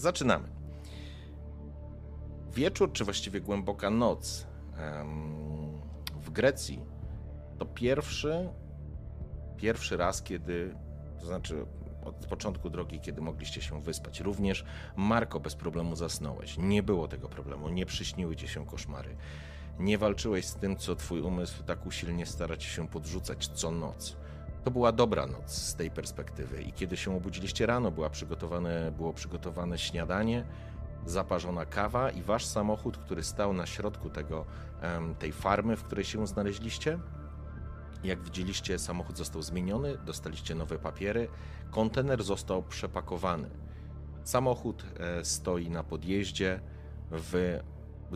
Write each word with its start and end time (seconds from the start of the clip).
Zaczynamy. 0.00 0.48
Wieczór, 2.54 2.92
czy 2.92 3.04
właściwie 3.04 3.40
głęboka 3.40 3.90
noc 3.90 4.46
w 6.20 6.30
Grecji 6.30 6.80
to 7.58 7.66
pierwszy, 7.66 8.48
pierwszy 9.56 9.96
raz, 9.96 10.22
kiedy, 10.22 10.74
to 11.20 11.26
znaczy 11.26 11.66
od 12.04 12.26
początku 12.26 12.70
drogi, 12.70 13.00
kiedy 13.00 13.20
mogliście 13.20 13.62
się 13.62 13.82
wyspać. 13.82 14.20
Również 14.20 14.64
Marko 14.96 15.40
bez 15.40 15.54
problemu 15.54 15.96
zasnąłeś. 15.96 16.58
Nie 16.58 16.82
było 16.82 17.08
tego 17.08 17.28
problemu, 17.28 17.68
nie 17.68 17.86
przyśniły 17.86 18.36
ci 18.36 18.48
się 18.48 18.66
koszmary. 18.66 19.16
Nie 19.78 19.98
walczyłeś 19.98 20.46
z 20.46 20.54
tym, 20.54 20.76
co 20.76 20.96
twój 20.96 21.20
umysł 21.20 21.62
tak 21.64 21.86
usilnie 21.86 22.26
stara 22.26 22.56
ci 22.56 22.68
się 22.68 22.88
podrzucać 22.88 23.48
co 23.48 23.70
noc. 23.70 24.16
To 24.64 24.70
była 24.70 24.92
dobra 24.92 25.26
noc 25.26 25.50
z 25.50 25.74
tej 25.74 25.90
perspektywy 25.90 26.62
i 26.62 26.72
kiedy 26.72 26.96
się 26.96 27.16
obudziliście 27.16 27.66
rano, 27.66 27.90
była 27.90 28.10
przygotowane, 28.10 28.92
było 28.96 29.12
przygotowane 29.12 29.78
śniadanie, 29.78 30.44
zaparzona 31.06 31.66
kawa 31.66 32.10
i 32.10 32.22
wasz 32.22 32.44
samochód, 32.44 32.98
który 32.98 33.22
stał 33.22 33.52
na 33.52 33.66
środku 33.66 34.10
tego, 34.10 34.44
tej 35.18 35.32
farmy, 35.32 35.76
w 35.76 35.84
której 35.84 36.04
się 36.04 36.26
znaleźliście. 36.26 36.98
Jak 38.04 38.22
widzieliście, 38.22 38.78
samochód 38.78 39.18
został 39.18 39.42
zmieniony, 39.42 39.98
dostaliście 39.98 40.54
nowe 40.54 40.78
papiery, 40.78 41.28
kontener 41.70 42.22
został 42.22 42.62
przepakowany. 42.62 43.50
Samochód 44.24 44.84
e, 45.00 45.24
stoi 45.24 45.70
na 45.70 45.84
podjeździe, 45.84 46.60
wy 47.10 47.62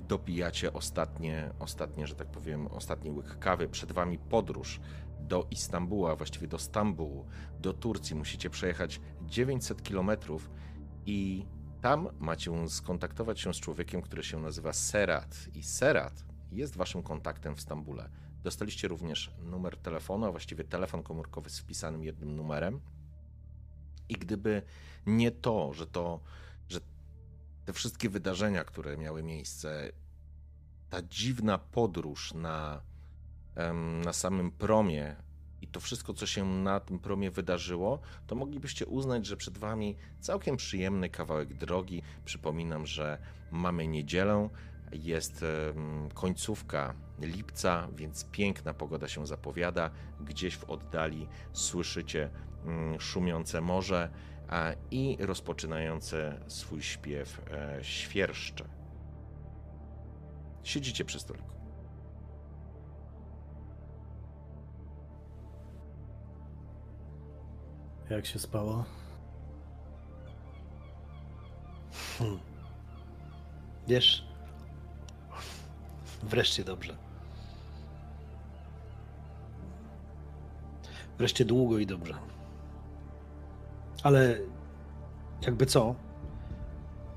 dopijacie 0.01 0.73
ostatnie, 0.73 1.51
ostatnie, 1.59 2.07
że 2.07 2.15
tak 2.15 2.29
powiem, 2.29 2.67
ostatni 2.67 3.11
łyk 3.11 3.39
kawy. 3.39 3.69
Przed 3.69 3.93
wami 3.93 4.19
podróż 4.19 4.81
do 5.23 5.47
Istambułu, 5.51 6.06
a 6.06 6.17
właściwie 6.17 6.48
do 6.48 6.59
Stambułu, 6.59 7.27
do 7.61 7.73
Turcji. 7.73 8.17
Musicie 8.17 8.51
przejechać 8.51 9.01
900 9.23 9.83
kilometrów 9.83 10.51
i 11.06 11.47
tam 11.81 12.09
macie 12.19 12.69
skontaktować 12.69 13.41
się 13.41 13.55
z 13.55 13.56
człowiekiem, 13.56 14.03
który 14.03 14.23
się 14.23 14.41
nazywa 14.41 14.73
Serat. 14.73 15.48
I 15.55 15.62
Serat 15.62 16.25
jest 16.53 16.77
waszym 16.77 17.03
kontaktem 17.03 17.56
w 17.56 17.61
Stambule. 17.61 18.11
Dostaliście 18.42 18.89
również 18.89 19.34
numer 19.42 19.77
telefonu, 19.77 20.27
a 20.27 20.31
właściwie 20.31 20.64
telefon 20.64 21.03
komórkowy 21.03 21.51
z 21.51 21.59
wpisanym 21.59 22.05
jednym 22.05 22.36
numerem. 22.36 22.81
I 24.09 24.14
gdyby 24.14 24.62
nie 25.07 25.31
to, 25.31 25.73
że 25.73 25.86
to, 25.86 26.20
że 26.69 26.81
te 27.64 27.73
wszystkie 27.73 28.09
wydarzenia, 28.09 28.64
które 28.64 28.97
miały 28.97 29.23
miejsce, 29.23 29.92
ta 30.91 31.03
dziwna 31.03 31.59
podróż 31.59 32.34
na, 32.34 32.83
na 34.05 34.12
samym 34.12 34.50
promie 34.50 35.17
i 35.62 35.69
to 35.69 35.81
wszystko, 35.81 36.14
co 36.14 36.27
się 36.27 36.45
na 36.45 36.81
tym 36.81 36.98
promie 36.98 37.31
wydarzyło, 37.31 38.00
to 38.27 38.34
moglibyście 38.34 38.86
uznać, 38.86 39.27
że 39.27 39.36
przed 39.36 39.58
wami 39.58 39.97
całkiem 40.20 40.56
przyjemny 40.56 41.11
kawałek 41.11 41.55
drogi. 41.55 42.03
Przypominam, 42.25 42.86
że 42.86 43.19
mamy 43.50 43.86
niedzielę, 43.86 44.48
jest 44.92 45.45
końcówka 46.14 46.95
lipca, 47.19 47.89
więc 47.97 48.25
piękna 48.25 48.75
pogoda 48.75 49.08
się 49.08 49.27
zapowiada. 49.27 49.91
Gdzieś 50.20 50.57
w 50.57 50.64
oddali 50.64 51.29
słyszycie 51.52 52.30
mm, 52.64 53.01
szumiące 53.01 53.61
morze 53.61 54.11
i 54.91 55.17
rozpoczynające 55.20 56.41
swój 56.48 56.83
śpiew 56.83 57.42
e, 57.51 57.79
świerszcze. 57.85 58.64
Siedzicie 60.62 61.05
przy 61.05 61.20
stoliku. 61.20 61.61
Jak 68.12 68.27
się 68.27 68.39
spało? 68.39 68.84
Wiesz, 73.89 74.24
wreszcie 76.23 76.64
dobrze. 76.64 76.96
Wreszcie 81.18 81.45
długo 81.45 81.78
i 81.78 81.86
dobrze. 81.86 82.14
Ale 84.02 84.39
jakby 85.42 85.67
co, 85.67 85.94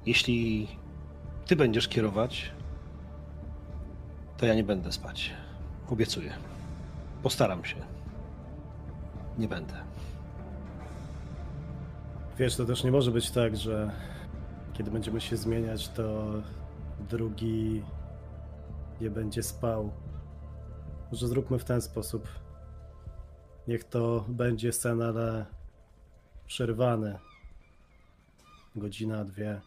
jeśli 0.05 0.67
ty 1.45 1.55
będziesz 1.55 1.87
kierować, 1.87 2.51
to 4.37 4.45
ja 4.45 4.55
nie 4.55 4.63
będę 4.63 4.91
spać. 4.91 5.33
Obiecuję. 5.89 6.33
Postaram 7.23 7.65
się. 7.65 7.75
Nie 9.37 9.47
będę. 9.47 9.94
Wiesz, 12.37 12.55
to 12.55 12.65
też 12.65 12.83
nie 12.83 12.91
może 12.91 13.11
być 13.11 13.31
tak, 13.31 13.57
że 13.57 13.91
kiedy 14.73 14.91
będziemy 14.91 15.21
się 15.21 15.37
zmieniać, 15.37 15.89
to 15.89 16.25
drugi 17.09 17.83
nie 19.01 19.09
będzie 19.09 19.43
spał. 19.43 19.91
Może 21.11 21.27
zróbmy 21.27 21.59
w 21.59 21.63
ten 21.63 21.81
sposób. 21.81 22.27
Niech 23.67 23.83
to 23.83 24.25
będzie 24.27 24.73
sen, 24.73 25.01
ale 25.01 25.45
przerwany. 26.47 27.19
Godzina, 28.75 29.25
dwie. 29.25 29.61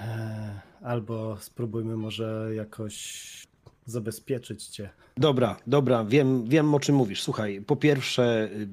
Eee, 0.00 0.60
Albo 0.82 1.36
spróbujmy 1.40 1.96
może 1.96 2.50
jakoś 2.54 3.46
zabezpieczyć 3.86 4.66
cię. 4.66 4.90
Dobra, 5.16 5.56
dobra, 5.66 6.04
wiem, 6.04 6.48
wiem 6.48 6.74
o 6.74 6.80
czym 6.80 6.94
mówisz. 6.96 7.22
Słuchaj, 7.22 7.60
po 7.66 7.76
pierwsze, 7.76 8.48
y, 8.52 8.68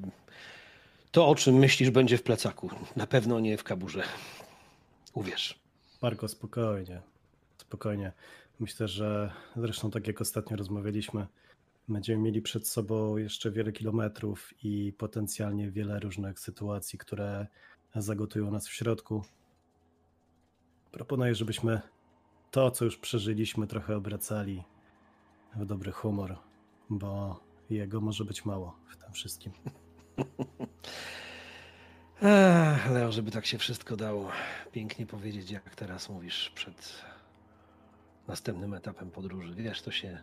to 1.12 1.28
o 1.28 1.36
czym 1.36 1.56
myślisz 1.56 1.90
będzie 1.90 2.18
w 2.18 2.24
plecaku. 2.24 2.70
Na 2.96 3.08
pewno 3.08 3.40
nie 3.40 3.58
w 3.58 3.64
kaburze. 3.64 4.04
Uwierz. 5.14 5.60
Marko, 6.02 6.28
spokojnie. 6.28 7.02
Spokojnie. 7.58 8.12
Myślę, 8.60 8.88
że 8.88 9.32
zresztą 9.56 9.92
tak 9.92 10.08
jak 10.08 10.22
ostatnio 10.22 10.58
rozmawialiśmy, 10.58 11.28
będziemy 11.88 12.22
mieli 12.22 12.42
przed 12.42 12.68
sobą 12.68 13.18
jeszcze 13.18 13.52
wiele 13.52 13.72
kilometrów 13.72 14.54
i 14.64 14.94
potencjalnie 14.98 15.72
wiele 15.72 16.00
różnych 16.00 16.40
sytuacji, 16.40 17.00
które 17.00 17.48
zagotują 17.96 18.52
nas 18.52 18.68
w 18.68 18.74
środku. 18.74 19.24
Proponuję, 20.92 21.36
żebyśmy 21.36 21.82
to, 22.52 22.72
co 22.72 22.86
już 22.86 22.98
przeżyliśmy, 22.98 23.68
trochę 23.68 23.96
obracali 23.96 24.64
w 25.56 25.66
dobry 25.66 25.92
humor, 25.92 26.38
bo 26.90 27.40
jego 27.70 28.02
może 28.02 28.26
być 28.26 28.46
mało 28.46 28.76
w 28.90 28.98
tym 28.98 29.14
wszystkim. 29.14 29.54
Ech, 32.22 32.92
Leo, 32.92 33.12
żeby 33.12 33.32
tak 33.32 33.46
się 33.46 33.58
wszystko 33.58 33.98
dało 33.98 34.32
pięknie 34.72 35.06
powiedzieć, 35.06 35.52
jak 35.52 35.76
teraz 35.76 36.10
mówisz, 36.10 36.52
przed 36.56 37.04
następnym 38.28 38.74
etapem 38.74 39.12
podróży. 39.12 39.56
Wiesz, 39.56 39.82
to 39.82 39.92
się 39.92 40.18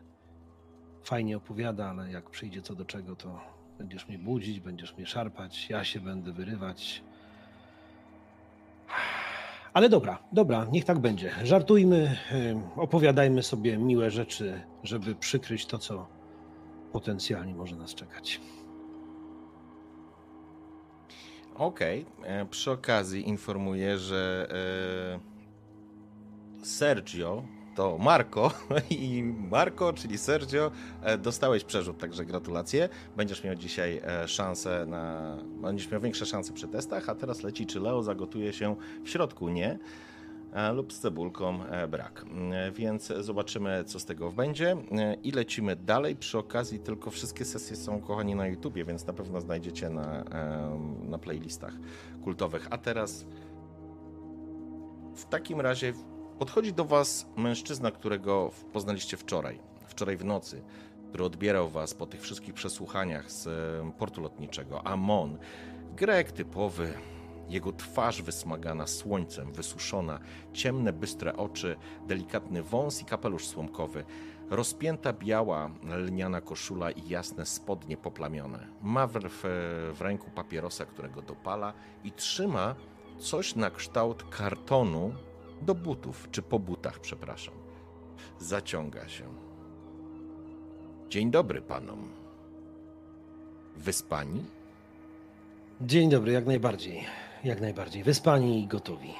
fajnie 1.04 1.36
opowiada, 1.36 1.90
ale 1.90 2.10
jak 2.10 2.30
przyjdzie 2.30 2.62
co 2.62 2.74
do 2.74 2.84
czego, 2.84 3.16
to 3.16 3.40
będziesz 3.78 4.08
mnie 4.08 4.18
budzić, 4.18 4.60
będziesz 4.60 4.96
mnie 4.96 5.06
szarpać, 5.06 5.70
ja 5.70 5.84
się 5.84 6.00
będę 6.00 6.32
wyrywać. 6.32 7.02
Ale 9.72 9.88
dobra, 9.88 10.18
dobra, 10.32 10.66
niech 10.72 10.84
tak 10.84 10.98
będzie. 10.98 11.32
Żartujmy, 11.44 12.18
em, 12.30 12.62
opowiadajmy 12.76 13.42
sobie 13.42 13.78
miłe 13.78 14.10
rzeczy, 14.10 14.60
żeby 14.82 15.14
przykryć 15.14 15.66
to, 15.66 15.78
co 15.78 16.06
potencjalnie 16.92 17.54
może 17.54 17.76
nas 17.76 17.94
czekać. 17.94 18.40
Okej, 21.58 22.06
e, 22.22 22.46
przy 22.46 22.70
okazji 22.70 23.28
informuję, 23.28 23.98
że 23.98 24.48
e, 26.60 26.64
Sergio 26.64 27.42
to 27.76 27.98
Marco 27.98 28.50
i 28.90 29.22
Marco, 29.50 29.92
czyli 29.92 30.18
Sergio, 30.18 30.70
e, 31.02 31.18
dostałeś 31.18 31.64
przerzut, 31.64 31.98
także 31.98 32.24
gratulacje. 32.24 32.88
Będziesz 33.16 33.44
miał 33.44 33.54
dzisiaj 33.54 34.00
szansę 34.26 34.86
na. 34.86 35.36
Będziesz 35.62 35.90
miał 35.90 36.00
większe 36.00 36.26
szanse 36.26 36.52
przy 36.52 36.68
testach, 36.68 37.08
a 37.08 37.14
teraz 37.14 37.42
leci, 37.42 37.66
czy 37.66 37.80
Leo 37.80 38.02
zagotuje 38.02 38.52
się 38.52 38.76
w 39.04 39.08
środku 39.08 39.48
nie. 39.48 39.78
E, 40.52 40.72
Lub 40.72 40.92
z 40.92 41.00
cebulką 41.00 41.64
e, 41.64 41.88
brak. 41.88 42.24
E, 42.52 42.72
Więc 42.72 43.12
zobaczymy, 43.20 43.84
co 43.84 44.00
z 44.00 44.04
tego 44.04 44.32
będzie. 44.32 44.76
I 45.22 45.32
lecimy 45.32 45.76
dalej. 45.76 46.16
Przy 46.16 46.38
okazji, 46.38 46.78
tylko 46.78 47.10
wszystkie 47.10 47.44
sesje 47.44 47.76
są, 47.76 48.00
kochani, 48.00 48.34
na 48.34 48.46
YouTubie, 48.46 48.84
więc 48.84 49.06
na 49.06 49.12
pewno 49.12 49.40
znajdziecie 49.40 49.90
na, 49.90 50.24
na 51.02 51.18
playlistach 51.18 51.74
kultowych. 52.24 52.66
A 52.70 52.78
teraz 52.78 53.26
w 55.14 55.24
takim 55.24 55.60
razie 55.60 55.92
podchodzi 56.38 56.72
do 56.72 56.84
was 56.84 57.26
mężczyzna, 57.36 57.90
którego 57.90 58.50
poznaliście 58.72 59.16
wczoraj, 59.16 59.58
wczoraj 59.86 60.16
w 60.16 60.24
nocy, 60.24 60.62
który 61.08 61.24
odbierał 61.24 61.68
was 61.68 61.94
po 61.94 62.06
tych 62.06 62.20
wszystkich 62.20 62.54
przesłuchaniach 62.54 63.32
z 63.32 63.48
portu 63.98 64.20
lotniczego. 64.20 64.86
Amon, 64.86 65.38
Grek 65.96 66.32
typowy, 66.32 66.92
jego 67.48 67.72
twarz 67.72 68.22
wysmagana 68.22 68.86
słońcem, 68.86 69.52
wysuszona, 69.52 70.20
ciemne, 70.52 70.92
bystre 70.92 71.36
oczy, 71.36 71.76
delikatny 72.06 72.62
wąs 72.62 73.02
i 73.02 73.04
kapelusz 73.04 73.46
słomkowy, 73.46 74.04
rozpięta 74.50 75.12
biała 75.12 75.70
lniana 75.82 76.40
koszula 76.40 76.90
i 76.90 77.08
jasne 77.08 77.46
spodnie 77.46 77.96
poplamione. 77.96 78.66
Ma 78.82 79.06
w, 79.06 79.12
w 79.94 80.00
ręku 80.00 80.30
papierosa, 80.30 80.86
którego 80.86 81.22
dopala 81.22 81.72
i 82.04 82.12
trzyma 82.12 82.74
coś 83.18 83.54
na 83.54 83.70
kształt 83.70 84.24
kartonu 84.30 85.12
do 85.62 85.74
butów, 85.74 86.28
czy 86.30 86.42
po 86.42 86.58
butach, 86.58 87.00
przepraszam. 87.00 87.54
Zaciąga 88.38 89.08
się. 89.08 89.24
Dzień 91.08 91.30
dobry 91.30 91.62
panom. 91.62 92.08
Wyspani? 93.76 94.44
Dzień 95.80 96.10
dobry, 96.10 96.32
jak 96.32 96.46
najbardziej. 96.46 97.27
Jak 97.44 97.60
najbardziej. 97.60 98.02
Wyspani 98.02 98.62
i 98.62 98.66
gotowi. 98.66 99.14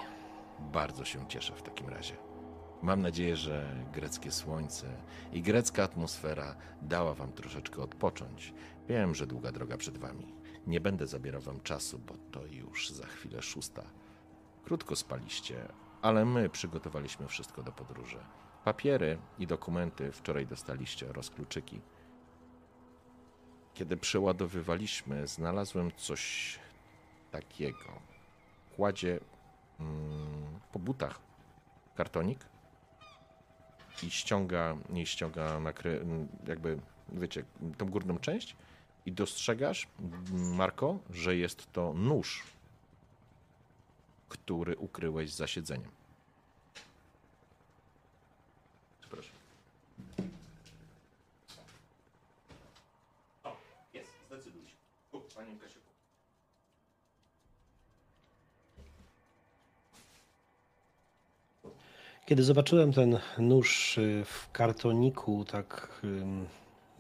Bardzo 0.59 1.05
się 1.05 1.29
cieszę 1.29 1.53
w 1.53 1.63
takim 1.63 1.89
razie. 1.89 2.17
Mam 2.83 3.03
nadzieję, 3.03 3.37
że 3.37 3.85
greckie 3.93 4.33
słońce 4.33 4.87
i 5.33 5.43
grecka 5.43 5.83
atmosfera 5.83 6.57
dała 6.83 7.15
wam 7.15 7.33
troszeczkę 7.33 7.83
odpocząć. 7.83 8.55
Wiem, 8.89 9.15
że 9.15 9.27
długa 9.27 9.53
droga 9.53 9.77
przed 9.77 9.99
wami. 9.99 10.35
Nie 10.67 10.81
będę 10.81 11.07
zabierał 11.07 11.41
wam 11.41 11.61
czasu, 11.61 11.99
bo 11.99 12.15
to 12.33 12.47
już 12.47 12.91
za 12.91 13.07
chwilę 13.07 13.43
szósta. 13.43 13.83
Krótko 14.65 14.97
spaliście, 14.97 15.69
ale 16.03 16.25
my 16.25 16.49
przygotowaliśmy 16.49 17.29
wszystko 17.29 17.63
do 17.63 17.73
podróży. 17.73 18.19
Papiery 18.65 19.19
i 19.39 19.47
dokumenty 19.47 20.13
wczoraj 20.13 20.47
dostaliście 20.47 21.11
oraz 21.11 21.31
kluczyki. 21.31 21.81
Kiedy 23.75 23.97
przeładowywaliśmy, 23.97 25.27
znalazłem 25.27 25.93
coś 25.97 26.59
takiego. 27.31 28.08
Kładzie 28.79 29.21
mm, 29.81 30.61
po 30.73 30.79
butach 30.79 31.21
kartonik 31.97 32.39
i 34.03 34.11
ściąga, 34.11 34.77
i 34.95 35.07
ściąga 35.07 35.61
nakry, 35.61 36.07
jakby, 36.47 36.79
wiecie, 37.09 37.45
tą 37.79 37.87
górną 37.87 38.19
część 38.19 38.57
i 39.07 39.13
dostrzegasz, 39.13 39.89
Marko, 40.33 40.99
że 41.11 41.37
jest 41.37 41.73
to 41.73 41.93
nóż, 41.93 42.45
który 44.29 44.77
ukryłeś 44.77 45.33
za 45.33 45.47
siedzeniem. 45.47 45.91
Przepraszam. 49.01 49.35
O, 53.45 53.57
jest, 53.95 54.11
zdecyduj 54.27 54.67
się. 54.67 54.77
Kup, 55.11 55.35
panienka 55.35 55.69
się 55.69 55.75
kup. 55.75 55.89
Kiedy 62.29 62.43
zobaczyłem 62.43 62.93
ten 62.93 63.19
nóż 63.39 63.99
y, 63.99 64.25
w 64.25 64.51
kartoniku, 64.53 65.45
tak 65.45 66.03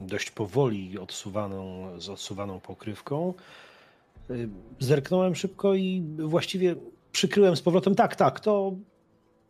dość 0.01 0.31
powoli 0.31 0.99
odsuwaną, 0.99 1.91
z 2.01 2.09
odsuwaną 2.09 2.61
pokrywką, 2.61 3.35
y, 4.31 4.49
zerknąłem 4.79 5.35
szybko 5.35 5.75
i 5.75 6.03
właściwie 6.19 6.77
przykryłem 7.13 7.57
z 7.57 7.63
powrotem. 7.63 7.95
Tak, 7.95 8.17
tak, 8.17 8.41
to 8.41 8.73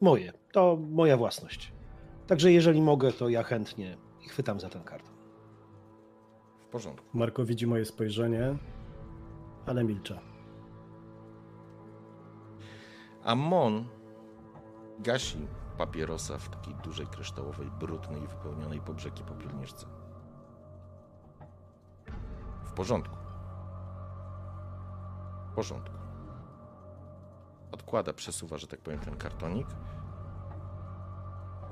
moje, 0.01 0.33
to 0.53 0.79
moja 0.91 1.17
własność. 1.17 1.73
Także 2.27 2.53
jeżeli 2.53 2.83
mogę, 2.83 3.13
to 3.13 3.29
ja 3.29 3.43
chętnie 3.43 3.97
chwytam 4.29 4.61
za 4.61 4.69
ten 4.69 4.83
karton. 4.83 5.15
W 6.61 6.71
porządku. 6.71 7.19
Marko 7.19 7.45
widzi 7.45 7.67
moje 7.67 7.85
spojrzenie, 7.85 8.57
ale 9.67 9.85
milczę. 9.85 10.19
Amon 13.23 13.85
gasi 14.99 15.39
papierosa 15.79 16.39
w 16.39 16.49
takiej 16.49 16.75
dużej 16.75 17.07
kryształowej, 17.07 17.71
brudnej, 17.71 18.27
wypełnionej 18.27 18.81
po 18.81 18.95
brzegi 18.95 19.23
popielniczce. 19.23 19.87
W 22.65 22.73
porządku. 22.73 23.17
W 25.47 25.55
porządku. 25.55 25.97
Odkłada, 27.73 28.13
przesuwa, 28.13 28.59
że 28.59 28.67
tak 28.67 28.81
powiem, 28.81 29.01
ten 29.01 29.17
kartonik. 29.17 29.67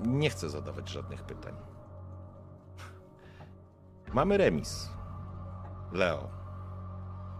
Nie 0.04 0.30
chcę 0.30 0.50
zadawać 0.50 0.88
żadnych 0.88 1.22
pytań. 1.22 1.54
Mamy 4.12 4.36
remis. 4.36 4.90
Leo. 5.92 6.28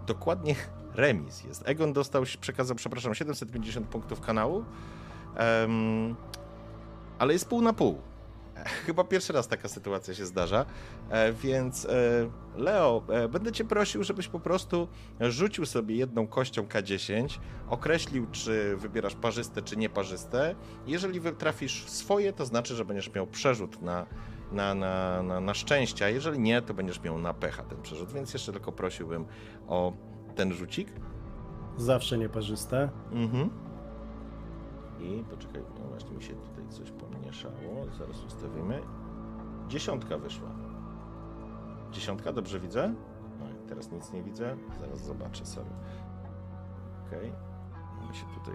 Dokładnie 0.07 0.55
remis 0.95 1.45
jest. 1.45 1.69
Egon 1.69 1.93
dostał, 1.93 2.23
przekazał, 2.41 2.77
przepraszam, 2.77 3.15
750 3.15 3.89
punktów 3.89 4.21
kanału. 4.21 4.65
Um, 5.61 6.17
ale 7.19 7.33
jest 7.33 7.49
pół 7.49 7.63
na 7.63 7.73
pół. 7.73 7.99
Chyba 8.87 9.05
pierwszy 9.05 9.33
raz 9.33 9.49
taka 9.49 9.69
sytuacja 9.69 10.15
się 10.15 10.27
zdarza, 10.27 10.67
e, 11.11 11.33
więc 11.33 11.85
e, 11.85 11.89
Leo, 12.57 13.03
e, 13.09 13.29
będę 13.29 13.53
cię 13.53 13.65
prosił, 13.65 14.05
żebyś 14.05 14.29
po 14.29 14.41
prostu 14.41 14.89
rzucił 15.21 15.67
sobie 15.67 15.97
jedną 15.97 16.27
kością 16.27 16.63
K10, 16.63 17.39
określił, 17.69 18.27
czy 18.33 18.77
wybierasz 18.77 19.15
parzyste, 19.15 19.63
czy 19.63 19.77
nieparzyste. 19.77 20.55
Jeżeli 20.87 21.21
trafisz 21.21 21.89
swoje, 21.89 22.33
to 22.33 22.47
znaczy, 22.47 22.75
że 22.75 22.85
będziesz 22.85 23.15
miał 23.15 23.27
przerzut 23.27 23.83
na, 23.83 24.07
na, 24.53 24.75
na, 24.75 25.23
na, 25.23 25.41
na 25.41 25.55
szczęście, 25.55 26.05
a 26.05 26.09
jeżeli 26.09 26.39
nie, 26.39 26.63
to 26.63 26.75
będziesz 26.75 27.03
miał 27.03 27.19
na 27.19 27.35
pecha 27.35 27.63
ten 27.63 27.83
przerzut, 27.83 28.13
więc 28.13 28.33
jeszcze 28.33 28.53
tylko 28.53 28.73
prosiłbym 28.73 29.27
o 29.69 29.93
ten 30.35 30.53
rzucik. 30.53 30.89
Zawsze 31.77 32.19
nieparzyste. 32.19 32.91
Mhm. 33.13 33.51
I 35.01 35.25
poczekaj, 35.31 35.63
no 35.79 35.89
właśnie 35.89 36.17
mi 36.17 36.23
się 36.23 36.35
tutaj 36.67 36.87
coś 36.87 36.91
pomieszało. 36.91 37.87
Zaraz 37.99 38.25
ustawimy. 38.25 38.83
Dziesiątka 39.69 40.19
wyszła. 40.19 40.49
Dziesiątka, 41.93 42.33
dobrze 42.33 42.61
widzę? 42.61 42.95
No, 43.39 43.47
teraz 43.69 43.93
nic 43.93 44.13
nie 44.13 44.23
widzę. 44.23 44.57
Zaraz 44.81 45.05
zobaczę 45.05 45.47
sobie. 45.47 45.71
Okej. 47.07 47.33
Okay. 47.99 48.09
Mi 48.09 48.17
się 48.17 48.27
tutaj... 48.45 48.55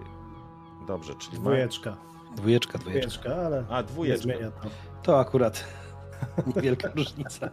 Dobrze, 0.86 1.14
czyli... 1.14 1.38
Dwójeczka. 1.38 1.96
Dwójeczka, 2.36 2.78
dwójeczka. 2.78 3.20
Dwójeczka, 3.20 3.46
ale 3.46 3.64
A, 3.68 3.82
dwójeczka. 3.82 4.28
nie 4.28 4.36
zmienia 4.36 4.50
to. 4.50 4.68
To 5.02 5.20
akurat 5.20 5.64
niewielka 6.56 6.88
różnica. 6.96 7.50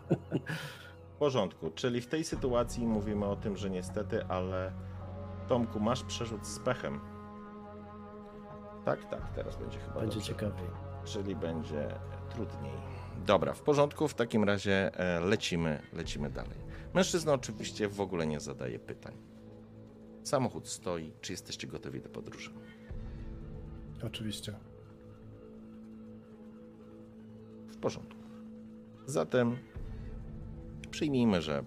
W 1.15 1.17
porządku, 1.19 1.71
czyli 1.75 2.01
w 2.01 2.07
tej 2.07 2.23
sytuacji 2.23 2.87
mówimy 2.87 3.25
o 3.25 3.35
tym, 3.35 3.57
że 3.57 3.69
niestety, 3.69 4.25
ale 4.25 4.71
Tomku, 5.47 5.79
masz 5.79 6.03
przerzut 6.03 6.47
z 6.47 6.59
pechem. 6.59 6.99
Tak, 8.89 9.09
tak, 9.09 9.31
teraz 9.35 9.57
będzie 9.57 9.79
chyba 9.79 9.99
Będzie 9.99 10.15
dobrze. 10.15 10.27
ciekawiej. 10.33 10.67
Czyli 11.05 11.35
będzie 11.35 11.87
trudniej. 12.29 12.73
Dobra, 13.25 13.53
w 13.53 13.61
porządku, 13.61 14.07
w 14.07 14.13
takim 14.13 14.43
razie 14.43 14.99
e, 14.99 15.19
lecimy, 15.19 15.81
lecimy 15.93 16.29
dalej. 16.29 16.57
Mężczyzna 16.93 17.33
oczywiście 17.33 17.87
w 17.87 18.01
ogóle 18.01 18.27
nie 18.27 18.39
zadaje 18.39 18.79
pytań. 18.79 19.13
Samochód 20.23 20.67
stoi, 20.67 21.11
czy 21.21 21.33
jesteście 21.33 21.67
gotowi 21.67 22.01
do 22.01 22.09
podróży? 22.09 22.51
Oczywiście. 24.03 24.53
W 27.67 27.77
porządku. 27.77 28.19
Zatem 29.05 29.57
przyjmijmy, 30.91 31.41
że 31.41 31.63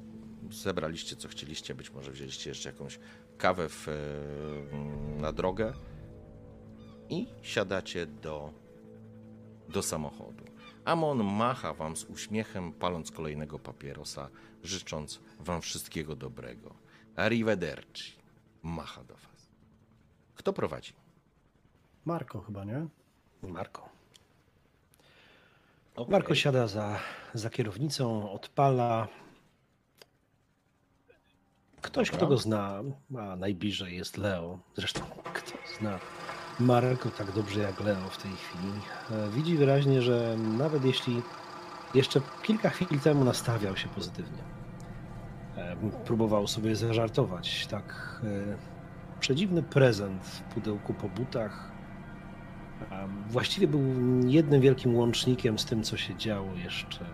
zebraliście 0.51 1.17
co 1.17 1.29
chcieliście, 1.29 1.75
być 1.75 1.93
może 1.93 2.11
wzięliście 2.13 2.51
jeszcze 2.51 2.69
jakąś 2.69 2.99
kawę 3.39 3.69
w, 3.69 3.89
e, 3.89 3.93
na 5.21 5.33
drogę 5.33 5.73
i 7.09 7.27
siadacie 7.43 8.07
do, 8.07 8.53
do 9.69 9.83
samochodu. 9.83 10.45
Amon 10.85 11.25
macha 11.25 11.73
wam 11.75 11.97
z 11.97 12.05
uśmiechem, 12.05 12.73
paląc 12.73 13.11
kolejnego 13.11 13.59
papierosa, 13.59 14.29
życząc 14.63 15.21
wam 15.41 15.61
wszystkiego 15.63 16.17
dobrego. 16.17 16.75
Arrivederci. 17.17 18.13
Macha 18.63 19.05
do 19.05 19.15
was. 19.15 19.49
Kto 20.35 20.53
prowadzi? 20.53 20.93
Marko 22.05 22.41
chyba, 22.41 22.65
nie? 22.65 22.87
Marko. 23.43 23.89
Marko 26.09 26.35
siada 26.35 26.67
za, 26.69 26.99
za 27.35 27.51
kierownicą, 27.51 28.33
odpala. 28.33 29.09
Ktoś, 31.83 32.09
Dobra. 32.11 32.19
kto 32.19 32.27
go 32.27 32.39
zna, 32.39 32.83
a 33.19 33.37
najbliżej 33.37 33.97
jest 33.97 34.17
Leo. 34.19 34.59
Zresztą, 34.77 35.01
kto 35.35 35.59
zna 35.79 35.99
Marko 36.61 37.11
tak 37.11 37.33
dobrze 37.33 37.61
jak 37.61 37.81
Leo 37.81 38.09
w 38.11 38.23
tej 38.23 38.33
chwili, 38.33 38.73
e, 39.11 39.31
widzi 39.31 39.57
wyraźnie, 39.57 40.03
że 40.03 40.37
nawet 40.59 40.85
jeśli 40.85 41.23
jeszcze 41.95 42.21
kilka 42.43 42.71
chwil 42.71 43.01
temu 43.01 43.25
nastawiał 43.25 43.77
się 43.77 43.89
pozytywnie, 43.89 44.43
e, 45.57 45.77
próbował 46.05 46.47
sobie 46.47 46.77
zażartować, 46.77 47.67
tak 47.67 48.21
e, 48.25 49.19
przedziwny 49.21 49.63
prezent 49.63 50.25
w 50.25 50.41
pudełku 50.41 50.95
po 50.95 51.09
butach 51.09 51.73
Właściwie 53.29 53.69
był 53.69 53.83
jednym 54.27 54.61
wielkim 54.61 54.97
łącznikiem 54.97 55.59
z 55.59 55.65
tym, 55.65 55.83
co 55.83 55.97
się 55.97 56.17
działo 56.17 56.55
jeszcze 56.55 57.05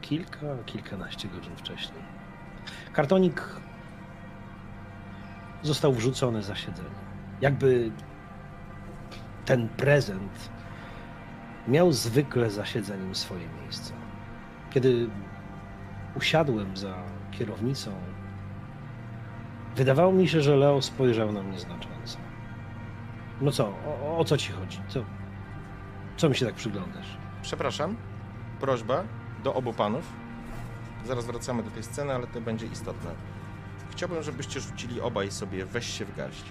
kilka, 0.00 0.56
kilkanaście 0.66 1.28
godzin 1.28 1.56
wcześniej. 1.56 2.02
Kartonik 2.92 3.60
został 5.62 5.92
wrzucony 5.92 6.42
za 6.42 6.54
siedzenie. 6.54 6.88
Jakby 7.40 7.90
ten 9.44 9.68
prezent 9.68 10.50
miał 11.68 11.92
zwykle 11.92 12.50
za 12.50 12.66
siedzeniem 12.66 13.14
swoje 13.14 13.48
miejsce. 13.62 13.92
Kiedy 14.70 15.08
usiadłem 16.16 16.76
za 16.76 16.94
kierownicą, 17.30 17.90
wydawało 19.76 20.12
mi 20.12 20.28
się, 20.28 20.40
że 20.40 20.56
Leo 20.56 20.82
spojrzał 20.82 21.32
na 21.32 21.42
mnie 21.42 21.58
znacząco. 21.58 22.18
No 23.40 23.50
co, 23.50 23.64
o, 23.66 24.18
o 24.18 24.24
co 24.24 24.36
ci 24.36 24.52
chodzi? 24.52 24.80
Co, 24.88 25.04
co 26.16 26.28
mi 26.28 26.34
się 26.34 26.46
tak 26.46 26.54
przyglądasz? 26.54 27.18
Przepraszam, 27.42 27.96
prośba 28.60 29.04
do 29.44 29.54
obu 29.54 29.72
panów. 29.72 30.12
Zaraz 31.04 31.26
wracamy 31.26 31.62
do 31.62 31.70
tej 31.70 31.82
sceny, 31.82 32.14
ale 32.14 32.26
to 32.26 32.40
będzie 32.40 32.66
istotne. 32.66 33.10
Chciałbym, 33.90 34.22
żebyście 34.22 34.60
rzucili 34.60 35.00
obaj 35.00 35.30
sobie 35.30 35.66
weź 35.66 35.98
się 35.98 36.04
w 36.04 36.16
garść. 36.16 36.44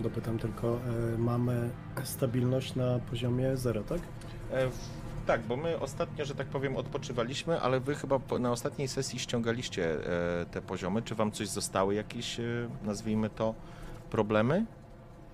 Dopytam 0.00 0.38
tylko, 0.38 0.78
e, 1.14 1.18
mamy 1.18 1.70
stabilność 2.04 2.74
na 2.74 2.98
poziomie 2.98 3.56
0, 3.56 3.82
tak? 3.82 4.00
E, 4.50 4.66
w- 4.68 5.00
tak, 5.26 5.40
bo 5.42 5.56
my 5.56 5.80
ostatnio, 5.80 6.24
że 6.24 6.34
tak 6.34 6.46
powiem, 6.46 6.76
odpoczywaliśmy, 6.76 7.60
ale 7.60 7.80
wy 7.80 7.94
chyba 7.94 8.18
po, 8.18 8.38
na 8.38 8.52
ostatniej 8.52 8.88
sesji 8.88 9.18
ściągaliście 9.18 10.06
e, 10.40 10.46
te 10.46 10.62
poziomy. 10.62 11.02
Czy 11.02 11.14
wam 11.14 11.32
coś 11.32 11.48
zostały, 11.48 11.94
jakieś, 11.94 12.40
e, 12.40 12.42
nazwijmy 12.84 13.30
to, 13.30 13.54
problemy? 14.10 14.66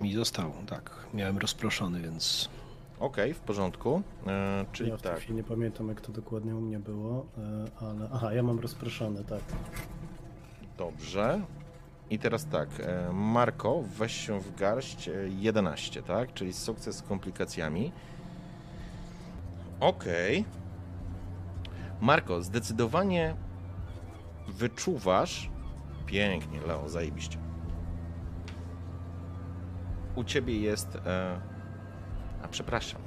Mi 0.01 0.13
zostało, 0.13 0.53
tak. 0.67 0.91
Miałem 1.13 1.37
rozproszony, 1.37 2.01
więc 2.01 2.49
Okej, 2.99 3.33
w 3.33 3.39
porządku. 3.39 4.01
E, 4.27 4.65
czyli 4.71 4.89
ja 4.89 4.97
w 4.97 5.01
tej 5.01 5.11
tak. 5.11 5.21
chwili 5.21 5.35
nie 5.35 5.43
pamiętam, 5.43 5.87
jak 5.89 6.01
to 6.01 6.11
dokładnie 6.11 6.55
u 6.55 6.61
mnie 6.61 6.79
było, 6.79 7.25
e, 7.37 7.65
ale... 7.87 8.09
Aha, 8.13 8.33
ja 8.33 8.43
mam 8.43 8.59
rozproszone, 8.59 9.23
tak. 9.23 9.41
Dobrze. 10.77 11.41
I 12.09 12.19
teraz 12.19 12.45
tak, 12.45 12.69
e, 12.79 13.13
Marko, 13.13 13.83
weź 13.97 14.25
się 14.25 14.39
w 14.39 14.55
garść 14.55 15.09
e, 15.09 15.11
11, 15.29 16.03
tak? 16.03 16.33
Czyli 16.33 16.53
sukces 16.53 16.95
z 16.97 17.01
komplikacjami. 17.01 17.91
Okej. 19.79 20.45
Marko, 22.01 22.41
zdecydowanie 22.41 23.35
wyczuwasz. 24.47 25.49
Pięknie, 26.05 26.61
Leo, 26.61 26.89
zajebiście. 26.89 27.37
U 30.15 30.23
ciebie 30.23 30.59
jest. 30.59 30.95
E... 30.95 31.39
A 32.43 32.47
przepraszam. 32.47 33.01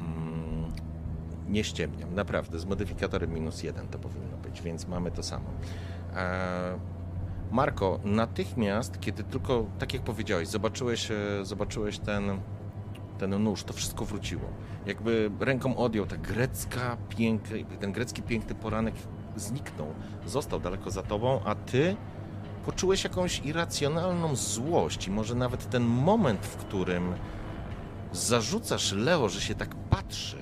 Mm, 0.00 0.72
nie 1.48 1.64
ściemniam, 1.64 2.14
naprawdę. 2.14 2.58
Z 2.58 2.64
modyfikatorem 2.64 3.34
minus 3.34 3.62
jeden 3.62 3.88
to 3.88 3.98
powinno 3.98 4.36
być, 4.36 4.62
więc 4.62 4.88
mamy 4.88 5.10
to 5.10 5.22
samo. 5.22 5.50
E, 6.16 6.78
Marko, 7.50 8.00
natychmiast, 8.04 9.00
kiedy 9.00 9.24
tylko, 9.24 9.66
tak 9.78 9.94
jak 9.94 10.02
powiedziałeś, 10.02 10.48
zobaczyłeś, 10.48 11.10
e, 11.10 11.14
zobaczyłeś 11.42 11.98
ten, 11.98 12.40
ten 13.18 13.42
nóż, 13.42 13.64
to 13.64 13.72
wszystko 13.72 14.04
wróciło. 14.04 14.42
Jakby 14.86 15.30
ręką 15.40 15.76
odjął 15.76 16.06
ta 16.06 16.16
grecka 16.16 16.96
piękny, 17.08 17.64
ten 17.80 17.92
grecki 17.92 18.22
piękny 18.22 18.54
poranek 18.54 18.94
zniknął, 19.36 19.86
został 20.26 20.60
daleko 20.60 20.90
za 20.90 21.02
tobą, 21.02 21.40
a 21.44 21.54
ty 21.54 21.96
poczułeś 22.66 23.04
jakąś 23.04 23.40
irracjonalną 23.44 24.36
złość 24.36 25.06
i 25.06 25.10
może 25.10 25.34
nawet 25.34 25.70
ten 25.70 25.82
moment, 25.82 26.46
w 26.46 26.56
którym 26.56 27.14
zarzucasz 28.12 28.92
Leo, 28.92 29.28
że 29.28 29.40
się 29.40 29.54
tak 29.54 29.74
patrzy, 29.74 30.36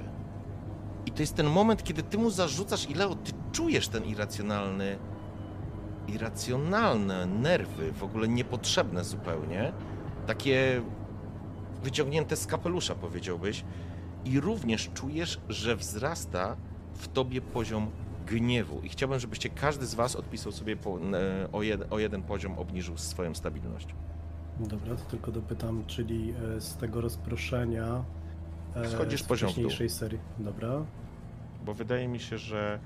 i 1.06 1.10
to 1.10 1.22
jest 1.22 1.34
ten 1.34 1.46
moment, 1.46 1.84
kiedy 1.84 2.02
ty 2.02 2.18
mu 2.18 2.30
zarzucasz 2.30 2.90
i 2.90 2.94
Leo, 2.94 3.14
ty 3.14 3.32
czujesz 3.52 3.88
ten 3.88 4.04
irracjonalny, 4.04 4.98
irracjonalne 6.08 7.26
nerwy, 7.26 7.92
w 7.92 8.02
ogóle 8.02 8.28
niepotrzebne 8.28 9.04
zupełnie, 9.04 9.72
takie 10.26 10.82
wyciągnięte 11.82 12.36
z 12.36 12.46
kapelusza, 12.46 12.94
powiedziałbyś, 12.94 13.64
i 14.24 14.40
również 14.40 14.90
czujesz, 14.94 15.40
że 15.48 15.76
wzrasta 15.76 16.56
w 16.94 17.08
tobie 17.08 17.40
poziom 17.40 17.90
gniewu. 18.26 18.80
I 18.80 18.88
chciałbym, 18.88 19.20
żebyście 19.20 19.48
każdy 19.48 19.86
z 19.86 19.94
was 19.94 20.16
odpisał 20.16 20.52
sobie 20.52 20.76
po, 20.76 20.98
e, 20.98 21.52
o, 21.52 21.62
jed, 21.62 21.92
o 21.92 21.98
jeden 21.98 22.22
poziom, 22.22 22.58
obniżył 22.58 22.96
swoją 22.98 23.34
stabilność. 23.34 23.94
Dobra, 24.60 24.96
to 24.96 25.04
tylko 25.04 25.32
dopytam, 25.32 25.84
czyli 25.86 26.34
e, 26.56 26.60
z 26.60 26.76
tego 26.76 27.00
rozproszenia... 27.00 28.04
e, 28.76 28.88
Schodzisz 28.88 29.22
z 29.22 29.26
poziom 29.26 29.52
w 29.52 29.60
dół. 29.60 29.70
serii. 29.88 30.18
Dobra, 30.38 30.84
bo 31.64 31.74
wydaje 31.74 32.08
mi 32.08 32.20
się, 32.20 32.38
że 32.38 32.78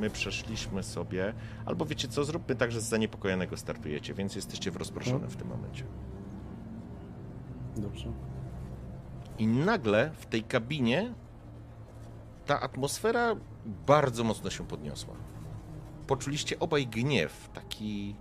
my 0.00 0.10
przeszliśmy 0.10 0.82
sobie, 0.82 1.34
albo 1.66 1.86
wiecie 1.86 2.08
co, 2.08 2.24
zróbmy 2.24 2.54
tak, 2.54 2.72
że 2.72 2.80
z 2.80 2.84
zaniepokojonego 2.84 3.56
startujecie, 3.56 4.14
więc 4.14 4.36
jesteście 4.36 4.70
w 4.70 4.76
rozproszonym 4.76 5.30
w 5.30 5.36
tym 5.36 5.48
momencie. 5.48 5.84
dobrze. 7.76 8.12
I 9.38 9.46
nagle 9.46 10.10
w 10.10 10.26
tej 10.26 10.42
kabinie 10.42 11.14
ta 12.46 12.60
atmosfera 12.60 13.36
bardzo 13.86 14.24
mocno 14.24 14.50
się 14.50 14.66
podniosła. 14.66 15.14
Poczuliście 16.06 16.58
obaj 16.58 16.86
gniew, 16.86 17.50
taki... 17.54 18.16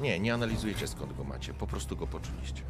Nie, 0.00 0.20
nie 0.20 0.34
analizujecie 0.34 0.86
skąd 0.86 1.16
go 1.16 1.24
macie, 1.24 1.54
po 1.54 1.66
prostu 1.66 1.96
go 1.96 2.06
poczuliście. 2.06 2.62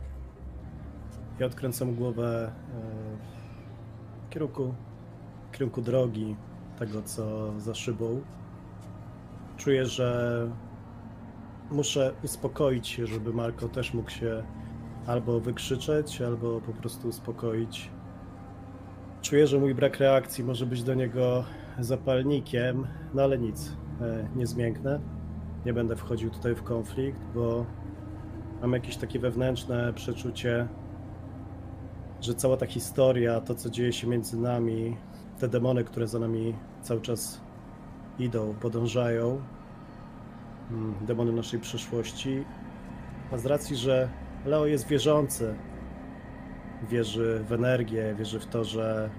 Ja 1.39 1.47
odkręcam 1.47 1.95
głowę 1.95 2.53
e, 2.75 4.27
w 4.27 4.31
kierunku, 4.31 4.75
kierunku 5.53 5.83
drogi, 5.83 6.37
tego 6.79 7.03
co 7.03 7.53
za 7.61 7.75
szybą. 7.75 8.21
Czuję, 9.57 9.87
że 9.87 10.51
muszę 11.71 12.13
uspokoić 12.25 12.89
się, 12.89 13.07
żeby 13.07 13.33
Marko 13.33 13.69
też 13.69 13.95
mógł 13.95 14.11
się 14.11 14.43
albo 15.07 15.41
wykrzyczeć, 15.41 16.23
albo 16.23 16.61
po 16.61 16.73
prostu 16.73 17.09
uspokoić. 17.09 17.91
Czuję, 19.23 19.47
że 19.47 19.59
mój 19.59 19.75
brak 19.75 19.99
reakcji 19.99 20.45
może 20.45 20.67
być 20.67 20.83
do 20.83 20.95
niego 20.95 21.45
zapalnikiem, 21.79 22.87
no 23.15 23.23
ale 23.23 23.39
nic, 23.39 23.77
e, 24.01 24.29
nie 24.37 24.47
zmięknę. 24.47 25.01
Nie 25.67 25.73
będę 25.73 25.97
wchodził 25.97 26.31
tutaj 26.31 26.55
w 26.55 26.63
konflikt, 26.63 27.21
bo 27.35 27.67
mam 28.63 28.73
jakieś 28.73 28.97
takie 28.97 29.19
wewnętrzne 29.19 29.93
przeczucie, 29.93 30.69
że 32.21 32.35
cała 32.35 32.57
ta 32.57 32.67
historia, 32.67 33.41
to 33.41 33.55
co 33.55 33.71
dzieje 33.71 33.93
się 33.93 34.07
między 34.07 34.41
nami, 34.41 34.97
te 35.41 35.49
demony, 35.49 35.85
które 35.85 36.07
za 36.07 36.19
nami 36.19 36.55
cały 36.83 37.01
czas 37.01 37.41
idą, 38.19 38.55
podążają, 38.61 39.41
mm, 40.71 40.95
demony 41.07 41.33
naszej 41.33 41.61
przyszłości, 41.61 42.45
a 43.33 43.39
z 43.39 43.47
racji, 43.47 43.77
że 43.77 44.09
Leo 44.47 44.67
jest 44.67 44.89
wierzący, 44.89 45.55
wierzy 46.91 47.45
w 47.49 47.53
energię, 47.53 48.15
wierzy 48.19 48.41
w 48.41 48.47
to, 48.47 48.65
że 48.65 49.11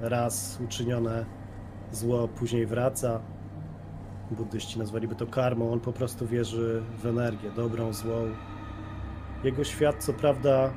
raz 0.00 0.60
uczynione 0.64 1.26
zło 1.92 2.28
później 2.28 2.66
wraca. 2.66 3.20
Buddyści 4.30 4.78
nazwaliby 4.78 5.14
to 5.14 5.26
karmą, 5.26 5.72
on 5.72 5.80
po 5.80 5.92
prostu 5.92 6.26
wierzy 6.26 6.82
w 7.02 7.06
energię, 7.06 7.50
dobrą, 7.56 7.92
złą. 7.92 8.30
Jego 9.44 9.64
świat, 9.64 10.04
co 10.04 10.12
prawda, 10.12 10.70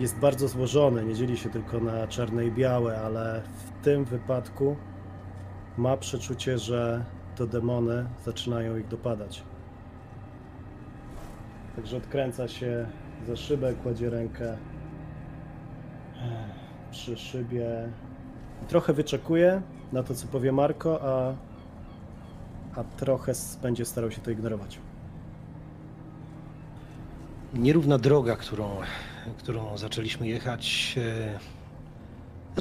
jest 0.00 0.18
bardzo 0.18 0.48
złożony, 0.48 1.04
nie 1.04 1.14
dzieli 1.14 1.36
się 1.36 1.50
tylko 1.50 1.80
na 1.80 2.06
czarne 2.06 2.46
i 2.46 2.52
białe, 2.52 3.00
ale 3.00 3.42
tym 3.84 4.04
wypadku 4.04 4.76
ma 5.76 5.96
przeczucie, 5.96 6.58
że 6.58 7.04
to 7.36 7.46
demony 7.46 8.06
zaczynają 8.24 8.76
ich 8.76 8.88
dopadać. 8.88 9.42
Także 11.76 11.96
odkręca 11.96 12.48
się 12.48 12.86
za 13.26 13.36
szybę, 13.36 13.74
kładzie 13.74 14.10
rękę 14.10 14.56
przy 16.90 17.16
szybie 17.16 17.88
trochę 18.68 18.92
wyczekuje 18.92 19.62
na 19.92 20.02
to, 20.02 20.14
co 20.14 20.26
powie 20.26 20.52
Marko, 20.52 21.00
a, 21.02 21.34
a 22.80 22.84
trochę 22.84 23.32
będzie 23.62 23.84
starał 23.84 24.10
się 24.10 24.20
to 24.20 24.30
ignorować. 24.30 24.78
nierówna 27.54 27.98
droga, 27.98 28.36
którą, 28.36 28.76
którą 29.38 29.78
zaczęliśmy 29.78 30.28
jechać, 30.28 30.94
e, 30.98 31.53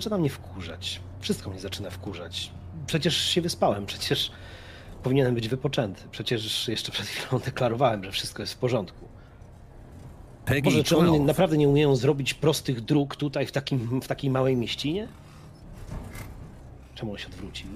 zaczyna 0.04 0.18
mnie 0.18 0.30
wkurzać. 0.30 1.02
Wszystko 1.20 1.50
mnie 1.50 1.60
zaczyna 1.60 1.90
wkurzać. 1.90 2.52
Przecież 2.88 3.18
się 3.18 3.42
wyspałem, 3.42 3.86
przecież 3.86 4.32
powinienem 5.04 5.36
być 5.36 5.48
wypoczęty. 5.50 6.02
Przecież 6.12 6.68
jeszcze 6.68 6.92
przed 6.92 7.08
chwilą 7.08 7.42
deklarowałem, 7.46 8.04
że 8.04 8.12
wszystko 8.12 8.44
jest 8.44 8.54
w 8.54 8.58
porządku. 8.58 9.08
Peggy 10.46 10.70
Może 10.70 10.84
czy 10.84 10.98
oni 10.98 11.20
naprawdę 11.20 11.58
nie 11.58 11.70
umieją 11.70 11.96
zrobić 11.96 12.34
prostych 12.34 12.82
dróg 12.82 13.16
tutaj 13.16 13.46
w, 13.46 13.52
takim, 13.52 14.02
w 14.02 14.08
takiej 14.08 14.30
małej 14.30 14.58
mieścinie? 14.58 15.08
Czemu 16.96 17.12
on 17.12 17.18
się 17.18 17.28
odwrócił? 17.28 17.70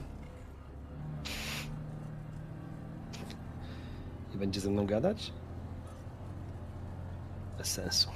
Nie 4.32 4.38
będzie 4.38 4.60
ze 4.60 4.70
mną 4.70 4.86
gadać? 4.86 5.32
Bez 7.58 7.68
sensu. 7.68 8.10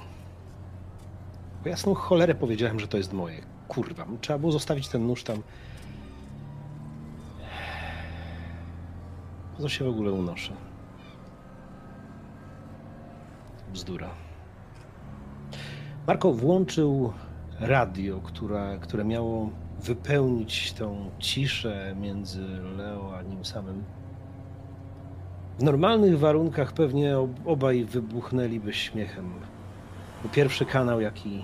Po 1.64 1.70
jasną 1.70 1.94
cholerę 1.94 2.36
powiedziałem, 2.36 2.80
że 2.80 2.88
to 2.88 2.98
jest 2.98 3.14
moje. 3.14 3.52
Kurwa, 3.72 4.06
trzeba 4.22 4.40
było 4.40 4.52
zostawić 4.52 4.88
ten 4.88 5.08
nóż 5.08 5.24
tam. 5.24 5.42
Po 9.56 9.62
co 9.62 9.70
się 9.70 9.86
w 9.86 9.88
ogóle 9.88 10.12
unoszę? 10.12 10.54
Bzdura. 13.74 14.10
Marko 16.08 16.34
włączył 16.34 17.14
radio, 17.60 18.20
które, 18.20 18.78
które 18.82 19.06
miało 19.06 19.50
wypełnić 19.84 20.74
tą 20.74 21.10
ciszę 21.20 21.96
między 22.00 22.48
Leo 22.78 23.18
a 23.18 23.22
nim 23.22 23.46
samym. 23.46 23.84
W 25.60 25.64
normalnych 25.64 26.20
warunkach 26.20 26.74
pewnie 26.74 27.20
ob- 27.20 27.48
obaj 27.48 27.86
wybuchnęliby 27.86 28.74
śmiechem. 28.74 29.34
Bo 30.24 30.30
Pierwszy 30.30 30.66
kanał, 30.66 31.02
jaki, 31.02 31.44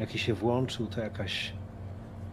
jaki 0.00 0.18
się 0.18 0.34
włączył, 0.34 0.86
to 0.86 1.00
jakaś 1.00 1.52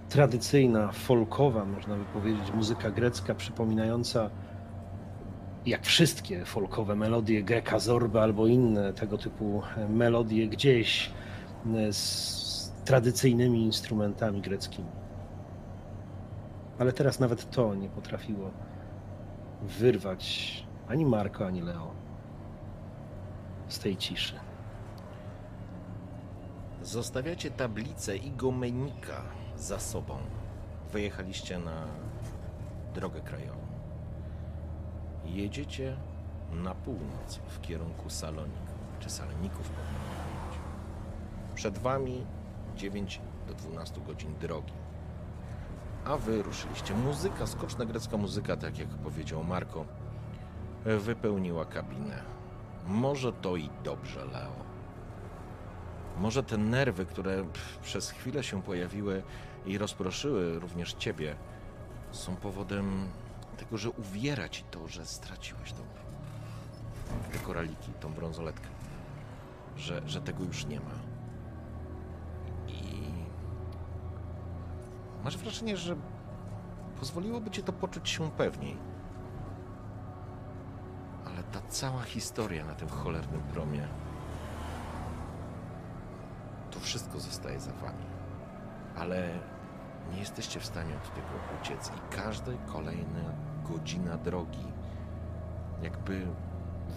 tradycyjna, 0.10 0.92
folkowa, 0.92 1.66
można 1.66 1.96
by 1.96 2.06
powiedzieć, 2.06 2.52
muzyka 2.54 2.92
grecka, 2.92 3.36
przypominająca 3.36 4.30
jak 5.66 5.86
wszystkie 5.86 6.46
folkowe 6.46 6.96
melodie 6.96 7.44
Greka 7.44 7.80
Zorba 7.80 8.22
albo 8.22 8.48
inne 8.48 8.94
tego 8.94 9.18
typu 9.18 9.62
melodie 9.90 10.48
gdzieś 10.48 11.12
e, 11.76 11.94
z 11.94 12.74
tradycyjnymi 12.86 13.64
instrumentami 13.64 14.42
greckimi. 14.42 14.90
Ale 16.80 16.94
teraz 16.94 17.20
nawet 17.20 17.50
to 17.50 17.76
nie 17.76 17.90
potrafiło 17.90 18.52
wyrwać 19.62 20.66
ani 20.88 21.06
Marko, 21.06 21.48
ani 21.48 21.62
Leo 21.62 21.92
z 23.68 23.80
tej 23.80 23.98
ciszy. 23.98 24.45
Zostawiacie 26.86 27.52
tablicę 27.52 28.18
Igomenika 28.18 29.22
za 29.58 29.80
sobą. 29.80 30.18
Wyjechaliście 30.92 31.60
na 31.60 31.88
drogę 32.94 33.22
krajową. 33.22 33.60
Jedziecie 35.26 35.98
na 36.52 36.76
północ 36.76 37.40
w 37.48 37.62
kierunku 37.62 38.10
Salonik, 38.10 38.66
czy 39.00 39.10
Saloników. 39.10 39.72
Przed 41.56 41.78
wami 41.78 42.26
9 42.76 43.22
do 43.48 43.54
12 43.54 44.02
godzin 44.02 44.36
drogi. 44.40 44.74
A 46.06 46.18
wy 46.18 46.44
ruszyliście. 46.44 46.94
Muzyka, 46.94 47.48
skoczna 47.48 47.86
grecka 47.86 48.18
muzyka, 48.18 48.58
tak 48.58 48.78
jak 48.78 48.90
powiedział 48.90 49.44
Marko, 49.44 49.86
wypełniła 50.86 51.66
kabinę. 51.66 52.24
Może 52.88 53.34
to 53.34 53.56
i 53.56 53.70
dobrze, 53.84 54.26
Leo. 54.26 54.65
Może 56.20 56.44
te 56.44 56.58
nerwy, 56.58 57.06
które 57.06 57.46
przez 57.84 58.10
chwilę 58.10 58.44
się 58.44 58.62
pojawiły 58.62 59.24
i 59.66 59.78
rozproszyły 59.78 60.60
również 60.60 60.94
ciebie, 60.94 61.36
są 62.12 62.36
powodem 62.36 63.08
tego, 63.58 63.78
że 63.78 63.90
uwiera 63.90 64.50
ci 64.50 64.64
to, 64.64 64.88
że 64.88 65.06
straciłeś 65.06 65.74
tą, 65.74 65.84
te 67.32 67.40
koraliki, 67.40 67.92
tą 68.00 68.14
brązoletkę. 68.14 68.68
Że, 69.78 70.02
że 70.06 70.22
tego 70.22 70.44
już 70.44 70.66
nie 70.66 70.80
ma. 70.80 70.96
I 72.68 73.02
masz 75.24 75.38
wrażenie, 75.38 75.78
że 75.78 75.96
pozwoliłoby 77.00 77.52
ci 77.52 77.64
to 77.64 77.74
poczuć 77.74 78.10
się 78.10 78.32
pewniej. 78.32 78.78
Ale 81.26 81.44
ta 81.44 81.62
cała 81.70 82.02
historia 82.04 82.66
na 82.66 82.76
tym 82.76 82.90
cholernym 82.90 83.42
promie 83.42 83.88
to 86.76 86.80
wszystko 86.80 87.20
zostaje 87.20 87.60
za 87.60 87.72
wami. 87.72 88.06
Ale 88.96 89.30
nie 90.14 90.20
jesteście 90.20 90.60
w 90.60 90.66
stanie 90.66 90.96
od 90.96 91.16
tego 91.16 91.62
uciec 91.62 91.88
i 91.88 92.16
każda 92.16 92.52
kolejna 92.74 93.34
godzina 93.70 94.18
drogi 94.18 94.66
jakby 95.82 96.28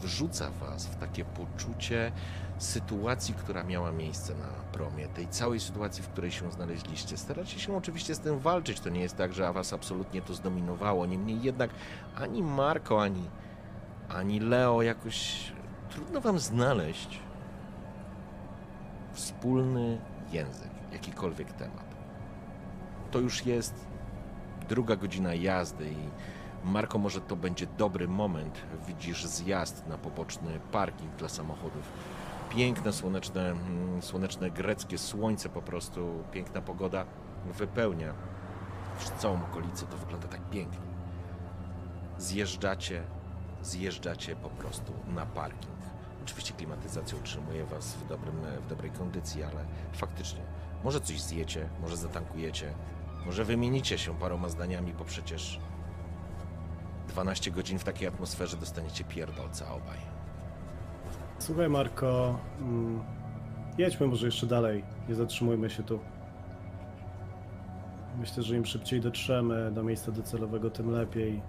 wrzuca 0.03 0.51
was 0.51 0.87
w 0.87 0.97
takie 0.97 1.25
poczucie 1.25 2.13
sytuacji, 2.59 3.35
która 3.35 3.65
miała 3.65 3.93
miejsce 3.93 4.35
na 4.35 4.49
promie, 4.73 5.09
tej 5.09 5.29
całej 5.29 5.61
sytuacji, 5.61 6.03
w 6.03 6.09
której 6.09 6.31
się 6.31 6.53
znaleźliście. 6.53 7.17
Staracie 7.17 7.59
się 7.59 7.77
oczywiście 7.77 8.15
z 8.15 8.21
tym 8.21 8.39
walczyć, 8.39 8.81
to 8.81 8.89
nie 8.89 9.01
jest 9.01 9.17
tak, 9.17 9.33
że 9.33 9.53
was 9.53 9.73
absolutnie 9.73 10.23
to 10.23 10.35
zdominowało, 10.35 11.07
niemniej 11.07 11.43
jednak 11.43 11.71
ani 12.17 12.43
Marko, 12.43 13.03
ani, 13.03 13.31
ani 14.09 14.41
Leo 14.41 14.83
jakoś 14.83 15.53
trudno 15.91 16.21
wam 16.21 16.39
znaleźć 16.39 17.21
wspólny 19.19 20.01
język, 20.33 20.71
jakikolwiek 20.93 21.53
temat. 21.53 21.95
To 23.11 23.19
już 23.19 23.47
jest 23.47 23.87
druga 24.69 24.97
godzina 24.97 25.35
jazdy 25.35 25.91
i 25.91 26.09
Marko, 26.65 26.99
może 26.99 27.21
to 27.21 27.37
będzie 27.37 27.67
dobry 27.67 28.09
moment. 28.09 28.63
Widzisz 28.87 29.25
zjazd 29.25 29.87
na 29.87 29.99
poboczny 29.99 30.61
parking 30.73 31.17
dla 31.17 31.29
samochodów. 31.29 31.93
Piękne, 32.51 32.93
słoneczne, 32.93 33.51
mm, 33.51 34.03
słoneczne 34.03 34.51
greckie 34.51 34.99
słońce 34.99 35.49
po 35.49 35.63
prostu, 35.63 36.25
piękna 36.33 36.61
pogoda 36.61 37.07
wypełnia 37.59 38.15
całą 39.19 39.43
okolicę. 39.43 39.87
To 39.87 39.97
wygląda 39.97 40.29
tak 40.29 40.51
pięknie. 40.51 40.89
Zjeżdżacie, 42.19 43.03
zjeżdżacie 43.63 44.37
po 44.37 44.49
prostu 44.49 44.93
na 45.09 45.27
parking. 45.27 45.78
Oczywiście 46.29 46.55
klimatyzacja 46.55 47.19
utrzymuje 47.19 47.65
was 47.65 47.95
w, 47.95 48.09
dobrym, 48.09 48.35
w 48.67 48.69
dobrej 48.69 48.91
kondycji, 48.91 49.43
ale 49.43 49.65
faktycznie 49.93 50.41
może 50.85 51.01
coś 51.01 51.21
zjecie, 51.21 51.69
może 51.81 51.97
zatankujecie, 51.97 52.75
może 53.27 53.45
wymienicie 53.45 53.99
się 53.99 54.19
paroma 54.19 54.49
zdaniami, 54.49 54.93
bo 54.93 55.05
przecież 55.05 55.61
12 57.09 57.51
godzin 57.51 57.79
w 57.79 57.85
takiej 57.85 58.09
atmosferze 58.09 58.57
dostaniecie 58.57 59.05
pierdolca 59.05 59.75
obaj. 59.75 59.99
Słuchaj, 61.39 61.69
Marko, 61.69 62.39
mm, 62.61 63.05
jedźmy 63.79 64.07
może 64.07 64.27
jeszcze 64.27 64.47
dalej. 64.47 64.85
Nie 65.09 65.15
zatrzymujmy 65.15 65.71
się 65.71 65.83
tu. 65.83 66.01
Myślę, 68.19 68.43
że 68.43 68.57
im 68.57 68.67
szybciej 68.67 69.01
dotrzemy 69.01 69.73
do 69.73 69.83
miejsca 69.83 70.13
docelowego, 70.13 70.71
tym 70.71 70.91
lepiej. 70.91 71.43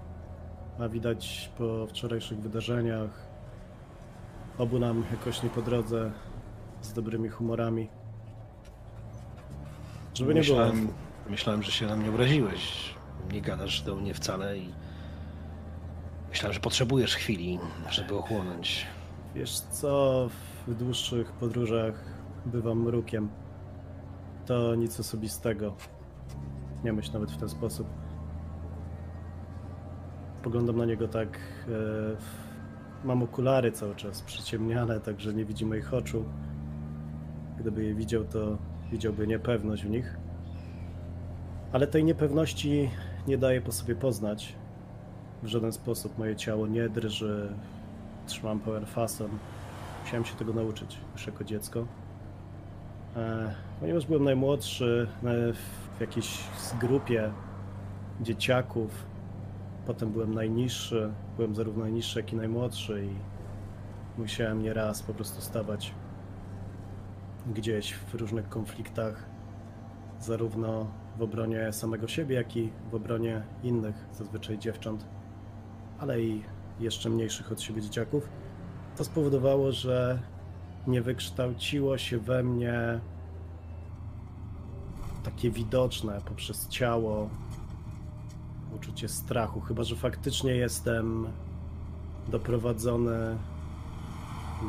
A 0.79 0.89
widać 0.89 1.51
po 1.57 1.87
wczorajszych 1.87 2.39
wydarzeniach, 2.39 3.28
obu 4.59 4.79
nam 4.79 5.03
jakoś 5.11 5.43
nie 5.43 5.49
po 5.49 5.61
drodze, 5.61 6.11
z 6.81 6.93
dobrymi 6.93 7.29
humorami. 7.29 7.89
Żeby 10.13 10.33
nie 10.33 10.41
było. 10.41 10.57
myślałem, 10.57 10.87
myślałem, 11.29 11.63
że 11.63 11.71
się 11.71 11.85
na 11.85 11.95
mnie 11.95 12.09
obraziłeś. 12.09 12.93
Nie 13.33 13.41
gadasz 13.41 13.81
do 13.81 13.95
mnie 13.95 14.13
wcale 14.13 14.57
i 14.57 14.69
myślałem, 16.29 16.53
że 16.53 16.59
potrzebujesz 16.59 17.15
chwili, 17.15 17.59
żeby 17.89 18.17
ochłonąć. 18.17 18.87
Wiesz 19.35 19.59
co, 19.59 20.27
w 20.67 20.75
dłuższych 20.75 21.31
podróżach 21.31 21.93
bywam 22.45 22.79
mrukiem. 22.81 23.29
To 24.45 24.75
nic 24.75 24.99
osobistego. 24.99 25.75
Nie 26.83 26.93
myśl 26.93 27.13
nawet 27.13 27.31
w 27.31 27.37
ten 27.37 27.49
sposób. 27.49 27.87
Poglądam 30.43 30.77
na 30.77 30.85
niego 30.85 31.07
tak. 31.07 31.39
Mam 33.03 33.23
okulary 33.23 33.71
cały 33.71 33.95
czas 33.95 34.21
przyciemniane, 34.21 34.99
także 34.99 35.33
nie 35.33 35.45
widzi 35.45 35.65
moich 35.65 35.93
oczu. 35.93 36.25
Gdyby 37.59 37.83
je 37.83 37.93
widział, 37.93 38.23
to 38.23 38.57
widziałby 38.91 39.27
niepewność 39.27 39.83
w 39.83 39.89
nich. 39.89 40.17
Ale 41.71 41.87
tej 41.87 42.03
niepewności 42.03 42.89
nie 43.27 43.37
daje 43.37 43.61
po 43.61 43.71
sobie 43.71 43.95
poznać. 43.95 44.55
W 45.43 45.47
żaden 45.47 45.71
sposób 45.71 46.17
moje 46.17 46.35
ciało 46.35 46.67
nie 46.67 46.89
drży, 46.89 47.53
trzymam 48.25 48.59
pełen 48.59 48.85
fason. 48.85 49.29
Musiałem 50.03 50.25
się 50.25 50.35
tego 50.35 50.53
nauczyć 50.53 50.97
już 51.13 51.27
jako 51.27 51.43
dziecko. 51.43 51.85
E, 53.15 53.53
ponieważ 53.79 54.05
byłem 54.05 54.23
najmłodszy 54.23 55.07
e, 55.23 55.53
w 55.53 56.01
jakiejś 56.01 56.37
grupie 56.79 57.31
dzieciaków, 58.21 59.05
potem 59.89 60.11
byłem 60.11 60.33
najniższy, 60.33 61.11
byłem 61.35 61.55
zarówno 61.55 61.83
najniższy, 61.83 62.19
jak 62.19 62.33
i 62.33 62.35
najmłodszy 62.35 63.05
i 63.05 63.09
musiałem 64.21 64.63
nieraz 64.63 65.03
po 65.03 65.13
prostu 65.13 65.41
stawać 65.41 65.93
gdzieś 67.47 67.93
w 67.93 68.13
różnych 68.13 68.49
konfliktach, 68.49 69.25
zarówno 70.19 70.87
w 71.17 71.21
obronie 71.21 71.73
samego 71.73 72.07
siebie, 72.07 72.35
jak 72.35 72.57
i 72.57 72.69
w 72.91 72.95
obronie 72.95 73.43
innych, 73.63 73.95
zazwyczaj 74.13 74.57
dziewcząt, 74.57 75.05
ale 75.99 76.21
i 76.21 76.43
jeszcze 76.79 77.09
mniejszych 77.09 77.51
od 77.51 77.61
siebie 77.61 77.81
dzieciaków. 77.81 78.29
To 78.97 79.03
spowodowało, 79.03 79.71
że 79.71 80.19
nie 80.87 81.01
wykształciło 81.01 81.97
się 81.97 82.17
we 82.17 82.43
mnie 82.43 82.99
takie 85.23 85.51
widoczne 85.51 86.21
poprzez 86.25 86.67
ciało 86.67 87.29
uczucie 88.75 89.07
strachu, 89.07 89.61
chyba 89.61 89.83
że 89.83 89.95
faktycznie 89.95 90.55
jestem 90.55 91.27
doprowadzony 92.27 93.37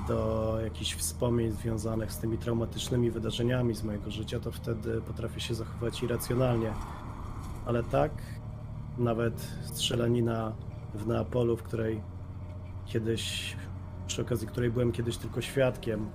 do 0.08 0.56
jakichś 0.64 0.94
wspomnień 0.94 1.50
związanych 1.50 2.12
z 2.12 2.18
tymi 2.18 2.38
traumatycznymi 2.38 3.10
wydarzeniami 3.10 3.74
z 3.74 3.82
mojego 3.82 4.10
życia, 4.10 4.40
to 4.40 4.52
wtedy 4.52 5.00
potrafię 5.00 5.40
się 5.40 5.54
zachować 5.54 6.02
irracjonalnie. 6.02 6.72
Ale 7.66 7.82
tak, 7.82 8.12
nawet 8.98 9.40
strzelanina 9.62 10.52
w 10.94 11.06
Neapolu, 11.06 11.56
w 11.56 11.62
której 11.62 12.02
kiedyś, 12.86 13.56
przy 14.06 14.22
okazji 14.22 14.48
której 14.48 14.70
byłem 14.70 14.92
kiedyś 14.92 15.16
tylko 15.16 15.40
świadkiem, 15.40 16.10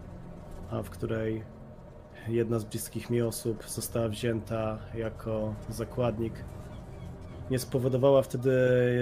a 0.71 0.81
w 0.81 0.89
której 0.89 1.43
jedna 2.27 2.59
z 2.59 2.65
bliskich 2.65 3.09
mi 3.09 3.21
osób 3.21 3.63
została 3.67 4.09
wzięta 4.09 4.77
jako 4.93 5.55
zakładnik, 5.69 6.33
nie 7.49 7.59
spowodowała 7.59 8.21
wtedy 8.21 8.51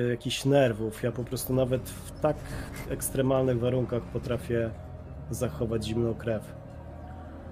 jakichś 0.10 0.46
nerwów. 0.46 1.04
Ja 1.04 1.12
po 1.12 1.24
prostu 1.24 1.54
nawet 1.54 1.90
w 1.90 2.20
tak 2.20 2.38
ekstremalnych 2.90 3.60
warunkach 3.60 4.04
potrafię 4.04 4.70
zachować 5.30 5.86
zimną 5.86 6.14
krew. 6.14 6.56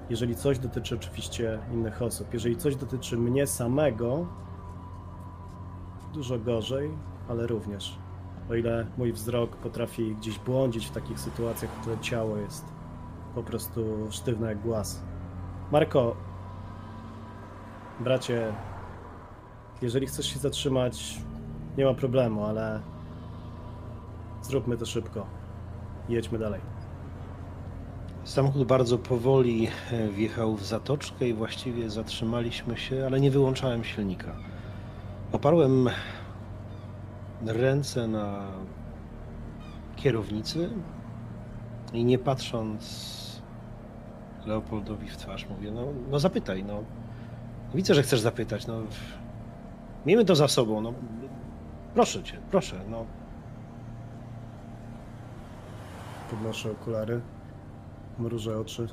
Jeżeli 0.09 0.35
coś 0.35 0.59
dotyczy 0.59 0.95
oczywiście 0.95 1.59
innych 1.73 2.01
osób, 2.01 2.33
jeżeli 2.33 2.57
coś 2.57 2.75
dotyczy 2.75 3.17
mnie 3.17 3.47
samego, 3.47 4.27
dużo 6.13 6.39
gorzej, 6.39 6.91
ale 7.29 7.47
również. 7.47 7.97
O 8.49 8.55
ile 8.55 8.85
mój 8.97 9.13
wzrok 9.13 9.55
potrafi 9.55 10.15
gdzieś 10.15 10.39
błądzić 10.39 10.85
w 10.87 10.91
takich 10.91 11.19
sytuacjach, 11.19 11.71
w 11.71 11.99
ciało 12.01 12.37
jest 12.37 12.65
po 13.35 13.43
prostu 13.43 14.07
sztywne 14.09 14.47
jak 14.47 14.61
głaz. 14.61 15.01
Marko, 15.71 16.15
bracie, 17.99 18.53
jeżeli 19.81 20.07
chcesz 20.07 20.25
się 20.25 20.39
zatrzymać, 20.39 21.17
nie 21.77 21.85
ma 21.85 21.93
problemu, 21.93 22.45
ale 22.45 22.81
zróbmy 24.41 24.77
to 24.77 24.85
szybko. 24.85 25.25
Jedźmy 26.09 26.39
dalej. 26.39 26.61
Samochód 28.23 28.67
bardzo 28.67 28.97
powoli 28.97 29.67
e, 29.91 30.07
wjechał 30.07 30.55
w 30.55 30.65
zatoczkę 30.65 31.27
i 31.27 31.33
właściwie 31.33 31.89
zatrzymaliśmy 31.89 32.77
się, 32.77 33.05
ale 33.05 33.19
nie 33.19 33.31
wyłączałem 33.31 33.83
silnika. 33.83 34.35
Oparłem 35.31 35.89
ręce 37.45 38.07
na 38.07 38.47
kierownicy 39.95 40.69
i 41.93 42.05
nie 42.05 42.17
patrząc 42.17 43.11
Leopoldowi 44.45 45.07
w 45.07 45.17
twarz 45.17 45.49
mówię, 45.49 45.71
no, 45.71 45.85
no 46.11 46.19
zapytaj, 46.19 46.63
no. 46.63 46.83
Widzę, 47.73 47.93
że 47.93 48.03
chcesz 48.03 48.19
zapytać, 48.19 48.67
no. 48.67 48.81
Miejmy 50.05 50.25
to 50.25 50.35
za 50.35 50.47
sobą, 50.47 50.81
no. 50.81 50.93
Proszę 51.93 52.23
cię, 52.23 52.37
proszę, 52.51 52.75
no. 52.89 53.05
Podnoszę 56.31 56.71
okulary, 56.71 57.21
mrużę 58.19 58.59
oczy. 58.59 58.87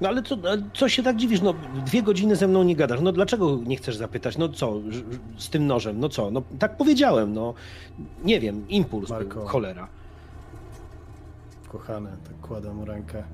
No 0.00 0.08
ale 0.08 0.22
co, 0.22 0.36
co 0.74 0.88
się 0.88 1.02
tak 1.02 1.16
dziwisz? 1.16 1.40
No 1.42 1.54
dwie 1.86 2.02
godziny 2.02 2.36
ze 2.36 2.48
mną 2.48 2.62
nie 2.62 2.76
gadasz. 2.76 3.00
No 3.00 3.12
dlaczego 3.12 3.56
nie 3.66 3.76
chcesz 3.76 3.96
zapytać? 3.96 4.38
No 4.38 4.48
co, 4.48 4.72
z 5.38 5.50
tym 5.50 5.66
nożem? 5.66 6.00
No 6.00 6.08
co? 6.08 6.30
No 6.30 6.42
tak 6.58 6.76
powiedziałem, 6.76 7.32
no. 7.32 7.54
Nie 8.24 8.40
wiem, 8.40 8.68
impuls, 8.68 9.08
był, 9.08 9.18
Marko. 9.18 9.46
cholera. 9.46 9.88
Kochany, 11.68 12.10
tak 12.24 12.48
kładę 12.48 12.74
mu 12.74 12.84
rękę. 12.84 13.24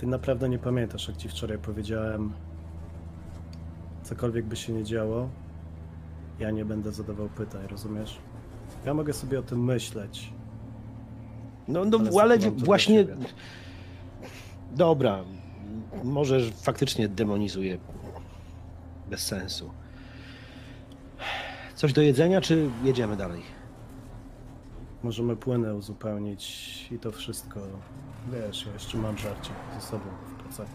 Ty 0.00 0.06
naprawdę 0.06 0.48
nie 0.48 0.58
pamiętasz, 0.58 1.08
jak 1.08 1.16
ci 1.16 1.28
wczoraj 1.28 1.58
powiedziałem, 1.58 2.32
cokolwiek 4.02 4.46
by 4.46 4.56
się 4.56 4.72
nie 4.72 4.84
działo, 4.84 5.28
ja 6.38 6.50
nie 6.50 6.64
będę 6.64 6.92
zadawał 6.92 7.28
pytań, 7.28 7.66
rozumiesz? 7.66 8.18
Ja 8.86 8.94
mogę 8.94 9.12
sobie 9.12 9.38
o 9.38 9.42
tym 9.42 9.64
myśleć. 9.64 10.32
No, 11.68 11.84
no 11.84 11.98
Ale 11.98 12.20
ale, 12.22 12.38
właśnie. 12.50 12.96
siebie. 12.98 13.16
Dobra, 14.72 15.24
może 16.04 16.40
faktycznie 16.50 17.08
demonizuję. 17.08 17.78
Bez 19.10 19.20
sensu. 19.26 19.70
Coś 21.74 21.92
do 21.92 22.02
jedzenia, 22.02 22.40
czy 22.40 22.70
jedziemy 22.84 23.16
dalej? 23.16 23.42
Możemy 25.02 25.36
płynę 25.36 25.74
uzupełnić 25.74 26.88
i 26.92 26.98
to 26.98 27.12
wszystko. 27.12 27.60
Wiesz, 28.32 28.66
ja 28.66 28.72
jeszcze 28.72 28.98
mam 28.98 29.18
żarcie 29.18 29.50
ze 29.74 29.80
sobą 29.80 30.04
w 30.26 30.42
plecaku. 30.42 30.70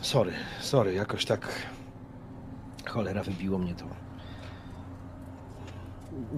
Sorry, 0.00 0.32
sorry, 0.60 0.94
jakoś 0.94 1.24
tak. 1.24 1.48
Cholera, 2.88 3.22
wybiło 3.22 3.58
mnie 3.58 3.74
to. 3.74 3.84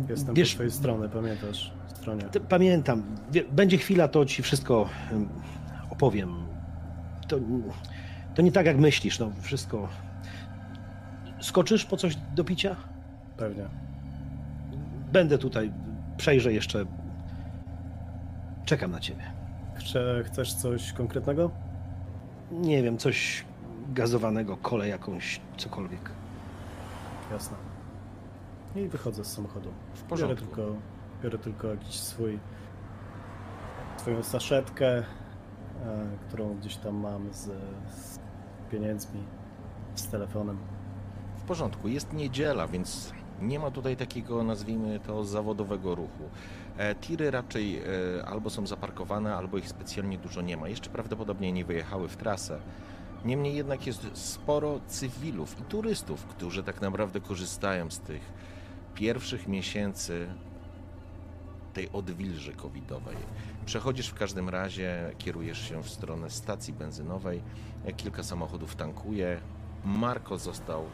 Jestem 0.08 0.34
Wiesz- 0.34 0.50
po 0.50 0.54
twojej 0.54 0.72
strony, 0.72 1.08
pamiętasz? 1.08 1.72
Stronie. 1.88 2.22
Pamiętam. 2.48 3.02
Będzie 3.52 3.78
chwila, 3.78 4.08
to 4.08 4.24
ci 4.26 4.42
wszystko 4.42 4.88
em, 5.12 5.28
opowiem. 5.90 6.46
To, 7.28 7.36
to 8.34 8.42
nie 8.42 8.52
tak 8.52 8.66
jak 8.66 8.78
myślisz, 8.78 9.18
no 9.18 9.30
wszystko. 9.40 9.88
Skoczysz 11.40 11.84
po 11.84 11.96
coś 11.96 12.16
do 12.34 12.44
picia? 12.44 12.76
Pewnie. 13.36 13.68
Będę 15.12 15.38
tutaj, 15.38 15.72
przejrzę 16.16 16.52
jeszcze. 16.52 16.84
Czekam 18.64 18.90
na 18.90 19.00
ciebie. 19.00 19.32
Chce, 19.74 20.22
chcesz 20.24 20.54
coś 20.54 20.92
konkretnego? 20.92 21.50
Nie 22.50 22.82
wiem, 22.82 22.98
coś 22.98 23.44
gazowanego, 23.88 24.56
kole 24.56 24.88
jakąś, 24.88 25.40
cokolwiek. 25.56 26.10
Jasne. 27.32 27.56
I 28.76 28.88
wychodzę 28.88 29.24
z 29.24 29.32
samochodu. 29.32 29.68
W 29.94 29.96
Biorę 29.96 30.08
porządku. 30.08 30.46
tylko, 30.46 30.72
biorę 31.22 31.38
tylko 31.38 31.68
jakiś 31.68 31.94
swój, 31.94 32.38
swoją 33.96 34.22
saszetkę, 34.22 34.88
e, 34.98 35.04
którą 36.28 36.54
gdzieś 36.54 36.76
tam 36.76 36.94
mam 36.96 37.32
z, 37.32 37.44
z 37.90 38.18
pieniędzmi, 38.70 39.22
z 39.94 40.08
telefonem. 40.08 40.58
W 41.36 41.42
porządku, 41.42 41.88
jest 41.88 42.12
niedziela, 42.12 42.68
więc 42.68 43.12
nie 43.40 43.58
ma 43.58 43.70
tutaj 43.70 43.96
takiego, 43.96 44.42
nazwijmy 44.42 45.00
to, 45.00 45.24
zawodowego 45.24 45.94
ruchu. 45.94 46.30
E, 46.78 46.94
tiry 46.94 47.30
raczej 47.30 47.78
e, 47.78 47.82
albo 48.26 48.50
są 48.50 48.66
zaparkowane, 48.66 49.36
albo 49.36 49.58
ich 49.58 49.68
specjalnie 49.68 50.18
dużo 50.18 50.42
nie 50.42 50.56
ma. 50.56 50.68
Jeszcze 50.68 50.90
prawdopodobnie 50.90 51.52
nie 51.52 51.64
wyjechały 51.64 52.08
w 52.08 52.16
trasę. 52.16 52.60
Niemniej 53.24 53.54
jednak 53.54 53.86
jest 53.86 54.06
sporo 54.12 54.80
cywilów 54.86 55.60
i 55.60 55.62
turystów, 55.62 56.24
którzy 56.24 56.62
tak 56.62 56.80
naprawdę 56.80 57.20
korzystają 57.20 57.90
z 57.90 57.98
tych 57.98 58.32
pierwszych 58.94 59.48
miesięcy 59.48 60.28
tej 61.74 61.92
odwilży 61.92 62.52
covidowej. 62.52 63.16
Przechodzisz 63.66 64.08
w 64.08 64.14
każdym 64.14 64.48
razie, 64.48 65.12
kierujesz 65.18 65.68
się 65.68 65.82
w 65.82 65.90
stronę 65.90 66.30
stacji 66.30 66.72
benzynowej, 66.72 67.42
e, 67.84 67.92
kilka 67.92 68.22
samochodów 68.22 68.76
tankuje. 68.76 69.40
Marko 69.84 70.38
został 70.38 70.84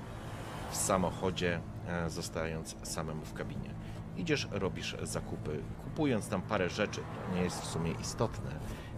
w 0.71 0.77
samochodzie, 0.77 1.61
zostając 2.09 2.77
samemu 2.83 3.25
w 3.25 3.35
kabinie. 3.35 3.75
Idziesz, 4.17 4.49
robisz 4.51 4.97
zakupy, 5.03 5.63
kupując 5.85 6.29
tam 6.29 6.43
parę 6.43 6.71
rzeczy, 6.71 7.01
to 7.01 7.37
nie 7.37 7.43
jest 7.43 7.63
w 7.63 7.67
sumie 7.67 7.93
istotne. 8.01 8.51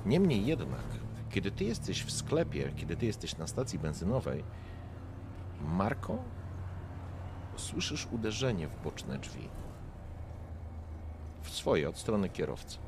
Niemniej 0.06 0.46
jednak, 0.46 0.84
kiedy 1.30 1.50
ty 1.50 1.64
jesteś 1.64 2.02
w 2.04 2.12
sklepie, 2.12 2.72
kiedy 2.76 2.96
ty 2.96 3.06
jesteś 3.06 3.36
na 3.36 3.46
stacji 3.46 3.78
benzynowej, 3.78 4.44
Marko, 5.60 6.18
słyszysz 7.56 8.08
uderzenie 8.12 8.68
w 8.68 8.82
boczne 8.84 9.18
drzwi. 9.18 9.48
W 11.42 11.50
swoje, 11.50 11.88
od 11.88 11.98
strony 11.98 12.28
kierowcy. 12.28 12.78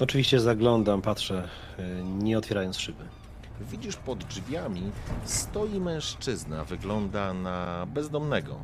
Oczywiście 0.00 0.40
zaglądam, 0.40 1.02
patrzę, 1.02 1.48
y, 1.78 2.04
nie 2.04 2.38
otwierając 2.38 2.78
szyby. 2.78 3.04
Widzisz 3.60 3.96
pod 3.96 4.24
drzwiami 4.24 4.92
stoi 5.24 5.80
mężczyzna, 5.80 6.64
wygląda 6.64 7.34
na 7.34 7.86
bezdomnego. 7.86 8.56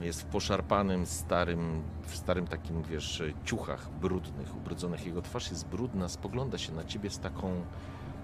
Jest 0.00 0.22
w 0.22 0.24
poszarpanym, 0.24 1.06
starym, 1.06 1.82
w 2.06 2.16
starym 2.16 2.46
takim, 2.46 2.82
wiesz, 2.82 3.22
ciuchach 3.44 3.90
brudnych, 3.90 4.56
ubrudzonych. 4.56 5.06
Jego 5.06 5.22
twarz 5.22 5.50
jest 5.50 5.66
brudna, 5.66 6.08
spogląda 6.08 6.58
się 6.58 6.72
na 6.72 6.84
ciebie 6.84 7.10
z 7.10 7.18
taką, 7.18 7.64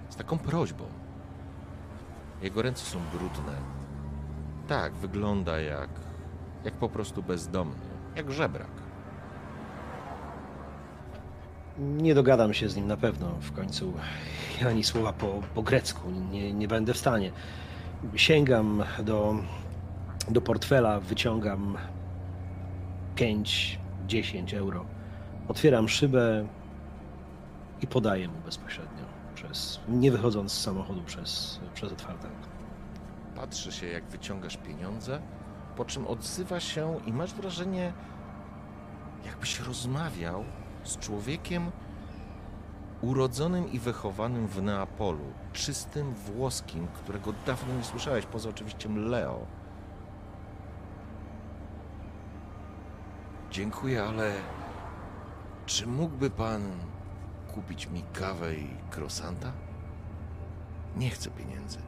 z 0.09 0.17
taką 0.17 0.39
prośbą. 0.39 0.85
Jego 2.43 2.63
ręce 2.63 2.85
są 2.85 2.99
brudne. 3.13 3.53
Tak, 4.69 4.93
wygląda 4.95 5.61
jak, 5.61 5.91
jak 6.65 6.75
po 6.75 6.89
prostu 6.89 7.23
bezdomny, 7.23 7.87
jak 8.17 8.33
żebrak. 8.33 8.84
Nie 11.79 12.15
dogadam 12.15 12.55
się 12.55 12.69
z 12.69 12.77
nim 12.77 12.87
na 12.87 12.97
pewno 12.97 13.29
w 13.41 13.53
końcu. 13.53 13.93
Ani 14.69 14.85
słowa 14.85 15.13
po, 15.13 15.43
po 15.55 15.63
grecku 15.63 16.11
nie, 16.11 16.53
nie 16.53 16.69
będę 16.69 16.95
w 16.95 16.99
stanie. 16.99 17.31
Sięgam 18.17 18.83
do, 19.03 19.35
do 20.29 20.41
portfela, 20.41 21.01
wyciągam 21.01 21.77
5-10 23.17 24.57
euro. 24.57 24.85
Otwieram 25.49 25.89
szybę 25.89 26.47
i 27.83 27.87
podaję 27.87 28.29
mu 28.29 28.35
bezpośrednio, 28.45 29.05
przez, 29.35 29.81
nie 29.89 30.11
wychodząc 30.11 30.53
z 30.53 30.61
samochodu 30.61 31.03
przez, 31.03 31.61
przez 31.75 31.93
otwarte 31.93 32.29
patrzy 33.35 33.73
się, 33.73 33.87
jak 33.87 34.05
wyciągasz 34.05 34.57
pieniądze, 34.57 35.21
po 35.77 35.85
czym 35.85 36.07
odzywa 36.07 36.61
się 36.61 37.01
i 37.07 37.13
masz 37.13 37.35
wrażenie, 37.35 37.93
jakbyś 39.27 39.61
rozmawiał 39.61 40.45
z 40.85 40.99
człowiekiem 40.99 41.71
urodzonym 43.03 43.73
i 43.73 43.79
wychowanym 43.79 44.47
w 44.47 44.63
Neapolu, 44.63 45.25
czystym 45.53 46.15
włoskim, 46.15 46.87
którego 46.87 47.33
dawno 47.47 47.75
nie 47.75 47.85
słyszałeś, 47.85 48.27
poza 48.27 48.49
oczywiście 48.49 48.89
Leo. 48.89 49.47
Dziękuję, 53.51 54.05
ale 54.05 54.33
czy 55.67 55.87
mógłby 55.87 56.31
pan 56.31 56.63
kupić 57.55 57.87
mi 57.87 58.03
kawę 58.13 58.55
i 58.55 58.69
krosanta? 58.91 59.53
Nie 60.97 61.11
chcę 61.11 61.31
pieniędzy. 61.31 61.79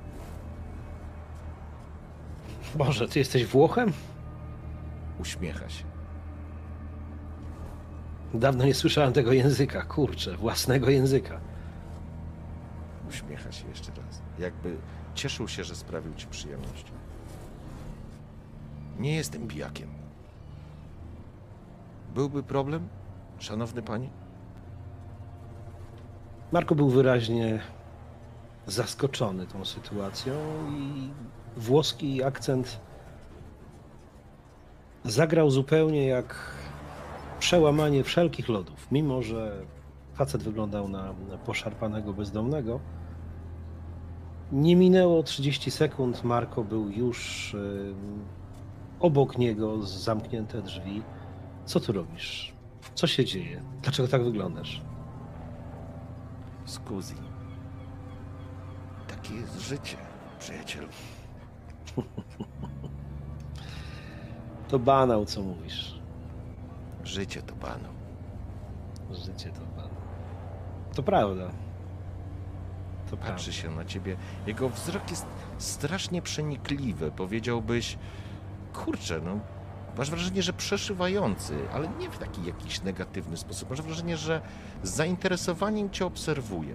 Boże, 2.75 3.09
ty 3.09 3.19
jesteś 3.19 3.47
Włochem? 3.47 3.93
Uśmiecha 5.21 5.69
się. 5.69 5.96
Dawno 8.39 8.65
nie 8.65 8.75
słyszałem 8.75 9.13
tego 9.13 9.33
języka, 9.33 9.83
kurczę, 9.83 10.37
własnego 10.37 10.91
języka. 10.91 11.41
Uśmiecha 13.09 13.53
się 13.53 13.69
jeszcze 13.69 13.93
raz. 14.07 14.23
Jakby 14.39 14.77
cieszył 15.15 15.49
się, 15.49 15.65
że 15.65 15.75
sprawił 15.75 16.15
ci 16.15 16.27
przyjemność. 16.27 16.93
Nie 18.99 19.15
jestem 19.15 19.49
pijakiem. 19.49 19.89
Byłby 22.15 22.43
problem, 22.43 22.89
szanowny 23.39 23.83
panie? 23.83 24.09
Marko 26.53 26.75
był 26.75 26.91
wyraźnie 26.91 27.61
zaskoczony 28.67 29.47
tą 29.47 29.65
sytuacją 29.65 30.35
i 30.71 31.11
włoski 31.57 32.23
akcent 32.23 32.81
zagrał 35.05 35.51
zupełnie 35.51 36.07
jak 36.07 36.35
przełamanie 37.39 38.05
wszelkich 38.05 38.49
lodów. 38.49 38.87
Mimo, 38.93 39.23
że 39.23 39.63
facet 40.15 40.43
wyglądał 40.43 40.89
na 40.89 41.15
poszarpanego 41.47 42.13
bezdomnego, 42.13 42.81
nie 44.53 44.77
minęło 44.77 45.23
30 45.23 45.71
sekund, 45.71 46.25
Marko 46.25 46.65
był 46.65 46.91
już 46.91 47.55
y, 47.55 47.95
obok 49.01 49.39
niego, 49.39 49.83
z 49.83 49.91
zamknięte 49.91 50.63
drzwi. 50.63 51.03
Co 51.65 51.81
tu 51.81 51.93
robisz? 51.93 52.55
Co 52.95 53.07
się 53.07 53.25
dzieje? 53.25 53.63
Dlaczego 53.83 54.09
tak 54.09 54.25
wyglądasz? 54.25 54.83
Scusi. 56.65 57.15
Takie 59.09 59.35
jest 59.35 59.61
życie, 59.61 59.97
przyjacielu. 60.39 60.89
To 64.69 64.79
banał, 64.79 65.25
co 65.25 65.43
mówisz. 65.43 65.96
Życie 67.07 67.43
to 67.43 67.55
panu. 67.55 67.89
Życie 69.11 69.51
to 69.51 69.61
banał. 69.77 69.91
To 70.95 71.03
prawda. 71.03 71.51
To 73.11 73.17
Patrzy 73.17 73.51
prawda. 73.51 73.53
się 73.53 73.71
na 73.71 73.85
ciebie. 73.85 74.17
Jego 74.47 74.69
wzrok 74.69 75.11
jest 75.11 75.27
strasznie 75.59 76.23
przenikliwy. 76.23 77.11
Powiedziałbyś, 77.11 77.99
kurczę, 78.73 79.21
no, 79.25 79.39
masz 79.99 80.11
wrażenie, 80.11 80.43
że 80.43 80.53
przeszywający, 80.53 81.59
ale 81.73 81.89
nie 81.89 82.11
w 82.11 82.19
taki 82.19 82.45
jakiś 82.45 82.83
negatywny 82.83 83.37
sposób. 83.37 83.71
Masz 83.71 83.83
wrażenie, 83.83 84.17
że 84.17 84.41
z 84.83 84.91
zainteresowaniem 84.91 85.91
cię 85.91 86.07
obserwuje. 86.07 86.75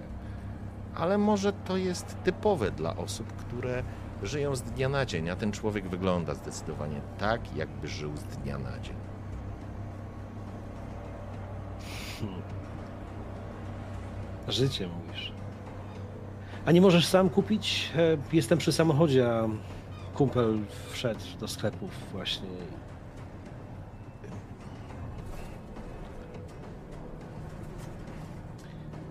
Ale 0.94 1.18
może 1.18 1.52
to 1.52 1.76
jest 1.76 2.16
typowe 2.24 2.70
dla 2.70 2.96
osób, 2.96 3.32
które 3.32 3.82
żyją 4.22 4.56
z 4.56 4.62
dnia 4.62 4.88
na 4.88 5.06
dzień, 5.06 5.30
a 5.30 5.36
ten 5.36 5.52
człowiek 5.52 5.88
wygląda 5.88 6.34
zdecydowanie 6.34 7.00
tak, 7.18 7.56
jakby 7.56 7.88
żył 7.88 8.16
z 8.16 8.22
dnia 8.22 8.58
na 8.58 8.78
dzień. 8.80 8.96
Życie 14.48 14.88
mówisz. 14.88 15.32
A 16.66 16.72
nie 16.72 16.80
możesz 16.80 17.06
sam 17.06 17.30
kupić? 17.30 17.90
E, 17.96 18.16
Jestem 18.36 18.58
przy 18.58 18.72
samochodzie, 18.72 19.32
a 19.32 19.48
kumpel 20.14 20.58
wszedł 20.90 21.20
do 21.40 21.48
sklepów 21.48 21.90
właśnie. 22.12 22.48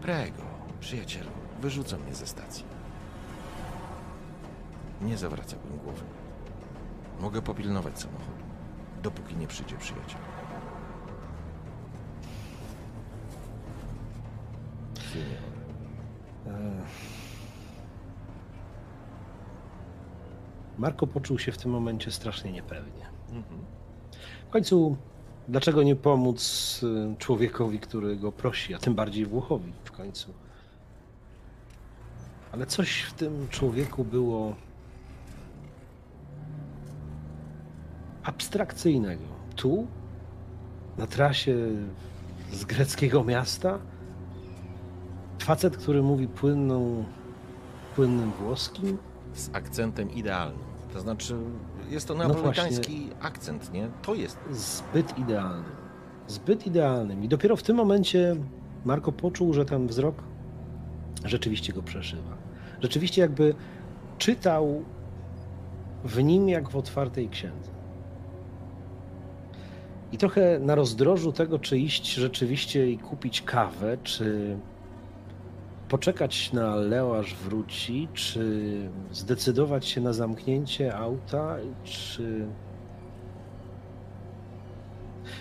Prego, 0.02 0.42
przyjacielu, 0.80 1.30
wyrzuca 1.62 1.98
mnie 1.98 2.16
ze 2.16 2.28
stacji. 2.28 2.64
Nie 5.02 5.18
zawracałbym 5.18 5.78
głowy. 5.78 6.02
Mogę 7.20 7.42
popilnować 7.42 8.00
samochodu, 8.00 8.44
dopóki 9.04 9.36
nie 9.36 9.48
przyjdzie 9.48 9.78
przyjaciel. 9.78 10.18
Signore. 15.12 15.52
E, 16.48 16.82
Marko 20.78 21.08
poczuł 21.08 21.40
się 21.40 21.52
w 21.52 21.58
tym 21.58 21.72
momencie 21.72 22.12
strasznie 22.12 22.52
niepewnie. 22.52 23.06
Mhm. 23.30 23.62
W 24.48 24.50
końcu, 24.50 24.98
dlaczego 25.48 25.84
nie 25.84 25.96
pomóc 25.96 26.82
y, 26.84 27.16
człowiekowi, 27.18 27.80
który 27.80 28.16
go 28.16 28.32
prosi, 28.32 28.74
a 28.74 28.78
tym 28.78 28.96
bardziej 28.96 29.26
Włochowi 29.26 29.74
w 29.84 29.92
końcu? 29.92 30.34
Ale 32.52 32.66
coś 32.66 33.02
w 33.02 33.14
tym 33.14 33.48
człowieku 33.50 34.04
było 34.04 34.56
abstrakcyjnego. 38.24 39.24
Tu, 39.56 39.88
na 40.98 41.08
trasie 41.08 41.56
z 42.52 42.66
greckiego 42.66 43.24
miasta, 43.24 43.80
facet, 45.44 45.78
który 45.78 46.04
mówi 46.04 46.28
płynną, 46.28 47.04
płynnym 47.96 48.32
włoskim, 48.32 48.98
Z 49.34 49.50
akcentem 49.54 50.12
idealnym. 50.12 50.60
To 50.94 51.00
znaczy, 51.00 51.36
jest 51.90 52.08
to 52.08 52.16
No 52.16 52.28
neapolitański 52.28 53.10
akcent, 53.22 53.74
nie? 53.74 53.90
To 54.02 54.16
jest 54.16 54.38
zbyt 54.52 55.18
idealnym. 55.18 55.72
Zbyt 56.28 56.68
idealnym. 56.68 57.24
I 57.24 57.28
dopiero 57.28 57.56
w 57.56 57.64
tym 57.64 57.76
momencie 57.76 58.36
Marko 58.86 59.12
poczuł, 59.12 59.54
że 59.54 59.66
ten 59.66 59.88
wzrok 59.88 60.16
rzeczywiście 61.26 61.74
go 61.74 61.82
przeszywa. 61.82 62.38
Rzeczywiście 62.82 63.22
jakby 63.22 63.56
czytał 64.18 64.84
w 66.04 66.24
nim 66.24 66.50
jak 66.50 66.70
w 66.70 66.76
otwartej 66.76 67.30
księdze. 67.30 67.72
I 70.12 70.18
trochę 70.18 70.60
na 70.60 70.76
rozdrożu 70.76 71.32
tego, 71.32 71.60
czy 71.60 71.78
iść 71.80 72.14
rzeczywiście 72.14 72.92
i 72.92 72.98
kupić 72.98 73.42
kawę, 73.42 73.98
czy 74.04 74.58
poczekać 75.92 76.54
na 76.54 76.76
Leo 76.76 77.20
aż 77.20 77.36
wróci, 77.36 78.08
czy 78.14 78.72
zdecydować 79.12 79.88
się 79.88 80.02
na 80.02 80.14
zamknięcie 80.14 80.96
auta, 80.98 81.58
czy 81.84 82.46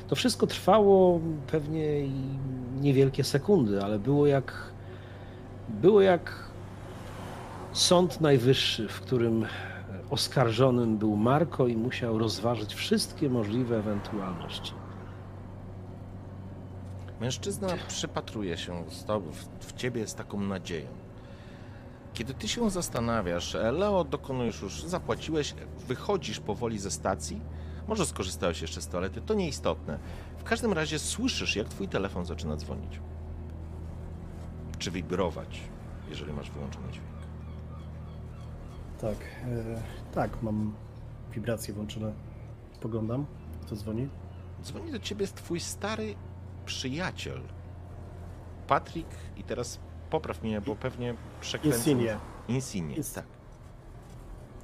to 0.08 0.16
wszystko 0.16 0.46
trwało 0.46 1.20
pewnie 1.46 2.08
niewielkie 2.80 3.24
sekundy, 3.24 3.82
ale 3.84 3.98
było 3.98 4.26
jak 4.26 4.72
było 5.68 6.00
jak 6.00 6.50
sąd 7.72 8.20
najwyższy, 8.20 8.88
w 8.88 9.00
którym 9.00 9.46
oskarżonym 10.10 10.98
był 10.98 11.16
Marko 11.16 11.66
i 11.66 11.76
musiał 11.76 12.18
rozważyć 12.18 12.74
wszystkie 12.74 13.30
możliwe 13.30 13.78
ewentualności. 13.78 14.79
Mężczyzna 17.20 17.68
przypatruje 17.88 18.56
się 18.58 18.84
z 18.90 19.04
to- 19.04 19.20
w, 19.60 19.72
ciebie 19.72 20.06
z 20.06 20.14
taką 20.14 20.40
nadzieją. 20.40 20.86
Kiedy 22.14 22.34
ty 22.34 22.48
się 22.48 22.70
zastanawiasz, 22.70 23.54
Leo, 23.54 24.04
dokonujesz 24.04 24.62
już, 24.62 24.82
zapłaciłeś, 24.84 25.54
wychodzisz 25.88 26.40
powoli 26.40 26.78
ze 26.78 26.90
stacji, 26.90 27.40
może 27.88 28.06
skorzystałeś 28.06 28.62
jeszcze 28.62 28.82
z 28.82 28.88
toalety, 28.88 29.20
to 29.20 29.34
nieistotne. 29.34 29.98
W 30.38 30.44
każdym 30.44 30.72
razie 30.72 30.98
słyszysz, 30.98 31.56
jak 31.56 31.68
twój 31.68 31.88
telefon 31.88 32.26
zaczyna 32.26 32.56
dzwonić. 32.56 33.00
Czy 34.78 34.90
wibrować, 34.90 35.60
jeżeli 36.08 36.32
masz 36.32 36.50
wyłączony 36.50 36.92
dźwięk. 36.92 37.08
Tak, 39.00 39.16
e, 39.44 39.82
tak, 40.14 40.42
mam 40.42 40.74
wibracje 41.34 41.74
włączone. 41.74 42.12
Spoglądam, 42.72 43.26
kto 43.66 43.76
dzwoni. 43.76 44.08
Dzwoni 44.62 44.92
do 44.92 44.98
ciebie 44.98 45.26
twój 45.26 45.60
stary 45.60 46.14
przyjaciel. 46.74 47.40
Patrick, 48.66 49.08
i 49.36 49.42
teraz 49.44 49.78
popraw 50.10 50.42
mnie, 50.42 50.60
bo 50.60 50.76
pewnie 50.76 51.14
przekręcę. 51.40 51.78
Insigne. 51.78 52.18
Insigne, 52.48 52.94
Ins- 52.94 53.14
tak. 53.14 53.24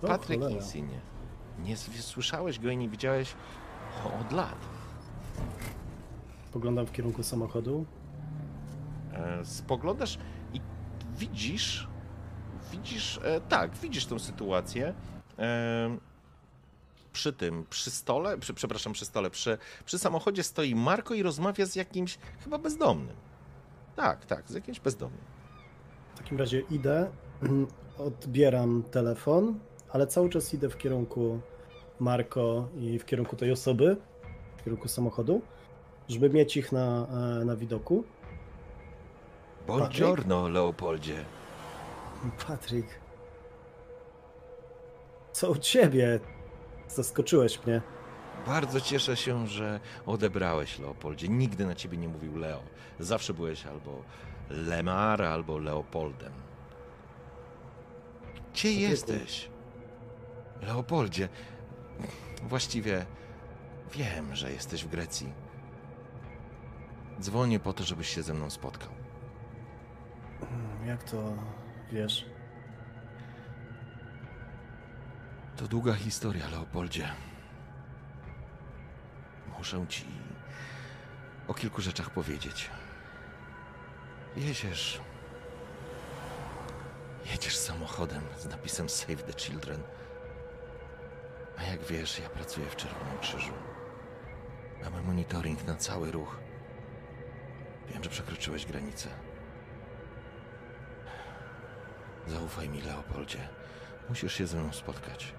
O, 0.03 0.07
Patryk 0.07 0.40
cholera. 0.40 0.57
Insigne. 0.57 1.01
Nie 1.59 1.77
słyszałeś 1.77 2.59
go 2.59 2.71
i 2.71 2.77
nie 2.77 2.88
widziałeś 2.88 3.35
od 4.21 4.33
lat. 4.33 4.57
Spoglądam 6.49 6.87
w 6.87 6.92
kierunku 6.92 7.23
samochodu. 7.23 7.85
E, 9.12 9.45
Spoglądasz 9.45 10.19
i 10.55 10.61
widzisz, 11.19 11.88
widzisz, 12.73 13.21
e, 13.25 13.40
tak, 13.40 13.75
widzisz 13.75 14.07
tę 14.07 14.19
sytuację. 14.19 14.95
em, 15.37 16.01
przy 17.16 17.33
tym, 17.33 17.66
przy 17.70 17.90
stole, 17.90 18.38
przy, 18.38 18.55
przepraszam, 18.55 18.92
przy 18.92 19.05
stole, 19.05 19.31
przy, 19.31 19.59
przy 19.85 19.98
samochodzie 19.98 20.42
stoi 20.42 20.74
Marko 20.74 21.14
i 21.14 21.22
rozmawia 21.22 21.66
z 21.66 21.76
jakimś 21.76 22.18
chyba 22.44 22.59
bezdomnym. 22.59 23.16
Tak, 23.96 24.26
tak, 24.26 24.48
z 24.48 24.55
jakimś 24.55 24.81
bezdomnym. 24.81 25.20
W 26.14 26.18
takim 26.18 26.38
razie 26.38 26.61
idę, 26.70 27.11
odbieram 27.98 28.83
telefon, 28.83 29.59
ale 29.92 30.07
cały 30.07 30.29
czas 30.29 30.55
idę 30.55 30.68
w 30.68 30.79
kierunku 30.79 31.40
Marko 32.00 32.68
i 32.79 32.98
w 32.98 33.05
kierunku 33.05 33.37
tej 33.37 33.52
osoby, 33.52 33.96
w 34.57 34.64
kierunku 34.64 34.88
samochodu, 34.88 35.42
żeby 36.09 36.31
mieć 36.31 36.57
ich 36.57 36.72
na, 36.72 37.07
e, 37.40 37.44
na 37.44 37.57
widoku. 37.57 38.05
Buongiorno, 39.66 40.48
Leopoldzie. 40.48 41.24
Patryk. 42.46 42.87
Co 45.33 45.50
u 45.50 45.57
ciebie? 45.57 46.20
Zaskoczyłeś 46.88 47.66
mnie. 47.66 47.83
Bardzo 48.46 48.81
cieszę 48.81 49.16
się, 49.16 49.46
że 49.46 49.81
odebrałeś, 50.07 50.79
Leopoldzie. 50.79 51.29
Nigdy 51.29 51.66
na 51.66 51.75
ciebie 51.75 51.99
nie 51.99 52.09
mówił 52.09 52.37
Leo. 52.37 52.62
Zawsze 53.01 53.35
byłeś 53.35 53.66
albo 53.66 54.03
Lemar, 54.51 55.22
albo 55.22 55.59
Leopoldem. 55.59 56.33
Gdzie 58.53 58.72
jesteś? 58.72 59.49
Leopoldzie, 60.62 61.29
właściwie 62.42 63.07
wiem, 63.92 64.37
że 64.37 64.53
jesteś 64.53 64.85
w 64.85 64.88
Grecji. 64.88 65.33
Dzwonię 67.20 67.61
po 67.61 67.72
to, 67.72 67.85
żebyś 67.85 68.09
się 68.09 68.22
ze 68.22 68.35
mną 68.35 68.51
spotkał. 68.51 68.90
Jak 70.87 71.05
to 71.05 71.33
wiesz? 71.92 72.27
To 75.57 75.69
długa 75.69 75.95
historia, 75.95 76.49
Leopoldzie. 76.49 77.09
Muszę 79.59 79.87
ci 79.88 80.05
o 81.49 81.55
kilku 81.55 81.83
rzeczach 81.83 82.11
powiedzieć. 82.11 82.71
Jedziesz. 84.37 85.01
Jedziesz 87.33 87.57
samochodem 87.57 88.23
z 88.38 88.47
napisem 88.47 88.88
Save 88.88 89.23
the 89.23 89.33
Children. 89.33 89.83
A 91.59 91.62
jak 91.62 91.85
wiesz, 91.85 92.19
ja 92.19 92.29
pracuję 92.29 92.66
w 92.66 92.77
Czerwonym 92.77 93.19
Krzyżu. 93.21 93.53
Mamy 94.83 95.03
monitoring 95.03 95.64
na 95.64 95.75
cały 95.75 96.12
ruch. 96.12 96.38
Wiem, 97.92 98.05
że 98.05 98.11
przekroczyłeś 98.11 98.66
granicę. 98.66 99.09
Zaufaj 102.27 102.69
mi, 102.69 102.83
Leopoldzie. 102.83 103.49
Musisz 104.09 104.35
się 104.35 104.47
ze 104.47 104.61
mną 104.61 104.73
spotkać. 104.73 105.35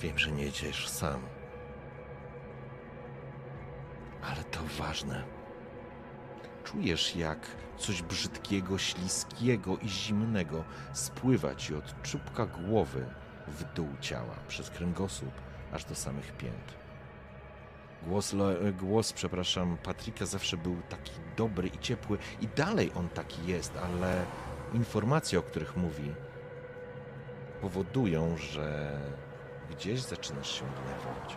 Wiem, 0.00 0.18
że 0.18 0.32
nie 0.32 0.42
jedziesz 0.42 0.88
sam. 0.88 1.20
Ale 4.22 4.44
to 4.44 4.60
ważne. 4.78 5.24
Czujesz, 6.64 7.16
jak 7.16 7.38
coś 7.76 8.02
brzydkiego, 8.02 8.78
śliskiego 8.78 9.76
i 9.76 9.88
zimnego 9.88 10.64
spływa 10.92 11.54
ci 11.54 11.74
od 11.74 12.02
czubka 12.02 12.46
głowy 12.46 13.06
w 13.48 13.64
dół 13.74 13.88
ciała, 14.00 14.34
przez 14.48 14.70
kręgosłup, 14.70 15.32
aż 15.72 15.84
do 15.84 15.94
samych 15.94 16.36
pięt. 16.36 16.78
Głos, 18.02 18.34
głos, 18.78 19.12
przepraszam, 19.12 19.76
Patryka 19.82 20.26
zawsze 20.26 20.56
był 20.56 20.76
taki 20.88 21.12
dobry 21.36 21.68
i 21.68 21.78
ciepły 21.78 22.18
i 22.40 22.48
dalej 22.48 22.90
on 22.94 23.08
taki 23.08 23.46
jest, 23.46 23.72
ale 23.76 24.24
informacje, 24.74 25.38
o 25.38 25.42
których 25.42 25.76
mówi, 25.76 26.14
powodują, 27.60 28.36
że 28.36 28.98
gdzieś 29.78 30.00
zaczynasz 30.00 30.58
się 30.58 30.64
denerwować. 30.64 31.36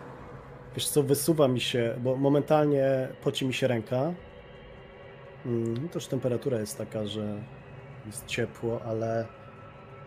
Wiesz 0.76 0.88
co, 0.88 1.04
wysuwa 1.04 1.48
mi 1.48 1.62
się, 1.62 1.96
bo 2.04 2.16
momentalnie 2.16 3.08
poci 3.24 3.46
mi 3.46 3.54
się 3.54 3.68
ręka. 3.68 4.14
Mm, 5.46 5.90
Też 5.90 6.08
temperatura 6.08 6.60
jest 6.60 6.78
taka, 6.78 7.06
że 7.06 7.44
jest 8.06 8.26
ciepło, 8.26 8.82
ale 8.84 9.26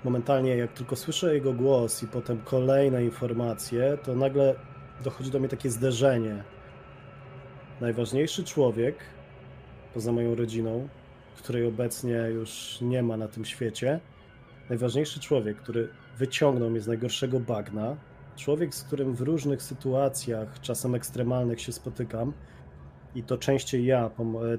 momentalnie 0.04 0.56
jak 0.56 0.72
tylko 0.72 0.96
słyszę 0.96 1.34
jego 1.34 1.52
głos 1.52 2.02
i 2.02 2.06
potem 2.06 2.40
kolejne 2.44 3.04
informacje, 3.04 3.98
to 4.04 4.14
nagle 4.14 4.54
dochodzi 5.04 5.30
do 5.30 5.38
mnie 5.38 5.48
takie 5.48 5.70
zderzenie. 5.70 6.44
Najważniejszy 7.80 8.44
człowiek, 8.44 8.96
poza 9.94 10.12
moją 10.12 10.34
rodziną, 10.34 10.88
której 11.36 11.66
obecnie 11.66 12.14
już 12.14 12.78
nie 12.80 13.02
ma 13.02 13.16
na 13.16 13.28
tym 13.28 13.44
świecie, 13.44 14.00
najważniejszy 14.68 15.20
człowiek, 15.20 15.56
który 15.56 15.88
wyciągnął 16.18 16.70
mnie 16.70 16.80
z 16.80 16.86
najgorszego 16.86 17.40
bagna, 17.40 17.96
człowiek, 18.36 18.74
z 18.74 18.84
którym 18.84 19.14
w 19.14 19.20
różnych 19.20 19.62
sytuacjach, 19.62 20.60
czasem 20.60 20.94
ekstremalnych 20.94 21.60
się 21.60 21.72
spotykam 21.72 22.32
i 23.14 23.22
to 23.22 23.38
częściej 23.38 23.86
ja, 23.86 24.10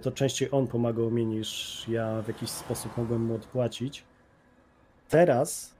to 0.01 0.11
częściej 0.11 0.49
on 0.51 0.67
pomagał 0.67 1.11
mi 1.11 1.25
niż 1.25 1.83
ja 1.87 2.21
w 2.21 2.27
jakiś 2.27 2.49
sposób 2.49 2.97
mogłem 2.97 3.25
mu 3.25 3.35
odpłacić. 3.35 4.05
Teraz, 5.09 5.75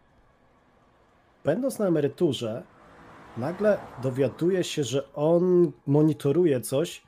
będąc 1.43 1.79
na 1.79 1.87
emeryturze, 1.87 2.63
nagle 3.37 3.77
dowiaduję 4.03 4.63
się, 4.63 4.83
że 4.83 5.13
on 5.13 5.71
monitoruje 5.87 6.61
coś. 6.61 7.03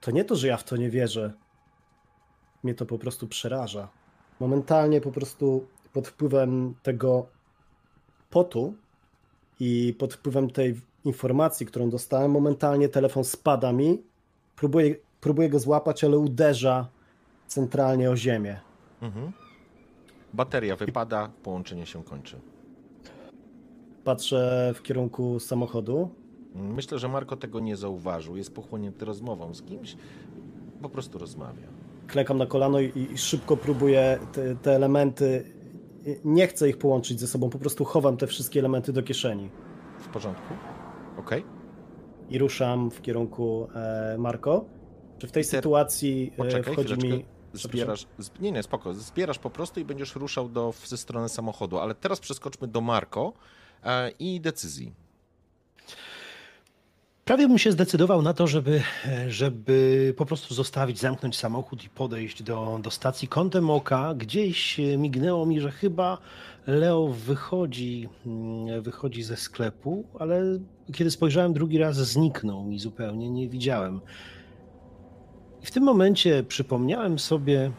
To 0.00 0.10
nie 0.10 0.24
to, 0.24 0.36
że 0.36 0.46
ja 0.48 0.56
w 0.56 0.64
to 0.64 0.76
nie 0.76 0.90
wierzę. 0.90 1.32
Mnie 2.62 2.74
to 2.74 2.86
po 2.86 2.98
prostu 2.98 3.28
przeraża. 3.28 3.88
Momentalnie 4.40 5.00
po 5.00 5.12
prostu 5.12 5.66
pod 5.92 6.08
wpływem 6.08 6.74
tego 6.82 7.26
potu 8.30 8.74
i 9.60 9.94
pod 9.98 10.14
wpływem 10.14 10.50
tej 10.50 10.80
informacji, 11.04 11.66
którą 11.66 11.90
dostałem, 11.90 12.30
momentalnie 12.30 12.88
telefon 12.88 13.24
spada 13.24 13.72
mi. 13.72 14.02
Próbuję, 14.56 14.96
próbuję 15.20 15.48
go 15.48 15.58
złapać, 15.58 16.04
ale 16.04 16.18
uderza 16.18 16.88
centralnie 17.46 18.10
o 18.10 18.16
ziemię. 18.16 18.60
Mhm. 19.02 19.32
Bateria 20.34 20.76
wypada, 20.76 21.30
połączenie 21.42 21.86
się 21.86 22.04
kończy. 22.04 22.36
Patrzę 24.04 24.72
w 24.76 24.82
kierunku 24.82 25.40
samochodu. 25.40 26.10
Myślę, 26.54 26.98
że 26.98 27.08
Marko 27.08 27.36
tego 27.36 27.60
nie 27.60 27.76
zauważył. 27.76 28.36
Jest 28.36 28.54
pochłonięty 28.54 29.04
rozmową 29.04 29.54
z 29.54 29.62
kimś. 29.62 29.96
Po 30.82 30.88
prostu 30.88 31.18
rozmawia. 31.18 31.68
Klekam 32.06 32.38
na 32.38 32.46
kolano 32.46 32.80
i, 32.80 33.08
i 33.12 33.18
szybko 33.18 33.56
próbuję 33.56 34.18
te, 34.32 34.56
te 34.56 34.74
elementy. 34.74 35.44
Nie 36.24 36.46
chcę 36.46 36.68
ich 36.68 36.78
połączyć 36.78 37.20
ze 37.20 37.26
sobą, 37.26 37.50
po 37.50 37.58
prostu 37.58 37.84
chowam 37.84 38.16
te 38.16 38.26
wszystkie 38.26 38.60
elementy 38.60 38.92
do 38.92 39.02
kieszeni. 39.02 39.50
W 40.00 40.08
porządku? 40.08 40.54
Okej. 41.18 41.44
I 42.30 42.38
ruszam 42.38 42.90
w 42.90 43.02
kierunku 43.02 43.68
e, 43.74 44.16
Marko. 44.18 44.64
Czy 45.18 45.26
w 45.26 45.32
tej 45.32 45.44
sytuacji 45.44 46.30
e, 46.34 46.36
Poczekaj 46.36 46.72
wchodzi 46.72 46.94
chwileczkę. 46.94 47.16
mi. 47.16 47.38
Zbierasz, 47.52 48.06
z, 48.18 48.40
nie, 48.40 48.52
nie, 48.52 48.62
spoko. 48.62 48.94
Zbierasz 48.94 49.38
po 49.38 49.50
prostu 49.50 49.80
i 49.80 49.84
będziesz 49.84 50.14
ruszał 50.16 50.48
do, 50.48 50.72
w 50.72 50.88
ze 50.88 50.96
strony 50.96 51.28
samochodu. 51.28 51.78
Ale 51.78 51.94
teraz 51.94 52.20
przeskoczmy 52.20 52.68
do 52.68 52.80
Marko 52.80 53.32
e, 53.84 54.10
i 54.10 54.40
decyzji. 54.40 54.94
Prawie 57.28 57.48
bym 57.48 57.58
się 57.58 57.72
zdecydował 57.72 58.22
na 58.22 58.34
to, 58.34 58.46
żeby, 58.46 58.82
żeby 59.28 60.14
po 60.16 60.26
prostu 60.26 60.54
zostawić, 60.54 60.98
zamknąć 60.98 61.38
samochód 61.38 61.84
i 61.84 61.88
podejść 61.88 62.42
do, 62.42 62.80
do 62.82 62.90
stacji 62.90 63.28
kątem 63.28 63.70
oka. 63.70 64.14
Gdzieś 64.14 64.80
mignęło 64.98 65.46
mi, 65.46 65.60
że 65.60 65.70
chyba 65.70 66.18
Leo 66.66 67.08
wychodzi, 67.08 68.08
mm, 68.26 68.82
wychodzi 68.82 69.22
ze 69.22 69.36
sklepu, 69.36 70.04
ale 70.18 70.42
kiedy 70.92 71.10
spojrzałem 71.10 71.52
drugi 71.52 71.78
raz, 71.78 71.96
zniknął 71.96 72.64
mi 72.64 72.78
zupełnie, 72.78 73.30
nie 73.30 73.48
widziałem. 73.48 74.00
I 75.62 75.66
w 75.66 75.70
tym 75.70 75.82
momencie 75.82 76.42
przypomniałem 76.42 77.18
sobie, 77.18 77.70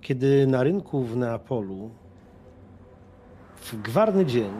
kiedy 0.00 0.46
na 0.46 0.62
rynku 0.62 1.04
w 1.04 1.16
Neapolu 1.16 1.90
w 3.56 3.82
gwarny 3.82 4.26
dzień 4.26 4.52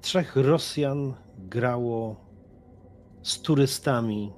trzech 0.00 0.36
Rosjan 0.36 1.14
grało 1.38 2.16
z 3.22 3.40
turystami 3.40 4.32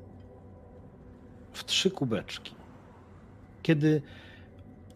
w 1.53 1.65
trzy 1.65 1.91
kubeczki. 1.91 2.55
Kiedy 3.63 4.03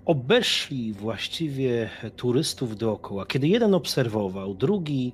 obeszli 0.05 0.93
właściwie 0.93 1.91
turystów 2.17 2.77
dookoła, 2.77 3.27
kiedy 3.27 3.49
jeden 3.49 3.75
obserwował, 3.75 4.55
drugi 4.55 5.13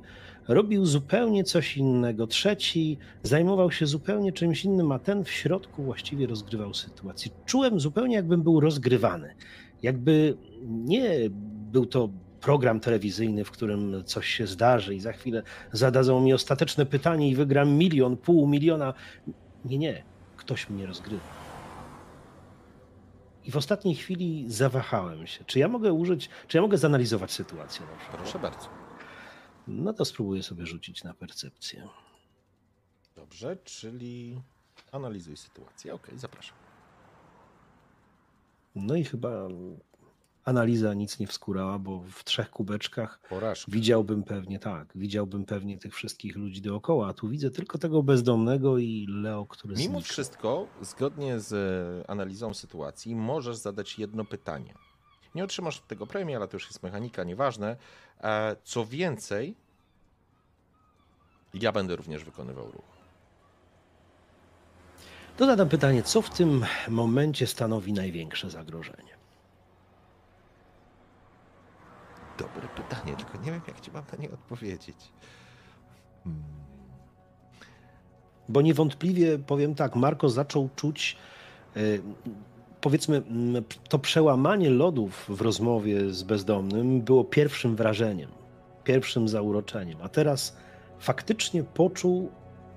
robił 0.48 0.86
zupełnie 0.86 1.44
coś 1.44 1.76
innego, 1.76 2.26
trzeci 2.26 2.98
zajmował 3.22 3.70
się 3.70 3.86
zupełnie 3.86 4.32
czymś 4.32 4.64
innym, 4.64 4.92
a 4.92 4.98
ten 4.98 5.24
w 5.24 5.30
środku 5.30 5.82
właściwie 5.82 6.26
rozgrywał 6.26 6.74
sytuację. 6.74 7.30
Czułem 7.46 7.80
zupełnie, 7.80 8.14
jakbym 8.14 8.42
był 8.42 8.60
rozgrywany. 8.60 9.34
Jakby 9.82 10.36
nie 10.66 11.10
był 11.72 11.86
to 11.86 12.08
program 12.42 12.80
telewizyjny, 12.80 13.44
w 13.44 13.50
którym 13.50 14.04
coś 14.04 14.28
się 14.28 14.46
zdarzy 14.46 14.94
i 14.94 15.00
za 15.00 15.12
chwilę 15.12 15.42
zadadzą 15.72 16.20
mi 16.20 16.32
ostateczne 16.32 16.86
pytanie 16.86 17.30
i 17.30 17.34
wygram 17.34 17.70
milion, 17.70 18.16
pół 18.16 18.46
miliona. 18.46 18.94
Nie, 19.64 19.78
nie, 19.78 20.04
ktoś 20.36 20.70
mnie 20.70 20.86
rozgrywa. 20.86 21.42
I 23.44 23.50
w 23.50 23.56
ostatniej 23.56 23.94
chwili 23.94 24.44
zawahałem 24.48 25.26
się. 25.26 25.44
Czy 25.44 25.58
ja 25.58 25.68
mogę 25.68 25.92
użyć, 25.92 26.30
czy 26.48 26.56
ja 26.56 26.62
mogę 26.62 26.78
zanalizować 26.78 27.32
sytuację? 27.32 27.86
Proszę 28.12 28.38
bardzo. 28.38 28.68
No 29.66 29.92
to 29.92 30.04
spróbuję 30.04 30.42
sobie 30.42 30.66
rzucić 30.66 31.04
na 31.04 31.14
percepcję. 31.14 31.88
Dobrze, 33.16 33.56
czyli 33.56 34.40
analizuj 34.92 35.36
sytuację. 35.36 35.94
Okej, 35.94 36.18
zapraszam. 36.18 36.56
No 38.74 38.96
i 38.96 39.04
chyba 39.04 39.48
analiza 40.44 40.94
nic 40.94 41.18
nie 41.18 41.26
wskurała, 41.26 41.78
bo 41.78 42.00
w 42.10 42.24
trzech 42.24 42.50
kubeczkach 42.50 43.20
Porażka. 43.28 43.72
widziałbym 43.72 44.22
pewnie 44.22 44.58
tak, 44.58 44.92
widziałbym 44.94 45.44
pewnie 45.44 45.78
tych 45.78 45.94
wszystkich 45.94 46.36
ludzi 46.36 46.60
dookoła, 46.60 47.08
a 47.08 47.12
tu 47.12 47.28
widzę 47.28 47.50
tylko 47.50 47.78
tego 47.78 48.02
bezdomnego 48.02 48.78
i 48.78 49.06
Leo, 49.08 49.46
który 49.46 49.74
Mimo 49.74 49.82
zniknął. 49.82 50.00
wszystko, 50.02 50.66
zgodnie 50.80 51.40
z 51.40 51.52
e, 51.52 52.10
analizą 52.10 52.54
sytuacji, 52.54 53.14
możesz 53.16 53.56
zadać 53.56 53.98
jedno 53.98 54.24
pytanie. 54.24 54.74
Nie 55.34 55.44
otrzymasz 55.44 55.80
tego 55.80 56.06
premii, 56.06 56.34
ale 56.36 56.48
to 56.48 56.56
już 56.56 56.66
jest 56.66 56.82
mechanika, 56.82 57.24
nieważne. 57.24 57.76
E, 58.20 58.56
Co 58.64 58.86
więcej, 58.86 59.54
ja 61.54 61.72
będę 61.72 61.96
również 61.96 62.24
wykonywał 62.24 62.70
ruch. 62.70 62.84
To 65.36 65.46
zadam 65.46 65.68
pytanie, 65.68 66.02
co 66.02 66.22
w 66.22 66.30
tym 66.30 66.64
momencie 66.88 67.46
stanowi 67.46 67.92
największe 67.92 68.50
zagrożenie? 68.50 69.12
Dobre 72.38 72.68
pytanie, 72.68 73.16
tylko 73.16 73.38
nie 73.44 73.52
wiem, 73.52 73.60
jak 73.68 73.80
ci 73.80 73.90
mam 73.90 74.04
na 74.12 74.18
nie 74.18 74.30
odpowiedzieć. 74.30 74.96
Hmm. 76.24 76.42
Bo 78.48 78.62
niewątpliwie 78.62 79.38
powiem 79.38 79.74
tak, 79.74 79.96
Marko 79.96 80.28
zaczął 80.28 80.68
czuć, 80.76 81.16
y, 81.76 82.02
powiedzmy, 82.80 83.16
mm, 83.16 83.64
to 83.88 83.98
przełamanie 83.98 84.70
lodów 84.70 85.26
w 85.28 85.40
rozmowie 85.40 86.10
z 86.10 86.22
bezdomnym 86.22 87.00
było 87.00 87.24
pierwszym 87.24 87.76
wrażeniem, 87.76 88.30
pierwszym 88.84 89.28
zauroczeniem, 89.28 89.98
a 90.02 90.08
teraz 90.08 90.56
faktycznie 90.98 91.64
poczuł, 91.64 92.30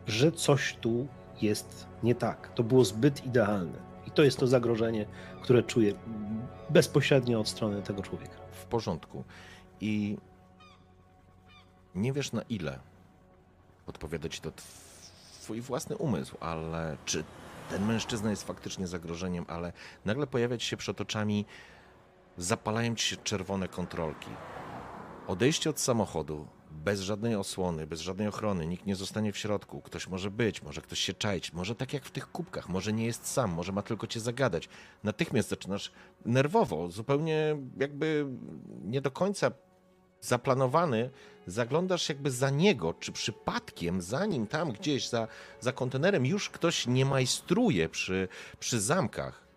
że 0.08 0.32
coś 0.32 0.78
tu 0.82 1.08
jest 1.42 1.88
nie 2.04 2.16
tak. 2.16 2.54
To 2.56 2.64
było 2.64 2.86
zbyt 2.86 3.26
idealne. 3.26 3.95
To 4.16 4.24
jest 4.24 4.40
to 4.40 4.48
zagrożenie, 4.48 5.06
które 5.42 5.64
czuję 5.64 5.94
bezpośrednio 6.70 7.40
od 7.40 7.48
strony 7.48 7.82
tego 7.82 8.02
człowieka. 8.02 8.38
w 8.52 8.66
porządku. 8.66 9.24
I 9.82 10.18
nie 11.96 12.14
wiesz 12.14 12.32
na 12.32 12.42
ile 12.42 12.80
odpowiada 13.88 14.30
ci 14.30 14.42
to 14.42 14.52
twój 15.42 15.62
własny 15.62 15.98
umysł, 15.98 16.38
ale 16.40 16.98
czy 17.06 17.24
ten 17.70 17.86
mężczyzna 17.86 18.30
jest 18.30 18.44
faktycznie 18.44 18.88
zagrożeniem, 18.88 19.46
ale 19.48 19.74
nagle 20.06 20.28
pojawia 20.28 20.58
ci 20.58 20.68
się 20.68 20.78
przed 20.78 21.02
oczami, 21.02 21.46
zapalają 22.38 22.96
ci 22.96 23.08
się 23.08 23.18
czerwone 23.18 23.68
kontrolki. 23.68 24.30
Odejście 25.28 25.70
od 25.70 25.80
samochodu, 25.80 26.48
bez 26.86 27.02
żadnej 27.02 27.36
osłony, 27.36 27.88
bez 27.88 28.02
żadnej 28.02 28.28
ochrony, 28.28 28.68
nikt 28.68 28.86
nie 28.86 28.96
zostanie 28.96 29.32
w 29.32 29.38
środku, 29.38 29.82
ktoś 29.82 30.08
może 30.08 30.32
być, 30.32 30.62
może 30.62 30.82
ktoś 30.82 31.00
się 31.00 31.14
czaić, 31.14 31.54
może 31.54 31.76
tak 31.76 31.94
jak 31.94 32.06
w 32.06 32.12
tych 32.12 32.32
kubkach, 32.32 32.70
może 32.70 32.94
nie 32.94 33.06
jest 33.06 33.28
sam, 33.28 33.52
może 33.52 33.72
ma 33.72 33.82
tylko 33.82 34.08
cię 34.08 34.20
zagadać. 34.20 34.70
Natychmiast 35.04 35.50
zaczynasz 35.50 35.92
nerwowo, 36.26 36.92
zupełnie 36.92 37.58
jakby 37.78 38.26
nie 38.84 39.02
do 39.02 39.12
końca 39.12 39.52
zaplanowany, 40.22 41.10
zaglądasz 41.48 42.10
jakby 42.10 42.32
za 42.32 42.50
niego, 42.50 42.94
czy 42.94 43.12
przypadkiem 43.12 44.02
za 44.02 44.26
nim 44.26 44.48
tam 44.48 44.72
gdzieś, 44.72 45.10
za, 45.10 45.28
za 45.60 45.72
kontenerem 45.72 46.26
już 46.26 46.50
ktoś 46.50 46.88
nie 46.88 47.06
majstruje 47.06 47.90
przy, 47.90 48.28
przy 48.60 48.82
zamkach. 48.82 49.48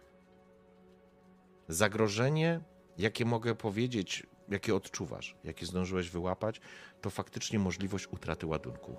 Zagrożenie, 1.68 2.60
jakie 2.98 3.24
mogę 3.24 3.54
powiedzieć, 3.54 4.26
jakie 4.50 4.74
odczuwasz, 4.74 5.36
jakie 5.44 5.66
zdążyłeś 5.66 6.10
wyłapać, 6.10 6.60
to 7.00 7.10
faktycznie 7.10 7.58
możliwość 7.58 8.06
utraty 8.06 8.46
ładunku. 8.46 8.96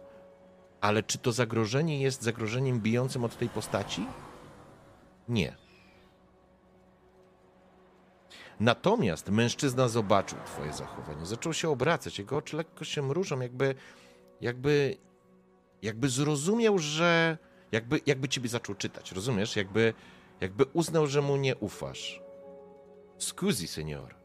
Ale 0.81 1.03
czy 1.03 1.17
to 1.17 1.31
zagrożenie 1.31 2.01
jest 2.01 2.21
zagrożeniem 2.21 2.79
bijącym 2.79 3.23
od 3.23 3.37
tej 3.37 3.49
postaci? 3.49 4.05
Nie. 5.29 5.55
Natomiast 8.59 9.29
mężczyzna 9.29 9.87
zobaczył 9.87 10.37
twoje 10.45 10.73
zachowanie, 10.73 11.25
zaczął 11.25 11.53
się 11.53 11.69
obracać, 11.69 12.19
jego 12.19 12.37
oczy 12.37 12.57
lekko 12.57 12.85
się 12.85 13.01
mrużą, 13.01 13.39
jakby, 13.39 13.75
jakby, 14.41 14.97
jakby 15.81 16.09
zrozumiał, 16.09 16.79
że 16.79 17.37
jakby, 17.71 18.01
jakby 18.05 18.29
ciebie 18.29 18.49
zaczął 18.49 18.75
czytać, 18.75 19.11
rozumiesz? 19.11 19.55
Jakby, 19.55 19.93
jakby 20.41 20.65
uznał, 20.65 21.07
że 21.07 21.21
mu 21.21 21.35
nie 21.37 21.55
ufasz. 21.55 22.21
Scusi, 23.17 23.67
senior. 23.67 24.18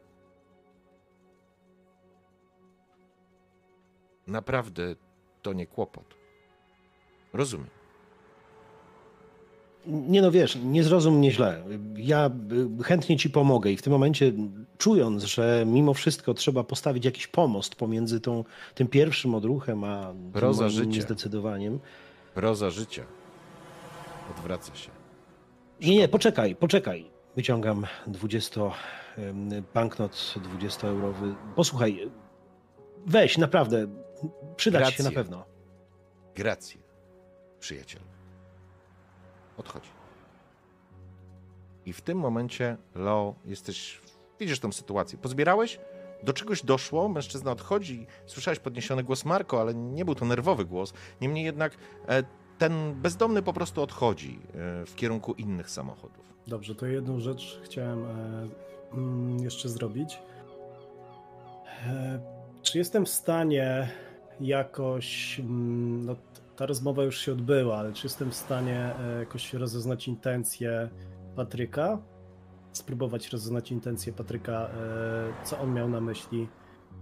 Naprawdę 4.27 4.95
to 5.41 5.53
nie 5.53 5.67
kłopot. 5.67 6.15
Rozumiem. 7.33 7.67
Nie 9.87 10.21
no 10.21 10.31
wiesz, 10.31 10.57
nie 10.63 10.83
zrozum 10.83 11.17
mnie 11.17 11.31
źle. 11.31 11.63
Ja 11.95 12.29
y, 12.79 12.83
chętnie 12.83 13.17
ci 13.17 13.29
pomogę 13.29 13.71
i 13.71 13.77
w 13.77 13.81
tym 13.81 13.93
momencie 13.93 14.33
czując, 14.77 15.23
że 15.23 15.63
mimo 15.67 15.93
wszystko 15.93 16.33
trzeba 16.33 16.63
postawić 16.63 17.05
jakiś 17.05 17.27
pomost 17.27 17.75
pomiędzy 17.75 18.19
tą, 18.19 18.43
tym 18.75 18.87
pierwszym 18.87 19.35
odruchem, 19.35 19.83
a 19.83 20.07
tym 20.13 20.31
Proza 20.31 20.63
moim 20.63 20.75
życia. 20.75 20.89
niezdecydowaniem. 20.89 21.79
Proza 22.33 22.69
życia. 22.69 23.03
Odwraca 24.37 24.75
się. 24.75 24.89
Nie, 25.81 25.95
nie, 25.95 26.07
poczekaj, 26.07 26.55
poczekaj. 26.55 27.05
Wyciągam 27.35 27.85
20 28.07 28.61
em, 29.17 29.49
banknot 29.73 30.35
20-eurowy. 30.59 31.35
Posłuchaj, 31.55 32.11
weź, 33.05 33.37
naprawdę, 33.37 33.87
przyda 34.55 34.85
ci 34.85 34.97
się 34.97 35.03
na 35.03 35.11
pewno. 35.11 35.45
Grację, 36.35 36.81
przyjaciel. 37.59 38.01
Odchodzi. 39.57 39.89
I 41.85 41.93
w 41.93 42.01
tym 42.01 42.17
momencie, 42.17 42.77
Leo, 42.95 43.35
jesteś. 43.45 44.01
Widzisz 44.39 44.59
tą 44.59 44.71
sytuację. 44.71 45.17
Pozbierałeś? 45.17 45.79
Do 46.23 46.33
czegoś 46.33 46.63
doszło, 46.63 47.09
mężczyzna 47.09 47.51
odchodzi. 47.51 48.07
Słyszałeś 48.25 48.59
podniesiony 48.59 49.03
głos 49.03 49.25
Marko, 49.25 49.61
ale 49.61 49.73
nie 49.73 50.05
był 50.05 50.15
to 50.15 50.25
nerwowy 50.25 50.65
głos. 50.65 50.93
Niemniej 51.21 51.45
jednak 51.45 51.77
e, 52.07 52.23
ten 52.57 52.93
bezdomny 53.01 53.41
po 53.41 53.53
prostu 53.53 53.81
odchodzi 53.81 54.39
e, 54.47 54.85
w 54.85 54.95
kierunku 54.95 55.33
innych 55.33 55.69
samochodów. 55.69 56.33
Dobrze, 56.47 56.75
to 56.75 56.85
jedną 56.85 57.19
rzecz 57.19 57.61
chciałem 57.63 58.05
e, 58.05 58.47
mm, 58.93 59.43
jeszcze 59.43 59.69
zrobić. 59.69 60.19
Czy 62.65 62.77
jestem 62.77 63.05
w 63.05 63.09
stanie 63.09 63.87
jakoś. 64.39 65.39
mm, 65.39 66.05
No, 66.05 66.15
ta 66.55 66.65
rozmowa 66.65 67.03
już 67.03 67.17
się 67.19 67.31
odbyła, 67.31 67.77
ale 67.77 67.93
czy 67.93 68.05
jestem 68.07 68.31
w 68.31 68.35
stanie 68.35 68.95
e, 68.99 69.19
jakoś 69.19 69.53
rozeznać 69.53 70.07
intencje 70.07 70.89
Patryka? 71.35 71.97
Spróbować 72.71 73.29
rozeznać 73.29 73.71
intencje 73.71 74.13
Patryka, 74.13 74.53
e, 74.69 75.45
co 75.45 75.59
on 75.59 75.73
miał 75.73 75.89
na 75.89 76.01
myśli, 76.01 76.47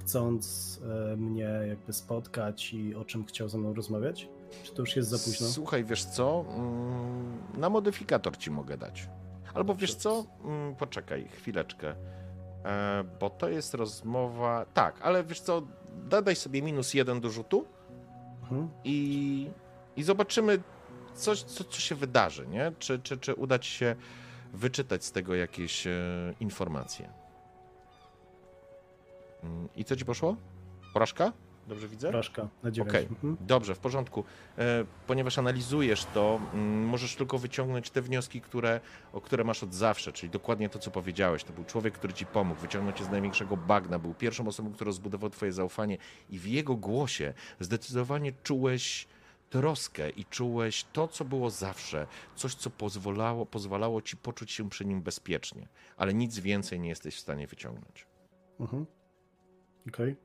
chcąc 0.01 0.79
e, 1.13 1.17
mnie 1.17 1.49
jakby 1.67 1.93
spotkać 1.93 2.73
i 2.73 2.95
o 2.95 3.05
czym 3.05 3.25
chciał 3.25 3.49
ze 3.49 3.57
mną 3.57 3.73
rozmawiać? 3.73 4.29
Czy 4.63 4.73
to 4.73 4.81
już 4.81 4.95
jest 4.95 5.09
za 5.09 5.17
późno? 5.17 5.47
Słuchaj, 5.47 5.83
wiesz 5.85 6.05
co? 6.05 6.45
Mm, 6.57 7.37
Na 7.57 7.69
modyfikator 7.69 8.37
ci 8.37 8.51
mogę 8.51 8.77
dać. 8.77 9.09
Albo 9.53 9.75
wiesz 9.75 9.95
co? 9.95 10.25
Mm, 10.45 10.75
Poczekaj 10.75 11.27
chwileczkę. 11.27 11.95
E, 12.65 13.03
Bo 13.19 13.29
to 13.29 13.49
jest 13.49 13.73
rozmowa. 13.73 14.65
Tak, 14.73 14.95
ale 15.01 15.23
wiesz 15.23 15.39
co? 15.41 15.61
Dodaj 15.95 16.35
sobie 16.35 16.61
minus 16.61 16.93
jeden 16.93 17.21
do 17.21 17.29
rzutu 17.29 17.65
Mhm. 18.41 18.69
i, 18.83 19.49
i 19.95 20.03
zobaczymy, 20.03 20.59
coś, 21.15 21.43
co, 21.43 21.63
co 21.63 21.79
się 21.79 21.95
wydarzy, 21.95 22.47
nie? 22.47 22.71
Czy, 22.79 22.99
czy, 22.99 23.17
czy 23.17 23.33
uda 23.35 23.59
ci 23.59 23.71
się 23.71 23.95
wyczytać 24.53 25.05
z 25.05 25.11
tego 25.11 25.35
jakieś 25.35 25.87
e, 25.87 25.91
informacje. 26.39 27.09
Mm, 29.43 29.69
I 29.75 29.85
co 29.85 29.95
ci 29.95 30.05
poszło? 30.05 30.35
Porażka? 30.93 31.31
Dobrze 31.67 31.87
widzę? 31.87 32.07
Porażka 32.07 32.49
na 32.63 32.71
dziewięć. 32.71 32.89
Okej. 32.89 33.05
Mhm. 33.05 33.37
Dobrze, 33.41 33.75
w 33.75 33.79
porządku. 33.79 34.23
E, 34.57 34.85
Ponieważ 35.07 35.37
analizujesz 35.37 36.05
to, 36.05 36.39
mm, 36.53 36.85
możesz 36.85 37.15
tylko 37.15 37.37
wyciągnąć 37.37 37.89
te 37.89 38.01
wnioski, 38.01 38.41
które, 38.41 38.79
o 39.13 39.21
które 39.21 39.43
masz 39.43 39.63
od 39.63 39.73
zawsze, 39.73 40.11
czyli 40.13 40.29
dokładnie 40.29 40.69
to, 40.69 40.79
co 40.79 40.91
powiedziałeś. 40.91 41.43
To 41.43 41.53
był 41.53 41.63
człowiek, 41.63 41.93
który 41.93 42.13
ci 42.13 42.25
pomógł, 42.25 42.61
wyciągnął 42.61 42.93
cię 42.93 43.03
z 43.03 43.09
największego 43.09 43.57
bagna, 43.57 43.99
był 43.99 44.13
pierwszą 44.13 44.47
osobą, 44.47 44.73
która 44.73 44.91
zbudował 44.91 45.29
twoje 45.29 45.51
zaufanie 45.53 45.97
i 46.29 46.39
w 46.39 46.47
jego 46.47 46.75
głosie 46.75 47.33
zdecydowanie 47.59 48.31
czułeś 48.43 49.07
troskę 49.49 50.09
i 50.09 50.25
czułeś 50.25 50.85
to, 50.93 51.07
co 51.07 51.25
było 51.25 51.49
zawsze, 51.49 52.07
coś, 52.35 52.55
co 52.55 52.69
pozwalało, 52.69 53.45
pozwalało 53.45 54.01
ci 54.01 54.17
poczuć 54.17 54.51
się 54.51 54.69
przy 54.69 54.85
nim 54.85 55.01
bezpiecznie, 55.01 55.67
ale 55.97 56.13
nic 56.13 56.39
więcej 56.39 56.79
nie 56.79 56.89
jesteś 56.89 57.15
w 57.15 57.19
stanie 57.19 57.47
wyciągnąć. 57.47 58.07
Mhm. 58.59 58.85
Okej. 59.87 60.15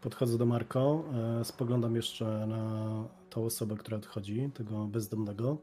Podchodzę 0.00 0.38
do 0.38 0.46
Marko, 0.46 1.04
e, 1.40 1.44
spoglądam 1.44 1.96
jeszcze 1.96 2.46
na 2.46 2.88
tą 3.30 3.44
osobę, 3.44 3.76
która 3.76 3.96
odchodzi, 3.96 4.50
tego 4.54 4.84
bezdomnego. 4.84 5.56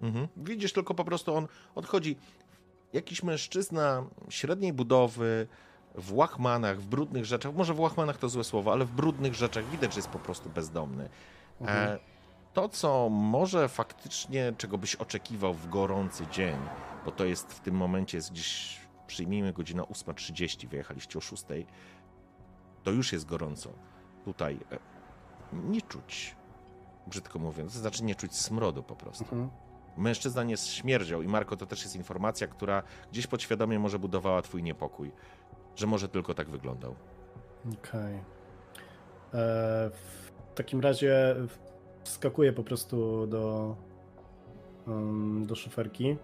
Mhm. 0.00 0.28
Widzisz 0.36 0.72
tylko 0.72 0.94
po 0.94 1.04
prostu 1.04 1.34
on 1.34 1.48
odchodzi. 1.74 2.16
Jakiś 2.92 3.22
mężczyzna 3.22 4.04
średniej 4.28 4.72
budowy, 4.72 5.46
w 5.94 6.12
łachmanach, 6.12 6.80
w 6.80 6.86
brudnych 6.86 7.24
rzeczach, 7.24 7.54
może 7.54 7.74
w 7.74 7.80
łachmanach 7.80 8.18
to 8.18 8.28
złe 8.28 8.44
słowo, 8.44 8.72
ale 8.72 8.84
w 8.84 8.92
brudnych 8.92 9.34
rzeczach 9.34 9.64
widać, 9.64 9.94
że 9.94 9.98
jest 9.98 10.08
po 10.08 10.18
prostu 10.18 10.50
bezdomny. 10.50 11.08
E, 11.66 11.98
to, 12.52 12.68
co 12.68 13.08
może 13.08 13.68
faktycznie, 13.68 14.52
czego 14.58 14.78
byś 14.78 14.96
oczekiwał 14.96 15.54
w 15.54 15.68
gorący 15.68 16.26
dzień, 16.32 16.56
bo 17.04 17.10
to 17.10 17.24
jest 17.24 17.52
w 17.52 17.60
tym 17.60 17.74
momencie 17.74 18.18
jest 18.18 18.32
gdzieś, 18.32 18.80
przyjmijmy 19.06 19.52
godzina 19.52 19.82
8.30, 19.82 20.68
wyjechaliście 20.68 21.18
o 21.18 21.22
6.00, 21.22 21.64
to 22.84 22.90
już 22.90 23.12
jest 23.12 23.26
gorąco. 23.26 23.70
Tutaj 24.24 24.58
e, 24.72 24.78
nie 25.52 25.82
czuć, 25.82 26.36
brzydko 27.06 27.38
mówiąc, 27.38 27.72
to 27.72 27.78
znaczy 27.78 28.04
nie 28.04 28.14
czuć 28.14 28.36
smrodu 28.36 28.82
po 28.82 28.96
prostu. 28.96 29.24
Mhm. 29.24 29.50
Mężczyzna 29.96 30.42
nie 30.44 30.56
śmierdział 30.56 31.22
i 31.22 31.28
Marko, 31.28 31.56
to 31.56 31.66
też 31.66 31.82
jest 31.82 31.96
informacja, 31.96 32.46
która 32.46 32.82
gdzieś 33.12 33.26
podświadomie 33.26 33.78
może 33.78 33.98
budowała 33.98 34.42
twój 34.42 34.62
niepokój, 34.62 35.12
że 35.76 35.86
może 35.86 36.08
tylko 36.08 36.34
tak 36.34 36.48
wyglądał. 36.50 36.94
Okej. 37.78 38.14
E, 38.14 38.22
W 39.90 40.54
takim 40.54 40.80
razie 40.80 41.36
wskakuję 42.04 42.52
po 42.52 42.62
prostu 42.64 43.26
do, 43.26 43.76
em, 44.88 45.46
do 45.46 45.54
szoferki. 45.54 46.16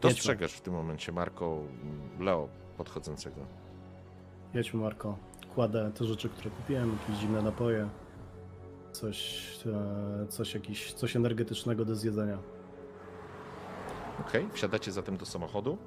Dostrzegasz 0.00 0.52
w 0.52 0.60
tym 0.60 0.74
momencie 0.74 1.12
Marko, 1.12 1.58
mm, 1.82 2.24
Leo 2.24 2.48
podchodzącego. 2.76 3.40
Jedźmy, 4.54 4.80
Marko. 4.80 5.16
Kładę 5.54 5.90
te 5.94 6.04
rzeczy, 6.04 6.28
które 6.28 6.50
kupiłem, 6.50 6.98
jakieś 7.00 7.22
zimne 7.22 7.42
napoje, 7.42 7.88
coś, 8.92 9.48
e, 9.66 10.26
coś, 10.26 10.54
jakiś, 10.54 10.92
coś 10.92 11.16
energetycznego 11.16 11.84
do 11.84 11.94
zjedzenia. 11.94 12.38
Okej, 14.20 14.48
wsiadacie 14.52 14.92
zatem 14.92 15.16
do 15.16 15.26
samochodu. 15.26 15.78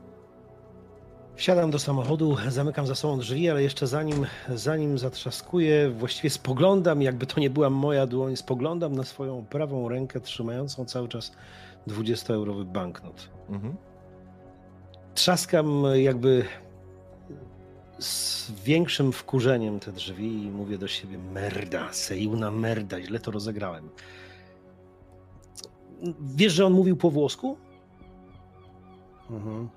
Wsiadam 1.36 1.72
do 1.72 1.80
samochodu, 1.80 2.38
zamykam 2.47 2.88
za 2.88 2.95
sobą 2.95 3.20
drzwi, 3.20 3.49
ale 3.49 3.64
jeszcze 3.64 3.88
zanim, 3.88 4.26
zanim 4.55 4.97
zatrzaskuję, 4.97 5.89
właściwie 5.89 6.30
spoglądam, 6.30 7.01
jakby 7.01 7.26
to 7.26 7.39
nie 7.39 7.49
była 7.49 7.70
moja 7.70 8.07
dłoń, 8.07 8.36
spoglądam 8.36 8.95
na 8.95 9.03
swoją 9.03 9.45
prawą 9.45 9.89
rękę 9.89 10.20
trzymającą 10.20 10.86
cały 10.86 11.07
czas 11.07 11.32
20-eurowy 11.88 12.66
banknot. 12.66 13.30
Mhm. 13.49 13.76
Trzaskam 15.14 15.84
jakby 15.95 16.45
z 18.00 18.52
większym 18.52 19.12
wkurzeniem 19.12 19.80
te 19.80 19.91
drzwi 19.91 20.44
i 20.44 20.52
mówię 20.52 20.78
do 20.78 20.88
siebie 20.88 21.18
merda, 21.18 21.94
sejuna 21.94 22.52
merda, 22.52 23.02
źle 23.02 23.20
to 23.20 23.32
rozegrałem. 23.32 23.89
Wiesz, 26.36 26.54
że 26.54 26.66
on 26.66 26.74
mówił 26.74 26.98
po 26.98 27.12
włosku? 27.12 27.58
Mhm. 29.30 29.70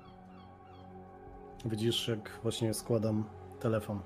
Widzisz, 1.65 2.07
jak 2.07 2.39
właśnie 2.43 2.73
składam 2.73 3.23
telefon. 3.59 3.99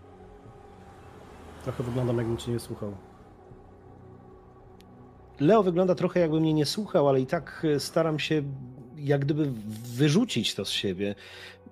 Trochę 1.64 1.84
wyglądam, 1.84 2.18
jakbym 2.18 2.38
cię 2.38 2.52
nie 2.52 2.60
słuchał. 2.60 2.96
Leo 5.40 5.64
wygląda 5.64 5.96
trochę 5.96 6.20
jakby 6.20 6.42
mnie 6.42 6.54
nie 6.54 6.66
słuchał, 6.66 7.10
ale 7.10 7.22
i 7.22 7.26
tak 7.26 7.66
e, 7.76 7.80
staram 7.80 8.20
się 8.20 8.44
jak 8.96 9.22
gdyby 9.22 9.52
wyrzucić 9.96 10.56
to 10.56 10.66
z 10.66 10.70
siebie. 10.70 11.16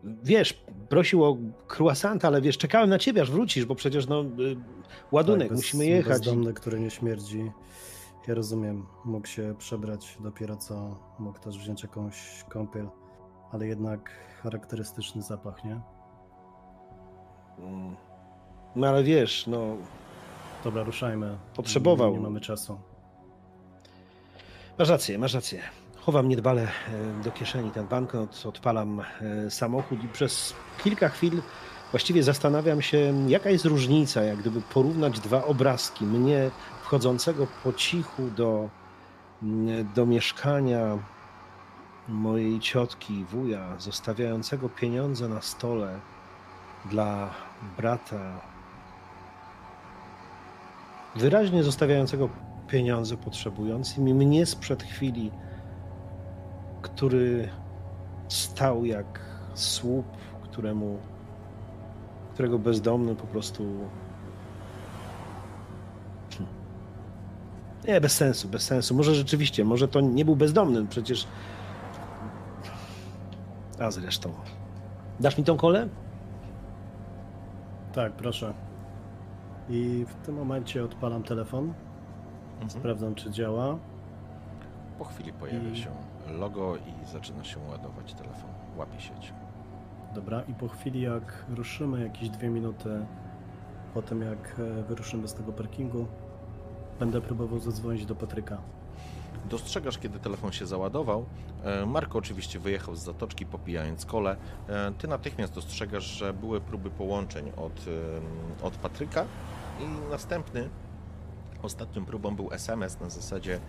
Wiesz, 0.03 0.63
prosił 0.89 1.23
o 1.23 1.37
croissant, 1.77 2.25
ale 2.25 2.41
wiesz, 2.41 2.57
czekałem 2.57 2.89
na 2.89 2.99
ciebie, 2.99 3.21
aż 3.21 3.31
wrócisz, 3.31 3.65
bo 3.65 3.75
przecież 3.75 4.07
no, 4.07 4.21
y, 4.21 4.25
ładunek, 5.11 5.47
Tak, 5.47 5.57
bez- 5.57 5.65
musimy 5.65 5.85
jechać. 5.85 6.17
Bezdomny, 6.17 6.53
który 6.53 6.79
nie 6.79 6.89
śmierdzi. 6.89 7.51
Ja 8.27 8.35
rozumiem, 8.35 8.85
mógł 9.05 9.27
się 9.27 9.55
przebrać 9.57 10.17
dopiero 10.19 10.57
co, 10.57 10.99
mógł 11.19 11.39
też 11.39 11.57
wziąć 11.57 11.83
jakąś 11.83 12.43
kąpiel, 12.49 12.89
ale 13.51 13.67
jednak 13.67 14.11
charakterystyczny 14.43 15.21
zapach, 15.21 15.63
nie? 15.63 15.81
Mm. 17.59 17.95
No 18.75 18.87
ale 18.87 19.03
wiesz, 19.03 19.47
no, 19.47 19.77
Dobra, 20.63 20.83
ruszajmy. 20.83 21.37
Potrzebował. 21.55 22.11
Nie, 22.11 22.17
nie 22.17 22.23
mamy 22.23 22.41
czasu. 22.41 22.79
masz 24.79 24.89
rację, 24.89 25.17
masz 25.17 25.33
rację. 25.33 25.61
Chowam 26.05 26.29
niedbale 26.29 26.61
e, 26.61 27.23
do 27.23 27.31
kieszeni 27.31 27.71
ten 27.71 27.87
banknot, 27.87 28.45
odpalam 28.45 29.01
e, 29.01 29.51
samochód 29.51 30.03
i 30.03 30.07
przez 30.07 30.53
kilka 30.83 31.09
chwil 31.09 31.41
właściwie 31.91 32.23
zastanawiam 32.23 32.81
się, 32.81 33.13
jaka 33.27 33.49
jest 33.49 33.65
różnica, 33.65 34.23
jak 34.23 34.37
gdyby 34.37 34.61
porównać 34.61 35.19
dwa 35.19 35.45
obrazki. 35.45 36.05
Mnie 36.05 36.51
wchodzącego 36.83 37.47
po 37.63 37.73
cichu 37.73 38.23
do, 38.37 38.69
mm, 39.43 39.89
do 39.95 40.05
mieszkania 40.05 40.97
mojej 42.07 42.59
ciotki 42.59 43.25
wuja, 43.25 43.79
zostawiającego 43.79 44.69
pieniądze 44.69 45.29
na 45.29 45.41
stole 45.41 45.99
dla 46.85 47.29
brata, 47.77 48.41
wyraźnie 51.15 51.63
zostawiającego 51.63 52.29
pieniądze 52.67 53.17
potrzebującym 53.17 54.07
i 54.07 54.13
mnie 54.13 54.45
sprzed 54.45 54.83
chwili, 54.83 55.31
który 56.81 57.49
stał 58.27 58.85
jak 58.85 59.19
słup, 59.53 60.05
któremu, 60.43 60.97
którego 62.33 62.59
bezdomny 62.59 63.15
po 63.15 63.27
prostu. 63.27 63.63
Hmm. 66.37 66.53
Nie, 67.87 68.01
bez 68.01 68.15
sensu, 68.15 68.47
bez 68.47 68.63
sensu. 68.63 68.95
Może 68.95 69.15
rzeczywiście, 69.15 69.65
może 69.65 69.87
to 69.87 70.01
nie 70.01 70.25
był 70.25 70.35
bezdomny, 70.35 70.87
przecież. 70.87 71.27
A 73.79 73.91
zresztą. 73.91 74.31
Dasz 75.19 75.37
mi 75.37 75.43
tą 75.43 75.57
kolę? 75.57 75.87
Tak, 77.93 78.13
proszę. 78.13 78.53
I 79.69 80.05
w 80.09 80.25
tym 80.25 80.35
momencie 80.35 80.83
odpalam 80.83 81.23
telefon, 81.23 81.73
Mhm. 82.53 82.69
sprawdzam 82.69 83.15
czy 83.15 83.31
działa. 83.31 83.77
Po 84.97 85.05
chwili 85.05 85.33
pojawia 85.33 85.69
I- 85.69 85.77
się 85.77 85.89
logo 86.29 86.75
i 86.75 87.05
zaczyna 87.05 87.43
się 87.43 87.59
ładować 87.59 88.13
telefon. 88.13 88.49
Łapie 88.77 88.99
sieć. 89.01 89.33
Dobra, 90.15 90.41
i 90.41 90.53
po 90.53 90.67
chwili 90.67 91.01
jak 91.01 91.45
ruszymy, 91.55 92.03
jakieś 92.03 92.29
dwie 92.29 92.49
minuty 92.49 93.05
po 93.93 94.01
tym 94.01 94.21
jak 94.21 94.55
e, 94.59 94.83
wyruszymy 94.83 95.27
z 95.27 95.33
tego 95.33 95.51
parkingu, 95.51 96.07
będę 96.99 97.21
próbował 97.21 97.59
zadzwonić 97.59 98.05
do 98.05 98.15
Patryka. 98.15 98.57
Dostrzegasz, 99.49 99.97
kiedy 99.97 100.19
telefon 100.19 100.51
się 100.51 100.65
załadował. 100.65 101.25
E, 101.63 101.85
Marko 101.85 102.17
oczywiście 102.17 102.59
wyjechał 102.59 102.95
z 102.95 102.99
zatoczki, 102.99 103.45
popijając 103.45 104.05
kole. 104.05 104.35
E, 104.69 104.91
Ty 104.97 105.07
natychmiast 105.07 105.53
dostrzegasz, 105.53 106.03
że 106.03 106.33
były 106.33 106.61
próby 106.61 106.89
połączeń 106.89 107.51
od, 107.57 107.85
od 108.63 108.73
Patryka 108.73 109.25
i 109.79 110.11
następny, 110.11 110.69
ostatnią 111.61 112.05
próbą 112.05 112.35
był 112.35 112.53
SMS 112.53 112.99
na 112.99 113.09
zasadzie 113.09 113.59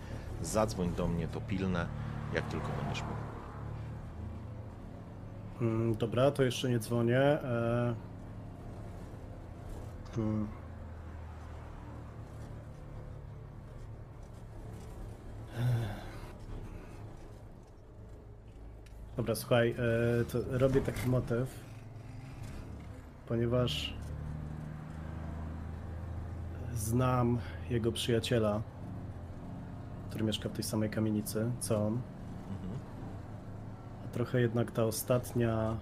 zadzwoń 0.41 0.91
do 0.95 1.07
mnie, 1.07 1.27
to 1.27 1.41
pilne, 1.41 1.87
jak 2.33 2.45
tylko 2.45 2.67
będziesz 2.83 3.03
mógł. 3.03 3.21
Mm, 5.61 5.95
dobra, 5.95 6.31
to 6.31 6.43
jeszcze 6.43 6.69
nie 6.69 6.79
dzwonię. 6.79 7.19
E... 7.19 7.95
Hmm. 10.15 10.47
Dobra, 19.17 19.35
słuchaj, 19.35 19.75
e, 20.21 20.25
to 20.25 20.57
robię 20.57 20.81
taki 20.81 21.09
motyw, 21.09 21.59
ponieważ 23.27 23.93
znam 26.73 27.39
jego 27.69 27.91
przyjaciela, 27.91 28.61
który 30.09 30.23
mieszka 30.23 30.49
w 30.49 30.51
tej 30.51 30.63
samej 30.63 30.89
kamienicy, 30.89 31.51
co 31.59 31.87
on. 31.87 32.01
Trochę 34.11 34.41
jednak 34.41 34.71
ta 34.71 34.83
ostatnia, 34.83 35.77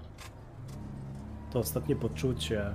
to 1.52 1.60
ostatnie 1.60 1.96
poczucie 1.96 2.72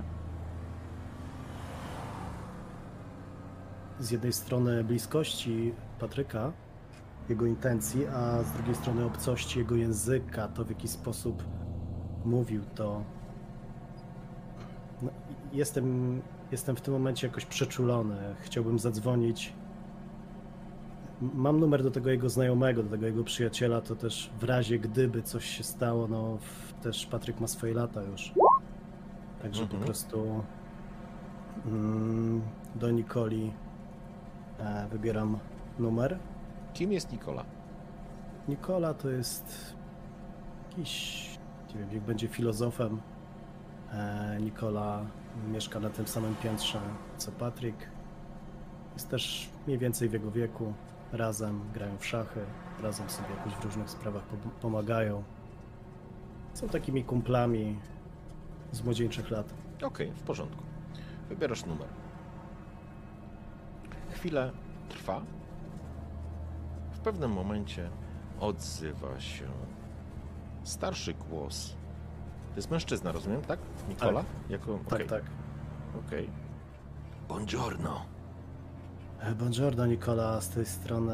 z 3.99 4.11
jednej 4.11 4.33
strony 4.33 4.83
bliskości 4.83 5.73
Patryka, 5.99 6.51
jego 7.29 7.45
intencji, 7.45 8.07
a 8.07 8.43
z 8.43 8.51
drugiej 8.51 8.75
strony 8.75 9.05
obcości 9.05 9.59
jego 9.59 9.75
języka, 9.75 10.47
to 10.47 10.65
w 10.65 10.69
jaki 10.69 10.87
sposób 10.87 11.43
mówił 12.25 12.61
to. 12.75 13.03
No, 15.01 15.11
jestem, 15.53 16.21
jestem 16.51 16.75
w 16.75 16.81
tym 16.81 16.93
momencie 16.93 17.27
jakoś 17.27 17.45
przeczulony. 17.45 18.35
Chciałbym 18.41 18.79
zadzwonić. 18.79 19.53
Mam 21.21 21.59
numer 21.59 21.83
do 21.83 21.91
tego 21.91 22.09
jego 22.09 22.29
znajomego, 22.29 22.83
do 22.83 22.89
tego 22.89 23.05
jego 23.05 23.23
przyjaciela, 23.23 23.81
to 23.81 23.95
też 23.95 24.29
w 24.39 24.43
razie 24.43 24.79
gdyby 24.79 25.21
coś 25.23 25.45
się 25.45 25.63
stało, 25.63 26.07
no 26.07 26.37
też 26.83 27.05
Patryk 27.05 27.39
ma 27.39 27.47
swoje 27.47 27.73
lata 27.73 28.03
już. 28.03 28.33
Także 29.41 29.61
Mhm. 29.63 29.79
po 29.79 29.85
prostu 29.85 30.43
mm, 31.65 32.41
do 32.75 32.91
Nikoli 32.91 33.51
e, 34.59 34.87
wybieram 34.91 35.39
numer. 35.79 36.19
Kim 36.73 36.91
jest 36.91 37.11
Nikola? 37.11 37.45
Nikola 38.47 38.93
to 38.93 39.09
jest 39.09 39.75
jakiś, 40.69 41.29
nie 41.73 41.79
wiem, 41.81 41.89
jak 41.93 42.03
będzie 42.03 42.27
filozofem. 42.27 42.99
E, 43.93 44.37
Nikola 44.41 45.05
mieszka 45.51 45.79
na 45.79 45.89
tym 45.89 46.07
samym 46.07 46.35
piętrze 46.35 46.79
co 47.17 47.31
Patryk. 47.31 47.75
Jest 48.93 49.09
też 49.09 49.49
mniej 49.67 49.77
więcej 49.79 50.09
w 50.09 50.13
jego 50.13 50.31
wieku. 50.31 50.73
Razem 51.11 51.61
grają 51.73 51.97
w 51.97 52.05
szachy, 52.05 52.39
razem 52.83 53.09
sobie 53.09 53.29
jakoś 53.37 53.53
w 53.53 53.63
różnych 53.65 53.89
sprawach 53.89 54.23
pom- 54.23 54.49
pomagają. 54.61 55.23
Są 56.53 56.69
takimi 56.69 57.03
kumplami 57.03 57.79
z 58.71 58.81
młodzieńczych 58.83 59.31
lat. 59.31 59.53
Okej, 59.83 60.11
w 60.11 60.21
porządku. 60.21 60.63
Wybierasz 61.29 61.65
numer. 61.65 61.87
Chwilę 64.11 64.51
trwa. 64.89 65.21
W 66.91 66.99
pewnym 66.99 67.31
momencie 67.31 67.89
odzywa 68.39 69.19
się 69.19 69.47
starszy 70.63 71.13
głos. 71.13 71.75
To 72.49 72.55
jest 72.55 72.71
mężczyzna, 72.71 73.11
rozumiem, 73.11 73.41
tak? 73.41 73.59
Nikola? 73.89 74.23
Jako... 74.49 74.77
Tak, 74.77 74.93
okej, 74.93 75.07
tak. 75.07 75.23
Okej. 76.07 76.29
Buongiorno. 77.27 78.05
Buongiorno 79.23 79.85
Nikola, 79.85 80.41
z 80.41 80.49
tej 80.49 80.65
strony 80.65 81.13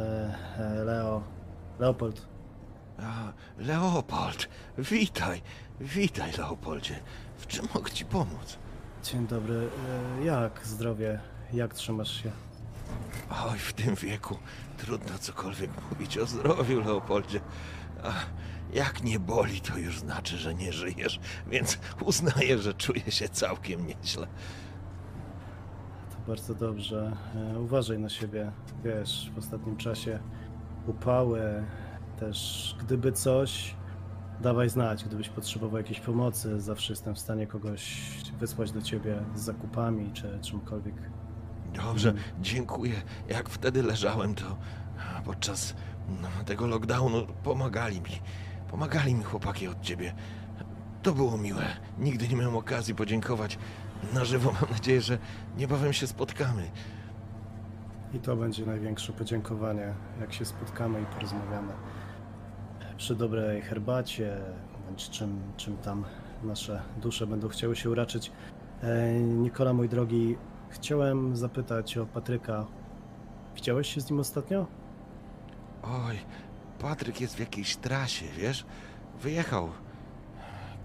e, 0.57 0.83
Leo. 0.83 1.23
Leopold. 1.79 2.27
A, 2.99 3.33
Leopold, 3.57 4.49
witaj. 4.77 5.41
Witaj, 5.79 6.31
Leopoldzie. 6.37 6.99
W 7.37 7.47
czym 7.47 7.65
mogę 7.75 7.91
ci 7.91 8.05
pomóc? 8.05 8.57
Dzień 9.03 9.27
dobry. 9.27 9.69
E, 10.21 10.25
Jak 10.25 10.61
zdrowie? 10.67 11.19
Jak 11.53 11.73
trzymasz 11.73 12.23
się? 12.23 12.31
Oj, 13.51 13.59
w 13.59 13.73
tym 13.73 13.95
wieku 13.95 14.37
trudno 14.77 15.17
cokolwiek 15.19 15.71
mówić 15.91 16.17
o 16.17 16.25
zdrowiu, 16.25 16.79
Leopoldzie. 16.81 17.41
A 18.03 18.11
jak 18.73 19.03
nie 19.03 19.19
boli, 19.19 19.61
to 19.61 19.77
już 19.77 19.99
znaczy, 19.99 20.37
że 20.37 20.53
nie 20.55 20.73
żyjesz, 20.73 21.19
więc 21.47 21.77
uznaję, 22.01 22.57
że 22.59 22.73
czuję 22.73 23.11
się 23.11 23.29
całkiem 23.29 23.87
nieźle. 23.87 24.27
Bardzo 26.27 26.55
dobrze. 26.55 27.11
E, 27.55 27.59
Uważaj 27.59 27.99
na 27.99 28.09
siebie. 28.09 28.51
Wiesz, 28.83 29.31
w 29.35 29.37
ostatnim 29.37 29.77
czasie 29.77 30.19
upały, 30.87 31.41
też 32.19 32.75
gdyby 32.79 33.11
coś, 33.11 33.75
dawaj 34.41 34.69
znać. 34.69 35.05
Gdybyś 35.05 35.29
potrzebował 35.29 35.77
jakiejś 35.77 35.99
pomocy, 35.99 36.61
zawsze 36.61 36.93
jestem 36.93 37.15
w 37.15 37.19
stanie 37.19 37.47
kogoś 37.47 38.01
wysłać 38.39 38.71
do 38.71 38.81
ciebie 38.81 39.15
z 39.35 39.41
zakupami 39.41 40.11
czy 40.13 40.39
czymkolwiek. 40.41 40.95
Dobrze, 41.73 42.13
dziękuję. 42.41 42.93
Jak 43.27 43.49
wtedy 43.49 43.83
leżałem, 43.83 44.35
to 44.35 44.57
podczas 45.25 45.75
no, 46.21 46.27
tego 46.45 46.67
lockdownu 46.67 47.27
pomagali 47.43 48.01
mi. 48.01 48.19
Pomagali 48.67 49.15
mi 49.15 49.23
chłopaki 49.23 49.67
od 49.67 49.81
ciebie. 49.81 50.13
To 51.03 51.13
było 51.13 51.37
miłe. 51.37 51.65
Nigdy 51.99 52.27
nie 52.27 52.35
miałem 52.35 52.55
okazji 52.55 52.95
podziękować 52.95 53.57
na 54.13 54.25
żywo. 54.25 54.51
Mam 54.61 54.71
nadzieję, 54.71 55.01
że 55.01 55.17
niebawem 55.57 55.93
się 55.93 56.07
spotkamy. 56.07 56.71
I 58.13 58.19
to 58.19 58.35
będzie 58.35 58.65
największe 58.65 59.13
podziękowanie, 59.13 59.93
jak 60.21 60.33
się 60.33 60.45
spotkamy 60.45 61.01
i 61.01 61.05
porozmawiamy. 61.05 61.73
Przy 62.97 63.15
dobrej 63.15 63.61
herbacie, 63.61 64.37
bądź 64.85 65.09
czym, 65.09 65.41
czym 65.57 65.77
tam 65.77 66.05
nasze 66.43 66.81
dusze 66.97 67.27
będą 67.27 67.47
chciały 67.47 67.75
się 67.75 67.89
uraczyć. 67.89 68.31
E, 68.83 69.13
Nikola, 69.19 69.73
mój 69.73 69.89
drogi, 69.89 70.37
chciałem 70.69 71.35
zapytać 71.37 71.97
o 71.97 72.05
Patryka. 72.05 72.65
Widziałeś 73.55 73.93
się 73.93 74.01
z 74.01 74.09
nim 74.09 74.19
ostatnio? 74.19 74.67
Oj, 75.83 76.19
Patryk 76.79 77.21
jest 77.21 77.35
w 77.35 77.39
jakiejś 77.39 77.75
trasie, 77.75 78.25
wiesz? 78.37 78.65
Wyjechał 79.21 79.69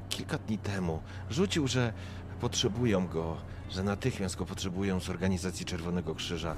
kilka 0.09 0.39
dni 0.39 0.59
temu. 0.59 1.01
Rzucił, 1.31 1.69
że 1.69 1.93
potrzebują 2.41 3.07
go, 3.07 3.37
że 3.71 3.83
natychmiast 3.83 4.37
go 4.37 4.47
potrzebują 4.47 5.01
z 5.01 5.11
organizacji 5.11 5.67
Czerwonego 5.67 6.15
Krzyża. 6.15 6.57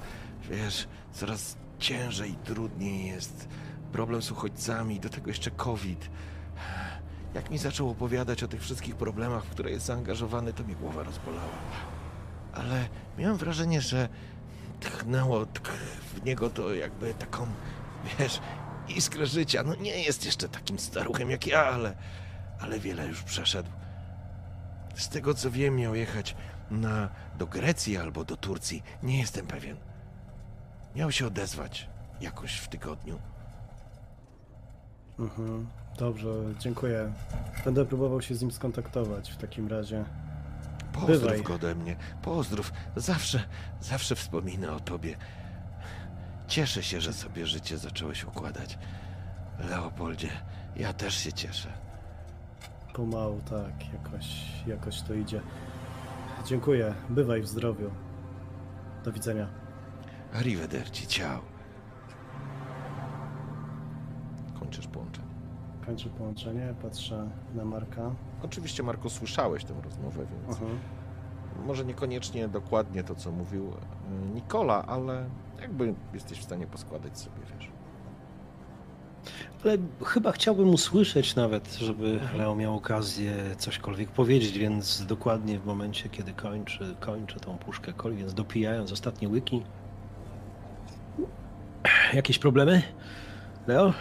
Wiesz, 0.51 0.89
coraz 1.13 1.57
ciężej 1.79 2.31
i 2.31 2.37
trudniej 2.37 3.07
jest. 3.07 3.49
Problem 3.93 4.23
z 4.23 4.31
uchodźcami, 4.31 5.01
do 5.01 5.09
tego 5.09 5.29
jeszcze 5.29 5.51
COVID. 5.51 6.11
Jak 7.35 7.51
mi 7.51 7.59
zaczął 7.59 7.91
opowiadać 7.91 8.43
o 8.43 8.49
tych 8.49 8.63
wszystkich 8.63 8.97
problemach, 8.97 9.45
w 9.45 9.51
które 9.51 9.71
jest 9.71 9.87
zaangażowany, 9.87 10.53
to 10.53 10.65
mi 10.65 10.77
głowa 10.77 11.03
rozbolała. 11.03 11.49
Ale 12.53 12.89
miałem 13.19 13.37
wrażenie, 13.37 13.81
że 13.81 14.09
tchnęło 14.81 15.47
tch 15.47 15.71
w 16.15 16.25
niego 16.25 16.51
to 16.51 16.75
jakby 16.75 17.15
taką, 17.15 17.47
wiesz, 18.19 18.41
iskrę 18.89 19.27
życia. 19.27 19.63
No 19.63 19.75
nie 19.75 20.03
jest 20.03 20.25
jeszcze 20.25 20.49
takim 20.49 20.79
staruchem 20.79 21.31
jak 21.31 21.47
ja, 21.47 21.65
ale, 21.65 21.97
ale 22.61 22.81
wiele 22.81 23.07
już 23.07 23.23
przeszedł. 23.23 23.71
Z 24.99 25.09
tego 25.09 25.35
co 25.35 25.51
wiem, 25.51 25.77
miał 25.77 25.95
jechać 25.95 26.37
na, 26.71 27.09
do 27.39 27.47
Grecji 27.47 27.97
albo 27.97 28.25
do 28.25 28.37
Turcji. 28.37 28.83
Nie 29.03 29.19
jestem 29.19 29.47
pewien. 29.47 29.77
Miał 30.97 31.13
się 31.13 31.27
odezwać 31.27 31.89
jakoś 32.21 32.57
w 32.57 32.69
tygodniu. 32.69 33.19
Mhm. 35.19 35.69
Dobrze, 35.99 36.29
dziękuję. 36.59 37.13
Będę 37.65 37.85
próbował 37.87 38.23
się 38.23 38.35
z 38.35 38.43
nim 38.43 38.51
skontaktować 38.51 39.31
w 39.33 39.37
takim 39.37 39.69
razie. 39.69 40.05
Pozdrów 40.93 41.21
Bywaj. 41.21 41.43
go 41.43 41.55
ode 41.55 41.75
mnie. 41.75 41.97
Pozdrów. 42.23 42.73
Zawsze, 42.97 43.43
zawsze 43.81 44.17
wspominę 44.17 44.73
o 44.73 44.81
tobie. 44.81 45.17
Cieszę 46.47 46.83
się, 46.83 47.01
że 47.01 47.13
sobie 47.13 47.47
życie 47.47 47.79
zacząłeś 47.79 48.25
układać. 48.25 48.79
Leopoldzie, 49.59 50.31
ja 50.77 50.93
też 50.93 51.15
się 51.15 51.33
cieszę. 51.33 51.88
Pomału, 52.95 53.41
tak, 53.51 53.93
jakoś, 53.93 54.27
jakoś 54.67 55.03
to 55.03 55.15
idzie. 55.15 55.41
Dziękuję. 56.47 56.95
Bywaj 57.09 57.43
w 57.43 57.47
zdrowiu. 57.49 57.91
Do 59.05 59.13
widzenia. 59.13 59.47
Arrivederci, 60.33 61.07
ciao. 61.07 61.41
Kończysz 64.61 64.87
połączenie. 64.87 65.29
Kończę 65.87 66.09
połączenie, 66.09 66.75
patrzę 66.83 67.31
na 67.55 67.65
Marka. 67.65 68.11
Oczywiście, 68.43 68.83
Marko, 68.83 69.11
słyszałeś 69.11 69.65
tę 69.65 69.75
rozmowę, 69.85 70.27
więc 70.27 70.59
może 71.67 71.85
niekoniecznie 71.85 72.49
dokładnie 72.49 73.05
to, 73.05 73.15
co 73.15 73.33
mówił 73.33 73.69
y, 73.69 74.35
Nikola, 74.35 74.87
ale 74.87 75.25
jakby 75.61 75.95
jesteś 76.15 76.39
w 76.41 76.45
stanie 76.45 76.67
poskładać 76.67 77.19
sobie. 77.19 77.41
Ale 79.65 79.77
chyba 80.05 80.33
chciałbym 80.33 80.69
usłyszeć 80.69 81.37
nawet, 81.37 81.75
żeby 81.75 82.21
Leo 82.37 82.55
miał 82.55 82.77
okazję 82.77 83.35
cośkolwiek 83.59 84.11
powiedzieć, 84.11 84.59
więc 84.59 85.07
dokładnie 85.07 85.59
w 85.59 85.67
momencie, 85.67 86.09
kiedy 86.09 86.33
kończy, 86.33 86.97
kończy 87.01 87.41
tą 87.41 87.59
puszkę 87.59 87.93
coli, 87.93 88.17
więc 88.17 88.35
dopijając 88.35 88.93
ostatnie 88.93 89.29
łyki. 89.29 89.63
Jakieś 92.15 92.39
problemy? 92.39 92.83
Leo? 93.67 93.93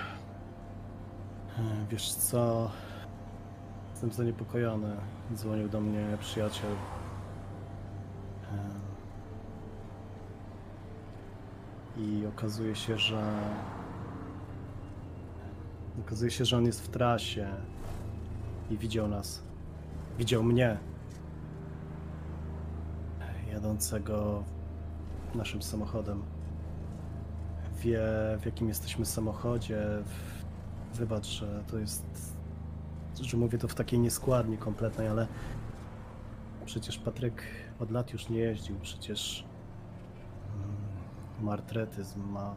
Wiesz 1.92 2.14
co? 2.14 2.72
Jestem 3.92 4.12
zaniepokojony. 4.12 4.96
Dzwonił 5.34 5.70
do 5.70 5.82
mnie 5.82 6.18
przyjaciel. 6.20 6.72
I 11.98 12.26
okazuje 12.26 12.76
się, 12.76 12.98
że. 12.98 13.24
Okazuje 16.00 16.32
się, 16.32 16.46
że 16.46 16.58
on 16.58 16.66
jest 16.66 16.82
w 16.82 16.88
trasie 16.88 17.48
i 18.70 18.78
widział 18.78 19.08
nas. 19.08 19.44
Widział 20.18 20.44
mnie. 20.44 20.78
Jadącego 23.52 24.44
naszym 25.36 25.62
samochodem. 25.62 26.24
Wie, 27.82 28.02
w 28.40 28.46
jakim 28.46 28.68
jesteśmy 28.68 29.06
samochodzie. 29.06 29.86
Wybacz, 30.94 31.26
że 31.26 31.64
to 31.68 31.78
jest. 31.78 32.06
że 33.22 33.38
mówię 33.38 33.58
to 33.58 33.68
w 33.68 33.76
takiej 33.76 34.00
nieskładni 34.00 34.58
kompletnej, 34.58 35.08
ale 35.08 35.28
przecież 36.66 36.98
Patryk 36.98 37.44
od 37.80 37.92
lat 37.92 38.14
już 38.14 38.30
nie 38.30 38.40
jeździł. 38.40 38.80
Przecież 38.80 39.46
mm, 40.56 41.46
ma 41.46 41.54
artretyzm, 41.54 42.30
ma 42.30 42.56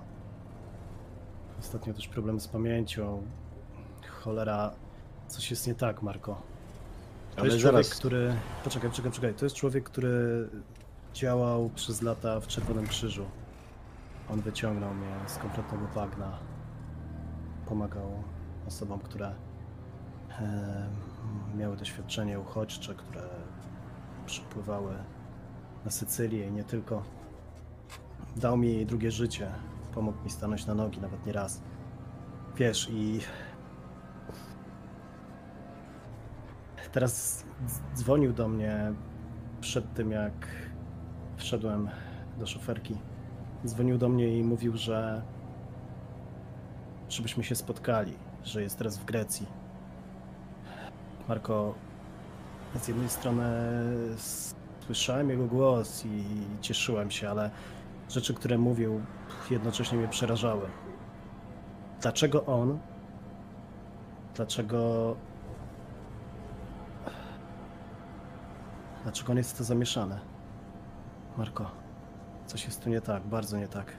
ostatnio 1.61 1.95
też 1.95 2.09
problemy 2.09 2.41
z 2.41 2.49
pamięcią. 2.49 3.23
Cholera, 4.09 4.73
coś 5.29 5.51
jest 5.51 5.67
nie 5.67 5.75
tak, 5.75 6.03
Marko. 6.03 6.43
To 7.35 7.41
Ale 7.41 7.47
jest 7.47 7.61
człowiek, 7.61 7.85
zaraz. 7.85 7.99
który. 7.99 8.35
Poczekaj, 8.65 8.91
poczekaj, 8.91 9.11
poczekaj. 9.11 9.35
To 9.35 9.45
jest 9.47 9.57
człowiek, 9.57 9.85
który 9.85 10.49
działał 11.15 11.71
przez 11.75 12.03
lata 12.03 12.41
w 12.41 12.47
Czerwonym 12.47 12.87
Krzyżu. 12.87 13.25
On 14.31 14.41
wyciągnął 14.41 14.95
mnie 14.95 15.13
z 15.27 15.39
kompletnego 15.39 15.87
bagna. 15.95 16.39
Pomagał 17.67 18.23
osobom, 18.69 19.01
które 19.01 19.35
e, 20.41 20.89
miały 21.57 21.77
doświadczenie 21.77 22.41
uchodźcze, 22.41 22.95
które 22.95 23.23
przypływały 24.27 24.95
na 25.85 25.91
Sycylię 25.91 26.49
i 26.49 26.53
nie 26.53 26.65
tylko. 26.65 27.03
Dał 28.37 28.57
mi 28.57 28.87
drugie 28.87 29.11
życie. 29.11 29.53
Pomógł 29.95 30.25
mi 30.25 30.31
stanąć 30.31 30.67
na 30.67 30.75
nogi 30.75 31.01
nawet 31.01 31.27
nie 31.27 31.33
raz. 31.33 31.63
Wiesz, 32.57 32.89
i 32.91 33.21
teraz 36.93 37.45
dz- 37.67 37.97
dzwonił 37.97 38.33
do 38.33 38.49
mnie 38.49 38.93
przed 39.61 39.95
tym, 39.95 40.11
jak 40.11 40.33
wszedłem 41.37 41.89
do 42.39 42.47
szoferki. 42.47 42.97
Dzwonił 43.67 43.99
do 43.99 44.09
mnie 44.09 44.39
i 44.39 44.45
mówił, 44.45 44.77
że 44.77 45.23
żebyśmy 47.09 47.45
się 47.45 47.55
spotkali, 47.55 48.13
że 48.45 48.63
jest 48.63 48.79
teraz 48.79 48.99
w 48.99 49.05
Grecji. 49.05 49.47
Marko, 51.29 51.75
z 52.81 52.89
jednej 52.89 53.09
strony 53.09 53.45
słyszałem 54.87 55.31
jego 55.31 55.47
głos 55.47 56.05
i 56.07 56.25
cieszyłem 56.61 57.11
się, 57.11 57.31
ale 57.31 57.51
rzeczy, 58.09 58.35
które 58.35 58.59
mówił, 58.59 59.01
jednocześnie 59.51 59.99
mnie 59.99 60.09
przerażały. 60.09 60.69
Dlaczego 62.01 62.47
on? 62.47 62.79
Dlaczego. 64.35 65.17
Dlaczego 69.03 69.33
on 69.33 69.39
jest 69.39 69.59
to 69.59 69.65
zamieszany? 69.65 70.19
Marko, 71.37 71.71
coś 72.47 72.65
jest 72.65 72.85
tu 72.85 72.91
nie 72.91 73.01
tak, 73.01 73.23
bardzo 73.23 73.57
nie 73.57 73.69
tak. 73.69 73.97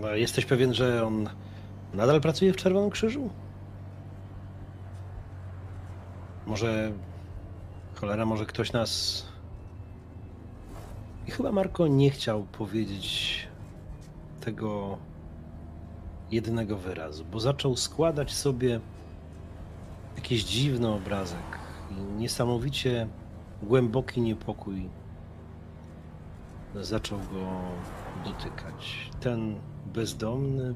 No, 0.00 0.08
Jesteś 0.08 0.46
pewien, 0.46 0.74
że 0.74 1.06
on 1.06 1.28
nadal 1.94 2.20
pracuje 2.20 2.52
w 2.52 2.56
Czerwonym 2.56 2.90
Krzyżu? 2.90 3.30
Może. 6.46 6.92
Cholera, 7.94 8.26
może 8.26 8.46
ktoś 8.46 8.72
nas. 8.72 9.24
I 11.26 11.30
chyba 11.30 11.52
Marko 11.52 11.86
nie 11.86 12.10
chciał 12.10 12.42
powiedzieć 12.42 13.46
tego 14.40 14.98
jednego 16.30 16.76
wyrazu, 16.76 17.24
bo 17.32 17.40
zaczął 17.40 17.76
składać 17.76 18.32
sobie 18.32 18.80
jakiś 20.16 20.44
dziwny 20.44 20.88
obrazek 20.88 21.58
i 21.90 21.94
niesamowicie 21.94 23.08
głęboki 23.62 24.20
niepokój 24.20 24.88
zaczął 26.74 27.18
go 27.18 27.60
dotykać. 28.24 29.10
Ten 29.20 29.56
bezdomny, 29.94 30.74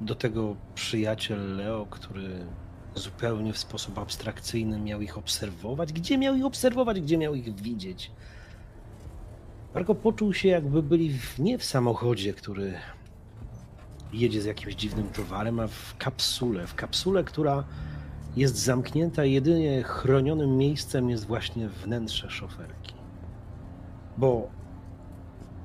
do 0.00 0.14
tego 0.14 0.56
przyjaciel 0.74 1.56
Leo, 1.56 1.86
który 1.90 2.46
zupełnie 2.94 3.52
w 3.52 3.58
sposób 3.58 3.98
abstrakcyjny 3.98 4.78
miał 4.78 5.00
ich 5.00 5.18
obserwować. 5.18 5.92
Gdzie 5.92 6.18
miał 6.18 6.34
ich 6.34 6.44
obserwować, 6.44 7.00
gdzie 7.00 7.18
miał 7.18 7.34
ich 7.34 7.54
widzieć? 7.54 8.10
Marko 9.74 9.94
poczuł 9.94 10.34
się, 10.34 10.48
jakby 10.48 10.82
byli 10.82 11.18
w, 11.18 11.38
nie 11.38 11.58
w 11.58 11.64
samochodzie, 11.64 12.34
który 12.34 12.74
jedzie 14.12 14.42
z 14.42 14.44
jakimś 14.44 14.74
dziwnym 14.74 15.08
towarem, 15.08 15.60
a 15.60 15.66
w 15.66 15.96
kapsule. 15.98 16.66
W 16.66 16.74
kapsule, 16.74 17.24
która 17.24 17.64
jest 18.36 18.56
zamknięta, 18.56 19.24
jedynie 19.24 19.82
chronionym 19.82 20.56
miejscem 20.56 21.10
jest 21.10 21.26
właśnie 21.26 21.68
wnętrze 21.68 22.30
szoferki. 22.30 22.94
Bo 24.16 24.50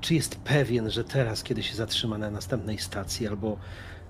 czy 0.00 0.14
jest 0.14 0.36
pewien, 0.36 0.90
że 0.90 1.04
teraz, 1.04 1.42
kiedy 1.42 1.62
się 1.62 1.74
zatrzyma 1.74 2.18
na 2.18 2.30
następnej 2.30 2.78
stacji 2.78 3.28
albo 3.28 3.56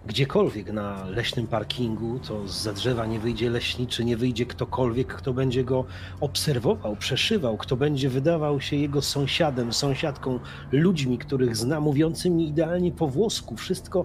gdziekolwiek 0.06 0.72
na 0.72 1.04
leśnym 1.04 1.46
parkingu, 1.46 2.18
to 2.18 2.48
z 2.48 2.74
drzewa 2.74 3.06
nie 3.06 3.18
wyjdzie 3.18 3.50
leśniczy, 3.50 4.04
nie 4.04 4.16
wyjdzie 4.16 4.46
ktokolwiek, 4.46 5.14
kto 5.14 5.32
będzie 5.32 5.64
go 5.64 5.84
obserwował, 6.20 6.96
przeszywał, 6.96 7.56
kto 7.56 7.76
będzie 7.76 8.08
wydawał 8.08 8.60
się 8.60 8.76
jego 8.76 9.02
sąsiadem, 9.02 9.72
sąsiadką, 9.72 10.38
ludźmi, 10.72 11.18
których 11.18 11.56
zna, 11.56 11.80
mówiącymi 11.80 12.48
idealnie 12.48 12.92
po 12.92 13.08
włosku, 13.08 13.56
wszystko. 13.56 14.04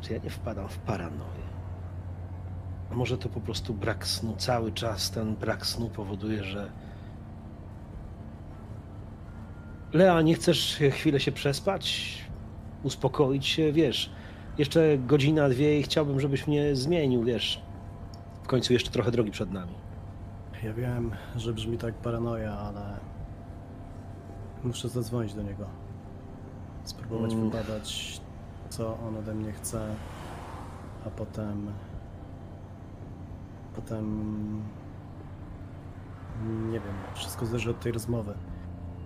Czy 0.00 0.12
ja 0.12 0.18
nie 0.18 0.30
wpadam 0.30 0.68
w 0.68 0.78
paranoję? 0.78 1.50
A 2.90 2.94
może 2.94 3.18
to 3.18 3.28
po 3.28 3.40
prostu 3.40 3.74
brak 3.74 4.06
snu? 4.06 4.34
Cały 4.38 4.72
czas 4.72 5.10
ten 5.10 5.36
brak 5.36 5.66
snu 5.66 5.88
powoduje, 5.88 6.44
że 6.44 6.70
Lea, 9.92 10.22
nie 10.22 10.34
chcesz 10.34 10.80
chwilę 10.90 11.20
się 11.20 11.32
przespać? 11.32 12.29
Uspokoić 12.82 13.46
się, 13.46 13.72
wiesz? 13.72 14.10
Jeszcze 14.58 14.98
godzina, 14.98 15.48
dwie 15.48 15.78
i 15.80 15.82
chciałbym, 15.82 16.20
żebyś 16.20 16.46
mnie 16.46 16.76
zmienił, 16.76 17.24
wiesz? 17.24 17.62
W 18.42 18.46
końcu 18.46 18.72
jeszcze 18.72 18.90
trochę 18.90 19.10
drogi 19.10 19.30
przed 19.30 19.52
nami. 19.52 19.72
Ja 20.64 20.72
wiem, 20.74 21.10
że 21.36 21.52
brzmi 21.52 21.78
tak 21.78 21.94
paranoja, 21.94 22.52
ale 22.52 22.96
muszę 24.64 24.88
zadzwonić 24.88 25.34
do 25.34 25.42
niego. 25.42 25.64
Spróbować 26.84 27.32
Mm. 27.32 27.50
wybadać, 27.50 28.20
co 28.68 28.98
on 29.08 29.16
ode 29.16 29.34
mnie 29.34 29.52
chce, 29.52 29.94
a 31.06 31.10
potem. 31.10 31.66
Potem. 33.76 34.62
Nie 36.66 36.80
wiem, 36.80 36.94
wszystko 37.14 37.46
zależy 37.46 37.70
od 37.70 37.80
tej 37.80 37.92
rozmowy. 37.92 38.34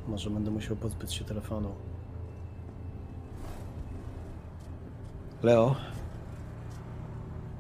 Może 0.09 0.31
będę 0.31 0.51
musiał 0.51 0.77
pozbyć 0.77 1.15
się 1.15 1.25
telefonu. 1.25 1.69
Leo, 5.45 5.77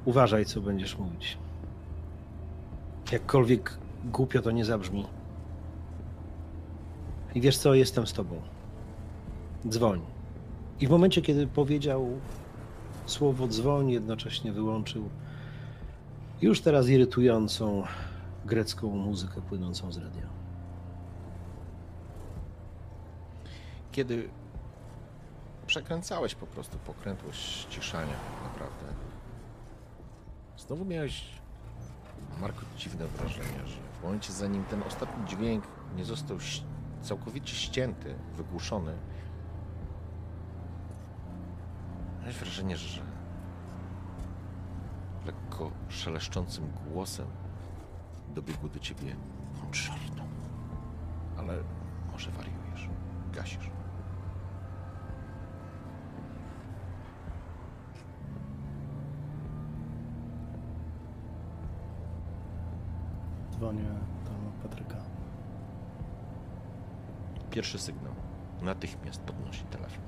uważaj, 0.04 0.44
co 0.44 0.60
będziesz 0.60 0.98
mówić. 0.98 1.38
Jakkolwiek 3.12 3.78
głupio 4.04 4.42
to 4.42 4.50
nie 4.50 4.64
zabrzmi. 4.64 5.06
I 7.34 7.40
wiesz 7.40 7.58
co, 7.58 7.74
jestem 7.74 8.06
z 8.06 8.12
tobą. 8.12 8.40
Dzwoń. 9.68 10.00
I 10.80 10.86
w 10.86 10.90
momencie, 10.90 11.22
kiedy 11.22 11.46
powiedział 11.46 12.08
słowo 13.06 13.48
dzwoń, 13.48 13.90
jednocześnie 13.90 14.52
wyłączył 14.52 15.08
już 16.42 16.60
teraz 16.60 16.88
irytującą 16.88 17.82
grecką 18.44 18.90
muzykę 18.90 19.40
płynącą 19.40 19.92
z 19.92 19.98
radia. 19.98 20.26
Kiedy 23.92 24.28
przekręcałeś 25.66 26.34
po 26.34 26.46
prostu 26.46 26.78
pokrętłość 26.78 27.40
ściszania, 27.40 28.12
tak 28.12 28.52
naprawdę, 28.52 28.84
znowu 30.56 30.84
miałeś, 30.84 31.24
Marku, 32.40 32.60
dziwne 32.76 33.06
wrażenie, 33.06 33.66
że 33.66 33.76
w 34.00 34.02
momencie, 34.02 34.32
zanim 34.32 34.64
ten 34.64 34.82
ostatni 34.82 35.26
dźwięk 35.26 35.64
nie 35.96 36.04
został 36.04 36.36
całkowicie 37.02 37.54
ścięty, 37.54 38.14
wygłuszony, 38.36 38.98
miałeś 42.20 42.36
wrażenie, 42.36 42.76
że 42.76 43.02
lekko 45.26 45.70
szeleszczącym 45.88 46.72
głosem 46.86 47.26
dobiegł 48.34 48.68
do 48.68 48.78
ciebie 48.78 49.16
żartu. 49.72 50.22
Ale 51.38 51.62
może 52.12 52.30
wariujesz, 52.30 52.88
gasisz. 53.32 53.73
Dzwonię 63.54 63.84
do 64.24 64.62
Patryka. 64.62 64.96
Pierwszy 67.50 67.78
sygnał. 67.78 68.12
Natychmiast 68.62 69.20
podnosi 69.20 69.64
telefon. 69.64 70.02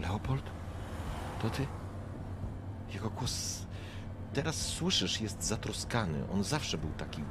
Leopold? 0.00 0.42
To 1.42 1.50
ty? 1.50 1.66
Jego 2.94 3.10
głos 3.10 3.66
teraz 4.32 4.54
słyszysz, 4.54 5.20
jest 5.20 5.42
zatroskany. 5.42 6.30
On 6.32 6.44
zawsze 6.44 6.78
był 6.78 6.90
taki. 6.90 7.24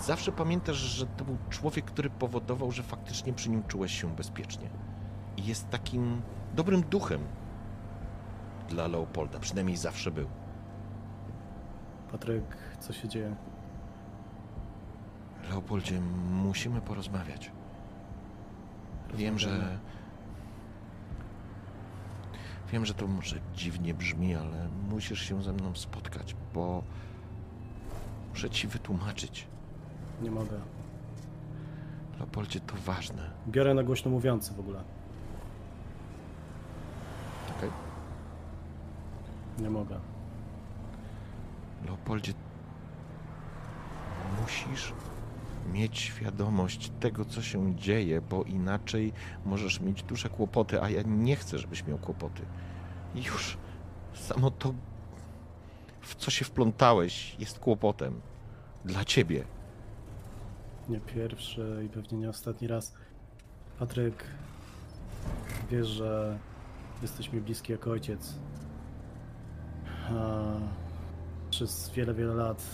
Zawsze 0.00 0.32
pamiętasz, 0.32 0.76
że 0.76 1.06
to 1.06 1.24
był 1.24 1.36
człowiek, 1.50 1.84
który 1.84 2.10
powodował, 2.10 2.72
że 2.72 2.82
faktycznie 2.82 3.32
przy 3.32 3.50
nim 3.50 3.62
czułeś 3.64 4.00
się 4.00 4.16
bezpiecznie. 4.16 4.70
I 5.36 5.44
jest 5.44 5.70
takim 5.70 6.22
dobrym 6.54 6.82
duchem 6.82 7.20
dla 8.68 8.86
Leopolda. 8.86 9.38
Przynajmniej 9.38 9.76
zawsze 9.76 10.10
był. 10.10 10.28
Patryk, 12.12 12.56
co 12.80 12.92
się 12.92 13.08
dzieje? 13.08 13.36
Leopoldzie, 15.50 16.00
musimy 16.30 16.80
porozmawiać. 16.80 17.50
Wiem, 19.14 19.38
że. 19.38 19.78
Wiem, 22.72 22.86
że 22.86 22.94
to 22.94 23.06
może 23.06 23.40
dziwnie 23.54 23.94
brzmi, 23.94 24.34
ale 24.34 24.68
musisz 24.90 25.20
się 25.20 25.42
ze 25.42 25.52
mną 25.52 25.74
spotkać, 25.74 26.36
bo 26.54 26.82
muszę 28.30 28.50
ci 28.50 28.68
wytłumaczyć. 28.68 29.46
Nie 30.22 30.30
mogę. 30.30 30.60
Leopoldzie, 32.18 32.60
to 32.60 32.74
ważne. 32.76 33.30
Biorę 33.48 33.74
na 33.74 33.82
głośno 33.82 34.10
mówiący 34.10 34.54
w 34.54 34.60
ogóle. 34.60 34.84
Okej? 37.58 37.70
Nie 39.58 39.70
mogę. 39.70 40.00
Leopoldzie, 41.86 42.32
musisz 44.42 44.92
mieć 45.72 45.98
świadomość 45.98 46.92
tego, 47.00 47.24
co 47.24 47.42
się 47.42 47.76
dzieje, 47.76 48.20
bo 48.20 48.42
inaczej 48.42 49.12
możesz 49.44 49.80
mieć 49.80 50.02
duże 50.02 50.28
kłopoty, 50.28 50.82
a 50.82 50.90
ja 50.90 51.02
nie 51.02 51.36
chcę, 51.36 51.58
żebyś 51.58 51.86
miał 51.86 51.98
kłopoty. 51.98 52.42
Już 53.14 53.56
samo 54.14 54.50
to, 54.50 54.74
w 56.00 56.14
co 56.14 56.30
się 56.30 56.44
wplątałeś, 56.44 57.36
jest 57.38 57.58
kłopotem. 57.58 58.20
Dla 58.84 59.04
ciebie. 59.04 59.44
Nie 60.88 61.00
pierwszy 61.00 61.82
i 61.86 61.88
pewnie 61.88 62.18
nie 62.18 62.28
ostatni 62.28 62.68
raz. 62.68 62.94
Patryk, 63.78 64.24
wiesz, 65.70 65.86
że 65.86 66.38
jesteś 67.02 67.32
mi 67.32 67.40
bliski 67.40 67.72
jak 67.72 67.86
ojciec. 67.86 68.34
A 70.10 70.42
przez 71.50 71.90
wiele, 71.90 72.14
wiele 72.14 72.34
lat 72.34 72.64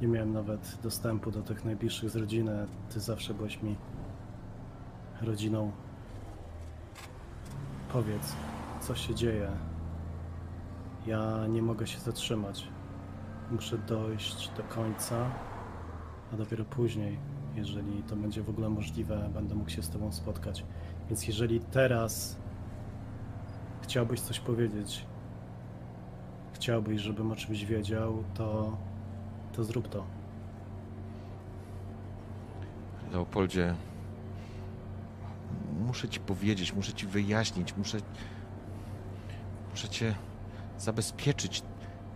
nie 0.00 0.08
miałem 0.08 0.32
nawet 0.32 0.78
dostępu 0.82 1.30
do 1.30 1.42
tych 1.42 1.64
najbliższych 1.64 2.10
z 2.10 2.16
rodziny. 2.16 2.66
Ty 2.90 3.00
zawsze 3.00 3.34
byłeś 3.34 3.62
mi 3.62 3.76
rodziną. 5.22 5.72
Powiedz, 7.92 8.36
co 8.80 8.94
się 8.94 9.14
dzieje. 9.14 9.50
Ja 11.06 11.46
nie 11.46 11.62
mogę 11.62 11.86
się 11.86 11.98
zatrzymać. 11.98 12.68
Muszę 13.50 13.78
dojść 13.78 14.50
do 14.56 14.62
końca, 14.62 15.30
a 16.32 16.36
dopiero 16.36 16.64
później, 16.64 17.18
jeżeli 17.54 18.02
to 18.02 18.16
będzie 18.16 18.42
w 18.42 18.50
ogóle 18.50 18.68
możliwe, 18.68 19.30
będę 19.34 19.54
mógł 19.54 19.70
się 19.70 19.82
z 19.82 19.90
Tobą 19.90 20.12
spotkać. 20.12 20.64
Więc 21.08 21.26
jeżeli 21.26 21.60
teraz 21.60 22.36
chciałbyś 23.82 24.20
coś 24.20 24.40
powiedzieć, 24.40 25.06
chciałbyś, 26.52 27.00
żebym 27.00 27.32
o 27.32 27.36
czymś 27.36 27.64
wiedział, 27.64 28.24
to, 28.34 28.76
to 29.56 29.64
zrób 29.64 29.88
to. 29.88 30.04
Leopoldzie, 33.12 33.74
muszę 35.86 36.08
ci 36.08 36.20
powiedzieć, 36.20 36.72
muszę 36.72 36.92
ci 36.92 37.06
wyjaśnić, 37.06 37.76
muszę. 37.76 37.98
Muszę 39.70 39.88
cię 39.88 40.14
zabezpieczyć. 40.78 41.62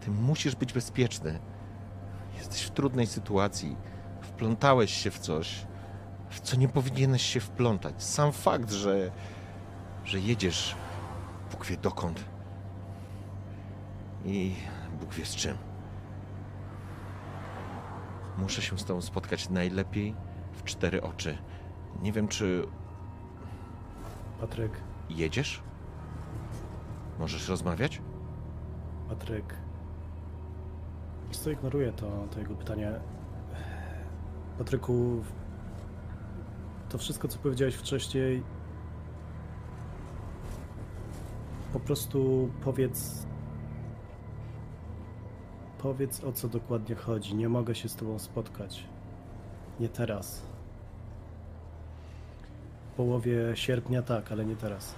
Ty 0.01 0.11
musisz 0.11 0.57
być 0.57 0.72
bezpieczny. 0.72 1.38
Jesteś 2.38 2.62
w 2.62 2.70
trudnej 2.70 3.07
sytuacji. 3.07 3.76
Wplątałeś 4.20 4.95
się 4.95 5.11
w 5.11 5.18
coś, 5.18 5.66
w 6.30 6.41
co 6.41 6.57
nie 6.57 6.68
powinieneś 6.68 7.22
się 7.22 7.41
wplątać. 7.41 8.03
Sam 8.03 8.32
fakt, 8.32 8.70
że, 8.70 9.11
że 10.05 10.20
jedziesz 10.20 10.74
Bóg 11.51 11.66
wie 11.66 11.76
dokąd 11.76 12.24
i 14.24 14.55
Bóg 15.01 15.14
wie 15.14 15.26
z 15.26 15.36
czym. 15.36 15.70
Muszę 18.41 18.62
się 18.62 18.78
z 18.78 18.84
tobą 18.84 19.01
spotkać 19.01 19.51
najlepiej 19.51 20.14
w 20.53 20.64
cztery 20.64 21.03
oczy. 21.03 21.38
Nie 22.03 22.12
wiem, 22.12 22.28
czy 22.28 22.66
Patryk, 24.41 24.72
jedziesz? 25.11 25.62
Możesz 27.18 27.49
rozmawiać? 27.49 28.03
Patryk. 29.09 29.55
Wiesz 31.28 31.38
co, 31.38 31.51
ignoruję 31.51 31.93
to, 31.93 32.26
to 32.30 32.38
jego 32.38 32.55
pytanie. 32.55 32.93
Patryku, 34.59 35.24
to 36.88 36.99
wszystko, 36.99 37.28
co 37.28 37.38
powiedziałeś 37.38 37.74
wcześniej, 37.74 38.43
po 41.72 41.80
prostu 41.80 42.51
powiedz. 42.64 43.26
Powiedz 45.83 46.24
o 46.24 46.33
co 46.33 46.49
dokładnie 46.49 46.95
chodzi. 46.95 47.35
Nie 47.35 47.49
mogę 47.49 47.74
się 47.74 47.89
z 47.89 47.97
tobą 47.97 48.18
spotkać. 48.18 48.85
Nie 49.81 49.89
teraz. 49.89 50.43
W 52.93 52.97
połowie 52.97 53.37
sierpnia 53.55 54.03
tak, 54.03 54.33
ale 54.33 54.45
nie 54.45 54.57
teraz. 54.57 54.95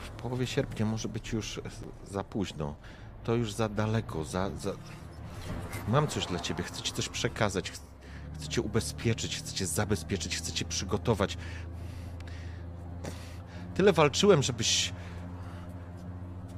W 0.00 0.10
połowie 0.10 0.46
sierpnia 0.46 0.86
może 0.86 1.08
być 1.08 1.32
już 1.32 1.60
za 2.04 2.24
późno. 2.24 2.74
To 3.24 3.34
już 3.34 3.52
za 3.52 3.68
daleko, 3.68 4.24
za, 4.24 4.50
za... 4.50 4.72
Mam 5.88 6.06
coś 6.06 6.26
dla 6.26 6.38
ciebie, 6.40 6.64
chcę 6.64 6.82
ci 6.82 6.92
coś 6.92 7.08
przekazać. 7.08 7.70
ch- 7.70 7.80
Chcę 8.34 8.48
cię 8.48 8.62
ubezpieczyć, 8.62 9.36
chcę 9.36 9.54
cię 9.54 9.66
zabezpieczyć, 9.66 10.36
chcę 10.36 10.52
cię 10.52 10.64
przygotować. 10.64 11.38
Tyle 13.74 13.92
walczyłem, 13.92 14.42
żebyś... 14.42 14.92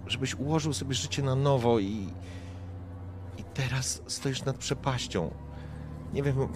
żebyś 0.06 0.34
ułożył 0.34 0.72
sobie 0.72 0.94
życie 0.94 1.22
na 1.22 1.34
nowo 1.34 1.78
i... 1.78 2.08
Teraz 3.54 4.02
stoisz 4.06 4.44
nad 4.44 4.56
przepaścią. 4.56 5.34
Nie 6.12 6.22
wiem... 6.22 6.48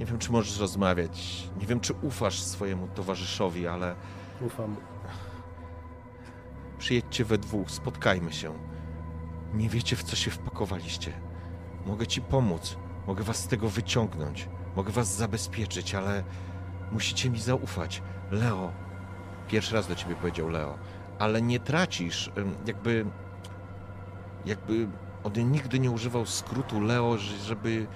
Nie 0.00 0.06
wiem, 0.06 0.18
czy 0.18 0.32
możesz 0.32 0.58
rozmawiać. 0.58 1.44
Nie 1.60 1.66
wiem, 1.66 1.80
czy 1.80 1.94
ufasz 1.94 2.40
swojemu 2.42 2.88
towarzyszowi, 2.88 3.66
ale... 3.66 3.94
Ufam. 4.40 4.76
Przyjedźcie 6.78 7.24
we 7.24 7.38
dwóch, 7.38 7.70
spotkajmy 7.70 8.32
się. 8.32 8.54
Nie 9.54 9.68
wiecie, 9.68 9.96
w 9.96 10.02
co 10.02 10.16
się 10.16 10.30
wpakowaliście. 10.30 11.12
Mogę 11.86 12.06
ci 12.06 12.20
pomóc, 12.22 12.76
mogę 13.06 13.24
was 13.24 13.36
z 13.36 13.46
tego 13.46 13.68
wyciągnąć, 13.68 14.48
mogę 14.76 14.92
was 14.92 15.16
zabezpieczyć, 15.16 15.94
ale 15.94 16.24
musicie 16.92 17.30
mi 17.30 17.40
zaufać. 17.40 18.02
Leo, 18.30 18.72
pierwszy 19.48 19.74
raz 19.74 19.88
do 19.88 19.94
ciebie 19.94 20.14
powiedział 20.14 20.48
Leo, 20.48 20.78
ale 21.18 21.42
nie 21.42 21.60
tracisz, 21.60 22.30
jakby. 22.66 23.06
Jakby 24.46 24.88
on 25.24 25.50
nigdy 25.50 25.78
nie 25.78 25.90
używał 25.90 26.26
skrótu 26.26 26.80
Leo, 26.80 27.18
że- 27.18 27.36
żeby. 27.36 27.86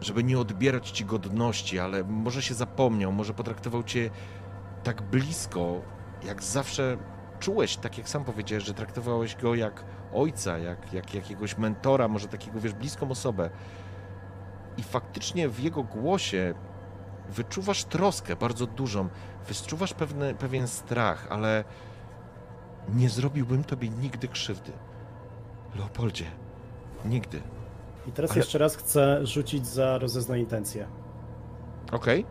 Żeby 0.00 0.24
nie 0.24 0.38
odbierać 0.38 0.90
ci 0.90 1.04
godności, 1.04 1.78
ale 1.78 2.04
może 2.04 2.42
się 2.42 2.54
zapomniał, 2.54 3.12
może 3.12 3.34
potraktował 3.34 3.82
cię 3.82 4.10
tak 4.82 5.02
blisko, 5.02 5.80
jak 6.26 6.42
zawsze 6.42 6.96
czułeś, 7.40 7.76
tak 7.76 7.98
jak 7.98 8.08
sam 8.08 8.24
powiedziałeś, 8.24 8.64
że 8.64 8.74
traktowałeś 8.74 9.36
go 9.36 9.54
jak 9.54 9.84
ojca, 10.14 10.58
jak, 10.58 10.92
jak 10.92 11.14
jakiegoś 11.14 11.58
mentora, 11.58 12.08
może 12.08 12.28
takiego, 12.28 12.60
wiesz, 12.60 12.72
bliską 12.72 13.10
osobę. 13.10 13.50
I 14.76 14.82
faktycznie 14.82 15.48
w 15.48 15.60
jego 15.60 15.82
głosie 15.82 16.54
wyczuwasz 17.28 17.84
troskę 17.84 18.36
bardzo 18.36 18.66
dużą, 18.66 19.08
wyczuwasz 19.48 19.94
pewne, 19.94 20.34
pewien 20.34 20.68
strach, 20.68 21.26
ale 21.30 21.64
nie 22.88 23.08
zrobiłbym 23.08 23.64
tobie 23.64 23.88
nigdy 23.88 24.28
krzywdy. 24.28 24.72
Leopoldzie, 25.76 26.24
nigdy. 27.04 27.40
I 28.06 28.12
teraz 28.12 28.30
Ale- 28.30 28.38
jeszcze 28.40 28.58
raz 28.58 28.76
chcę 28.76 29.26
rzucić 29.26 29.66
za 29.66 29.98
rozeznaj 29.98 30.40
intencję. 30.40 30.86
Okej? 31.92 32.24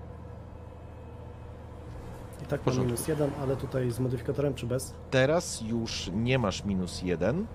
I 2.44 2.46
tak 2.46 2.66
mam 2.66 2.80
minus 2.80 3.08
jeden, 3.08 3.32
ale 3.42 3.56
tutaj 3.56 3.92
z 3.92 4.00
modyfikatorem 4.00 4.54
czy 4.54 4.66
bez? 4.68 4.94
Teraz 5.12 5.62
już 5.62 6.10
nie 6.14 6.40
masz 6.40 6.64
minus 6.66 7.02
jeden. 7.02 7.46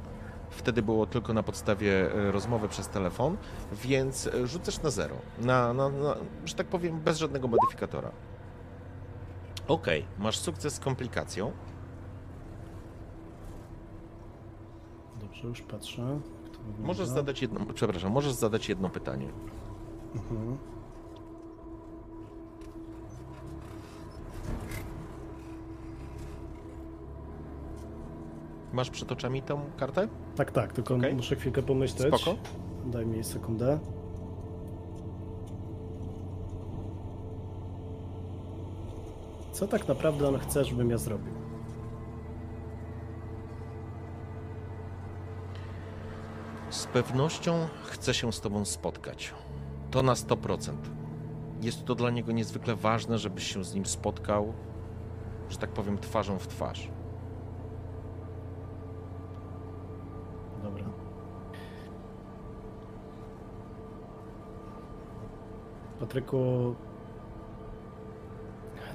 Wtedy 0.51 0.83
było 0.83 1.07
tylko 1.07 1.33
na 1.33 1.43
podstawie 1.43 2.13
e, 2.15 2.33
rozmowy 2.33 2.69
przez 2.69 2.89
telefon, 2.89 3.37
więc 3.73 4.27
e, 4.27 4.47
rzucasz 4.47 4.83
na 4.83 4.91
zero. 4.91 5.17
Na, 5.41 5.73
na, 5.73 5.89
na, 5.89 6.17
że 6.45 6.55
tak 6.55 6.67
powiem, 6.67 7.01
bez 7.01 7.19
żadnego 7.19 7.49
modyfikatora. 7.49 8.11
Okej, 9.69 10.05
masz 10.19 10.39
sukces 10.39 10.75
z 10.75 10.81
komplikacją. 10.81 11.53
Dobrze, 15.43 15.49
już 15.49 15.63
patrzę. 15.63 16.21
Możesz 16.81 17.09
zadać 17.09 17.43
jedno, 17.43 17.61
przepraszam, 17.75 18.13
możesz 18.13 18.33
zadać 18.33 18.69
jedno 18.69 18.89
pytanie. 18.89 19.29
Mhm. 20.15 20.59
Masz 28.73 28.91
przed 28.91 29.13
oczami 29.13 29.43
tą 29.43 29.61
kartę? 29.77 30.09
Tak, 30.37 30.53
tak, 30.53 30.73
tylko 30.73 30.95
Okej. 30.95 31.15
muszę 31.15 31.37
chwilkę 31.37 31.63
pomyśleć. 31.63 32.15
Spoko. 32.15 32.37
Daj 32.87 33.07
mi 33.07 33.25
sekundę. 33.25 33.79
Co 39.53 39.69
tak 39.69 39.89
naprawdę 39.89 40.29
on 40.29 40.39
chce, 40.39 40.65
żebym 40.65 40.91
ja 40.91 40.99
zrobił? 40.99 41.42
Pewnością 46.93 47.69
chce 47.85 48.15
się 48.15 48.33
z 48.33 48.41
tobą 48.41 48.65
spotkać. 48.65 49.35
To 49.91 50.03
na 50.03 50.15
100%. 50.15 50.73
Jest 51.61 51.85
to 51.85 51.95
dla 51.95 52.11
niego 52.11 52.33
niezwykle 52.33 52.77
ważne, 52.77 53.19
żebyś 53.19 53.53
się 53.53 53.65
z 53.65 53.75
nim 53.75 53.87
spotkał, 53.87 54.53
że 55.51 55.59
tak 55.59 55.71
powiem, 55.71 55.99
twarzą 55.99 56.39
w 56.39 56.47
twarz. 56.47 56.89
Dobra. 60.63 60.85
Patryku, 66.01 66.75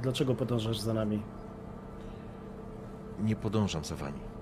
dlaczego 0.01 0.35
podążasz 0.35 0.79
za 0.79 0.93
nami? 0.93 1.21
Nie 3.19 3.35
podążam 3.35 3.85
za 3.85 3.95
wami. 3.95 4.36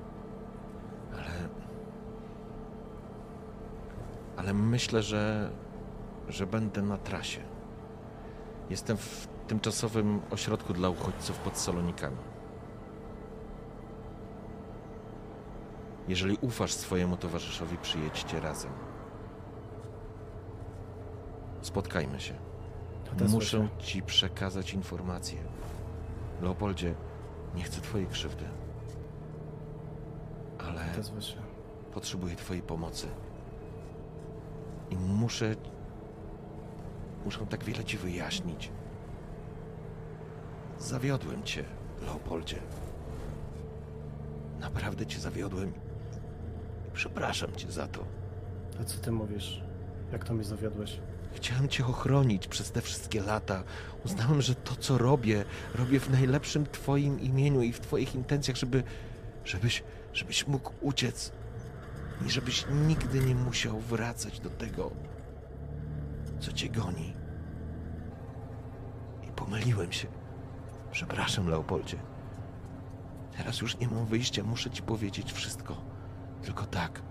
Ale 4.45 4.53
myślę, 4.53 5.03
że. 5.03 5.51
że 6.29 6.47
będę 6.47 6.81
na 6.81 6.97
trasie. 6.97 7.41
Jestem 8.69 8.97
w 8.97 9.27
tymczasowym 9.47 10.21
ośrodku 10.31 10.73
dla 10.73 10.89
uchodźców 10.89 11.37
pod 11.39 11.57
Salonikami. 11.57 12.17
Jeżeli 16.07 16.37
ufasz 16.41 16.73
swojemu 16.73 17.17
towarzyszowi, 17.17 17.77
przyjedźcie 17.77 18.39
razem. 18.39 18.71
Spotkajmy 21.61 22.19
się. 22.19 22.33
Muszę 23.29 23.67
ci 23.79 24.01
przekazać 24.01 24.73
informację. 24.73 25.37
Leopoldzie, 26.41 26.95
nie 27.55 27.63
chcę 27.63 27.81
twojej 27.81 28.07
krzywdy. 28.07 28.45
Ale 30.59 30.81
potrzebuję 31.93 32.35
twojej 32.35 32.63
pomocy. 32.63 33.07
I 34.89 34.95
muszę... 34.95 35.55
Muszę 37.25 37.45
tak 37.45 37.63
wiele 37.63 37.83
ci 37.83 37.97
wyjaśnić. 37.97 38.71
Zawiodłem 40.79 41.43
cię, 41.43 41.63
Leopoldzie. 42.01 42.59
Naprawdę 44.59 45.05
cię 45.05 45.19
zawiodłem. 45.19 45.73
Przepraszam 46.93 47.55
cię 47.55 47.71
za 47.71 47.87
to. 47.87 48.05
A 48.81 48.83
co 48.83 48.97
ty 48.97 49.11
mówisz? 49.11 49.61
Jak 50.11 50.25
to 50.25 50.33
mi 50.33 50.43
zawiodłeś? 50.43 50.99
Chciałem 51.33 51.69
cię 51.69 51.85
ochronić 51.85 52.47
przez 52.47 52.71
te 52.71 52.81
wszystkie 52.81 53.21
lata. 53.21 53.63
Uznałem, 54.05 54.41
że 54.41 54.55
to, 54.55 54.75
co 54.75 54.97
robię, 54.97 55.45
robię 55.75 55.99
w 55.99 56.09
najlepszym 56.09 56.65
twoim 56.65 57.19
imieniu 57.19 57.61
i 57.61 57.73
w 57.73 57.79
twoich 57.79 58.15
intencjach, 58.15 58.57
żeby, 58.57 58.83
żebyś, 59.45 59.83
żebyś 60.13 60.47
mógł 60.47 60.71
uciec 60.81 61.31
i 62.25 62.29
żebyś 62.29 62.65
nigdy 62.87 63.19
nie 63.19 63.35
musiał 63.35 63.79
wracać 63.79 64.39
do 64.39 64.49
tego, 64.49 64.91
co 66.39 66.51
cię 66.51 66.69
goni. 66.69 67.13
I 69.27 69.31
pomyliłem 69.31 69.91
się. 69.91 70.07
Przepraszam, 70.91 71.47
Leopoldzie. 71.47 71.97
Teraz 73.37 73.61
już 73.61 73.77
nie 73.77 73.87
mam 73.87 74.05
wyjścia, 74.05 74.43
muszę 74.43 74.69
ci 74.69 74.81
powiedzieć 74.81 75.33
wszystko. 75.33 75.81
Tylko 76.41 76.65
tak 76.65 77.01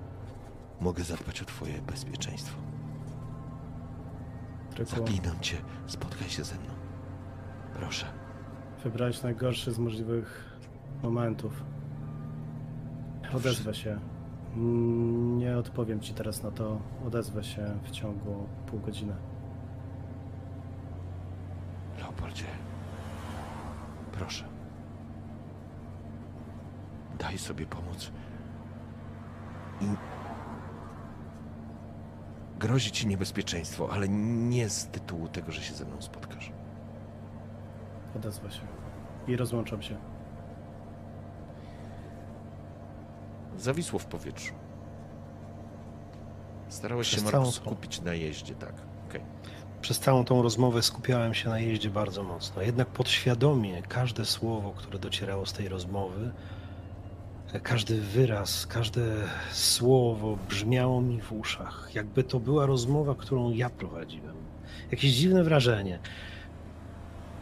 mogę 0.80 1.04
zadbać 1.04 1.42
o 1.42 1.44
twoje 1.44 1.82
bezpieczeństwo. 1.82 2.60
Zaklinam 4.84 5.40
cię, 5.40 5.56
spotkaj 5.86 6.28
się 6.28 6.44
ze 6.44 6.54
mną. 6.54 6.74
Proszę. 7.74 8.06
wybrałeś 8.84 9.22
najgorszy 9.22 9.72
z 9.72 9.78
możliwych 9.78 10.58
momentów. 11.02 11.64
Odezwę 13.34 13.74
się. 13.74 14.13
Nie 14.56 15.56
odpowiem 15.58 16.00
ci 16.00 16.14
teraz 16.14 16.42
na 16.42 16.50
to. 16.50 16.80
Odezwę 17.06 17.44
się 17.44 17.78
w 17.82 17.90
ciągu 17.90 18.46
pół 18.66 18.80
godziny. 18.80 19.14
Leopoldzie. 21.98 22.44
Proszę. 24.12 24.44
Daj 27.18 27.38
sobie 27.38 27.66
pomóc. 27.66 28.12
I... 29.80 29.84
Grozi 32.58 32.90
ci 32.90 33.06
niebezpieczeństwo, 33.06 33.88
ale 33.92 34.08
nie 34.08 34.68
z 34.68 34.86
tytułu 34.86 35.28
tego, 35.28 35.52
że 35.52 35.62
się 35.62 35.74
ze 35.74 35.84
mną 35.84 36.02
spotkasz. 36.02 36.52
Odezwę 38.16 38.50
się. 38.50 38.62
I 39.28 39.36
rozłączam 39.36 39.82
się. 39.82 40.13
Zawisło 43.58 43.98
w 43.98 44.04
powietrzu. 44.06 44.52
Starałeś 46.68 47.08
się, 47.08 47.12
Przez 47.12 47.24
Marku, 47.24 47.32
całą 47.38 47.44
tą- 47.44 47.52
skupić 47.52 48.00
na 48.00 48.14
jeździe, 48.14 48.54
tak. 48.54 48.72
Okej. 49.08 49.20
Przez 49.80 50.00
całą 50.00 50.24
tą 50.24 50.42
rozmowę 50.42 50.82
skupiałem 50.82 51.34
się 51.34 51.48
na 51.48 51.58
jeździe 51.58 51.90
bardzo 51.90 52.22
mocno. 52.22 52.62
Jednak 52.62 52.88
podświadomie 52.88 53.82
każde 53.82 54.24
słowo, 54.24 54.70
które 54.76 54.98
docierało 54.98 55.46
z 55.46 55.52
tej 55.52 55.68
rozmowy, 55.68 56.30
każdy 57.62 58.00
wyraz, 58.00 58.66
każde 58.66 59.02
słowo 59.52 60.38
brzmiało 60.48 61.00
mi 61.00 61.20
w 61.20 61.32
uszach. 61.32 61.90
Jakby 61.94 62.24
to 62.24 62.40
była 62.40 62.66
rozmowa, 62.66 63.14
którą 63.14 63.50
ja 63.50 63.70
prowadziłem. 63.70 64.34
Jakieś 64.90 65.10
dziwne 65.12 65.44
wrażenie. 65.44 65.98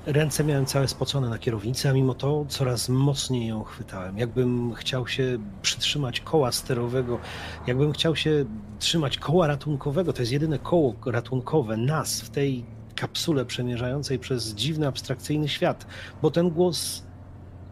Ręce 0.06 0.44
miałem 0.44 0.66
całe 0.66 0.88
spocone 0.88 1.28
na 1.28 1.38
kierownicy, 1.38 1.88
a 1.88 1.92
mimo 1.92 2.14
to 2.14 2.44
coraz 2.48 2.88
mocniej 2.88 3.48
ją 3.48 3.64
chwytałem. 3.64 4.18
Jakbym 4.18 4.74
chciał 4.74 5.06
się 5.06 5.38
przytrzymać 5.62 6.20
koła 6.20 6.52
sterowego, 6.52 7.18
jakbym 7.66 7.92
chciał 7.92 8.16
się 8.16 8.44
trzymać 8.78 9.18
koła 9.18 9.46
ratunkowego. 9.46 10.12
To 10.12 10.22
jest 10.22 10.32
jedyne 10.32 10.58
koło 10.58 10.94
ratunkowe 11.06 11.76
nas 11.76 12.20
w 12.20 12.30
tej 12.30 12.64
kapsule 12.94 13.44
przemierzającej 13.44 14.18
przez 14.18 14.54
dziwny, 14.54 14.86
abstrakcyjny 14.86 15.48
świat. 15.48 15.86
Bo 16.22 16.30
ten 16.30 16.50
głos, 16.50 17.02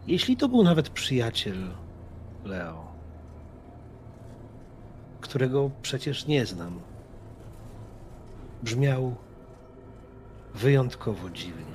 jeśli 0.07 0.37
to 0.37 0.49
był 0.49 0.63
nawet 0.63 0.89
przyjaciel 0.89 1.57
Leo, 2.45 2.91
którego 5.21 5.71
przecież 5.81 6.27
nie 6.27 6.45
znam, 6.45 6.79
brzmiał 8.63 9.15
wyjątkowo 10.53 11.29
dziwnie. 11.29 11.70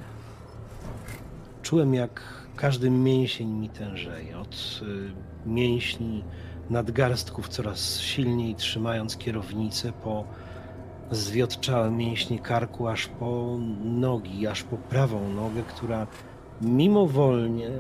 Czułem, 1.67 1.95
jak 1.95 2.23
każdy 2.57 2.91
mięsień 2.91 3.49
mi 3.49 3.69
tężeje. 3.69 4.39
Od 4.39 4.81
y, 4.83 5.49
mięśni 5.49 6.25
nadgarstków 6.71 7.49
coraz 7.49 8.01
silniej 8.01 8.55
trzymając 8.55 9.17
kierownicę 9.17 9.93
po 9.93 10.25
zwiotczałe 11.11 11.91
mięśnie 11.91 12.39
karku, 12.39 12.89
aż 12.89 13.07
po 13.07 13.59
nogi, 13.85 14.47
aż 14.47 14.62
po 14.62 14.77
prawą 14.77 15.29
nogę, 15.33 15.62
która 15.62 16.07
mimowolnie 16.61 17.71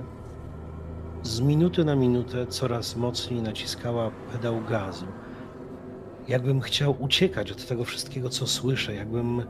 z 1.22 1.40
minuty 1.40 1.84
na 1.84 1.96
minutę 1.96 2.46
coraz 2.46 2.96
mocniej 2.96 3.42
naciskała 3.42 4.10
pedał 4.32 4.62
gazu. 4.70 5.06
Jakbym 6.28 6.60
chciał 6.60 6.96
uciekać 6.98 7.52
od 7.52 7.66
tego 7.66 7.84
wszystkiego, 7.84 8.28
co 8.28 8.46
słyszę, 8.46 8.94
jakbym. 8.94 9.42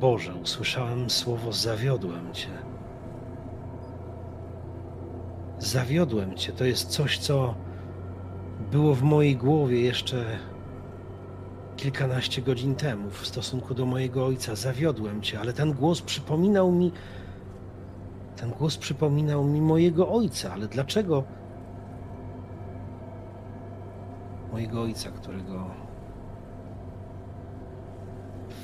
Boże, 0.00 0.34
usłyszałem 0.34 1.10
słowo 1.10 1.52
zawiodłem 1.52 2.32
cię. 2.32 2.63
Zawiodłem 5.58 6.34
cię. 6.34 6.52
To 6.52 6.64
jest 6.64 6.88
coś, 6.88 7.18
co 7.18 7.54
było 8.72 8.94
w 8.94 9.02
mojej 9.02 9.36
głowie 9.36 9.80
jeszcze 9.80 10.24
kilkanaście 11.76 12.42
godzin 12.42 12.74
temu 12.74 13.10
w 13.10 13.26
stosunku 13.26 13.74
do 13.74 13.86
mojego 13.86 14.26
ojca. 14.26 14.54
Zawiodłem 14.54 15.22
cię, 15.22 15.40
ale 15.40 15.52
ten 15.52 15.72
głos 15.72 16.02
przypominał 16.02 16.72
mi. 16.72 16.92
Ten 18.36 18.50
głos 18.50 18.76
przypominał 18.76 19.44
mi 19.44 19.60
mojego 19.60 20.12
ojca, 20.12 20.52
ale 20.52 20.68
dlaczego? 20.68 21.24
Mojego 24.52 24.82
ojca, 24.82 25.10
którego 25.10 25.70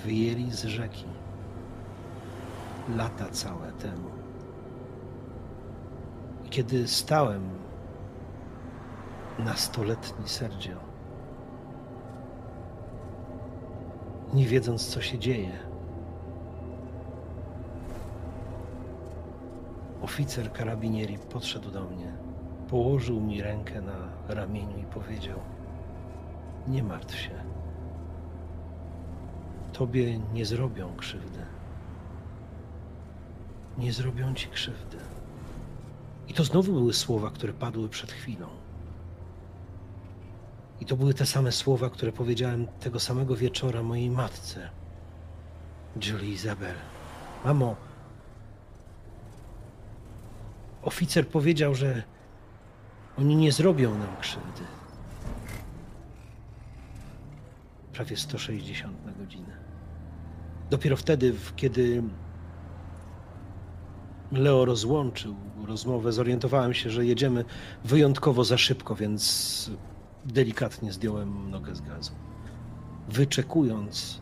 wyjęli 0.05 0.51
z 0.51 0.64
rzeki 0.64 1.05
lata 2.97 3.28
całe 3.28 3.72
temu. 3.72 4.10
Kiedy 6.51 6.89
stałem 6.89 7.51
nastoletni 9.39 10.29
Sergio, 10.29 10.77
nie 14.35 14.47
wiedząc, 14.47 14.87
co 14.87 15.01
się 15.01 15.19
dzieje, 15.19 15.59
oficer 20.03 20.53
karabinieri 20.53 21.19
podszedł 21.19 21.71
do 21.71 21.85
mnie, 21.85 22.13
położył 22.69 23.21
mi 23.21 23.43
rękę 23.43 23.81
na 23.81 24.35
ramieniu 24.35 24.79
i 24.79 24.85
powiedział: 24.85 25.39
Nie 26.69 26.83
martw 26.83 27.17
się. 27.17 27.31
Tobie 29.73 30.19
nie 30.19 30.45
zrobią 30.45 30.97
krzywdy. 30.97 31.41
Nie 33.79 33.93
zrobią 33.93 34.35
ci 34.35 34.49
krzywdy. 34.49 34.97
I 36.31 36.35
to 36.35 36.45
znowu 36.45 36.72
były 36.72 36.93
słowa, 36.95 37.31
które 37.31 37.53
padły 37.53 37.89
przed 37.89 38.12
chwilą. 38.12 38.47
I 40.81 40.87
to 40.87 40.97
były 40.97 41.14
te 41.14 41.26
same 41.26 41.53
słowa, 41.53 41.91
które 41.91 42.12
powiedziałem 42.12 42.66
tego 42.66 43.01
samego 43.01 43.37
wieczora 43.37 43.83
mojej 43.83 44.11
matce, 44.11 44.70
Julie 45.97 46.31
Isabel. 46.33 46.74
Mamo, 47.45 47.76
oficer 50.83 51.28
powiedział, 51.28 51.74
że 51.74 52.03
oni 53.18 53.37
nie 53.37 53.53
zrobią 53.53 53.99
nam 53.99 54.16
krzywdy. 54.20 54.62
Prawie 57.93 58.16
160 58.16 59.07
na 59.07 59.12
godzinę. 59.12 59.57
Dopiero 60.70 60.97
wtedy, 60.97 61.35
kiedy 61.57 62.03
Leo 64.33 64.64
rozłączył 64.64 65.50
rozmowę, 65.67 66.13
zorientowałem 66.13 66.75
się, 66.75 66.91
że 66.91 67.07
jedziemy 67.07 67.45
wyjątkowo 67.85 68.45
za 68.45 68.59
szybko, 68.59 68.95
więc 68.95 69.71
delikatnie 70.25 70.93
zdjąłem 70.93 71.51
nogę 71.51 71.75
z 71.75 71.81
gazu. 71.81 72.13
Wyczekując 73.09 74.21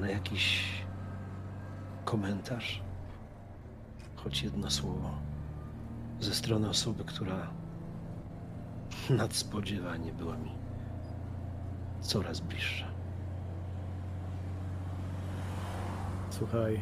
na 0.00 0.10
jakiś 0.10 0.64
komentarz, 2.04 2.82
choć 4.16 4.42
jedno 4.42 4.70
słowo 4.70 5.10
ze 6.20 6.34
strony 6.34 6.68
osoby, 6.68 7.04
która 7.04 7.50
nadspodziewanie 9.10 10.12
była 10.12 10.36
mi 10.36 10.52
coraz 12.00 12.40
bliższa. 12.40 12.86
Słuchaj. 16.30 16.80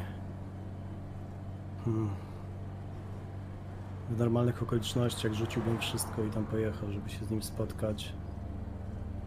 Hmm. 1.84 2.25
W 4.10 4.18
normalnych 4.18 4.62
okolicznościach 4.62 5.32
rzuciłbym 5.32 5.78
wszystko 5.78 6.24
i 6.24 6.30
tam 6.30 6.44
pojechał, 6.44 6.92
żeby 6.92 7.10
się 7.10 7.24
z 7.24 7.30
nim 7.30 7.42
spotkać. 7.42 8.12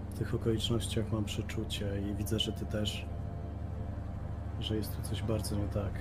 W 0.10 0.18
tych 0.18 0.36
okolicznościach 0.36 1.12
mam 1.12 1.26
przeczucie 1.26 2.02
i 2.02 2.16
widzę, 2.16 2.40
że 2.40 2.54
ty 2.54 2.66
też. 2.66 3.06
Że 4.60 4.76
jest 4.76 4.96
tu 4.96 5.02
coś 5.02 5.24
bardzo 5.24 5.56
nie 5.56 5.68
tak. 5.68 5.92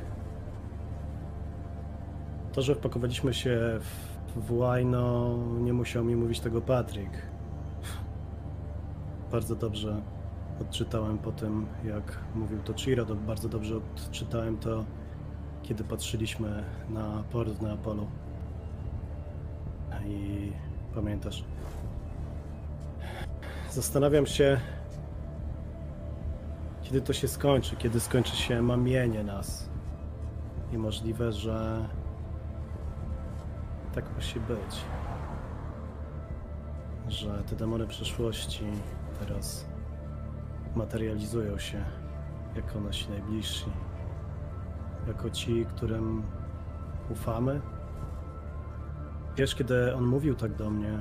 To, 2.52 2.62
że 2.62 2.74
wpakowaliśmy 2.74 3.34
się 3.34 3.80
w, 3.80 4.46
w 4.46 4.52
łajno, 4.52 5.36
nie 5.60 5.72
musiał 5.72 6.04
mi 6.04 6.16
mówić 6.16 6.40
tego 6.40 6.60
Patryk. 6.60 7.10
Bardzo 9.32 9.56
dobrze 9.56 10.02
odczytałem 10.60 11.18
po 11.18 11.32
tym, 11.32 11.66
jak 11.84 12.18
mówił 12.34 12.58
to 12.58 12.74
Chiro, 12.74 13.06
bardzo 13.06 13.48
dobrze 13.48 13.76
odczytałem 13.76 14.58
to, 14.58 14.84
kiedy 15.62 15.84
patrzyliśmy 15.84 16.64
na 16.88 17.24
port 17.30 17.50
w 17.50 17.62
Neapolu. 17.62 18.06
I 20.06 20.52
pamiętasz? 20.94 21.44
Zastanawiam 23.70 24.26
się, 24.26 24.60
kiedy 26.82 27.00
to 27.00 27.12
się 27.12 27.28
skończy, 27.28 27.76
kiedy 27.76 28.00
skończy 28.00 28.36
się 28.36 28.62
mamienie 28.62 29.24
nas. 29.24 29.68
I 30.72 30.78
możliwe, 30.78 31.32
że 31.32 31.88
tak 33.94 34.14
musi 34.14 34.40
być. 34.40 34.76
Że 37.08 37.42
te 37.42 37.56
demony 37.56 37.86
przeszłości 37.86 38.64
teraz 39.20 39.66
materializują 40.76 41.58
się 41.58 41.84
jako 42.56 42.80
nasi 42.80 43.10
najbliżsi. 43.10 43.66
Jako 45.06 45.30
ci, 45.30 45.66
którym 45.66 46.22
ufamy. 47.10 47.60
Wiesz, 49.38 49.54
kiedy 49.54 49.94
on 49.94 50.06
mówił 50.06 50.34
tak 50.34 50.54
do 50.56 50.70
mnie, 50.70 50.98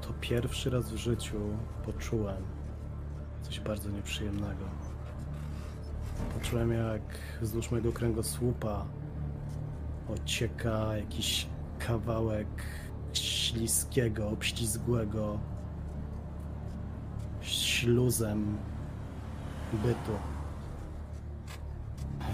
to 0.00 0.08
pierwszy 0.20 0.70
raz 0.70 0.92
w 0.92 0.96
życiu 0.96 1.36
poczułem 1.84 2.42
coś 3.42 3.60
bardzo 3.60 3.90
nieprzyjemnego. 3.90 4.64
Poczułem, 6.34 6.72
jak 6.72 7.02
wzdłuż 7.40 7.70
mojego 7.70 7.92
kręgosłupa 7.92 8.86
ocieka 10.08 10.96
jakiś 10.96 11.46
kawałek 11.78 12.48
śliskiego, 13.12 14.28
obślizgłego 14.28 15.38
śluzem 17.40 18.56
bytu. 19.72 20.18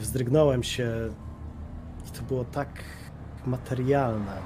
Wzdrygnąłem 0.01 0.63
się 0.63 1.11
i 2.09 2.11
to 2.11 2.23
było 2.23 2.45
tak 2.45 2.69
materialne. 3.47 4.39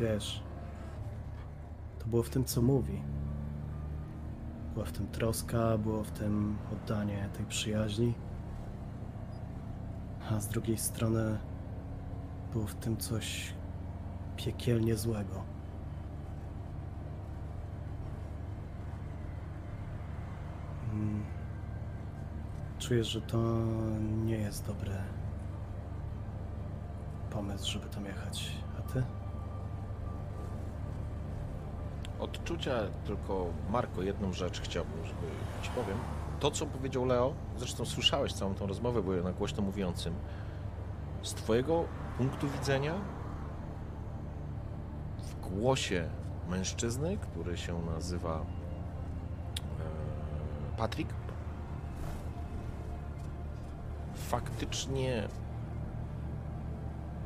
Wiesz, 0.00 0.42
to 1.98 2.06
było 2.06 2.22
w 2.22 2.30
tym, 2.30 2.44
co 2.44 2.62
mówi. 2.62 3.02
Była 4.74 4.86
w 4.86 4.92
tym 4.92 5.06
troska, 5.06 5.78
było 5.78 6.04
w 6.04 6.10
tym 6.10 6.58
oddanie 6.72 7.28
tej 7.36 7.46
przyjaźni. 7.46 8.14
A 10.30 10.40
z 10.40 10.48
drugiej 10.48 10.78
strony 10.78 11.38
było 12.52 12.66
w 12.66 12.74
tym 12.74 12.96
coś 12.96 13.54
piekielnie 14.36 14.96
złego. 14.96 15.42
Mm. 20.92 21.24
Czuję, 22.78 23.04
że 23.04 23.20
to 23.20 23.38
nie 24.24 24.36
jest 24.36 24.66
dobry 24.66 25.19
pomysł, 27.30 27.72
żeby 27.72 27.88
tam 27.88 28.04
jechać. 28.04 28.52
A 28.78 28.92
ty? 28.92 29.02
Odczucia 32.20 32.72
tylko, 33.04 33.46
Marko, 33.70 34.02
jedną 34.02 34.32
rzecz 34.32 34.60
chciałbym, 34.60 35.06
żeby 35.06 35.26
ci 35.62 35.70
powiem. 35.70 35.98
To, 36.40 36.50
co 36.50 36.66
powiedział 36.66 37.04
Leo, 37.04 37.34
zresztą 37.56 37.84
słyszałeś 37.84 38.32
całą 38.32 38.54
tą 38.54 38.66
rozmowę, 38.66 39.02
bo 39.02 39.12
na 39.12 39.32
głośno 39.32 39.62
mówiącym. 39.62 40.14
Z 41.22 41.34
twojego 41.34 41.84
punktu 42.18 42.48
widzenia 42.48 42.94
w 45.18 45.40
głosie 45.40 46.08
mężczyzny, 46.48 47.16
który 47.16 47.56
się 47.56 47.82
nazywa 47.82 48.34
e, 48.34 48.42
Patrick, 50.76 51.14
faktycznie 54.14 55.28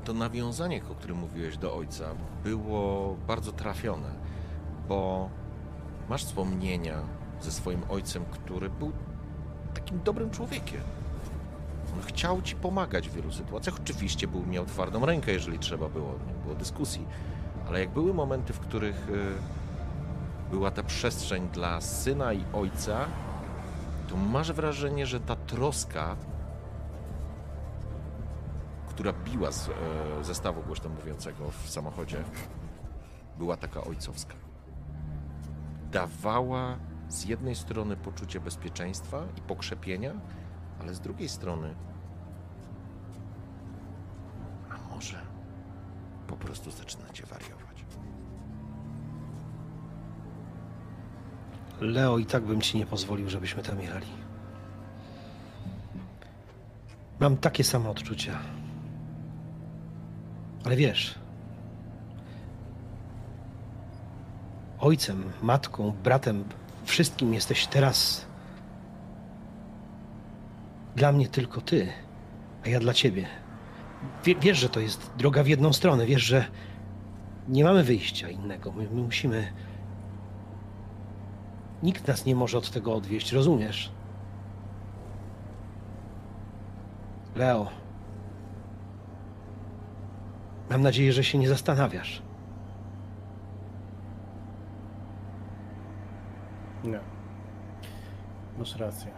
to 0.05 0.13
nawiązanie, 0.13 0.83
o 0.91 0.95
którym 0.95 1.17
mówiłeś 1.17 1.57
do 1.57 1.77
ojca, 1.77 2.05
było 2.45 3.17
bardzo 3.27 3.53
trafione, 3.53 4.11
bo 4.89 5.29
masz 6.09 6.25
wspomnienia 6.25 6.99
ze 7.41 7.53
swoim 7.53 7.83
ojcem, 7.89 8.25
który 8.25 8.71
był 8.71 8.93
takim 9.75 10.01
dobrym 10.05 10.31
człowiekiem. 10.31 10.81
On 11.95 12.03
chciał 12.03 12.43
ci 12.43 12.57
pomagać 12.57 13.09
w 13.09 13.15
wielu 13.15 13.33
sytuacjach. 13.33 13.75
Oczywiście 13.83 14.29
był, 14.29 14.47
miał 14.47 14.67
twardą 14.67 15.07
rękę, 15.07 15.33
jeżeli 15.33 15.59
trzeba 15.59 15.89
było, 15.89 16.13
nie 16.27 16.35
było 16.45 16.55
dyskusji, 16.55 17.07
ale 17.69 17.81
jak 17.81 17.91
były 17.91 18.15
momenty, 18.15 18.53
w 18.53 18.61
których 18.61 19.09
y, 19.09 20.51
była 20.51 20.71
ta 20.71 20.83
przestrzeń 20.83 21.49
dla 21.49 21.81
syna 21.81 22.33
i 22.33 22.45
ojca, 22.53 23.07
to 24.09 24.17
masz 24.17 24.53
wrażenie, 24.53 25.07
że 25.07 25.21
ta 25.21 25.37
troska 25.37 26.17
która 28.95 29.13
biła 29.13 29.53
z 29.53 29.69
e, 29.69 29.73
zestawu 30.25 30.63
głośno 30.63 30.91
mówiącego 30.91 31.51
w 31.51 31.71
samochodzie, 31.71 32.25
była 33.39 33.57
taka 33.57 33.85
ojcowska. 33.85 34.35
Dawała 35.93 36.79
z 37.09 37.25
jednej 37.25 37.55
strony 37.55 37.97
poczucie 37.97 38.41
bezpieczeństwa 38.41 39.23
i 39.39 39.41
pokrzepienia, 39.41 40.13
ale 40.81 40.95
z 40.95 41.01
drugiej 41.01 41.29
strony, 41.29 41.75
a 44.71 44.95
może 44.95 45.21
po 46.27 46.37
prostu 46.37 46.71
zaczynacie 46.71 47.27
wariować. 47.27 47.85
Leo, 51.81 52.19
i 52.19 52.27
tak 52.27 52.45
bym 52.45 52.61
ci 52.61 52.79
nie 52.79 52.87
pozwolił, 52.87 53.31
żebyśmy 53.31 53.63
tam 53.63 53.81
jechali. 53.81 54.07
Mam 57.21 57.37
takie 57.37 57.65
same 57.65 57.91
odczucia. 57.91 58.39
Ale 60.65 60.77
wiesz, 60.77 61.15
ojcem, 64.79 65.33
matką, 65.43 65.93
bratem, 66.05 66.45
wszystkim 66.85 67.35
jesteś 67.35 67.67
teraz 67.67 68.27
dla 70.97 71.13
mnie 71.13 71.29
tylko 71.29 71.61
ty, 71.61 71.89
a 72.65 72.69
ja 72.69 72.81
dla 72.81 72.93
ciebie. 72.93 73.27
Wie, 74.25 74.35
wiesz, 74.35 74.59
że 74.59 74.69
to 74.69 74.81
jest 74.81 75.11
droga 75.19 75.43
w 75.43 75.47
jedną 75.47 75.73
stronę, 75.73 76.07
wiesz, 76.07 76.23
że 76.23 76.45
nie 77.49 77.65
mamy 77.65 77.83
wyjścia 77.83 78.29
innego. 78.29 78.73
My, 78.73 78.89
my 78.91 79.03
musimy. 79.03 79.53
Nikt 81.83 82.09
nas 82.09 82.25
nie 82.25 82.35
może 82.35 82.59
od 82.59 82.71
tego 82.71 82.95
odwieść, 82.95 83.33
rozumiesz? 83.33 83.93
Leo. 87.37 87.84
Mam 90.75 90.83
nadzieję, 90.83 91.13
że 91.13 91.25
się 91.25 91.39
nie 91.39 91.49
zastanawiasz. 91.49 92.23
Nie. 96.85 97.01
Masz 98.59 98.77
rację. 98.77 99.13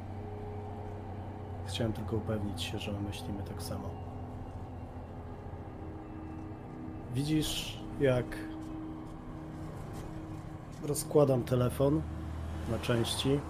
Chciałem 1.67 1.93
tylko 1.93 2.17
upewnić 2.17 2.63
się, 2.63 2.79
że 2.79 2.93
myślimy 2.93 3.43
tak 3.43 3.63
samo. 3.63 3.91
Widzisz, 7.15 7.81
jak 8.01 8.27
rozkładam 10.83 11.45
telefon 11.45 12.03
na 12.71 12.79
części, 12.79 13.41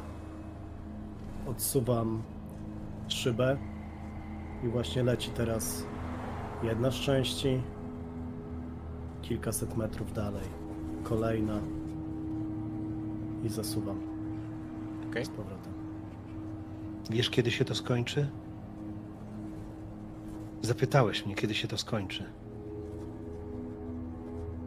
odsuwam 1.46 2.22
szybę 3.08 3.56
i 4.64 4.68
właśnie 4.68 5.02
leci 5.02 5.30
teraz 5.30 5.86
jedna 6.62 6.90
z 6.90 6.94
części, 6.94 7.62
kilkaset 9.28 9.76
metrów 9.76 10.12
dalej, 10.12 10.44
kolejna 11.02 11.60
i 13.44 13.48
zasuwam 13.48 14.00
Okej? 15.10 15.24
z 15.24 15.28
powrotem. 15.28 15.72
Wiesz, 17.10 17.30
kiedy 17.30 17.50
się 17.50 17.64
to 17.64 17.74
skończy? 17.74 18.28
Zapytałeś 20.62 21.26
mnie, 21.26 21.34
kiedy 21.34 21.54
się 21.54 21.68
to 21.68 21.78
skończy. 21.78 22.24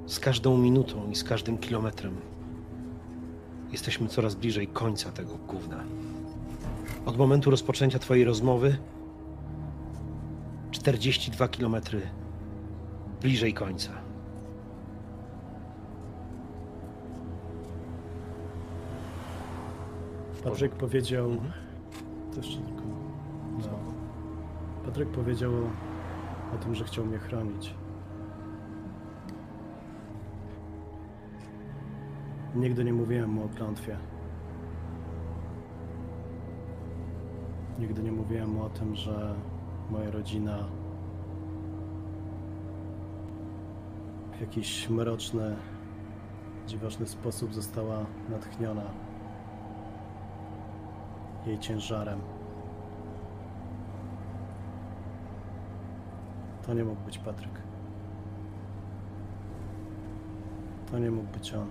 Z 0.05 0.19
każdą 0.19 0.57
minutą 0.57 1.09
i 1.09 1.15
z 1.15 1.23
każdym 1.23 1.57
kilometrem 1.57 2.15
jesteśmy 3.71 4.07
coraz 4.07 4.35
bliżej 4.35 4.67
końca 4.67 5.11
tego 5.11 5.37
gówna. 5.47 5.83
Od 7.05 7.17
momentu 7.17 7.51
rozpoczęcia 7.51 7.99
Twojej 7.99 8.25
rozmowy 8.25 8.77
42 10.71 11.47
kilometry 11.47 12.01
bliżej 13.21 13.53
końca. 13.53 14.08
Patryk 20.49 20.75
powiedział. 20.75 21.29
To 22.31 22.37
jeszcze 22.37 22.61
tylko. 22.61 22.81
No. 23.59 23.79
Patryk 24.85 25.09
powiedział 25.09 25.51
o 26.55 26.57
tym, 26.57 26.75
że 26.75 26.85
chciał 26.85 27.05
mnie 27.05 27.17
chronić. 27.17 27.75
Nigdy 32.55 32.83
nie 32.83 32.93
mówiłem 32.93 33.29
mu 33.29 33.45
o 33.45 33.49
klątwie. 33.49 33.97
Nigdy 37.79 38.03
nie 38.03 38.11
mówiłem 38.11 38.49
mu 38.49 38.63
o 38.63 38.69
tym, 38.69 38.95
że 38.95 39.35
moja 39.89 40.11
rodzina 40.11 40.57
w 44.37 44.41
jakiś 44.41 44.89
mroczny, 44.89 45.55
dziwaczny 46.67 47.07
sposób 47.07 47.53
została 47.53 48.05
natchniona 48.29 49.08
jej 51.45 51.59
ciężarem. 51.59 52.19
To 56.65 56.73
nie 56.73 56.83
mógł 56.83 57.01
być 57.01 57.17
Patryk. 57.17 57.61
To 60.91 60.99
nie 60.99 61.11
mógł 61.11 61.27
być 61.27 61.53
on. 61.53 61.67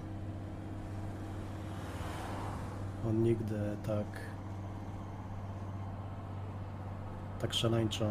On 3.08 3.22
nigdy 3.22 3.76
tak. 3.86 4.06
tak 7.38 7.54
szaleńczo 7.54 8.04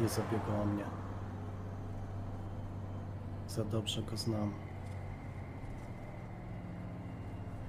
nie 0.00 0.08
zabiegał 0.08 0.62
o 0.62 0.64
mnie. 0.64 0.84
Za 3.48 3.64
dobrze 3.64 4.02
go 4.02 4.16
znam. 4.16 4.52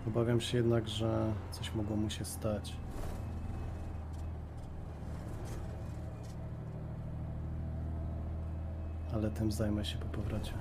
Obawiam 0.07 0.41
się 0.41 0.57
jednak, 0.57 0.87
że 0.87 1.33
coś 1.51 1.75
mogło 1.75 1.95
mu 1.95 2.09
się 2.09 2.25
stać. 2.25 2.80
Ale 9.13 9.29
tym 9.29 9.51
zajmę 9.51 9.85
się 9.85 9.97
po 9.97 10.05
powrocie. 10.05 10.53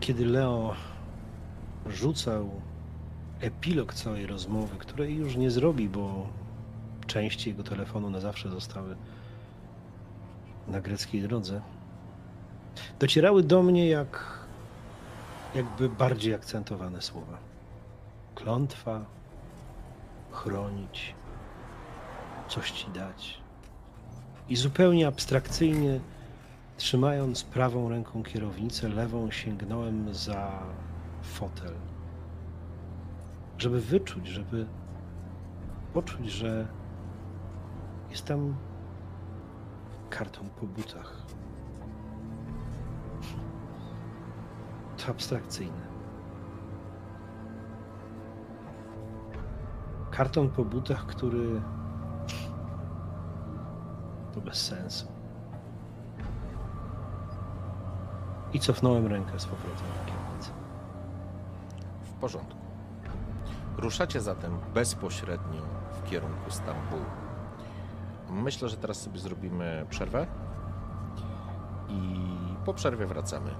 Kiedy 0.00 0.24
Leo 0.26 0.74
rzucał 1.86 2.50
epilog 3.40 3.94
całej 3.94 4.26
rozmowy, 4.26 4.76
której 4.78 5.16
już 5.16 5.36
nie 5.36 5.50
zrobi, 5.50 5.88
bo 5.88 6.26
części 7.06 7.50
jego 7.50 7.62
telefonu 7.62 8.10
na 8.10 8.20
zawsze 8.20 8.50
zostały 8.50 8.96
na 10.68 10.80
greckiej 10.80 11.22
drodze, 11.22 11.60
docierały 12.98 13.42
do 13.42 13.62
mnie 13.62 13.88
jak 13.88 14.38
jakby 15.54 15.88
bardziej 15.88 16.34
akcentowane 16.34 17.02
słowa. 17.02 17.38
Klątwa, 18.34 19.04
chronić, 20.30 21.14
coś 22.48 22.70
ci 22.70 22.90
dać. 22.90 23.37
I 24.48 24.56
zupełnie 24.56 25.06
abstrakcyjnie, 25.06 26.00
trzymając 26.76 27.44
prawą 27.44 27.88
ręką 27.88 28.22
kierownicę, 28.22 28.88
lewą 28.88 29.30
sięgnąłem 29.30 30.14
za 30.14 30.62
fotel. 31.22 31.74
Żeby 33.58 33.80
wyczuć, 33.80 34.26
żeby 34.26 34.66
poczuć, 35.92 36.30
że 36.30 36.68
jestem 38.10 38.56
kartą 40.10 40.48
po 40.60 40.66
butach. 40.66 41.22
To 44.96 45.10
abstrakcyjne. 45.10 45.88
Karton 50.10 50.50
po 50.50 50.64
butach, 50.64 51.06
który 51.06 51.60
to 54.38 54.44
bez 54.44 54.66
sensu. 54.66 55.06
I 58.52 58.60
cofnąłem 58.60 59.06
rękę 59.06 59.40
z 59.40 59.46
powrotem 59.46 59.86
na 59.98 60.12
kierownicę. 60.12 60.50
W 62.02 62.12
porządku. 62.12 62.58
Ruszacie 63.76 64.20
zatem 64.20 64.58
bezpośrednio 64.74 65.62
w 65.92 66.10
kierunku 66.10 66.50
Stambułu. 66.50 67.04
Myślę, 68.30 68.68
że 68.68 68.76
teraz 68.76 69.00
sobie 69.00 69.18
zrobimy 69.18 69.86
przerwę 69.90 70.26
i 71.88 72.24
po 72.64 72.74
przerwie 72.74 73.06
wracamy. 73.06 73.50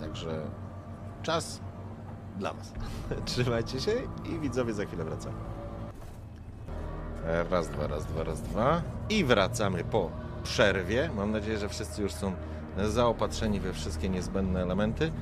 Także 0.00 0.46
czas 1.22 1.60
dla 2.38 2.52
Was. 2.52 2.72
Trzymajcie 3.24 3.80
się 3.80 3.92
i 4.24 4.38
widzowie 4.38 4.74
za 4.74 4.84
chwilę 4.84 5.04
wracamy. 5.04 5.36
Raz, 7.50 7.68
dwa, 7.68 7.86
raz, 7.86 8.06
dwa, 8.06 8.24
raz, 8.24 8.42
dwa. 8.42 8.82
I 9.08 9.24
wracamy 9.24 9.84
po 9.84 10.10
przerwie. 10.46 11.10
Mam 11.16 11.32
nadzieję, 11.32 11.58
że 11.58 11.68
wszyscy 11.68 12.02
już 12.02 12.12
są 12.12 12.32
zaopatrzeni 12.84 13.60
we 13.60 13.72
wszystkie 13.72 14.08
niezbędne 14.08 14.62
elementy 14.62 15.12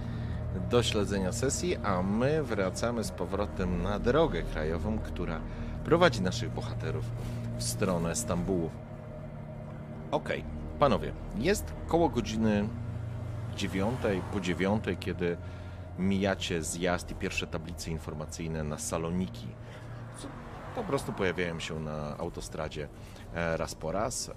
do 0.71 0.83
śledzenia 0.83 1.33
sesji, 1.33 1.77
a 1.77 2.03
my 2.03 2.43
wracamy 2.43 3.05
z 3.05 3.11
powrotem 3.11 3.83
na 3.83 3.99
drogę 3.99 4.43
krajową, 4.43 4.99
która 4.99 5.41
prowadzi 5.85 6.23
naszych 6.23 6.51
bohaterów 6.51 7.05
w 7.59 7.63
stronę 7.63 8.17
Stambułu. 8.17 8.71
Okej, 10.11 10.45
panowie, 10.79 11.13
jest 11.37 11.73
koło 11.89 12.09
godziny 12.09 12.69
dziewiątej, 13.57 14.23
po 14.33 14.41
dziewiątej, 14.41 14.97
kiedy 14.97 15.37
mijacie 15.99 16.63
zjazd 16.63 17.11
i 17.11 17.15
pierwsze 17.15 17.47
tablice 17.47 17.91
informacyjne 17.91 18.65
na 18.65 18.79
Saloniki. 18.79 19.49
Po 20.75 20.85
prostu 20.85 21.13
pojawiają 21.13 21.61
się 21.61 21.81
na 21.81 22.19
autostradzie 22.19 22.89
raz 23.35 23.75
po 23.75 23.93
raz. 23.93 24.31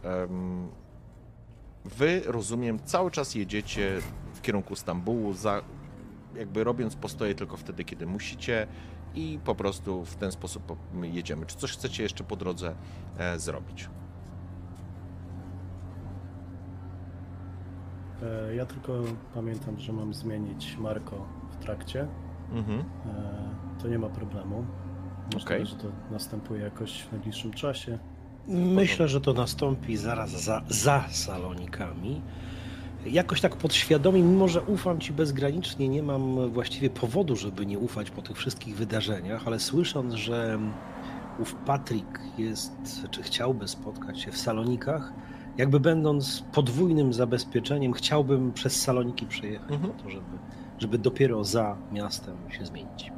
Wy, 1.85 2.21
rozumiem, 2.25 2.79
cały 2.83 3.11
czas 3.11 3.35
jedziecie 3.35 3.97
w 4.33 4.41
kierunku 4.41 4.75
Stambułu, 4.75 5.33
za, 5.33 5.61
jakby 6.35 6.63
robiąc 6.63 6.95
postoje 6.95 7.35
tylko 7.35 7.57
wtedy, 7.57 7.83
kiedy 7.83 8.05
musicie 8.05 8.67
i 9.15 9.39
po 9.45 9.55
prostu 9.55 10.05
w 10.05 10.15
ten 10.15 10.31
sposób 10.31 10.63
po- 10.63 10.77
jedziemy. 11.05 11.45
Czy 11.45 11.57
coś 11.57 11.71
chcecie 11.71 12.03
jeszcze 12.03 12.23
po 12.23 12.35
drodze 12.35 12.75
e, 13.17 13.39
zrobić? 13.39 13.89
E, 18.23 18.55
Ja 18.55 18.65
tylko 18.65 18.93
pamiętam, 19.33 19.79
że 19.79 19.93
mam 19.93 20.13
zmienić 20.13 20.77
Marko 20.77 21.25
w 21.51 21.55
trakcie. 21.55 22.07
Mhm. 22.51 22.79
E, 22.79 23.81
To 23.81 23.87
nie 23.87 23.99
ma 23.99 24.09
problemu. 24.09 24.65
Myślę, 25.33 25.41
Okej. 25.55 25.65
że 25.65 25.75
to 25.75 25.87
następuje 26.11 26.61
jakoś 26.61 27.01
w 27.03 27.11
najbliższym 27.11 27.53
czasie. 27.53 27.99
Myślę, 28.47 29.07
że 29.07 29.21
to 29.21 29.33
nastąpi 29.33 29.97
zaraz 29.97 30.29
za, 30.43 30.61
za 30.69 31.03
salonikami. 31.11 32.21
Jakoś 33.05 33.41
tak 33.41 33.55
podświadomie, 33.55 34.21
mimo 34.21 34.47
że 34.47 34.61
ufam 34.61 34.99
Ci 34.99 35.13
bezgranicznie, 35.13 35.89
nie 35.89 36.03
mam 36.03 36.49
właściwie 36.49 36.89
powodu, 36.89 37.35
żeby 37.35 37.65
nie 37.65 37.79
ufać 37.79 38.09
po 38.11 38.21
tych 38.21 38.37
wszystkich 38.37 38.75
wydarzeniach, 38.75 39.47
ale 39.47 39.59
słysząc, 39.59 40.13
że 40.13 40.59
ów 41.39 41.55
Patryk 41.55 42.19
jest, 42.37 42.71
czy 43.11 43.23
chciałby 43.23 43.67
spotkać 43.67 44.21
się 44.21 44.31
w 44.31 44.37
salonikach, 44.37 45.13
jakby 45.57 45.79
będąc 45.79 46.43
podwójnym 46.53 47.13
zabezpieczeniem, 47.13 47.93
chciałbym 47.93 48.53
przez 48.53 48.81
saloniki 48.81 49.25
przejechać, 49.25 49.71
Mhm. 49.71 49.93
po 49.93 50.03
to, 50.03 50.09
żeby, 50.09 50.37
żeby 50.79 50.97
dopiero 50.97 51.43
za 51.43 51.77
miastem 51.91 52.35
się 52.49 52.65
zmienić. 52.65 53.11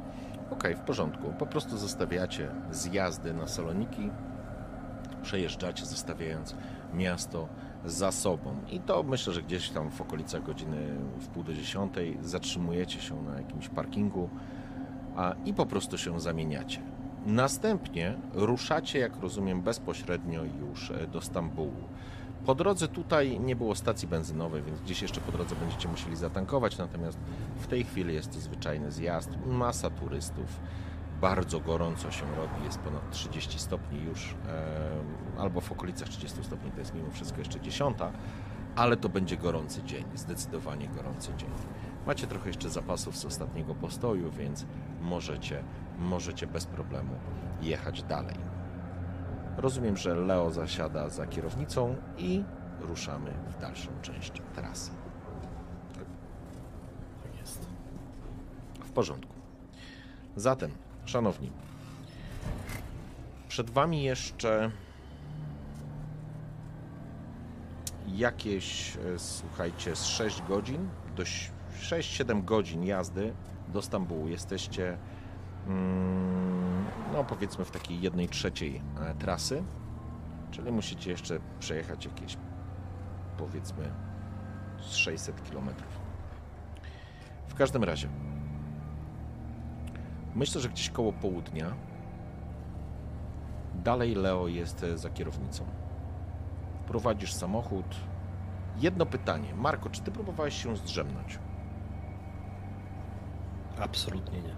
Okej, 0.50 0.76
w 0.76 0.80
porządku. 0.80 1.32
Po 1.38 1.46
prostu 1.46 1.78
zostawiacie 1.78 2.48
zjazdy 2.70 3.34
na 3.34 3.48
Saloniki, 3.48 4.10
przejeżdżacie, 5.22 5.86
zostawiając 5.86 6.54
miasto 6.94 7.48
za 7.84 8.12
sobą. 8.12 8.56
I 8.70 8.80
to 8.80 9.02
myślę, 9.02 9.32
że 9.32 9.42
gdzieś 9.42 9.70
tam 9.70 9.90
w 9.90 10.00
okolicach 10.00 10.42
godziny 10.42 10.76
w 11.18 11.28
pół 11.28 11.44
do 11.44 11.54
dziesiątej 11.54 12.18
zatrzymujecie 12.22 13.00
się 13.00 13.22
na 13.22 13.36
jakimś 13.36 13.68
parkingu 13.68 14.28
a, 15.16 15.34
i 15.44 15.54
po 15.54 15.66
prostu 15.66 15.98
się 15.98 16.20
zamieniacie. 16.20 16.82
Następnie 17.26 18.14
ruszacie, 18.32 18.98
jak 18.98 19.16
rozumiem, 19.16 19.62
bezpośrednio 19.62 20.42
już 20.44 20.90
e, 20.90 21.06
do 21.06 21.20
Stambułu. 21.20 21.84
Po 22.46 22.54
drodze 22.54 22.88
tutaj 22.88 23.40
nie 23.40 23.56
było 23.56 23.74
stacji 23.74 24.08
benzynowej, 24.08 24.62
więc 24.62 24.80
gdzieś 24.80 25.02
jeszcze 25.02 25.20
po 25.20 25.32
drodze 25.32 25.56
będziecie 25.56 25.88
musieli 25.88 26.16
zatankować, 26.16 26.78
natomiast 26.78 27.18
w 27.56 27.66
tej 27.66 27.84
chwili 27.84 28.14
jest 28.14 28.32
to 28.32 28.40
zwyczajny 28.40 28.92
zjazd, 28.92 29.30
masa 29.46 29.90
turystów. 29.90 30.60
Bardzo 31.20 31.60
gorąco 31.60 32.10
się 32.10 32.26
robi, 32.36 32.64
jest 32.64 32.78
ponad 32.78 33.10
30 33.10 33.58
stopni 33.58 34.02
już, 34.02 34.34
albo 35.38 35.60
w 35.60 35.72
okolicach 35.72 36.08
30 36.08 36.44
stopni, 36.44 36.70
to 36.70 36.78
jest 36.78 36.94
mimo 36.94 37.10
wszystko 37.10 37.38
jeszcze 37.38 37.60
dziesiąta, 37.60 38.12
ale 38.76 38.96
to 38.96 39.08
będzie 39.08 39.36
gorący 39.36 39.82
dzień, 39.82 40.04
zdecydowanie 40.14 40.88
gorący 40.88 41.34
dzień. 41.36 41.50
Macie 42.06 42.26
trochę 42.26 42.48
jeszcze 42.48 42.70
zapasów 42.70 43.16
z 43.16 43.24
ostatniego 43.24 43.74
postoju, 43.74 44.30
więc 44.30 44.66
możecie, 45.00 45.64
możecie 45.98 46.46
bez 46.46 46.66
problemu 46.66 47.14
jechać 47.62 48.02
dalej. 48.02 48.36
Rozumiem, 49.56 49.96
że 49.96 50.14
Leo 50.14 50.50
zasiada 50.50 51.08
za 51.08 51.26
kierownicą 51.26 51.96
i 52.18 52.44
ruszamy 52.80 53.32
w 53.48 53.60
dalszą 53.60 53.90
część 54.02 54.32
trasy. 54.54 54.90
Tak 57.22 57.36
jest. 57.40 57.68
W 58.84 58.90
porządku. 58.90 59.34
Zatem, 60.36 60.70
szanowni, 61.10 61.50
przed 63.48 63.70
wami 63.70 64.02
jeszcze 64.02 64.70
jakieś, 68.08 68.96
e, 68.96 69.18
słuchajcie, 69.18 69.96
z 69.96 70.04
6 70.04 70.42
godzin 70.42 70.88
do 71.16 71.22
6-7 71.80 72.44
godzin 72.44 72.84
jazdy 72.84 73.34
do 73.68 73.82
Stambułu. 73.82 74.28
Jesteście, 74.28 74.98
mm, 75.66 76.84
no 77.12 77.24
powiedzmy, 77.24 77.64
w 77.64 77.70
takiej 77.70 78.00
jednej 78.00 78.28
trzeciej 78.28 78.82
e, 79.00 79.14
trasy, 79.14 79.62
czyli 80.50 80.72
musicie 80.72 81.10
jeszcze 81.10 81.40
przejechać 81.60 82.04
jakieś, 82.04 82.36
powiedzmy, 83.38 83.92
z 84.80 84.94
600 84.94 85.42
kilometrów. 85.48 86.00
W 87.48 87.54
każdym 87.54 87.84
razie, 87.84 88.08
myślę, 90.34 90.60
że 90.60 90.68
gdzieś 90.68 90.90
koło 90.90 91.12
południa 91.12 91.74
dalej 93.74 94.14
Leo 94.14 94.48
jest 94.48 94.84
e, 94.84 94.98
za 94.98 95.10
kierownicą. 95.10 95.64
Prowadzisz 96.86 97.32
samochód. 97.32 97.96
Jedno 98.80 99.06
pytanie. 99.06 99.54
Marko, 99.54 99.90
czy 99.90 100.00
ty 100.00 100.10
próbowałeś 100.10 100.62
się 100.62 100.76
zdrzemnąć? 100.76 101.38
Absolutnie 103.80 104.40
nie. 104.40 104.54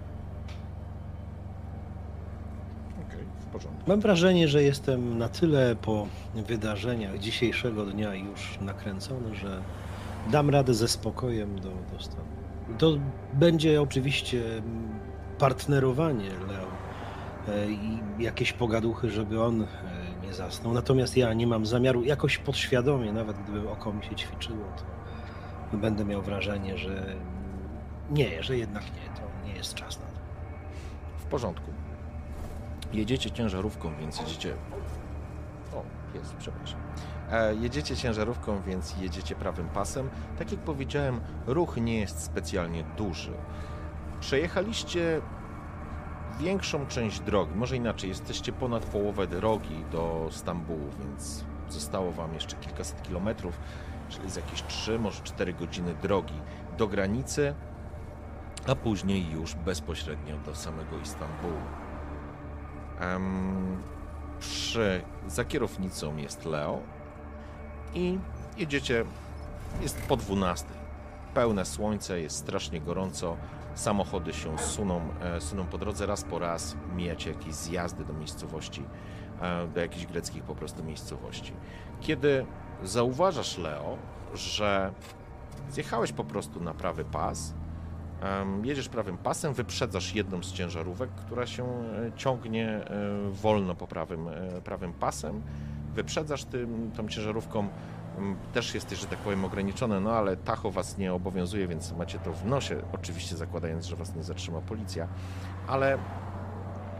Okej, 3.06 3.26
w 3.40 3.46
porządku. 3.46 3.82
Mam 3.86 4.00
wrażenie, 4.00 4.48
że 4.48 4.62
jestem 4.62 5.18
na 5.18 5.28
tyle 5.28 5.76
po 5.76 6.06
wydarzeniach 6.34 7.18
dzisiejszego 7.18 7.86
dnia 7.86 8.14
już 8.14 8.58
nakręcony, 8.60 9.34
że 9.34 9.62
dam 10.30 10.50
radę 10.50 10.74
ze 10.74 10.88
spokojem 10.88 11.60
do, 11.60 11.70
do 11.92 12.02
stanu. 12.02 12.24
To 12.78 12.92
będzie 13.32 13.82
oczywiście 13.82 14.62
partnerowanie 15.38 16.30
Leo 16.30 16.66
e, 17.48 17.70
i 17.70 18.00
jakieś 18.18 18.52
pogaduchy, 18.52 19.10
żeby 19.10 19.42
on 19.42 19.62
e, 19.62 19.66
nie 20.26 20.34
zasnął. 20.34 20.72
Natomiast 20.74 21.16
ja 21.16 21.32
nie 21.32 21.46
mam 21.46 21.66
zamiaru 21.66 22.04
jakoś 22.04 22.38
podświadomie, 22.38 23.12
nawet 23.12 23.36
gdyby 23.38 23.70
oko 23.70 23.92
mi 23.92 24.04
się 24.04 24.14
ćwiczyło, 24.14 24.64
to 25.70 25.76
będę 25.76 26.04
miał 26.04 26.22
wrażenie, 26.22 26.78
że 26.78 27.16
nie, 28.10 28.42
że 28.42 28.56
jednak 28.56 28.84
nie, 28.84 29.16
to 29.16 29.46
nie 29.48 29.54
jest 29.54 29.74
czas 29.74 30.00
na 30.00 30.06
to. 30.06 30.20
W 31.18 31.24
porządku. 31.24 31.70
Jedziecie 32.92 33.30
ciężarówką, 33.30 33.92
więc 34.00 34.20
jedziecie. 34.20 34.54
O, 35.74 35.82
jest, 36.14 36.34
przepraszam. 36.36 36.80
E, 37.30 37.54
jedziecie 37.54 37.96
ciężarówką, 37.96 38.62
więc 38.62 38.96
jedziecie 39.00 39.34
prawym 39.34 39.68
pasem. 39.68 40.10
Tak 40.38 40.52
jak 40.52 40.60
powiedziałem, 40.60 41.20
ruch 41.46 41.76
nie 41.76 42.00
jest 42.00 42.22
specjalnie 42.22 42.84
duży. 42.96 43.32
Przejechaliście 44.22 45.20
większą 46.40 46.86
część 46.86 47.20
drogi, 47.20 47.54
może 47.54 47.76
inaczej, 47.76 48.08
jesteście 48.08 48.52
ponad 48.52 48.84
połowę 48.84 49.26
drogi 49.26 49.84
do 49.92 50.28
Stambułu, 50.30 50.90
więc 50.98 51.44
zostało 51.68 52.12
wam 52.12 52.34
jeszcze 52.34 52.56
kilkaset 52.56 53.02
kilometrów, 53.02 53.58
czyli 54.08 54.30
z 54.30 54.36
jakieś 54.36 54.62
3, 54.62 54.98
może 54.98 55.22
4 55.22 55.52
godziny 55.52 55.94
drogi 56.02 56.34
do 56.78 56.86
granicy, 56.86 57.54
a 58.66 58.74
później 58.74 59.30
już 59.30 59.54
bezpośrednio 59.54 60.36
do 60.36 60.54
samego 60.54 60.98
Istambułu. 60.98 61.62
Em, 63.00 63.82
przy, 64.38 65.02
za 65.26 65.44
kierownicą 65.44 66.16
jest 66.16 66.44
Leo 66.44 66.80
i 67.94 68.18
jedziecie, 68.56 69.04
jest 69.80 70.02
po 70.02 70.16
12. 70.16 70.66
Pełne 71.34 71.64
słońce, 71.64 72.20
jest 72.20 72.36
strasznie 72.36 72.80
gorąco, 72.80 73.36
samochody 73.74 74.32
się 74.32 74.58
suną, 74.58 75.00
e, 75.20 75.40
suną 75.40 75.64
po 75.66 75.78
drodze, 75.78 76.06
raz 76.06 76.24
po 76.24 76.38
raz 76.38 76.76
mijacie 76.96 77.30
jakieś 77.30 77.54
zjazdy 77.54 78.04
do 78.04 78.12
miejscowości, 78.12 78.84
e, 79.40 79.66
do 79.66 79.80
jakichś 79.80 80.06
greckich 80.06 80.42
po 80.42 80.54
prostu 80.54 80.84
miejscowości. 80.84 81.52
Kiedy 82.00 82.46
zauważasz, 82.82 83.58
Leo, 83.58 83.98
że 84.34 84.92
zjechałeś 85.70 86.12
po 86.12 86.24
prostu 86.24 86.60
na 86.60 86.74
prawy 86.74 87.04
pas, 87.04 87.54
Jedziesz 88.62 88.88
prawym 88.88 89.18
pasem, 89.18 89.54
wyprzedzasz 89.54 90.14
jedną 90.14 90.42
z 90.42 90.52
ciężarówek, 90.52 91.10
która 91.10 91.46
się 91.46 91.64
e, 91.64 92.12
ciągnie 92.16 92.80
wolno 93.30 93.74
po 93.74 93.86
prawym, 93.86 94.28
prawym 94.64 94.92
pasem. 94.92 95.42
Wyprzedzasz 95.94 96.44
tym, 96.44 96.90
tą 96.96 97.08
ciężarówką. 97.08 97.68
M, 98.18 98.36
Też 98.54 98.74
jesteś, 98.74 98.98
że 98.98 99.06
tak 99.06 99.18
powiem, 99.18 99.44
ograniczony, 99.44 100.00
no 100.00 100.12
ale 100.12 100.36
tacho 100.36 100.70
was 100.70 100.98
nie 100.98 101.14
obowiązuje, 101.14 101.68
więc 101.68 101.92
macie 101.92 102.18
to 102.18 102.32
w 102.32 102.46
nosie, 102.46 102.82
oczywiście 102.92 103.36
zakładając, 103.36 103.86
że 103.86 103.96
was 103.96 104.14
nie 104.14 104.22
zatrzyma 104.22 104.60
policja. 104.60 105.08
Ale 105.66 105.98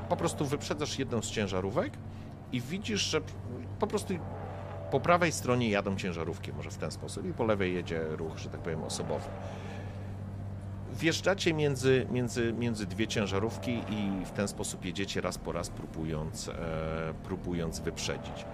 po 0.09 0.17
prostu 0.17 0.47
wyprzedzasz 0.47 0.99
jedną 0.99 1.23
z 1.23 1.31
ciężarówek 1.31 1.93
i 2.53 2.61
widzisz, 2.61 3.01
że 3.01 3.21
po 3.79 3.87
prostu 3.87 4.15
po 4.91 5.01
prawej 5.01 5.33
stronie 5.33 5.71
jadą 5.71 5.97
ciężarówki, 5.97 6.53
może 6.53 6.71
w 6.71 6.77
ten 6.77 6.91
sposób, 6.91 7.27
i 7.27 7.33
po 7.33 7.45
lewej 7.45 7.75
jedzie 7.75 8.01
ruch, 8.17 8.39
że 8.39 8.49
tak 8.49 8.61
powiem, 8.61 8.85
osobowy 8.85 9.29
wjeżdżacie 10.93 11.55
między, 11.55 12.07
między, 12.11 12.53
między 12.53 12.87
dwie 12.87 13.09
ciężarówki 13.09 13.73
i 13.73 14.25
w 14.27 14.31
ten 14.31 14.49
sposób 14.49 14.85
jedziecie 14.85 15.21
raz 15.21 15.39
po 15.39 15.53
raz, 15.53 15.71
próbując, 15.71 16.49
e, 16.49 16.55
próbując 17.25 17.81
wyprzedzić. 17.81 18.45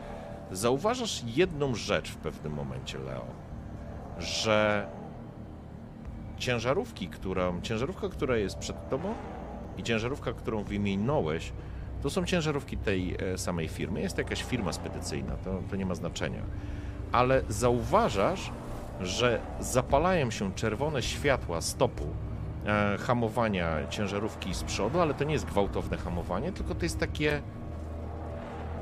Zauważasz 0.52 1.22
jedną 1.36 1.74
rzecz 1.74 2.10
w 2.10 2.16
pewnym 2.16 2.52
momencie, 2.52 2.98
Leo, 2.98 3.26
że 4.18 4.86
ciężarówki, 6.38 7.08
którą, 7.08 7.60
ciężarówka, 7.60 8.08
która 8.08 8.36
jest 8.36 8.58
przed 8.58 8.88
tobą 8.88 9.14
i 9.78 9.82
ciężarówka, 9.82 10.32
którą 10.32 10.62
wyminąłeś, 10.62 11.52
to 12.02 12.10
są 12.10 12.24
ciężarówki 12.24 12.76
tej 12.76 13.16
e, 13.32 13.38
samej 13.38 13.68
firmy. 13.68 14.00
Jest 14.00 14.14
to 14.14 14.20
jakaś 14.20 14.42
firma 14.42 14.72
spedycyjna, 14.72 15.36
to, 15.36 15.62
to 15.70 15.76
nie 15.76 15.86
ma 15.86 15.94
znaczenia. 15.94 16.42
Ale 17.12 17.42
zauważasz, 17.48 18.52
że 19.00 19.40
zapalają 19.60 20.30
się 20.30 20.54
czerwone 20.54 21.02
światła 21.02 21.60
stopu 21.60 22.06
e, 22.66 22.98
hamowania 22.98 23.86
ciężarówki 23.90 24.54
z 24.54 24.64
przodu, 24.64 25.00
ale 25.00 25.14
to 25.14 25.24
nie 25.24 25.32
jest 25.32 25.46
gwałtowne 25.46 25.96
hamowanie, 25.96 26.52
tylko 26.52 26.74
to 26.74 26.84
jest 26.84 26.98
takie 26.98 27.42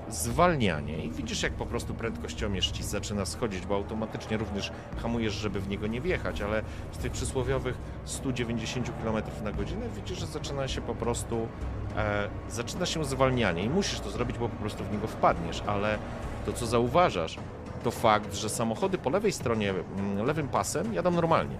zwalnianie. 0.09 1.05
I 1.05 1.11
widzisz 1.11 1.43
jak 1.43 1.53
po 1.53 1.67
prostu 1.67 1.95
prędkościomierz 1.95 2.71
ci 2.71 2.83
zaczyna 2.83 3.27
schodzić, 3.27 3.67
bo 3.67 3.75
automatycznie 3.75 4.37
również 4.37 4.73
hamujesz, 5.03 5.35
żeby 5.35 5.61
w 5.61 5.69
niego 5.69 5.87
nie 5.87 6.01
wjechać, 6.01 6.43
ale 6.43 6.63
z 6.93 6.99
tych 6.99 7.13
przysłowiowych 7.13 7.79
190 8.05 8.91
km 9.03 9.25
na 9.45 9.53
godzinę 9.53 9.87
widzisz, 9.97 10.19
że 10.19 10.27
zaczyna 10.27 10.69
się 10.69 10.81
po 10.81 10.95
prostu 10.95 11.49
e, 11.97 12.29
zaczyna 12.51 12.87
się 12.87 13.05
zwalnianie. 13.05 13.65
I 13.65 13.71
musisz 13.71 14.01
to 14.01 14.11
zrobić, 14.11 14.39
bo 14.39 14.49
po 14.49 14.57
prostu 14.57 14.85
w 14.85 14.93
niego 14.93 15.07
wpadniesz, 15.07 15.63
ale 15.67 15.99
to 16.47 16.53
co 16.53 16.67
zauważasz, 16.67 17.39
to 17.85 17.91
fakt, 17.91 18.35
że 18.35 18.49
samochody 18.49 18.99
po 18.99 19.11
lewej 19.11 19.33
stronie, 19.33 19.71
mm, 19.71 20.27
lewym 20.27 20.49
pasem 20.49 20.95
jadą 20.95 21.11
normalnie. 21.11 21.57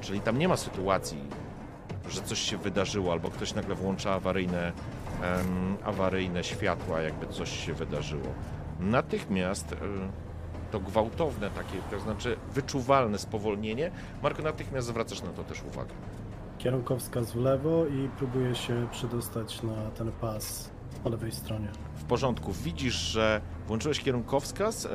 Czyli 0.00 0.20
tam 0.20 0.38
nie 0.38 0.48
ma 0.48 0.56
sytuacji, 0.56 1.18
że 2.08 2.22
coś 2.22 2.38
się 2.38 2.56
wydarzyło, 2.56 3.12
albo 3.12 3.30
ktoś 3.30 3.54
nagle 3.54 3.74
włącza 3.74 4.14
awaryjne, 4.14 4.72
awaryjne 5.84 6.44
światła, 6.44 7.00
jakby 7.00 7.26
coś 7.26 7.66
się 7.66 7.74
wydarzyło. 7.74 8.26
Natychmiast 8.80 9.76
to 10.70 10.80
gwałtowne 10.80 11.50
takie, 11.50 11.78
to 11.90 12.00
znaczy 12.00 12.36
wyczuwalne 12.54 13.18
spowolnienie, 13.18 13.90
Marko, 14.22 14.42
natychmiast 14.42 14.86
zwracasz 14.86 15.22
na 15.22 15.30
to 15.30 15.44
też 15.44 15.62
uwagę. 15.62 15.94
Kierunkowskaz 16.58 17.32
w 17.32 17.36
lewo 17.36 17.86
i 17.86 18.08
próbuję 18.18 18.54
się 18.54 18.88
przedostać 18.90 19.62
na 19.62 19.90
ten 19.90 20.12
pas 20.12 20.70
po 21.04 21.10
lewej 21.10 21.32
stronie. 21.32 21.68
W 21.96 22.04
porządku, 22.04 22.52
widzisz, 22.52 22.94
że 22.94 23.40
włączyłeś 23.66 24.00
kierunkowskaz, 24.00 24.88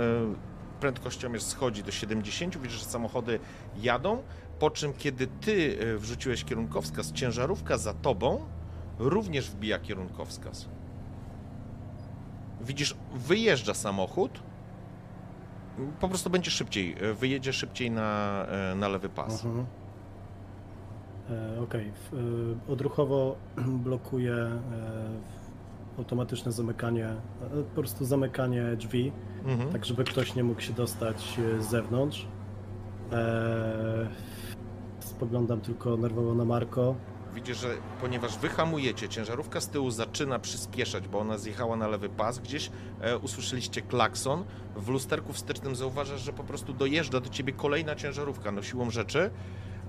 prędkościomierz 0.80 1.44
schodzi 1.44 1.84
do 1.84 1.92
70, 1.92 2.58
widzisz, 2.58 2.80
że 2.80 2.86
samochody 2.86 3.40
jadą, 3.82 4.24
po 4.60 4.70
czym 4.70 4.94
kiedy 4.94 5.28
ty 5.28 5.78
e, 5.80 5.98
wrzuciłeś 5.98 6.44
kierunkowskaz, 6.44 7.12
ciężarówka 7.12 7.78
za 7.78 7.94
tobą 7.94 8.46
również 9.00 9.50
wbija 9.52 9.80
kierunkowskaz. 9.80 10.70
Widzisz, 12.62 12.96
wyjeżdża 13.16 13.74
samochód, 13.74 14.40
po 16.00 16.08
prostu 16.10 16.30
będzie 16.30 16.52
szybciej, 16.52 16.96
wyjedzie 17.20 17.54
szybciej 17.54 17.92
na, 17.92 18.46
na 18.76 18.88
lewy 18.88 19.10
pas. 19.10 19.46
Mhm. 19.46 19.66
E, 21.30 21.62
Okej, 21.62 21.92
w- 22.12 22.14
e, 22.70 22.72
odruchowo 22.72 23.36
blokuje 23.86 24.34
e, 24.36 24.60
automatyczne 25.98 26.52
zamykanie, 26.52 27.10
po 27.76 27.82
prostu 27.82 28.06
zamykanie 28.06 28.64
drzwi, 28.78 29.12
Mhm. 29.46 29.70
tak 29.72 29.86
żeby 29.86 30.04
ktoś 30.04 30.36
nie 30.36 30.44
mógł 30.44 30.62
się 30.62 30.74
dostać 30.74 31.40
z 31.60 31.66
zewnątrz. 31.66 32.28
E, 33.12 34.08
spoglądam 35.00 35.62
tylko 35.62 35.98
nerwowo 35.98 36.34
na 36.36 36.46
Marko. 36.46 36.96
Widzisz, 37.36 37.58
że 37.58 37.68
ponieważ 38.02 38.38
wy 38.38 38.50
hamujecie, 38.50 39.10
ciężarówka 39.10 39.62
z 39.62 39.68
tyłu 39.68 39.92
zaczyna 39.92 40.40
przyspieszać, 40.40 41.08
bo 41.08 41.20
ona 41.20 41.38
zjechała 41.38 41.76
na 41.76 41.88
lewy 41.88 42.10
pas, 42.10 42.40
gdzieś 42.40 42.72
e, 43.02 43.18
usłyszeliście 43.18 43.82
klakson. 43.82 44.44
W 44.76 44.90
lusterku 44.90 45.34
wstecznym 45.34 45.76
zauważasz, 45.76 46.22
że 46.22 46.34
po 46.34 46.44
prostu 46.44 46.74
dojeżdża 46.74 47.20
do 47.20 47.30
ciebie 47.30 47.54
kolejna 47.54 47.96
ciężarówka, 47.96 48.52
no 48.52 48.62
siłą 48.64 48.90
rzeczy. 48.90 49.30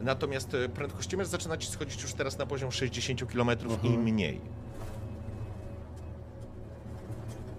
Natomiast 0.02 0.54
e, 0.54 0.68
prędkościomierz 0.68 1.28
zaczyna 1.28 1.56
ci 1.56 1.68
schodzić 1.68 2.02
już 2.02 2.14
teraz 2.14 2.38
na 2.38 2.46
poziom 2.46 2.72
60 2.72 3.32
km 3.32 3.48
i 3.48 3.64
Mhm. 3.72 4.02
mniej. 4.02 4.40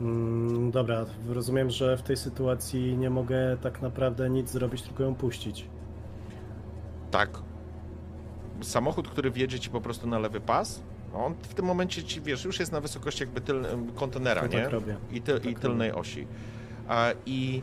Mm, 0.01 0.71
dobra, 0.71 1.05
rozumiem, 1.29 1.69
że 1.69 1.97
w 1.97 2.01
tej 2.01 2.17
sytuacji 2.17 2.97
nie 2.97 3.09
mogę 3.09 3.57
tak 3.61 3.81
naprawdę 3.81 4.29
nic 4.29 4.49
zrobić, 4.49 4.81
tylko 4.81 5.03
ją 5.03 5.15
puścić. 5.15 5.65
Tak. 7.11 7.29
Samochód, 8.61 9.07
który 9.09 9.31
wjedzie 9.31 9.59
ci 9.59 9.69
po 9.69 9.81
prostu 9.81 10.07
na 10.07 10.19
lewy 10.19 10.39
pas, 10.41 10.81
on 11.13 11.33
w 11.41 11.53
tym 11.53 11.65
momencie 11.65 12.03
ci, 12.03 12.21
wiesz, 12.21 12.45
już 12.45 12.59
jest 12.59 12.71
na 12.71 12.81
wysokości 12.81 13.23
jakby 13.23 13.41
tyl, 13.41 13.65
kontenera, 13.95 14.41
To 14.41 14.47
nie? 14.47 14.61
tak 14.63 14.71
robię. 14.71 14.97
I, 15.11 15.21
ty, 15.21 15.31
i 15.43 15.53
Tak 15.53 15.59
tylnej 15.61 15.91
osi. 15.91 16.27
A, 16.87 17.09
I 17.25 17.61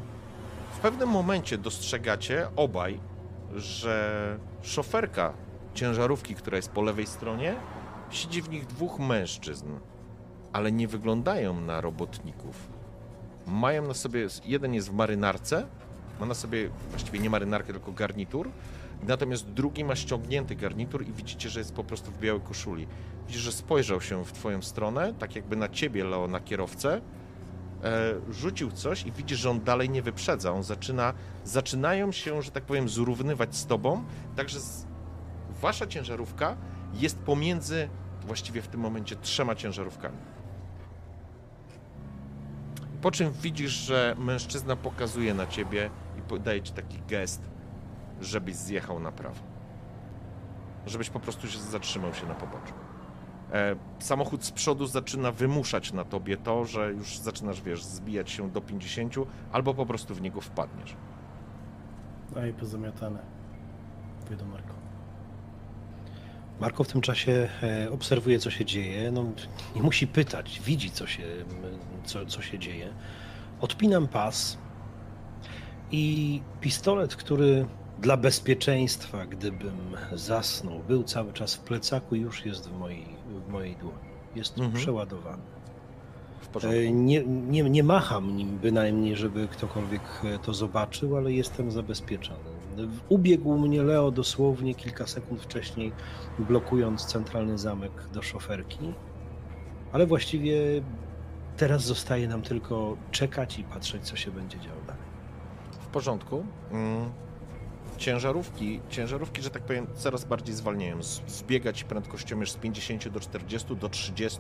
w 0.73 0.79
pewnym 0.79 1.09
momencie 1.09 1.59
dostrzegacie 1.59 2.47
obaj, 2.57 3.01
że 3.57 4.39
szoferka 4.63 5.33
ciężarówki, 5.75 6.35
która 6.35 6.57
jest 6.57 6.71
po 6.71 6.83
lewej 6.83 7.07
stronie, 7.07 7.55
siedzi 8.11 8.43
w 8.43 8.49
nich 8.51 8.67
dwóch 8.67 8.99
mężczyzn, 8.99 9.67
ale 10.53 10.73
nie 10.73 10.89
wyglądają 10.89 11.61
na 11.61 11.81
robotników. 11.81 12.69
Mają 13.47 13.87
na 13.89 13.95
sobie, 13.95 14.27
jeden 14.45 14.75
jest 14.75 14.91
w 14.91 14.95
marynarce, 14.95 15.67
ma 16.21 16.27
na 16.27 16.35
sobie 16.35 16.71
właściwie 16.91 17.19
nie 17.19 17.31
marynarkę, 17.31 17.73
tylko 17.73 17.93
garnitur, 17.93 18.49
natomiast 19.03 19.51
drugi 19.51 19.85
ma 19.85 19.97
ściągnięty 19.97 20.57
garnitur 20.57 21.07
i 21.07 21.13
widzicie, 21.13 21.49
że 21.49 21.61
jest 21.61 21.75
po 21.75 21.85
prostu 21.85 22.11
w 22.11 22.19
białej 22.19 22.43
koszuli. 22.43 22.87
Widzisz, 23.27 23.43
że 23.43 23.53
spojrzał 23.53 24.01
się 24.01 24.25
w 24.25 24.33
twoją 24.33 24.63
stronę, 24.63 25.15
tak 25.19 25.37
jakby 25.37 25.57
na 25.57 25.69
ciebie, 25.69 26.05
Leo, 26.05 26.29
na 26.29 26.41
kierowcę, 26.41 27.01
e, 27.85 28.15
rzucił 28.31 28.71
coś 28.71 29.07
i 29.07 29.13
widzisz, 29.13 29.39
że 29.39 29.51
on 29.51 29.61
dalej 29.61 29.91
nie 29.91 30.03
wyprzedza. 30.03 30.53
On 30.53 30.63
zaczyna, 30.63 31.15
zaczynają 31.45 32.13
się, 32.13 32.43
że 32.43 32.51
tak 32.51 32.65
powiem, 32.65 32.89
zrównywać 32.89 33.57
z 33.57 33.67
tobą, 33.67 34.05
także 34.37 34.61
z, 34.61 34.87
wasza 35.61 35.87
ciężarówka 35.87 36.57
jest 36.95 37.19
pomiędzy 37.19 37.89
właściwie 38.27 38.63
w 38.63 38.69
tym 38.69 38.81
momencie 38.81 39.17
trzema 39.17 39.55
ciężarówkami. 39.55 40.17
Po 43.03 43.11
czym 43.11 43.33
widzisz, 43.33 43.73
że 43.73 44.17
mężczyzna 44.19 44.77
pokazuje 44.77 45.35
na 45.35 45.47
ciebie 45.47 45.91
i 46.19 46.23
podaje 46.23 46.63
ci 46.63 46.73
taki 46.73 46.99
gest, 47.09 47.48
żebyś 48.21 48.57
zjechał 48.57 49.01
na 49.01 49.13
prawo. 49.13 49.41
Żebyś 50.87 51.11
po 51.11 51.21
prostu 51.21 51.47
zatrzymał 51.71 52.15
się 52.15 52.27
na 52.27 52.35
poboczu. 52.35 52.75
E, 53.53 53.77
samochód 53.99 54.45
z 54.45 54.51
przodu 54.51 54.87
zaczyna 54.87 55.33
wymuszać 55.33 55.93
na 55.93 56.05
tobie 56.05 56.37
to, 56.37 56.65
że 56.65 56.93
już 56.93 57.19
zaczynasz, 57.19 57.63
wiesz, 57.63 57.85
zbijać 57.85 58.31
się 58.31 58.51
do 58.51 58.61
50 58.61 59.15
albo 59.53 59.75
po 59.75 59.87
prostu 59.87 60.15
w 60.15 60.21
niego 60.21 60.41
wpadniesz. 60.41 60.97
A 62.37 62.47
i 62.47 62.53
pozamiatane. 62.53 63.19
Mówię 64.25 64.37
do 64.37 64.45
Marko. 64.45 64.75
Marko 66.61 66.85
w 66.85 66.89
tym 66.89 67.01
czasie 67.01 67.49
e, 67.63 67.91
obserwuje, 67.91 68.39
co 68.39 68.51
się 68.51 68.65
dzieje. 68.65 69.11
No, 69.11 69.25
nie 69.77 69.83
musi 69.83 70.07
pytać, 70.07 70.61
widzi, 70.65 70.91
co 70.91 71.07
się, 71.07 71.25
co, 72.05 72.27
co 72.27 72.43
się 72.43 72.59
dzieje. 72.59 72.89
Odpinam 73.61 74.09
pas 74.09 74.59
i 75.91 76.43
pistolet, 76.61 77.17
który 77.17 77.67
dla 78.01 78.17
bezpieczeństwa, 78.17 79.27
gdybym 79.27 79.77
zasnął, 80.13 80.79
był 80.89 81.03
cały 81.05 81.33
czas 81.33 81.55
w 81.55 81.61
plecaku, 81.61 82.15
już 82.15 82.47
jest 82.47 82.69
w 82.71 82.79
mojej, 82.79 83.07
w 83.49 83.53
mojej 83.53 83.77
dłoni. 83.77 83.99
Jest 84.37 84.59
Mhm. 84.59 84.77
przeładowany. 84.77 85.43
W 86.41 86.49
porządku. 86.49 86.79
E, 86.81 86.93
Nie, 86.93 87.25
nie, 87.27 87.63
nie 87.63 87.85
macham 87.85 88.37
nim 88.37 88.59
bynajmniej, 88.59 89.17
żeby 89.17 89.49
ktokolwiek 89.49 90.03
e, 90.25 90.39
to 90.39 90.55
zobaczył, 90.55 91.17
ale 91.17 91.33
jestem 91.33 91.71
zabezpieczony. 91.71 92.39
Ubiegł 93.09 93.59
mnie 93.59 93.83
Leo 93.83 94.11
dosłownie 94.11 94.75
kilka 94.75 95.07
sekund 95.07 95.43
wcześniej, 95.43 95.93
blokując 96.39 97.05
centralny 97.07 97.59
zamek 97.59 97.93
do 98.13 98.23
szoferki, 98.23 98.93
ale 99.93 100.07
właściwie 100.07 100.57
teraz 101.57 101.83
zostaje 101.85 102.29
nam 102.29 102.43
tylko 102.43 102.97
czekać 103.11 103.59
i 103.59 103.65
patrzeć, 103.65 104.03
co 104.05 104.17
się 104.17 104.31
będzie 104.31 104.59
działo 104.61 104.81
dalej. 104.87 105.03
W 105.81 105.87
porządku. 105.87 106.45
Mm. 106.71 107.11
Ciężarówki, 107.99 108.81
ciężarówki, 108.91 109.43
że 109.43 109.51
tak 109.51 109.63
powiem, 109.63 109.87
coraz 109.95 110.25
bardziej 110.25 110.55
zwalniają. 110.55 111.03
Z- 111.03 111.23
Zbiega 111.27 111.73
ci 111.73 111.85
prędkościomierz 111.85 112.51
z 112.53 112.57
50 112.57 113.09
do 113.09 113.21
40, 113.21 113.77
do 113.77 113.89
30, 113.89 114.39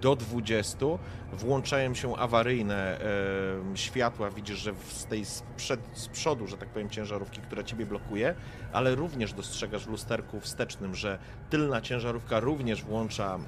do 0.00 0.16
20. 0.16 0.86
Włączają 1.32 1.94
się 1.94 2.16
awaryjne 2.16 3.00
e, 3.00 3.76
światła. 3.76 4.30
Widzisz, 4.30 4.58
że 4.58 4.72
z 4.88 5.04
tej 5.06 5.24
z, 5.24 5.42
przed, 5.56 5.80
z 5.92 6.08
przodu, 6.08 6.46
że 6.46 6.56
tak 6.56 6.68
powiem, 6.68 6.90
ciężarówki, 6.90 7.40
która 7.40 7.62
ciebie 7.62 7.86
blokuje, 7.86 8.34
ale 8.72 8.94
również 8.94 9.32
dostrzegasz 9.32 9.84
w 9.84 9.90
lusterku 9.90 10.40
wstecznym, 10.40 10.94
że 10.94 11.18
tylna 11.50 11.80
ciężarówka 11.80 12.40
również 12.40 12.82
włącza 12.82 13.34
mm, 13.34 13.46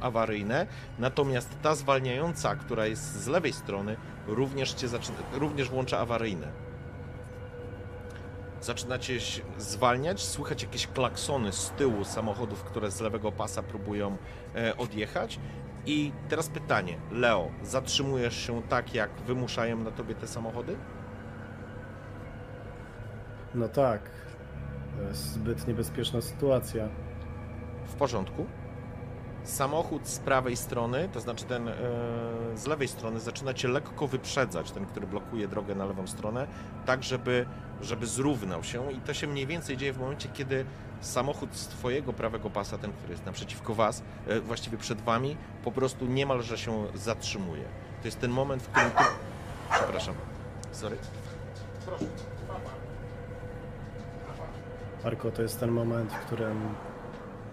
awaryjne. 0.00 0.66
Natomiast 0.98 1.48
ta 1.62 1.74
zwalniająca, 1.74 2.56
która 2.56 2.86
jest 2.86 3.02
z 3.22 3.26
lewej 3.26 3.52
strony, 3.52 3.96
również, 4.26 4.72
cię 4.72 4.88
zaczyna, 4.88 5.18
również 5.32 5.68
włącza 5.68 5.98
awaryjne. 5.98 6.69
Zaczynacie 8.60 9.20
się 9.20 9.42
zwalniać, 9.58 10.22
słychać 10.22 10.62
jakieś 10.62 10.86
klaksony 10.86 11.52
z 11.52 11.70
tyłu 11.70 12.04
samochodów, 12.04 12.64
które 12.64 12.90
z 12.90 13.00
lewego 13.00 13.32
pasa 13.32 13.62
próbują 13.62 14.16
e, 14.54 14.76
odjechać. 14.76 15.40
I 15.86 16.12
teraz 16.28 16.48
pytanie, 16.48 16.98
Leo, 17.10 17.50
zatrzymujesz 17.62 18.46
się 18.46 18.62
tak, 18.62 18.94
jak 18.94 19.10
wymuszają 19.26 19.76
na 19.76 19.90
tobie 19.90 20.14
te 20.14 20.26
samochody? 20.26 20.76
No 23.54 23.68
tak. 23.68 24.10
To 24.96 25.02
jest 25.02 25.32
zbyt 25.32 25.68
niebezpieczna 25.68 26.20
sytuacja. 26.20 26.88
W 27.86 27.94
porządku. 27.94 28.46
Samochód 29.44 30.08
z 30.08 30.18
prawej 30.18 30.56
strony, 30.56 31.08
to 31.12 31.20
znaczy 31.20 31.44
ten 31.44 31.68
e, 31.68 31.74
z 32.54 32.66
lewej 32.66 32.88
strony, 32.88 33.20
zaczyna 33.20 33.54
cię 33.54 33.68
lekko 33.68 34.06
wyprzedzać, 34.06 34.70
ten, 34.70 34.86
który 34.86 35.06
blokuje 35.06 35.48
drogę 35.48 35.74
na 35.74 35.84
lewą 35.84 36.06
stronę, 36.06 36.46
tak 36.86 37.02
żeby, 37.02 37.46
żeby 37.82 38.06
zrównał 38.06 38.64
się. 38.64 38.92
I 38.92 39.00
to 39.00 39.14
się 39.14 39.26
mniej 39.26 39.46
więcej 39.46 39.76
dzieje 39.76 39.92
w 39.92 39.98
momencie, 39.98 40.28
kiedy 40.28 40.64
samochód 41.00 41.56
z 41.56 41.66
twojego 41.66 42.12
prawego 42.12 42.50
pasa, 42.50 42.78
ten, 42.78 42.92
który 42.92 43.12
jest 43.12 43.26
naprzeciwko 43.26 43.74
was, 43.74 44.02
e, 44.26 44.40
właściwie 44.40 44.78
przed 44.78 45.00
wami, 45.00 45.36
po 45.64 45.72
prostu 45.72 46.06
niemalże 46.06 46.58
się 46.58 46.86
zatrzymuje. 46.94 47.64
To 48.02 48.08
jest 48.08 48.20
ten 48.20 48.30
moment, 48.30 48.62
w 48.62 48.68
którym 48.68 48.90
ty... 48.90 49.04
Przepraszam. 49.72 50.14
Sorry. 50.72 50.96
Proszę. 51.86 52.04
Marko, 55.04 55.30
to 55.30 55.42
jest 55.42 55.60
ten 55.60 55.70
moment, 55.70 56.12
w 56.12 56.18
którym 56.18 56.74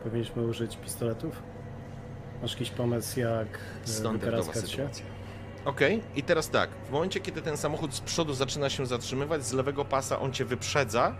powinniśmy 0.03 0.43
użyć 0.43 0.77
pistoletów? 0.77 1.43
Masz 2.41 2.51
jakiś 2.53 2.69
pomysł, 2.69 3.19
jak 3.19 3.47
e, 3.83 3.87
Standardowa 3.87 4.37
wykaraskać 4.37 4.71
się? 4.71 4.77
sytuacja. 4.77 5.05
Okej, 5.67 6.01
i 6.15 6.23
teraz 6.23 6.49
tak. 6.49 6.69
W 6.87 6.91
momencie, 6.91 7.19
kiedy 7.19 7.41
ten 7.41 7.57
samochód 7.57 7.93
z 7.93 7.99
przodu 7.99 8.33
zaczyna 8.33 8.69
się 8.69 8.85
zatrzymywać, 8.85 9.45
z 9.45 9.53
lewego 9.53 9.85
pasa 9.85 10.19
on 10.19 10.33
cię 10.33 10.45
wyprzedza, 10.45 11.15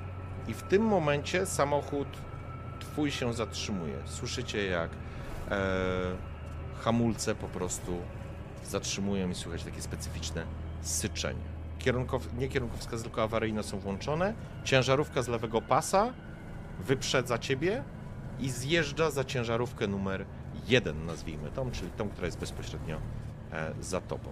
i 0.48 0.54
w 0.54 0.64
tym 0.64 0.82
momencie 0.82 1.46
samochód 1.46 2.08
twój 2.80 3.12
się 3.12 3.34
zatrzymuje. 3.34 3.96
Słyszycie, 4.06 4.66
jak 4.66 4.90
e, 5.52 5.58
hamulce 6.80 7.36
po 7.36 7.48
prostu 7.48 7.98
zatrzymują 8.66 9.30
i 9.30 9.36
słychać 9.36 9.64
takie 9.64 9.82
specyficzne 9.82 10.46
syczenie. 10.82 11.46
Kierunkow, 11.80 12.34
nie 12.38 12.48
kierunkowskaz, 12.48 13.02
tylko 13.02 13.24
awaryjne 13.24 13.64
są 13.64 13.80
włączone. 13.80 14.34
Ciężarówka 14.64 15.22
z 15.22 15.28
lewego 15.28 15.62
pasa 15.62 16.14
wyprzedza 16.80 17.38
ciebie 17.38 17.84
i 18.40 18.50
zjeżdża 18.50 19.12
za 19.12 19.24
ciężarówkę 19.24 19.88
numer 19.88 20.26
jeden, 20.68 21.06
nazwijmy 21.06 21.52
tą, 21.52 21.72
czyli 21.72 21.92
tą, 21.92 22.10
która 22.10 22.26
jest 22.26 22.40
bezpośrednio 22.40 23.02
za 23.82 24.02
tobą. 24.02 24.30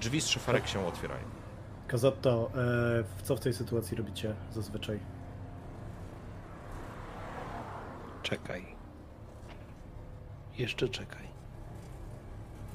Drzwi 0.00 0.20
z 0.20 0.26
szoferek 0.28 0.66
się 0.68 0.86
otwierają. 0.86 1.24
Kazotto, 1.88 2.50
e, 2.54 3.24
co 3.24 3.36
w 3.36 3.40
tej 3.40 3.52
sytuacji 3.54 3.96
robicie 3.96 4.34
zazwyczaj? 4.52 5.00
Czekaj. 8.22 8.66
Jeszcze 10.58 10.88
czekaj. 10.88 11.26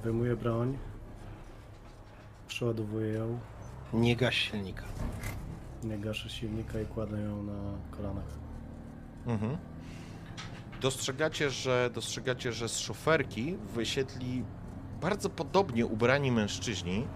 Wyjmuję 0.03 0.35
broń, 0.35 0.77
przeładowuję 2.47 3.13
ją, 3.13 3.39
Nie 3.93 4.15
gaś 4.15 4.35
silnika. 4.37 4.83
nie 5.83 5.97
gaszę 5.97 6.29
silnika 6.29 6.79
i 6.81 6.85
kładę 6.85 7.21
ją 7.21 7.43
na 7.43 7.53
kolanach. 7.91 8.25
Mhm. 9.27 9.57
dostrzegacie, 10.81 11.49
że, 11.49 11.89
dostrzegacie, 11.93 12.53
że 12.53 12.69
z 12.69 12.77
szoferki 12.77 13.57
wysiedli 13.73 14.43
bardzo 15.02 15.30
podobnie 15.30 15.86
ubrani 15.86 16.32
mężczyźni 16.32 17.07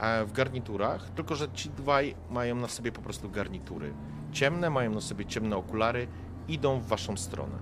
e, 0.00 0.24
w 0.24 0.32
garniturach, 0.32 1.10
tylko 1.10 1.34
że 1.34 1.48
ci 1.54 1.70
dwaj 1.70 2.14
mają 2.30 2.54
na 2.56 2.68
sobie 2.68 2.92
po 2.92 3.00
prostu 3.00 3.30
garnitury. 3.30 3.92
Ciemne, 4.32 4.70
mają 4.70 4.90
na 4.90 5.00
sobie 5.00 5.26
ciemne 5.26 5.56
okulary, 5.56 6.08
idą 6.48 6.80
w 6.80 6.86
waszą 6.86 7.16
stronę, 7.16 7.58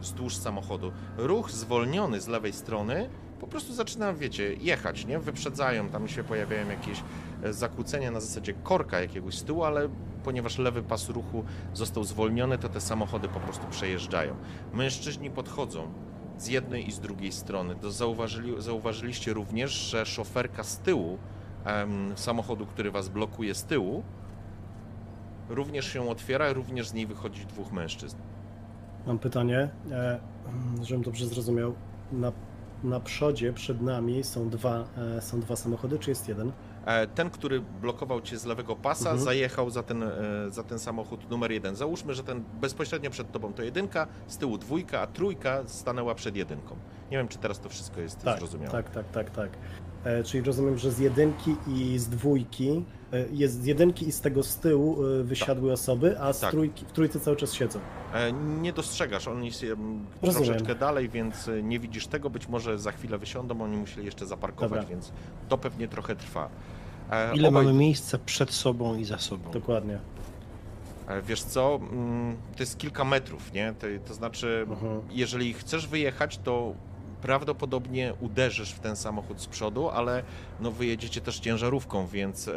wzdłuż 0.00 0.36
samochodu. 0.36 0.92
Ruch 1.16 1.50
zwolniony 1.50 2.20
z 2.20 2.28
lewej 2.28 2.52
strony 2.52 3.08
po 3.40 3.46
prostu 3.46 3.72
zaczyna, 3.74 4.12
wiecie, 4.12 4.54
jechać, 4.54 5.06
nie? 5.06 5.18
Wyprzedzają, 5.18 5.88
tam 5.88 6.08
się 6.08 6.24
pojawiają 6.24 6.68
jakieś 6.68 7.02
e, 7.42 7.52
zakłócenia 7.52 8.10
na 8.10 8.20
zasadzie 8.20 8.54
korka 8.54 9.00
jakiegoś 9.00 9.38
z 9.38 9.44
tyłu, 9.44 9.64
ale 9.64 9.88
ponieważ 10.24 10.58
lewy 10.58 10.82
pas 10.82 11.08
ruchu 11.08 11.44
został 11.74 12.04
zwolniony, 12.04 12.58
to 12.58 12.68
te 12.68 12.80
samochody 12.80 13.28
po 13.28 13.40
prostu 13.40 13.66
przejeżdżają. 13.70 14.34
Mężczyźni 14.72 15.30
podchodzą 15.30 15.92
z 16.38 16.48
jednej 16.48 16.88
i 16.88 16.92
z 16.92 17.00
drugiej 17.00 17.32
strony. 17.32 17.74
To 17.76 17.90
zauważyli, 17.90 18.62
zauważyliście 18.62 19.32
również, 19.32 19.70
że 19.70 20.06
szoferka 20.06 20.64
z 20.64 20.78
tyłu 20.78 21.18
em, 21.64 22.12
samochodu, 22.16 22.66
który 22.66 22.90
was 22.90 23.08
blokuje 23.08 23.54
z 23.54 23.64
tyłu, 23.64 24.02
również 25.48 25.86
się 25.92 26.08
otwiera, 26.10 26.52
również 26.52 26.88
z 26.88 26.94
niej 26.94 27.06
wychodzi 27.06 27.46
dwóch 27.46 27.72
mężczyzn. 27.72 28.16
Mam 29.06 29.18
pytanie, 29.18 29.68
e, 29.90 30.20
żebym 30.82 31.02
dobrze 31.02 31.26
zrozumiał. 31.26 31.74
Na, 32.12 32.32
na 32.84 33.00
przodzie 33.00 33.52
przed 33.52 33.82
nami 33.82 34.24
są 34.24 34.48
dwa, 34.48 34.84
e, 35.16 35.22
są 35.22 35.40
dwa 35.40 35.56
samochody, 35.56 35.98
czy 35.98 36.10
jest 36.10 36.28
jeden? 36.28 36.52
E, 36.86 37.06
Ten, 37.06 37.30
który 37.30 37.60
blokował 37.60 38.20
cię 38.20 38.38
z 38.38 38.44
lewego 38.44 38.76
pasa, 38.76 39.10
Mhm. 39.10 39.24
zajechał 39.24 39.70
za 39.70 39.82
ten, 39.82 40.02
e, 40.02 40.10
za 40.48 40.62
ten 40.62 40.78
samochód 40.78 41.30
numer 41.30 41.52
jeden. 41.52 41.76
Załóżmy, 41.76 42.14
że 42.14 42.22
ten 42.22 42.44
bezpośrednio 42.60 43.10
przed 43.10 43.32
tobą 43.32 43.52
to 43.52 43.62
jedynka, 43.62 44.06
z 44.26 44.38
tyłu 44.38 44.58
dwójka, 44.58 45.00
a 45.00 45.06
trójka 45.06 45.62
stanęła 45.66 46.14
przed 46.14 46.36
jedynką. 46.36 46.76
Nie 47.10 47.16
wiem, 47.16 47.28
czy 47.28 47.38
teraz 47.38 47.60
to 47.60 47.68
wszystko 47.68 48.00
jest 48.00 48.22
Tak, 48.22 48.38
zrozumiałe. 48.38 48.70
tak, 48.72 48.90
tak, 48.90 49.10
tak, 49.10 49.30
tak. 49.30 49.50
E, 50.04 50.24
czyli 50.24 50.44
rozumiem, 50.44 50.78
że 50.78 50.92
z 50.92 50.98
jedynki 50.98 51.56
i 51.68 51.98
z 51.98 52.08
dwójki, 52.08 52.84
e, 53.12 53.24
jest 53.32 53.62
z 53.62 53.64
jedynki 53.66 54.08
i 54.08 54.12
z 54.12 54.20
tego 54.20 54.42
z 54.42 54.56
tyłu 54.56 55.04
e, 55.06 55.22
wysiadły 55.22 55.72
osoby, 55.72 56.20
a 56.20 56.32
z 56.32 56.40
Tak. 56.40 56.50
trójki, 56.50 56.84
w 56.84 56.92
trójce 56.92 57.20
cały 57.20 57.36
czas 57.36 57.52
siedzą. 57.54 57.78
E, 58.14 58.32
Nie 58.32 58.72
dostrzegasz, 58.72 59.28
oni 59.28 59.52
się 59.52 59.66
mm, 59.72 60.06
Rozumiem. 60.22 60.46
troszeczkę 60.48 60.74
dalej, 60.74 61.08
więc 61.08 61.50
nie 61.62 61.78
widzisz 61.80 62.06
tego. 62.06 62.30
Być 62.30 62.48
może 62.48 62.78
za 62.78 62.92
chwilę 62.92 63.18
wysiądą, 63.18 63.62
oni 63.62 63.76
musieli 63.76 64.06
jeszcze 64.06 64.26
zaparkować, 64.26 64.70
Dobra. 64.80 64.84
więc 64.90 65.12
to 65.48 65.58
pewnie 65.58 65.88
trochę 65.88 66.16
trwa. 66.16 66.48
E, 67.10 67.34
Ile 67.36 67.48
obaj- 67.48 67.52
mamy 67.52 67.72
miejsca 67.72 68.18
przed 68.18 68.50
sobą 68.50 68.96
i 68.96 69.04
za 69.04 69.18
sobą? 69.18 69.50
Dokładnie. 69.50 69.98
E, 71.08 71.22
Wiesz 71.22 71.42
co, 71.42 71.80
mm, 71.92 72.36
to 72.56 72.62
jest 72.62 72.78
kilka 72.78 73.04
metrów, 73.04 73.52
nie? 73.52 73.74
To, 73.78 73.86
to 74.08 74.14
znaczy, 74.14 74.66
Mhm. 74.70 75.00
jeżeli 75.10 75.52
chcesz 75.54 75.86
wyjechać, 75.86 76.38
to 76.38 76.74
prawdopodobnie 77.22 78.14
uderzysz 78.20 78.70
w 78.72 78.78
ten 78.80 78.96
samochód 78.96 79.40
z 79.40 79.46
przodu, 79.46 79.88
ale 79.90 80.22
no 80.60 80.70
wyjedziecie 80.70 81.20
też 81.20 81.38
ciężarówką, 81.40 82.06
więc 82.06 82.48
e, 82.48 82.52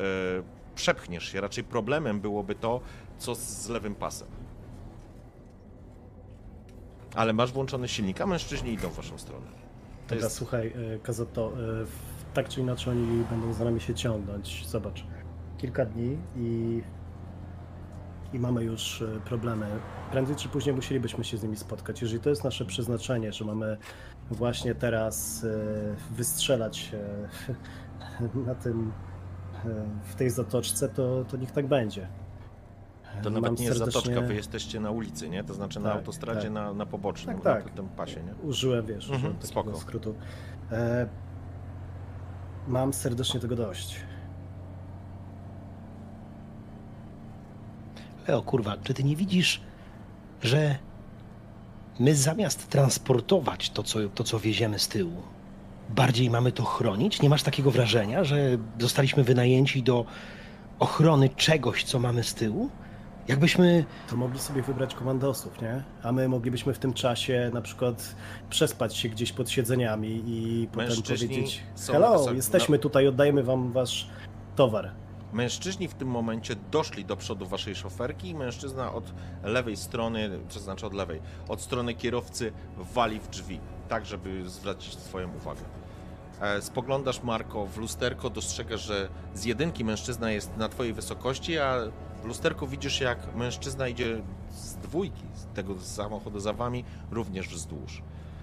przepchniesz 0.75 1.31
się. 1.31 1.41
Raczej 1.41 1.63
problemem 1.63 2.19
byłoby 2.19 2.55
to, 2.55 2.81
co 3.17 3.35
z, 3.35 3.39
z 3.39 3.69
lewym 3.69 3.95
pasem. 3.95 4.27
Ale 7.15 7.33
masz 7.33 7.51
włączony 7.51 7.87
silnik, 7.87 8.21
a 8.21 8.25
mężczyźni 8.25 8.73
idą 8.73 8.89
w 8.89 8.95
waszą 8.95 9.17
stronę. 9.17 9.45
To 9.45 10.15
Dobra, 10.15 10.23
jest, 10.25 10.35
słuchaj, 10.37 10.67
e, 10.95 10.99
Kazato, 10.99 11.51
w- 11.55 12.08
tak 12.43 12.49
czy 12.49 12.61
inaczej 12.61 12.93
oni 12.93 13.23
będą 13.29 13.53
za 13.53 13.65
nami 13.65 13.81
się 13.81 13.93
ciągnąć. 13.95 14.67
Zobacz, 14.67 15.05
kilka 15.57 15.85
dni 15.85 16.17
i, 16.35 16.81
i 18.33 18.39
mamy 18.39 18.63
już 18.63 19.01
e, 19.01 19.19
problemy. 19.25 19.65
Prędzej 20.11 20.35
czy 20.35 20.49
później 20.49 20.75
musielibyśmy 20.75 21.23
się 21.23 21.37
z 21.37 21.43
nimi 21.43 21.55
spotkać. 21.57 22.01
Jeżeli 22.01 22.19
to 22.21 22.29
jest 22.29 22.43
nasze 22.43 22.65
przeznaczenie, 22.65 23.33
że 23.33 23.45
mamy 23.45 23.77
właśnie 24.31 24.75
teraz 24.75 25.43
e, 25.43 26.15
wystrzelać 26.15 26.77
się 26.77 26.99
na 28.47 28.55
tym, 28.55 28.91
e, 29.65 29.69
w 30.03 30.15
tej 30.15 30.29
zatoczce, 30.29 30.89
to, 30.89 31.25
to 31.25 31.37
niech 31.37 31.51
tak 31.51 31.67
będzie. 31.67 32.07
to 33.23 33.29
Mam 33.29 33.41
nawet 33.41 33.59
nie 33.59 33.65
jest 33.65 33.77
serdecznie- 33.79 34.01
zatoczka, 34.01 34.21
wy 34.27 34.35
jesteście 34.35 34.79
na 34.79 34.91
ulicy, 34.91 35.29
nie? 35.29 35.43
To 35.43 35.53
znaczy 35.53 35.79
na 35.79 35.89
Tak, 35.89 35.97
autostradzie, 35.97 36.41
tak. 36.41 36.51
na, 36.51 36.73
na 36.73 36.85
pobocznym, 36.85 37.35
Tak, 37.41 37.45
na 37.45 37.63
tak. 37.69 37.73
tym 37.73 37.89
pasie, 37.89 38.23
nie? 38.23 38.35
Użyłem, 38.49 38.85
wiesz, 38.85 39.03
Mhm, 39.05 39.17
użyłem 39.17 39.33
takiego 39.35 39.47
spoko. 39.47 39.77
skrótu. 39.77 40.15
E, 40.71 41.07
mam 42.69 42.93
serdecznie 42.93 43.39
tego 43.39 43.55
dość. 43.55 43.95
Leo, 48.27 48.41
kurwa, 48.41 48.77
czy 48.83 48.93
ty 48.93 49.03
nie 49.03 49.15
widzisz, 49.15 49.61
że 50.41 50.75
my 51.99 52.15
zamiast 52.15 52.69
transportować 52.69 53.69
to 53.69 53.83
co, 53.83 53.99
to, 54.15 54.23
co 54.23 54.39
wieziemy 54.39 54.79
z 54.79 54.87
tyłu, 54.87 55.21
bardziej 55.89 56.29
mamy 56.29 56.51
to 56.51 56.63
chronić? 56.63 57.21
Nie 57.21 57.29
masz 57.29 57.43
takiego 57.43 57.71
wrażenia, 57.71 58.23
że 58.23 58.57
zostaliśmy 58.79 59.23
wynajęci 59.23 59.83
do 59.83 60.05
ochrony 60.79 61.29
czegoś, 61.29 61.83
co 61.83 61.99
mamy 61.99 62.23
z 62.23 62.33
tyłu? 62.33 62.69
Jakbyśmy 63.29 63.85
To 64.09 64.15
mogli 64.15 64.39
sobie 64.39 64.61
wybrać 64.61 64.95
komandosów, 64.95 65.61
nie? 65.61 65.83
A 66.03 66.11
my 66.11 66.27
moglibyśmy 66.29 66.73
w 66.73 66.79
tym 66.79 66.93
czasie 66.93 67.51
na 67.53 67.61
przykład 67.61 68.15
przespać 68.49 68.97
się 68.97 69.09
gdzieś 69.09 69.31
pod 69.31 69.49
siedzeniami 69.49 70.23
i 70.27 70.67
potem 70.71 71.01
powiedzieć 71.03 71.63
Hello, 71.87 72.33
jesteśmy 72.33 72.77
no- 72.77 72.81
tutaj, 72.81 73.07
oddajemy 73.07 73.43
wam 73.43 73.71
wasz 73.71 74.09
towar. 74.55 74.91
Mężczyźni 75.33 75.87
w 75.87 75.93
tym 75.93 76.07
momencie 76.07 76.55
doszli 76.71 77.05
do 77.05 77.17
przodu 77.17 77.45
waszej 77.45 77.75
szoferki 77.75 78.29
i 78.29 78.35
mężczyzna 78.35 78.93
od 78.93 79.13
lewej 79.43 79.77
strony, 79.77 80.29
to 80.53 80.59
znaczy 80.59 80.85
od 80.85 80.93
lewej, 80.93 81.21
od 81.47 81.61
strony 81.61 81.93
kierowcy 81.93 82.51
wali 82.93 83.19
w 83.19 83.27
drzwi, 83.27 83.59
tak 83.89 84.05
żeby 84.05 84.49
zwrócić 84.49 84.95
twoją 84.95 85.35
uwagę. 85.35 85.61
E, 86.41 86.61
Spoglądasz, 86.61 87.23
Marko, 87.23 87.65
w 87.65 87.77
lusterko, 87.77 88.29
dostrzegasz, 88.29 88.81
że 88.81 89.09
z 89.33 89.45
jedynki 89.45 89.85
mężczyzna 89.85 90.31
jest 90.31 90.57
na 90.57 90.69
twojej 90.69 90.93
wysokości, 90.93 91.57
a 91.57 91.75
w 92.21 92.25
lusterku 92.25 92.67
widzisz, 92.67 93.01
jak 93.01 93.35
mężczyzna 93.35 93.87
idzie 93.87 94.21
z 94.51 94.75
dwójki, 94.75 95.23
z 95.33 95.45
tego 95.55 95.79
samochodu 95.79 96.39
za 96.39 96.53
wami, 96.53 96.83
również 97.11 97.47
wzdłuż. 97.47 98.01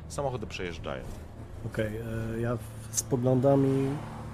Samochody 0.09 0.47
przejeżdżają. 0.47 1.05
Okej, 1.67 1.97
e, 1.97 2.41
ja 2.41 2.59
spoglądam 2.91 3.67
i 3.67 3.89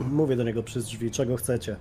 mówię 0.04 0.36
do 0.36 0.44
niego 0.44 0.62
przez 0.62 0.84
drzwi, 0.84 1.10
czego 1.10 1.36
chcecie. 1.36 1.76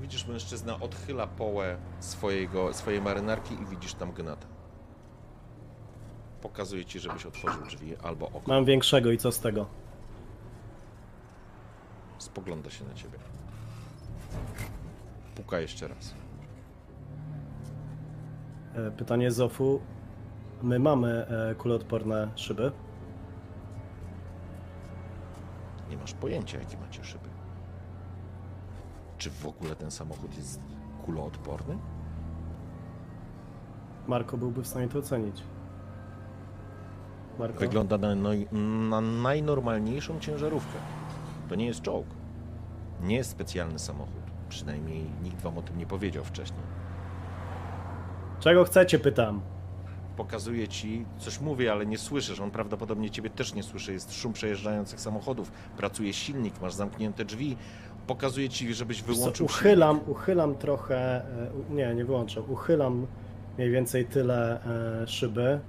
Widzisz, 0.00 0.26
mężczyzna 0.26 0.80
odchyla 0.80 1.26
połę 1.26 1.76
swojego, 2.00 2.74
swojej 2.74 3.02
marynarki 3.02 3.54
i 3.54 3.66
widzisz 3.66 3.94
tam 3.94 4.12
gnata. 4.12 4.46
Pokazuje 6.42 6.84
ci, 6.84 7.00
żebyś 7.00 7.26
otworzył 7.26 7.62
drzwi 7.66 7.96
albo 7.96 8.26
okno. 8.26 8.54
Mam 8.54 8.64
większego 8.64 9.10
i 9.10 9.18
co 9.18 9.32
z 9.32 9.40
tego? 9.40 9.66
Spogląda 12.18 12.70
się 12.70 12.84
na 12.84 12.94
ciebie. 12.94 13.18
Puka 15.34 15.60
jeszcze 15.60 15.88
raz. 15.88 16.14
E, 18.74 18.90
Pytanie 18.90 19.30
Zofu. 19.30 19.80
My 20.62 20.78
mamy 20.78 21.26
e, 21.26 21.54
kuloodporne 21.54 22.28
szyby. 22.34 22.72
Nie 25.90 25.96
masz 25.96 26.14
pojęcia, 26.14 26.58
jakie 26.58 26.76
macie 26.76 27.04
szyby. 27.04 27.28
Czy 29.18 29.30
w 29.30 29.46
ogóle 29.46 29.76
ten 29.76 29.90
samochód 29.90 30.36
jest 30.36 30.60
kuloodporny? 31.04 31.78
Marko 34.08 34.36
byłby 34.36 34.62
w 34.62 34.66
stanie 34.66 34.88
to 34.88 34.98
ocenić. 34.98 35.42
Marko? 37.38 37.60
Wygląda 37.60 37.98
na, 37.98 38.08
noj- 38.08 38.52
na 38.88 39.00
najnormalniejszą 39.00 40.20
ciężarówkę. 40.20 40.78
To 41.48 41.54
nie 41.54 41.66
jest 41.66 41.82
czołg. 41.82 42.06
Nie 43.02 43.16
jest 43.16 43.30
specjalny 43.30 43.78
samochód. 43.78 44.21
Przynajmniej 44.52 45.04
nikt 45.22 45.42
wam 45.42 45.58
o 45.58 45.62
tym 45.62 45.78
nie 45.78 45.86
powiedział 45.86 46.24
wcześniej. 46.24 46.62
Czego 48.40 48.64
chcecie, 48.64 48.98
pytam. 48.98 49.40
pokazuje 50.16 50.68
ci, 50.68 51.04
coś 51.18 51.40
mówię, 51.40 51.72
ale 51.72 51.86
nie 51.86 51.98
słyszysz. 51.98 52.40
On 52.40 52.50
prawdopodobnie 52.50 53.10
ciebie 53.10 53.30
też 53.30 53.54
nie 53.54 53.62
słyszy. 53.62 53.92
Jest 53.92 54.14
szum 54.14 54.32
przejeżdżających 54.32 55.00
samochodów, 55.00 55.52
pracuje 55.76 56.12
silnik, 56.12 56.60
masz 56.60 56.74
zamknięte 56.74 57.24
drzwi. 57.24 57.56
Pokazuje 58.06 58.48
ci, 58.48 58.74
żebyś 58.74 59.02
Wiesz 59.02 59.06
co, 59.06 59.20
wyłączył 59.20 59.46
uchylam, 59.46 60.00
uchylam 60.06 60.54
trochę, 60.54 60.96
e, 61.70 61.74
nie, 61.74 61.94
nie 61.94 62.04
wyłączam, 62.04 62.44
uchylam 62.50 63.06
mniej 63.58 63.70
więcej 63.70 64.04
tyle 64.06 64.64
e, 65.02 65.06
szyby 65.06 65.60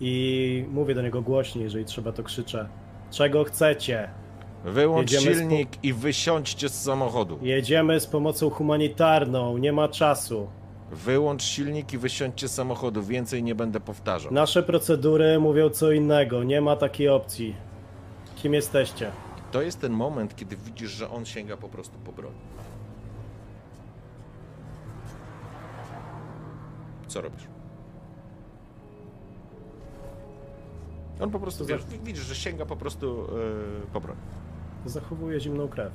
i 0.00 0.64
mówię 0.70 0.94
do 0.94 1.02
niego 1.02 1.22
głośniej, 1.22 1.64
jeżeli 1.64 1.84
trzeba 1.84 2.12
to 2.12 2.22
krzyczę. 2.22 2.68
Czego 3.10 3.44
chcecie? 3.44 4.10
Wyłącz 4.64 5.12
Jedziemy 5.12 5.34
silnik 5.36 5.68
i 5.84 5.92
wysiądźcie 5.92 6.68
z 6.68 6.82
samochodu. 6.82 7.38
Jedziemy 7.42 8.00
z 8.00 8.06
pomocą 8.06 8.50
humanitarną, 8.50 9.58
nie 9.58 9.72
ma 9.72 9.88
czasu. 9.88 10.46
Wyłącz 10.90 11.42
silnik 11.42 11.92
i 11.92 11.98
wysiądźcie 11.98 12.48
z 12.48 12.54
samochodu. 12.54 13.02
Więcej 13.02 13.42
nie 13.42 13.54
będę 13.54 13.80
powtarzał. 13.80 14.32
Nasze 14.32 14.62
procedury 14.62 15.38
mówią 15.40 15.70
co 15.70 15.92
innego, 15.92 16.44
nie 16.44 16.60
ma 16.60 16.76
takiej 16.76 17.08
opcji. 17.08 17.54
Kim 18.36 18.54
jesteście? 18.54 19.10
To 19.52 19.62
jest 19.62 19.80
ten 19.80 19.92
moment, 19.92 20.36
kiedy 20.36 20.56
widzisz, 20.56 20.90
że 20.90 21.10
on 21.10 21.24
sięga 21.26 21.56
po 21.56 21.68
prostu 21.68 21.98
po 22.04 22.12
broń. 22.12 22.32
Co 27.06 27.20
robisz? 27.20 27.42
On 31.20 31.30
po 31.30 31.40
prostu, 31.40 31.66
wiesz, 31.66 31.84
wi- 31.86 31.98
widzisz, 32.04 32.24
że 32.24 32.34
sięga 32.34 32.66
po 32.66 32.76
prostu 32.76 33.26
yy, 33.36 33.86
po 33.92 34.00
broń. 34.00 34.16
Zachowuje 34.86 35.40
zimną 35.40 35.68
krew. 35.68 35.92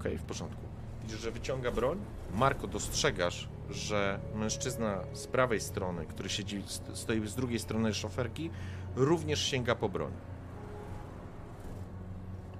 Okej, 0.00 0.18
w 0.18 0.22
porządku. 0.22 0.60
Widzisz, 1.02 1.20
że 1.20 1.30
wyciąga 1.30 1.70
broń. 1.70 1.98
Marko, 2.34 2.66
dostrzegasz, 2.66 3.48
że 3.70 4.18
mężczyzna 4.34 4.98
z 5.12 5.26
prawej 5.26 5.60
strony, 5.60 6.06
który 6.06 6.28
siedzi, 6.28 6.62
st- 6.66 6.90
stoi 6.94 7.26
z 7.28 7.34
drugiej 7.34 7.58
strony 7.58 7.94
szoferki, 7.94 8.50
również 8.96 9.40
sięga 9.42 9.74
po 9.74 9.88
broń. 9.88 10.12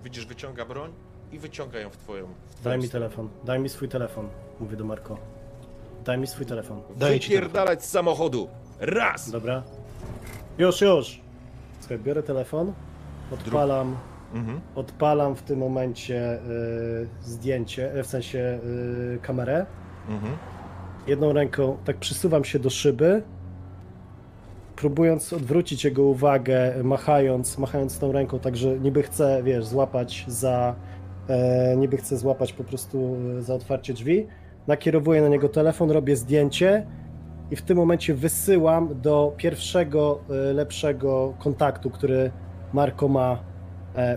Widzisz, 0.05 0.27
wyciąga 0.27 0.65
broń 0.65 0.93
i 1.33 1.39
wyciąga 1.39 1.79
ją 1.81 1.91
w 1.91 1.97
twoją, 1.97 2.27
w 2.49 2.55
twoją 2.55 2.65
Daj 2.65 2.79
mi 2.79 2.89
telefon, 2.89 3.29
daj 3.45 3.61
mi 3.61 3.69
swój 3.69 3.89
telefon, 3.89 4.29
mówię 4.61 4.77
do 4.77 4.85
Marko. 4.85 5.19
Daj 6.05 6.19
mi 6.19 6.27
swój 6.27 6.47
telefon. 6.47 6.83
Telefon. 6.83 7.09
Wypierdalać 7.21 7.85
z 7.85 7.89
samochodu! 7.91 8.49
Raz! 8.81 9.31
Dobra. 9.31 9.63
Już, 10.59 10.81
już! 10.81 11.21
Słuchaj, 11.81 11.99
biorę 11.99 12.23
telefon, 12.23 12.73
odpalam, 13.33 13.97
Mhm. 14.35 14.61
odpalam 14.75 15.35
w 15.35 15.43
tym 15.43 15.59
momencie 15.59 16.35
y, 16.35 17.07
zdjęcie, 17.23 17.93
e, 17.95 18.03
w 18.03 18.07
sensie 18.07 18.59
y, 19.15 19.19
kamerę. 19.23 19.67
Mhm. 20.09 20.37
Jedną 21.07 21.33
ręką 21.33 21.77
tak 21.85 21.97
przysuwam 21.97 22.45
się 22.45 22.59
do 22.59 22.71
szyby, 22.71 23.23
próbując 24.77 25.33
odwrócić 25.33 25.85
jego 25.85 26.03
uwagę, 26.03 26.75
machając, 26.83 27.59
machając 27.59 27.99
tą 27.99 28.13
ręką, 28.13 28.39
także 28.39 28.79
niby 28.79 29.03
chcę, 29.03 29.43
wiesz, 29.43 29.65
złapać 29.65 30.25
za, 30.29 30.75
e, 31.29 31.77
niby 31.77 31.97
chcę 31.97 32.17
złapać 32.17 32.53
po 32.53 32.65
prostu 32.65 33.17
e, 33.39 33.43
za 33.43 33.55
otwarcie 33.55 33.95
drzwi. 33.95 34.27
Nakierowuję 34.67 35.23
na 35.23 35.29
niego 35.29 35.49
telefon, 35.49 35.91
robię 35.91 36.17
zdjęcie 36.17 36.87
i 37.51 37.57
w 37.57 37.63
tym 37.63 37.77
momencie 37.77 38.15
wysyłam 38.15 39.01
do 39.01 39.35
pierwszego, 39.37 40.21
e, 40.31 40.53
lepszego 40.53 41.35
kontaktu, 41.39 41.91
który 41.91 42.31
Marko 42.73 43.09
ma 43.09 43.39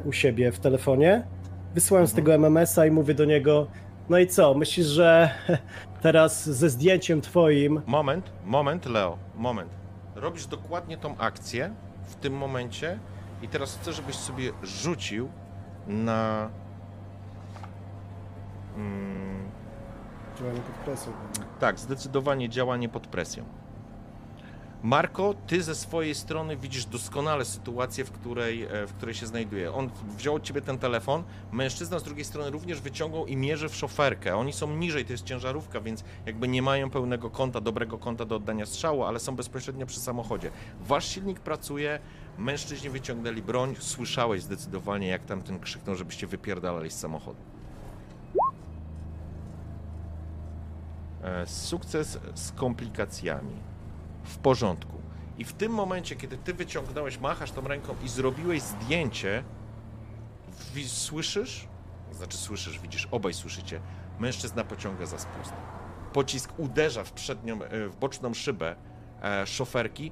u 0.06 0.12
siebie 0.12 0.52
w 0.52 0.60
telefonie. 0.60 1.28
Wysyłam 1.74 2.08
z 2.08 2.14
tego 2.14 2.34
MMS-a 2.34 2.86
i 2.86 2.92
mówię 2.92 3.14
do 3.14 3.26
niego, 3.26 3.68
no 4.10 4.18
i 4.18 4.28
co, 4.28 4.54
myślisz, 4.54 4.88
że 4.88 5.30
teraz 6.02 6.50
ze 6.50 6.70
zdjęciem 6.70 7.22
twoim 7.22 7.82
Moment, 7.88 8.32
moment, 8.46 8.86
Leo, 8.86 9.18
moment. 9.36 9.72
Robisz 10.16 10.48
dokładnie 10.48 10.98
tą 10.98 11.18
akcję 11.18 11.74
w 12.04 12.16
tym 12.16 12.34
momencie 12.34 13.00
i 13.42 13.48
teraz 13.48 13.78
chcę, 13.78 13.94
żebyś 13.94 14.16
sobie 14.16 14.52
rzucił 14.64 15.30
na... 15.88 16.50
Mm, 18.78 19.52
Działanie 20.40 20.60
pod 20.60 20.76
presją. 20.76 21.14
tak, 21.60 21.80
zdecydowanie 21.80 22.50
działanie 22.50 22.90
pod 22.90 23.08
presją. 23.08 23.44
Marko, 24.84 25.34
ty 25.48 25.64
ze 25.64 25.76
swojej 25.76 26.16
strony 26.16 26.58
widzisz 26.58 26.86
doskonale 26.86 27.46
sytuację, 27.46 28.06
w 28.06 28.12
której, 28.12 28.64
e, 28.64 28.88
w 28.88 28.94
której 28.94 29.16
się 29.16 29.28
znajduje. 29.28 29.74
On 29.74 29.90
wziął 30.18 30.36
od 30.36 30.44
ciebie 30.44 30.62
ten 30.62 30.78
telefon, 30.78 31.24
mężczyzna 31.52 32.00
z 32.00 32.04
drugiej 32.04 32.26
strony 32.26 32.50
również 32.50 32.82
wyciągnął 32.82 33.26
i 33.26 33.38
mierzy 33.38 33.70
w 33.70 33.76
szoferkę. 33.76 34.36
Oni 34.36 34.54
są 34.54 34.76
niżej, 34.76 35.06
to 35.06 35.12
jest 35.12 35.26
ciężarówka, 35.26 35.82
więc 35.82 36.04
jakby 36.26 36.48
nie 36.48 36.62
mają 36.62 36.90
pełnego 36.90 37.30
kąta, 37.30 37.62
dobrego 37.62 37.98
kąta 37.98 38.26
do 38.26 38.36
oddania 38.36 38.66
strzału, 38.66 39.04
ale 39.04 39.20
są 39.20 39.36
bezpośrednio 39.36 39.86
przy 39.86 40.00
samochodzie. 40.00 40.52
Wasz 40.82 41.08
silnik 41.08 41.40
pracuje, 41.40 42.00
mężczyźni 42.38 42.90
wyciągnęli 42.90 43.42
broń, 43.42 43.76
słyszałeś 43.80 44.42
zdecydowanie, 44.42 45.08
jak 45.08 45.26
tamten 45.26 45.60
krzyknął, 45.60 45.96
żebyście 45.96 46.28
wypierdalali 46.28 46.92
z 46.92 47.00
samochodu. 47.00 47.40
E, 51.24 51.46
Sukces 51.46 52.20
z 52.36 52.52
komplikacjami. 52.52 53.77
W 54.28 54.38
porządku. 54.38 55.02
I 55.38 55.44
w 55.44 55.54
tym 55.54 55.72
momencie, 55.72 56.16
kiedy 56.16 56.38
ty 56.38 56.54
wyciągnąłeś, 56.54 57.20
machasz 57.20 57.52
tą 57.52 57.62
ręką 57.62 57.96
i 58.06 58.10
zrobiłeś 58.10 58.62
zdjęcie, 58.62 59.44
słyszysz, 60.88 61.68
znaczy 62.12 62.38
słyszysz, 62.38 62.80
widzisz, 62.80 63.08
obaj 63.12 63.34
słyszycie, 63.34 63.82
mężczyzna 64.20 64.64
pociąga 64.64 65.06
za 65.06 65.20
spust. 65.20 65.54
Pocisk 66.14 66.54
uderza 66.58 67.04
w 67.04 67.12
przednią, 67.12 67.64
e, 67.64 67.88
w 67.88 67.96
boczną 67.96 68.34
szybę 68.34 68.76
e, 69.24 69.48
szoferki, 69.48 70.12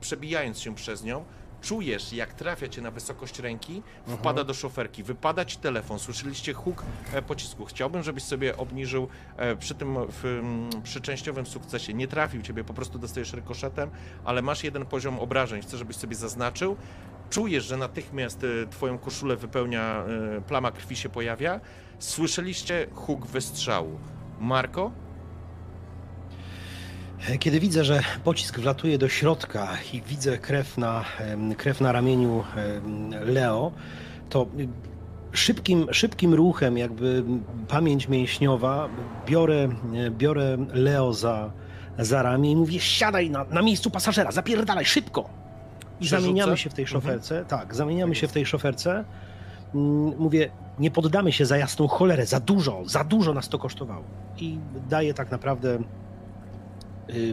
przebijając 0.00 0.60
się 0.60 0.74
przez 0.74 1.04
nią. 1.04 1.24
Czujesz, 1.62 2.12
jak 2.12 2.34
trafia 2.34 2.68
cię 2.68 2.82
na 2.82 2.90
wysokość 2.90 3.38
ręki, 3.38 3.82
wpada 4.06 4.44
do 4.44 4.54
szoferki, 4.54 5.02
wypada 5.02 5.44
ci 5.44 5.56
telefon, 5.58 5.98
słyszeliście 5.98 6.52
huk 6.52 6.82
e, 7.12 7.22
pocisku. 7.22 7.64
Chciałbym, 7.64 8.02
żebyś 8.02 8.22
sobie 8.22 8.56
obniżył 8.56 9.08
e, 9.36 9.56
przy 9.56 9.74
tym, 9.74 9.96
w, 10.08 10.42
przy 10.82 11.00
częściowym 11.00 11.46
sukcesie. 11.46 11.94
Nie 11.94 12.08
trafił 12.08 12.42
ciebie, 12.42 12.64
po 12.64 12.74
prostu 12.74 12.98
dostajesz 12.98 13.32
rykoszetem, 13.32 13.90
ale 14.24 14.42
masz 14.42 14.64
jeden 14.64 14.86
poziom 14.86 15.18
obrażeń. 15.18 15.62
Chcę, 15.62 15.76
żebyś 15.76 15.96
sobie 15.96 16.16
zaznaczył. 16.16 16.76
Czujesz, 17.30 17.64
że 17.64 17.76
natychmiast 17.76 18.44
e, 18.44 18.66
twoją 18.66 18.98
koszulę 18.98 19.36
wypełnia, 19.36 20.04
plama 20.48 20.70
krwi 20.70 20.96
się 20.96 21.08
pojawia. 21.08 21.60
Słyszeliście 21.98 22.86
huk 22.94 23.26
wystrzału. 23.26 23.98
Marko? 24.40 25.05
Kiedy 27.38 27.60
widzę, 27.60 27.84
że 27.84 28.00
pocisk 28.24 28.58
wlatuje 28.58 28.98
do 28.98 29.08
środka 29.08 29.68
i 29.92 30.02
widzę 30.02 30.38
krew 30.38 30.78
na, 30.78 31.04
krew 31.56 31.80
na 31.80 31.92
ramieniu 31.92 32.44
Leo, 33.24 33.72
to 34.30 34.46
y, 34.58 34.68
szybkim, 35.32 35.86
szybkim 35.92 36.34
ruchem, 36.34 36.78
jakby 36.78 37.24
pamięć 37.68 38.08
mięśniowa, 38.08 38.88
biorę, 39.26 39.68
e, 39.94 40.10
biorę 40.10 40.56
Leo 40.74 41.12
za, 41.12 41.50
za 41.98 42.22
ramię 42.22 42.50
i 42.50 42.56
mówię: 42.56 42.80
siadaj 42.80 43.30
na, 43.30 43.44
na 43.44 43.62
miejscu 43.62 43.90
pasażera, 43.90 44.32
zapierdalaj 44.32 44.84
szybko! 44.84 45.28
I 46.00 46.08
zamieniamy 46.08 46.56
się 46.56 46.70
w 46.70 46.74
tej 46.74 46.84
Mhm. 46.84 47.02
szoferce. 47.02 47.44
Tak, 47.48 47.74
zamieniamy 47.74 48.14
się 48.14 48.28
w 48.28 48.32
tej 48.32 48.46
szoferce. 48.46 49.04
Mm, 49.74 50.18
Mówię, 50.18 50.50
nie 50.78 50.90
poddamy 50.90 51.32
się 51.32 51.46
za 51.46 51.56
jasną 51.56 51.88
cholerę, 51.88 52.26
za 52.26 52.40
dużo, 52.40 52.82
za 52.86 53.04
dużo 53.04 53.34
nas 53.34 53.48
to 53.48 53.58
kosztowało. 53.58 54.04
I 54.38 54.58
daję 54.90 55.14
tak 55.14 55.30
naprawdę 55.30 55.78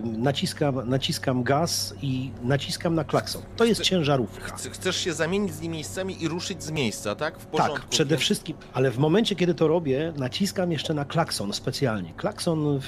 naciskam, 0.04 0.90
naciskam 0.90 1.44
gaz 1.44 1.94
i 2.02 2.32
naciskam 2.44 2.96
na 2.96 3.04
klakson. 3.04 3.42
To 3.58 3.66
jest 3.66 3.82
Chcę- 3.82 3.90
ciężarówka. 3.90 4.56
Chce- 4.56 4.70
Chcesz 4.70 4.96
się 4.98 5.14
zamienić 5.14 5.54
z 5.54 5.62
nimi 5.62 5.74
miejscami 5.76 6.24
i 6.24 6.28
ruszyć 6.28 6.64
z 6.64 6.72
miejsca, 6.72 7.16
tak? 7.16 7.40
W 7.40 7.46
porządku. 7.46 7.80
Tak, 7.80 7.88
przede 7.90 8.10
więc- 8.10 8.22
wszystkim, 8.22 8.58
ale 8.74 8.92
w 8.92 8.98
momencie, 8.98 9.36
kiedy 9.36 9.54
to 9.54 9.68
robię, 9.68 10.14
naciskam 10.18 10.72
jeszcze 10.72 10.94
na 10.94 11.06
klakson 11.06 11.54
specjalnie. 11.54 12.14
Klakson 12.14 12.80
w, 12.80 12.88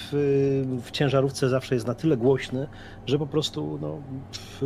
w 0.85 0.91
ciężarówce 0.91 1.49
zawsze 1.49 1.75
jest 1.75 1.87
na 1.87 1.93
tyle 1.93 2.17
głośny, 2.17 2.67
że 3.05 3.19
po 3.19 3.27
prostu 3.27 3.79
no, 3.81 4.01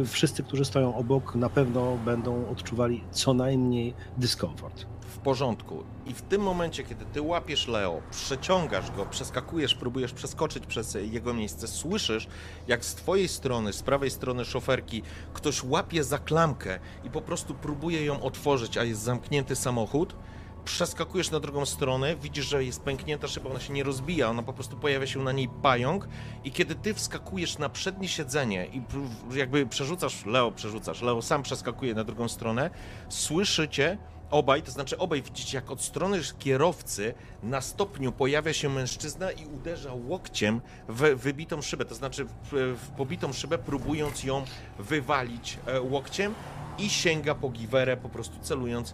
wszyscy, 0.06 0.44
którzy 0.44 0.66
stoją 0.66 0.96
obok, 0.96 1.36
na 1.36 1.50
pewno 1.50 1.98
będą 2.06 2.48
odczuwali 2.50 3.04
co 3.12 3.34
najmniej 3.34 3.94
dyskomfort. 4.18 4.86
W 5.10 5.18
porządku. 5.18 5.84
I 6.06 6.14
w 6.14 6.22
tym 6.22 6.42
momencie, 6.42 6.84
kiedy 6.84 7.06
ty 7.06 7.22
łapiesz 7.22 7.68
Leo, 7.68 8.02
przeciągasz 8.12 8.92
go, 8.92 9.06
przeskakujesz, 9.06 9.76
próbujesz 9.76 10.14
przeskoczyć 10.14 10.66
przez 10.66 10.98
jego 11.02 11.34
miejsce, 11.34 11.68
słyszysz, 11.68 12.28
jak 12.68 12.86
z 12.86 12.96
twojej 12.96 13.28
strony, 13.28 13.74
z 13.74 13.84
prawej 13.84 14.12
strony 14.12 14.46
szoferki, 14.46 15.04
ktoś 15.34 15.64
łapie 15.64 16.04
za 16.04 16.18
klamkę 16.18 16.80
i 17.04 17.10
po 17.10 17.22
prostu 17.22 17.56
próbuje 17.56 18.06
ją 18.06 18.22
otworzyć, 18.22 18.78
a 18.78 18.84
jest 18.84 19.02
zamknięty 19.02 19.56
samochód. 19.56 20.16
Przeskakujesz 20.66 21.32
na 21.32 21.40
drugą 21.40 21.66
stronę, 21.66 22.16
widzisz, 22.16 22.50
że 22.50 22.64
jest 22.64 22.82
pęknięta 22.82 23.28
szyba, 23.28 23.50
ona 23.50 23.60
się 23.60 23.74
nie 23.74 23.84
rozbija, 23.84 24.30
ona 24.30 24.44
po 24.44 24.54
prostu 24.54 24.78
pojawia 24.78 25.08
się 25.08 25.20
na 25.20 25.32
niej 25.32 25.50
pająk 25.62 26.08
i 26.44 26.52
kiedy 26.52 26.76
ty 26.76 26.94
wskakujesz 26.94 27.58
na 27.58 27.70
przednie 27.70 28.08
siedzenie 28.08 28.68
i 28.68 28.82
jakby 29.38 29.66
przerzucasz, 29.66 30.26
Leo 30.26 30.52
przerzucasz, 30.52 31.02
Leo 31.02 31.22
sam 31.22 31.44
przeskakuje 31.44 31.94
na 31.94 32.04
drugą 32.04 32.28
stronę, 32.28 32.70
słyszycie 33.10 33.98
obaj, 34.32 34.64
to 34.64 34.72
znaczy 34.72 34.98
obaj 34.98 35.22
widzicie, 35.22 35.58
jak 35.58 35.72
od 35.72 35.82
strony 35.82 36.20
kierowcy 36.40 37.14
na 37.44 37.62
stopniu 37.62 38.12
pojawia 38.12 38.54
się 38.54 38.70
mężczyzna 38.70 39.32
i 39.32 39.46
uderza 39.46 39.94
łokciem 39.94 40.62
w 40.88 41.02
wybitą 41.16 41.62
szybę, 41.62 41.86
to 41.86 41.96
znaczy 41.96 42.26
w, 42.26 42.78
w 42.78 42.90
pobitą 42.90 43.34
szybę, 43.34 43.58
próbując 43.58 44.24
ją 44.24 44.46
wywalić 44.80 45.58
e, 45.66 45.82
łokciem 45.82 46.34
i 46.78 46.90
sięga 46.90 47.36
po 47.36 47.50
giwerę, 47.50 47.98
po 47.98 48.10
prostu 48.10 48.40
celując. 48.42 48.94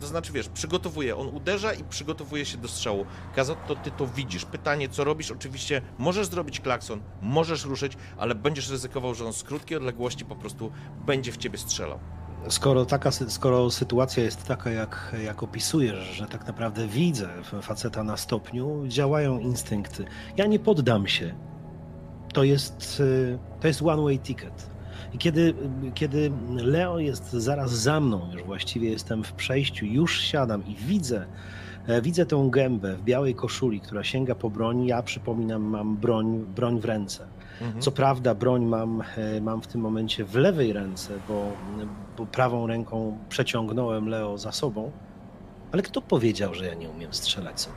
To 0.00 0.06
znaczy, 0.06 0.32
wiesz, 0.32 0.48
przygotowuje, 0.48 1.16
on 1.16 1.28
uderza 1.28 1.72
i 1.72 1.84
przygotowuje 1.84 2.44
się 2.44 2.58
do 2.58 2.68
strzału. 2.68 3.06
Kazot, 3.34 3.66
to 3.66 3.76
ty 3.76 3.90
to 3.90 4.06
widzisz. 4.06 4.44
Pytanie, 4.44 4.88
co 4.88 5.04
robisz? 5.04 5.30
Oczywiście 5.30 5.82
możesz 5.98 6.26
zrobić 6.26 6.60
klakson, 6.60 7.00
możesz 7.20 7.64
ruszyć, 7.64 7.92
ale 8.16 8.34
będziesz 8.34 8.70
ryzykował, 8.70 9.14
że 9.14 9.26
on 9.26 9.32
z 9.32 9.42
krótkiej 9.42 9.76
odległości 9.76 10.24
po 10.24 10.36
prostu 10.36 10.72
będzie 11.06 11.32
w 11.32 11.36
ciebie 11.36 11.58
strzelał. 11.58 11.98
Skoro, 12.48 12.84
taka, 12.84 13.10
skoro 13.10 13.70
sytuacja 13.70 14.22
jest 14.22 14.44
taka, 14.46 14.70
jak, 14.70 15.16
jak 15.24 15.42
opisujesz, 15.42 15.98
że 15.98 16.26
tak 16.26 16.46
naprawdę 16.46 16.86
widzę 16.86 17.28
faceta 17.62 18.04
na 18.04 18.16
stopniu, 18.16 18.84
działają 18.86 19.38
instynkty. 19.38 20.04
Ja 20.36 20.46
nie 20.46 20.58
poddam 20.58 21.06
się. 21.06 21.34
To 22.32 22.44
jest, 22.44 23.00
y, 23.00 23.38
to 23.60 23.66
jest 23.68 23.82
one-way 23.82 24.18
ticket. 24.18 24.70
I 25.14 25.18
kiedy, 25.18 25.54
kiedy 25.94 26.32
Leo 26.56 26.98
jest 26.98 27.32
zaraz 27.32 27.70
za 27.70 28.00
mną, 28.00 28.28
już 28.32 28.42
właściwie 28.42 28.90
jestem 28.90 29.24
w 29.24 29.32
przejściu, 29.32 29.86
już 29.86 30.20
siadam 30.20 30.66
i 30.66 30.74
widzę, 30.74 31.26
e, 31.86 32.02
widzę 32.02 32.26
tą 32.26 32.50
gębę 32.50 32.96
w 32.96 33.02
białej 33.02 33.34
koszuli, 33.34 33.80
która 33.80 34.04
sięga 34.04 34.34
po 34.34 34.50
broń. 34.50 34.86
Ja 34.86 35.02
przypominam, 35.02 35.62
mam 35.62 35.96
broń, 35.96 36.44
broń 36.54 36.80
w 36.80 36.84
ręce. 36.84 37.26
Mhm. 37.62 37.82
Co 37.82 37.92
prawda, 37.92 38.34
broń 38.34 38.64
mam, 38.64 39.02
e, 39.16 39.40
mam 39.40 39.62
w 39.62 39.66
tym 39.66 39.80
momencie 39.80 40.24
w 40.24 40.34
lewej 40.34 40.72
ręce, 40.72 41.14
bo, 41.28 41.44
bo 42.18 42.26
prawą 42.26 42.66
ręką 42.66 43.18
przeciągnąłem 43.28 44.08
Leo 44.08 44.38
za 44.38 44.52
sobą. 44.52 44.90
Ale 45.72 45.82
kto 45.82 46.02
powiedział, 46.02 46.54
że 46.54 46.66
ja 46.66 46.74
nie 46.74 46.90
umiem 46.90 47.14
strzelać 47.14 47.60
sobie? 47.60 47.76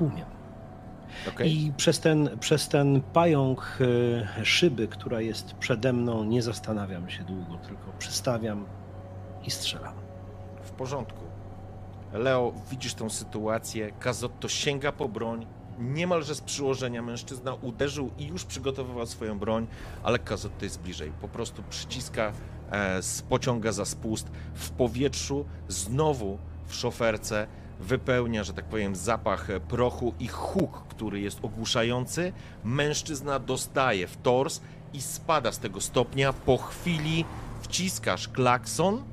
Umiem. 0.00 0.26
Okej. 1.28 1.52
I 1.52 1.72
przez 1.72 2.00
ten, 2.00 2.38
przez 2.40 2.68
ten 2.68 3.00
pająk 3.00 3.78
e, 4.40 4.44
szyby, 4.44 4.88
która 4.88 5.20
jest 5.20 5.54
przede 5.54 5.92
mną, 5.92 6.24
nie 6.24 6.42
zastanawiam 6.42 7.10
się 7.10 7.24
długo, 7.24 7.56
tylko 7.56 7.92
przystawiam 7.98 8.64
i 9.46 9.50
strzelam. 9.50 9.94
W 10.62 10.70
porządku. 10.70 11.24
Leo, 12.12 12.52
widzisz 12.70 12.94
tą 12.94 13.10
sytuację. 13.10 13.92
Kazotto 13.98 14.48
sięga 14.48 14.92
po 14.92 15.08
broń. 15.08 15.46
Niemalże 15.80 16.34
z 16.34 16.40
przyłożenia 16.40 17.02
mężczyzna 17.02 17.54
uderzył 17.54 18.10
i 18.18 18.26
już 18.26 18.44
przygotowywał 18.44 19.06
swoją 19.06 19.38
broń, 19.38 19.66
ale 20.02 20.18
Kazotto 20.18 20.64
jest 20.64 20.80
bliżej. 20.80 21.12
Po 21.20 21.28
prostu 21.28 21.62
przyciska, 21.70 22.32
e, 22.72 23.00
pociąga 23.28 23.72
za 23.72 23.84
spust. 23.84 24.30
W 24.54 24.70
powietrzu 24.70 25.44
znowu 25.68 26.38
w 26.66 26.74
szoferce 26.74 27.46
wypełnia, 27.80 28.44
że 28.44 28.52
tak 28.52 28.64
powiem, 28.64 28.96
zapach 28.96 29.50
e, 29.50 29.60
prochu 29.60 30.14
i 30.20 30.28
huk, 30.28 30.82
który 30.88 31.20
jest 31.20 31.38
ogłuszający. 31.42 32.32
Mężczyzna 32.64 33.38
dostaje 33.38 34.06
w 34.06 34.16
tors 34.16 34.60
i 34.92 35.02
spada 35.02 35.52
z 35.52 35.58
tego 35.58 35.80
stopnia. 35.80 36.32
Po 36.32 36.56
chwili 36.56 37.24
wciskasz 37.62 38.28
klakson 38.28 39.04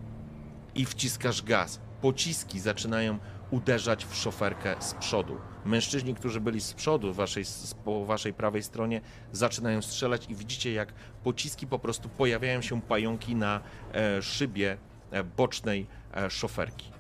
i 0.76 0.86
wciskasz 0.86 1.42
gaz. 1.42 1.80
Pociski 2.02 2.60
zaczynają 2.60 3.18
uderzać 3.52 4.06
w 4.06 4.16
szoferkę 4.16 4.76
z 4.80 4.94
przodu. 4.94 5.38
Mężczyźni, 5.66 6.16
którzy 6.16 6.42
byli 6.42 6.62
z 6.62 6.74
przodu, 6.74 7.14
waszej, 7.14 7.44
po 7.86 8.06
waszej 8.06 8.34
prawej 8.34 8.64
stronie, 8.64 9.02
zaczynają 9.32 9.82
strzelać 9.82 10.30
i 10.30 10.36
widzicie, 10.36 10.74
jak 10.74 10.94
pociski 11.24 11.68
po 11.68 11.80
prostu 11.80 12.10
pojawiają 12.10 12.62
się 12.62 12.82
pająki 12.82 13.36
na 13.36 13.62
e, 13.94 14.22
szybie 14.22 14.78
e, 15.12 15.24
bocznej 15.24 15.88
e, 16.16 16.30
szoferki. 16.30 16.92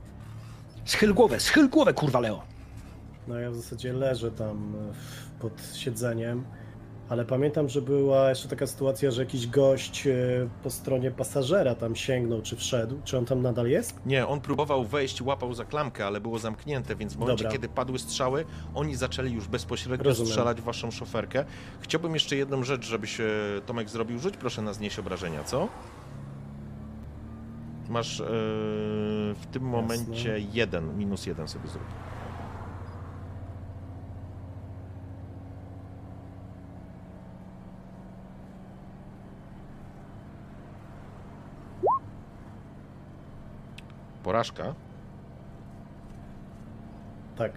Schyl 0.86 1.14
głowę, 1.14 1.40
schyl 1.40 1.69
głowę, 1.69 1.94
kurwa 1.94 2.19
Leo! 2.19 2.44
No 3.28 3.40
ja 3.40 3.52
w 3.52 3.56
zasadzie 3.56 3.94
leżę 3.94 4.32
tam 4.32 4.76
e, 4.76 4.94
pod 5.40 5.53
siedzeniem, 5.76 6.44
ale 7.10 7.26
pamiętam, 7.26 7.70
że 7.70 7.82
była 7.82 8.30
jeszcze 8.30 8.48
taka 8.48 8.68
sytuacja, 8.68 9.12
że 9.12 9.22
jakiś 9.22 9.48
gość 9.48 10.08
e, 10.08 10.14
po 10.64 10.70
stronie 10.70 11.12
pasażera 11.12 11.76
tam 11.76 11.96
sięgnął, 11.96 12.42
czy 12.42 12.56
wszedł. 12.56 13.00
Czy 13.04 13.18
on 13.18 13.26
tam 13.26 13.42
nadal 13.42 13.68
jest? 13.68 14.06
Nie, 14.06 14.28
on 14.28 14.42
próbował 14.42 14.86
wejść, 14.86 15.22
łapał 15.22 15.54
za 15.54 15.66
klamkę, 15.66 16.06
ale 16.06 16.22
było 16.22 16.40
zamknięte, 16.40 16.96
więc 16.96 17.14
w 17.14 17.18
momencie, 17.18 17.44
Dobra. 17.44 17.52
kiedy 17.52 17.70
padły 17.70 18.00
strzały, 18.00 18.46
oni 18.76 18.96
zaczęli 18.96 19.34
już 19.34 19.48
bezpośrednio 19.48 20.04
Rozumiem. 20.04 20.30
strzelać 20.32 20.62
w 20.62 20.64
waszą 20.64 20.92
szoferkę. 20.92 21.46
Chciałbym 21.82 22.14
jeszcze 22.14 22.36
jedną 22.36 22.64
rzecz, 22.64 22.86
żebyś 22.86 23.20
e, 23.20 23.26
Tomek 23.66 23.90
zrobił. 23.90 24.20
Rzuć 24.20 24.38
proszę 24.38 24.62
na 24.62 24.74
znieść 24.74 25.00
obrażenia, 25.00 25.44
co? 25.44 25.68
Masz 27.90 28.20
e, 28.22 28.24
w 29.34 29.46
tym 29.52 29.64
momencie 29.64 30.40
jeden, 30.54 30.98
minus 30.98 31.26
jeden 31.26 31.48
sobie 31.48 31.68
zrób. 31.68 31.84
Porażka. 44.28 44.76
Tak. 47.38 47.52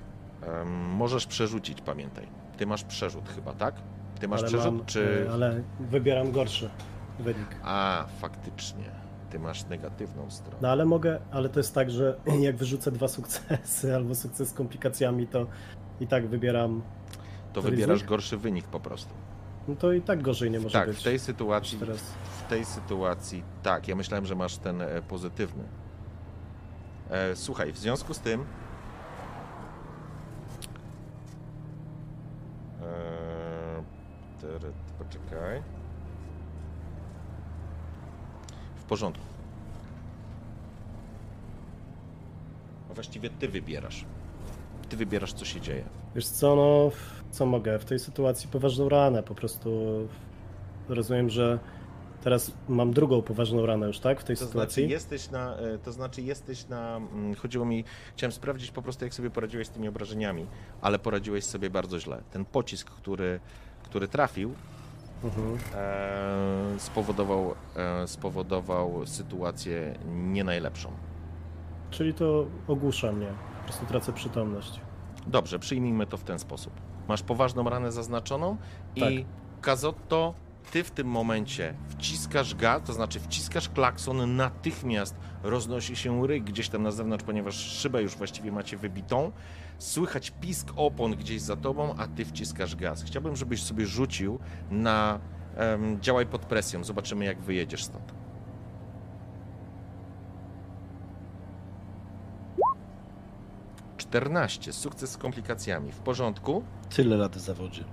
Możesz 0.97 1.27
przerzucić, 1.27 1.81
pamiętaj. 1.81 2.27
Ty 2.57 2.67
masz 2.67 2.85
przerzut 2.85 3.29
chyba, 3.29 3.53
tak? 3.53 3.75
Ty 4.21 4.29
masz 4.29 4.41
ale 4.41 4.49
przerzut, 4.49 4.75
mam, 4.75 4.87
czy... 4.87 5.27
e, 5.29 5.33
Ale 5.33 5.63
wybieram 5.81 6.33
gorszy 6.33 6.71
wynik. 7.19 7.57
A, 7.63 8.07
faktycznie. 8.21 8.85
Ty 9.31 9.39
masz 9.39 9.67
negatywną 9.67 10.31
stronę. 10.31 10.59
No 10.63 10.69
ale 10.69 10.85
mogę, 10.85 11.21
ale 11.31 11.49
to 11.49 11.61
jest 11.61 11.75
tak, 11.75 11.91
że 11.91 12.19
jak 12.41 12.57
wyrzucę 12.57 12.93
dwa 12.93 13.09
sukcesy 13.09 13.95
albo 13.97 14.15
sukces 14.15 14.49
z 14.49 14.53
komplikacjami, 14.53 15.27
to 15.27 15.47
i 16.01 16.07
tak 16.07 16.29
wybieram. 16.29 16.83
To 17.53 17.63
wybierasz 17.63 18.05
gorszy 18.05 18.37
wynik 18.37 18.67
po 18.67 18.81
prostu. 18.81 19.15
No 19.69 19.77
to 19.77 19.93
i 19.93 20.03
tak 20.03 20.23
gorzej 20.23 20.51
nie 20.51 20.61
może 20.61 20.79
tak, 20.79 20.89
być. 20.89 20.99
w 20.99 21.03
tej 21.03 21.19
sytuacji, 21.19 21.79
w 22.39 22.49
tej 22.49 22.65
sytuacji, 22.65 23.43
tak, 23.63 23.89
ja 23.89 23.97
myślałem, 23.97 24.27
że 24.27 24.35
masz 24.35 24.57
ten 24.57 24.83
e, 24.83 25.03
pozytywny. 25.03 25.65
E, 27.11 27.37
słuchaj, 27.37 27.73
w 27.73 27.79
związku 27.79 28.15
z 28.15 28.19
tym 28.19 28.45
e, 32.83 33.83
poczekaj. 34.99 35.63
W 38.77 38.85
porządku. 38.85 39.25
Właściwie 42.95 43.31
ty 43.31 43.49
wybierasz. 43.49 44.05
Ty 44.89 44.97
wybierasz, 44.97 45.33
co 45.33 45.45
się 45.45 45.61
dzieje. 45.61 45.85
Wiesz 46.15 46.27
co, 46.27 46.57
no, 46.57 46.91
co 47.31 47.47
mogę? 47.47 47.79
W 47.79 47.85
tej 47.85 47.99
sytuacji 47.99 48.49
poważną 48.49 48.89
ranę, 48.89 49.23
po 49.23 49.35
prostu 49.35 49.71
rozumiem, 50.89 51.31
że 51.31 51.59
teraz 52.23 52.53
mam 52.69 52.93
drugą 52.93 53.23
poważną 53.23 53.67
ranę 53.67 53.87
już, 53.87 53.99
tak? 53.99 54.21
W 54.21 54.25
tej 54.25 54.37
To 54.37 54.47
sytuacji. 54.47 54.75
znaczy 54.83 54.93
jesteś 54.93 55.31
na, 55.31 55.57
e, 55.57 55.79
to 55.79 55.93
znaczy 55.93 56.23
jesteś 56.23 56.69
na, 56.69 56.97
mm, 56.97 57.35
chodziło 57.35 57.65
mi, 57.65 57.85
chciałem 58.17 58.33
sprawdzić 58.33 58.71
po 58.71 58.83
prostu 58.83 59.05
jak 59.05 59.15
sobie 59.15 59.31
poradziłeś 59.31 59.67
z 59.67 59.71
tymi 59.71 59.89
obrażeniami, 59.89 60.47
ale 60.81 60.99
poradziłeś 60.99 61.45
sobie 61.45 61.71
bardzo 61.71 62.01
źle. 62.01 62.23
Ten 62.31 62.45
pocisk, 62.45 62.91
który, 62.91 63.41
który 63.83 64.09
trafił, 64.09 64.55
Mhm. 65.25 65.59
e, 65.75 66.79
spowodował, 66.79 67.55
e, 67.77 68.07
spowodował 68.09 69.07
sytuację 69.07 69.99
nie 70.09 70.45
najlepszą. 70.45 70.91
Czyli 71.91 72.15
to 72.15 72.47
ogłusza 72.69 73.13
mnie. 73.13 73.27
Po 73.59 73.65
prostu 73.65 73.87
tracę 73.87 74.13
przytomność. 74.13 74.81
Dobrze, 75.27 75.59
przyjmijmy 75.59 76.07
to 76.07 76.17
w 76.17 76.25
ten 76.25 76.39
sposób. 76.39 76.73
Masz 77.09 77.23
poważną 77.23 77.65
ranę 77.71 77.93
zaznaczoną 77.93 78.57
i 78.97 79.01
Tak. 79.01 79.11
Kazotto, 79.61 80.35
ty 80.71 80.85
w 80.85 80.91
tym 80.91 81.07
momencie 81.07 81.75
wciskasz 81.89 82.55
gaz, 82.55 82.83
to 82.83 82.93
znaczy 82.93 83.21
wciskasz 83.21 83.69
klakson, 83.69 84.37
natychmiast 84.37 85.15
roznosi 85.43 85.97
się 85.97 86.27
ryk 86.27 86.45
gdzieś 86.45 86.69
tam 86.69 86.83
na 86.83 86.91
zewnątrz, 86.91 87.25
ponieważ 87.25 87.55
szybę 87.55 88.03
już 88.03 88.17
właściwie 88.17 88.53
macie 88.53 88.77
wybitą. 88.77 89.33
Słychać 89.79 90.33
pisk 90.41 90.73
opon 90.77 91.13
gdzieś 91.17 91.41
za 91.41 91.57
tobą, 91.57 91.95
a 91.99 92.07
ty 92.07 92.25
wciskasz 92.25 92.77
gaz. 92.77 93.03
Chciałbym, 93.03 93.37
żebyś 93.37 93.63
sobie 93.63 93.87
rzucił 93.87 94.39
na 94.71 95.21
em, 95.57 96.01
działaj 96.01 96.27
pod 96.27 96.41
presją. 96.47 96.85
Zobaczymy, 96.85 97.25
jak 97.25 97.41
wyjedziesz 97.41 97.85
stąd. 97.85 98.15
Czternaście. 103.97 104.73
Sukces 104.73 105.11
z 105.11 105.17
komplikacjami. 105.17 105.93
W 105.93 105.99
porządku? 105.99 106.63
Tyle 106.97 107.17
lat 107.17 107.37
zawodzie. 107.37 107.85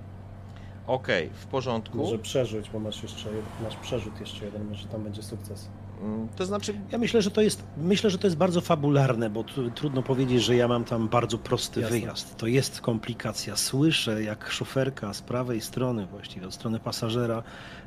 Okej, 0.88 1.30
w 1.34 1.46
porządku. 1.46 1.98
Może 1.98 2.20
przerzuć, 2.20 2.70
bo 2.70 2.80
masz 2.80 3.04
jeszcze 3.04 3.30
masz 3.64 3.76
przerzut 3.76 4.20
jeszcze 4.20 4.46
jeden, 4.46 4.70
może 4.70 4.88
tam 4.88 5.04
będzie 5.04 5.24
sukces. 5.24 5.70
Mm, 6.02 6.28
To 6.36 6.45
znaczy, 6.45 6.74
Ja 6.91 6.98
myślę, 6.98 7.22
że 7.22 7.32
to 7.32 7.41
jest, 7.41 7.64
myślę, 7.78 8.10
że 8.10 8.18
to 8.18 8.28
jest 8.28 8.38
bardzo 8.38 8.61
fabularne, 8.61 9.30
bo 9.30 9.44
tu, 9.44 9.72
trudno 9.72 10.03
powiedzieć, 10.03 10.44
że 10.44 10.56
ja 10.56 10.68
mam 10.68 10.84
tam 10.84 11.07
bardzo 11.07 11.38
prosty 11.38 11.82
Jasne. 11.82 11.99
wyjazd. 11.99 12.36
To 12.38 12.48
jest 12.48 12.82
komplikacja. 12.82 13.56
Słyszę, 13.56 14.24
jak 14.24 14.49
szoferka 14.52 15.14
z 15.14 15.22
prawej 15.22 15.61
strony, 15.61 16.06
właściwie 16.06 16.48
od 16.48 16.53
strony 16.53 16.80
pasażera, 16.80 17.44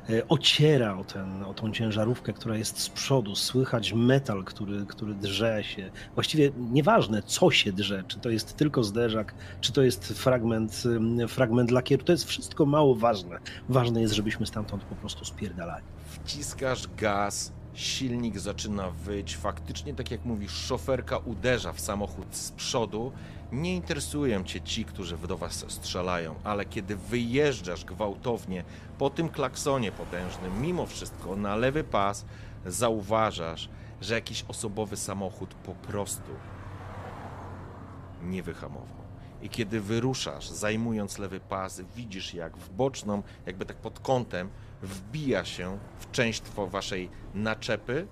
e, 0.09 0.27
ociera 0.27 0.97
o, 0.97 1.03
ten, 1.03 1.43
o 1.43 1.53
tą 1.53 1.71
ciężarówkę, 1.71 2.33
która 2.33 2.57
jest 2.57 2.79
z 2.79 2.89
przodu. 2.89 3.35
Słychać 3.35 3.93
metal, 3.93 4.43
który, 4.43 4.85
który 4.85 5.13
drze 5.13 5.63
się. 5.63 5.91
Właściwie 6.15 6.51
nieważne, 6.71 7.23
co 7.23 7.51
się 7.51 7.73
drze, 7.73 8.03
czy 8.07 8.19
to 8.19 8.29
jest 8.29 8.55
tylko 8.57 8.83
zderzak, 8.83 9.33
czy 9.61 9.71
to 9.73 9.81
jest 9.81 10.07
fragment, 10.07 10.83
fragment 11.27 11.71
lakieru, 11.71 12.03
to 12.03 12.11
jest 12.11 12.25
wszystko 12.25 12.65
mało 12.65 12.95
ważne. 12.95 13.39
Ważne 13.69 14.01
jest, 14.01 14.13
żebyśmy 14.13 14.45
stamtąd 14.45 14.83
po 14.83 14.95
prostu 14.95 15.25
spierdalali. 15.25 15.83
wciskasz 16.23 16.87
gaz, 16.97 17.51
silnik 17.73 18.39
zaczyna 18.39 18.91
wyć. 18.91 19.37
Faktycznie, 19.37 19.93
tak 19.93 20.11
jak 20.11 20.25
mówisz, 20.25 20.51
szoferka 20.51 21.17
uderza 21.17 21.73
w 21.73 21.79
samochód 21.79 22.35
z 22.35 22.51
przodu. 22.51 23.11
Nie 23.51 23.75
interesują 23.75 24.43
cię 24.43 24.61
ci, 24.61 24.85
którzy 24.85 25.17
do 25.17 25.37
was 25.37 25.65
strzelają, 25.67 26.35
ale 26.43 26.65
kiedy 26.65 26.95
wyjeżdżasz 26.95 27.85
gwałtownie 27.85 28.63
po 28.97 29.09
tym 29.09 29.29
klaksonie 29.29 29.91
potężnym, 29.91 30.61
mimo 30.61 30.85
wszystko 30.85 31.35
na 31.35 31.55
lewy 31.55 31.83
pas, 31.83 32.25
zauważasz, 32.65 33.69
że 34.01 34.13
jakiś 34.13 34.45
osobowy 34.47 34.97
samochód 34.97 35.53
po 35.53 35.73
prostu 35.75 36.31
nie 38.23 38.43
wyhamował. 38.43 39.01
i 39.41 39.49
kiedy 39.49 39.81
wyruszasz, 39.81 40.49
zajmując 40.49 41.17
lewy 41.17 41.39
pas, 41.39 41.81
widzisz 41.95 42.33
jak 42.33 42.57
w 42.57 42.69
boczną, 42.69 43.23
jakby 43.45 43.65
tak 43.65 43.77
pod 43.77 43.99
kątem, 43.99 44.49
wbija 44.83 45.45
się 45.45 45.77
w 45.99 46.11
część 46.11 46.43
waszej 46.71 47.09
naczepy 47.33 48.07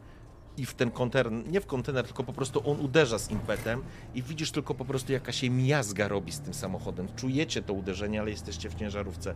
i 0.57 0.65
w 0.65 0.73
ten 0.73 0.91
kontener, 0.91 1.31
nie 1.31 1.61
w 1.61 1.65
kontener, 1.65 2.05
tylko 2.05 2.23
po 2.23 2.33
prostu 2.33 2.71
on 2.71 2.79
uderza 2.79 3.19
z 3.19 3.31
impetem 3.31 3.83
i 4.15 4.23
widzisz 4.23 4.51
tylko 4.51 4.75
po 4.75 4.85
prostu 4.85 5.11
jaka 5.11 5.31
się 5.31 5.49
miazga 5.49 6.07
robi 6.07 6.31
z 6.31 6.39
tym 6.39 6.53
samochodem. 6.53 7.07
Czujecie 7.15 7.61
to 7.61 7.73
uderzenie, 7.73 8.21
ale 8.21 8.29
jesteście 8.29 8.69
w 8.69 8.75
ciężarówce. 8.75 9.35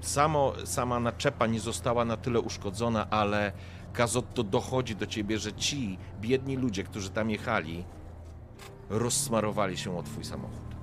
Samo, 0.00 0.52
sama 0.64 1.00
naczepa 1.00 1.46
nie 1.46 1.60
została 1.60 2.04
na 2.04 2.16
tyle 2.16 2.40
uszkodzona, 2.40 3.10
ale 3.10 3.52
Kazotto 3.92 4.42
dochodzi 4.42 4.96
do 4.96 5.06
ciebie, 5.06 5.38
że 5.38 5.52
ci 5.52 5.98
biedni 6.20 6.56
ludzie, 6.56 6.84
którzy 6.84 7.10
tam 7.10 7.30
jechali, 7.30 7.84
rozsmarowali 8.90 9.78
się 9.78 9.98
o 9.98 10.02
twój 10.02 10.24
samochód. 10.24 10.76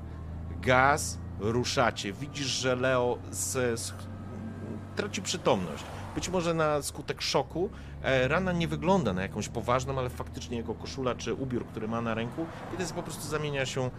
Gaz, 0.61 1.19
ruszacie. 1.39 2.13
Widzisz, 2.13 2.47
że 2.47 2.75
Leo 2.75 3.17
z, 3.31 3.79
z, 3.79 3.93
traci 4.95 5.21
przytomność. 5.21 5.83
Być 6.15 6.29
może 6.29 6.53
na 6.53 6.81
skutek 6.81 7.21
szoku. 7.21 7.69
E, 8.03 8.27
rana 8.27 8.51
nie 8.51 8.67
wygląda 8.67 9.13
na 9.13 9.21
jakąś 9.21 9.49
poważną, 9.49 9.99
ale 9.99 10.09
faktycznie 10.09 10.57
jego 10.57 10.73
koszula 10.73 11.15
czy 11.15 11.33
ubiór, 11.33 11.65
który 11.65 11.87
ma 11.87 12.01
na 12.01 12.13
ręku, 12.13 12.45
widać, 12.71 12.91
po 12.91 13.03
prostu 13.03 13.27
zamienia 13.27 13.65
się, 13.65 13.81
e, 13.85 13.89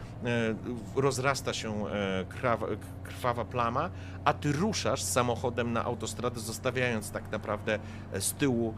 rozrasta 0.97 1.55
się 1.55 1.86
e, 1.89 2.24
krawa, 2.28 2.66
krwawa 3.05 3.44
plama, 3.44 3.90
a 4.24 4.32
ty 4.32 4.52
ruszasz 4.52 5.02
samochodem 5.02 5.73
na 5.73 5.85
autostradę, 5.85 6.40
zostawiając 6.40 7.10
tak 7.10 7.32
naprawdę 7.32 7.78
z 8.20 8.32
tyłu 8.32 8.74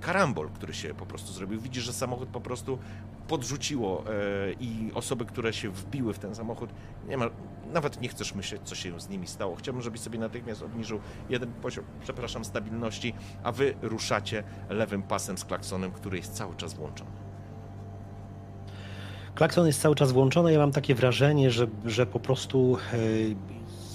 karambol, 0.00 0.48
który 0.48 0.74
się 0.74 0.94
po 0.94 1.06
prostu 1.06 1.32
zrobił. 1.32 1.60
Widzisz, 1.60 1.84
że 1.84 1.92
samochód 1.92 2.28
po 2.28 2.40
prostu 2.40 2.78
podrzuciło 3.28 4.04
i 4.60 4.90
osoby, 4.94 5.24
które 5.24 5.52
się 5.52 5.70
wbiły 5.70 6.14
w 6.14 6.18
ten 6.18 6.34
samochód, 6.34 6.70
nie 7.08 7.16
ma, 7.16 7.26
nawet 7.72 8.00
nie 8.00 8.08
chcesz 8.08 8.34
myśleć, 8.34 8.62
co 8.64 8.74
się 8.74 9.00
z 9.00 9.08
nimi 9.08 9.26
stało. 9.26 9.56
Chciałbym, 9.56 9.82
żebyś 9.82 10.00
sobie 10.00 10.18
natychmiast 10.18 10.62
obniżył 10.62 11.00
jeden 11.30 11.52
poziom, 11.52 11.84
przepraszam, 12.02 12.44
stabilności, 12.44 13.14
a 13.42 13.52
wy 13.52 13.74
ruszacie 13.82 14.44
lewym 14.68 15.02
pasem 15.02 15.38
z 15.38 15.44
klaksonem, 15.44 15.92
który 15.92 16.16
jest 16.16 16.32
cały 16.32 16.56
czas 16.56 16.74
włączony. 16.74 17.10
Klakson 19.34 19.66
jest 19.66 19.80
cały 19.80 19.94
czas 19.94 20.12
włączony. 20.12 20.52
Ja 20.52 20.58
mam 20.58 20.72
takie 20.72 20.94
wrażenie, 20.94 21.50
że, 21.50 21.66
że 21.84 22.06
po 22.06 22.20
prostu 22.20 22.78
e, 22.92 22.96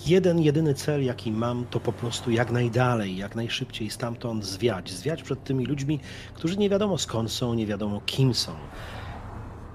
jeden, 0.05 0.39
jedyny 0.39 0.73
cel, 0.73 1.03
jaki 1.03 1.31
mam, 1.31 1.65
to 1.65 1.79
po 1.79 1.93
prostu 1.93 2.31
jak 2.31 2.51
najdalej, 2.51 3.17
jak 3.17 3.35
najszybciej 3.35 3.89
stamtąd 3.89 4.45
zwiać. 4.45 4.91
Zwiać 4.91 5.23
przed 5.23 5.43
tymi 5.43 5.65
ludźmi, 5.65 5.99
którzy 6.33 6.57
nie 6.57 6.69
wiadomo 6.69 6.97
skąd 6.97 7.31
są, 7.31 7.53
nie 7.53 7.67
wiadomo 7.67 8.01
kim 8.05 8.33
są. 8.33 8.51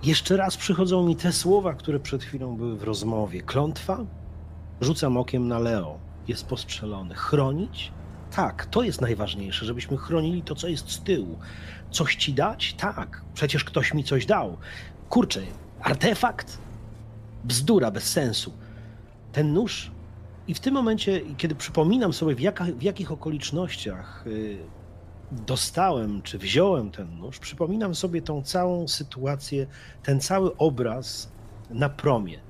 Jeszcze 0.03 0.37
raz 0.37 0.57
przychodzą 0.57 1.07
mi 1.07 1.16
te 1.16 1.33
słowa, 1.33 1.75
które 1.75 2.01
przed 2.01 2.25
chwilą 2.25 2.57
były 2.57 2.77
w 2.77 2.83
rozmowie. 2.83 3.43
Klątwa? 3.43 3.99
Rzucam 4.81 5.16
okiem 5.16 5.49
na 5.49 5.59
Leo. 5.59 5.99
Jest 6.29 6.47
postrzelony. 6.47 7.15
Chronić? 7.15 7.93
Tak, 8.37 8.66
to 8.66 8.83
jest 8.83 9.01
najważniejsze, 9.01 9.66
żebyśmy 9.66 9.97
chronili 9.97 10.43
to, 10.43 10.55
co 10.55 10.69
jest 10.69 10.91
z 10.91 11.03
tyłu. 11.03 11.39
Coś 11.91 12.16
ci 12.16 12.35
dać? 12.35 12.75
Tak, 12.75 13.25
przecież 13.35 13.65
ktoś 13.65 13.95
mi 13.95 14.05
coś 14.05 14.27
dał. 14.27 14.57
Kurczę, 15.09 15.41
artefakt? 15.81 16.59
Bzdura, 17.45 17.91
bez 17.91 18.05
sensu. 18.05 18.53
Ten 19.33 19.53
nóż. 19.53 19.91
I 20.49 20.55
w 20.55 20.61
tym 20.61 20.75
momencie, 20.75 21.20
kiedy 21.37 21.55
przypominam 21.55 22.12
sobie, 22.12 22.35
w, 22.35 22.41
jaka, 22.41 22.65
w 22.65 22.83
jakich 22.83 23.12
okolicznościach 23.12 24.27
y, 24.27 24.59
dostałem 25.33 26.23
czy 26.23 26.39
wziąłem 26.39 26.91
ten 26.91 27.19
nóż, 27.19 27.39
przypominam 27.39 27.95
sobie 27.95 28.23
tą 28.23 28.43
całą 28.43 28.89
sytuację, 28.89 29.67
ten 30.03 30.21
cały 30.21 30.57
obraz 30.57 31.33
na 31.71 31.89
promie, 31.89 32.41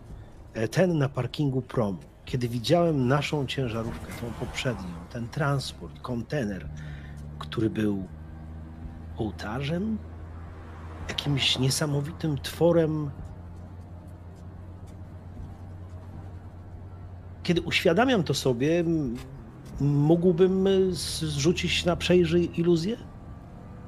e, 0.55 0.69
ten 0.69 0.99
na 0.99 1.09
parkingu 1.09 1.63
promu, 1.63 1.99
kiedy 2.25 2.49
widziałem 2.49 3.09
naszą 3.09 3.47
ciężarówkę, 3.47 4.07
tą 4.21 4.47
poprzednią, 4.47 4.95
ten 5.13 5.29
transport, 5.29 6.01
kontener, 6.01 6.69
który 7.39 7.71
był 7.71 8.05
ołtarzem, 9.17 9.99
jakimś 11.09 11.59
niesamowitym 11.59 12.39
tworem. 12.39 13.11
Kiedy 17.43 17.61
uświadamiam 17.61 18.25
to 18.25 18.35
sobie, 18.35 18.85
mógłbym 19.81 20.69
z- 20.95 21.21
zrzucić 21.25 21.85
na 21.85 21.97
przejrzyj 21.97 22.51
iluzję? 22.61 22.97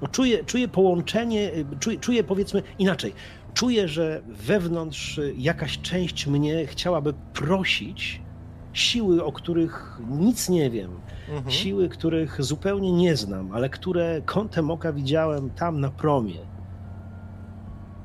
No 0.03 0.09
czuję, 0.09 0.45
czuję 0.45 0.69
połączenie, 0.69 1.55
y, 1.55 1.65
czuję, 1.81 1.99
czuję 1.99 2.25
powiedzmy 2.25 2.63
inaczej. 2.79 3.13
Czuję, 3.55 3.89
że 3.89 4.23
wewnątrz 4.29 5.19
y, 5.19 5.35
jakaś 5.39 5.79
część 5.81 6.27
mnie 6.27 6.67
chciałaby 6.67 7.15
prosić 7.35 8.23
siły, 8.73 9.25
o 9.25 9.33
których 9.33 10.01
nic 10.11 10.49
nie 10.49 10.71
wiem, 10.71 10.91
Mhm. 11.29 11.51
siły, 11.51 11.89
których 11.89 12.43
zupełnie 12.45 12.93
nie 12.93 13.17
znam, 13.17 13.53
ale 13.53 13.69
które 13.69 14.23
kątem 14.27 14.71
oka 14.71 14.93
widziałem 14.93 15.51
tam 15.51 15.81
na 15.81 15.91
promie. 15.91 16.39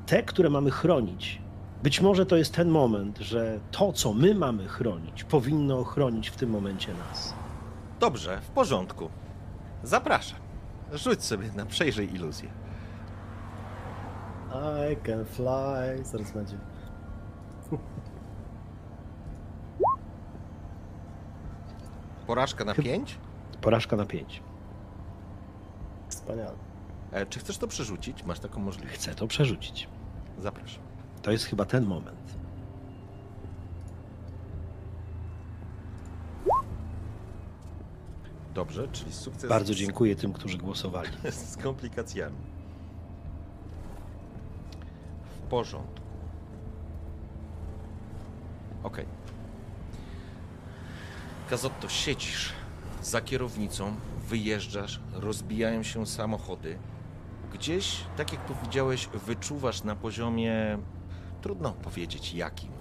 Te, 0.05 0.23
które 0.23 0.49
mamy 0.49 0.71
chronić. 0.71 1.41
Być 1.83 2.01
może 2.01 2.25
to 2.25 2.35
jest 2.37 2.53
ten 2.53 2.69
moment, 2.69 3.17
że 3.19 3.59
to, 3.71 3.93
co 3.93 4.13
my 4.13 4.35
mamy 4.35 4.67
chronić, 4.67 5.23
powinno 5.23 5.83
chronić 5.83 6.29
w 6.29 6.35
tym 6.35 6.49
momencie 6.49 6.87
nas. 7.09 7.33
Dobrze, 7.99 8.41
w 8.41 8.49
porządku. 8.49 9.09
Zapraszam. 9.83 10.39
Rzuć 10.93 11.23
sobie 11.23 11.51
na 11.55 11.65
przejrzyj 11.65 12.13
iluzję. 12.15 12.49
I 14.93 15.05
can 15.05 15.25
fly. 15.25 16.05
Zaraz 16.05 16.31
będzie. 16.31 16.57
Porażka 22.27 22.65
na 22.65 22.73
5? 22.73 23.19
Porażka 23.61 23.95
na 23.95 24.05
pięć. 24.05 24.43
Wspaniale. 26.09 26.57
E, 27.11 27.25
czy 27.25 27.39
chcesz 27.39 27.57
to 27.57 27.67
przerzucić? 27.67 28.23
Masz 28.23 28.39
taką 28.39 28.59
możliwość. 28.59 28.95
Chcę 28.95 29.15
to 29.15 29.27
przerzucić. 29.27 29.87
Zapraszam. 30.39 30.83
To 31.21 31.31
jest 31.31 31.45
chyba 31.45 31.65
ten 31.65 31.85
moment. 31.85 32.24
Dobrze, 38.55 38.87
czyli 38.87 39.13
sukces 39.13 39.49
Bardzo 39.49 39.75
dziękuję 39.75 40.15
tym, 40.15 40.33
którzy 40.33 40.57
głosowali. 40.57 41.09
z 41.51 41.57
komplikacjami. 41.57 42.35
W 45.35 45.47
porządku. 45.49 46.01
Okej. 48.83 49.05
Kazotto, 51.49 51.89
siedzisz 51.89 52.53
za 53.03 53.21
kierownicą, 53.21 53.95
wyjeżdżasz, 54.27 55.01
rozbijają 55.13 55.83
się 55.83 56.05
samochody. 56.05 56.77
Gdzieś, 57.53 57.97
tak 58.17 58.31
jak 58.31 58.41
powiedziałeś, 58.41 59.07
wyczuwasz 59.07 59.83
na 59.83 59.95
poziomie, 59.95 60.77
trudno 61.41 61.71
powiedzieć 61.71 62.33
jakim, 62.33 62.71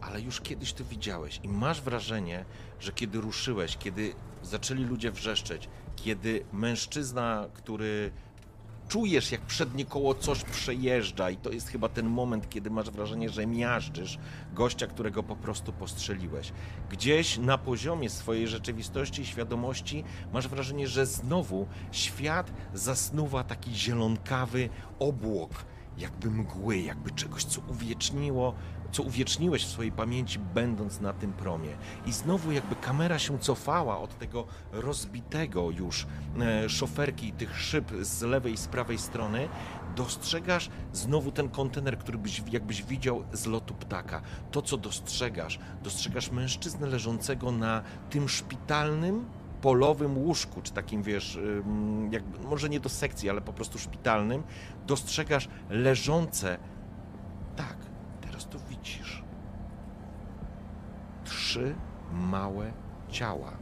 ale 0.00 0.20
już 0.20 0.40
kiedyś 0.40 0.72
to 0.72 0.84
widziałeś 0.84 1.40
i 1.42 1.48
masz 1.48 1.82
wrażenie, 1.82 2.44
że 2.80 2.92
kiedy 2.92 3.20
ruszyłeś, 3.20 3.76
kiedy 3.76 4.14
zaczęli 4.42 4.84
ludzie 4.84 5.10
wrzeszczeć, 5.12 5.68
kiedy 5.96 6.44
mężczyzna, 6.52 7.46
który 7.54 8.10
czujesz, 8.88 9.32
jak 9.32 9.40
przednie 9.40 9.84
koło 9.84 10.14
coś 10.14 10.44
przejeżdża, 10.44 11.30
i 11.30 11.36
to 11.36 11.50
jest 11.50 11.68
chyba 11.68 11.88
ten 11.88 12.06
moment, 12.06 12.48
kiedy 12.48 12.70
masz 12.70 12.90
wrażenie, 12.90 13.30
że 13.30 13.46
miażdżysz 13.46 14.18
gościa, 14.54 14.86
którego 14.86 15.22
po 15.22 15.36
prostu 15.36 15.72
postrzeliłeś. 15.72 16.52
Gdzieś 16.90 17.38
na 17.38 17.58
poziomie 17.58 18.10
swojej 18.10 18.48
rzeczywistości 18.48 19.26
świadomości 19.26 20.04
masz 20.32 20.48
wrażenie, 20.48 20.88
że 20.88 21.06
znowu 21.06 21.66
świat 21.92 22.52
zasnuwa 22.74 23.44
taki 23.44 23.74
zielonkawy 23.74 24.68
obłok, 24.98 25.50
jakby 25.98 26.30
mgły, 26.30 26.78
jakby 26.78 27.10
czegoś, 27.10 27.44
co 27.44 27.60
uwieczniło, 27.68 28.54
co 28.92 29.02
uwieczniłeś 29.02 29.64
w 29.64 29.70
swojej 29.70 29.92
pamięci, 29.92 30.38
będąc 30.38 31.00
na 31.00 31.12
tym 31.12 31.32
promie. 31.32 31.70
I 32.06 32.12
znowu 32.12 32.52
jakby 32.52 32.76
kamera 32.76 33.18
się 33.18 33.38
cofała 33.38 33.98
od 33.98 34.18
tego 34.18 34.46
rozbitego 34.72 35.70
już 35.70 36.06
e, 36.40 36.68
szoferki, 36.68 37.32
tych 37.32 37.60
szyb 37.60 37.92
z 38.00 38.22
lewej 38.22 38.52
i 38.52 38.56
z 38.56 38.66
prawej 38.66 38.98
strony, 38.98 39.48
dostrzegasz 39.96 40.70
znowu 40.92 41.32
ten 41.32 41.48
kontener, 41.48 41.98
który 41.98 42.18
byś 42.18 42.42
jakbyś 42.52 42.82
widział 42.82 43.24
z 43.32 43.46
lotu 43.46 43.74
ptaka. 43.74 44.22
To, 44.50 44.62
co 44.62 44.76
dostrzegasz, 44.76 45.58
dostrzegasz 45.82 46.30
mężczyznę 46.30 46.86
leżącego 46.86 47.52
na 47.52 47.82
tym 48.10 48.28
szpitalnym, 48.28 49.24
polowym 49.60 50.18
łóżku, 50.18 50.62
czy 50.62 50.72
takim, 50.72 51.02
wiesz, 51.02 51.38
jakby, 52.10 52.38
może 52.38 52.68
nie 52.68 52.80
do 52.80 52.88
sekcji, 52.88 53.30
ale 53.30 53.40
po 53.40 53.52
prostu 53.52 53.78
szpitalnym, 53.78 54.42
dostrzegasz 54.86 55.48
leżące, 55.70 56.58
tak, 57.56 57.76
teraz 58.20 58.48
to 58.48 58.58
trzy 61.48 61.74
małe 62.12 62.72
ciała. 63.08 63.52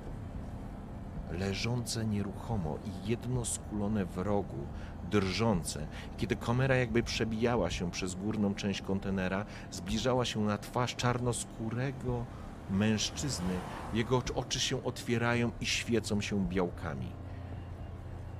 leżące 1.30 2.06
nieruchomo 2.06 2.78
i 2.84 3.08
jedno 3.08 3.44
skulone 3.44 4.04
w 4.04 4.18
rogu, 4.18 4.66
drżące. 5.10 5.86
Kiedy 6.16 6.36
kamera 6.36 6.76
jakby 6.76 7.02
przebijała 7.02 7.70
się 7.70 7.90
przez 7.90 8.14
górną 8.14 8.54
część 8.54 8.82
kontenera, 8.82 9.44
zbliżała 9.70 10.24
się 10.24 10.40
na 10.40 10.58
twarz 10.58 10.96
czarnoskórego 10.96 12.24
mężczyzny. 12.70 13.54
Jego 13.94 14.18
ocz- 14.18 14.32
oczy 14.34 14.60
się 14.60 14.84
otwierają 14.84 15.50
i 15.60 15.66
świecą 15.66 16.20
się 16.20 16.48
białkami. 16.48 17.12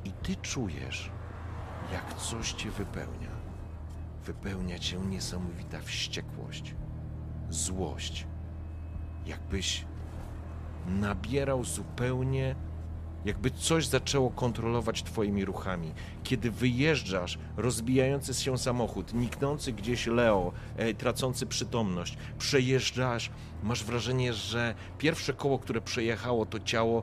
I 0.05 0.13
ty 0.13 0.37
czujesz, 0.37 1.11
jak 1.93 2.15
coś 2.15 2.53
cię 2.53 2.71
wypełnia. 2.71 3.31
Wypełnia 4.25 4.79
cię 4.79 4.99
niesamowita 4.99 5.81
wściekłość, 5.81 6.75
złość. 7.51 8.27
Jakbyś 9.27 9.85
nabierał 10.87 11.65
zupełnie, 11.65 12.55
jakby 13.25 13.51
coś 13.51 13.87
zaczęło 13.87 14.31
kontrolować 14.31 15.03
Twoimi 15.03 15.45
ruchami. 15.45 15.93
Kiedy 16.25 16.51
wyjeżdżasz, 16.51 17.39
rozbijający 17.57 18.35
się 18.35 18.59
samochód, 18.59 19.15
niknący 19.15 19.73
gdzieś 19.73 20.07
Leo, 20.07 20.53
e, 20.77 20.95
tracący 20.95 21.47
przytomność, 21.47 22.17
przejeżdżasz, 22.39 23.31
masz 23.63 23.85
wrażenie, 23.85 24.33
że 24.33 24.75
pierwsze 24.99 25.33
koło, 25.33 25.59
które 25.59 25.81
przejechało 25.81 26.47
to 26.47 26.61
ciało, 26.61 27.03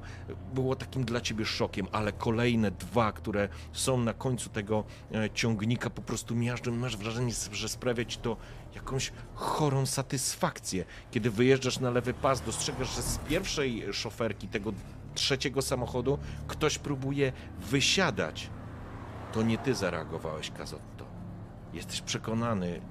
było 0.54 0.76
takim 0.76 1.06
dla 1.06 1.22
Ciebie 1.22 1.46
szokiem, 1.46 1.88
ale 1.92 2.12
kolejne 2.12 2.72
dwa, 2.72 3.12
które 3.12 3.50
są 3.72 3.98
na 3.98 4.14
końcu 4.14 4.50
tego 4.50 4.84
e, 5.14 5.30
ciągnika, 5.30 5.90
po 5.90 6.02
prostu 6.02 6.36
miażdżą, 6.36 6.72
masz 6.72 6.98
wrażenie, 6.98 7.34
że 7.52 7.70
sprawia 7.70 8.06
Ci 8.06 8.18
to 8.18 8.38
jakąś 8.76 9.12
chorą 9.36 9.86
satysfakcję. 9.86 10.86
Kiedy 11.12 11.32
wyjeżdżasz 11.32 11.80
na 11.80 11.90
lewy 11.90 12.14
pas, 12.14 12.42
dostrzegasz, 12.42 12.96
że 12.96 13.02
z 13.02 13.18
pierwszej 13.18 13.94
szoferki 13.94 14.48
tego 14.48 14.74
trzeciego 15.16 15.62
samochodu 15.62 16.18
ktoś 16.48 16.78
próbuje 16.78 17.34
wysiadać. 17.60 18.50
To 19.34 19.44
nie 19.44 19.58
ty 19.58 19.76
zareagowałeś, 19.76 20.52
Kazotto. 20.52 21.06
Jesteś 21.74 22.02
przekonany, 22.02 22.82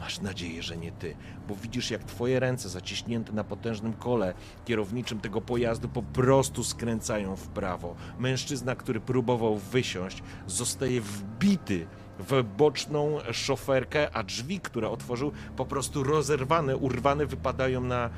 masz 0.00 0.20
nadzieję, 0.20 0.62
że 0.62 0.76
nie 0.76 0.92
ty, 0.92 1.16
bo 1.48 1.54
widzisz, 1.56 1.90
jak 1.90 2.04
twoje 2.04 2.40
ręce 2.40 2.68
zaciśnięte 2.68 3.32
na 3.32 3.44
potężnym 3.44 3.92
kole 3.92 4.34
kierowniczym 4.64 5.20
tego 5.20 5.40
pojazdu 5.40 5.88
po 5.88 6.02
prostu 6.02 6.64
skręcają 6.64 7.36
w 7.36 7.48
prawo. 7.48 7.94
Mężczyzna, 8.18 8.76
który 8.76 9.00
próbował 9.00 9.56
wysiąść, 9.56 10.22
zostaje 10.46 11.00
wbity 11.00 11.86
w 12.28 12.44
boczną 12.56 13.18
szoferkę, 13.32 14.08
a 14.12 14.22
drzwi, 14.22 14.60
które 14.60 14.88
otworzył, 14.90 15.32
po 15.56 15.64
prostu 15.64 16.02
rozerwane, 16.02 16.76
urwane 16.76 17.26
wypadają 17.26 17.80
na, 17.80 18.10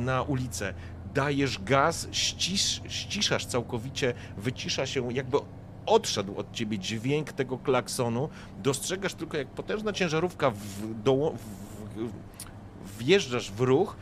na 0.00 0.22
ulicę. 0.22 0.74
Dajesz 1.14 1.58
gaz, 1.58 2.08
ścisz, 2.12 2.80
ściszasz 2.88 3.46
całkowicie, 3.46 4.14
wycisza 4.36 4.86
się, 4.86 5.12
jakby 5.12 5.38
odszedł 5.86 6.36
od 6.36 6.52
ciebie 6.52 6.78
dźwięk 6.78 7.32
tego 7.32 7.58
klaksonu. 7.58 8.28
Dostrzegasz 8.62 9.14
tylko, 9.14 9.36
jak 9.36 9.48
potężna 9.48 9.92
ciężarówka 9.92 10.50
w, 10.50 11.02
doło, 11.02 11.30
w, 11.30 11.36
w, 12.88 12.98
wjeżdżasz 12.98 13.50
w 13.50 13.60
ruch, 13.60 13.96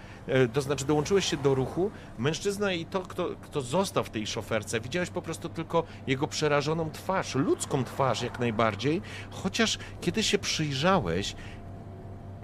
to 0.52 0.60
znaczy 0.60 0.84
dołączyłeś 0.84 1.24
się 1.24 1.36
do 1.36 1.54
ruchu, 1.54 1.90
mężczyzna 2.18 2.72
i 2.72 2.86
to, 2.86 3.00
kto, 3.00 3.28
kto 3.42 3.60
został 3.60 4.04
w 4.04 4.10
tej 4.10 4.26
szoferce, 4.26 4.80
widziałeś 4.80 5.10
po 5.10 5.22
prostu 5.22 5.48
tylko 5.48 5.84
jego 6.06 6.28
przerażoną 6.28 6.90
twarz, 6.90 7.34
ludzką 7.34 7.84
twarz 7.84 8.22
jak 8.22 8.38
najbardziej, 8.38 9.02
chociaż 9.30 9.78
kiedy 10.00 10.22
się 10.22 10.38
przyjrzałeś, 10.38 11.34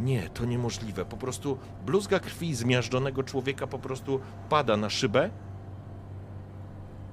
nie, 0.00 0.28
to 0.28 0.44
niemożliwe. 0.44 1.04
Po 1.04 1.16
prostu 1.16 1.58
bluzga 1.86 2.20
krwi 2.20 2.54
zmiażdżonego 2.54 3.22
człowieka 3.22 3.66
po 3.66 3.78
prostu 3.78 4.20
pada 4.48 4.76
na 4.76 4.90
szybę. 4.90 5.30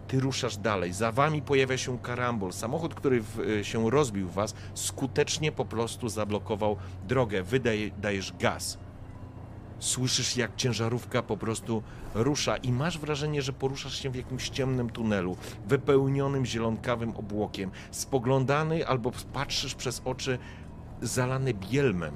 Ty 0.07 0.19
ruszasz 0.19 0.57
dalej. 0.57 0.93
Za 0.93 1.11
wami 1.11 1.41
pojawia 1.41 1.77
się 1.77 1.99
karambol. 1.99 2.53
Samochód, 2.53 2.95
który 2.95 3.21
w, 3.21 3.39
y, 3.39 3.63
się 3.63 3.89
rozbił 3.89 4.27
w 4.27 4.33
was, 4.33 4.53
skutecznie 4.73 5.51
po 5.51 5.65
prostu 5.65 6.09
zablokował 6.09 6.77
drogę. 7.07 7.43
Wy 7.43 7.59
daje, 7.59 7.91
dajesz 7.91 8.33
gaz. 8.39 8.77
Słyszysz, 9.81 10.37
jak 10.37 10.55
ciężarówka 10.55 11.21
po 11.21 11.37
prostu 11.37 11.83
rusza 12.13 12.57
i 12.57 12.71
masz 12.71 12.99
wrażenie, 12.99 13.41
że 13.41 13.53
poruszasz 13.53 14.01
się 14.01 14.09
w 14.09 14.15
jakimś 14.15 14.49
ciemnym 14.49 14.89
tunelu, 14.89 15.37
wypełnionym 15.65 16.45
zielonkawym 16.45 17.15
obłokiem. 17.15 17.71
Spoglądany 17.91 18.87
albo 18.87 19.11
patrzysz 19.33 19.75
przez 19.75 20.01
oczy 20.05 20.39
zalane 21.01 21.53
bielmem, 21.53 22.13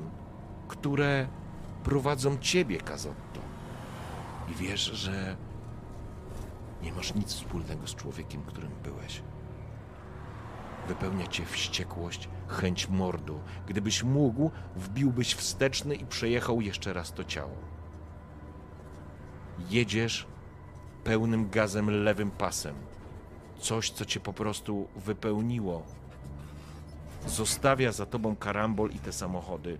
które 0.67 1.27
prowadzą 1.83 2.37
ciebie, 2.37 2.77
Kazotto. 2.77 3.39
I 4.51 4.53
wiesz, 4.53 4.81
że 4.81 5.35
nie 6.81 6.93
masz 6.93 7.13
nic 7.13 7.33
wspólnego 7.33 7.87
z 7.87 7.95
człowiekiem, 7.95 8.43
którym 8.43 8.71
byłeś. 8.83 9.21
Wypełnia 10.87 11.27
cię 11.27 11.45
wściekłość, 11.45 12.29
chęć 12.47 12.89
mordu. 12.89 13.39
Gdybyś 13.67 14.03
mógł, 14.03 14.51
wbiłbyś 14.75 15.33
wsteczny 15.33 15.95
i 15.95 16.05
przejechał 16.05 16.61
jeszcze 16.61 16.93
raz 16.93 17.13
to 17.13 17.23
ciało. 17.23 17.57
Jedziesz 19.69 20.27
pełnym 21.03 21.49
gazem 21.49 22.03
lewym 22.03 22.31
pasem. 22.31 22.75
Coś, 23.59 23.89
co 23.91 24.05
cię 24.05 24.19
po 24.19 24.33
prostu 24.33 24.87
wypełniło. 24.95 25.83
Zostawia 27.27 27.91
za 27.91 28.05
tobą 28.05 28.35
karambol 28.35 28.91
i 28.91 28.99
te 28.99 29.11
samochody. 29.11 29.77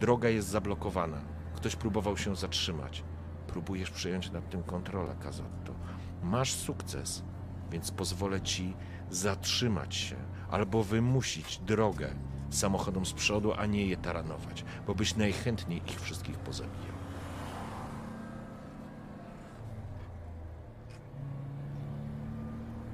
Droga 0.00 0.28
jest 0.28 0.48
zablokowana. 0.48 1.20
Ktoś 1.54 1.76
próbował 1.76 2.16
się 2.16 2.36
zatrzymać. 2.36 3.04
Próbujesz 3.46 3.90
przejąć 3.90 4.30
nad 4.30 4.50
tym 4.50 4.62
kontrolę, 4.62 5.16
Kazotto. 5.20 5.74
Masz 6.22 6.52
sukces, 6.52 7.22
więc 7.70 7.90
pozwolę 7.90 8.40
ci 8.40 8.74
zatrzymać 9.10 9.96
się 9.96 10.16
albo 10.54 10.84
wymusić 10.84 11.58
drogę 11.58 12.10
samochodom 12.50 13.06
z 13.06 13.12
przodu, 13.12 13.52
a 13.52 13.66
nie 13.66 13.86
je 13.86 13.96
taranować, 13.96 14.64
bo 14.86 14.94
byś 14.94 15.16
najchętniej 15.16 15.82
ich 15.86 16.00
wszystkich 16.00 16.38
pozabijał. 16.38 16.94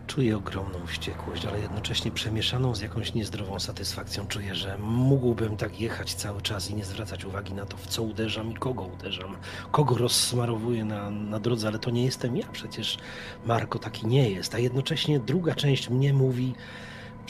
Czuję 0.06 0.36
ogromną 0.36 0.86
wściekłość, 0.86 1.46
ale 1.46 1.60
jednocześnie 1.60 2.10
przemieszaną 2.10 2.74
z 2.74 2.80
jakąś 2.80 3.14
niezdrową 3.14 3.60
satysfakcją. 3.60 4.26
Czuję, 4.26 4.54
że 4.54 4.78
mógłbym 4.78 5.56
tak 5.56 5.80
jechać 5.80 6.14
cały 6.14 6.42
czas 6.42 6.70
i 6.70 6.74
nie 6.74 6.84
zwracać 6.84 7.24
uwagi 7.24 7.54
na 7.54 7.66
to, 7.66 7.76
w 7.76 7.86
co 7.86 8.02
uderzam 8.02 8.50
i 8.50 8.54
kogo 8.54 8.84
uderzam, 8.84 9.36
kogo 9.72 9.98
rozsmarowuję 9.98 10.84
na, 10.84 11.10
na 11.10 11.40
drodze, 11.40 11.68
ale 11.68 11.78
to 11.78 11.90
nie 11.90 12.04
jestem 12.04 12.36
ja. 12.36 12.46
Przecież 12.52 12.98
Marko 13.46 13.78
taki 13.78 14.06
nie 14.06 14.30
jest. 14.30 14.54
A 14.54 14.58
jednocześnie 14.58 15.20
druga 15.20 15.54
część 15.54 15.90
mnie 15.90 16.12
mówi, 16.12 16.54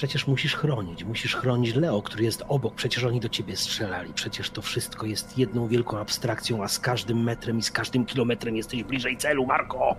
Przecież 0.01 0.27
musisz 0.27 0.57
chronić, 0.57 1.05
musisz 1.05 1.37
chronić 1.37 1.75
Leo, 1.75 2.03
który 2.03 2.25
jest 2.25 2.43
obok, 2.49 2.75
przecież 2.75 3.05
oni 3.05 3.21
do 3.21 3.29
ciebie 3.29 3.57
strzelali, 3.57 4.13
przecież 4.15 4.51
to 4.51 4.63
wszystko 4.63 5.07
jest 5.07 5.39
jedną 5.39 5.69
wielką 5.69 5.99
abstrakcją, 5.99 6.65
a 6.65 6.69
z 6.69 6.79
każdym 6.79 7.23
metrem 7.23 7.59
i 7.59 7.63
z 7.63 7.71
każdym 7.71 8.05
kilometrem 8.07 8.57
jesteś 8.57 8.85
bliżej 8.85 9.17
celu, 9.17 9.47
Marko! 9.47 9.97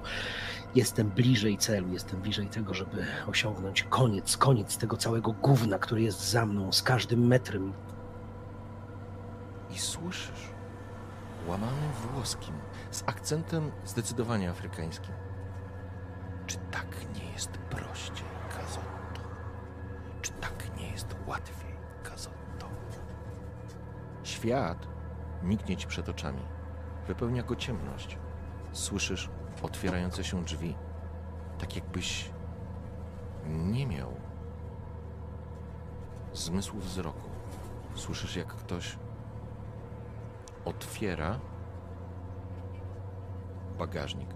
Jestem 0.75 1.09
bliżej 1.09 1.57
celu, 1.57 1.93
jestem 1.93 2.21
bliżej 2.21 2.47
tego, 2.47 2.73
żeby 2.73 3.05
osiągnąć 3.27 3.83
koniec, 3.83 4.37
koniec 4.37 4.77
tego 4.77 4.97
całego 4.97 5.31
gówna, 5.31 5.79
który 5.79 6.01
jest 6.01 6.29
za 6.29 6.45
mną, 6.45 6.71
z 6.71 6.83
każdym 6.83 7.27
metrem. 7.27 7.73
I 9.75 9.79
słyszysz 9.79 10.49
łamanym 11.47 11.91
włoskim, 11.91 12.53
z 12.91 13.03
akcentem 13.05 13.71
zdecydowanie 13.85 14.49
afrykańskim. 14.49 15.13
Czy 16.47 16.57
tak 16.71 16.87
łatwiej, 21.31 21.75
Kazotto? 22.03 22.67
Świat 24.23 24.87
niknie 25.43 25.77
ci 25.77 25.87
przed 25.87 26.09
oczami. 26.09 26.41
Wypełnia 27.07 27.43
go 27.43 27.55
ciemność. 27.55 28.17
Słyszysz 28.71 29.29
otwierające 29.61 30.23
się 30.23 30.43
drzwi, 30.43 30.75
tak 31.59 31.75
jakbyś 31.75 32.31
nie 33.47 33.87
miał 33.87 34.11
zmysłu 36.33 36.79
wzroku. 36.79 37.29
Słyszysz, 37.95 38.35
jak 38.35 38.47
ktoś 38.47 38.97
otwiera 40.65 41.39
bagażnik. 43.77 44.29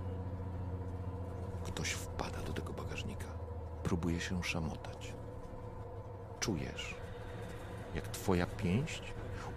Ktoś 1.64 1.92
wpada 1.92 2.42
do 2.42 2.54
tego 2.54 2.74
bagażnika. 2.74 3.28
Próbuje 3.84 4.20
się 4.20 4.44
szamotać. 4.44 4.95
Czujesz, 6.46 6.96
jak 7.96 8.08
twoja 8.08 8.46
pięść 8.46 9.02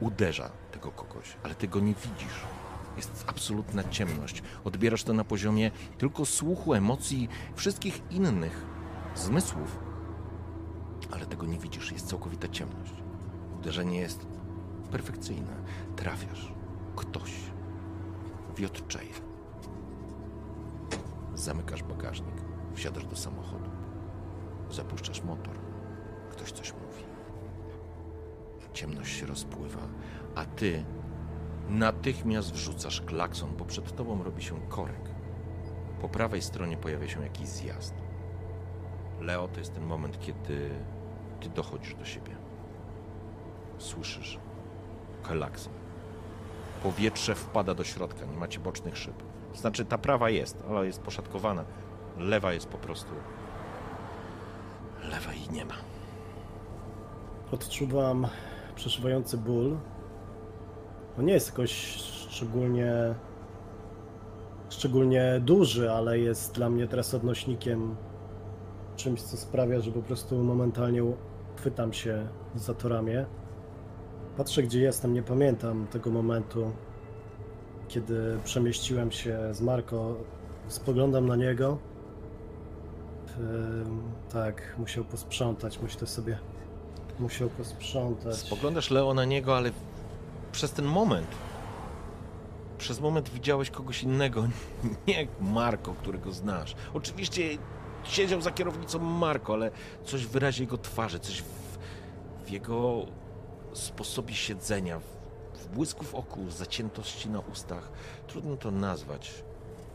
uderza 0.00 0.50
tego 0.72 0.90
kogoś, 0.90 1.36
ale 1.42 1.54
ty 1.54 1.68
go 1.68 1.80
nie 1.80 1.94
widzisz. 1.94 2.40
Jest 2.96 3.24
absolutna 3.26 3.84
ciemność. 3.84 4.42
Odbierasz 4.64 5.04
to 5.04 5.12
na 5.12 5.24
poziomie 5.24 5.70
tylko 5.98 6.26
słuchu, 6.26 6.74
emocji, 6.74 7.28
wszystkich 7.54 8.02
innych 8.10 8.66
zmysłów, 9.14 9.78
ale 11.10 11.26
tego 11.26 11.46
nie 11.46 11.58
widzisz. 11.58 11.92
Jest 11.92 12.06
całkowita 12.08 12.48
ciemność. 12.48 12.92
Uderzenie 13.58 14.00
jest 14.00 14.26
perfekcyjne. 14.90 15.56
Trafiasz. 15.96 16.52
Ktoś 16.96 17.32
wiotczeje. 18.56 19.14
Zamykasz 21.34 21.82
bagażnik, 21.82 22.36
wsiadasz 22.74 23.06
do 23.06 23.16
samochodu, 23.16 23.70
zapuszczasz 24.70 25.22
motor. 25.22 25.57
Ktoś 26.48 26.58
coś 26.58 26.72
mówi. 26.72 27.04
Ciemność 28.72 29.16
się 29.16 29.26
rozpływa, 29.26 29.80
a 30.34 30.44
ty 30.44 30.84
natychmiast 31.68 32.52
wrzucasz 32.52 33.00
klakson, 33.00 33.56
bo 33.56 33.64
przed 33.64 33.96
tobą 33.96 34.22
robi 34.22 34.42
się 34.42 34.60
korek. 34.68 35.10
Po 36.00 36.08
prawej 36.08 36.42
stronie 36.42 36.76
pojawia 36.76 37.08
się 37.08 37.22
jakiś 37.22 37.48
zjazd. 37.48 37.94
Leo, 39.20 39.48
to 39.48 39.58
jest 39.58 39.74
ten 39.74 39.84
moment, 39.84 40.20
kiedy 40.20 40.70
ty 41.40 41.48
dochodzisz 41.48 41.94
do 41.94 42.04
siebie. 42.04 42.36
Słyszysz 43.78 44.38
klakson. 45.22 45.72
Powietrze 46.82 47.34
wpada 47.34 47.74
do 47.74 47.84
środka, 47.84 48.24
nie 48.24 48.36
macie 48.36 48.60
bocznych 48.60 48.98
szyb. 48.98 49.22
Znaczy, 49.54 49.84
ta 49.84 49.98
prawa 49.98 50.30
jest, 50.30 50.64
ale 50.68 50.86
jest 50.86 51.00
poszatkowana. 51.00 51.64
Lewa 52.16 52.52
jest 52.52 52.66
po 52.66 52.78
prostu. 52.78 53.10
Lewa 55.02 55.32
i 55.32 55.52
nie 55.52 55.64
ma. 55.64 55.87
Odczuwam 57.52 58.26
przeszywający 58.74 59.38
ból. 59.38 59.76
On 61.18 61.24
nie 61.24 61.32
jest 61.32 61.48
jakoś 61.48 61.70
szczególnie 62.30 63.14
szczególnie 64.70 65.40
duży, 65.40 65.92
ale 65.92 66.18
jest 66.18 66.54
dla 66.54 66.70
mnie 66.70 66.88
teraz 66.88 67.14
odnośnikiem 67.14 67.96
czymś, 68.96 69.22
co 69.22 69.36
sprawia, 69.36 69.80
że 69.80 69.92
po 69.92 70.02
prostu 70.02 70.44
momentalnie 70.44 71.02
chwytam 71.56 71.92
się 71.92 72.28
za 72.54 72.74
to 72.74 72.88
ramię. 72.88 73.26
Patrzę, 74.36 74.62
gdzie 74.62 74.80
jestem, 74.80 75.12
nie 75.12 75.22
pamiętam 75.22 75.86
tego 75.86 76.10
momentu, 76.10 76.72
kiedy 77.88 78.38
przemieściłem 78.44 79.10
się 79.10 79.38
z 79.54 79.60
Marko. 79.60 80.16
Spoglądam 80.68 81.26
na 81.26 81.36
niego. 81.36 81.78
Ym, 83.38 84.02
tak, 84.32 84.74
musiał 84.78 85.04
posprzątać, 85.04 85.80
myślę 85.82 86.06
sobie. 86.06 86.38
Musiał 87.18 87.48
posprzątać. 87.48 88.36
Spoglądasz 88.36 88.90
Leo 88.90 89.14
na 89.14 89.24
niego, 89.24 89.56
ale 89.56 89.70
przez 90.52 90.72
ten 90.72 90.84
moment, 90.84 91.28
przez 92.78 93.00
moment 93.00 93.28
widziałeś 93.28 93.70
kogoś 93.70 94.02
innego, 94.02 94.48
nie 95.06 95.26
Marko, 95.40 95.94
którego 95.94 96.32
znasz. 96.32 96.74
Oczywiście 96.94 97.42
siedział 98.04 98.40
za 98.40 98.50
kierownicą 98.50 98.98
Marko, 98.98 99.52
ale 99.52 99.70
coś 100.04 100.26
w 100.26 100.30
wyrazie 100.30 100.64
jego 100.64 100.78
twarzy, 100.78 101.18
coś 101.20 101.42
w, 101.42 101.78
w 102.46 102.50
jego 102.50 103.06
sposobie 103.72 104.34
siedzenia, 104.34 105.00
w, 105.00 105.58
w 105.58 105.68
błysku 105.68 106.04
w 106.04 106.14
oku, 106.14 106.50
zaciętości 106.50 107.30
na 107.30 107.40
ustach. 107.40 107.88
Trudno 108.26 108.56
to 108.56 108.70
nazwać. 108.70 109.34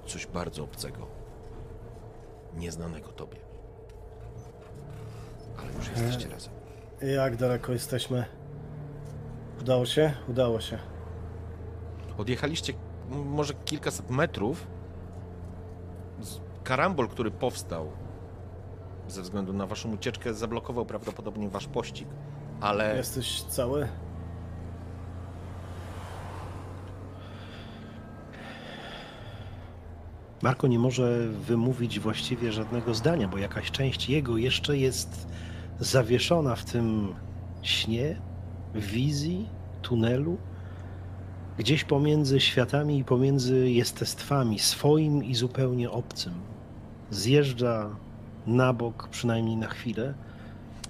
Coś 0.06 0.28
bardzo 0.28 0.64
obcego. 0.64 1.08
Nieznanego 2.58 3.10
tobie. 3.12 3.38
Ale 5.58 5.74
już 5.74 5.88
jesteście 5.88 6.30
razem. 6.30 6.63
Jak 7.04 7.36
daleko 7.36 7.72
jesteśmy? 7.72 8.26
Udało 9.62 9.86
się? 9.86 10.14
Udało 10.28 10.62
się. 10.62 10.78
Odjechaliście 12.18 12.74
może 13.10 13.54
kilkaset 13.54 14.10
metrów. 14.10 14.68
Karambol, 16.64 17.08
który 17.08 17.32
powstał 17.32 17.92
ze 19.08 19.22
względu 19.22 19.54
na 19.54 19.68
waszą 19.68 19.94
ucieczkę, 19.94 20.34
zablokował 20.34 20.86
prawdopodobnie 20.86 21.50
wasz 21.50 21.68
pościg. 21.68 22.08
Ale 22.62 22.98
Jesteś 22.98 23.42
cały? 23.42 23.88
Marko 30.42 30.68
nie 30.68 30.80
może 30.80 31.28
wymówić 31.28 32.00
właściwie 32.00 32.52
żadnego 32.52 32.94
zdania, 32.94 33.28
bo 33.28 33.38
jakaś 33.38 33.72
część 33.72 34.10
jego 34.10 34.38
jeszcze 34.38 34.78
jest 34.78 35.28
zawieszona 35.80 36.56
w 36.56 36.66
tym 36.66 37.16
śnie, 37.62 38.22
wizji, 38.76 39.50
tunelu, 39.82 40.38
gdzieś 41.58 41.84
pomiędzy 41.84 42.40
światami 42.40 42.98
i 43.00 43.04
pomiędzy 43.04 43.72
jestestwami, 43.72 44.60
swoim 44.60 45.24
i 45.24 45.36
zupełnie 45.36 45.92
obcym. 45.92 46.34
Zjeżdża 47.10 47.96
na 48.48 48.74
bok, 48.74 49.08
przynajmniej 49.12 49.58
na 49.58 49.68
chwilę. 49.68 50.14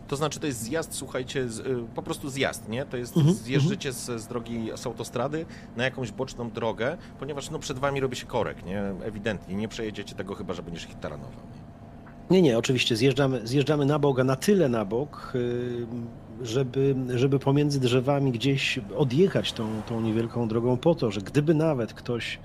to 0.08 0.16
znaczy, 0.16 0.40
to 0.40 0.48
jest 0.48 0.60
zjazd, 0.62 0.94
słuchajcie, 0.94 1.50
z, 1.50 1.60
y, 1.60 1.86
po 1.96 2.04
prostu 2.04 2.30
zjazd, 2.30 2.70
nie? 2.70 2.86
To 2.86 2.98
jest 2.98 3.18
Mhm, 3.18 3.36
zjeżdżycie 3.36 3.92
z, 3.92 4.22
z 4.22 4.28
drogi, 4.28 4.70
z 4.76 4.86
autostrady 4.88 5.46
na 5.78 5.84
jakąś 5.84 6.12
boczną 6.12 6.52
drogę, 6.52 6.98
ponieważ 7.20 7.50
no, 7.50 7.60
przed 7.60 7.80
wami 7.80 8.00
robi 8.00 8.16
się 8.16 8.26
korek, 8.26 8.66
nie? 8.66 8.82
Ewidentnie. 8.82 9.56
Nie 9.56 9.68
przejedziecie 9.68 10.16
tego 10.16 10.36
chyba, 10.36 10.54
że 10.54 10.64
będziesz 10.64 10.86
ich 10.90 11.00
taranował. 11.00 11.44
Nie? 11.56 11.63
Nie, 12.34 12.42
nie, 12.42 12.58
oczywiście 12.58 12.96
zjeżdżamy, 12.96 13.48
zjeżdżamy 13.48 13.86
na 13.86 14.00
bok, 14.00 14.20
a 14.20 14.24
na 14.24 14.36
tyle 14.36 14.70
na 14.70 14.86
bok, 14.86 15.34
yy, 15.36 16.46
żeby, 16.46 16.96
żeby 17.16 17.40
pomiędzy 17.40 17.80
drzewami 17.80 18.32
gdzieś 18.32 18.80
odjechać 18.98 19.54
tą, 19.54 19.68
tą 19.90 20.02
niewielką 20.02 20.48
drogą 20.48 20.78
po 20.78 20.96
to, 20.96 21.12
że 21.12 21.22
gdyby 21.22 21.54
nawet 21.54 21.94
ktoś 21.94 22.40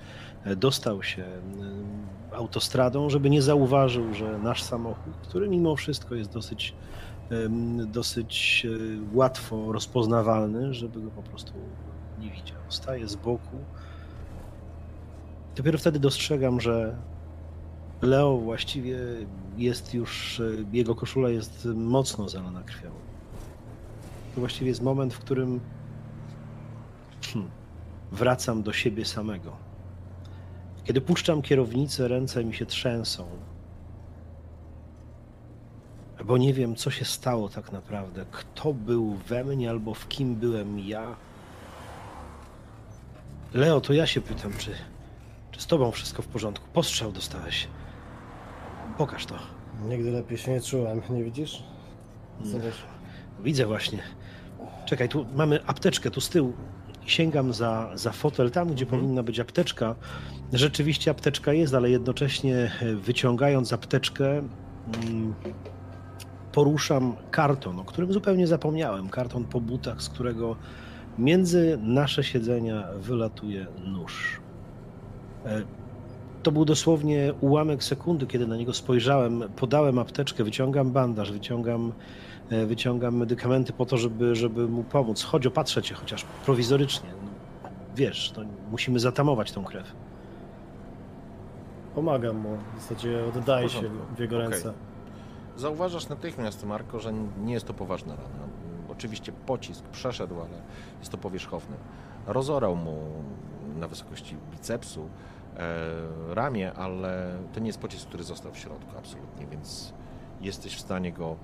e, 0.45 0.55
dostał 0.55 1.03
się 1.03 1.21
yy, 1.21 2.37
autostradą, 2.37 3.09
żeby 3.09 3.29
nie 3.29 3.41
zauważył, 3.41 4.13
że 4.13 4.39
nasz 4.39 4.63
samochód, 4.63 5.13
który 5.21 5.49
mimo 5.49 5.75
wszystko 5.75 6.15
jest 6.15 6.33
dosyć, 6.33 6.73
dosyć 7.87 8.63
yy, 8.63 8.99
łatwo 9.13 9.71
rozpoznawalny, 9.71 10.73
żeby 10.73 11.01
go 11.01 11.11
po 11.11 11.21
prostu 11.21 11.53
nie 12.19 12.29
widział. 12.29 12.57
Staję 12.69 13.07
z 13.07 13.15
boku. 13.15 13.57
Dopiero 15.55 15.77
wtedy 15.77 15.99
dostrzegam, 15.99 16.61
że 16.61 16.95
Leo 18.01 18.37
właściwie 18.37 18.97
jest 19.57 19.93
już, 19.93 20.39
e, 20.39 20.43
jego 20.73 20.95
koszula 20.95 21.29
jest 21.29 21.67
mocno 21.75 22.29
zalana 22.29 22.63
krwią. 22.63 22.91
To 24.35 24.39
właściwie 24.39 24.67
jest 24.67 24.81
moment, 24.81 25.13
w 25.13 25.19
którym 25.19 25.59
hmm, 27.33 27.51
wracam 28.11 28.63
do 28.63 28.73
siebie 28.73 29.05
samego. 29.05 29.55
Kiedy 30.83 31.01
puszczam 31.01 31.41
kierownicę, 31.41 32.07
ręce 32.07 32.45
mi 32.45 32.53
się 32.53 32.65
trzęsą, 32.65 33.25
bo 36.25 36.37
nie 36.37 36.53
wiem, 36.53 36.75
co 36.75 36.91
się 36.91 37.05
stało 37.05 37.49
tak 37.49 37.71
naprawdę. 37.71 38.25
Kto 38.31 38.73
był 38.73 39.13
we 39.13 39.43
mnie 39.43 39.69
albo 39.69 39.93
w 39.93 40.07
kim 40.07 40.35
byłem 40.35 40.79
ja. 40.79 41.15
Leo, 43.53 43.81
to 43.81 43.93
ja 43.93 44.07
się 44.07 44.21
pytam, 44.21 44.51
czy, 44.57 44.71
czy 45.51 45.61
z 45.61 45.67
tobą 45.67 45.91
wszystko 45.91 46.21
w 46.21 46.27
porządku? 46.27 46.65
Postrzał 46.73 47.11
dostałeś. 47.11 47.67
Pokaż 48.97 49.25
to. 49.25 49.35
Nigdy 49.89 50.11
lepiej 50.11 50.37
się 50.37 50.51
nie 50.51 50.61
czułem, 50.61 51.01
nie 51.09 51.23
widzisz? 51.23 51.63
Zobacz. 52.43 52.73
Widzę 53.43 53.65
właśnie. 53.65 53.99
Czekaj, 54.85 55.09
tu 55.09 55.25
mamy 55.35 55.65
apteczkę 55.65 56.11
tu 56.11 56.21
z 56.21 56.29
tyłu. 56.29 56.53
Sięgam 57.05 57.53
za, 57.53 57.91
za 57.95 58.11
fotel 58.11 58.51
tam, 58.51 58.69
gdzie 58.69 58.85
powinna 58.85 59.23
być 59.23 59.39
apteczka. 59.39 59.95
Rzeczywiście 60.53 61.11
apteczka 61.11 61.53
jest, 61.53 61.73
ale 61.73 61.89
jednocześnie 61.89 62.71
e, 62.81 62.95
wyciągając 62.95 63.73
apteczkę, 63.73 64.29
mm, 64.37 65.33
poruszam 66.51 67.15
karton, 67.31 67.79
o 67.79 67.83
którym 67.83 68.13
zupełnie 68.13 68.47
zapomniałem. 68.47 69.09
Karton 69.09 69.45
po 69.45 69.61
butach, 69.61 70.01
z 70.01 70.09
którego 70.09 70.55
między 71.17 71.79
nasze 71.81 72.23
siedzenia 72.23 72.87
wylatuje 72.99 73.67
nóż. 73.85 74.41
To 76.43 76.51
był 76.51 76.65
dosłownie 76.65 77.33
ułamek 77.41 77.83
sekundy, 77.83 78.27
kiedy 78.27 78.47
na 78.47 78.57
niego 78.57 78.73
spojrzałem. 78.73 79.43
Podałem 79.55 79.99
apteczkę, 79.99 80.43
wyciągam 80.43 80.91
bandaż, 80.91 81.31
wyciągam 81.31 81.91
e, 82.49 82.65
wyciągam 82.65 83.15
medykamenty 83.17 83.73
po 83.73 83.85
to, 83.85 83.97
żeby, 83.97 84.35
żeby 84.35 84.67
mu 84.67 84.83
pomóc. 84.83 85.23
Chodź, 85.23 85.45
opatrzę 85.47 85.81
cię 85.81 85.95
chociaż 85.95 86.25
prowizorycznie. 86.45 87.09
No, 87.23 87.29
wiesz, 87.95 88.33
no, 88.37 88.43
musimy 88.71 88.99
zatamować 88.99 89.51
tą 89.51 89.63
krew. 89.63 89.95
Pomagam 91.95 92.37
mu, 92.37 92.57
w 92.77 92.81
zasadzie 92.81 93.23
oddaję 93.37 93.69
się 93.69 93.89
w 94.15 94.19
jego 94.19 94.37
okej. 94.37 94.49
ręce. 94.49 94.73
Zauważasz 95.57 96.09
natychmiast, 96.09 96.65
Marko, 96.65 96.99
że 96.99 97.13
nie 97.43 97.53
jest 97.53 97.67
to 97.67 97.73
poważna 97.73 98.15
rana. 98.15 98.47
Oczywiście 98.89 99.31
pocisk 99.45 99.83
przeszedł, 99.85 100.35
ale 100.35 100.61
jest 100.99 101.11
to 101.11 101.17
powierzchowny. 101.17 101.75
Rozorał 102.27 102.75
mu 102.75 103.01
na 103.79 103.87
wysokości 103.87 104.35
bicepsu 104.51 105.09
ramię, 106.29 106.73
ale 106.73 107.37
to 107.53 107.59
nie 107.59 107.67
jest 107.67 107.79
pocisk, 107.79 108.07
który 108.07 108.23
został 108.23 108.51
w 108.51 108.57
środku, 108.57 108.97
absolutnie, 108.97 109.47
więc 109.47 109.93
jesteś 110.41 110.75
w 110.75 110.79
stanie 110.79 111.11
go, 111.11 111.35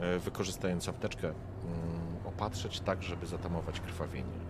e, 0.00 0.18
wykorzystując 0.18 0.88
apteczkę, 0.88 1.28
mm, 1.28 1.36
opatrzeć 2.24 2.80
tak, 2.80 3.02
żeby 3.02 3.26
zatamować 3.26 3.80
krwawienie. 3.80 4.48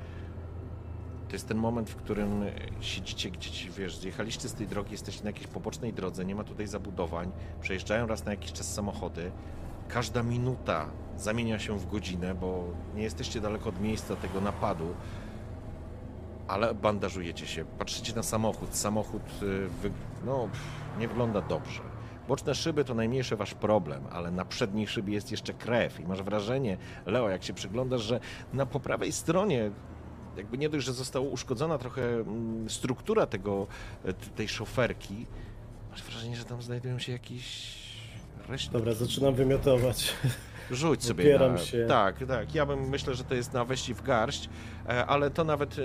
To 1.29 1.33
jest 1.33 1.49
ten 1.49 1.59
moment, 1.59 1.91
w 1.91 1.97
którym 1.97 2.45
siedzicie 2.81 3.31
gdzieś, 3.31 3.71
wiesz, 3.71 3.97
zjechaliście 3.97 4.49
z 4.49 4.55
tej 4.55 4.67
drogi, 4.67 4.93
jesteście 4.93 5.25
na 5.25 5.31
jakiejś 5.31 5.47
pobocznej 5.47 5.93
drodze, 5.93 6.25
nie 6.25 6.35
ma 6.35 6.45
tutaj 6.45 6.67
zabudowań, 6.67 7.33
przejeżdżają 7.61 8.07
raz 8.07 8.25
na 8.25 8.31
jakiś 8.31 8.53
czas 8.53 8.75
samochody. 8.75 9.31
Każda 9.89 10.23
minuta 10.23 10.87
zamienia 11.17 11.59
się 11.59 11.79
w 11.79 11.91
godzinę, 11.91 12.35
bo 12.35 12.65
nie 12.95 13.03
jesteście 13.03 13.41
daleko 13.41 13.69
od 13.69 13.81
miejsca 13.81 14.17
tego 14.17 14.41
napadu, 14.41 14.95
ale 16.49 16.75
bandażujecie 16.75 17.47
się, 17.47 17.65
patrzycie 17.65 18.15
na 18.15 18.23
samochód. 18.23 18.77
Samochód, 18.77 19.23
y, 19.43 19.69
no, 20.27 20.49
Nie 20.99 21.09
wygląda 21.09 21.41
dobrze. 21.41 21.81
Boczne 22.29 22.55
szyby 22.55 22.85
to 22.85 22.95
najmniejszy 22.95 23.37
wasz 23.37 23.55
problem, 23.55 24.05
ale 24.11 24.31
na 24.31 24.45
przedniej 24.45 24.87
szybie 24.87 25.15
jest 25.15 25.31
jeszcze 25.31 25.55
krew 25.55 26.01
i 26.01 26.05
masz 26.05 26.23
wrażenie, 26.23 26.77
Leo, 27.07 27.29
jak 27.29 27.45
się 27.45 27.53
przyglądasz, 27.53 28.03
że 28.03 28.21
na 28.53 28.67
po 28.67 28.81
prawej 28.81 29.13
stronie 29.13 29.71
jakby 30.37 30.59
nie 30.59 30.69
dość, 30.69 30.87
że 30.87 30.93
została 30.93 31.29
uszkodzona 31.29 31.79
trochę 31.79 32.03
mm, 32.03 32.71
struktura 32.71 33.27
tego, 33.27 33.67
e, 34.05 34.13
tej 34.13 34.49
szoferki, 34.49 35.27
masz 35.91 36.03
wrażenie, 36.03 36.37
że 36.37 36.45
tam 36.45 36.63
znajdują 36.63 36.99
się 36.99 37.13
jakieś 37.13 37.75
resztki. 38.49 38.73
Dobra, 38.73 38.95
zaczynam 38.95 39.35
wymiotować. 39.35 40.15
Rzuć 40.71 41.05
sobie 41.05 41.39
na... 41.39 41.59
się. 41.59 41.85
Tak, 41.89 42.27
tak. 42.29 42.55
Ja 42.55 42.67
bym 42.67 42.89
myślę, 42.89 43.15
że 43.15 43.25
to 43.25 43.35
jest 43.35 43.53
na 43.53 43.65
weź 43.65 43.91
w 43.93 44.03
garść, 44.03 44.49
e, 44.89 45.07
ale 45.07 45.31
to 45.31 45.45
nawet... 45.45 45.77
e, 45.79 45.83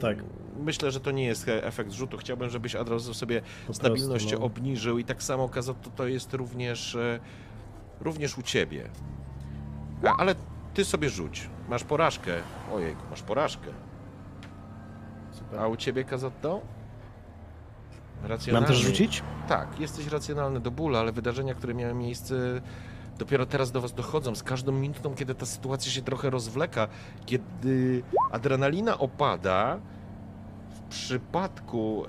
Tak. 0.00 0.18
Myślę, 0.60 0.90
że 0.90 1.00
to 1.00 1.10
nie 1.10 1.24
jest 1.24 1.48
e, 1.48 1.64
efekt 1.64 1.92
rzutu. 1.92 2.18
Chciałbym, 2.18 2.50
żebyś 2.50 2.74
od 2.74 2.88
razu 2.88 3.14
sobie 3.14 3.42
Po 3.66 3.74
stabilność 3.74 4.24
prostu, 4.24 4.40
no. 4.40 4.46
obniżył 4.46 4.98
i 4.98 5.04
tak 5.04 5.22
samo 5.22 5.48
Kazoto 5.48 5.90
to 5.90 6.06
jest 6.06 6.34
również, 6.34 6.94
e, 6.94 7.20
również 8.00 8.38
u 8.38 8.42
ciebie. 8.42 8.90
A, 10.06 10.16
ale 10.16 10.34
ty 10.74 10.84
sobie 10.84 11.08
rzuć. 11.10 11.50
Masz 11.68 11.84
porażkę. 11.84 12.32
Ojej, 12.72 12.96
masz 13.10 13.22
porażkę. 13.22 13.70
Super. 15.32 15.60
A 15.60 15.68
u 15.68 15.76
ciebie 15.76 16.04
Kazotto? 16.04 16.60
Mam 18.22 18.30
Racjonalny. 18.30 18.68
też 18.68 18.76
rzucić? 18.76 19.22
Tak, 19.48 19.80
jesteś 19.80 20.06
racjonalny 20.06 20.60
do 20.60 20.70
bólu, 20.70 20.96
ale 20.96 21.12
wydarzenia, 21.12 21.54
które 21.54 21.74
miały 21.74 21.94
miejsce, 21.94 22.34
dopiero 23.20 23.46
teraz 23.46 23.72
do 23.72 23.80
was 23.80 23.92
dochodzą. 23.92 24.34
Z 24.34 24.42
każdą 24.42 24.72
minutą, 24.72 25.14
kiedy 25.14 25.34
ta 25.34 25.46
sytuacja 25.46 25.92
się 25.92 26.02
trochę 26.02 26.30
rozwleka, 26.30 26.88
kiedy 27.26 28.02
adrenalina 28.30 28.98
opada, 28.98 29.80
w 30.70 30.80
przypadku, 30.80 32.04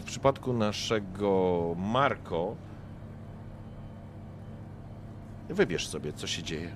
w 0.00 0.04
przypadku 0.04 0.52
naszego 0.52 1.74
Marko, 1.78 2.56
wybierz 5.48 5.88
sobie, 5.88 6.12
co 6.12 6.26
się 6.26 6.42
dzieje. 6.42 6.74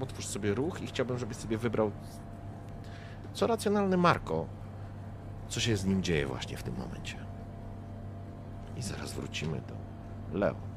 Otwórz 0.00 0.26
sobie 0.26 0.54
ruch 0.54 0.82
i 0.82 0.86
chciałbym, 0.86 1.18
żebyś 1.18 1.36
sobie 1.36 1.58
wybrał, 1.58 1.90
co 3.32 3.46
racjonalny 3.46 3.96
Marko, 3.96 4.46
co 5.48 5.60
się 5.60 5.76
z 5.76 5.84
nim 5.84 6.02
dzieje 6.02 6.26
właśnie 6.26 6.56
w 6.56 6.62
tym 6.62 6.74
momencie. 6.78 7.16
I 8.76 8.82
zaraz 8.82 9.12
wrócimy 9.12 9.60
do 9.60 9.74
Leo. 10.38 10.67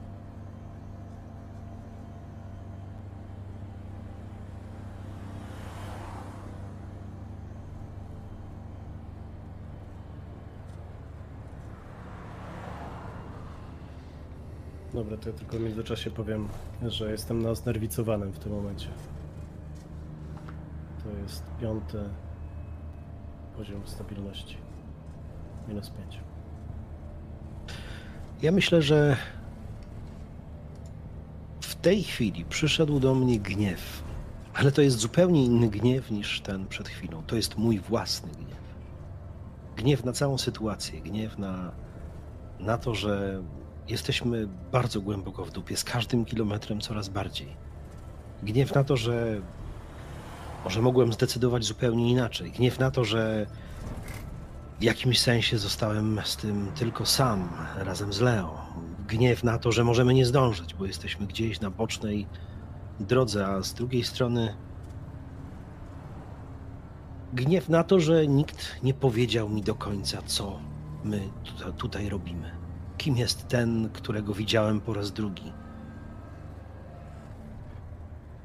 Dobra, 14.93 15.17
to 15.17 15.29
ja 15.29 15.35
tylko 15.35 15.57
w 15.57 15.61
międzyczasie 15.61 16.11
powiem, 16.11 16.47
że 16.87 17.11
jestem 17.11 17.41
na 17.41 17.55
znerwicowanym 17.55 18.31
w 18.31 18.39
tym 18.39 18.51
momencie. 18.51 18.87
To 21.03 21.09
jest 21.23 21.43
piąty 21.61 21.99
poziom 23.57 23.81
stabilności. 23.85 24.57
Minus 25.67 25.89
5. 25.89 26.19
Ja 28.41 28.51
myślę, 28.51 28.81
że 28.81 29.17
w 31.61 31.75
tej 31.75 32.03
chwili 32.03 32.45
przyszedł 32.45 32.99
do 32.99 33.15
mnie 33.15 33.39
gniew, 33.39 34.03
ale 34.53 34.71
to 34.71 34.81
jest 34.81 34.97
zupełnie 34.97 35.45
inny 35.45 35.69
gniew 35.69 36.11
niż 36.11 36.41
ten 36.41 36.67
przed 36.67 36.87
chwilą. 36.87 37.23
To 37.23 37.35
jest 37.35 37.57
mój 37.57 37.79
własny 37.79 38.31
gniew. 38.31 38.61
Gniew 39.75 40.05
na 40.05 40.13
całą 40.13 40.37
sytuację, 40.37 41.01
gniew 41.01 41.37
na, 41.37 41.71
na 42.59 42.77
to, 42.77 42.95
że 42.95 43.43
jesteśmy 43.91 44.47
bardzo 44.71 45.01
głęboko 45.01 45.45
w 45.45 45.51
dupie, 45.51 45.77
z 45.77 45.83
każdym 45.83 46.25
kilometrem 46.25 46.81
coraz 46.81 47.09
bardziej. 47.09 47.55
Gniew 48.43 48.75
na 48.75 48.83
to, 48.83 48.97
że 48.97 49.41
może 50.63 50.81
mogłem 50.81 51.13
zdecydować 51.13 51.63
zupełnie 51.63 52.11
inaczej. 52.11 52.51
Gniew 52.51 52.79
na 52.79 52.91
to, 52.91 53.05
że 53.05 53.45
w 54.79 54.83
jakimś 54.83 55.19
sensie 55.19 55.57
zostałem 55.57 56.19
z 56.23 56.37
tym 56.37 56.71
tylko 56.75 57.05
sam, 57.05 57.49
razem 57.77 58.13
z 58.13 58.21
Leo. 58.21 58.61
Gniew 59.07 59.43
na 59.43 59.57
to, 59.57 59.71
że 59.71 59.83
możemy 59.83 60.13
nie 60.13 60.25
zdążyć, 60.25 60.73
bo 60.73 60.85
jesteśmy 60.85 61.27
gdzieś 61.27 61.59
na 61.61 61.69
bocznej 61.69 62.27
drodze, 62.99 63.47
a 63.47 63.61
z 63.63 63.73
drugiej 63.73 64.03
strony 64.03 64.55
gniew 67.33 67.69
na 67.69 67.83
to, 67.83 67.99
że 67.99 68.27
nikt 68.27 68.83
nie 68.83 68.93
powiedział 68.93 69.49
mi 69.49 69.61
do 69.61 69.75
końca, 69.75 70.21
co 70.25 70.59
my 71.03 71.29
tuta- 71.43 71.71
tutaj 71.71 72.09
robimy. 72.09 72.60
Kim 73.01 73.17
jest 73.17 73.47
ten, 73.47 73.89
którego 73.93 74.33
widziałem 74.33 74.81
po 74.81 74.93
raz 74.93 75.11
drugi? 75.11 75.51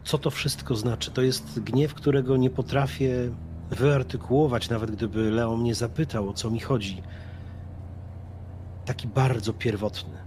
Co 0.04 0.18
to 0.18 0.30
wszystko 0.30 0.76
znaczy? 0.76 1.10
To 1.10 1.22
jest 1.22 1.60
gniew, 1.60 1.94
którego 1.94 2.36
nie 2.36 2.50
potrafię 2.50 3.30
wyartykułować, 3.70 4.70
nawet 4.70 4.90
gdyby 4.90 5.30
Leo 5.30 5.56
mnie 5.56 5.74
zapytał, 5.74 6.28
o 6.28 6.32
co 6.32 6.50
mi 6.50 6.60
chodzi. 6.60 7.02
Taki 8.84 9.08
bardzo 9.08 9.52
pierwotny, 9.52 10.18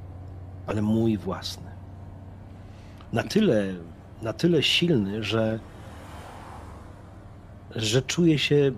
ale 0.68 0.81
mój 0.81 1.18
własny. 1.18 1.72
Na 3.14 3.23
tyle, 3.23 3.73
na 4.22 4.34
tyle 4.34 4.64
silny, 4.64 5.23
że, 5.23 5.60
że 7.76 8.01
czuję 8.01 8.39
się 8.39 8.72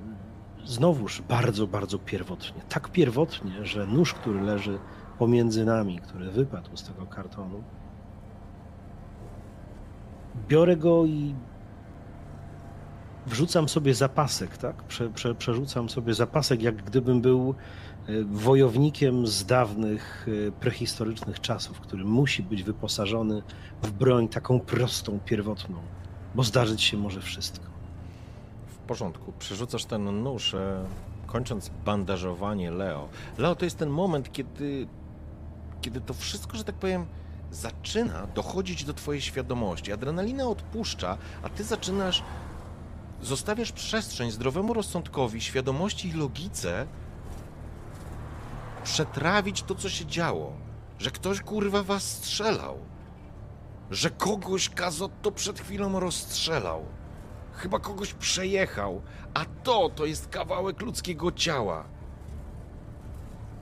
znowuż 0.65 1.21
bardzo, 1.21 1.67
bardzo 1.67 1.99
pierwotnie. 1.99 2.61
Tak 2.69 2.89
pierwotnie, 2.89 3.65
że 3.65 3.87
nóż, 3.87 4.13
który 4.13 4.41
leży 4.41 4.79
pomiędzy 5.21 5.65
nami, 5.65 5.99
który 5.99 6.31
wypadł 6.31 6.77
z 6.77 6.83
tego 6.83 7.05
kartonu, 7.05 7.63
biorę 10.47 10.77
go 10.77 11.05
i 11.05 11.35
wrzucam 13.25 13.69
sobie 13.69 13.93
zapasek, 13.93 14.57
tak? 14.57 14.83
Prze, 14.83 15.09
prze, 15.09 15.35
przerzucam 15.35 15.89
sobie 15.89 16.13
zapasek, 16.13 16.61
jak 16.61 16.83
gdybym 16.83 17.21
był 17.21 17.55
e, 18.07 18.23
wojownikiem 18.23 19.27
z 19.27 19.45
dawnych 19.45 20.27
e, 20.47 20.51
prehistorycznych 20.51 21.39
czasów, 21.41 21.79
który 21.79 22.05
musi 22.05 22.43
być 22.43 22.63
wyposażony 22.63 23.41
w 23.81 23.91
broń 23.91 24.27
taką 24.27 24.59
prostą, 24.59 25.19
pierwotną, 25.25 25.77
bo 26.35 26.43
zdarzyć 26.43 26.81
się 26.81 26.97
może 26.97 27.21
wszystko. 27.21 27.65
W 28.67 28.77
porządku, 28.77 29.33
przerzucasz 29.39 29.85
ten 29.85 30.23
nóż, 30.23 30.53
e, 30.53 30.85
kończąc 31.27 31.71
bandażowanie 31.85 32.71
Leo. 32.71 33.09
Leo, 33.37 33.55
to 33.55 33.65
jest 33.65 33.77
ten 33.77 33.89
moment, 33.89 34.31
kiedy, 34.31 34.87
kiedy 35.81 36.01
to 36.01 36.13
wszystko, 36.13 36.57
że 36.57 36.63
tak 36.63 36.75
powiem, 36.75 37.05
zaczyna 37.51 38.27
dochodzić 38.27 38.83
do 38.83 38.93
twojej 38.93 39.21
świadomości. 39.21 39.91
Adrenalina 39.91 40.47
odpuszcza, 40.47 41.17
a 41.43 41.49
ty 41.49 41.63
zaczynasz, 41.63 42.23
zostawiasz 43.21 43.71
przestrzeń 43.71 44.31
zdrowemu 44.31 44.73
rozsądkowi, 44.73 45.41
świadomości 45.41 46.09
i 46.09 46.13
logice 46.13 46.87
przetrawić 48.83 49.63
to, 49.63 49.75
co 49.75 49.89
się 49.89 50.05
działo. 50.05 50.53
Że 50.99 51.11
ktoś, 51.11 51.41
kurwa, 51.41 51.83
was 51.83 52.03
strzelał. 52.03 52.77
Że 53.91 54.09
kogoś 54.09 54.69
Kazotto 54.69 55.31
przed 55.31 55.59
chwilą 55.59 55.99
rozstrzelał. 55.99 56.85
Chyba 57.53 57.79
kogoś 57.79 58.13
przejechał, 58.13 59.01
a 59.33 59.45
to 59.63 59.89
to 59.89 60.05
jest 60.05 60.27
kawałek 60.27 60.81
ludzkiego 60.81 61.31
ciała. 61.31 61.85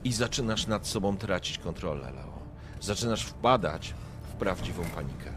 I 0.04 0.12
zaczynasz 0.12 0.66
nad 0.66 0.86
sobą 0.86 1.16
tracić 1.16 1.58
kontrolę, 1.58 2.10
Leo. 2.10 2.38
Zaczynasz 2.80 3.22
wpadać 3.24 3.94
w 4.22 4.32
prawdziwą 4.32 4.82
panikę. 4.94 5.30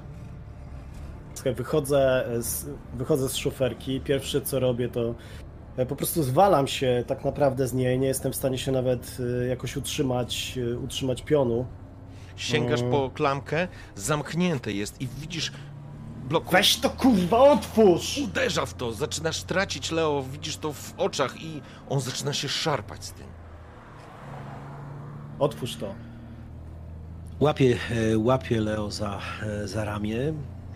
Wychodzę 1.56 2.26
z, 2.40 2.66
wychodzę 2.94 3.30
z 3.30 3.36
szoferki. 3.36 4.02
Pierwsze 4.02 4.42
co 4.42 4.60
robię 4.60 4.90
to 4.90 5.16
e, 5.78 5.86
po 5.86 5.96
prostu 5.96 6.24
zwalam 6.24 6.68
się 6.68 7.04
tak 7.08 7.26
naprawdę 7.26 7.68
z 7.68 7.74
niej. 7.74 8.00
Nie 8.00 8.08
jestem 8.08 8.32
w 8.34 8.36
stanie 8.36 8.58
się 8.58 8.72
nawet 8.72 9.18
e, 9.44 9.48
jakoś 9.48 9.78
utrzymać, 9.78 10.60
e, 10.74 10.80
utrzymać 10.80 11.22
pionu. 11.22 11.66
Sięgasz 12.36 12.80
Mm. 12.80 12.92
po 12.92 13.10
klamkę, 13.10 13.68
zamknięte 13.96 14.72
jest 14.72 15.02
i 15.02 15.08
widzisz 15.08 15.52
bloku. 16.24 16.52
Weź 16.52 16.78
to 16.78 16.90
kurwa, 16.90 17.40
otwórz! 17.40 18.18
Uderza 18.18 18.66
w 18.66 18.74
to, 18.74 18.92
zaczynasz 18.94 19.44
tracić 19.44 19.92
Leo, 19.92 20.24
widzisz 20.32 20.58
to 20.58 20.74
w 20.74 20.94
oczach 20.98 21.42
i 21.42 21.62
on 21.90 22.00
zaczyna 22.00 22.34
się 22.34 22.50
szarpać 22.50 23.06
z 23.06 23.12
tym. 23.12 23.28
Otwórz 25.44 25.76
to. 25.76 25.94
Łapię, 27.40 27.78
e, 28.14 28.18
łapię 28.18 28.62
Leo 28.62 28.92
za, 28.92 29.20
e, 29.44 29.68
za 29.68 29.86
ramię, 29.86 30.18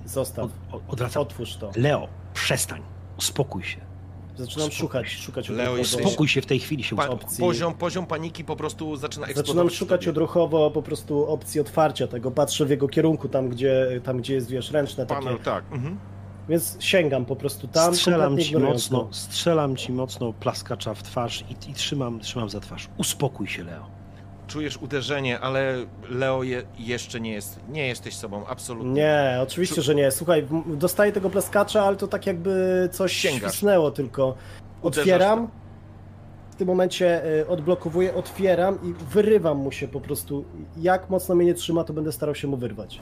Zostaw. 0.05 0.45
od, 0.45 0.51
od, 0.75 0.81
odwracam. 0.93 1.21
Otwórz 1.21 1.55
to. 1.57 1.71
Leo, 1.75 2.07
przestań, 2.33 2.81
uspokój 3.19 3.63
się. 3.63 3.77
Zaczynam 4.37 4.67
Spokój. 4.69 4.77
szukać, 4.77 5.07
szukać 5.09 5.49
Leo, 5.49 5.71
odruchowo. 5.73 5.97
Uspokój 5.97 6.27
się 6.27 6.41
w 6.41 6.45
tej 6.45 6.59
chwili 6.59 6.83
się 6.83 6.95
Pa- 6.95 7.09
opcji. 7.09 7.39
poziom, 7.39 7.73
poziom 7.73 8.05
paniki 8.05 8.43
po 8.43 8.55
prostu 8.55 8.95
zaczyna 8.95 9.25
eksplodować. 9.25 9.47
Zaczynam 9.47 9.69
szukać 9.69 10.07
odruchowo 10.07 10.71
po 10.71 10.81
prostu 10.81 11.27
opcji 11.27 11.61
otwarcia 11.61 12.07
tego. 12.07 12.31
Patrzę 12.31 12.65
w 12.65 12.69
jego 12.69 12.87
kierunku, 12.87 13.29
tam 13.29 13.49
gdzie, 13.49 14.01
tam, 14.03 14.17
gdzie 14.17 14.33
jest, 14.33 14.49
wiesz, 14.49 14.71
ręczne 14.71 15.05
takie. 15.05 15.23
Panel, 15.23 15.39
tak. 15.39 15.63
Mhm. 15.71 15.97
Więc 16.49 16.77
sięgam 16.79 17.25
po 17.25 17.35
prostu 17.35 17.67
tam, 17.67 17.95
strzelam 17.95 18.37
ci 18.37 18.57
mocno, 18.57 19.07
strzelam 19.11 19.75
ci 19.75 19.91
mocno 19.91 20.33
plaskacza 20.33 20.93
w 20.93 21.03
twarz 21.03 21.45
i, 21.49 21.71
i 21.71 21.73
trzymam, 21.73 22.19
trzymam 22.19 22.49
za 22.49 22.59
twarz. 22.59 22.89
Uspokój 22.97 23.47
się, 23.47 23.63
Leo. 23.63 23.96
Czujesz 24.47 24.77
uderzenie, 24.77 25.39
ale 25.39 25.75
Leo 26.09 26.43
je, 26.43 26.63
jeszcze 26.79 27.19
nie 27.19 27.31
jest, 27.33 27.59
nie 27.69 27.87
jesteś 27.87 28.15
sobą, 28.15 28.45
absolutnie. 28.47 28.91
Nie, 28.91 29.37
oczywiście, 29.41 29.75
Czu- 29.75 29.81
że 29.85 29.95
nie. 29.95 30.11
Słuchaj, 30.11 30.47
dostaję 30.67 31.11
tego 31.11 31.29
plaskacza, 31.29 31.83
ale 31.83 31.95
to 31.95 32.07
tak 32.07 32.27
jakby 32.27 32.89
coś 32.91 33.13
Sięgasz. 33.13 33.51
świsnęło 33.51 33.91
tylko. 33.91 34.35
Uderzasz 34.81 35.01
Otwieram. 35.01 35.47
W 36.51 36.55
tym 36.55 36.67
momencie 36.67 37.25
y, 37.39 37.47
odblokowuję, 37.47 38.13
otwieram 38.15 38.79
i 38.83 38.93
wyrywam 39.13 39.57
mu 39.57 39.71
się 39.71 39.87
po 39.87 40.01
prostu. 40.01 40.45
Jak 40.77 41.09
mocno 41.09 41.35
mnie 41.35 41.45
nie 41.45 41.53
trzyma, 41.53 41.83
to 41.83 41.93
będę 41.93 42.11
starał 42.11 42.35
się 42.35 42.47
mu 42.47 42.57
wyrwać. 42.57 42.99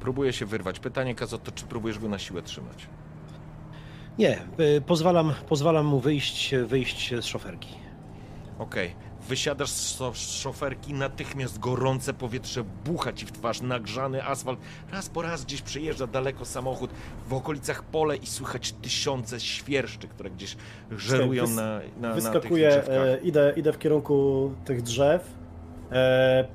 Próbuję 0.00 0.32
się 0.32 0.46
wyrwać. 0.46 0.78
Pytanie, 0.80 1.14
Kazo, 1.14 1.38
to 1.38 1.52
czy 1.52 1.64
próbujesz 1.64 1.98
go 1.98 2.08
na 2.08 2.18
siłę 2.18 2.42
trzymać? 2.42 2.86
Nie, 4.18 4.38
y, 4.60 4.80
pozwalam, 4.86 5.32
pozwalam 5.48 5.86
mu 5.86 6.00
wyjść, 6.00 6.54
wyjść 6.66 7.14
z 7.20 7.24
szoferki. 7.24 7.74
Okej. 8.58 8.94
Wysiadasz 9.28 9.70
z 9.70 9.98
szo- 9.98 10.14
z 10.14 10.30
szoferki, 10.40 10.94
natychmiast 10.94 11.58
gorące 11.58 12.14
powietrze 12.14 12.64
bucha 12.84 13.12
ci 13.12 13.26
w 13.26 13.32
twarz, 13.32 13.60
nagrzany 13.60 14.24
asfalt. 14.24 14.58
Raz 14.92 15.08
po 15.08 15.22
raz 15.22 15.44
gdzieś 15.44 15.62
przejeżdża 15.62 16.06
daleko 16.06 16.44
samochód, 16.44 16.90
w 17.28 17.32
okolicach 17.34 17.82
pole 17.82 18.16
i 18.16 18.26
słychać 18.26 18.72
tysiące 18.72 19.40
świerszczy, 19.40 20.08
które 20.08 20.30
gdzieś 20.30 20.56
żerują 20.96 21.44
wys- 21.44 21.54
na, 21.54 21.80
na, 22.00 22.08
na 22.08 22.14
Wyskakuję, 22.14 22.70
tych 22.70 22.82
drzewkach. 22.84 23.06
e, 23.06 23.18
idę, 23.22 23.52
idę 23.56 23.72
w 23.72 23.78
kierunku 23.78 24.50
tych 24.64 24.82
drzew. 24.82 25.30
E, 25.92 26.48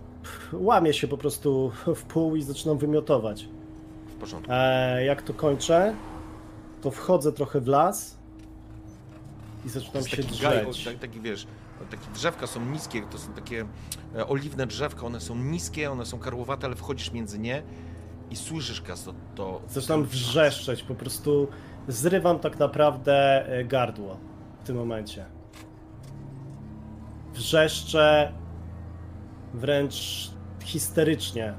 łamię 0.54 0.94
się 0.94 1.08
po 1.08 1.18
prostu 1.18 1.72
w 1.96 2.04
pół 2.04 2.36
i 2.36 2.42
zaczynam 2.44 2.78
wymiotować. 2.78 3.48
W 4.08 4.14
porządku. 4.20 4.52
E, 4.56 5.06
jak 5.06 5.22
to 5.22 5.34
kończę, 5.34 5.96
to 6.82 6.92
wchodzę 6.92 7.32
trochę 7.32 7.62
w 7.62 7.68
las 7.68 8.18
i 9.66 9.70
zaczynam 9.70 10.08
się 10.08 10.18
taki 10.24 10.42
gaj, 10.42 10.66
drzeć. 10.66 10.88
o, 10.88 10.90
tak- 10.92 11.00
taki 11.00 11.20
wiesz, 11.22 11.48
takie 11.90 12.12
drzewka 12.14 12.48
są 12.48 12.66
niskie, 12.66 13.02
to 13.02 13.18
są 13.18 13.34
takie 13.34 13.66
e, 14.16 14.28
oliwne 14.28 14.68
drzewka, 14.68 15.06
one 15.06 15.22
są 15.22 15.36
niskie, 15.36 15.92
one 15.92 16.06
są 16.06 16.20
karłowate, 16.20 16.68
ale 16.68 16.76
wchodzisz 16.76 17.12
między 17.12 17.40
nie 17.40 17.64
i 18.30 18.36
słyszysz 18.36 18.82
Kazo, 18.82 19.14
to... 19.36 19.62
Zaczynam 19.68 20.04
wrzeszczeć, 20.04 20.84
po 20.84 20.96
prostu 20.96 21.48
zrywam 21.88 22.40
tak 22.40 22.60
naprawdę 22.60 23.46
e, 23.48 23.66
gardło 23.66 24.18
w 24.64 24.68
tym 24.68 24.76
momencie. 24.76 25.26
Wrzeszczę 27.34 28.34
wręcz 29.54 30.30
histerycznie. 30.64 31.54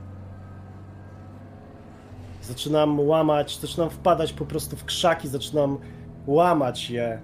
Zaczynam 2.42 3.00
łamać, 3.00 3.60
zaczynam 3.60 3.90
wpadać 3.90 4.32
po 4.32 4.46
prostu 4.46 4.76
w 4.76 4.84
krzaki, 4.84 5.28
zaczynam 5.28 5.78
łamać 6.26 6.90
je. 6.90 7.20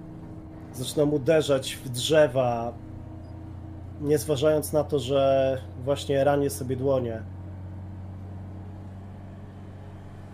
Zaczynam 0.73 1.13
uderzać 1.13 1.75
w 1.75 1.89
drzewa, 1.89 2.73
nie 4.01 4.17
zważając 4.17 4.73
na 4.73 4.83
to, 4.83 4.99
że 4.99 5.61
właśnie 5.83 6.23
ranię 6.23 6.49
sobie 6.49 6.75
dłonie. 6.75 7.21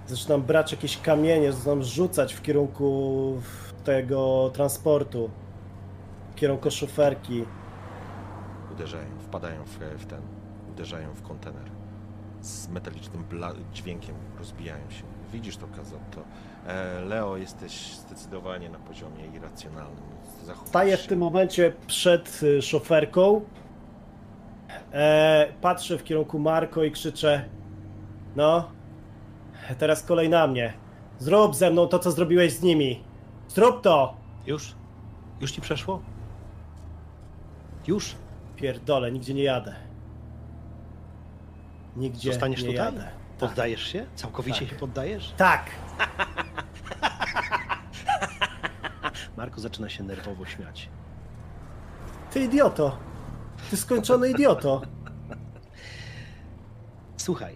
Zaczynam 0.07 0.41
brać 0.41 0.71
jakieś 0.71 0.97
kamienie, 0.97 1.51
zaczynam 1.51 1.83
rzucać 1.83 2.33
w 2.33 2.41
kierunku 2.41 3.37
tego 3.83 4.51
transportu, 4.53 5.29
w 6.31 6.35
kierunku 6.35 6.71
szoferki. 6.71 7.45
uderzają, 8.71 9.07
wpadają 9.19 9.63
w, 9.63 10.01
w 10.01 10.05
ten, 10.05 10.21
uderzają 10.71 11.13
w 11.13 11.21
kontener. 11.21 11.71
Z 12.41 12.67
metalicznym 12.69 13.23
dźwiękiem 13.73 14.15
rozbijają 14.39 14.89
się. 14.89 15.03
Widzisz 15.33 15.57
to, 15.57 15.67
Kazo, 15.67 15.95
to 16.15 16.21
e, 16.71 17.01
Leo, 17.01 17.37
jesteś 17.37 17.95
zdecydowanie 17.95 18.69
na 18.69 18.79
poziomie 18.79 19.27
irracjonalnym. 19.35 20.12
Staję 20.65 20.97
w 20.97 21.07
tym 21.07 21.19
momencie 21.19 21.73
przed 21.87 22.43
y, 22.43 22.61
szoferką. 22.61 23.41
E, 24.93 25.47
patrzę 25.61 25.97
w 25.97 26.03
kierunku 26.03 26.39
Marko 26.39 26.83
i 26.83 26.91
krzyczę: 26.91 27.45
No, 28.35 28.69
teraz 29.77 30.03
kolej 30.03 30.29
na 30.29 30.47
mnie. 30.47 30.73
Zrób 31.19 31.55
ze 31.55 31.71
mną 31.71 31.87
to, 31.87 31.99
co 31.99 32.11
zrobiłeś 32.11 32.53
z 32.53 32.61
nimi. 32.61 33.03
Zrób 33.47 33.81
to! 33.81 34.13
Już? 34.45 34.75
Już 35.41 35.51
ci 35.51 35.61
przeszło? 35.61 36.01
Już? 37.87 38.15
Pierdolę, 38.55 39.11
nigdzie 39.11 39.33
nie 39.33 39.43
jadę. 39.43 39.75
Nigdzie 41.95 42.31
Zostaniesz 42.31 42.63
nie 42.63 42.69
tutaj? 42.69 42.85
jadę. 42.85 43.07
Poddajesz 43.39 43.83
się? 43.83 44.05
Całkowicie 44.15 44.59
Tak. 44.59 44.69
się 44.69 44.75
poddajesz? 44.75 45.33
Tak! 45.37 45.69
Marko 49.37 49.61
zaczyna 49.61 49.89
się 49.89 50.03
nerwowo 50.03 50.45
śmiać. 50.45 50.89
Ty 52.31 52.39
idioto! 52.39 52.97
Ty 53.69 53.77
skończony 53.77 54.29
idioto! 54.29 54.81
Słuchaj, 57.17 57.55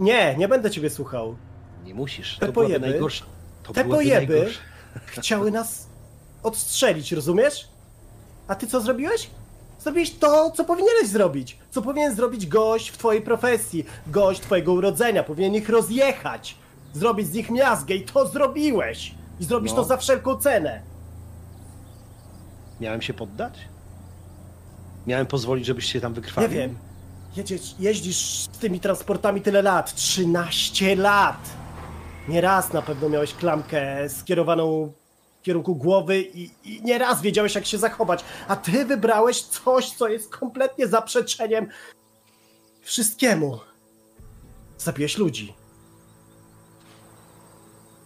Nie, 0.00 0.34
nie 0.36 0.48
będę 0.48 0.70
ciebie 0.70 0.90
słuchał. 0.90 1.36
nie 1.84 1.94
musisz. 1.94 2.38
Te 2.38 2.46
To 2.46 2.52
pojeby- 2.52 2.80
najgorsza. 2.90 3.24
To 3.62 3.72
Te 3.72 3.84
pojeby 3.84 4.26
najgorsza. 4.34 4.60
chciały 5.06 5.50
nas 5.50 5.88
odstrzelić, 6.42 7.12
rozumiesz? 7.12 7.68
A 8.48 8.54
ty 8.54 8.66
co 8.66 8.80
zrobiłeś? 8.80 9.30
Zrobiłeś 9.78 10.14
to, 10.18 10.50
co 10.50 10.64
powinieneś 10.64 11.06
zrobić. 11.08 11.58
Co 11.70 11.82
powinien 11.82 12.14
zrobić 12.14 12.46
gość 12.46 12.88
w 12.90 12.98
twojej 12.98 13.22
profesji, 13.22 13.86
gość 14.06 14.40
twojego 14.40 14.72
urodzenia. 14.72 15.22
Powinien 15.22 15.54
ich 15.54 15.68
rozjechać, 15.68 16.56
zrobić 16.92 17.26
z 17.26 17.32
nich 17.34 17.50
miazgę 17.50 17.94
i 17.94 18.04
to 18.04 18.26
zrobiłeś. 18.28 19.14
I 19.40 19.44
zrobisz 19.44 19.72
No. 19.72 19.76
to 19.76 19.84
za 19.84 19.96
wszelką 19.96 20.36
cenę. 20.36 20.82
Miałem 22.80 23.02
się 23.02 23.14
poddać? 23.14 23.54
Miałem 25.06 25.26
pozwolić, 25.26 25.66
żebyś 25.66 25.92
się 25.92 26.00
tam 26.00 26.12
Nie 26.12 26.16
wykrwawił? 26.16 26.50
wiem. 26.50 26.78
Jedziesz, 27.36 27.74
jeździsz 27.78 28.16
z 28.42 28.48
tymi 28.48 28.80
transportami 28.80 29.40
tyle 29.40 29.62
lat. 29.62 29.94
13 29.94 30.96
lat! 30.96 31.36
Nieraz 32.28 32.72
na 32.72 32.82
pewno 32.82 33.08
miałeś 33.08 33.34
klamkę 33.34 34.08
skierowaną 34.08 34.92
w 35.40 35.42
kierunku 35.42 35.76
głowy 35.76 36.20
i, 36.22 36.50
i 36.64 36.82
nieraz 36.82 37.22
wiedziałeś, 37.22 37.54
jak 37.54 37.66
się 37.66 37.78
zachować. 37.78 38.24
A 38.48 38.56
ty 38.56 38.84
wybrałeś 38.84 39.42
coś, 39.42 39.90
co 39.90 40.08
jest 40.08 40.30
kompletnie 40.30 40.86
zaprzeczeniem 40.88 41.66
wszystkiemu. 42.82 43.58
Zabiłeś 44.78 45.18
ludzi. 45.18 45.54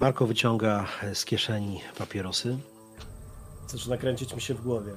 Marko 0.00 0.26
wyciąga 0.26 0.86
z 1.14 1.24
kieszeni 1.24 1.80
papierosy. 1.98 2.58
Zaczyna 3.66 3.96
kręcić 3.96 4.34
mi 4.34 4.40
się 4.40 4.54
w 4.54 4.62
głowie. 4.62 4.92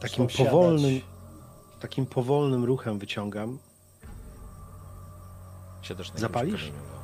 Takim 0.00 0.26
powolnym, 0.26 0.90
siadać. 0.90 1.80
takim 1.80 2.06
powolnym 2.06 2.64
ruchem 2.64 2.98
wyciągam. 2.98 3.58
Siadasz 5.82 6.12
na 6.12 6.20
Zapalisz? 6.20 6.60
kamieniu, 6.60 6.78
no. 6.92 7.00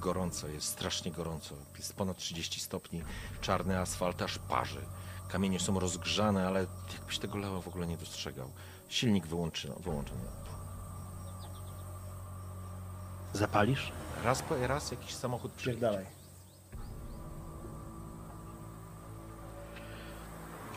Gorąco, 0.00 0.48
jest 0.48 0.66
strasznie 0.66 1.12
gorąco. 1.12 1.54
Jest 1.78 1.96
ponad 1.96 2.16
30 2.16 2.60
stopni, 2.60 3.02
czarny 3.40 3.78
asfalt 3.78 4.22
aż 4.22 4.38
parzy. 4.38 4.80
Kamienie 5.28 5.60
są 5.60 5.80
rozgrzane, 5.80 6.46
ale 6.46 6.66
jakbyś 6.92 7.18
tego 7.18 7.38
Leo 7.38 7.62
w 7.62 7.68
ogóle 7.68 7.86
nie 7.86 7.96
dostrzegał. 7.96 8.50
Silnik 8.88 9.26
wyłączy, 9.26 9.72
wyłączony. 9.80 10.24
Zapalisz? 13.32 13.92
Raz 14.24 14.42
po 14.42 14.66
raz 14.66 14.90
jakiś 14.90 15.14
samochód 15.14 15.52
przyjedzie. 15.52 15.80
Pierdalaj. 15.80 16.21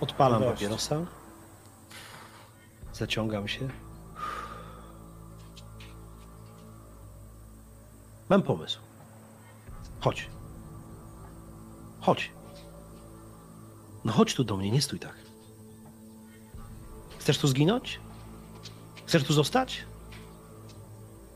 Odpalam 0.02 0.42
Dość. 0.42 0.54
papierosa. 0.54 1.06
Zaciągam 2.94 3.48
się. 3.48 3.70
Mam 8.30 8.42
pomysł. 8.42 8.80
Chodź. 10.00 10.30
Chodź. 12.02 12.32
No 14.06 14.14
chodź 14.14 14.36
tu 14.36 14.44
do 14.44 14.58
mnie, 14.58 14.72
nie 14.72 14.82
stój 14.82 15.00
tak. 15.00 15.16
Chcesz 17.20 17.38
tu 17.38 17.48
zginąć? 17.48 18.00
Chcesz 19.06 19.24
tu 19.24 19.34
zostać? 19.34 19.86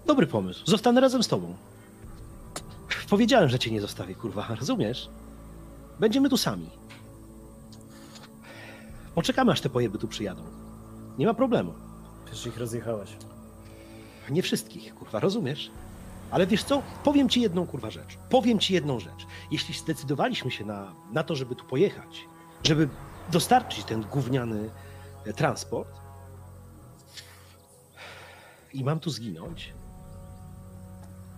Dobry 0.06 0.28
pomysł. 0.28 0.64
Zostanę 0.66 1.02
razem 1.02 1.24
z 1.24 1.28
tobą. 1.28 1.56
Powiedziałem, 3.10 3.50
że 3.50 3.60
cię 3.60 3.72
nie 3.72 3.82
zostawię, 3.82 4.16
kurwa. 4.16 4.48
Rozumiesz? 4.60 5.10
Będziemy 6.00 6.30
tu 6.30 6.38
sami. 6.38 6.70
Poczekamy, 9.20 9.52
aż 9.52 9.62
te 9.62 9.70
pojeby 9.70 9.98
tu 9.98 10.08
przyjadą. 10.08 10.44
Nie 11.18 11.26
ma 11.26 11.34
problemu. 11.34 11.74
Przecież 12.26 12.46
ich 12.46 12.58
rozjechałeś. 12.58 13.10
Nie 14.30 14.42
wszystkich, 14.42 14.96
kurwa, 14.96 15.20
rozumiesz? 15.20 15.72
Ale 16.32 16.48
wiesz 16.48 16.64
co? 16.64 16.82
Powiem 17.04 17.30
ci 17.30 17.42
jedną, 17.42 17.68
kurwa, 17.68 17.90
rzecz. 17.92 18.18
Powiem 18.30 18.60
ci 18.60 18.74
jedną 18.74 19.00
rzecz. 19.00 19.28
Jeśli 19.52 19.74
zdecydowaliśmy 19.74 20.52
się 20.52 20.66
na, 20.66 20.94
na 21.12 21.24
to, 21.24 21.36
żeby 21.36 21.56
tu 21.56 21.66
pojechać, 21.66 22.26
żeby 22.64 22.90
dostarczyć 23.32 23.84
ten 23.84 24.02
gówniany 24.02 24.70
e, 25.26 25.34
transport 25.34 26.00
i 28.74 28.84
mam 28.84 29.00
tu 29.00 29.10
zginąć, 29.10 29.74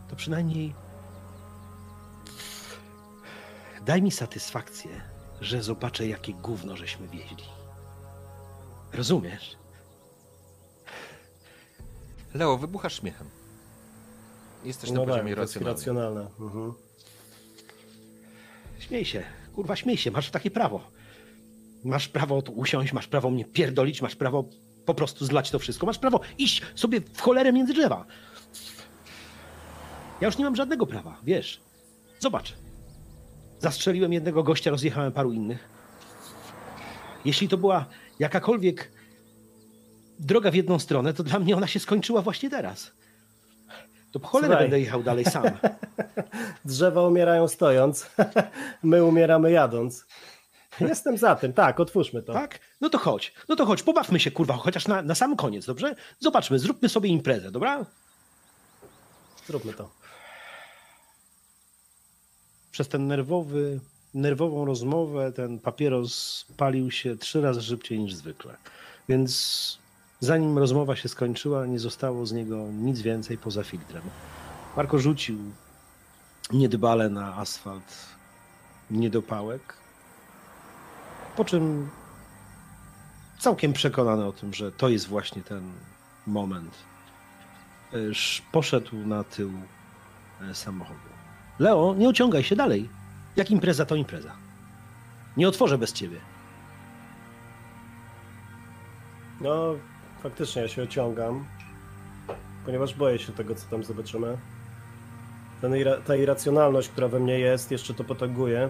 to 0.10 0.16
przynajmniej 0.16 0.74
daj 3.86 4.02
mi 4.02 4.12
satysfakcję, 4.12 5.02
że 5.42 5.64
zobaczę, 5.64 6.08
jakie 6.08 6.34
gówno 6.34 6.78
żeśmy 6.78 7.08
wieźli. 7.08 7.61
Rozumiesz? 8.94 9.56
Leo, 12.34 12.58
wybuchasz 12.58 13.00
śmiechem. 13.00 13.28
Jesteś 14.64 14.90
na 14.90 14.96
No 14.96 15.02
tak, 15.06 15.10
poziomie 15.10 15.32
jest 15.42 15.56
racjonalnym. 15.56 16.28
Mhm. 16.40 16.74
Śmiej 18.80 19.06
się, 19.06 19.24
kurwa, 19.56 19.76
śmiej 19.76 19.98
się, 19.98 20.12
masz 20.12 20.30
takie 20.32 20.52
prawo. 20.52 20.82
Masz 21.84 22.08
prawo 22.08 22.42
tu 22.42 22.52
usiąść, 22.52 22.94
masz 22.94 23.08
prawo 23.08 23.30
mnie 23.30 23.46
pierdolić, 23.46 24.02
masz 24.02 24.16
prawo 24.16 24.46
po 24.86 24.94
prostu 24.94 25.26
zlać 25.26 25.52
to 25.52 25.60
wszystko. 25.60 25.86
Masz 25.86 25.98
prawo 26.00 26.20
iść 26.38 26.62
sobie 26.76 27.02
w 27.02 27.22
cholerę 27.22 27.54
między 27.54 27.74
drzewa. 27.74 28.06
Ja 30.22 30.28
już 30.28 30.38
nie 30.38 30.46
mam 30.46 30.56
żadnego 30.56 30.86
prawa, 30.88 31.20
wiesz. 31.24 31.62
Zobacz. 32.20 32.54
Zastrzeliłem 33.60 34.14
jednego 34.14 34.44
gościa, 34.44 34.72
rozjechałem 34.72 35.12
paru 35.12 35.32
innych. 35.32 35.70
Jeśli 37.26 37.48
to 37.48 37.58
była 37.58 37.86
jakakolwiek 38.20 38.92
droga 40.20 40.52
w 40.52 40.56
jedną 40.56 40.80
stronę, 40.80 41.14
to 41.14 41.24
dla 41.24 41.40
mnie 41.40 41.56
ona 41.58 41.68
się 41.68 41.80
skończyła 41.80 42.22
właśnie 42.22 42.50
teraz. 42.50 42.92
To 44.12 44.20
po 44.20 44.28
cholerę 44.28 44.54
Słuchaj. 44.54 44.64
będę 44.64 44.80
jechał 44.80 45.04
dalej 45.04 45.26
sam. 45.26 45.44
Drzewa 46.66 47.08
umierają 47.08 47.48
stojąc, 47.48 48.10
my 48.84 49.04
umieramy 49.04 49.52
jadąc. 49.52 50.06
Jestem 50.80 51.18
za 51.18 51.36
tym, 51.36 51.54
tak, 51.54 51.80
otwórzmy 51.80 52.24
to. 52.24 52.34
Tak? 52.34 52.60
No 52.82 52.90
to 52.90 52.98
chodź, 52.98 53.34
no 53.50 53.56
to 53.56 53.66
chodź, 53.66 53.84
pobawmy 53.84 54.20
się, 54.20 54.32
kurwa, 54.32 54.58
chociaż 54.58 54.88
na, 54.88 55.02
na 55.02 55.16
sam 55.16 55.36
koniec, 55.36 55.66
dobrze? 55.66 55.96
Zobaczmy, 56.20 56.60
zróbmy 56.60 56.90
sobie 56.90 57.10
imprezę, 57.10 57.52
dobra? 57.52 57.86
Zróbmy 59.48 59.74
to. 59.74 59.90
Przez 62.72 62.88
ten 62.88 63.08
nerwowy, 63.08 63.80
nerwową 64.14 64.66
rozmowę 64.66 65.32
ten 65.32 65.60
papieros 65.60 66.46
palił 66.58 66.92
się 66.92 67.18
trzy 67.18 67.42
razy 67.42 67.62
szybciej 67.62 68.00
niż 68.00 68.14
zwykle. 68.14 68.58
Więc 69.10 69.82
zanim 70.20 70.58
rozmowa 70.58 70.96
się 70.96 71.10
skończyła, 71.10 71.66
nie 71.66 71.80
zostało 71.80 72.26
z 72.26 72.32
niego 72.32 72.58
nic 72.72 73.02
więcej 73.02 73.38
poza 73.38 73.64
filtrem. 73.64 74.04
Marko 74.78 75.00
rzucił 75.00 75.38
niedbale 76.54 77.10
na 77.10 77.36
asfalt 77.36 78.06
niedopałek, 78.92 79.74
po 81.38 81.46
czym 81.46 81.90
całkiem 83.40 83.74
przekonany 83.74 84.26
o 84.26 84.32
tym, 84.32 84.54
że 84.54 84.72
to 84.72 84.90
jest 84.90 85.08
właśnie 85.08 85.42
ten 85.42 85.72
moment, 86.28 86.74
ż 88.12 88.42
poszedł 88.52 88.96
na 88.96 89.24
tył 89.24 89.52
e, 90.42 90.56
samochodu. 90.56 91.00
Leo, 91.60 91.96
nie 91.98 92.10
ociągaj 92.10 92.44
się 92.44 92.56
dalej. 92.56 93.01
Jak 93.36 93.52
impreza, 93.52 93.86
to 93.86 93.96
impreza. 93.96 94.32
Nie 95.38 95.48
otworzę 95.48 95.78
bez 95.78 95.94
ciebie. 95.94 96.18
No, 99.42 99.76
faktycznie 100.24 100.62
ja 100.62 100.68
się 100.68 100.84
ociągam, 100.84 101.46
ponieważ 102.66 102.94
boję 102.94 103.20
się 103.20 103.34
tego, 103.34 103.56
co 103.56 103.70
tam 103.70 103.84
zobaczymy. 103.84 104.38
Ten, 105.62 105.74
ta 106.06 106.16
irracjonalność, 106.16 106.90
która 106.90 107.08
we 107.08 107.20
mnie 107.20 107.40
jest, 107.40 107.72
jeszcze 107.72 107.94
to 107.94 108.04
potęguje. 108.04 108.70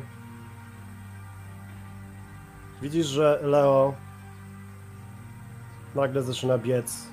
Widzisz, 2.81 3.07
że 3.07 3.39
Leo 3.43 3.93
nagle 5.95 6.23
zaczyna 6.23 6.57
biec. 6.57 7.07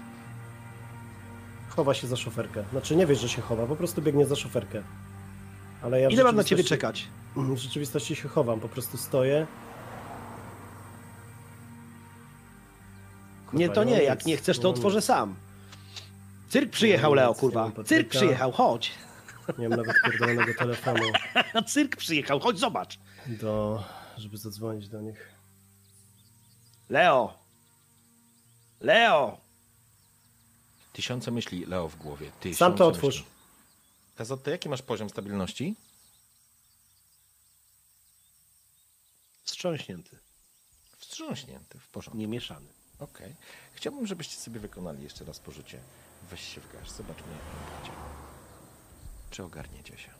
Chowa 1.69 1.95
się 1.95 2.07
za 2.07 2.17
szoferkę. 2.17 2.65
Znaczy 2.71 2.97
nie 2.97 3.07
wiesz, 3.07 3.21
że 3.21 3.29
się 3.29 3.43
chowa, 3.43 3.67
po 3.67 3.77
prostu 3.77 4.03
biegnie 4.03 4.27
za 4.27 4.37
szoferkę. 4.37 4.83
Ale 5.83 6.01
ja 6.01 6.09
Ile 6.09 6.25
mam 6.25 6.37
na 6.37 6.45
ciebie 6.45 6.65
czekać? 6.65 7.09
W 7.37 7.57
rzeczywistości 7.57 8.17
się 8.17 8.29
chowam, 8.29 8.61
po 8.61 8.69
prostu 8.69 8.97
stoję. 8.97 9.47
Kurwa, 13.47 13.59
Nie, 13.59 13.69
to 13.69 13.85
nie. 13.85 14.03
Jak 14.03 14.27
nie 14.27 14.37
chcesz, 14.37 14.59
to 14.59 14.71
otworzę 14.71 15.03
sam. 15.03 15.35
Cyrk 16.49 16.71
przyjechał, 16.73 17.15
Leo, 17.15 17.35
kurwa. 17.35 17.73
Cyrk 17.85 18.09
przyjechał, 18.09 18.53
chodź. 18.53 18.93
Nie 19.59 19.69
mam 19.69 19.79
nawet 19.79 19.97
pierdolonego 20.05 20.55
telefonu 20.59 21.03
Cyrk 21.73 21.97
przyjechał, 21.97 22.41
chodź, 22.41 22.59
zobacz. 22.59 22.99
do, 23.27 23.85
żeby 24.17 24.39
zadzwonić 24.39 24.89
do 24.89 25.01
nich. 25.01 25.29
Leo. 26.89 27.35
Leo. 28.81 29.41
Tysiące 30.93 31.31
myśli, 31.31 31.67
Leo, 31.67 31.89
w 31.89 31.97
głowie. 31.97 32.31
Tysiące 32.41 32.59
Sam 32.59 32.75
to 32.75 32.87
otwórz. 32.87 33.17
Myśli. 33.17 33.31
Kazotto, 34.17 34.51
jaki 34.51 34.69
masz 34.69 34.83
poziom 34.83 35.11
stabilności? 35.11 35.75
Wstrząśnięty, 39.49 40.19
Wstrząśnięty, 40.99 41.79
w 41.79 41.89
porządku. 41.89 42.19
niemieszany. 42.19 42.69
Okej. 42.99 43.37
Chciałbym, 43.73 44.07
żebyście 44.07 44.37
sobie 44.37 44.61
wykonali 44.61 45.03
jeszcze 45.03 45.25
raz 45.25 45.39
porzucie. 45.39 45.81
Weź 46.31 46.55
się 46.55 46.61
w 46.61 46.73
garść, 46.73 46.93
zobaczmy 46.93 47.33
jak 47.33 47.43
wam 47.43 47.77
będzie. 47.77 47.93
Czy 49.31 49.45
ogarniecie 49.45 49.99
się? 49.99 50.11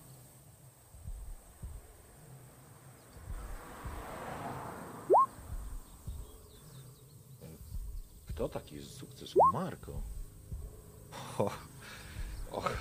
Kto 8.29 8.49
taki 8.49 8.83
sukces? 8.83 9.35
Marko. 9.53 9.93
Och. 11.39 11.59
Och. 12.51 12.73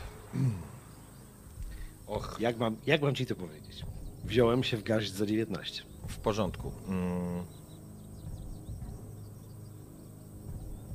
Och. 2.07 2.37
Jak 2.39 2.57
mam, 2.57 2.77
jak 2.85 3.01
mam 3.01 3.15
ci 3.15 3.25
to 3.25 3.35
powiedzieć? 3.35 3.83
Wziąłem 4.23 4.63
się 4.63 4.77
w 4.77 4.83
garść 4.83 5.13
za 5.13 5.25
19. 5.25 5.83
W 6.07 6.17
porządku. 6.17 6.71
Mm. 6.87 7.45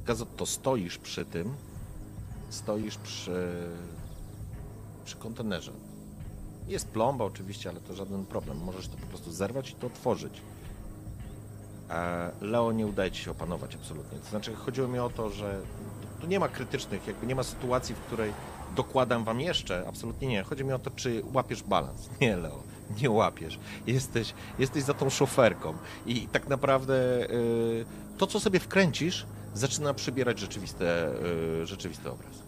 Gazotto, 0.05 0.47
stoisz 0.47 0.99
przy 0.99 1.25
tym. 1.25 1.55
Stoisz 2.51 2.99
przy. 2.99 3.69
przy 5.05 5.17
kontenerze. 5.17 5.73
Jest 6.69 6.89
plomba 6.89 7.25
oczywiście, 7.25 7.71
ale 7.71 7.81
to 7.81 7.95
żaden 7.95 8.27
problem. 8.27 8.59
Możesz 8.59 8.89
to 8.89 8.97
po 8.97 9.07
prostu 9.07 9.33
zerwać 9.33 9.71
i 9.71 9.75
to 9.75 9.87
otworzyć. 9.87 10.43
E, 11.91 12.31
Leo 12.41 12.73
nie 12.73 12.87
udaje 12.87 13.11
ci 13.11 13.23
się 13.23 13.31
opanować 13.31 13.75
absolutnie. 13.75 14.19
To 14.19 14.31
znaczy, 14.31 14.55
chodziło 14.55 14.89
mi 14.89 14.99
o 14.99 15.11
to, 15.11 15.31
że 15.31 15.61
tu 16.21 16.27
nie 16.27 16.41
ma 16.41 16.49
krytycznych, 16.49 17.07
jakby 17.07 17.27
nie 17.27 17.35
ma 17.35 17.43
sytuacji, 17.43 17.95
w 17.95 17.99
której 17.99 18.33
dokładam 18.77 19.25
wam 19.25 19.41
jeszcze. 19.41 19.89
Absolutnie 19.89 20.29
nie. 20.29 20.43
Chodzi 20.43 20.65
mi 20.65 20.73
o 20.73 20.79
to, 20.79 20.91
czy 20.91 21.23
łapiesz 21.33 21.63
balans. 21.63 22.11
Nie, 22.21 22.37
Leo, 22.37 22.63
nie 23.03 23.11
łapiesz. 23.11 23.59
Jesteś, 23.87 24.35
jesteś 24.59 24.83
za 24.83 24.95
tą 24.95 25.11
szoferką 25.11 25.75
i 26.07 26.29
tak 26.29 26.49
naprawdę 26.49 26.95
y, 27.31 27.85
to, 28.19 28.27
co 28.27 28.41
sobie 28.41 28.61
wkręcisz, 28.61 29.27
zaczyna 29.55 29.95
przybierać 29.95 30.39
rzeczywiste, 30.39 31.15
y, 31.63 31.67
rzeczywisty 31.67 32.11
obraz. 32.11 32.43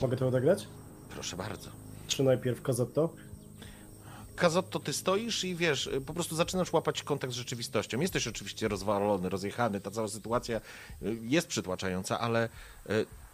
Mogę 0.00 0.16
to 0.16 0.28
odegrać? 0.28 0.68
Proszę 1.08 1.36
bardzo. 1.36 1.70
Czy 2.06 2.22
najpierw 2.22 2.62
Kazotto? 2.62 3.14
Kazotto, 4.36 4.80
ty 4.80 4.92
stoisz 4.92 5.44
i 5.44 5.54
wiesz, 5.56 5.86
y, 5.86 6.00
po 6.00 6.14
prostu 6.14 6.36
zaczynasz 6.36 6.72
łapać 6.72 7.02
kontakt 7.02 7.32
z 7.32 7.36
rzeczywistością. 7.36 8.00
Jesteś 8.00 8.28
oczywiście 8.28 8.68
rozwalony, 8.68 9.28
rozjechany, 9.28 9.80
ta 9.80 9.90
cała 9.90 10.08
sytuacja 10.08 10.60
jest 11.22 11.48
przytłaczająca, 11.48 12.20
ale 12.20 12.48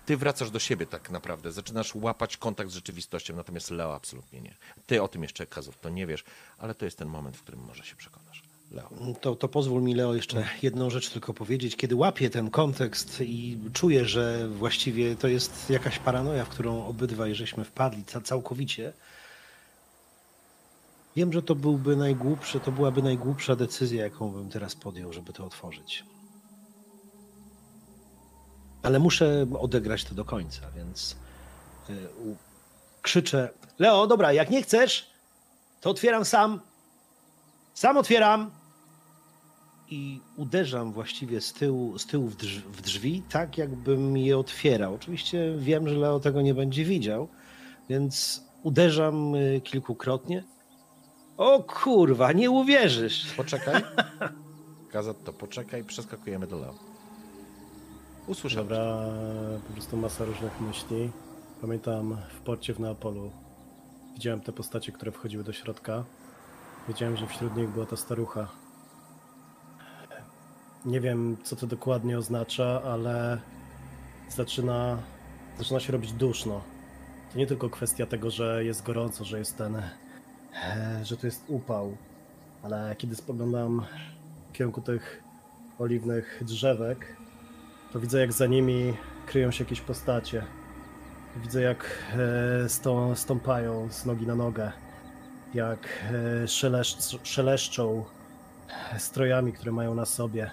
ty 0.07 0.17
wracasz 0.17 0.51
do 0.51 0.59
siebie 0.59 0.87
tak 0.87 1.11
naprawdę. 1.11 1.53
Zaczynasz 1.53 1.95
łapać 1.95 2.37
kontakt 2.37 2.71
z 2.71 2.75
rzeczywistością, 2.75 3.37
natomiast 3.37 3.71
Leo 3.71 3.95
absolutnie 3.95 4.41
nie. 4.41 4.55
Ty 4.87 5.03
o 5.03 5.09
tym 5.09 5.23
jeszcze, 5.23 5.47
Kazotto, 5.47 5.91
nie 5.91 6.07
wiesz, 6.07 6.25
ale 6.59 6.75
to 6.75 6.85
jest 6.85 6.99
ten 6.99 7.09
moment, 7.09 7.37
w 7.37 7.43
którym 7.43 7.61
może 7.61 7.85
się 7.85 7.97
przekonasz. 7.97 8.43
Leo. 8.71 8.89
To, 9.21 9.35
to 9.37 9.49
pozwól 9.49 9.83
mi, 9.83 9.95
Leo, 9.95 10.15
jeszcze 10.15 10.49
jedną 10.63 10.91
rzecz 10.91 11.11
tylko 11.11 11.35
powiedzieć. 11.35 11.77
Kiedy 11.77 11.95
łapię 11.97 12.31
ten 12.31 12.51
kontekst 12.51 13.21
i 13.21 13.59
czuję, 13.73 14.05
że 14.05 14.49
właściwie 14.49 15.17
to 15.17 15.29
jest 15.29 15.71
jakaś 15.71 15.99
paranoja, 15.99 16.45
w 16.45 16.49
którą 16.49 16.87
obydwaj 16.87 17.35
żeśmy 17.35 17.65
wpadli 17.65 18.05
ca- 18.05 18.21
całkowicie, 18.21 18.93
wiem, 21.17 21.33
że 21.33 21.43
to 21.43 21.55
byłby 21.55 21.97
najgłupszy, 21.97 22.61
to 22.61 22.73
byłaby 22.73 23.03
najgłupsza 23.03 23.57
decyzja, 23.57 24.03
jaką 24.05 24.31
bym 24.33 24.51
teraz 24.51 24.75
podjął, 24.75 25.13
żeby 25.13 25.33
to 25.33 25.45
otworzyć. 25.47 26.05
Ale 28.85 28.99
muszę 28.99 29.47
odegrać 29.61 30.05
to 30.05 30.15
do 30.15 30.25
końca, 30.25 30.61
więc 30.77 31.17
y, 31.91 31.95
krzyczę: 33.03 33.49
Leo, 33.79 34.07
dobra, 34.07 34.33
jak 34.33 34.51
nie 34.51 34.63
chcesz, 34.63 35.11
to 35.81 35.91
otwieram 35.91 36.25
sam. 36.25 36.61
Sam 37.75 37.97
otwieram 37.97 38.51
i 39.91 40.21
uderzam 40.37 40.93
właściwie 40.93 41.41
z 41.41 41.53
tyłu, 41.53 41.99
z 41.99 42.07
tyłu 42.07 42.29
w, 42.29 42.37
w 42.37 42.83
drzwi, 42.83 43.23
tak 43.31 43.59
jakbym 43.59 44.17
je 44.17 44.39
otwierał. 44.39 44.95
Oczywiście 44.95 45.55
wiem, 45.59 45.89
że 45.89 45.95
Leo 45.95 46.21
tego 46.21 46.43
nie 46.43 46.55
będzie 46.55 46.85
widział, 46.85 47.29
więc 47.89 48.43
uderzam 48.63 49.35
y, 49.35 49.61
kilkukrotnie. 49.65 50.45
O 51.37 51.63
kurwa, 51.63 52.33
nie 52.33 52.51
uwierzysz! 52.51 53.33
Poczekaj. 53.37 53.83
Kazotto, 54.93 55.33
poczekaj, 55.33 55.85
przeskakujemy 55.85 56.47
do 56.47 56.59
Leo. 56.59 56.94
Usłyszałem. 58.27 58.69
Dobra, 58.69 58.97
po 59.67 59.73
prostu 59.73 59.97
masa 59.97 60.25
różnych 60.25 60.61
myśli. 60.61 61.11
Pamiętam 61.61 62.17
w 62.29 62.41
porcie 62.41 62.75
w 62.75 62.81
Neapolu 62.81 63.31
widziałem 64.15 64.41
te 64.41 64.53
postacie, 64.53 64.93
które 64.93 65.13
wchodziły 65.13 65.45
do 65.45 65.53
środka. 65.53 66.05
Wiedziałem, 66.89 67.17
że 67.17 67.27
wśród 67.27 67.57
nich 67.57 67.69
była 67.69 67.87
ta 67.87 67.97
starucha. 67.97 68.49
Nie 70.85 71.01
wiem, 71.01 71.37
co 71.43 71.57
to 71.57 71.67
dokładnie 71.67 72.19
oznacza, 72.19 72.83
ale 72.83 73.41
zaczyna 74.29 74.99
zaczyna 75.59 75.81
się 75.81 75.93
robić 75.93 76.13
duszno. 76.13 76.61
To 77.33 77.39
nie 77.39 77.47
tylko 77.47 77.71
kwestia 77.71 78.07
tego, 78.07 78.31
że 78.31 78.65
jest 78.65 78.83
gorąco, 78.83 79.25
że 79.25 79.39
jest 79.39 79.59
ten, 79.59 79.77
e, 79.77 81.01
że 81.03 81.17
to 81.17 81.27
jest 81.27 81.45
upał, 81.49 81.97
ale 82.63 82.97
kiedy 82.99 83.17
spoglądam 83.17 83.83
w 84.49 84.53
kierunku 84.53 84.81
tych 84.81 85.23
oliwnych 85.79 86.43
drzewek, 86.45 87.17
to 87.95 88.01
widzę 88.01 88.21
jak 88.21 88.33
za 88.33 88.47
nimi 88.47 88.95
kryją 89.27 89.51
się 89.51 89.65
jakieś 89.65 89.81
postacie. 89.81 90.45
Widzę 91.37 91.63
jak 91.63 91.87
e, 92.65 92.69
stą, 92.69 93.15
stąpają 93.15 93.89
z 93.91 94.07
nogi 94.07 94.27
na 94.27 94.35
nogę, 94.35 94.73
jak 95.55 95.89
e, 96.43 96.49
szelesz, 96.49 96.97
szeleszczą 97.23 98.05
strojami, 98.99 99.53
które 99.53 99.73
mają 99.73 99.95
na 99.95 100.05
sobie. 100.05 100.51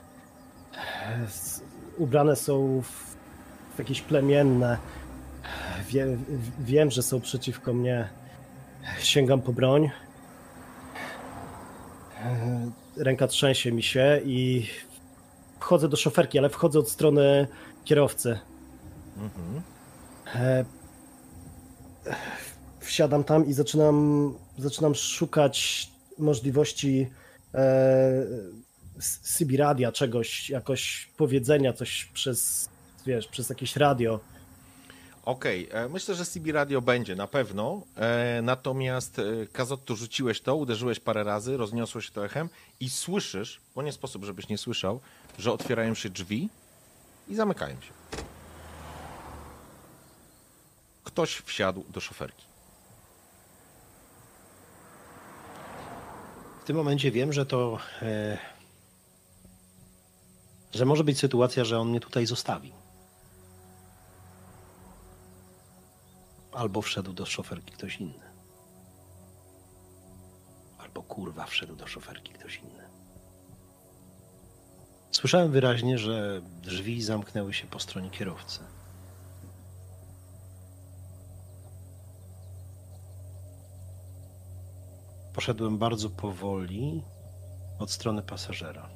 E, 0.76 1.28
Ubrane 1.98 2.36
są 2.36 2.82
w, 2.82 3.16
w 3.76 3.80
jakieś 3.80 4.02
plemienne. 4.02 4.78
Wie, 5.90 6.18
wiem, 6.60 6.92
że 6.92 7.04
są 7.04 7.22
przeciwko 7.22 7.74
mnie. 7.74 8.08
Sięgam 9.00 9.42
po 9.42 9.54
broń. 9.54 9.90
E, 12.24 12.72
Ręka 12.98 13.28
trzęsie 13.28 13.72
mi 13.72 13.84
się 13.84 14.22
i 14.26 14.68
wchodzę 15.62 15.90
do 15.90 15.98
szoferki, 15.98 16.40
ale 16.40 16.50
wchodzę 16.50 16.80
od 16.80 16.90
strony 16.90 17.48
kierowcy. 17.86 18.40
Mhm. 19.18 19.62
E, 20.36 20.66
Wsiadam 22.80 23.24
tam 23.24 23.46
i 23.46 23.54
zaczynam, 23.54 24.34
zaczynam 24.58 24.96
szukać 24.96 25.90
możliwości 26.18 27.10
e, 27.54 27.60
czegoś, 29.92 30.50
jakoś 30.50 31.10
powiedzenia, 31.18 31.74
coś 31.74 32.06
przez, 32.14 32.70
wiesz, 33.06 33.28
przez 33.28 33.50
jakieś 33.50 33.76
radio. 33.76 34.20
Okej, 35.32 35.70
e, 35.72 35.90
myślę, 35.90 36.16
że 36.16 36.26
CB 36.26 36.52
Radio 36.52 36.82
będzie 36.82 37.16
na 37.16 37.28
pewno. 37.28 37.82
E, 37.96 38.42
natomiast 38.42 39.20
e, 39.20 39.24
Kazotto 39.52 39.96
rzuciłeś 39.96 40.42
to, 40.42 40.56
uderzyłeś 40.56 41.00
parę 41.00 41.24
razy, 41.24 41.58
rozniosło 41.58 42.02
się 42.02 42.12
to 42.12 42.26
echem 42.26 42.50
i 42.80 42.90
słyszysz, 42.90 43.62
bo 43.76 43.82
nie 43.82 43.92
sposób, 43.92 44.24
żebyś 44.26 44.48
nie 44.48 44.58
słyszał, 44.58 45.00
że 45.40 45.52
otwierają 45.52 45.94
się 45.94 46.10
drzwi 46.10 46.50
i 47.28 47.36
zamykają 47.36 47.82
się. 47.82 47.94
Ktoś 51.04 51.36
wsiadł 51.36 51.84
do 51.90 52.00
szoferki. 52.00 52.46
W 56.62 56.64
tym 56.66 56.76
momencie 56.76 57.12
wiem, 57.12 57.34
że 57.34 57.46
to. 57.46 57.80
Że 60.74 60.86
może 60.86 61.04
być 61.04 61.20
sytuacja, 61.20 61.66
że 61.66 61.80
on 61.80 61.90
mnie 61.90 62.00
tutaj 62.00 62.26
zostawił. 62.26 62.81
Albo 66.52 66.82
wszedł 66.82 67.14
do 67.14 67.26
szoferki 67.26 67.72
ktoś 67.72 67.98
inny. 67.98 68.32
Albo 70.78 71.04
kurwa 71.04 71.46
wszedł 71.46 71.76
do 71.76 71.88
szoferki 71.88 72.34
ktoś 72.34 72.58
inny. 72.58 72.90
Słyszałem 75.12 75.52
wyraźnie, 75.52 75.98
że 75.98 76.42
drzwi 76.62 77.02
zamknęły 77.02 77.54
się 77.54 77.68
po 77.68 77.80
stronie 77.80 78.10
kierowcy. 78.10 78.60
Poszedłem 85.34 85.78
bardzo 85.78 86.10
powoli 86.10 87.04
od 87.80 87.92
strony 87.92 88.22
pasażera. 88.22 88.90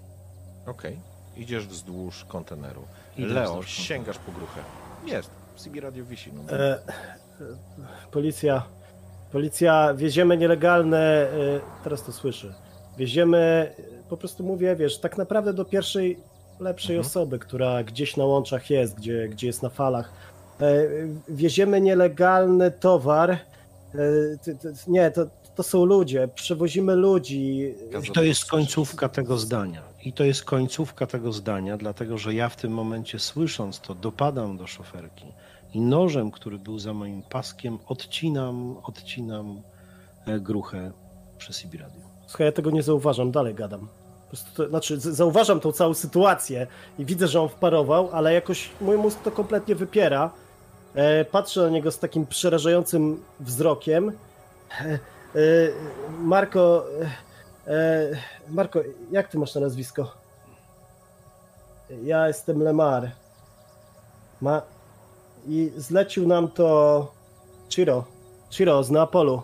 Okej, 0.65 0.99
idziesz 1.35 1.67
wzdłuż 1.67 2.25
konteneru. 2.25 2.87
Idę 3.17 3.33
Leo, 3.33 3.49
wzdłuż 3.49 3.69
sięgasz 3.69 4.17
po 4.17 4.31
gruchę. 4.31 4.63
Jest, 5.05 5.29
CB 5.55 5.81
Radio 5.81 6.05
wisi. 6.05 6.33
No. 6.33 6.53
E, 6.53 6.79
policja, 8.11 8.63
policja, 9.31 9.93
wieziemy 9.93 10.37
nielegalne, 10.37 10.97
e, 10.97 11.29
teraz 11.83 12.03
to 12.03 12.11
słyszę, 12.11 12.53
wieziemy, 12.97 13.37
e, 13.37 14.09
po 14.09 14.17
prostu 14.17 14.43
mówię, 14.43 14.75
wiesz, 14.75 14.97
tak 14.97 15.17
naprawdę 15.17 15.53
do 15.53 15.65
pierwszej, 15.65 16.19
lepszej 16.59 16.95
Mhm. 16.95 17.07
osoby, 17.07 17.39
która 17.39 17.83
gdzieś 17.83 18.17
na 18.17 18.25
łączach 18.25 18.69
jest, 18.69 18.95
gdzie, 18.95 19.27
gdzie 19.27 19.47
jest 19.47 19.63
na 19.63 19.69
falach. 19.69 20.13
E, 20.61 20.83
wieziemy 21.29 21.81
nielegalny 21.81 22.71
towar, 22.71 23.37
nie, 24.87 25.11
to, 25.11 25.25
to 25.55 25.63
są 25.63 25.85
ludzie, 25.85 26.27
przewozimy 26.35 26.95
ludzi, 26.95 27.73
I 28.03 28.11
to 28.11 28.23
jest 28.23 28.45
końcówka 28.45 29.09
tego 29.09 29.37
zdania. 29.37 29.81
I 30.05 30.13
to 30.13 30.23
jest 30.23 30.43
końcówka 30.43 31.07
tego 31.07 31.33
zdania, 31.33 31.77
dlatego 31.77 32.17
że 32.17 32.33
ja 32.33 32.49
w 32.49 32.55
tym 32.55 32.71
momencie 32.71 33.19
słysząc 33.19 33.79
to 33.79 33.95
dopadam 33.95 34.57
do 34.57 34.67
szoferki 34.67 35.25
i 35.75 35.81
nożem, 35.81 36.31
który 36.31 36.59
był 36.59 36.79
za 36.79 36.93
moim 36.93 37.23
paskiem, 37.23 37.79
odcinam, 37.87 38.77
odcinam 38.83 39.61
e, 40.27 40.39
gruchę 40.39 40.91
przy 41.37 41.53
CB 41.53 41.77
Radio. 41.77 42.01
Słuchaj, 42.27 42.45
ja 42.45 42.51
tego 42.51 42.71
nie 42.71 42.83
zauważam, 42.83 43.31
dalej 43.31 43.55
gadam. 43.55 43.87
Po 44.23 44.27
prostu 44.27 44.55
to, 44.55 44.69
znaczy, 44.69 44.99
zauważam 44.99 45.59
tą 45.59 45.71
całą 45.71 45.93
sytuację 45.93 46.67
i 46.99 47.05
widzę, 47.05 47.27
że 47.27 47.41
on 47.41 47.49
wparował, 47.49 48.09
ale 48.11 48.33
jakoś 48.33 48.69
mój 48.81 48.97
mózg 48.97 49.21
to 49.23 49.31
kompletnie 49.31 49.75
wypiera. 49.75 50.31
E, 50.95 51.25
patrzę 51.25 51.61
na 51.61 51.69
niego 51.69 51.91
z 51.91 51.99
takim 51.99 52.25
przerażającym 52.25 53.23
wzrokiem. 53.39 54.11
E, 54.81 54.83
e, 54.85 54.99
Marko, 56.19 56.85
e, 57.67 57.71
e, 57.73 58.17
Marko, 58.49 58.79
jak 59.11 59.27
ty 59.27 59.39
masz 59.39 59.55
na 59.55 59.61
nazwisko? 59.61 60.11
Ja 62.03 62.27
jestem 62.27 62.63
Lemar. 62.63 63.11
Ma... 64.41 64.74
I 65.47 65.71
zlecił 65.77 66.27
nam 66.27 66.47
to 66.47 67.11
Chiro. 67.69 68.03
Chiro 68.51 68.83
z 68.83 68.91
Neapolu 68.91 69.41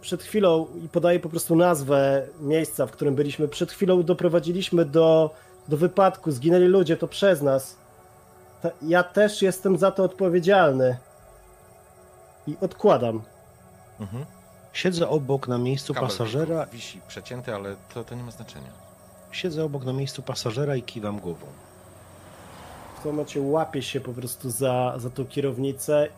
przed 0.00 0.22
chwilą 0.22 0.66
i 0.84 0.88
podaję 0.88 1.20
po 1.20 1.28
prostu 1.28 1.56
nazwę 1.56 2.26
miejsca, 2.40 2.86
w 2.86 2.90
którym 2.90 3.14
byliśmy. 3.14 3.48
Przed 3.48 3.72
chwilą 3.72 4.02
doprowadziliśmy 4.02 4.84
do, 4.84 5.30
do 5.68 5.76
wypadku, 5.76 6.30
zginęli 6.30 6.64
ludzie, 6.64 6.96
to 6.96 7.08
przez 7.08 7.42
nas. 7.42 7.76
Ta, 8.62 8.70
ja 8.82 9.02
też 9.02 9.42
jestem 9.42 9.78
za 9.78 9.90
to 9.90 10.04
odpowiedzialny. 10.04 10.96
I 12.46 12.56
odkładam. 12.60 13.22
Mhm. 14.00 14.24
Siedzę 14.72 15.08
obok 15.08 15.48
na 15.48 15.58
miejscu 15.58 15.94
Kabel 15.94 16.08
pasażera, 16.08 16.66
Wisi 16.66 17.00
przecięty, 17.08 17.54
ale 17.54 17.76
to, 17.94 18.04
to 18.04 18.14
nie 18.14 18.22
ma 18.22 18.30
znaczenia. 18.30 18.70
siedzę 19.32 19.64
obok 19.64 19.84
na 19.84 19.92
miejscu 19.92 20.22
pasażera 20.22 20.76
i 20.76 20.82
kiwam 20.82 21.20
głową. 21.20 21.46
W 22.98 23.00
tym 23.00 23.10
momencie 23.10 23.40
łapię 23.40 23.82
się 23.82 24.00
po 24.00 24.12
prostu 24.12 24.50
za, 24.50 24.94
za 24.96 25.10
tą 25.10 25.26
kierownicę 25.26 26.08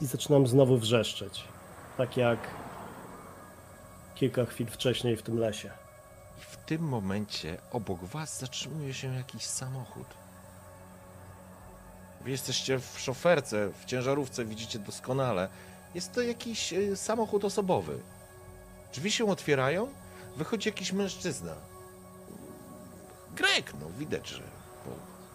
i 0.00 0.06
zaczynam 0.06 0.46
znowu 0.46 0.78
wrzeszczeć. 0.78 1.44
Tak 1.96 2.16
jak 2.16 2.38
kilka 4.14 4.44
chwil 4.44 4.66
wcześniej 4.66 5.16
w 5.16 5.22
tym 5.22 5.38
lesie. 5.38 5.70
I 6.38 6.40
w 6.40 6.56
tym 6.56 6.82
momencie 6.82 7.58
obok 7.72 8.04
was 8.04 8.38
zatrzymuje 8.38 8.94
się 8.94 9.14
jakiś 9.14 9.42
samochód. 9.42 10.06
Wy 12.20 12.30
jesteście 12.30 12.78
w 12.78 13.00
szoferce, 13.00 13.68
w 13.80 13.84
ciężarówce, 13.84 14.44
widzicie 14.44 14.78
doskonale. 14.78 15.48
Jest 15.94 16.12
to 16.12 16.20
jakiś 16.22 16.72
e, 16.72 16.96
samochód 16.96 17.44
osobowy. 17.44 17.98
Drzwi 18.92 19.10
się 19.10 19.30
otwierają, 19.30 19.88
wychodzi 20.36 20.68
jakiś 20.68 20.92
mężczyzna. 20.92 21.54
Grek, 23.36 23.72
no 23.80 23.86
widać, 23.98 24.28
że 24.28 24.55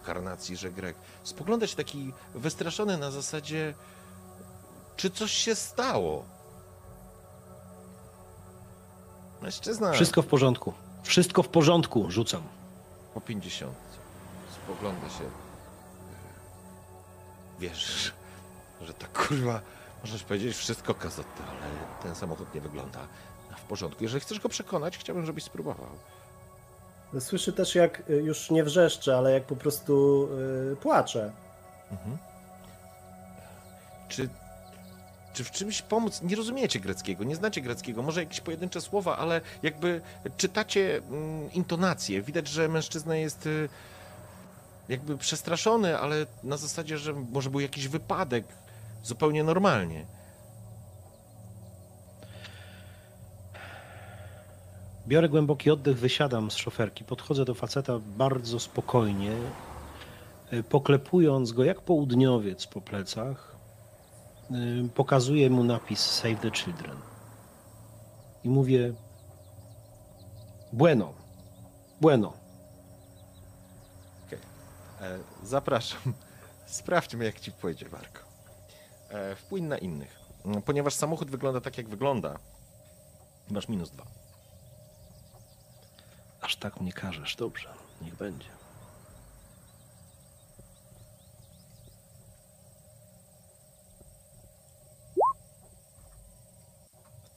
karnacji, 0.02 0.56
że 0.56 0.70
Grek. 0.70 0.96
Spogląda 1.24 1.66
się 1.66 1.76
taki 1.76 2.12
wystraszony 2.34 2.98
na 2.98 3.10
zasadzie, 3.10 3.74
czy 4.96 5.10
coś 5.10 5.32
się 5.32 5.54
stało. 5.54 6.24
Mężczyzna. 9.42 9.92
Wszystko 9.92 10.22
w 10.22 10.26
porządku. 10.26 10.72
Wszystko 11.02 11.42
w 11.42 11.48
porządku, 11.48 12.10
rzucam. 12.10 12.42
Po 13.14 13.20
50. 13.20 13.72
Spogląda 14.64 15.08
się. 15.08 15.24
Wiesz, 17.60 18.12
że 18.80 18.94
tak 18.94 19.26
kurwa, 19.26 19.60
możesz 20.00 20.22
powiedzieć 20.22 20.56
wszystko 20.56 20.94
kazotto, 20.94 21.42
ale 21.48 22.02
ten 22.02 22.14
samochód 22.14 22.54
nie 22.54 22.60
wygląda 22.60 22.98
w 23.58 23.62
porządku. 23.62 24.02
Jeżeli 24.02 24.20
chcesz 24.20 24.40
go 24.40 24.48
przekonać, 24.48 24.98
chciałbym, 24.98 25.26
żebyś 25.26 25.44
spróbował. 25.44 25.88
Słyszy 27.20 27.52
też 27.52 27.74
jak 27.74 28.02
y, 28.10 28.22
już 28.22 28.50
nie 28.50 28.64
wrzeszczę, 28.64 29.16
ale 29.16 29.32
jak 29.32 29.44
po 29.44 29.56
prostu 29.56 30.28
y, 30.72 30.76
płaczę. 30.76 31.32
Mhm. 31.92 32.18
Czy, 34.08 34.28
czy 35.32 35.44
w 35.44 35.50
czymś 35.50 35.82
pomóc? 35.82 36.22
Nie 36.22 36.36
rozumiecie 36.36 36.80
greckiego, 36.80 37.24
nie 37.24 37.36
znacie 37.36 37.60
greckiego, 37.60 38.02
może 38.02 38.20
jakieś 38.20 38.40
pojedyncze 38.40 38.80
słowa, 38.80 39.18
ale 39.18 39.40
jakby 39.62 40.00
czytacie 40.36 40.96
mm, 40.96 41.52
intonację. 41.52 42.22
Widać, 42.22 42.48
że 42.48 42.68
mężczyzna 42.68 43.16
jest 43.16 43.46
y, 43.46 43.68
jakby 44.88 45.18
przestraszony, 45.18 45.98
ale 45.98 46.26
na 46.42 46.56
zasadzie, 46.56 46.98
że 46.98 47.12
może 47.12 47.50
był 47.50 47.60
jakiś 47.60 47.88
wypadek 47.88 48.44
zupełnie 49.02 49.44
normalnie. 49.44 50.06
Biorę 55.06 55.28
głęboki 55.28 55.70
oddech, 55.70 55.98
wysiadam 55.98 56.50
z 56.50 56.56
szoferki, 56.56 57.04
podchodzę 57.04 57.44
do 57.44 57.54
faceta 57.54 57.98
bardzo 57.98 58.60
spokojnie. 58.60 59.32
e, 60.50 60.62
poklepując 60.62 61.52
go 61.52 61.64
jak 61.64 61.80
południowiec 61.80 62.66
po 62.66 62.80
plecach, 62.80 63.56
y, 64.50 64.88
pokazuję 64.94 65.50
mu 65.50 65.64
napis 65.64 66.00
Save 66.00 66.40
the 66.40 66.50
Children. 66.50 66.96
I 68.44 68.48
mówię: 68.48 68.94
Bueno, 70.72 71.12
bueno. 72.00 72.32
E, 75.00 75.18
zapraszam. 75.42 76.14
Sprawdźmy, 76.66 77.24
jak 77.24 77.40
ci 77.40 77.52
pójdzie, 77.52 77.86
Marko. 77.92 78.20
E, 79.10 79.36
wpłyń 79.36 79.64
na 79.64 79.78
innych. 79.78 80.18
Ponieważ 80.64 80.94
samochód 80.94 81.30
wygląda 81.30 81.60
tak, 81.60 81.78
jak 81.78 81.88
wygląda, 81.88 82.38
masz 83.50 83.68
minus 83.68 83.90
dwa. 83.90 84.21
Aż 86.42 86.56
tak 86.56 86.80
mnie 86.80 86.92
każesz. 86.92 87.36
Dobrze, 87.36 87.74
niech 88.00 88.16
będzie. 88.16 88.48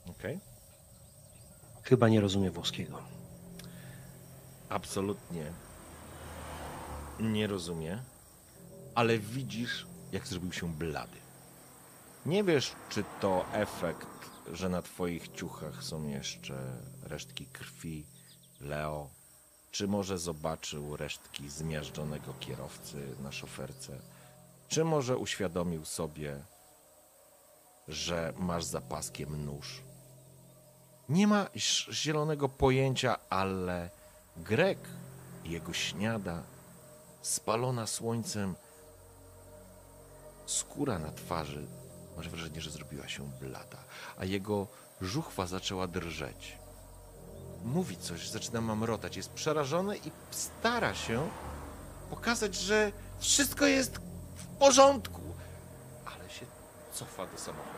Okej? 0.06 0.40
Chyba 1.82 2.08
nie 2.08 2.20
rozumie 2.20 2.50
włoskiego. 2.50 2.98
Absolutnie 4.68 5.52
nie 7.20 7.46
rozumie, 7.46 8.02
ale 8.94 9.18
widzisz, 9.18 9.86
jak 10.12 10.26
zrobił 10.26 10.52
się 10.52 10.74
blady. 10.74 11.16
Nie 12.26 12.44
wiesz, 12.44 12.72
czy 12.88 13.04
to 13.20 13.44
efekt, 13.52 14.08
że 14.52 14.68
na 14.68 14.82
twoich 14.82 15.28
ciuchach 15.28 15.84
są 15.84 16.08
jeszcze 16.08 16.82
resztki 17.02 17.46
krwi 17.46 18.06
Leo, 18.60 19.10
czy 19.70 19.88
może 19.88 20.18
zobaczył 20.18 20.96
resztki 20.96 21.48
zmiażdżonego 21.50 22.34
kierowcy 22.40 23.16
na 23.22 23.32
szoferce, 23.32 23.98
czy 24.68 24.84
może 24.84 25.16
uświadomił 25.16 25.84
sobie, 25.84 26.42
że 27.88 28.32
masz 28.38 28.64
za 28.64 28.80
paskiem 28.80 29.44
nóż. 29.44 29.82
Nie 31.08 31.26
ma 31.26 31.46
zielonego 31.90 32.48
pojęcia, 32.48 33.18
ale 33.30 33.90
Grek 34.36 34.78
jego 35.44 35.72
śniada, 35.72 36.42
spalona 37.22 37.86
słońcem, 37.86 38.54
skóra 40.46 40.98
na 40.98 41.12
twarzy, 41.12 41.66
masz 42.16 42.28
wrażenie, 42.28 42.60
że 42.60 42.70
zrobiła 42.70 43.08
się 43.08 43.30
blada, 43.40 43.84
a 44.18 44.24
jego 44.24 44.66
żuchwa 45.00 45.46
zaczęła 45.46 45.86
drżeć. 45.86 46.58
Mówi 47.74 47.96
coś, 47.96 48.28
zaczyna 48.28 48.60
mamrotać, 48.60 49.16
jest 49.16 49.32
przerażony 49.32 49.96
i 49.96 50.10
stara 50.30 50.94
się 50.94 51.20
pokazać, 52.10 52.54
że 52.54 52.92
wszystko 53.18 53.66
jest 53.66 54.00
w 54.36 54.46
porządku, 54.46 55.20
ale 56.04 56.30
się 56.30 56.46
cofa 56.92 57.26
do 57.26 57.38
samochodu. 57.38 57.76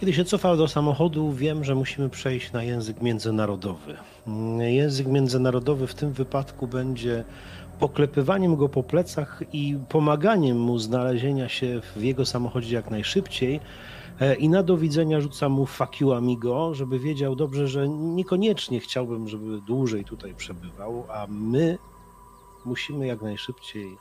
Kiedy 0.00 0.12
się 0.12 0.24
cofał 0.24 0.56
do 0.56 0.68
samochodu, 0.68 1.32
wiem, 1.32 1.64
że 1.64 1.74
musimy 1.74 2.08
przejść 2.08 2.52
na 2.52 2.62
język 2.62 3.02
międzynarodowy. 3.02 3.96
Język 4.58 5.06
międzynarodowy 5.06 5.86
w 5.86 5.94
tym 5.94 6.12
wypadku 6.12 6.66
będzie 6.66 7.24
poklepywaniem 7.78 8.56
go 8.56 8.68
po 8.68 8.82
plecach 8.82 9.42
i 9.52 9.78
pomaganiem 9.88 10.60
mu 10.60 10.78
znalezienia 10.78 11.48
się 11.48 11.80
w 11.96 12.02
jego 12.02 12.26
samochodzie 12.26 12.74
jak 12.74 12.90
najszybciej. 12.90 13.60
E, 14.20 14.34
I 14.34 14.48
na 14.48 14.62
do 14.62 14.76
widzenia 14.76 15.20
rzucam 15.20 15.52
mu 15.52 15.66
fuck 15.66 16.00
you 16.00 16.12
amigo, 16.12 16.74
żeby 16.74 16.98
wiedział 16.98 17.36
dobrze, 17.36 17.68
że 17.68 17.88
niekoniecznie 17.88 18.80
chciałbym, 18.80 19.28
żeby 19.28 19.60
dłużej 19.60 20.04
tutaj 20.04 20.34
przebywał, 20.34 21.06
a 21.08 21.26
my 21.28 21.78
musimy 22.64 23.06
jak 23.06 23.22
najszybciej 23.22 23.98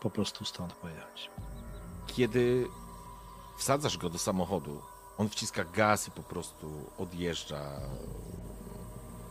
po 0.00 0.10
prostu 0.10 0.44
stąd 0.44 0.72
pojechać. 0.72 1.30
Kiedy 2.06 2.66
wsadzasz 3.58 3.98
go 3.98 4.10
do 4.10 4.18
samochodu, 4.18 4.80
on 5.18 5.28
wciska 5.28 5.64
gaz 5.64 6.08
i 6.08 6.10
po 6.10 6.22
prostu 6.22 6.66
odjeżdża. 6.98 7.80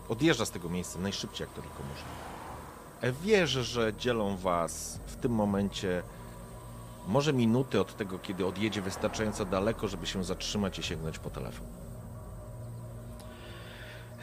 Odjeżdża 0.09 0.45
z 0.45 0.51
tego 0.51 0.69
miejsca 0.69 0.99
najszybciej, 0.99 1.47
jak 1.47 1.55
to 1.55 1.61
tylko 1.61 1.83
może. 1.89 2.03
E, 3.01 3.11
Wierzę, 3.11 3.63
że 3.63 3.93
dzielą 3.93 4.37
was 4.37 4.99
w 5.05 5.15
tym 5.15 5.31
momencie 5.31 6.03
może 7.07 7.33
minuty 7.33 7.79
od 7.81 7.97
tego, 7.97 8.19
kiedy 8.19 8.45
odjedzie 8.45 8.81
wystarczająco 8.81 9.45
daleko, 9.45 9.87
żeby 9.87 10.07
się 10.07 10.23
zatrzymać 10.23 10.79
i 10.79 10.83
sięgnąć 10.83 11.19
po 11.19 11.29
telefon. 11.29 11.67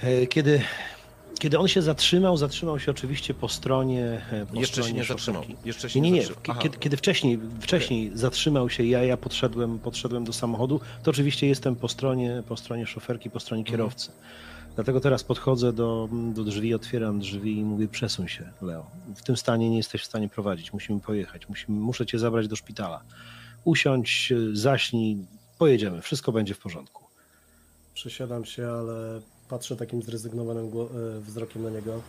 E, 0.02 0.26
Kiedy, 0.26 0.60
kiedy 1.38 1.58
on 1.58 1.68
się 1.68 1.82
zatrzymał, 1.82 2.36
zatrzymał 2.36 2.78
się 2.78 2.90
oczywiście 2.90 3.34
po 3.34 3.48
stronie. 3.48 4.22
e, 4.32 4.46
Po 4.46 4.60
Jeszcze 4.60 4.76
się 4.76 4.82
stronie 4.82 4.98
nie 5.00 5.04
zatrzymał. 5.04 5.42
szoferki. 5.42 5.66
Jeszcze 5.68 5.90
się 5.90 6.00
Nie, 6.00 6.10
nie 6.10 6.14
nie, 6.14 6.20
nie. 6.20 6.26
zatrzymał. 6.26 6.50
Aha. 6.56 6.60
Kiedy, 6.62 6.78
kiedy 6.78 6.96
wcześniej, 6.96 7.38
wcześniej 7.60 8.10
zatrzymał 8.14 8.70
się 8.70 8.84
ja, 8.84 9.02
ja 9.02 9.16
podszedłem, 9.16 9.78
podszedłem 9.78 10.24
do 10.24 10.32
samochodu, 10.32 10.80
to 11.02 11.10
oczywiście 11.10 11.46
jestem 11.46 11.76
po 11.76 11.88
stronie, 11.88 12.42
po 12.48 12.56
stronie 12.56 12.86
szoferki, 12.86 13.30
po 13.30 13.40
stronie 13.40 13.60
Mhm. 13.60 13.90
Dlatego 14.74 15.00
teraz 15.00 15.24
podchodzę 15.24 15.72
do, 15.72 16.08
do 16.34 16.44
drzwi, 16.44 16.74
otwieram 16.74 17.18
drzwi 17.18 17.58
i 17.58 17.64
mówię: 17.64 17.88
przesuń 17.88 18.28
się, 18.28 18.52
Leo. 18.62 18.86
W 19.16 19.22
tym 19.22 19.36
stanie 19.36 19.70
nie 19.70 19.76
jesteś 19.76 20.02
w 20.02 20.04
stanie 20.04 20.28
prowadzić. 20.28 20.72
Musimy 20.72 21.00
pojechać. 21.00 21.48
Musimy, 21.48 21.80
muszę 21.80 22.06
cię 22.06 22.18
zabrać 22.18 22.48
do 22.48 22.56
szpitala. 22.56 23.02
Usiądź, 23.64 24.32
zaśnij, 24.52 25.26
pojedziemy. 25.58 26.02
Wszystko 26.02 26.32
będzie 26.32 26.54
w 26.54 26.58
porządku. 26.58 27.04
Przesiadam 27.94 28.44
się, 28.44 28.68
ale 28.68 29.20
patrzę 29.48 29.76
takim 29.76 30.02
zrezygnowanym 30.02 30.66
e, 30.66 31.20
wzrokiem 31.20 31.62
na 31.62 31.70
niego. 31.70 32.02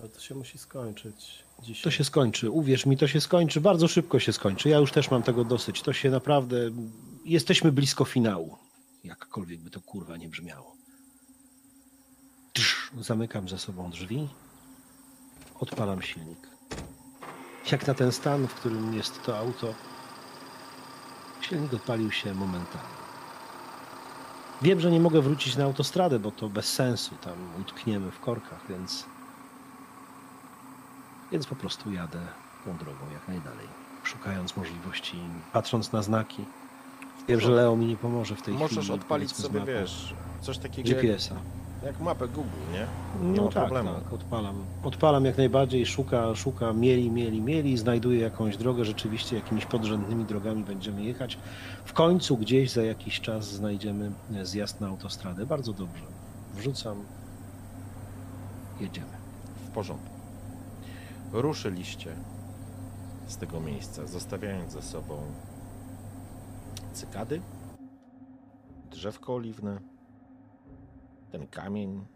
Ale 0.00 0.08
to 0.08 0.20
się 0.20 0.34
musi 0.34 0.58
skończyć 0.58 1.44
dzisiaj. 1.62 1.84
To 1.84 1.90
się 1.90 2.04
skończy, 2.04 2.50
uwierz 2.50 2.86
mi, 2.86 2.96
to 2.96 3.06
się 3.06 3.20
skończy, 3.20 3.60
bardzo 3.60 3.88
szybko 3.88 4.18
się 4.18 4.32
skończy. 4.32 4.68
Ja 4.68 4.78
już 4.78 4.92
też 4.92 5.10
mam 5.10 5.22
tego 5.22 5.44
dosyć. 5.44 5.82
To 5.82 5.92
się 5.92 6.10
naprawdę. 6.10 6.56
Jesteśmy 7.24 7.72
blisko 7.72 8.04
finału. 8.04 8.58
Jakkolwiek 9.04 9.60
by 9.60 9.70
to 9.70 9.80
kurwa 9.80 10.16
nie 10.16 10.28
brzmiało. 10.28 10.76
Zamykam 12.98 13.48
za 13.48 13.58
sobą 13.58 13.90
drzwi, 13.90 14.28
odpalam 15.54 16.02
silnik. 16.02 16.48
Jak 17.72 17.86
na 17.86 17.94
ten 17.94 18.12
stan, 18.12 18.48
w 18.48 18.54
którym 18.54 18.94
jest 18.94 19.22
to 19.22 19.38
auto, 19.38 19.74
silnik 21.40 21.74
odpalił 21.74 22.10
się 22.12 22.34
momentalnie. 22.34 23.00
Wiem, 24.62 24.80
że 24.80 24.90
nie 24.90 25.00
mogę 25.00 25.20
wrócić 25.20 25.56
na 25.56 25.64
autostradę, 25.64 26.18
bo 26.18 26.30
to 26.30 26.48
bez 26.48 26.72
sensu. 26.72 27.14
Tam 27.16 27.60
utkniemy 27.60 28.10
w 28.10 28.20
korkach, 28.20 28.68
więc 28.68 29.04
więc 31.32 31.46
po 31.46 31.56
prostu 31.56 31.92
jadę 31.92 32.26
tą 32.64 32.76
drogą 32.76 33.10
jak 33.12 33.28
najdalej, 33.28 33.68
szukając 34.04 34.56
możliwości, 34.56 35.18
patrząc 35.52 35.92
na 35.92 36.02
znaki. 36.02 36.44
Wiem, 37.28 37.40
że 37.40 37.50
Leo 37.50 37.76
mi 37.76 37.86
nie 37.86 37.96
pomoże 37.96 38.34
w 38.36 38.42
tej 38.42 38.54
chwili. 38.54 38.58
Możesz 38.58 38.90
odpalić 38.90 39.28
powiedzmy, 39.32 39.42
z 39.42 39.46
sobie, 39.46 39.60
mapą. 39.60 39.72
wiesz, 39.72 40.14
coś 40.40 40.58
takiego 40.58 40.88
jak, 40.88 40.98
GPS-a. 41.00 41.34
jak 41.86 42.00
mapę 42.00 42.28
Google, 42.28 42.50
nie? 42.72 42.86
Nie 43.30 43.36
No 43.36 43.44
ma 43.44 43.50
tak, 43.50 43.62
problemu. 43.64 43.94
tak, 44.04 44.12
odpalam. 44.12 44.64
Odpalam 44.84 45.24
jak 45.24 45.38
najbardziej, 45.38 45.86
szuka, 45.86 46.34
szuka, 46.34 46.72
mieli, 46.72 47.10
mieli, 47.10 47.40
mieli, 47.40 47.78
znajduje 47.78 48.20
jakąś 48.20 48.56
drogę, 48.56 48.84
rzeczywiście 48.84 49.36
jakimiś 49.36 49.66
podrzędnymi 49.66 50.24
drogami 50.24 50.64
będziemy 50.64 51.02
jechać. 51.02 51.38
W 51.84 51.92
końcu 51.92 52.36
gdzieś 52.36 52.70
za 52.70 52.82
jakiś 52.82 53.20
czas 53.20 53.48
znajdziemy 53.52 54.12
e, 54.34 54.46
zjazd 54.46 54.80
na 54.80 54.86
autostradę. 54.88 55.46
Bardzo 55.46 55.72
dobrze. 55.72 56.02
Wrzucam, 56.54 56.96
jedziemy. 58.80 59.06
W 59.66 59.70
porządku. 59.70 60.10
Ruszyliście 61.32 62.10
z 63.26 63.36
tego 63.36 63.60
miejsca, 63.60 64.06
zostawiając 64.06 64.72
za 64.72 64.82
sobą 64.82 65.16
cykady, 66.92 67.40
drzewko 68.90 69.34
oliwne, 69.34 69.80
ten 71.30 71.46
kamień 71.46 72.06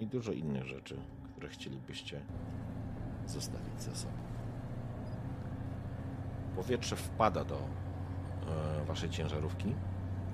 i 0.00 0.06
dużo 0.06 0.32
innych 0.32 0.66
rzeczy, 0.66 0.96
które 1.30 1.48
chcielibyście 1.48 2.20
zostawić 3.26 3.82
za 3.82 3.94
sobą. 3.94 4.14
Powietrze 6.56 6.96
wpada 6.96 7.44
do 7.44 7.58
e, 7.58 8.84
waszej 8.84 9.10
ciężarówki, 9.10 9.74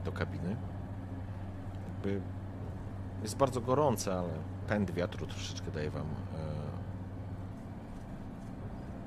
do 0.05 0.13
kabiny. 0.13 0.57
Jakby 1.89 2.21
jest 3.23 3.37
bardzo 3.37 3.61
gorące, 3.61 4.19
ale 4.19 4.33
pęd 4.67 4.91
wiatru 4.91 5.27
troszeczkę 5.27 5.71
daje 5.71 5.91
wam 5.91 6.07
e, 6.07 6.77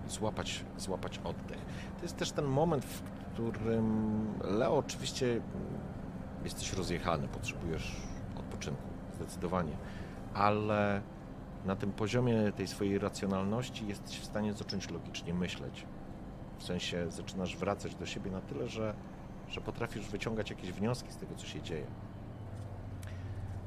złapać, 0.09 0.65
złapać 0.77 1.19
oddech. 1.19 1.65
To 1.97 2.03
jest 2.03 2.17
też 2.17 2.31
ten 2.31 2.45
moment, 2.45 2.85
w 2.85 3.18
którym 3.51 4.25
Leo 4.43 4.77
oczywiście 4.77 5.41
jesteś 6.43 6.73
rozjechany, 6.73 7.27
potrzebujesz 7.27 7.95
odpoczynku, 8.39 8.87
zdecydowanie, 9.15 9.77
ale 10.33 11.01
na 11.65 11.75
tym 11.75 11.91
poziomie 11.91 12.51
tej 12.51 12.67
swojej 12.67 12.99
racjonalności 12.99 13.87
jesteś 13.87 14.19
w 14.19 14.25
stanie 14.25 14.53
zacząć 14.53 14.89
logicznie 14.89 15.33
myśleć. 15.33 15.85
W 16.57 16.63
sensie 16.63 17.11
zaczynasz 17.11 17.57
wracać 17.57 17.95
do 17.95 18.05
siebie 18.05 18.31
na 18.31 18.41
tyle, 18.41 18.67
że, 18.67 18.93
że 19.49 19.61
potrafisz 19.61 20.09
wyciągać 20.09 20.49
jakieś 20.49 20.71
wnioski 20.71 21.11
z 21.11 21.17
tego, 21.17 21.35
co 21.35 21.45
się 21.45 21.61
dzieje. 21.61 21.85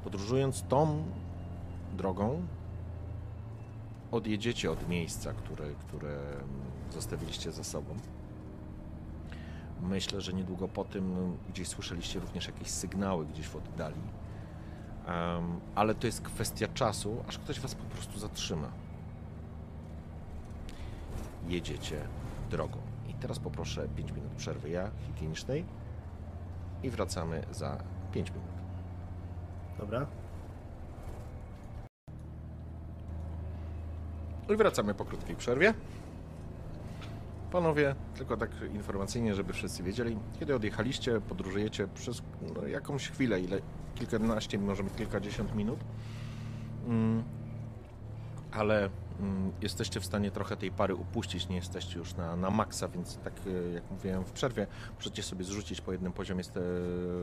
Podróżując 0.03 0.63
tą 0.63 1.03
drogą, 1.93 2.41
odjedziecie 4.11 4.71
od 4.71 4.89
miejsca, 4.89 5.33
które, 5.33 5.65
które 5.87 6.19
zostawiliście 6.91 7.51
za 7.51 7.63
sobą, 7.63 7.95
myślę, 9.83 10.21
że 10.21 10.33
niedługo 10.33 10.67
po 10.67 10.85
tym 10.85 11.13
no, 11.13 11.37
gdzieś 11.49 11.67
słyszeliście 11.67 12.19
również 12.19 12.47
jakieś 12.47 12.67
sygnały 12.67 13.25
gdzieś 13.25 13.47
w 13.47 13.55
oddali. 13.55 14.01
Em, 15.07 15.59
ale 15.75 15.95
to 15.95 16.07
jest 16.07 16.21
kwestia 16.21 16.67
czasu, 16.67 17.23
aż 17.27 17.37
ktoś 17.37 17.59
was 17.59 17.75
po 17.75 17.83
prostu 17.83 18.19
zatrzyma. 18.19 18.71
Jedziecie 21.47 22.07
drogą. 22.51 22.77
I 23.09 23.13
teraz 23.13 23.39
poproszę 23.39 23.87
5 23.95 24.11
minut 24.11 24.31
przerwy 24.31 24.69
ja 24.69 24.91
higienicznej 25.07 25.65
i 26.83 26.89
wracamy 26.89 27.43
za 27.51 27.83
5 28.11 28.29
minut. 28.29 28.47
Dobra. 29.79 30.05
I 34.49 34.55
wracamy 34.55 34.93
po 34.93 35.05
krótkiej 35.05 35.35
przerwie. 35.35 35.73
Panowie, 37.53 37.95
tylko 38.15 38.37
tak 38.37 38.51
informacyjnie, 38.73 39.35
żeby 39.35 39.53
wszyscy 39.53 39.83
wiedzieli, 39.83 40.17
kiedy 40.39 40.55
odjechaliście, 40.55 41.21
podróżujecie 41.21 41.87
przez 41.87 42.21
no, 42.55 42.67
jakąś 42.67 43.09
chwilę, 43.09 43.41
ile 43.41 43.61
kilkanaście, 43.95 44.59
może 44.59 44.83
kilkadziesiąt 44.83 45.55
minut, 45.55 45.79
mm, 46.87 47.23
ale 48.51 48.89
mm, 49.19 49.51
jesteście 49.61 49.99
w 49.99 50.05
stanie 50.05 50.31
trochę 50.31 50.57
tej 50.57 50.71
pary 50.71 50.95
upuścić, 50.95 51.49
nie 51.49 51.55
jesteście 51.55 51.99
już 51.99 52.15
na, 52.15 52.35
na 52.35 52.49
maksa, 52.49 52.87
więc 52.87 53.17
tak 53.17 53.33
e, 53.47 53.73
jak 53.73 53.91
mówiłem 53.91 54.25
w 54.25 54.31
przerwie, 54.31 54.67
możecie 54.95 55.23
sobie 55.23 55.43
zrzucić 55.43 55.81
po 55.81 55.91
jednym 55.91 56.13
poziomie 56.13 56.43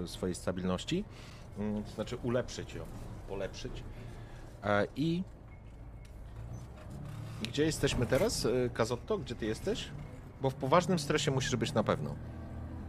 swojej 0.06 0.34
stabilności, 0.34 1.04
mm, 1.58 1.84
to 1.84 1.90
znaczy 1.90 2.16
ulepszyć 2.22 2.74
ją, 2.74 2.84
polepszyć. 3.28 3.82
E, 4.64 4.86
i 4.96 5.22
gdzie 7.42 7.64
jesteśmy 7.64 8.06
teraz, 8.06 8.44
y, 8.44 8.70
Kazotto? 8.74 9.18
Gdzie 9.18 9.34
ty 9.34 9.46
jesteś? 9.46 9.90
Bo 10.42 10.50
w 10.50 10.54
poważnym 10.54 10.98
stresie 10.98 11.30
musisz 11.30 11.56
być 11.56 11.72
na 11.74 11.82
pewno. 11.84 12.14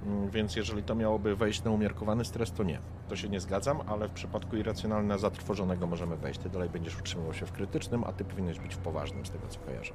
Mm, 0.05 0.29
Więc 0.29 0.55
jeżeli 0.55 0.83
to 0.83 0.95
miałoby 0.95 1.35
wejść 1.35 1.63
na 1.63 1.71
umiarkowany 1.71 2.25
stres, 2.25 2.51
to 2.51 2.63
nie. 2.63 2.79
To 3.09 3.15
się 3.15 3.29
nie 3.29 3.39
zgadzam, 3.39 3.81
ale 3.87 4.07
w 4.07 4.11
przypadku 4.11 4.55
irracjonalna 4.57 5.17
zatrwożonego 5.17 5.87
możemy 5.87 6.17
wejść. 6.17 6.39
Ty 6.39 6.49
dalej 6.49 6.69
będziesz 6.69 6.99
utrzymywał 6.99 7.33
się 7.33 7.45
w 7.45 7.51
krytycznym, 7.51 8.03
a 8.03 8.13
ty 8.13 8.23
powinieneś 8.25 8.59
być 8.59 8.75
w 8.75 8.77
poważnym, 8.77 9.25
z 9.25 9.29
tego 9.29 9.47
co 9.47 9.59
kojarzę. 9.59 9.93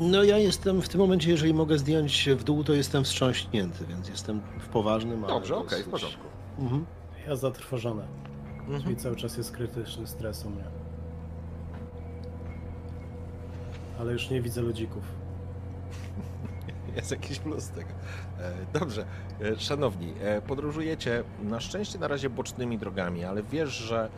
No 0.00 0.22
ja 0.24 0.38
jestem 0.38 0.82
w 0.82 0.88
tym 0.88 1.00
momencie, 1.00 1.30
jeżeli 1.30 1.54
mogę 1.54 1.78
zdjąć 1.78 2.28
w 2.36 2.44
dół, 2.44 2.64
to 2.64 2.72
jestem 2.72 3.04
wstrząśnięty, 3.04 3.86
więc 3.86 4.08
jestem 4.08 4.40
w 4.60 4.68
poważnym. 4.68 5.24
ale 5.24 5.34
Dobrze, 5.34 5.56
okej, 5.56 5.68
w 5.68 5.70
dosyć- 5.70 5.90
porządku. 5.90 6.26
Mhm. 6.58 6.86
Ja 7.28 7.36
zatrwożony. 7.36 8.02
Mhm. 8.60 8.82
Czyli 8.82 8.96
cały 8.96 9.16
czas 9.16 9.36
jest 9.36 9.52
krytyczny 9.52 10.06
stres 10.06 10.44
u 10.44 10.50
mnie. 10.50 10.64
Ale 14.00 14.12
już 14.12 14.30
nie 14.30 14.40
widzę 14.42 14.60
ludzików. 14.62 15.02
Jest 16.96 17.10
jakiś 17.10 17.38
plus 17.38 17.68
tego. 17.68 17.90
E, 18.40 18.78
Dobrze, 18.78 19.04
E, 19.40 19.56
szanowni, 19.58 20.14
e, 20.20 20.42
podróżujecie 20.42 21.24
na 21.42 21.60
szczęście 21.60 21.98
na 21.98 22.08
razie 22.08 22.30
bocznymi 22.30 22.78
drogami, 22.78 23.24
ale 23.24 23.42
wiesz, 23.42 23.68
że 23.68 24.08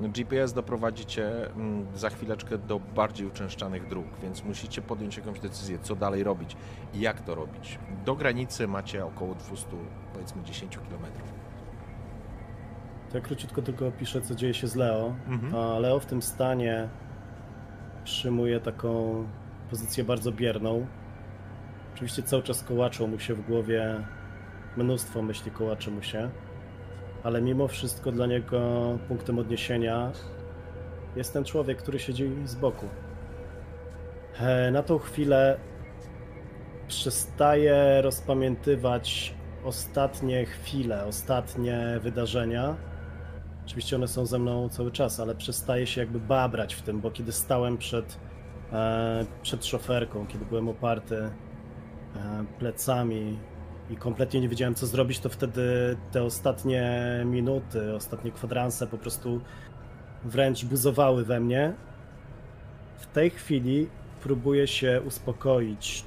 GPS 0.00 0.52
doprowadzi 0.52 1.06
cię 1.06 1.46
mm, 1.46 1.86
za 1.94 2.10
chwileczkę 2.10 2.58
do 2.58 2.80
bardziej 2.80 3.26
uczęszczanych 3.26 3.88
dróg, 3.88 4.06
więc 4.22 4.44
musicie 4.44 4.82
podjąć 4.82 5.16
jakąś 5.16 5.40
decyzję, 5.40 5.78
co 5.78 5.96
dalej 5.96 6.24
robić 6.24 6.56
i 6.94 7.00
jak 7.00 7.20
to 7.20 7.34
robić. 7.34 7.78
Do 8.04 8.14
granicy 8.14 8.68
macie 8.68 9.04
około 9.04 9.34
200, 9.34 9.66
powiedzmy 10.12 10.42
10 10.42 10.78
kilometrów. 10.78 11.32
To 13.10 13.18
ja 13.18 13.24
króciutko 13.24 13.62
tylko 13.62 13.86
opiszę, 13.86 14.20
co 14.20 14.34
dzieje 14.34 14.54
się 14.54 14.66
z 14.66 14.74
Leo. 14.74 15.14
Mhm. 15.28 15.54
A 15.54 15.78
Leo 15.78 16.00
w 16.00 16.06
tym 16.06 16.22
stanie 16.22 16.88
przyjmuje 18.04 18.60
taką 18.60 19.24
pozycję 19.70 20.04
bardzo 20.04 20.32
bierną. 20.32 20.86
Oczywiście 22.02 22.22
cały 22.22 22.42
czas 22.42 22.62
kołaczą 22.62 23.06
mu 23.06 23.18
się 23.18 23.34
w 23.34 23.46
głowie, 23.46 24.04
mnóstwo 24.76 25.22
myśli 25.22 25.50
kołaczy 25.50 25.90
mu 25.90 26.02
się, 26.02 26.30
ale 27.22 27.42
mimo 27.42 27.68
wszystko 27.68 28.12
dla 28.12 28.26
niego 28.26 28.98
punktem 29.08 29.38
odniesienia 29.38 30.12
jest 31.16 31.32
ten 31.32 31.44
człowiek, 31.44 31.78
który 31.78 31.98
siedzi 31.98 32.30
z 32.44 32.54
boku. 32.54 32.86
E, 34.40 34.70
Na 34.70 34.82
tą 34.82 34.98
chwilę 34.98 35.58
przestaje 36.88 38.02
rozpamiętywać 38.02 39.34
ostatnie 39.64 40.44
chwile, 40.44 41.04
ostatnie 41.04 41.98
wydarzenia. 42.00 42.76
Oczywiście 43.66 43.96
one 43.96 44.08
są 44.08 44.26
ze 44.26 44.38
mną 44.38 44.68
cały 44.68 44.90
czas, 44.90 45.20
ale 45.20 45.34
przestaje 45.34 45.86
się 45.86 46.00
jakby 46.00 46.20
babrać 46.20 46.74
w 46.74 46.82
tym, 46.82 47.00
bo 47.00 47.10
kiedy 47.10 47.32
stałem 47.32 47.78
przed, 47.78 48.18
e, 48.72 49.24
przed 49.42 49.66
szoferką, 49.66 50.26
kiedy 50.26 50.44
byłem 50.44 50.68
oparty 50.68 51.30
plecami 52.58 53.38
i 53.90 53.96
kompletnie 53.96 54.40
nie 54.40 54.48
wiedziałem 54.48 54.74
co 54.74 54.86
zrobić, 54.86 55.20
to 55.20 55.28
wtedy 55.28 55.96
te 56.12 56.22
ostatnie 56.22 57.00
minuty, 57.24 57.94
ostatnie 57.94 58.30
kwadranse 58.30 58.86
po 58.86 58.98
prostu 58.98 59.40
wręcz 60.24 60.64
buzowały 60.64 61.24
we 61.24 61.40
mnie. 61.40 61.74
W 62.98 63.06
tej 63.06 63.30
chwili 63.30 63.88
próbuję 64.22 64.66
się 64.66 65.02
uspokoić. 65.06 66.04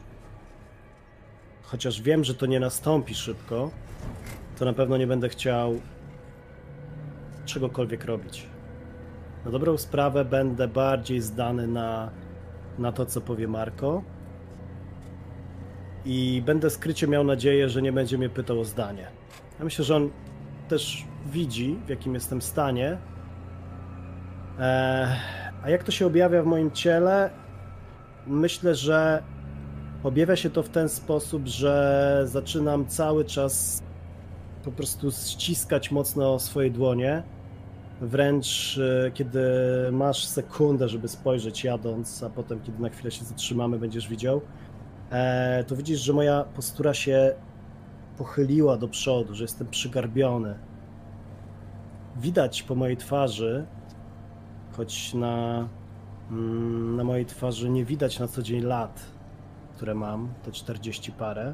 Chociaż 1.63 2.01
wiem, 2.01 2.23
że 2.23 2.35
to 2.35 2.45
nie 2.45 2.59
nastąpi 2.59 3.15
szybko, 3.15 3.71
to 4.59 4.65
na 4.65 4.73
pewno 4.73 4.97
nie 4.97 5.07
będę 5.07 5.29
chciał 5.29 5.79
czegokolwiek 7.45 8.05
robić. 8.05 8.45
Na 9.45 9.51
dobrą 9.51 9.77
sprawę 9.77 10.25
będę 10.25 10.67
bardziej 10.67 11.21
zdany 11.21 11.67
na, 11.67 12.09
na 12.79 12.91
to, 12.91 13.05
co 13.05 13.21
powie 13.21 13.47
Marko. 13.47 14.03
I 16.05 16.43
będę 16.45 16.69
skrycie 16.69 17.07
miał 17.07 17.23
nadzieję, 17.23 17.69
że 17.69 17.81
nie 17.81 17.91
będzie 17.91 18.17
mnie 18.17 18.29
pytał 18.29 18.59
o 18.59 18.65
zdanie. 18.65 19.07
Ja 19.59 19.65
myślę, 19.65 19.85
że 19.85 19.95
on 19.95 20.09
też 20.67 21.05
widzi, 21.25 21.79
w 21.85 21.89
jakim 21.89 22.13
jestem 22.13 22.41
stanie. 22.41 22.97
Eee, 24.59 25.07
a 25.63 25.69
jak 25.69 25.83
to 25.83 25.91
się 25.91 26.05
objawia 26.05 26.43
w 26.43 26.45
moim 26.45 26.71
ciele? 26.71 27.29
Myślę, 28.27 28.75
że 28.75 29.23
objawia 30.03 30.35
się 30.35 30.49
to 30.49 30.63
w 30.63 30.69
ten 30.69 30.89
sposób, 30.89 31.47
że 31.47 32.21
zaczynam 32.25 32.85
cały 32.87 33.25
czas 33.25 33.83
po 34.63 34.71
prostu 34.71 35.11
ściskać 35.11 35.91
mocno 35.91 36.39
swoje 36.39 36.71
dłonie. 36.71 37.23
Wręcz 38.01 38.77
e, 38.77 39.11
kiedy 39.11 39.41
masz 39.91 40.25
sekundę, 40.25 40.89
żeby 40.89 41.07
spojrzeć 41.07 41.63
jadąc, 41.63 42.23
a 42.23 42.29
potem 42.29 42.59
kiedy 42.59 42.81
na 42.81 42.89
chwilę 42.89 43.11
się 43.11 43.25
zatrzymamy, 43.25 43.79
będziesz 43.79 44.07
widział, 44.07 44.41
to 45.67 45.75
widzisz, 45.75 45.99
że 45.99 46.13
moja 46.13 46.43
postura 46.43 46.93
się 46.93 47.33
pochyliła 48.17 48.77
do 48.77 48.87
przodu, 48.87 49.35
że 49.35 49.43
jestem 49.43 49.67
przygarbiony. 49.67 50.59
Widać 52.15 52.63
po 52.63 52.75
mojej 52.75 52.97
twarzy, 52.97 53.65
choć 54.77 55.13
na, 55.13 55.67
mm, 56.31 56.95
na 56.95 57.03
mojej 57.03 57.25
twarzy 57.25 57.69
nie 57.69 57.85
widać 57.85 58.19
na 58.19 58.27
co 58.27 58.41
dzień 58.41 58.61
lat, 58.61 59.05
które 59.75 59.95
mam, 59.95 60.33
te 60.43 60.51
40 60.51 61.11
parę. 61.11 61.53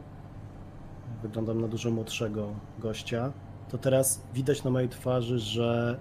Wyglądam 1.22 1.62
na 1.62 1.68
dużo 1.68 1.92
młodszego 1.92 2.48
gościa. 2.80 3.32
To 3.70 3.78
teraz 3.78 4.22
widać 4.34 4.64
na 4.64 4.72
mojej 4.72 4.90
twarzy, 4.90 5.40
że 5.40 6.00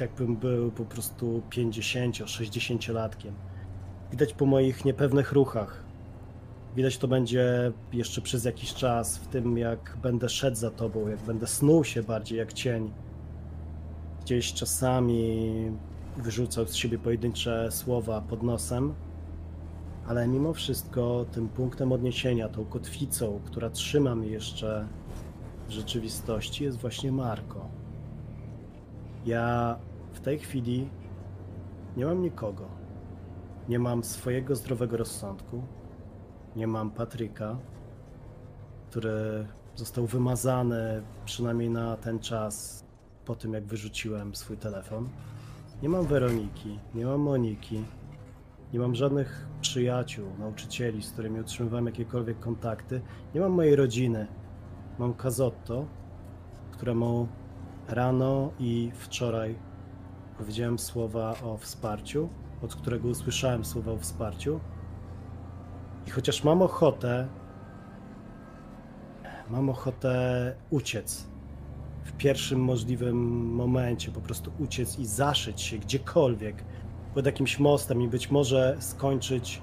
jakbym 0.00 0.36
był 0.36 0.70
po 0.70 0.84
prostu 0.84 1.42
50-60-latkiem. 1.50 3.32
Widać 4.10 4.32
po 4.34 4.46
moich 4.46 4.84
niepewnych 4.84 5.32
ruchach. 5.32 5.82
Widać 6.76 6.98
to 6.98 7.08
będzie 7.08 7.72
jeszcze 7.92 8.20
przez 8.20 8.44
jakiś 8.44 8.74
czas, 8.74 9.18
w 9.18 9.26
tym 9.26 9.58
jak 9.58 9.96
będę 10.02 10.28
szedł 10.28 10.56
za 10.56 10.70
tobą, 10.70 11.08
jak 11.08 11.20
będę 11.20 11.46
snuł 11.46 11.84
się 11.84 12.02
bardziej 12.02 12.38
jak 12.38 12.52
cień. 12.52 12.92
Gdzieś 14.20 14.52
czasami 14.52 15.42
wyrzucał 16.16 16.66
z 16.66 16.74
siebie 16.74 16.98
pojedyncze 16.98 17.68
słowa 17.70 18.20
pod 18.20 18.42
nosem, 18.42 18.94
ale 20.06 20.28
mimo 20.28 20.52
wszystko 20.52 21.26
tym 21.32 21.48
punktem 21.48 21.92
odniesienia, 21.92 22.48
tą 22.48 22.64
kotwicą, 22.64 23.40
która 23.44 23.70
trzyma 23.70 24.14
mnie 24.14 24.28
jeszcze 24.28 24.86
w 25.68 25.70
rzeczywistości, 25.70 26.64
jest 26.64 26.78
właśnie 26.78 27.12
Marko. 27.12 27.68
Ja 29.26 29.78
w 30.12 30.20
tej 30.20 30.38
chwili 30.38 30.88
nie 31.96 32.06
mam 32.06 32.22
nikogo. 32.22 32.79
Nie 33.68 33.78
mam 33.78 34.04
swojego 34.04 34.56
zdrowego 34.56 34.96
rozsądku. 34.96 35.62
Nie 36.56 36.66
mam 36.66 36.90
Patryka, 36.90 37.58
który 38.90 39.46
został 39.74 40.06
wymazany 40.06 41.02
przynajmniej 41.24 41.70
na 41.70 41.96
ten 41.96 42.18
czas 42.18 42.84
po 43.24 43.34
tym, 43.34 43.52
jak 43.52 43.64
wyrzuciłem 43.64 44.34
swój 44.34 44.56
telefon. 44.56 45.08
Nie 45.82 45.88
mam 45.88 46.06
Weroniki, 46.06 46.78
nie 46.94 47.06
mam 47.06 47.20
Moniki, 47.20 47.84
nie 48.72 48.78
mam 48.80 48.94
żadnych 48.94 49.46
przyjaciół, 49.60 50.26
nauczycieli, 50.38 51.02
z 51.02 51.12
którymi 51.12 51.40
utrzymywałem 51.40 51.86
jakiekolwiek 51.86 52.40
kontakty. 52.40 53.00
Nie 53.34 53.40
mam 53.40 53.52
mojej 53.52 53.76
rodziny. 53.76 54.26
Mam 54.98 55.14
Kazotto, 55.14 55.86
któremu 56.72 57.28
rano 57.88 58.52
i 58.58 58.90
wczoraj 58.94 59.58
powiedziałem 60.38 60.78
słowa 60.78 61.34
o 61.42 61.56
wsparciu, 61.56 62.28
od 62.62 62.74
którego 62.74 63.08
usłyszałem 63.08 63.64
słowa 63.64 63.92
o 63.92 63.98
wsparciu. 63.98 64.60
I 66.06 66.10
chociaż 66.10 66.44
mam 66.44 66.62
ochotę, 66.62 67.28
mam 69.50 69.70
ochotę 69.70 70.54
uciec 70.70 71.26
w 72.04 72.12
pierwszym 72.12 72.60
możliwym 72.60 73.16
momencie, 73.54 74.12
po 74.12 74.20
prostu 74.20 74.52
uciec 74.58 74.98
i 74.98 75.06
zaszyć 75.06 75.60
się 75.60 75.78
gdziekolwiek 75.78 76.64
pod 77.14 77.26
jakimś 77.26 77.58
mostem 77.58 78.02
i 78.02 78.08
być 78.08 78.30
może 78.30 78.76
skończyć 78.78 79.62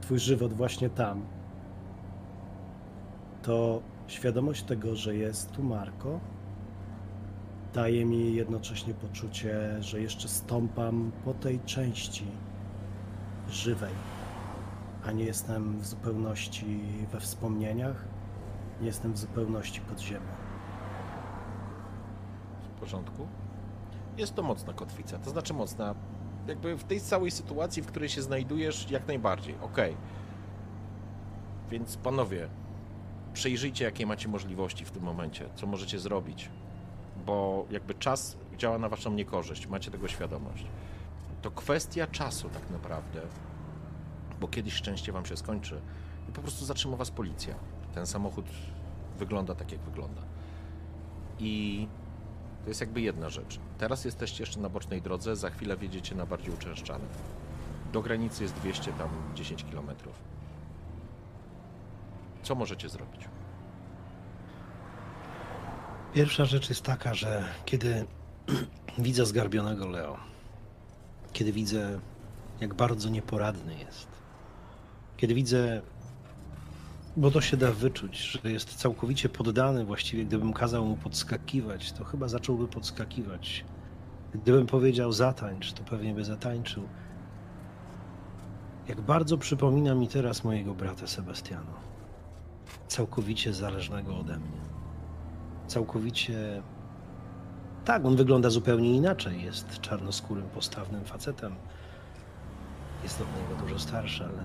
twój 0.00 0.18
żywot 0.18 0.52
właśnie 0.52 0.90
tam. 0.90 1.26
To 3.42 3.82
świadomość 4.06 4.62
tego, 4.62 4.96
że 4.96 5.16
jest 5.16 5.52
tu 5.52 5.62
Marko, 5.62 6.20
daje 7.74 8.04
mi 8.04 8.34
jednocześnie 8.34 8.94
poczucie, 8.94 9.82
że 9.82 10.00
jeszcze 10.00 10.28
stąpam 10.28 11.12
po 11.24 11.34
tej 11.34 11.60
części 11.60 12.24
żywej, 13.50 13.92
a 15.04 15.12
nie 15.12 15.24
jestem 15.24 15.78
w 15.78 15.86
zupełności 15.86 16.80
we 17.12 17.20
wspomnieniach, 17.20 18.04
nie 18.80 18.86
jestem 18.86 19.12
w 19.12 19.18
zupełności 19.18 19.80
pod 19.80 20.00
ziemią. 20.00 20.30
W 22.76 22.80
porządku? 22.80 23.26
Jest 24.16 24.34
to 24.34 24.42
mocna 24.42 24.72
kotwica, 24.72 25.18
to 25.18 25.30
znaczy 25.30 25.54
mocna. 25.54 25.94
Jakby 26.46 26.76
w 26.76 26.84
tej 26.84 27.00
całej 27.00 27.30
sytuacji, 27.30 27.82
w 27.82 27.86
której 27.86 28.08
się 28.08 28.22
znajdujesz, 28.22 28.90
jak 28.90 29.06
najbardziej. 29.08 29.54
Okej. 29.62 29.96
Więc 31.70 31.96
panowie, 31.96 32.48
przejrzyjcie, 33.32 33.84
jakie 33.84 34.06
macie 34.06 34.28
możliwości 34.28 34.84
w 34.84 34.90
tym 34.90 35.02
momencie, 35.02 35.48
co 35.54 35.66
możecie 35.66 35.98
zrobić, 35.98 36.50
bo 37.28 37.66
jakby 37.70 37.94
czas 37.94 38.36
działa 38.56 38.78
na 38.78 38.88
waszą 38.88 39.12
niekorzyść, 39.12 39.66
macie 39.66 39.90
tego 39.90 40.08
świadomość. 40.08 40.64
To 41.42 41.50
kwestia 41.50 42.06
czasu 42.06 42.48
tak 42.48 42.70
naprawdę, 42.70 43.20
bo 44.40 44.48
kiedyś 44.48 44.74
szczęście 44.74 45.12
wam 45.12 45.26
się 45.26 45.36
skończy 45.36 45.80
i 46.28 46.32
po 46.32 46.42
prostu 46.42 46.64
zatrzyma 46.64 46.96
was 46.96 47.10
policja. 47.10 47.54
Ten 47.94 48.06
samochód 48.06 48.46
wygląda 49.18 49.54
tak, 49.54 49.72
jak 49.72 49.80
wygląda. 49.80 50.22
I 51.38 51.86
to 52.62 52.70
jest 52.70 52.80
jakby 52.80 53.00
jedna 53.00 53.28
rzecz. 53.28 53.60
Teraz 53.78 54.04
jesteście 54.04 54.42
jeszcze 54.42 54.60
na 54.60 54.68
bocznej 54.68 55.02
drodze, 55.02 55.36
za 55.36 55.50
chwilę 55.50 55.76
wjedziecie 55.76 56.14
na 56.14 56.26
bardziej 56.26 56.54
uczęszczane. 56.54 57.04
Do 57.92 58.02
granicy 58.02 58.42
jest 58.42 58.54
200, 58.54 58.92
tam 58.92 59.08
10 59.34 59.64
kilometrów. 59.64 60.14
Co 62.42 62.54
możecie 62.54 62.88
zrobić? 62.88 63.28
Pierwsza 66.12 66.44
rzecz 66.44 66.68
jest 66.68 66.82
taka, 66.82 67.14
że 67.14 67.44
kiedy 67.64 68.04
widzę 68.98 69.26
zgarbionego 69.26 69.88
Leo, 69.88 70.16
kiedy 71.32 71.52
widzę, 71.52 72.00
jak 72.60 72.74
bardzo 72.74 73.08
nieporadny 73.08 73.78
jest, 73.78 74.08
kiedy 75.16 75.34
widzę, 75.34 75.82
bo 77.16 77.30
to 77.30 77.40
się 77.40 77.56
da 77.56 77.72
wyczuć, 77.72 78.18
że 78.18 78.52
jest 78.52 78.74
całkowicie 78.74 79.28
poddany, 79.28 79.84
właściwie 79.84 80.24
gdybym 80.24 80.52
kazał 80.52 80.84
mu 80.84 80.96
podskakiwać, 80.96 81.92
to 81.92 82.04
chyba 82.04 82.28
zacząłby 82.28 82.68
podskakiwać. 82.68 83.64
Gdybym 84.34 84.66
powiedział 84.66 85.12
zatańcz, 85.12 85.72
to 85.72 85.84
pewnie 85.84 86.14
by 86.14 86.24
zatańczył. 86.24 86.88
Jak 88.88 89.00
bardzo 89.00 89.38
przypomina 89.38 89.94
mi 89.94 90.08
teraz 90.08 90.44
mojego 90.44 90.74
brata 90.74 91.06
Sebastiana, 91.06 91.74
całkowicie 92.88 93.54
zależnego 93.54 94.18
ode 94.18 94.38
mnie 94.38 94.67
całkowicie. 95.68 96.62
Tak, 97.84 98.04
on 98.04 98.16
wygląda 98.16 98.50
zupełnie 98.50 98.96
inaczej. 98.96 99.42
Jest 99.42 99.80
czarnoskórym, 99.80 100.48
postawnym 100.48 101.04
facetem. 101.04 101.54
Jest 103.02 103.20
od 103.20 103.26
niego 103.36 103.62
dużo 103.62 103.78
starszy, 103.78 104.24
ale. 104.24 104.44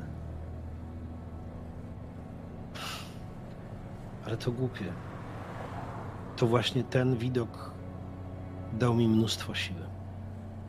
Ale 4.26 4.38
to 4.38 4.52
głupie. 4.52 4.86
To 6.36 6.48
właśnie 6.48 6.84
ten 6.84 7.18
widok 7.18 7.72
dał 8.74 8.94
mi 8.94 9.08
mnóstwo 9.08 9.56
siły. 9.56 9.82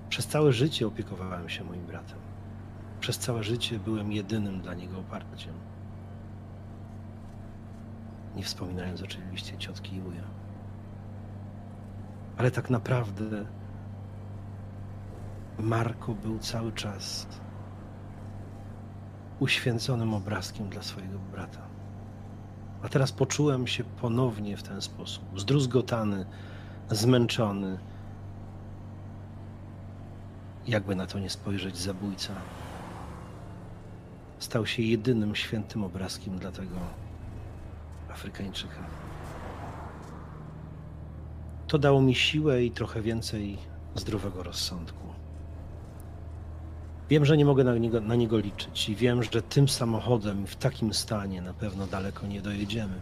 Przez 0.09 0.27
całe 0.27 0.53
życie 0.53 0.87
opiekowałem 0.87 1.49
się 1.49 1.65
moim 1.65 1.87
bratem. 1.87 2.19
Przez 3.01 3.19
całe 3.19 3.43
życie 3.43 3.79
byłem 3.79 4.13
jedynym 4.13 4.61
dla 4.61 4.75
niego 4.75 4.99
oparciem. 4.99 5.55
Nie 8.37 8.43
wspominając 8.43 9.03
oczywiście 9.03 9.59
ciotki 9.59 9.97
i 9.97 10.01
wuja. 10.01 10.34
Ale 12.37 12.51
tak 12.51 12.71
naprawdę 12.71 13.47
Marko 15.59 16.15
był 16.15 16.39
cały 16.39 16.73
czas 16.73 17.27
uświęconym 19.41 20.15
obrazkiem 20.15 20.69
dla 20.69 20.83
swojego 20.83 21.19
brata. 21.19 21.61
A 22.83 22.89
teraz 22.89 23.13
poczułem 23.13 23.67
się 23.67 23.85
ponownie 23.85 24.57
w 24.57 24.63
ten 24.63 24.81
sposób, 24.81 25.41
zdruzgotany, 25.41 26.27
zmęczony. 26.91 27.79
Jakby 30.67 30.95
na 30.95 31.07
to 31.07 31.19
nie 31.19 31.31
spojrzeć, 31.31 31.77
zabójca 31.77 32.35
stał 34.39 34.67
się 34.67 34.83
jedynym 34.83 35.37
świętym 35.37 35.85
obrazkiem 35.85 36.39
dla 36.39 36.53
tego 36.53 36.77
Afrykańczyka. 38.11 38.81
To 41.67 41.79
dało 41.79 42.03
mi 42.03 42.15
siłę 42.15 42.65
i 42.65 42.71
trochę 42.71 43.03
więcej 43.03 43.59
zdrowego 43.95 44.43
rozsądku. 44.43 45.05
Wiem, 47.11 47.25
że 47.25 47.37
nie 47.37 47.45
mogę 47.45 47.65
na 47.65 47.79
niego, 47.79 48.01
na 48.01 48.15
niego 48.15 48.39
liczyć 48.39 48.89
i 48.89 48.95
wiem, 48.95 49.23
że 49.23 49.43
tym 49.43 49.69
samochodem 49.69 50.47
w 50.47 50.57
takim 50.57 50.95
stanie 50.95 51.43
na 51.43 51.55
pewno 51.55 51.87
daleko 51.87 52.27
nie 52.27 52.43
dojedziemy. 52.43 53.01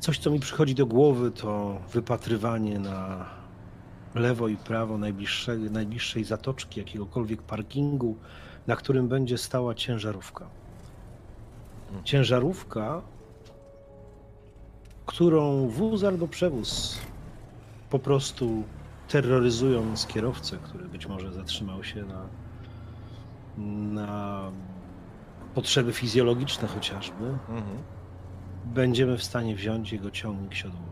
Coś, 0.00 0.18
co 0.18 0.30
mi 0.30 0.40
przychodzi 0.40 0.74
do 0.74 0.86
głowy, 0.86 1.30
to 1.30 1.78
wypatrywanie 1.92 2.78
na 2.78 3.26
lewo 4.14 4.48
i 4.48 4.56
prawo 4.56 4.98
najbliższej, 4.98 5.58
najbliższej 5.58 6.24
zatoczki, 6.24 6.80
jakiegokolwiek 6.80 7.42
parkingu, 7.42 8.16
na 8.66 8.76
którym 8.76 9.08
będzie 9.08 9.38
stała 9.38 9.74
ciężarówka. 9.74 10.46
Ciężarówka, 12.04 13.02
którą 15.06 15.68
wóz 15.68 16.04
albo 16.04 16.28
przewóz 16.28 16.98
po 17.90 17.98
prostu 17.98 18.62
terroryzując 19.08 20.06
kierowcę, 20.06 20.56
który 20.62 20.88
być 20.88 21.06
może 21.06 21.32
zatrzymał 21.32 21.84
się 21.84 22.04
na, 22.04 22.26
na 24.02 24.42
potrzeby 25.54 25.92
fizjologiczne 25.92 26.68
chociażby, 26.68 27.24
Mhm. 27.48 27.64
będziemy 28.64 29.18
w 29.18 29.24
stanie 29.24 29.54
wziąć 29.56 29.92
jego 29.92 30.10
ciągnik 30.10 30.54
siodłowy. 30.54 30.84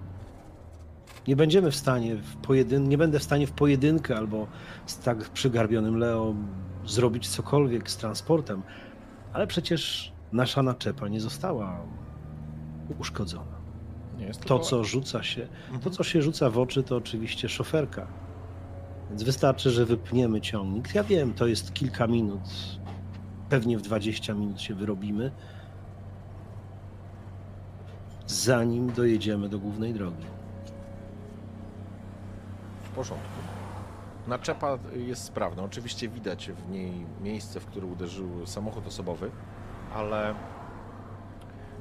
Nie 1.29 1.37
będziemy 1.37 1.71
w 1.71 1.77
stanie 1.77 2.17
w 2.17 2.37
pojedyn... 2.37 2.89
nie 2.89 2.99
będę 2.99 3.19
w 3.19 3.23
stanie 3.23 3.47
w 3.47 3.53
pojedynkę 3.53 4.17
albo 4.17 4.47
z 4.87 4.99
tak 4.99 5.19
przygarbionym 5.31 5.97
Leo 5.99 6.35
zrobić 6.87 7.29
cokolwiek 7.29 7.91
z 7.91 7.97
transportem, 7.97 8.63
ale 9.33 9.47
przecież 9.47 10.13
nasza 10.33 10.63
naczepa 10.63 11.09
nie 11.09 11.21
została 11.21 11.81
uszkodzona. 12.99 13.52
Nie 14.23 14.29
jest 14.29 14.45
To, 14.45 14.59
co 14.59 14.85
rzuca 14.85 15.23
się, 15.23 15.47
to, 15.69 15.75
Mhm. 15.75 15.93
co 15.95 16.05
się 16.05 16.23
rzuca 16.23 16.51
w 16.51 16.59
oczy, 16.59 16.83
to 16.83 16.97
oczywiście 16.97 17.49
szoferka. 17.49 18.07
Więc 19.11 19.23
wystarczy, 19.23 19.71
że 19.71 19.87
wypniemy 19.87 20.41
ciągnik. 20.41 20.95
Ja 20.95 21.05
wiem, 21.05 21.35
to 21.35 21.47
jest 21.47 21.75
kilka 21.75 22.07
minut. 22.07 22.41
Pewnie 23.49 23.79
w 23.79 23.83
20 23.83 24.35
minut 24.35 24.61
się 24.61 24.75
wyrobimy. 24.75 25.31
Zanim 28.27 28.93
dojedziemy 28.93 29.49
do 29.49 29.59
głównej 29.59 29.95
drogi. 29.95 30.25
W 32.85 32.89
porządku. 32.89 33.29
Naczepa 34.29 34.79
jest 34.97 35.25
sprawna. 35.25 35.63
Oczywiście 35.63 36.09
widać 36.09 36.51
w 36.51 36.71
niej 36.71 36.93
miejsce, 37.23 37.61
w 37.61 37.67
które 37.67 37.87
uderzył 37.87 38.47
samochód 38.47 38.87
osobowy, 38.87 39.31
ale 39.95 40.35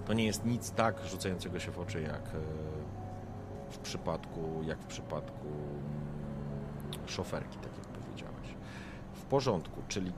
to 0.05 0.13
nie 0.13 0.25
jest 0.25 0.45
nic 0.45 0.71
tak 0.71 1.05
rzucającego 1.05 1.59
się 1.59 1.71
w 1.71 1.80
oczy 1.80 2.01
jak 2.01 2.27
e, 2.27 2.39
w 3.69 3.77
przypadku, 3.77 4.63
jak 4.63 4.80
w 4.80 4.85
przypadku 4.85 5.47
mm, 5.47 7.07
szoferki, 7.07 7.57
tak 7.57 7.77
jak 7.77 7.88
powiedziałeś. 7.88 8.47
W 9.13 9.21
porządku, 9.21 9.81
czyli 9.88 10.11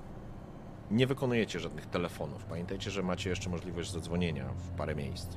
nie 0.91 1.07
wykonujecie 1.07 1.59
żadnych 1.59 1.85
telefonów. 1.85 2.45
Pamiętajcie, 2.45 2.91
że 2.91 3.03
macie 3.03 3.29
jeszcze 3.29 3.49
możliwość 3.49 3.91
zadzwonienia 3.91 4.45
w 4.57 4.69
parę 4.69 4.95
miejsc. 4.95 5.27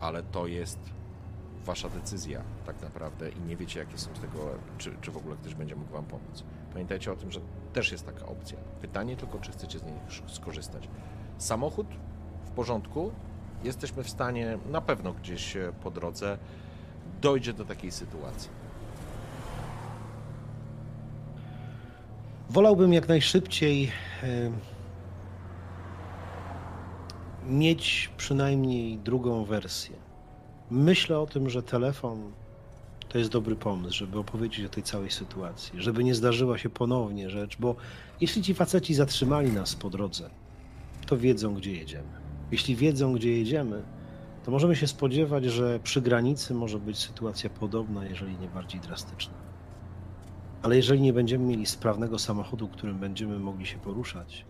Ale 0.00 0.22
to 0.22 0.46
jest 0.46 0.78
wasza 1.64 1.88
decyzja 1.88 2.42
tak 2.66 2.82
naprawdę 2.82 3.30
i 3.30 3.40
nie 3.40 3.56
wiecie, 3.56 3.80
jakie 3.80 3.98
są 3.98 4.14
z 4.14 4.20
tego, 4.20 4.38
czy, 4.78 4.96
czy 5.00 5.10
w 5.10 5.16
ogóle 5.16 5.36
ktoś 5.36 5.54
będzie 5.54 5.76
mógł 5.76 5.92
wam 5.92 6.04
pomóc. 6.04 6.44
Pamiętajcie 6.72 7.12
o 7.12 7.16
tym, 7.16 7.30
że 7.30 7.40
też 7.72 7.92
jest 7.92 8.06
taka 8.06 8.26
opcja. 8.26 8.58
Pytanie 8.80 9.16
tylko, 9.16 9.38
czy 9.38 9.52
chcecie 9.52 9.78
z 9.78 9.82
niej 9.82 9.94
skorzystać. 10.26 10.88
Samochód 11.38 11.86
porządku. 12.58 13.12
Jesteśmy 13.64 14.04
w 14.04 14.10
stanie 14.10 14.58
na 14.70 14.80
pewno 14.80 15.12
gdzieś 15.12 15.56
e, 15.56 15.72
po 15.82 15.90
drodze 15.90 16.38
dojdzie 17.20 17.52
do 17.52 17.64
takiej 17.64 17.90
sytuacji? 17.90 18.50
Wolałbym 22.50 22.92
jak 22.92 23.08
najszybciej 23.08 23.90
e, 24.22 24.50
mieć 27.46 28.10
przynajmniej 28.16 28.98
drugą 28.98 29.44
wersję. 29.44 29.96
Myślę 30.70 31.18
o 31.18 31.26
tym, 31.26 31.50
że 31.50 31.62
telefon 31.62 32.32
to 33.08 33.18
jest 33.18 33.30
dobry 33.30 33.56
pomysł, 33.56 33.96
żeby 33.98 34.18
opowiedzieć 34.18 34.66
o 34.66 34.68
tej 34.68 34.82
całej 34.82 35.10
sytuacji, 35.10 35.80
żeby 35.80 36.04
nie 36.04 36.14
zdarzyła 36.14 36.58
się 36.58 36.70
ponownie 36.70 37.30
rzecz, 37.30 37.56
bo 37.58 37.76
jeśli 38.20 38.42
ci 38.42 38.54
faceci 38.54 38.94
zatrzymali 38.94 39.52
nas 39.52 39.74
po 39.74 39.90
drodze, 39.90 40.30
to 41.06 41.16
wiedzą, 41.16 41.54
gdzie 41.54 41.72
jedziemy. 41.72 42.17
Jeśli 42.50 42.76
wiedzą, 42.76 43.12
gdzie 43.12 43.38
jedziemy, 43.38 43.82
to 44.44 44.50
możemy 44.50 44.76
się 44.76 44.86
spodziewać, 44.86 45.44
że 45.44 45.80
przy 45.80 46.02
granicy 46.02 46.54
może 46.54 46.78
być 46.78 46.98
sytuacja 46.98 47.50
podobna, 47.50 48.06
jeżeli 48.06 48.38
nie 48.38 48.48
bardziej 48.48 48.80
drastyczna. 48.80 49.34
Ale 50.62 50.76
jeżeli 50.76 51.00
nie 51.00 51.12
będziemy 51.12 51.44
mieli 51.44 51.66
sprawnego 51.66 52.18
samochodu, 52.18 52.68
którym 52.68 52.98
będziemy 52.98 53.38
mogli 53.38 53.66
się 53.66 53.78
poruszać, 53.78 54.46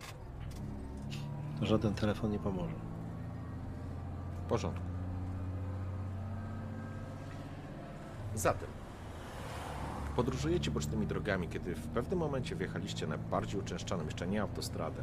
to 1.61 1.67
żaden 1.67 1.95
telefon 1.95 2.31
nie 2.31 2.39
pomoże. 2.39 2.75
W 4.45 4.49
porządku. 4.49 4.87
Zatem 8.35 8.69
podróżujecie 10.17 10.71
bocznymi 10.71 11.07
drogami, 11.07 11.49
kiedy 11.49 11.75
w 11.75 11.87
pewnym 11.87 12.19
momencie 12.19 12.57
wjechaliście 12.57 13.07
na 13.07 13.19
bardziej 13.19 13.61
uczęszczaną, 13.61 14.05
jeszcze 14.05 14.27
nie 14.27 14.43
autostradę, 14.43 15.03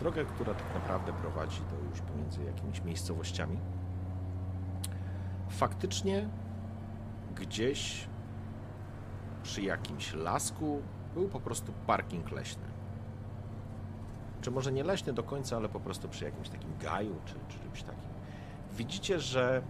drogę, 0.00 0.24
która 0.24 0.54
tak 0.54 0.74
naprawdę 0.74 1.12
prowadzi 1.12 1.60
to 1.60 1.90
już 1.90 2.00
pomiędzy 2.00 2.44
jakimiś 2.44 2.84
miejscowościami. 2.84 3.58
Faktycznie 5.48 6.28
gdzieś 7.34 8.08
przy 9.42 9.62
jakimś 9.62 10.14
lasku 10.14 10.82
był 11.14 11.28
po 11.28 11.40
prostu 11.40 11.72
parking 11.86 12.30
leśny. 12.30 12.70
Czy 14.40 14.50
może 14.50 14.72
nie 14.72 14.84
leśny 14.84 15.12
do 15.12 15.22
końca, 15.22 15.56
ale 15.56 15.68
po 15.68 15.80
prostu 15.80 16.08
przy 16.08 16.24
jakimś 16.24 16.48
takim 16.48 16.70
gaju 16.78 17.16
czy, 17.24 17.34
czy 17.48 17.58
czymś 17.58 17.82
takim. 17.82 18.10
Widzicie, 18.72 19.20
że 19.20 19.62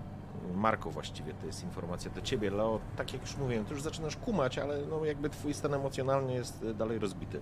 Marko 0.54 0.90
właściwie 0.90 1.34
to 1.34 1.46
jest 1.46 1.64
informacja 1.64 2.10
do 2.10 2.20
ciebie, 2.20 2.50
Leo. 2.50 2.80
Tak 2.96 3.12
jak 3.12 3.22
już 3.22 3.36
mówiłem, 3.36 3.64
ty 3.64 3.74
już 3.74 3.82
zaczynasz 3.82 4.16
kumać, 4.16 4.58
ale 4.58 4.78
no 4.86 5.04
jakby 5.04 5.30
twój 5.30 5.54
stan 5.54 5.74
emocjonalny 5.74 6.32
jest 6.34 6.62
y, 6.62 6.74
dalej 6.74 6.98
rozbity. 6.98 7.40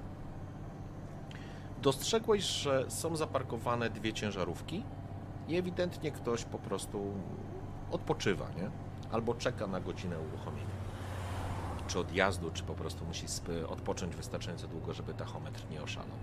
Dostrzegłeś, 1.82 2.44
że 2.44 2.84
są 2.90 3.16
zaparkowane 3.16 3.90
dwie 3.90 4.12
ciężarówki 4.12 4.84
i 5.48 5.57
ewidentnie 5.57 6.12
ktoś 6.12 6.44
po 6.44 6.58
prostu 6.58 7.12
odpoczywa, 7.90 8.47
nie? 8.57 8.70
Albo 9.12 9.34
czeka 9.34 9.66
na 9.66 9.81
godzinę 9.81 10.16
uruchomienia. 10.18 10.78
Czy 11.89 11.98
odjazdu, 11.98 12.50
czy 12.50 12.62
po 12.62 12.74
prostu 12.74 13.05
musi 13.05 13.26
odpocząć 13.68 14.16
wystarczająco 14.16 14.68
długo, 14.68 14.92
żeby 14.92 15.15
tachometr 15.15 15.62
nie 15.70 15.82
oszalał. 15.82 16.16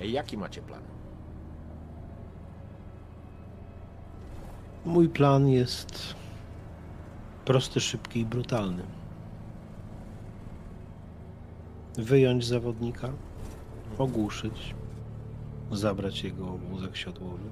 Jaki 0.00 0.38
macie 0.38 0.62
plan? 0.62 0.82
Mój 4.84 5.08
plan 5.08 5.48
jest 5.48 6.14
prosty, 7.44 7.80
szybki 7.80 8.20
i 8.20 8.26
brutalny. 8.26 8.82
Wyjąć 11.96 12.46
zawodnika, 12.46 13.08
ogłuszyć, 13.98 14.74
zabrać 15.72 16.24
jego 16.24 16.46
wózek 16.46 16.96
siodłowy. 16.96 17.50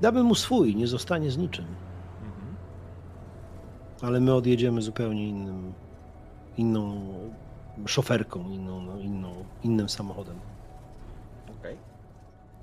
Damy 0.00 0.22
mu 0.22 0.34
swój, 0.34 0.76
nie 0.76 0.86
zostanie 0.86 1.30
z 1.30 1.36
niczym. 1.36 1.66
Ale 4.02 4.20
my 4.20 4.34
odjedziemy 4.34 4.82
zupełnie 4.82 5.28
innym, 5.28 5.72
inną 6.56 7.14
szoferką, 7.86 8.50
inną, 8.50 8.80
no, 8.80 8.98
inną, 8.98 9.44
innym 9.62 9.88
samochodem. 9.88 10.36
Okej. 11.58 11.76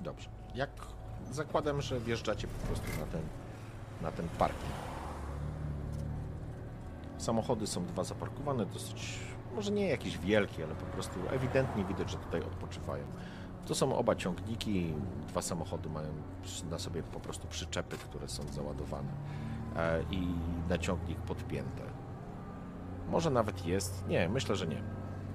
Dobrze. 0.00 0.28
Jak 0.54 0.70
zakładam, 1.30 1.82
że 1.82 2.00
wjeżdżacie 2.00 2.48
po 2.48 2.66
prostu 2.66 2.86
na 3.00 3.06
ten, 3.06 3.20
na 4.02 4.12
ten 4.12 4.28
parking. 4.38 4.72
Samochody 7.18 7.66
są 7.66 7.86
dwa 7.86 8.04
zaparkowane, 8.04 8.66
dosyć, 8.66 9.18
może 9.54 9.70
nie 9.70 9.88
jakieś 9.88 10.18
wielkie, 10.18 10.64
ale 10.64 10.74
po 10.74 10.86
prostu 10.86 11.20
ewidentnie 11.30 11.84
widać, 11.84 12.10
że 12.10 12.18
tutaj 12.18 12.40
odpoczywają. 12.40 13.04
To 13.66 13.74
są 13.74 13.96
oba 13.96 14.14
ciągniki, 14.14 14.94
dwa 15.28 15.42
samochody 15.42 15.88
mają 15.88 16.08
na 16.70 16.78
sobie 16.78 17.02
po 17.02 17.20
prostu 17.20 17.48
przyczepy, 17.48 17.96
które 17.96 18.28
są 18.28 18.42
załadowane 18.42 19.12
e, 19.76 20.02
i 20.10 20.26
na 20.68 20.78
ciągnik 20.78 21.18
podpięte. 21.18 21.82
Może 23.08 23.30
nawet 23.30 23.66
jest, 23.66 24.08
nie, 24.08 24.28
myślę, 24.28 24.56
że 24.56 24.66
nie. 24.66 24.82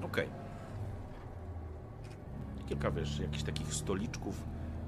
Okej. 0.04 0.30
Kilka, 2.68 2.92
wiesz, 2.92 3.20
jakichś 3.20 3.44
takich 3.44 3.74
stoliczków, 3.74 4.44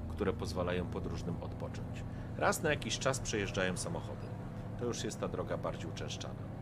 które 0.08 0.32
pozwalają 0.32 0.86
podróżnym 0.86 1.42
odpocząć. 1.42 2.04
Raz 2.36 2.62
na 2.62 2.70
jakiś 2.70 2.98
czas 2.98 3.20
przejeżdżają 3.20 3.76
samochody. 3.76 4.26
To 4.78 4.84
już 4.84 5.04
jest 5.04 5.20
ta 5.20 5.28
droga 5.28 5.58
bardziej 5.58 5.90
uczęszczana. 5.90 6.59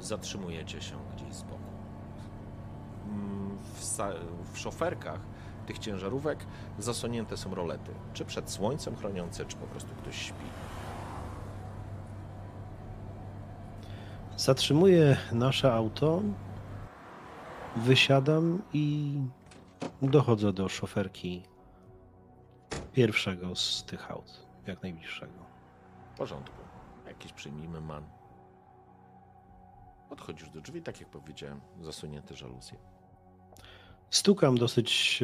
Zatrzymujecie 0.00 0.80
się 0.80 0.96
gdzieś 1.16 1.34
z 1.34 1.42
boku. 1.42 1.58
Mm, 3.08 3.58
W, 3.58 3.98
w 4.52 4.58
szoferkach 4.58 5.20
tych 5.66 5.78
ciężarówek 5.78 6.46
zasłonięte 6.78 7.36
są 7.36 7.54
rolety. 7.54 7.90
Czy 8.12 8.24
przed 8.24 8.50
słońcem 8.50 8.96
chroniące, 8.96 9.44
czy 9.44 9.56
po 9.56 9.66
prostu 9.66 9.88
ktoś 10.02 10.16
śpi. 10.22 10.44
Zatrzymuję 14.36 15.16
nasze 15.32 15.72
auto, 15.72 16.22
wysiadam 17.76 18.62
i 18.72 19.14
dochodzę 20.02 20.52
do 20.52 20.68
szoferki 20.68 21.42
pierwszego 22.92 23.56
z 23.56 23.84
tych 23.84 24.10
aut, 24.10 24.46
jak 24.66 24.82
najbliższego. 24.82 25.32
W 26.14 26.18
porządku. 26.18 26.56
Jakiś 27.06 27.32
przyjmijmy 27.32 27.80
man. 27.80 28.17
Podchodzisz 30.08 30.50
do 30.50 30.60
drzwi, 30.60 30.82
tak 30.82 31.00
jak 31.00 31.10
powiedziałem, 31.10 31.60
zasunięte 31.80 32.36
żaluzje. 32.36 32.78
Stukam 34.10 34.58
dosyć 34.58 35.20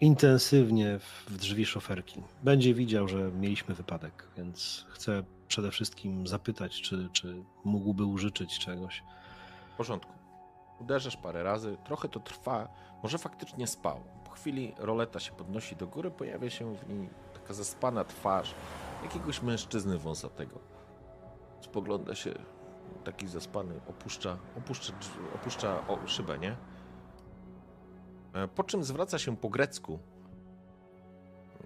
intensywnie 0.00 0.98
w 0.98 1.30
w 1.30 1.36
drzwi 1.36 1.66
szoferki. 1.66 2.22
Będzie 2.42 2.74
widział, 2.74 3.08
że 3.08 3.30
mieliśmy 3.32 3.74
wypadek, 3.74 4.28
więc 4.36 4.86
chcę 4.88 5.22
przede 5.48 5.70
wszystkim 5.70 6.26
zapytać, 6.26 6.82
czy, 6.82 7.08
czy 7.12 7.42
mógłby 7.64 8.04
użyczyć 8.04 8.58
czegoś. 8.58 9.02
W 9.74 9.76
porządku. 9.76 10.12
Uderzysz 10.80 11.16
parę 11.16 11.42
razy, 11.42 11.76
trochę 11.84 12.08
to 12.08 12.20
trwa. 12.20 12.68
Może 13.02 13.18
faktycznie 13.18 13.66
spał. 13.66 14.00
Po 14.24 14.30
chwili 14.30 14.74
roleta 14.78 15.20
się 15.20 15.32
podnosi 15.32 15.76
do 15.76 15.86
góry, 15.86 16.10
pojawia 16.10 16.50
się 16.50 16.74
w 16.74 16.88
niej 16.88 17.08
taka 17.34 17.54
zaspana 17.54 18.04
twarz 18.04 18.54
jakiegoś 19.02 19.42
mężczyzny 19.42 19.98
wąsatego. 19.98 20.58
Spogląda 21.60 22.14
się, 22.14 22.34
taki 23.04 23.28
zaspany, 23.28 23.74
opuszcza, 23.88 24.38
opuszcza, 24.58 24.92
opuszcza 25.34 25.88
o, 25.88 25.98
szybę, 26.06 26.38
nie? 26.38 26.56
E, 28.34 28.48
Po 28.48 28.64
czym 28.64 28.84
zwraca 28.84 29.18
się 29.18 29.36
po 29.36 29.48
grecku. 29.48 29.98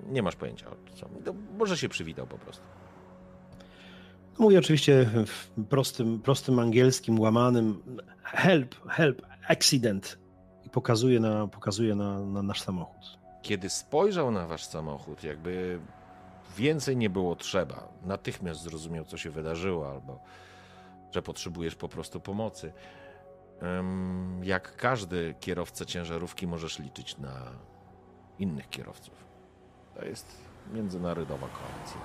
Nie 0.06 0.22
masz 0.22 0.36
pojęcia 0.36 0.66
o 0.70 0.74
co. 0.94 1.08
No, 1.26 1.34
Może 1.58 1.76
się 1.78 1.88
przywitał 1.88 2.26
po 2.26 2.38
prostu. 2.38 2.64
Mówię 4.38 4.58
oczywiście 4.58 5.10
w 5.26 5.50
prostym, 5.68 6.20
prostym 6.20 6.58
angielskim, 6.58 7.20
łamanym 7.20 7.82
help, 8.22 8.88
help, 8.88 9.22
accident 9.48 10.18
i 10.64 10.70
pokazuje 10.70 11.20
na, 11.20 11.46
pokazuje 11.48 11.94
na, 11.94 12.20
na 12.20 12.42
nasz 12.42 12.60
samochód. 12.60 13.18
Kiedy 13.42 13.70
spojrzał 13.70 14.30
na 14.30 14.46
wasz 14.46 14.64
samochód, 14.64 15.24
jakby 15.24 15.80
więcej 16.56 16.96
nie 16.96 17.10
było 17.10 17.36
trzeba, 17.36 17.88
natychmiast 18.04 18.60
zrozumiał, 18.62 19.04
co 19.04 19.16
się 19.16 19.30
wydarzyło, 19.30 19.90
albo 19.90 20.20
że 21.14 21.22
potrzebujesz 21.22 21.74
po 21.74 21.88
prostu 21.88 22.20
pomocy. 22.20 22.72
Jak 24.42 24.76
każdy 24.76 25.34
kierowca 25.40 25.84
ciężarówki, 25.84 26.46
możesz 26.46 26.78
liczyć 26.78 27.18
na 27.18 27.50
innych 28.38 28.68
kierowców. 28.68 29.14
To 29.94 30.04
jest 30.04 30.36
międzynarodowa 30.72 31.48
koalicja. 31.48 32.00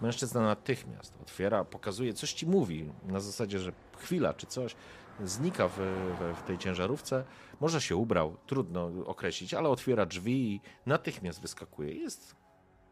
Mężczyzna 0.00 0.40
natychmiast 0.40 1.14
otwiera, 1.22 1.64
pokazuje, 1.64 2.14
coś 2.14 2.32
ci 2.32 2.46
mówi, 2.46 2.92
na 3.06 3.20
zasadzie, 3.20 3.58
że 3.58 3.72
chwila 3.96 4.34
czy 4.34 4.46
coś, 4.46 4.76
znika 5.24 5.68
w, 5.68 5.76
w, 5.78 6.38
w 6.38 6.42
tej 6.42 6.58
ciężarówce, 6.58 7.24
może 7.60 7.80
się 7.80 7.96
ubrał, 7.96 8.36
trudno 8.46 8.90
określić, 9.06 9.54
ale 9.54 9.68
otwiera 9.68 10.06
drzwi 10.06 10.54
i 10.54 10.60
natychmiast 10.86 11.40
wyskakuje. 11.40 11.94
Jest 11.94 12.36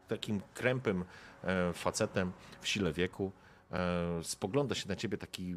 takim 0.07 0.41
krępym 0.53 1.05
e, 1.43 1.73
facetem 1.73 2.31
w 2.61 2.67
sile 2.67 2.93
wieku. 2.93 3.31
E, 3.73 4.19
spogląda 4.23 4.75
się 4.75 4.89
na 4.89 4.95
ciebie 4.95 5.17
taki, 5.17 5.55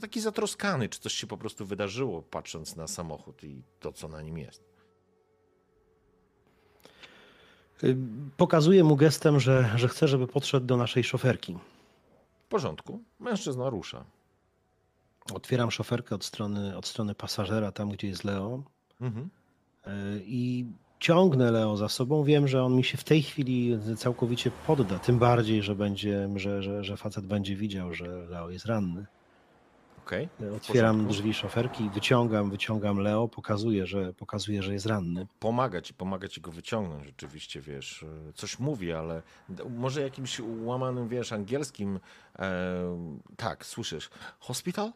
taki 0.00 0.20
zatroskany, 0.20 0.88
czy 0.88 1.00
coś 1.00 1.12
się 1.12 1.26
po 1.26 1.36
prostu 1.38 1.66
wydarzyło, 1.66 2.22
patrząc 2.22 2.76
na 2.76 2.86
samochód 2.86 3.44
i 3.44 3.62
to, 3.80 3.92
co 3.92 4.08
na 4.08 4.22
nim 4.22 4.38
jest. 4.38 4.62
Y, 7.84 7.96
Pokazuję 8.36 8.84
mu 8.84 8.96
gestem, 8.96 9.40
że, 9.40 9.72
że 9.76 9.88
chcę, 9.88 10.08
żeby 10.08 10.26
podszedł 10.26 10.66
do 10.66 10.76
naszej 10.76 11.04
szoferki. 11.04 11.58
W 12.44 12.48
porządku. 12.48 13.02
Mężczyzna 13.20 13.70
rusza. 13.70 14.04
Otwieram 15.34 15.70
szoferkę 15.70 16.14
od 16.14 16.24
strony, 16.24 16.76
od 16.76 16.86
strony 16.86 17.14
pasażera, 17.14 17.72
tam 17.72 17.90
gdzie 17.90 18.08
jest 18.08 18.24
Leo. 18.24 18.62
Mhm. 19.00 19.30
y, 19.86 19.90
I 20.26 20.66
ciągnę 21.00 21.50
Leo 21.50 21.76
za 21.76 21.88
sobą. 21.88 22.24
Wiem, 22.24 22.48
że 22.48 22.64
on 22.64 22.76
mi 22.76 22.84
się 22.84 22.98
w 22.98 23.04
tej 23.04 23.22
chwili 23.22 23.78
całkowicie 23.96 24.50
podda. 24.66 24.98
Tym 24.98 25.18
bardziej, 25.18 25.62
że 25.62 25.74
będzie, 25.74 26.28
że, 26.36 26.62
że, 26.62 26.84
że 26.84 26.96
facet 26.96 27.26
będzie 27.26 27.56
widział, 27.56 27.94
że 27.94 28.06
Leo 28.06 28.50
jest 28.50 28.66
ranny. 28.66 29.06
Okej. 30.06 30.28
w 30.40 30.56
Otwieram 30.56 31.06
drzwi 31.06 31.34
szoferki, 31.34 31.90
wyciągam, 31.90 32.50
wyciągam 32.50 32.98
Leo, 32.98 33.28
pokazuję, 33.28 33.86
że, 33.86 34.12
pokazuję, 34.12 34.62
że 34.62 34.72
jest 34.72 34.86
ranny. 34.86 35.26
Pomaga 35.40 35.80
ci, 35.80 35.94
pomaga 35.94 36.28
ci 36.28 36.40
go 36.40 36.52
wyciągnąć 36.52 37.04
rzeczywiście, 37.04 37.60
wiesz, 37.60 38.02
e, 38.28 38.32
coś 38.32 38.58
mówi, 38.58 38.92
ale 38.92 39.22
może 39.70 40.02
jakimś 40.02 40.40
łamanym, 40.64 41.08
wiesz, 41.08 41.32
angielskim, 41.32 42.00
e, 42.38 43.22
tak, 43.36 43.66
słyszysz, 43.66 44.10
hospital? 44.38 44.92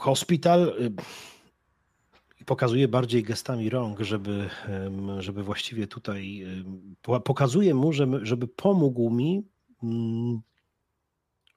Hospital 0.00 0.74
y, 2.40 2.44
pokazuje 2.44 2.88
bardziej 2.88 3.22
gestami 3.22 3.70
rąk, 3.70 4.00
żeby, 4.00 4.50
żeby 5.18 5.42
właściwie 5.42 5.86
tutaj 5.86 6.46
pokazuje 7.24 7.74
mu, 7.74 7.92
żeby, 8.22 8.48
pomógł 8.48 9.10
mi 9.10 9.42
mm, 9.82 10.40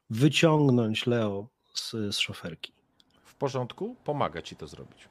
wyciągnąć 0.10 1.08
Leo 1.08 1.48
z, 1.74 1.92
z 1.92 2.18
szoferki. 2.18 2.72
W 3.24 3.36
porządku, 3.36 3.96
pomaga 4.04 4.42
ci 4.42 4.56
to 4.56 4.68
zrobić. 4.68 5.10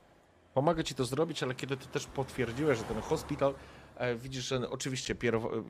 Pomaga 0.55 0.83
ci 0.83 0.95
to 0.95 1.05
zrobić, 1.05 1.43
ale 1.43 1.55
kiedy 1.55 1.77
ty 1.77 1.89
też 1.89 2.07
potwierdziłeś, 2.07 2.79
że 2.79 2.85
ten 2.85 3.01
hospital, 3.01 3.55
e, 3.97 4.17
widzisz, 4.17 4.49
że 4.49 4.71
oczywiście 4.71 5.15
pierwo, 5.15 5.57
e, 5.57 5.63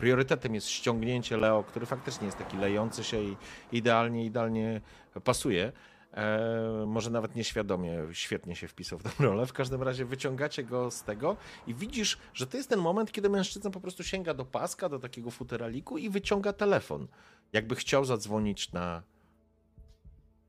priorytetem 0.00 0.54
jest 0.54 0.68
ściągnięcie 0.68 1.36
Leo, 1.36 1.62
który 1.62 1.86
faktycznie 1.86 2.26
jest 2.26 2.38
taki 2.38 2.56
lejący 2.56 3.04
się 3.04 3.22
i 3.22 3.36
idealnie, 3.72 4.24
idealnie 4.24 4.80
pasuje. 5.24 5.72
E, 6.14 6.84
może 6.86 7.10
nawet 7.10 7.36
nieświadomie, 7.36 7.98
świetnie 8.12 8.56
się 8.56 8.68
wpisał 8.68 8.98
w 8.98 9.02
tę 9.02 9.10
rolę. 9.24 9.46
W 9.46 9.52
każdym 9.52 9.82
razie 9.82 10.04
wyciągacie 10.04 10.64
go 10.64 10.90
z 10.90 11.02
tego 11.02 11.36
i 11.66 11.74
widzisz, 11.74 12.18
że 12.34 12.46
to 12.46 12.56
jest 12.56 12.68
ten 12.68 12.80
moment, 12.80 13.12
kiedy 13.12 13.28
mężczyzna 13.28 13.70
po 13.70 13.80
prostu 13.80 14.02
sięga 14.04 14.34
do 14.34 14.44
paska, 14.44 14.88
do 14.88 14.98
takiego 14.98 15.30
futeraliku 15.30 15.98
i 15.98 16.10
wyciąga 16.10 16.52
telefon. 16.52 17.06
Jakby 17.52 17.74
chciał 17.74 18.04
zadzwonić 18.04 18.72
na 18.72 19.02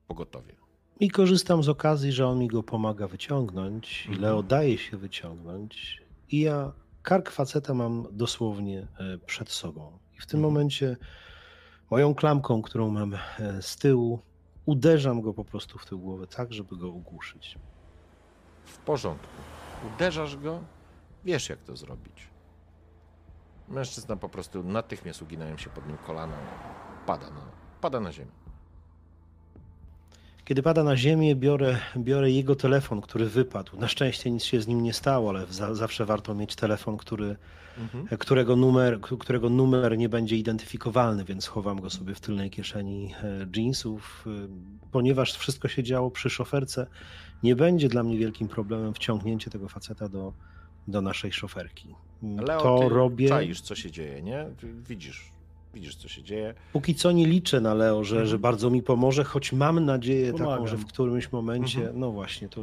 pogotowie. 0.07 0.55
I 0.99 1.09
korzystam 1.09 1.63
z 1.63 1.69
okazji, 1.69 2.11
że 2.11 2.27
on 2.27 2.39
mi 2.39 2.47
go 2.47 2.63
pomaga 2.63 3.07
wyciągnąć 3.07 4.03
Mhm. 4.07 4.21
Leo 4.21 4.43
daje 4.43 4.77
się 4.77 4.97
wyciągnąć 4.97 6.01
i 6.29 6.39
ja 6.39 6.71
kark 7.03 7.31
faceta 7.31 7.73
mam 7.73 8.07
dosłownie 8.11 8.87
e, 8.99 9.17
przed 9.17 9.49
sobą. 9.49 9.99
I 10.17 10.19
w 10.21 10.25
tym 10.25 10.39
Mhm. 10.39 10.53
momencie 10.53 10.97
moją 11.91 12.15
klamką, 12.15 12.61
którą 12.61 12.89
mam 12.89 13.13
e, 13.13 13.61
z 13.61 13.75
tyłu, 13.75 14.19
uderzam 14.65 15.21
go 15.21 15.33
po 15.33 15.45
prostu 15.45 15.77
w 15.77 15.85
tył 15.85 15.99
głowy 15.99 16.27
tak, 16.27 16.53
żeby 16.53 16.77
go 16.77 16.87
ogłuszyć. 16.89 17.59
W 18.65 18.77
porządku. 18.77 19.27
Uderzasz 19.95 20.37
go, 20.37 20.59
wiesz 21.25 21.49
jak 21.49 21.59
to 21.59 21.75
zrobić. 21.75 22.27
Mężczyzna 23.67 24.15
po 24.15 24.29
prostu 24.29 24.63
natychmiast 24.63 25.21
uginają 25.21 25.57
się 25.57 25.69
pod 25.69 25.87
nim 25.87 25.97
kolana, 25.97 26.37
pada 27.05 27.29
na, 27.29 27.41
pada 27.81 27.99
na 27.99 28.11
ziemię. 28.11 28.31
Kiedy 30.45 30.63
pada 30.63 30.83
na 30.83 30.97
ziemię, 30.97 31.35
biorę, 31.35 31.77
biorę 31.97 32.31
jego 32.31 32.55
telefon, 32.55 33.01
który 33.01 33.25
wypadł. 33.25 33.77
Na 33.77 33.87
szczęście 33.87 34.31
nic 34.31 34.43
się 34.43 34.61
z 34.61 34.67
nim 34.67 34.83
nie 34.83 34.93
stało, 34.93 35.29
ale 35.29 35.45
za, 35.45 35.75
zawsze 35.75 36.05
warto 36.05 36.35
mieć 36.35 36.55
telefon, 36.55 36.97
który, 36.97 37.35
którego, 38.19 38.55
numer, 38.55 38.99
którego 39.01 39.49
numer 39.49 39.97
nie 39.97 40.09
będzie 40.09 40.37
identyfikowalny, 40.37 41.25
więc 41.25 41.47
chowam 41.47 41.81
go 41.81 41.89
sobie 41.89 42.15
w 42.15 42.19
tylnej 42.19 42.49
kieszeni 42.49 43.13
e, 43.23 43.47
jeansów. 43.55 44.25
e, 44.27 44.47
Ponieważ 44.91 45.33
wszystko 45.33 45.67
się 45.67 45.83
działo 45.83 46.11
przy 46.11 46.29
szoferce, 46.29 46.87
nie 47.43 47.55
będzie 47.55 47.89
dla 47.89 48.03
mnie 48.03 48.17
wielkim 48.17 48.47
problemem 48.47 48.93
wciągnięcie 48.93 49.51
tego 49.51 49.69
faceta 49.69 50.09
do, 50.09 50.33
do 50.87 51.01
naszej 51.01 51.31
szoferki. 51.33 51.95
Leo, 52.23 52.61
to 52.61 52.89
robię. 52.89 53.29
czaisz 53.29 53.61
co 53.61 53.75
się 53.75 53.91
dzieje, 53.91 54.21
nie? 54.21 54.45
Widzisz, 54.89 55.30
widzisz 55.73 55.95
co 55.95 56.07
się 56.07 56.23
dzieje. 56.23 56.53
Póki 56.73 56.95
co 56.95 57.11
nie 57.11 57.27
liczę 57.27 57.61
na 57.61 57.73
Leo, 57.73 58.03
że, 58.03 58.15
Mhm. 58.15 58.29
że 58.29 58.39
bardzo 58.39 58.69
mi 58.69 58.83
pomoże, 58.83 59.23
choć 59.23 59.53
mam 59.53 59.85
nadzieję 59.85 60.31
taką, 60.31 60.43
Pomagam. 60.43 60.67
że 60.67 60.77
w 60.77 60.85
którymś 60.85 61.31
momencie, 61.31 61.79
Mhm. 61.79 61.99
no 61.99 62.11
właśnie, 62.11 62.49
to 62.49 62.61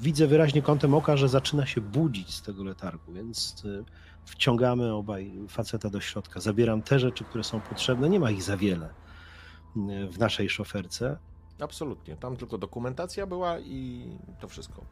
widzę 0.00 0.26
wyraźnie 0.26 0.62
kątem 0.62 0.94
oka, 0.94 1.16
że 1.16 1.28
zaczyna 1.28 1.66
się 1.66 1.80
budzić 1.80 2.34
z 2.34 2.42
tego 2.42 2.64
letargu, 2.64 3.12
więc 3.12 3.64
y, 3.64 3.84
wciągamy 4.24 4.92
obaj 4.94 5.32
faceta 5.48 5.90
do 5.90 6.00
środka. 6.00 6.40
Zabieram 6.40 6.82
te 6.82 6.98
rzeczy, 6.98 7.24
które 7.24 7.44
są 7.44 7.60
potrzebne, 7.60 8.08
nie 8.08 8.20
ma 8.20 8.30
ich 8.30 8.42
za 8.42 8.56
wiele 8.56 8.86
y, 8.86 10.08
w 10.08 10.18
naszej 10.18 10.48
szoferce. 10.48 11.16
Absolutnie. 11.60 12.16
Tam 12.16 12.36
tylko 12.36 12.58
dokumentacja 12.58 13.26
była 13.26 13.58
i 13.60 14.04
to 14.40 14.48
wszystko. 14.48 14.84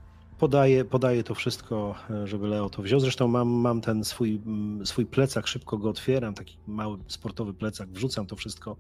Podaję, 0.43 0.85
podaję 0.85 1.25
to 1.25 1.35
wszystko, 1.35 1.95
e, 2.11 2.27
żeby 2.27 2.49
Leo 2.49 2.71
to 2.71 2.83
wziął. 2.83 3.01
Zresztą 3.01 3.29
mam, 3.29 3.49
mam 3.49 3.81
ten 3.81 4.05
swój, 4.05 4.41
swój 4.85 5.07
plecak, 5.07 5.47
szybko 5.47 5.79
go 5.79 5.91
otwieram, 5.91 6.35
taki 6.35 6.57
mały 6.67 6.99
sportowy 7.07 7.55
plecak, 7.55 7.89
wrzucam 7.91 8.27
to 8.27 8.37
wszystko 8.37 8.77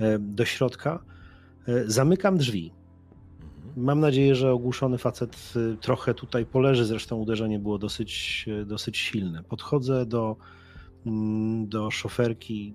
e, 0.00 0.18
do 0.18 0.44
środka. 0.44 0.98
E, 1.68 1.90
Zamykam 1.90 2.38
drzwi. 2.38 2.72
Mhm. 3.40 3.84
Mam 3.84 4.00
nadzieję, 4.00 4.34
że 4.34 4.52
ogłuszony 4.52 4.98
facet 4.98 5.52
trochę 5.80 6.14
tutaj 6.14 6.46
poleży, 6.46 6.84
zresztą 6.84 7.16
uderzenie 7.16 7.58
było 7.58 7.78
dosyć, 7.78 8.46
dosyć 8.66 8.96
silne. 8.96 9.42
Podchodzę 9.42 10.06
do, 10.06 10.36
do 11.66 11.90
szoferki 11.90 12.74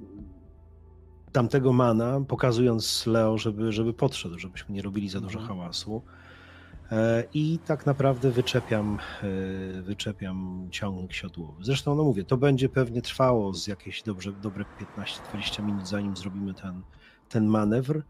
tamtego 1.31 1.73
mana, 1.73 2.21
pokazując 2.27 3.05
Leo, 3.07 3.37
żeby, 3.37 3.71
żeby 3.71 3.93
podszedł, 3.93 4.39
żebyśmy 4.39 4.75
nie 4.75 4.81
robili 4.81 5.09
za 5.09 5.21
dużo 5.21 5.39
Mhm. 5.39 5.57
hałasu. 5.59 6.01
E, 6.93 7.23
I 7.33 7.59
tak 7.65 7.85
naprawdę 7.85 8.31
wyczepiam, 8.31 8.99
e, 9.23 9.81
wyczepiam 9.81 10.67
ciągnik 10.71 11.13
siodłowy. 11.13 11.63
Zresztą, 11.63 11.95
no 11.95 12.03
mówię, 12.03 12.23
to 12.23 12.37
będzie 12.37 12.69
pewnie 12.69 13.01
trwało 13.01 13.53
z 13.53 13.67
jakieś 13.67 14.03
dobrze, 14.03 14.31
dobre 14.31 14.65
15-20 14.97 15.63
minut, 15.63 15.87
zanim 15.87 16.17
zrobimy 16.17 16.53
ten, 16.53 16.81
ten 17.29 17.45
manewr. 17.45 18.03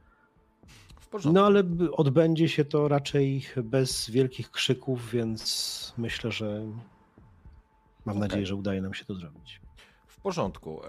W 0.99 1.07
porządku. 1.07 1.33
No 1.33 1.45
ale 1.45 1.63
odbędzie 1.91 2.49
się 2.49 2.65
to 2.65 2.87
raczej 2.87 3.45
bez 3.63 4.09
wielkich 4.09 4.51
krzyków, 4.51 5.11
więc 5.11 5.93
myślę, 5.97 6.31
że 6.31 6.65
mam 8.05 8.17
Okej. 8.17 8.19
nadzieję, 8.19 8.45
że 8.45 8.55
udaje 8.55 8.81
nam 8.81 8.93
się 8.93 9.05
to 9.05 9.15
zrobić. 9.15 9.61
W 10.07 10.21
porządku. 10.21 10.81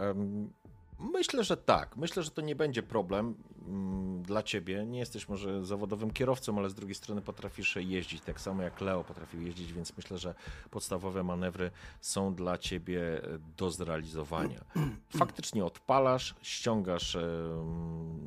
Myślę, 1.13 1.45
że 1.45 1.57
tak. 1.57 1.97
Myślę, 1.97 2.23
że 2.23 2.31
to 2.31 2.43
nie 2.43 2.57
będzie 2.57 2.83
problem 2.83 3.35
mm, 3.67 4.23
dla 4.23 4.43
ciebie. 4.43 4.87
Nie 4.87 4.99
jesteś 4.99 5.29
może 5.29 5.65
zawodowym 5.65 6.11
kierowcą, 6.11 6.59
ale 6.59 6.71
z 6.71 6.75
drugiej 6.75 6.95
strony 6.95 7.23
potrafisz 7.23 7.77
jeździć 7.77 8.23
tak 8.23 8.41
samo 8.41 8.63
jak 8.63 8.81
Leo 8.81 9.05
potrafił 9.05 9.43
jeździć, 9.43 9.73
więc 9.73 9.97
myślę, 9.97 10.19
że 10.19 10.35
podstawowe 10.71 11.23
manewry 11.23 11.71
są 12.01 12.35
dla 12.35 12.59
ciebie 12.59 13.25
e, 13.25 13.39
do 13.57 13.71
zrealizowania. 13.71 14.65
Faktycznie 15.19 15.65
odpalasz, 15.65 16.35
ściągasz 16.43 17.17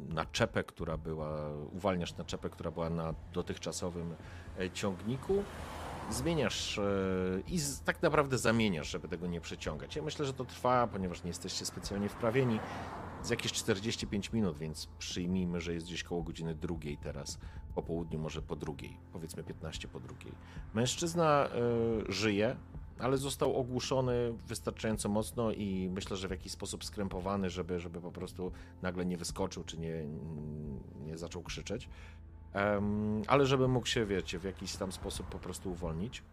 naczepę, 0.09 0.64
która 0.64 0.97
była, 0.97 1.49
uwalniasz 1.73 2.17
naczepę, 2.17 2.49
która 2.49 2.72
była 2.72 2.89
na 2.89 3.14
dotychczasowym 3.33 4.15
e, 4.59 4.69
ciągniku 4.69 5.43
zmieniasz 6.09 6.77
e, 6.77 6.83
i 7.47 7.59
tak 7.85 8.01
naprawdę 8.01 8.37
zamieniasz, 8.37 8.89
żeby 8.89 9.07
tego 9.07 9.27
nie 9.27 9.41
przeciągać. 9.41 9.95
Ja 9.95 10.03
myślę, 10.03 10.25
że 10.25 10.33
to 10.33 10.45
trwa, 10.45 10.87
ponieważ 10.87 11.23
nie 11.23 11.27
jesteście 11.27 11.65
specjalnie 11.65 12.09
wprawieni, 12.09 12.59
z 13.23 13.29
jakieś 13.29 13.53
45 13.53 14.33
minut, 14.33 14.57
więc 14.57 14.87
przyjmijmy, 14.99 15.61
że 15.61 15.73
jest 15.73 15.85
gdzieś 15.85 16.03
koło 16.03 16.23
godziny 16.23 16.55
drugiej 16.55 16.97
teraz, 16.97 17.39
po 17.75 17.83
południu, 17.83 18.19
może 18.19 18.41
po 18.41 18.55
drugiej, 18.55 18.97
powiedzmy 19.13 19.43
15 19.43 19.87
po 19.87 19.99
drugiej. 19.99 20.31
Mężczyzna 20.73 21.47
e, 21.47 21.51
żyje, 22.11 22.55
ale 22.99 23.17
został 23.17 23.55
ogłuszony 23.55 24.33
wystarczająco 24.47 25.09
mocno 25.09 25.51
i 25.51 25.89
myślę, 25.93 26.17
że 26.17 26.27
w 26.27 26.31
jakiś 26.31 26.51
sposób 26.51 26.85
skrępowany, 26.85 27.49
żeby, 27.49 27.79
żeby 27.79 28.01
po 28.01 28.11
prostu 28.11 28.51
nagle 28.81 29.05
nie 29.05 29.17
wyskoczył, 29.17 29.63
czy 29.63 29.77
nie, 29.77 30.05
nie 31.05 31.17
zaczął 31.17 31.43
krzyczeć. 31.43 31.89
Em, 32.53 33.22
ale 33.27 33.45
żeby 33.45 33.67
mógł 33.67 33.85
się, 33.88 34.06
wiecie, 34.06 34.40
w 34.40 34.43
jakiś 34.43 34.76
tam 34.76 34.92
sposób 34.92 35.27
po 35.27 35.40
prostu 35.40 35.72
uwolnić. 35.72 36.24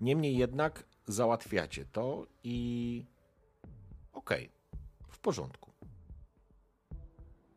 Niemniej 0.00 0.36
jednak 0.36 0.84
załatwiacie 1.06 1.84
to 1.92 2.26
i 2.44 3.04
okej, 4.12 4.50
w 5.08 5.18
porządku. 5.18 5.70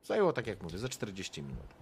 Zajęło, 0.04 0.34
tak 0.34 0.48
jak 0.48 0.64
mówię, 0.64 0.78
za 0.78 0.90
40 0.90 1.44
minut. 1.44 1.76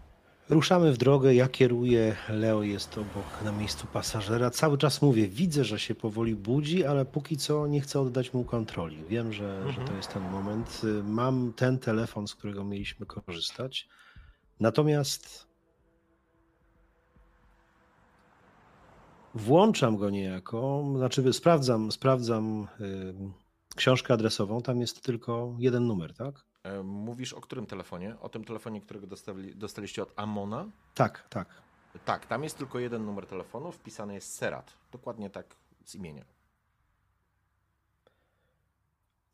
Ruszamy 0.50 0.94
w 0.94 0.98
drogę, 0.98 1.36
ja 1.36 1.48
kieruję, 1.48 2.16
Leo 2.30 2.64
jest 2.64 2.98
obok 2.98 3.42
na 3.44 3.52
miejscu 3.52 3.88
pasażera. 3.88 4.50
Cały 4.50 4.78
czas 4.78 5.02
mówię, 5.02 5.28
widzę, 5.28 5.64
że 5.66 5.80
się 5.80 5.96
powoli 5.96 6.36
budzi, 6.36 6.86
ale 6.86 7.06
póki 7.06 7.38
co 7.38 7.68
nie 7.68 7.82
chcę 7.82 8.00
oddać 8.00 8.34
mu 8.34 8.44
kontroli. 8.44 9.04
Wiem, 9.10 9.34
że, 9.34 9.62
że 9.64 9.68
Mhm. 9.70 9.88
to 9.88 9.94
jest 9.94 10.14
ten 10.14 10.24
moment. 10.32 10.82
Mam 11.04 11.54
ten 11.54 11.80
telefon, 11.80 12.28
z 12.28 12.36
którego 12.36 12.64
mieliśmy 12.64 13.06
korzystać. 13.06 13.88
Natomiast 14.59 15.48
włączam 19.33 19.98
go 19.98 20.09
niejako, 20.09 20.83
znaczy 20.98 21.33
sprawdzam, 21.33 21.91
sprawdzam 21.91 22.67
y, 22.82 23.14
książkę 23.75 24.14
adresową, 24.14 24.61
tam 24.61 24.82
jest 24.82 25.01
tylko 25.01 25.56
jeden 25.59 25.88
numer, 25.88 26.14
tak? 26.14 26.35
E, 26.64 26.83
Mówisz 26.83 27.33
o 27.33 27.41
którym 27.41 27.65
telefonie? 27.65 28.15
O 28.22 28.30
tym 28.30 28.43
telefonie, 28.43 28.82
którego 28.82 29.07
dostali, 29.07 29.56
dostaliście 29.56 30.03
od 30.03 30.14
Amona? 30.15 30.65
Tak, 30.95 31.27
tak. 31.30 31.48
Tak, 32.06 32.25
tam 32.25 32.43
jest 32.43 32.57
tylko 32.57 32.80
jeden 32.80 33.06
numer 33.06 33.25
telefonu, 33.27 33.72
wpisany 33.72 34.14
jest 34.14 34.33
Serat. 34.35 34.73
Dokładnie 34.91 35.30
tak 35.30 35.56
z 35.85 35.95
imienia. 35.95 36.25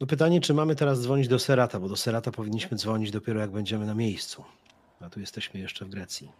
No 0.01 0.07
pytanie, 0.07 0.41
czy 0.41 0.53
mamy 0.53 0.75
teraz 0.75 1.01
dzwonić 1.01 1.27
do 1.27 1.39
Serata, 1.39 1.79
bo 1.79 1.89
do 1.89 1.95
Serata 1.95 2.31
powinniśmy 2.31 2.77
dzwonić 2.77 3.11
dopiero 3.11 3.39
jak 3.39 3.51
będziemy 3.51 3.85
na 3.85 3.95
miejscu. 3.95 4.43
A 5.01 5.09
tu 5.09 5.19
jesteśmy 5.19 5.59
jeszcze 5.59 5.85
w 5.85 5.89
Grecji. 5.89 6.31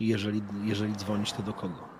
I 0.00 0.06
jeżeli, 0.06 0.42
jeżeli 0.64 0.96
dzwonić, 0.96 1.32
to 1.32 1.42
do 1.42 1.52
kogo? 1.52 1.96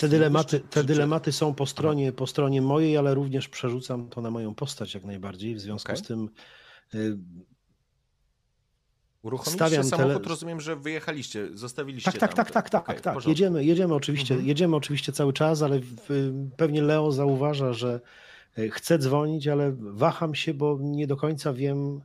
Te 0.00 0.08
dylematy, 0.08 0.60
te 0.60 0.84
dylematy 0.84 1.32
są 1.32 1.54
po 1.54 1.66
stronie, 1.66 2.12
po 2.12 2.26
stronie 2.26 2.62
mojej, 2.62 2.96
ale 2.96 3.14
również 3.14 3.48
przerzucam 3.48 4.08
to 4.08 4.20
na 4.20 4.30
moją 4.30 4.54
postać 4.54 4.94
jak 4.94 5.04
najbardziej. 5.04 5.54
W 5.54 5.60
związku 5.60 5.92
Okej. 5.92 6.04
z 6.04 6.06
tym 6.06 6.28
y, 6.94 7.18
Uruchomiliście 9.22 9.66
stawiam 9.66 9.84
samochód, 9.84 10.22
tele- 10.22 10.28
rozumiem, 10.28 10.60
że 10.60 10.76
wyjechaliście, 10.76 11.48
zostawiliście 11.54 12.12
Tak, 12.12 12.20
tak, 12.20 12.34
tam. 12.34 12.44
tak, 12.44 12.70
tak, 12.70 12.86
tak, 12.86 12.98
w 12.98 13.02
tak. 13.02 13.26
Jedziemy, 13.26 13.64
jedziemy 13.64 13.94
oczywiście, 13.94 14.34
Mhm. 14.34 14.48
jedziemy 14.48 14.76
oczywiście 14.76 15.12
cały 15.12 15.32
czas, 15.32 15.62
ale 15.62 15.80
w, 15.80 16.32
pewnie 16.56 16.82
Leo 16.82 17.12
zauważa, 17.12 17.72
że 17.72 18.00
e, 18.58 18.68
chcę 18.68 18.98
dzwonić, 18.98 19.48
ale 19.48 19.72
waham 19.78 20.34
się, 20.34 20.54
bo 20.54 20.78
nie 20.80 21.06
do 21.06 21.16
końca 21.16 21.52
wiem, 21.52 22.00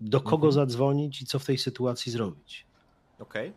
do 0.00 0.20
kogo 0.20 0.46
Mhm. 0.46 0.52
zadzwonić 0.52 1.22
i 1.22 1.26
co 1.26 1.38
w 1.38 1.44
tej 1.44 1.58
sytuacji 1.58 2.12
zrobić. 2.12 2.66
Okej. 3.18 3.52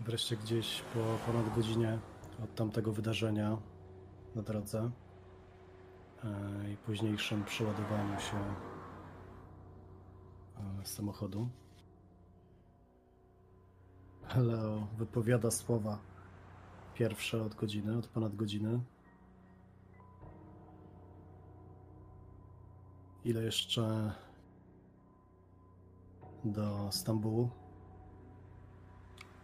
Wreszcie 0.00 0.36
gdzieś 0.36 0.80
po 0.94 1.32
ponad 1.32 1.54
godzinie 1.56 1.98
od 2.44 2.54
tamtego 2.54 2.92
wydarzenia 2.92 3.56
na 4.34 4.42
drodze 4.42 4.90
e, 6.24 6.28
i 6.72 6.76
późniejszym 6.76 7.44
przeładowaniu 7.44 8.20
się 8.20 8.36
samochodu. 10.84 11.48
Leo 14.36 14.86
wypowiada 14.96 15.50
słowa 15.50 15.98
pierwsze 16.94 17.42
od 17.42 17.54
godziny, 17.54 17.98
od 17.98 18.06
ponad 18.06 18.36
godziny. 18.36 18.80
Ile 23.24 23.42
jeszcze 23.42 24.14
do 26.44 26.92
Stambułu? 26.92 27.50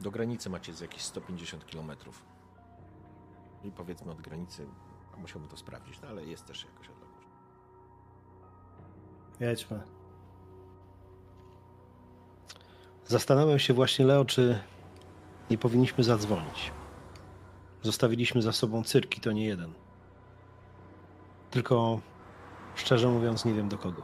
Do 0.01 0.11
granicy 0.11 0.51
macie 0.51 0.75
z 0.75 0.81
jakieś 0.81 1.03
150 1.03 1.65
km. 1.65 1.93
I 3.65 3.71
powiedzmy 3.71 4.13
od 4.13 4.21
granicy, 4.21 4.67
musiałbym 5.19 5.51
to 5.51 5.57
sprawdzić, 5.57 6.01
no 6.01 6.09
ale 6.09 6.25
jest 6.25 6.47
też 6.47 6.65
jakaś 6.65 6.89
odległość. 6.89 7.29
Jedźmy. 9.41 10.00
Zastanawiam 13.11 13.59
się 13.59 13.75
właśnie, 13.75 14.05
Leo, 14.05 14.25
czy 14.25 14.59
nie 15.51 15.59
powinniśmy 15.59 16.05
zadzwonić. 16.05 16.73
Zostawiliśmy 17.83 18.43
za 18.43 18.53
sobą 18.53 18.85
cyrki, 18.85 19.21
to 19.21 19.33
nie 19.33 19.47
jeden. 19.47 19.73
Tylko, 21.51 22.01
szczerze 22.75 23.09
mówiąc, 23.09 23.45
nie 23.45 23.55
wiem 23.55 23.69
do 23.69 23.79
kogo. 23.79 24.03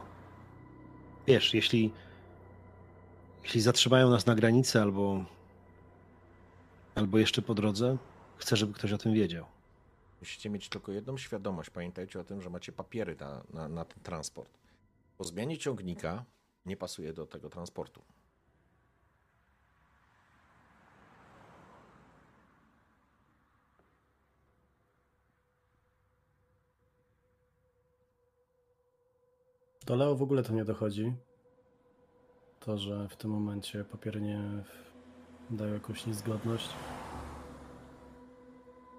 Wiesz, 1.27 1.53
jeśli, 1.53 1.93
jeśli 3.43 3.61
zatrzymają 3.61 4.09
nas 4.09 4.25
na 4.25 4.35
granicy 4.35 4.81
albo, 4.81 5.25
albo 6.95 7.17
jeszcze 7.17 7.41
po 7.41 7.53
drodze, 7.53 7.97
chcę, 8.37 8.55
żeby 8.55 8.73
ktoś 8.73 8.91
o 8.91 8.97
tym 8.97 9.13
wiedział. 9.13 9.45
Musicie 10.19 10.49
mieć 10.49 10.69
tylko 10.69 10.91
jedną 10.91 11.17
świadomość. 11.17 11.69
Pamiętajcie 11.69 12.19
o 12.19 12.23
tym, 12.23 12.41
że 12.41 12.49
macie 12.49 12.71
papiery 12.71 13.15
na, 13.19 13.43
na, 13.53 13.67
na 13.67 13.85
ten 13.85 14.03
transport. 14.03 14.57
Po 15.17 15.23
zmianie 15.23 15.57
ciągnika 15.57 16.25
nie 16.65 16.77
pasuje 16.77 17.13
do 17.13 17.25
tego 17.25 17.49
transportu. 17.49 18.01
Do 29.87 29.95
Leo 29.95 30.15
w 30.15 30.21
ogóle 30.21 30.43
to 30.43 30.53
nie 30.53 30.65
dochodzi. 30.65 31.13
To, 32.59 32.77
że 32.77 33.07
w 33.09 33.15
tym 33.15 33.31
momencie 33.31 33.83
papiery 33.83 34.21
nie 34.21 34.39
dają 35.49 35.73
jakąś 35.73 36.05
niezgodność. 36.05 36.69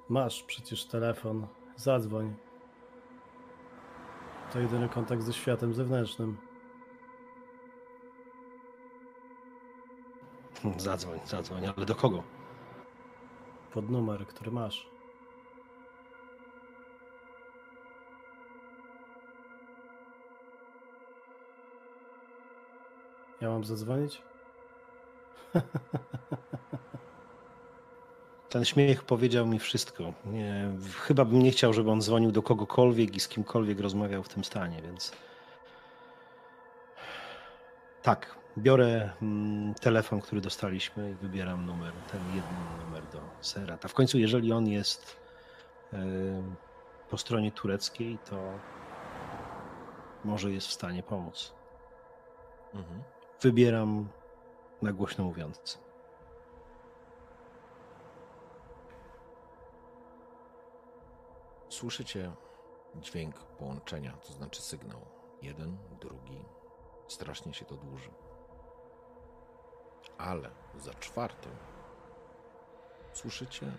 Masz 0.08 0.42
przecież 0.42 0.84
telefon, 0.84 1.46
zadzwoń. 1.76 2.34
To 4.52 4.60
jedyny 4.60 4.88
kontakt 4.88 5.22
ze 5.22 5.32
światem 5.32 5.74
zewnętrznym. 5.74 6.36
Zadzwoń, 10.76 11.20
zadzwoń, 11.24 11.66
ale 11.76 11.86
do 11.86 11.94
kogo? 11.94 12.22
Pod 13.72 13.90
numer, 13.90 14.26
który 14.26 14.50
masz. 14.50 14.97
Ja 23.40 23.48
mam 23.48 23.64
zadzwonić? 23.64 24.22
Ten 28.48 28.64
śmiech 28.64 29.04
powiedział 29.04 29.46
mi 29.46 29.58
wszystko. 29.58 30.12
Nie, 30.26 30.70
chyba 31.00 31.24
bym 31.24 31.42
nie 31.42 31.50
chciał, 31.50 31.72
żeby 31.72 31.90
on 31.90 32.00
dzwonił 32.02 32.32
do 32.32 32.42
kogokolwiek 32.42 33.16
i 33.16 33.20
z 33.20 33.28
kimkolwiek 33.28 33.80
rozmawiał 33.80 34.22
w 34.22 34.28
tym 34.28 34.44
stanie, 34.44 34.82
więc. 34.82 35.12
Tak, 38.02 38.38
biorę 38.58 39.10
mm, 39.22 39.74
telefon, 39.74 40.20
który 40.20 40.40
dostaliśmy 40.40 41.10
i 41.10 41.14
wybieram 41.14 41.66
numer, 41.66 41.92
ten 42.12 42.20
jeden 42.28 42.84
numer 42.84 43.02
do 43.12 43.20
Serata. 43.40 43.88
W 43.88 43.94
końcu, 43.94 44.18
jeżeli 44.18 44.52
on 44.52 44.68
jest 44.68 45.16
em, 45.92 46.56
po 47.10 47.18
stronie 47.18 47.52
tureckiej, 47.52 48.18
to 48.30 48.52
może 50.24 50.50
jest 50.50 50.66
w 50.66 50.72
stanie 50.72 51.02
pomóc. 51.02 51.52
Mhm. 52.74 53.02
Wybieram 53.40 54.08
na 54.82 54.92
głośno 54.92 55.24
mówiący. 55.24 55.78
Słyszycie 61.68 62.32
dźwięk 62.94 63.34
połączenia, 63.34 64.12
to 64.12 64.32
znaczy 64.32 64.62
sygnał. 64.62 65.00
Jeden, 65.42 65.76
drugi. 66.00 66.44
Strasznie 67.08 67.54
się 67.54 67.64
to 67.64 67.76
dłuży. 67.76 68.10
Ale 70.18 70.50
za 70.78 70.94
czwartym 70.94 71.52
słyszycie, 73.12 73.72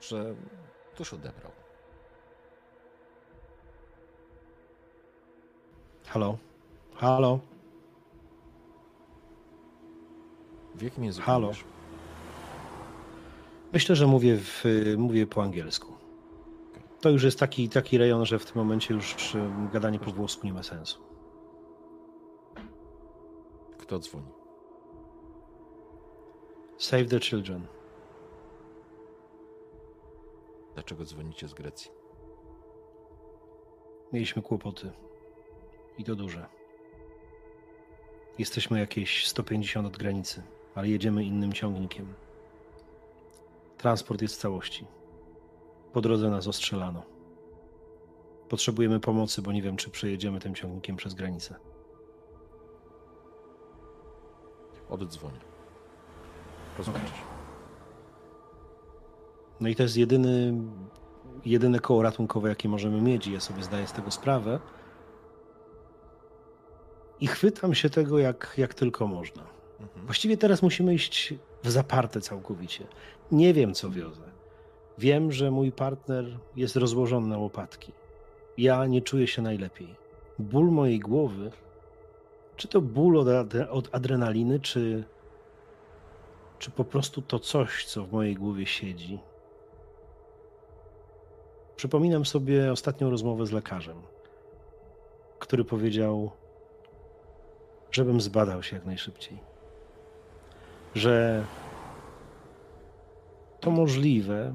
że 0.00 0.34
ktoś 0.94 1.12
odebrał. 1.12 1.52
Halo? 6.06 6.38
Halo? 6.94 7.38
W 10.74 10.82
jakim 10.82 11.04
języku 11.04 11.26
Halo? 11.26 11.46
mówisz? 11.46 11.64
Myślę, 13.72 13.96
że 13.96 14.06
mówię, 14.06 14.36
w, 14.36 14.64
mówię 14.98 15.26
po 15.26 15.42
angielsku. 15.42 15.92
To 17.00 17.10
już 17.10 17.22
jest 17.22 17.38
taki, 17.38 17.68
taki 17.68 17.98
rejon, 17.98 18.26
że 18.26 18.38
w 18.38 18.46
tym 18.46 18.56
momencie 18.56 18.94
już 18.94 19.36
gadanie 19.72 19.98
po 19.98 20.10
włosku 20.10 20.46
nie 20.46 20.52
ma 20.52 20.62
sensu. 20.62 21.00
Kto 23.78 23.98
dzwoni? 23.98 24.32
Save 26.78 27.08
the 27.08 27.20
children. 27.20 27.66
Dlaczego 30.74 31.04
dzwonicie 31.04 31.48
z 31.48 31.54
Grecji? 31.54 31.90
Mieliśmy 34.12 34.42
kłopoty. 34.42 34.92
I 35.98 36.04
to 36.04 36.16
duże. 36.16 36.46
Jesteśmy 38.38 38.78
jakieś 38.78 39.26
150 39.26 39.86
od 39.86 39.96
granicy, 39.96 40.42
ale 40.74 40.88
jedziemy 40.88 41.24
innym 41.24 41.52
ciągnikiem. 41.52 42.14
Transport 43.78 44.22
jest 44.22 44.34
w 44.34 44.38
całości. 44.38 44.86
Po 45.92 46.00
drodze 46.00 46.30
nas 46.30 46.46
ostrzelano. 46.46 47.02
Potrzebujemy 48.48 49.00
pomocy, 49.00 49.42
bo 49.42 49.52
nie 49.52 49.62
wiem, 49.62 49.76
czy 49.76 49.90
przejedziemy 49.90 50.40
tym 50.40 50.54
ciągnikiem 50.54 50.96
przez 50.96 51.14
granicę. 51.14 51.54
Oddzwonię. 54.88 55.40
Rozłączę 56.78 57.06
się. 57.06 57.22
No 59.60 59.68
i 59.68 59.76
to 59.76 59.82
jest 59.82 59.96
jedyny, 59.96 60.54
jedyne 61.44 61.80
koło 61.80 62.02
ratunkowe, 62.02 62.48
jakie 62.48 62.68
możemy 62.68 63.00
mieć, 63.00 63.26
i 63.26 63.32
ja 63.32 63.40
sobie 63.40 63.62
zdaję 63.62 63.86
z 63.86 63.92
tego 63.92 64.10
sprawę. 64.10 64.60
I 67.20 67.26
chwytam 67.26 67.74
się 67.74 67.90
tego, 67.90 68.18
jak, 68.18 68.54
jak 68.56 68.74
tylko 68.74 69.06
można. 69.06 69.59
Właściwie 69.96 70.36
teraz 70.36 70.62
musimy 70.62 70.94
iść 70.94 71.34
w 71.62 71.70
zaparte 71.70 72.20
całkowicie. 72.20 72.86
Nie 73.32 73.54
wiem, 73.54 73.74
co 73.74 73.90
wiozę. 73.90 74.22
Wiem, 74.98 75.32
że 75.32 75.50
mój 75.50 75.72
partner 75.72 76.38
jest 76.56 76.76
rozłożony 76.76 77.26
na 77.26 77.38
łopatki. 77.38 77.92
Ja 78.58 78.86
nie 78.86 79.02
czuję 79.02 79.26
się 79.26 79.42
najlepiej. 79.42 79.94
Ból 80.38 80.70
mojej 80.70 80.98
głowy, 80.98 81.50
czy 82.56 82.68
to 82.68 82.80
ból 82.80 83.18
od, 83.18 83.28
od 83.70 83.94
adrenaliny, 83.94 84.60
czy, 84.60 85.04
czy 86.58 86.70
po 86.70 86.84
prostu 86.84 87.22
to 87.22 87.38
coś, 87.38 87.84
co 87.84 88.04
w 88.04 88.12
mojej 88.12 88.34
głowie 88.34 88.66
siedzi. 88.66 89.18
Przypominam 91.76 92.24
sobie 92.24 92.72
ostatnią 92.72 93.10
rozmowę 93.10 93.46
z 93.46 93.52
lekarzem, 93.52 93.96
który 95.38 95.64
powiedział, 95.64 96.30
żebym 97.90 98.20
zbadał 98.20 98.62
się 98.62 98.76
jak 98.76 98.86
najszybciej. 98.86 99.49
Że 100.94 101.44
to 103.60 103.70
możliwe, 103.70 104.54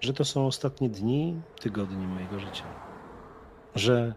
że 0.00 0.12
to 0.12 0.24
są 0.24 0.46
ostatnie 0.46 0.88
dni, 0.88 1.40
tygodnie 1.60 2.06
mojego 2.06 2.38
życia. 2.38 2.64
Że, 3.74 4.14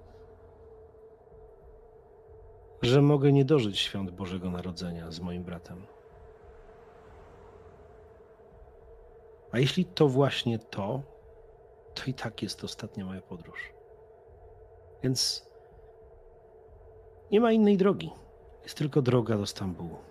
że 2.82 3.02
mogę 3.02 3.32
nie 3.32 3.46
dożyć 3.46 3.80
świąt 3.80 4.12
Bożego 4.12 4.52
Narodzenia 4.52 5.12
z 5.12 5.20
moim 5.20 5.44
bratem. 5.44 5.86
A 9.52 9.60
jeśli 9.60 9.86
to 9.86 10.08
właśnie 10.08 10.60
to, 10.60 11.02
to 11.94 12.04
i 12.08 12.14
tak 12.14 12.44
jest 12.44 12.64
ostatnia 12.64 13.06
moja 13.06 13.22
podróż. 13.22 13.74
Więc 15.04 15.50
nie 17.32 17.42
ma 17.42 17.52
innej 17.52 17.78
drogi. 17.78 18.12
Jest 18.64 18.78
tylko 18.78 19.02
droga 19.02 19.38
do 19.38 19.46
Stambułu. 19.46 20.09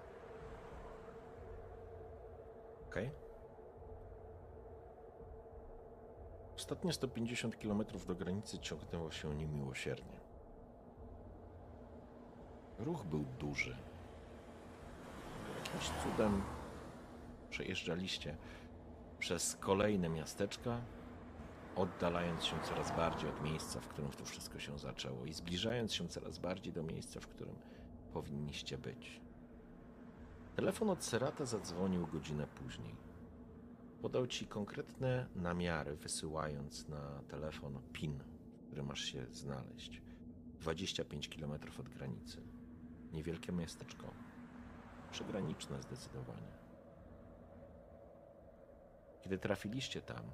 Okej. 2.89 3.11
Ostatnie 6.57 6.93
150 6.93 7.57
km 7.57 7.85
do 8.07 8.15
granicy 8.15 8.59
ciągnęło 8.59 9.11
się 9.11 9.35
niemiłosiernie. 9.35 10.21
Ruch 12.79 13.05
był 13.05 13.25
duży. 13.39 13.77
Jakimś 15.65 15.91
cudem 16.03 16.43
przejeżdżaliście 17.51 18.37
przez 19.19 19.57
kolejne 19.57 20.09
miasteczka, 20.09 20.81
oddalając 21.77 22.45
się 22.45 22.57
coraz 22.63 22.97
bardziej 22.97 23.31
od 23.31 23.43
miejsca, 23.43 23.81
w 23.81 23.89
którym 23.89 24.11
to 24.11 24.25
wszystko 24.25 24.59
się 24.59 24.79
zaczęło 24.79 25.25
i 25.25 25.33
zbliżając 25.33 25.95
się 25.95 26.09
coraz 26.09 26.39
bardziej 26.39 26.73
do 26.73 26.83
miejsca, 26.83 27.21
w 27.21 27.27
którym 27.27 27.55
powinniście 28.13 28.79
być. 28.79 29.28
Telefon 30.59 30.91
od 30.91 31.05
Serata 31.05 31.45
zadzwonił 31.45 32.07
godzinę 32.07 32.47
później. 32.47 32.97
Podał 34.03 34.27
ci 34.27 34.47
konkretne 34.47 35.27
namiary, 35.37 35.97
wysyłając 35.97 36.89
na 36.89 37.23
telefon 37.29 37.83
PIN, 37.93 38.25
który 38.67 38.83
masz 38.83 39.01
się 39.01 39.27
znaleźć. 39.33 40.03
25 40.61 41.29
km 41.29 41.53
od 41.81 41.89
granicy. 41.89 42.43
Niewielkie 43.13 43.53
miasteczko. 43.53 44.07
Przygraniczne 45.11 45.83
zdecydowanie. 45.83 46.53
Kiedy 49.21 49.39
trafiliście 49.39 50.03
tam, 50.03 50.31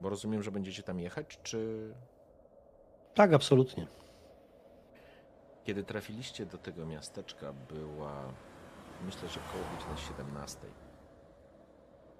bo 0.00 0.08
rozumiem, 0.08 0.42
że 0.42 0.50
będziecie 0.50 0.82
tam 0.82 1.00
jechać, 1.00 1.40
czy 1.42 1.92
Tak, 3.14 3.32
absolutnie. 3.32 3.86
Kiedy 5.64 5.84
trafiliście 5.84 6.46
do 6.46 6.58
tego 6.58 6.86
miasteczka, 6.86 7.52
była 7.52 8.32
myślę, 9.04 9.28
że 9.28 9.40
około 9.48 9.64
godziny 9.64 10.08
17. 10.08 10.58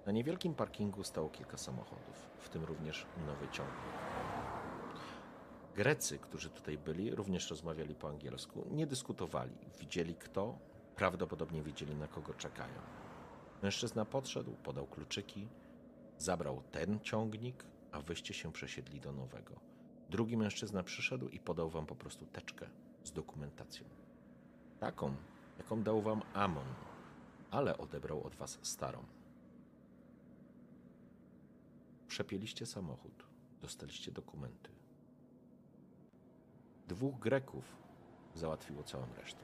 Na 0.05 0.11
niewielkim 0.11 0.55
parkingu 0.55 1.03
stało 1.03 1.29
kilka 1.29 1.57
samochodów, 1.57 2.29
w 2.39 2.49
tym 2.49 2.63
również 2.63 3.05
nowy 3.27 3.47
ciągnik. 3.47 3.97
Grecy, 5.75 6.19
którzy 6.19 6.49
tutaj 6.49 6.77
byli, 6.77 7.15
również 7.15 7.49
rozmawiali 7.49 7.95
po 7.95 8.09
angielsku, 8.09 8.67
nie 8.71 8.87
dyskutowali. 8.87 9.57
Widzieli 9.79 10.15
kto, 10.15 10.57
prawdopodobnie 10.95 11.63
wiedzieli 11.63 11.95
na 11.95 12.07
kogo 12.07 12.33
czekają. 12.33 12.81
Mężczyzna 13.63 14.05
podszedł, 14.05 14.51
podał 14.51 14.87
kluczyki, 14.87 15.47
zabrał 16.17 16.63
ten 16.71 16.99
ciągnik, 16.99 17.65
a 17.91 18.01
wyście 18.01 18.33
się 18.33 18.51
przesiedli 18.51 18.99
do 18.99 19.11
nowego. 19.11 19.59
Drugi 20.09 20.37
mężczyzna 20.37 20.83
przyszedł 20.83 21.29
i 21.29 21.39
podał 21.39 21.69
wam 21.69 21.85
po 21.85 21.95
prostu 21.95 22.25
teczkę 22.25 22.69
z 23.03 23.11
dokumentacją. 23.11 23.85
Taką, 24.79 25.15
jaką 25.57 25.83
dał 25.83 26.01
wam 26.01 26.21
Amon, 26.33 26.67
ale 27.51 27.77
odebrał 27.77 28.23
od 28.23 28.35
was 28.35 28.59
starą. 28.61 29.03
Przepięliście 32.07 32.65
samochód, 32.65 33.25
dostaliście 33.61 34.11
dokumenty. 34.11 34.69
Dwóch 36.87 37.19
Greków 37.19 37.75
załatwiło 38.35 38.83
całą 38.83 39.05
resztę. 39.17 39.43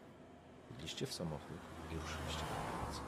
Wjedliście 0.70 1.06
w 1.06 1.14
samochód 1.14 1.58
i 1.92 1.96
ruszyliście 1.96 2.42
do 2.42 2.78
granicy. 2.78 3.02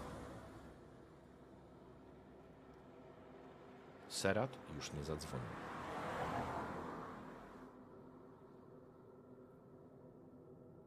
Serat 4.09 4.57
już 4.75 4.93
nie 4.93 5.03
zadzwonił. 5.03 5.47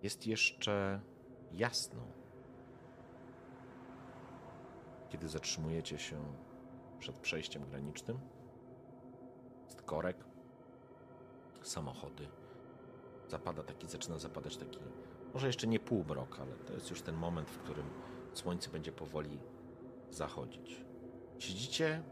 Jest 0.03 0.27
jeszcze 0.27 1.01
jasno, 1.53 2.01
kiedy 5.09 5.29
zatrzymujecie 5.29 5.99
się 5.99 6.17
przed 6.99 7.19
przejściem 7.19 7.65
granicznym. 7.65 8.19
Jest 9.65 9.83
korek, 9.83 10.25
samochody. 11.63 12.29
Zapada 13.29 13.63
taki, 13.63 13.87
zaczyna 13.89 14.19
zapadać 14.19 14.57
taki, 14.57 14.79
może 15.35 15.47
jeszcze 15.47 15.67
nie 15.67 15.81
półmrok, 15.81 16.41
ale 16.41 16.53
to 16.53 16.73
jest 16.73 16.91
już 16.91 17.03
ten 17.03 17.15
moment, 17.15 17.51
w 17.51 17.59
którym 17.59 17.91
słońce 18.33 18.71
będzie 18.71 18.93
powoli 18.93 19.39
zachodzić. 20.11 20.85
Siedzicie 21.39 22.03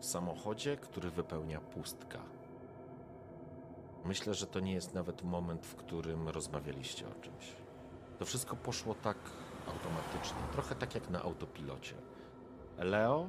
w 0.00 0.04
samochodzie, 0.04 0.76
który 0.76 1.10
wypełnia 1.10 1.60
pustka. 1.60 2.22
Myślę, 4.04 4.34
że 4.34 4.46
to 4.46 4.60
nie 4.60 4.72
jest 4.72 4.94
nawet 4.94 5.22
moment, 5.22 5.66
w 5.66 5.76
którym 5.76 6.28
rozmawialiście 6.28 7.08
o 7.08 7.14
czymś. 7.14 7.65
To 8.18 8.24
wszystko 8.24 8.56
poszło 8.56 8.94
tak 8.94 9.16
automatycznie, 9.66 10.38
trochę 10.52 10.74
tak 10.74 10.94
jak 10.94 11.10
na 11.10 11.22
autopilocie. 11.22 11.94
Leo, 12.78 13.28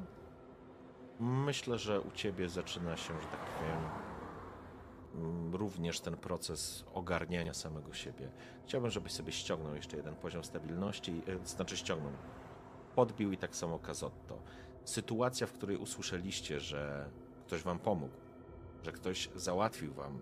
myślę, 1.20 1.78
że 1.78 2.02
u 2.02 2.12
ciebie 2.12 2.50
zaczyna 2.50 2.98
się, 2.98 3.14
że 3.22 3.28
tak 3.28 3.46
powiem, 3.46 3.90
również 5.54 6.00
ten 6.00 6.18
proces 6.18 6.86
ogarniania 6.94 7.54
samego 7.54 7.94
siebie. 7.94 8.32
Chciałbym, 8.66 8.92
żebyś 8.92 9.12
sobie 9.12 9.32
ściągnął 9.32 9.76
jeszcze 9.76 9.98
jeden 9.98 10.16
poziom 10.16 10.44
stabilności, 10.44 11.22
e, 11.28 11.48
znaczy 11.48 11.78
ściągnął, 11.78 12.12
podbił 12.96 13.32
i 13.32 13.38
tak 13.38 13.56
samo 13.56 13.80
Kazotto. 13.80 14.40
Sytuacja, 14.86 15.48
w 15.48 15.54
której 15.54 15.78
usłyszeliście, 15.78 16.60
że 16.60 17.10
ktoś 17.46 17.62
wam 17.62 17.80
pomógł, 17.80 18.14
że 18.84 18.92
ktoś 18.92 19.30
załatwił 19.36 19.94
wam 19.94 20.22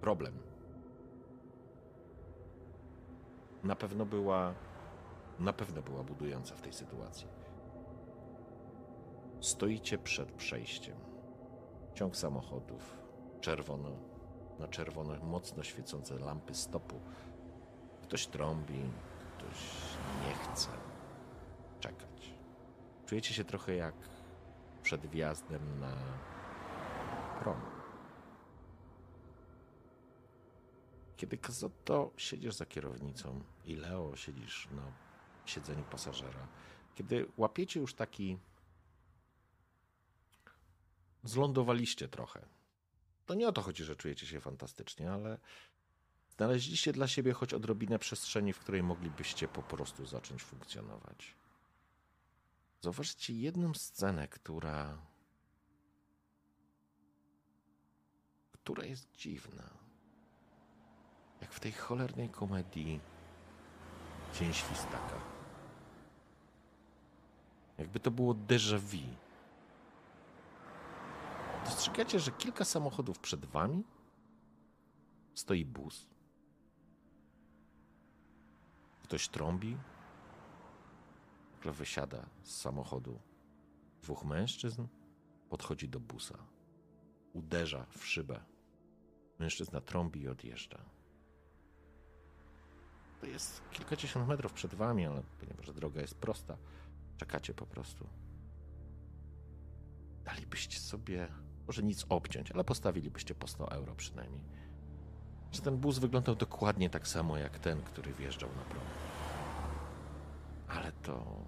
problem. 0.00 0.51
Na 3.64 3.76
pewno 3.76 4.06
była, 4.06 4.54
na 5.38 5.52
pewno 5.52 5.82
była 5.82 6.02
budująca 6.02 6.54
w 6.54 6.62
tej 6.62 6.72
sytuacji. 6.72 7.26
Stoicie 9.40 9.98
przed 9.98 10.32
przejściem. 10.32 10.96
Ciąg 11.94 12.16
samochodów, 12.16 12.96
czerwono, 13.40 13.90
na 14.58 14.68
czerwono 14.68 15.14
mocno 15.22 15.62
świecące 15.62 16.18
lampy 16.18 16.54
stopu. 16.54 17.00
Ktoś 18.02 18.26
trąbi, 18.26 18.80
ktoś 19.38 19.58
nie 20.26 20.34
chce 20.34 20.68
czekać. 21.80 22.34
Czujecie 23.06 23.34
się 23.34 23.44
trochę 23.44 23.74
jak 23.74 23.94
przed 24.82 25.06
wjazdem 25.06 25.80
na 25.80 25.96
prom. 27.40 27.71
Kiedy 31.22 31.38
Kazotto 31.38 32.12
siedzisz 32.16 32.54
za 32.54 32.66
kierownicą 32.66 33.44
i 33.64 33.76
Leo 33.76 34.16
siedzisz 34.16 34.68
na 34.70 34.92
siedzeniu 35.46 35.84
pasażera, 35.84 36.48
kiedy 36.94 37.26
łapiecie 37.36 37.80
już 37.80 37.94
taki. 37.94 38.38
Zlądowaliście 41.24 42.08
trochę. 42.08 42.46
To 43.26 43.34
nie 43.34 43.48
o 43.48 43.52
to 43.52 43.62
chodzi, 43.62 43.84
że 43.84 43.96
czujecie 43.96 44.26
się 44.26 44.40
fantastycznie, 44.40 45.12
ale 45.12 45.38
znaleźliście 46.36 46.92
dla 46.92 47.08
siebie 47.08 47.32
choć 47.32 47.54
odrobinę 47.54 47.98
przestrzeni, 47.98 48.52
w 48.52 48.58
której 48.58 48.82
moglibyście 48.82 49.48
po 49.48 49.62
prostu 49.62 50.06
zacząć 50.06 50.42
funkcjonować. 50.42 51.34
Zauważcie 52.80 53.32
jedną 53.32 53.74
scenę, 53.74 54.28
która 54.28 54.98
która 58.52 58.84
jest 58.84 59.12
dziwna. 59.12 59.91
Jak 61.42 61.52
w 61.52 61.60
tej 61.60 61.72
cholernej 61.72 62.28
komedii 62.28 63.00
Dzień 64.34 64.52
Świstaka. 64.52 65.20
Jakby 67.78 68.00
to 68.00 68.10
było 68.10 68.34
déjà 68.34 68.78
vu. 68.78 69.16
Dostrzegacie, 71.64 72.20
że 72.20 72.30
kilka 72.32 72.64
samochodów 72.64 73.18
przed 73.18 73.46
wami 73.46 73.84
stoi 75.34 75.64
bus. 75.64 76.06
Ktoś 79.02 79.28
trąbi. 79.28 79.76
Nagle 81.54 81.72
wysiada 81.72 82.26
z 82.42 82.60
samochodu 82.60 83.20
dwóch 84.02 84.24
mężczyzn, 84.24 84.86
podchodzi 85.48 85.88
do 85.88 86.00
busa. 86.00 86.38
Uderza 87.32 87.86
w 87.90 88.06
szybę. 88.06 88.44
Mężczyzna 89.38 89.80
trąbi 89.80 90.20
i 90.20 90.28
odjeżdża. 90.28 91.01
Jest 93.22 93.62
kilkadziesiąt 93.70 94.28
metrów 94.28 94.52
przed 94.52 94.74
wami, 94.74 95.06
ale 95.06 95.22
ponieważ 95.40 95.72
droga 95.72 96.00
jest 96.00 96.14
prosta, 96.14 96.56
czekacie 97.16 97.54
po 97.54 97.66
prostu. 97.66 98.06
Dalibyście 100.24 100.78
sobie, 100.78 101.28
może 101.66 101.82
nic 101.82 102.06
obciąć, 102.08 102.52
ale 102.52 102.64
postawilibyście 102.64 103.34
po 103.34 103.46
100 103.46 103.70
euro 103.72 103.94
przynajmniej. 103.94 104.44
Że 105.52 105.62
ten 105.62 105.76
bus 105.76 105.98
wyglądał 105.98 106.34
dokładnie 106.34 106.90
tak 106.90 107.08
samo 107.08 107.38
jak 107.38 107.58
ten, 107.58 107.82
który 107.82 108.12
wjeżdżał 108.12 108.48
na 108.56 108.62
prom. 108.62 108.84
Ale 110.68 110.92
to 110.92 111.44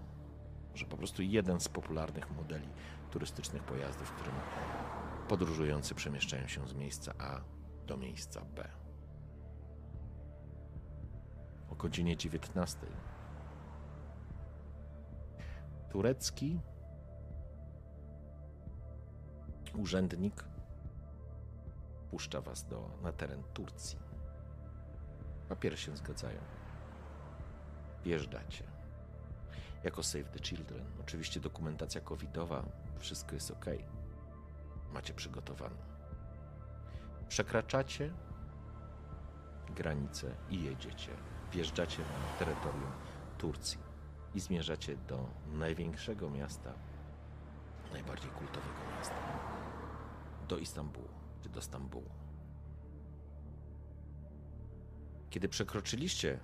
może 0.70 0.86
po 0.86 0.96
prostu 0.96 1.22
jeden 1.22 1.60
z 1.60 1.68
popularnych 1.68 2.30
modeli 2.30 2.68
turystycznych 3.10 3.62
pojazdów, 3.62 4.08
w 4.08 4.12
którym 4.12 4.34
podróżujący 5.28 5.94
przemieszczają 5.94 6.48
się 6.48 6.68
z 6.68 6.74
miejsca 6.74 7.14
A 7.18 7.40
do 7.86 7.96
miejsca 7.96 8.40
B. 8.40 8.83
O 11.74 11.76
godzinie 11.76 12.16
19. 12.16 12.86
Turecki 15.88 16.60
urzędnik 19.76 20.44
puszcza 22.10 22.40
was 22.40 22.64
do, 22.64 22.90
na 23.02 23.12
teren 23.12 23.42
Turcji. 23.54 23.98
Papiery 25.48 25.76
się 25.76 25.96
zgadzają. 25.96 26.40
Wjeżdżacie. 28.04 28.64
Jako 29.84 30.02
Save 30.02 30.30
the 30.30 30.38
Children. 30.38 30.84
Oczywiście 31.00 31.40
dokumentacja 31.40 32.00
covidowa, 32.00 32.64
wszystko 32.98 33.34
jest 33.34 33.50
ok. 33.50 33.66
Macie 34.92 35.14
przygotowane. 35.14 35.76
Przekraczacie 37.28 38.12
granicę 39.76 40.34
i 40.50 40.62
jedziecie. 40.62 41.33
Wjeżdżacie 41.54 41.98
na 41.98 42.38
terytorium 42.38 42.92
Turcji 43.38 43.78
i 44.34 44.40
zmierzacie 44.40 44.96
do 44.96 45.28
największego 45.52 46.30
miasta, 46.30 46.72
najbardziej 47.92 48.30
kultowego 48.30 48.78
miasta, 48.96 49.14
do 50.48 50.58
Istambułu 50.58 51.08
czy 51.42 51.48
do 51.48 51.62
Stambułu. 51.62 52.10
Kiedy 55.30 55.48
przekroczyliście 55.48 56.40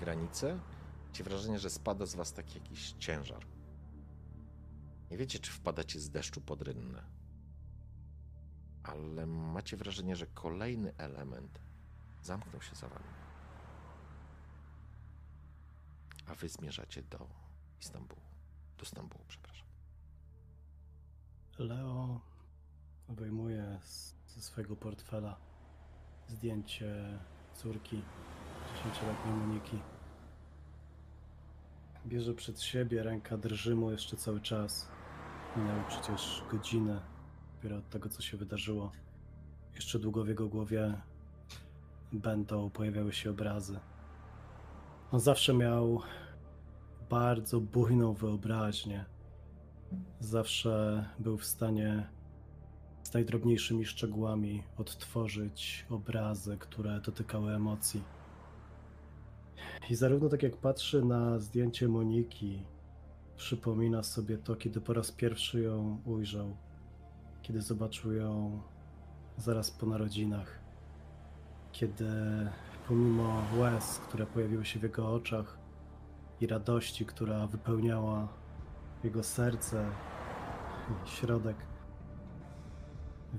granicę, 0.00 0.58
macie 1.06 1.24
wrażenie, 1.24 1.58
że 1.58 1.70
spada 1.70 2.06
z 2.06 2.14
was 2.14 2.32
taki 2.32 2.58
jakiś 2.58 2.92
ciężar. 2.92 3.46
Nie 5.10 5.16
wiecie, 5.16 5.38
czy 5.38 5.52
wpadacie 5.52 6.00
z 6.00 6.10
deszczu 6.10 6.40
pod 6.40 6.62
rynnę, 6.62 7.02
ale 8.82 9.26
macie 9.26 9.76
wrażenie, 9.76 10.16
że 10.16 10.26
kolejny 10.26 10.94
element 10.96 11.60
zamknął 12.22 12.62
się 12.62 12.76
za 12.76 12.88
wami. 12.88 13.23
A 16.26 16.34
wy 16.34 16.48
zmierzacie 16.48 17.02
do 17.02 17.28
Istambułu. 17.80 18.22
Do 18.78 18.84
Stambułu, 18.84 19.24
przepraszam. 19.28 19.66
Leo 21.58 22.20
wyjmuje 23.08 23.78
z, 23.82 24.14
ze 24.26 24.40
swojego 24.40 24.76
portfela 24.76 25.36
zdjęcie 26.28 27.18
córki, 27.54 28.02
10-letniej 28.84 29.34
Moniki. 29.34 29.78
Bierze 32.06 32.34
przed 32.34 32.62
siebie, 32.62 33.02
ręka 33.02 33.36
drży 33.36 33.76
mu 33.76 33.90
jeszcze 33.90 34.16
cały 34.16 34.40
czas. 34.40 34.88
Minęły 35.56 35.82
przecież 35.88 36.44
godziny 36.50 37.00
dopiero 37.56 37.76
od 37.76 37.90
tego, 37.90 38.08
co 38.08 38.22
się 38.22 38.36
wydarzyło. 38.36 38.92
Jeszcze 39.74 39.98
długo 39.98 40.24
w 40.24 40.28
jego 40.28 40.48
głowie 40.48 41.00
będą 42.12 42.70
pojawiały 42.70 43.12
się 43.12 43.30
obrazy. 43.30 43.80
On 45.14 45.20
zawsze 45.20 45.54
miał 45.54 46.00
bardzo 47.10 47.60
bujną 47.60 48.12
wyobraźnię. 48.12 49.04
Zawsze 50.20 51.04
był 51.18 51.38
w 51.38 51.44
stanie 51.44 52.08
z 53.02 53.14
najdrobniejszymi 53.14 53.84
szczegółami 53.84 54.62
odtworzyć 54.76 55.86
obrazy, 55.90 56.56
które 56.58 57.00
dotykały 57.00 57.52
emocji. 57.52 58.02
I 59.90 59.94
zarówno 59.94 60.28
tak 60.28 60.42
jak 60.42 60.56
patrzy 60.56 61.04
na 61.04 61.38
zdjęcie 61.38 61.88
Moniki, 61.88 62.62
przypomina 63.36 64.02
sobie 64.02 64.38
to, 64.38 64.56
kiedy 64.56 64.80
po 64.80 64.92
raz 64.92 65.12
pierwszy 65.12 65.60
ją 65.60 66.00
ujrzał, 66.04 66.56
kiedy 67.42 67.62
zobaczył 67.62 68.12
ją 68.12 68.60
zaraz 69.38 69.70
po 69.70 69.86
narodzinach, 69.86 70.58
kiedy 71.72 72.06
pomimo 72.88 73.42
łez, 73.56 73.98
które 73.98 74.26
pojawiły 74.26 74.64
się 74.64 74.78
w 74.78 74.82
jego 74.82 75.12
oczach 75.12 75.58
i 76.40 76.46
radości, 76.46 77.06
która 77.06 77.46
wypełniała 77.46 78.28
jego 79.04 79.22
serce 79.22 79.86
i 80.90 81.08
środek, 81.08 81.56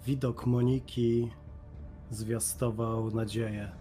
widok 0.05 0.45
Moniki 0.45 1.31
zwiastował 2.09 3.11
nadzieję. 3.11 3.71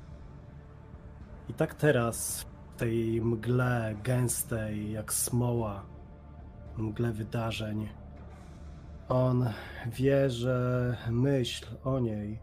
I 1.48 1.54
tak 1.54 1.74
teraz, 1.74 2.42
w 2.42 2.78
tej 2.78 3.22
mgle 3.22 3.96
gęstej 4.02 4.92
jak 4.92 5.12
smoła, 5.12 5.82
mgle 6.76 7.12
wydarzeń, 7.12 7.88
on 9.08 9.50
wie, 9.86 10.30
że 10.30 10.96
myśl 11.10 11.66
o 11.84 11.98
niej, 12.00 12.38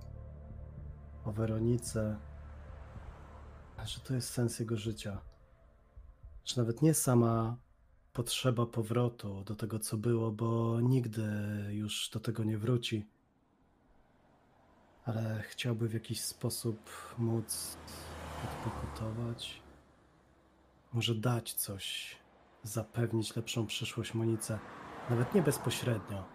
o 1.26 1.32
Weronice, 1.32 2.16
że 3.86 4.00
to 4.00 4.14
jest 4.14 4.30
sens 4.30 4.60
jego 4.60 4.78
życia. 4.78 5.22
Że 6.46 6.62
nawet 6.62 6.82
nie 6.82 6.94
sama 6.94 7.58
potrzeba 8.14 8.66
powrotu 8.66 9.44
do 9.44 9.56
tego, 9.56 9.80
co 9.80 9.98
było, 9.98 10.32
bo 10.32 10.82
nigdy 10.82 11.24
już 11.70 12.10
do 12.10 12.20
tego 12.20 12.44
nie 12.44 12.58
wróci. 12.58 13.06
Ale 15.06 15.42
chciałby 15.42 15.88
w 15.88 15.94
jakiś 15.94 16.22
sposób 16.22 16.90
móc 17.18 17.78
odpokutować. 18.44 19.62
Może 20.94 21.16
dać 21.16 21.54
coś, 21.54 22.16
zapewnić 22.64 23.36
lepszą 23.36 23.66
przyszłość 23.66 24.14
Monice. 24.14 24.60
Nawet 25.10 25.36
nie 25.36 25.42
bezpośrednio, 25.42 26.26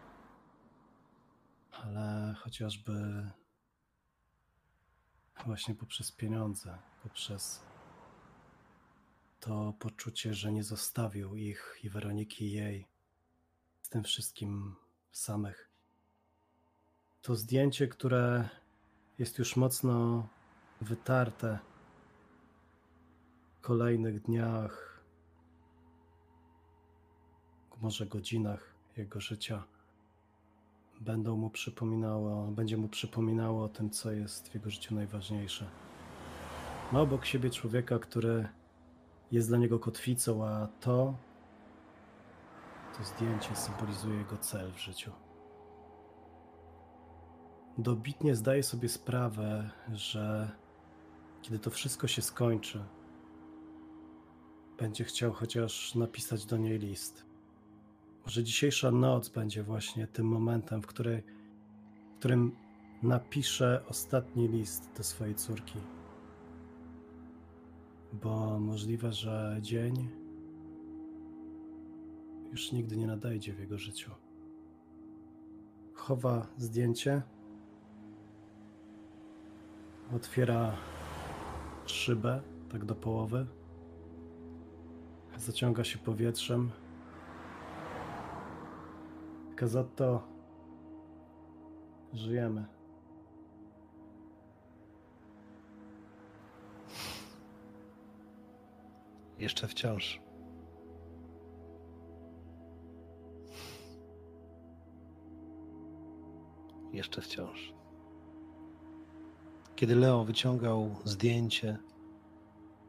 ale 1.72 2.34
chociażby 2.38 2.92
właśnie 5.44 5.74
poprzez 5.74 6.12
pieniądze, 6.12 6.78
poprzez 7.02 7.62
to 9.40 9.74
poczucie, 9.78 10.34
że 10.34 10.52
nie 10.52 10.62
zostawił 10.62 11.36
ich 11.36 11.78
i 11.82 11.90
Weroniki 11.90 12.52
jej 12.52 12.86
z 13.82 13.88
tym 13.88 14.04
wszystkim 14.04 14.76
samych. 15.12 15.70
To 17.22 17.36
zdjęcie, 17.36 17.88
które 17.88 18.48
jest 19.18 19.38
już 19.38 19.56
mocno 19.56 20.28
wytarte 20.80 21.58
w 23.54 23.60
kolejnych 23.60 24.22
dniach, 24.22 25.02
może 27.82 28.06
godzinach 28.06 28.74
jego 28.96 29.20
życia, 29.20 29.64
będą 31.00 31.36
mu 31.36 31.50
przypominało, 31.50 32.46
będzie 32.46 32.76
mu 32.76 32.88
przypominało 32.88 33.64
o 33.64 33.68
tym, 33.68 33.90
co 33.90 34.12
jest 34.12 34.48
w 34.48 34.54
jego 34.54 34.70
życiu 34.70 34.94
najważniejsze. 34.94 35.66
Ma 36.92 37.00
obok 37.00 37.24
siebie 37.24 37.50
człowieka, 37.50 37.98
który 37.98 38.48
jest 39.32 39.48
dla 39.48 39.58
niego 39.58 39.78
kotwicą, 39.78 40.46
a 40.46 40.68
to 40.80 41.14
to 42.98 43.04
zdjęcie 43.04 43.56
symbolizuje 43.56 44.18
jego 44.18 44.36
cel 44.36 44.72
w 44.72 44.78
życiu. 44.78 45.12
Dobitnie 47.78 48.34
zdaje 48.34 48.62
sobie 48.62 48.88
sprawę, 48.88 49.70
że 49.92 50.50
kiedy 51.42 51.58
to 51.58 51.70
wszystko 51.70 52.08
się 52.08 52.22
skończy, 52.22 52.84
będzie 54.78 55.04
chciał 55.04 55.32
chociaż 55.32 55.94
napisać 55.94 56.46
do 56.46 56.56
niej 56.56 56.78
list. 56.78 57.24
Może 58.26 58.44
dzisiejsza 58.44 58.90
noc 58.90 59.28
będzie 59.28 59.62
właśnie 59.62 60.06
tym 60.06 60.26
momentem, 60.26 60.82
w, 60.82 60.86
której, 60.86 61.22
w 62.14 62.18
którym 62.18 62.52
napiszę 63.02 63.82
ostatni 63.88 64.48
list 64.48 64.90
do 64.96 65.04
swojej 65.04 65.34
córki. 65.34 65.78
Bo 68.12 68.60
możliwe, 68.60 69.12
że 69.12 69.58
dzień 69.60 70.08
już 72.50 72.72
nigdy 72.72 72.96
nie 72.96 73.06
nadejdzie 73.06 73.54
w 73.54 73.58
jego 73.58 73.78
życiu. 73.78 74.10
Chowa 75.94 76.46
zdjęcie, 76.56 77.22
otwiera 80.16 80.76
szybę, 81.86 82.42
tak 82.72 82.84
do 82.84 82.94
połowy, 82.94 83.46
zaciąga 85.36 85.84
się 85.84 85.98
powietrzem. 85.98 86.70
Kazotto, 89.56 90.22
żyjemy. 92.12 92.64
Jeszcze 99.38 99.68
wciąż. 99.68 100.20
Jeszcze 106.92 107.20
wciąż. 107.20 107.74
Kiedy 109.76 109.94
Leo 109.94 110.24
wyciągał 110.24 110.96
zdjęcie, 111.04 111.78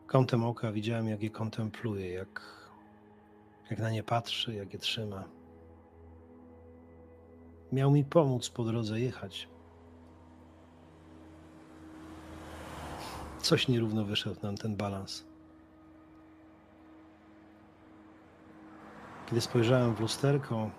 kątem 0.07 0.43
oka 0.43 0.71
widziałem, 0.71 1.07
jak 1.07 1.23
je 1.23 1.29
kontempluje, 1.29 2.11
jak, 2.11 2.41
jak 3.69 3.79
na 3.79 3.91
nie 3.91 4.03
patrzy, 4.03 4.53
jak 4.53 4.73
je 4.73 4.79
trzyma. 4.79 5.36
Miał 7.71 7.91
mi 7.91 8.03
pomóc 8.03 8.49
po 8.49 8.63
drodze 8.63 8.99
jechać. 8.99 9.47
Coś 13.41 13.67
nierówno 13.67 14.05
wyszedł 14.05 14.41
nam 14.43 14.57
ten 14.57 14.75
balans. 14.75 15.23
Kiedy 19.25 19.41
spojrzałem 19.41 19.95
w 19.95 19.99
lusterko, 19.99 20.69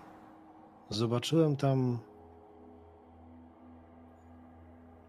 zobaczyłem 0.91 1.57
tam 1.57 1.99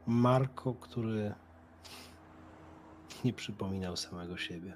Marko, 0.07 0.73
który 0.73 1.33
nie 3.23 3.33
przypominał 3.33 3.97
samego 3.97 4.37
siebie. 4.37 4.75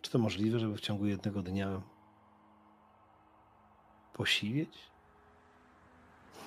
Czy 0.00 0.10
to 0.10 0.18
możliwe, 0.18 0.58
żeby 0.58 0.76
w 0.76 0.80
ciągu 0.80 1.06
jednego 1.06 1.42
dnia 1.42 1.82
posiwieć? 4.18 4.78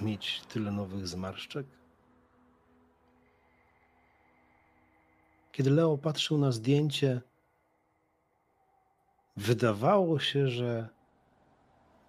Mieć 0.01 0.41
tyle 0.41 0.72
nowych 0.72 1.08
zmarszczek? 1.08 1.66
Kiedy 5.51 5.69
Leo 5.69 5.98
patrzył 5.98 6.38
na 6.38 6.51
zdjęcie, 6.51 7.22
wydawało 9.38 10.19
się, 10.19 10.48
że 10.48 10.90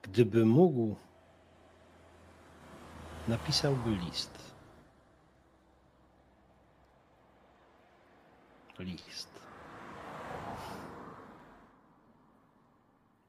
gdyby 0.02 0.46
mógł, 0.46 0.96
napisałby 3.28 3.90
list. 3.90 4.52
List. 8.78 9.40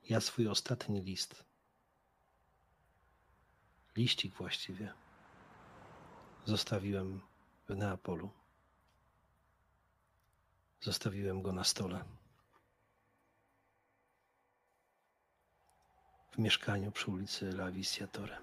Ja 0.09 0.19
swój 0.19 0.47
ostatni 0.47 1.01
list. 1.01 1.52
Liścik 3.95 4.33
właściwie. 4.33 4.93
Zostawiłem 6.45 7.21
w 7.69 7.75
Neapolu. 7.75 8.29
Zostawiłem 10.81 11.41
go 11.41 11.53
na 11.53 11.63
stole. 11.63 12.03
W 16.31 16.37
mieszkaniu 16.37 16.91
przy 16.91 17.11
ulicy 17.11 17.45
La 17.49 17.71
Visiatore. 17.71 18.37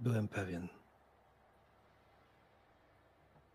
Byłem 0.00 0.28
pewien, 0.28 0.68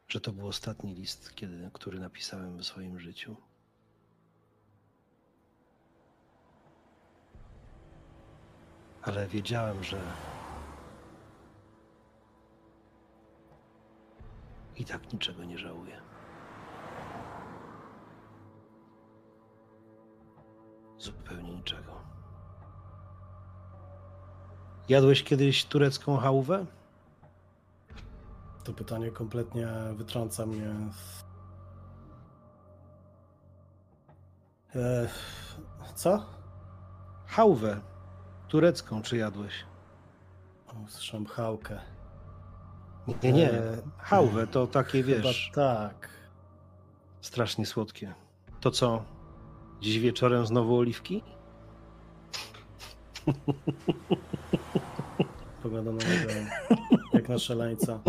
że 0.07 0.21
to 0.21 0.31
był 0.31 0.47
ostatni 0.47 0.95
list, 0.95 1.35
kiedy, 1.35 1.69
który 1.73 1.99
napisałem 1.99 2.57
w 2.57 2.65
swoim 2.65 2.99
życiu. 2.99 3.35
Ale 9.05 9.27
wiedziałem, 9.27 9.83
że 9.83 9.97
i 14.75 14.85
tak 14.85 15.13
niczego 15.13 15.43
nie 15.43 15.57
żałuję. 15.57 16.01
Zupełnie 20.97 21.53
niczego. 21.53 21.91
Jadłeś 24.89 25.23
kiedyś 25.23 25.65
turecką 25.65 26.17
chałwę? 26.17 26.65
To 28.63 28.73
pytanie 28.73 29.11
kompletnie 29.11 29.67
wytrąca 29.95 30.45
mnie. 30.45 30.73
z- 30.93 31.25
E, 34.75 35.07
co? 35.95 36.25
Chałwę 37.27 37.81
turecką 38.55 39.01
czy 39.01 39.17
jadłeś? 39.17 39.53
Słyszałem 40.87 41.25
chałkę. 41.25 41.79
Nie, 43.23 43.33
nie. 43.33 43.51
E, 43.51 43.77
Chałwę 43.97 44.47
to 44.47 44.67
takie, 44.67 45.03
Chyba 45.03 45.17
wiesz, 45.23 45.51
tak. 45.55 46.09
strasznie 47.21 47.65
słodkie. 47.65 48.13
To 48.59 48.71
co? 48.71 49.03
Dziś 49.81 49.99
wieczorem 49.99 50.45
znowu 50.45 50.77
oliwki? 50.77 51.23
Pogląda 55.63 55.91
na 55.91 55.97
niego 55.97 56.31
jak 57.13 57.29
na 57.29 57.39
szaleńca. 57.39 57.99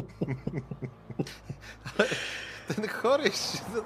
Ten 2.77 2.89
chory, 2.89 3.31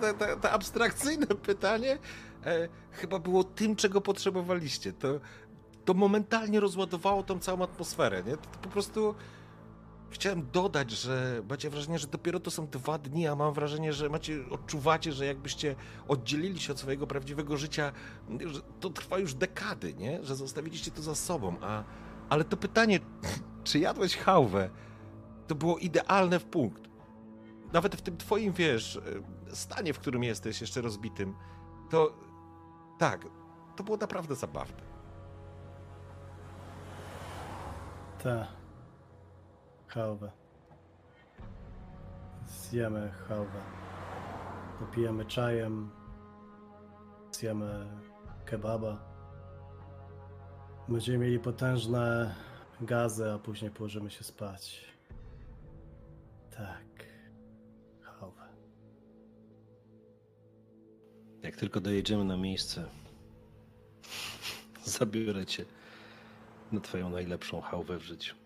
to, 0.01 0.15
to, 0.15 0.37
to 0.37 0.51
abstrakcyjne 0.51 1.27
pytanie 1.27 1.99
e, 2.47 2.69
chyba 2.91 3.19
było 3.19 3.45
tym, 3.45 3.77
czego 3.77 4.01
potrzebowaliście. 4.01 4.93
To, 4.93 5.21
to 5.91 5.95
momentalnie 5.95 6.61
rozładowało 6.61 7.23
tą 7.23 7.39
całą 7.39 7.63
atmosferę, 7.63 8.23
nie? 8.27 8.37
To, 8.37 8.43
to 8.43 8.59
po 8.63 8.69
prostu 8.69 9.15
chciałem 10.11 10.47
dodać, 10.53 10.91
że 10.91 11.43
macie 11.49 11.71
wrażenie, 11.71 11.99
że 11.99 12.07
dopiero 12.07 12.41
to 12.41 12.51
są 12.51 12.67
dwa 12.67 12.99
dni, 12.99 13.27
a 13.27 13.37
mam 13.37 13.55
wrażenie, 13.55 13.93
że 13.93 14.09
macie, 14.09 14.45
odczuwacie, 14.51 15.13
że 15.13 15.27
jakbyście 15.27 15.77
oddzielili 16.09 16.61
się 16.61 16.73
od 16.73 16.79
swojego 16.79 17.07
prawdziwego 17.07 17.57
życia, 17.57 17.93
że 18.47 18.61
to 18.81 18.91
trwa 18.91 19.19
już 19.19 19.35
dekady, 19.35 19.95
nie? 19.95 20.25
Że 20.25 20.37
zostawiliście 20.37 20.91
to 20.91 21.03
za 21.03 21.15
sobą, 21.15 21.57
a, 21.61 21.85
ale 22.29 22.45
to 22.45 22.57
pytanie, 22.57 23.01
czy 23.65 23.79
jadłeś 23.79 24.17
chałwę, 24.17 24.71
to 25.47 25.55
było 25.55 25.79
idealne 25.79 26.39
w 26.39 26.45
punkt 26.45 26.91
nawet 27.73 27.97
w 27.97 28.03
tym 28.03 28.17
twoim, 28.17 28.53
wiesz, 28.53 28.97
e, 28.97 29.57
stanie, 29.57 29.93
w 29.93 29.99
którym 29.99 30.25
jesteś, 30.25 30.61
jeszcze 30.61 30.81
rozbitym, 30.81 31.35
to 31.91 32.15
tak, 32.99 33.27
to 33.77 33.85
było 33.85 33.97
naprawdę 33.97 34.35
zabawne. 34.35 34.90
Ta. 38.23 38.49
Chałwę. 39.87 40.31
Zjemy 42.47 43.11
chałwę. 43.29 43.61
Popijemy 44.79 45.25
czajem. 45.25 45.91
Zjemy 47.33 47.87
kebaba. 48.45 48.99
Będziemy 50.89 51.19
mieli 51.19 51.39
potężne 51.39 52.35
gazy, 52.81 53.33
a 53.33 53.39
później 53.39 53.71
położymy 53.71 54.11
się 54.11 54.25
spać. 54.25 54.85
Tak. 56.51 57.07
Chałwę. 58.01 58.49
Jak 61.43 61.57
tylko 61.57 61.81
dojedziemy 61.81 62.25
na 62.25 62.37
miejsce, 62.37 62.89
zabiorę 64.85 65.47
cię 65.47 65.65
na 66.73 66.81
twoją 66.81 67.11
najlepszą 67.11 67.61
chałwę 67.61 67.99
w 67.99 68.03
życiu. 68.03 68.37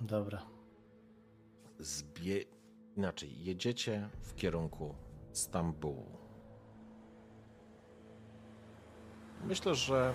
Dobra. 0.00 0.42
Zbie... 1.78 2.44
Inaczej, 2.96 3.44
jedziecie 3.44 4.08
w 4.20 4.34
kierunku 4.34 4.94
Stambułu. 5.32 6.18
Myślę, 9.44 9.74
że 9.74 10.14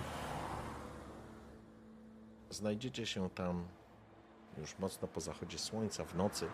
znajdziecie 2.50 3.06
się 3.06 3.30
tam 3.30 3.68
już 4.58 4.78
mocno 4.78 5.08
po 5.08 5.20
zachodzie 5.20 5.58
słońca 5.58 6.04
w 6.04 6.14
nocy. 6.14 6.48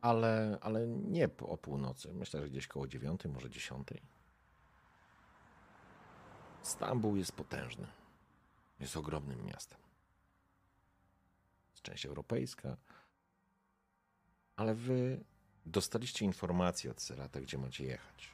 Ale, 0.00 0.58
ale 0.60 0.86
nie 0.88 1.28
po- 1.28 1.48
o 1.48 1.56
północy. 1.56 2.14
Myślę, 2.14 2.40
że 2.40 2.50
gdzieś 2.50 2.66
koło 2.66 2.86
dziewiątej, 2.86 3.30
może 3.32 3.50
dziesiątej. 3.50 4.02
Stambuł 6.64 7.16
jest 7.16 7.32
potężny. 7.32 7.86
Jest 8.80 8.96
ogromnym 8.96 9.44
miastem. 9.44 9.78
Jest 11.70 11.82
część 11.82 12.06
europejska. 12.06 12.76
Ale 14.56 14.74
wy 14.74 15.24
dostaliście 15.66 16.24
informację 16.24 16.90
od 16.90 17.02
Serata, 17.02 17.40
gdzie 17.40 17.58
macie 17.58 17.84
jechać. 17.84 18.30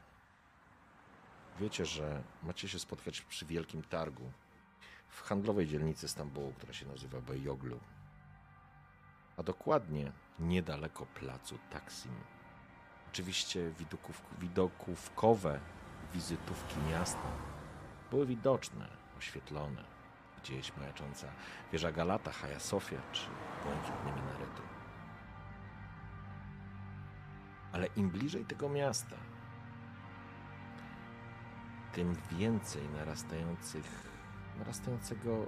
Wiecie, 1.60 1.86
że 1.86 2.23
macie 2.42 2.68
się 2.68 2.78
spotkać 2.78 3.20
przy 3.20 3.47
wielkim 3.47 3.83
targu 3.83 4.33
w 5.09 5.23
handlowej 5.23 5.67
dzielnicy 5.68 6.09
Stambułu, 6.09 6.52
która 6.52 6.73
się 6.73 6.86
nazywa 6.86 7.20
Bejoglu. 7.20 7.81
A 9.36 9.42
dokładnie 9.42 10.12
niedaleko 10.39 11.07
placu 11.07 11.59
Taksim. 11.70 12.15
Oczywiście 13.09 13.70
widoków, 13.70 14.23
widokówkowe 14.39 15.60
wizytówki 16.15 16.78
miasta 16.78 17.49
były 18.10 18.26
widoczne, 18.26 18.89
oświetlone. 19.18 19.84
Gdzieś 20.42 20.76
majacząca 20.76 21.26
wieża 21.72 21.92
Galata, 21.92 22.32
Hagia 22.32 22.60
Sofia 22.60 22.98
czy 23.12 23.26
błękitne 23.64 24.12
minarety. 24.22 24.62
Ale 27.72 27.86
im 27.86 28.10
bliżej 28.10 28.44
tego 28.44 28.68
miasta, 28.68 29.16
tym 31.92 32.16
więcej 32.30 32.89
narastających, 32.89 34.10
narastającego 34.58 35.47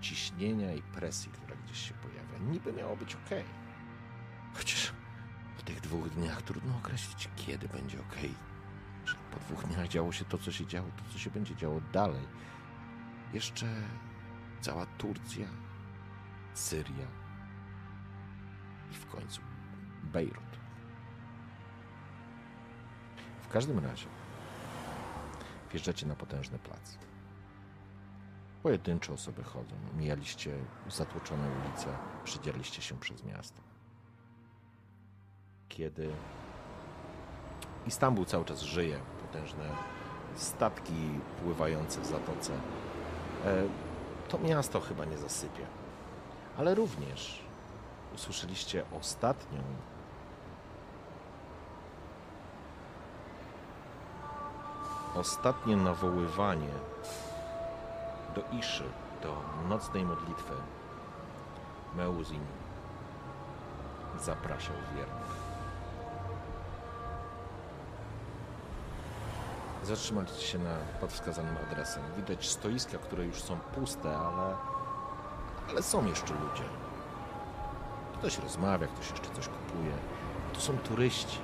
ciśnienia 0.00 0.72
i 0.72 0.82
presji, 0.82 1.32
która 1.32 1.56
gdzieś 1.56 1.88
się 1.88 1.94
pojawia. 1.94 2.38
Niby 2.38 2.72
miało 2.72 2.96
być 2.96 3.14
ok. 3.14 3.30
Chociaż 4.54 4.92
po 5.56 5.62
tych 5.62 5.80
dwóch 5.80 6.08
dniach 6.08 6.42
trudno 6.42 6.76
określić, 6.76 7.28
kiedy 7.36 7.68
będzie 7.68 8.00
ok. 8.00 8.16
Po 9.36 9.40
dwóch 9.40 9.64
dniach 9.64 9.88
działo 9.88 10.12
się 10.12 10.24
to, 10.24 10.38
co 10.38 10.52
się 10.52 10.66
działo, 10.66 10.88
to, 10.96 11.12
co 11.12 11.18
się 11.18 11.30
będzie 11.30 11.56
działo 11.56 11.80
dalej. 11.92 12.28
Jeszcze 13.32 13.66
cała 14.60 14.86
Turcja, 14.86 15.46
Syria 16.54 17.06
i 18.90 18.94
w 18.94 19.06
końcu 19.06 19.40
Bejrut. 20.02 20.58
W 23.42 23.48
każdym 23.48 23.78
razie 23.78 24.06
wjeżdżacie 25.70 26.06
na 26.06 26.14
potężny 26.14 26.58
plac. 26.58 26.98
Pojedyncze 28.62 29.12
osoby 29.12 29.44
chodzą. 29.44 29.76
Mijaliście 29.96 30.58
zatłoczone 30.88 31.48
ulice, 31.50 31.98
przydzierliście 32.24 32.82
się 32.82 33.00
przez 33.00 33.24
miasto. 33.24 33.62
Kiedy 35.68 36.12
Istanbul 37.86 38.24
cały 38.24 38.44
czas 38.44 38.62
żyje, 38.62 39.00
potężne 39.26 39.64
statki 40.34 41.20
pływające 41.42 42.00
w 42.00 42.06
zatoce, 42.06 42.52
e, 42.52 43.62
to 44.28 44.38
miasto 44.38 44.80
chyba 44.80 45.04
nie 45.04 45.18
zasypia. 45.18 45.66
Ale 46.58 46.74
również 46.74 47.42
usłyszeliście 48.14 48.84
ostatnią 48.98 49.60
ostatnie 55.16 55.76
nawoływanie 55.76 56.72
do 58.34 58.42
Iszy, 58.58 58.84
do 59.22 59.36
nocnej 59.68 60.04
modlitwy, 60.04 60.54
Meuzin 61.96 62.40
zapraszał 64.20 64.76
wiernych. 64.96 65.45
Zatrzymaliście 69.86 70.46
się 70.46 70.58
na, 70.58 70.76
pod 71.00 71.12
wskazanym 71.12 71.56
adresem. 71.56 72.02
Widać 72.16 72.48
stoiska, 72.48 72.98
które 72.98 73.24
już 73.24 73.42
są 73.42 73.56
puste, 73.56 74.18
ale, 74.18 74.56
ale 75.68 75.82
są 75.82 76.06
jeszcze 76.06 76.34
ludzie. 76.34 76.62
Ktoś 78.18 78.38
rozmawia, 78.38 78.86
ktoś 78.86 79.10
jeszcze 79.10 79.34
coś 79.34 79.48
kupuje. 79.48 79.92
To 80.52 80.60
są 80.60 80.78
turyści, 80.78 81.38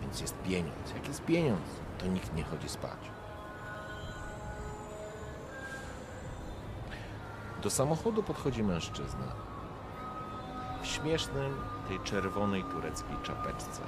więc 0.00 0.20
jest 0.20 0.34
pieniądz. 0.42 0.94
Jak 0.94 1.08
jest 1.08 1.24
pieniądz, 1.24 1.68
to 1.98 2.06
nikt 2.06 2.34
nie 2.34 2.44
chodzi 2.44 2.68
spać. 2.68 2.98
Do 7.62 7.70
samochodu 7.70 8.22
podchodzi 8.22 8.62
mężczyzna. 8.62 9.26
W 10.82 10.86
śmiesznym, 10.86 11.60
tej 11.88 12.00
czerwonej 12.00 12.64
tureckiej 12.64 13.16
czapeczce. 13.22 13.80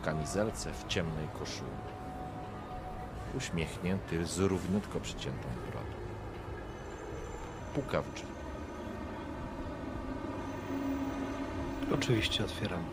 W 0.00 0.04
kamizelce, 0.04 0.72
w 0.72 0.86
ciemnej 0.86 1.28
koszuli. 1.38 1.93
Uśmiechnięty, 3.36 4.26
z 4.26 4.38
równiutko 4.38 5.00
przyciętą 5.00 5.48
brodą. 5.70 5.86
Puka 7.74 8.02
w 8.02 8.14
drzwi. 8.14 8.28
Oczywiście 11.94 12.44
otwieram. 12.44 12.84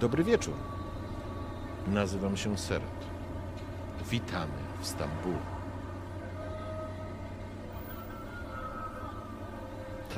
Dobry 0.00 0.24
wieczór. 0.24 0.54
Nazywam 1.86 2.36
się 2.36 2.58
Seret. 2.58 3.06
Witamy 4.10 4.52
w 4.80 4.86
Stambule. 4.86 5.60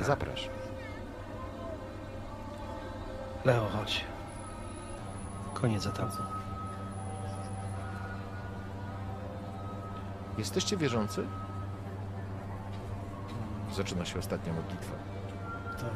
Zapraszam. 0.01 0.53
Leo, 3.45 3.69
chodź. 3.69 4.12
Koniec 5.63 5.87
etapu. 5.87 6.23
Jesteście 10.37 10.77
wierzący? 10.77 11.27
Zaczyna 13.75 14.05
się 14.05 14.19
ostatnia 14.19 14.53
modlitwa. 14.53 14.95
Tak. 15.77 15.89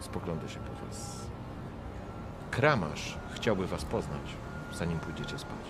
Spogląda 0.00 0.48
się 0.48 0.60
po 0.60 0.86
was. 0.86 1.26
Kramarz 2.50 3.18
chciałby 3.34 3.66
was 3.66 3.84
poznać, 3.84 4.36
zanim 4.72 4.98
pójdziecie 4.98 5.38
spać. 5.38 5.64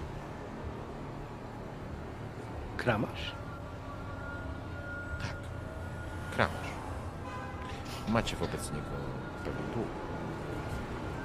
Kramarz? 2.77 3.35
Tak. 5.21 5.37
Kramarz. 6.35 6.71
Macie 8.11 8.37
wobec 8.37 8.73
niego 8.73 8.87
pewien 9.45 9.73
dług. 9.75 9.87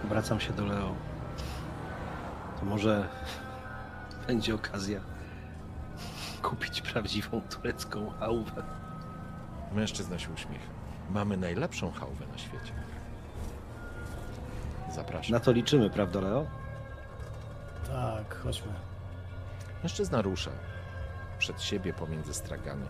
Wracam 0.04 0.40
się 0.40 0.54
do 0.54 0.66
Leo. 0.66 0.96
To 2.60 2.66
może 2.66 3.08
będzie 4.28 4.56
okazja 4.56 5.00
kupić 6.42 6.82
prawdziwą 6.82 7.42
turecką 7.42 8.12
chałwę. 8.20 8.64
Mężczyzna 9.72 10.20
się 10.20 10.30
uśmiecha. 10.32 10.66
Mamy 11.10 11.38
najlepszą 11.38 11.92
chałwę 11.92 12.26
na 12.32 12.38
świecie. 12.38 12.74
Zapraszam. 14.92 15.32
Na 15.32 15.40
to 15.40 15.52
liczymy, 15.52 15.90
prawda, 15.90 16.22
Leo? 16.22 16.46
Tak, 17.88 18.38
chodźmy. 18.44 18.74
Mężczyzna 19.84 20.22
rusza 20.22 20.52
przed 21.40 21.62
siebie 21.62 21.94
pomiędzy 21.94 22.34
stragami. 22.34 22.88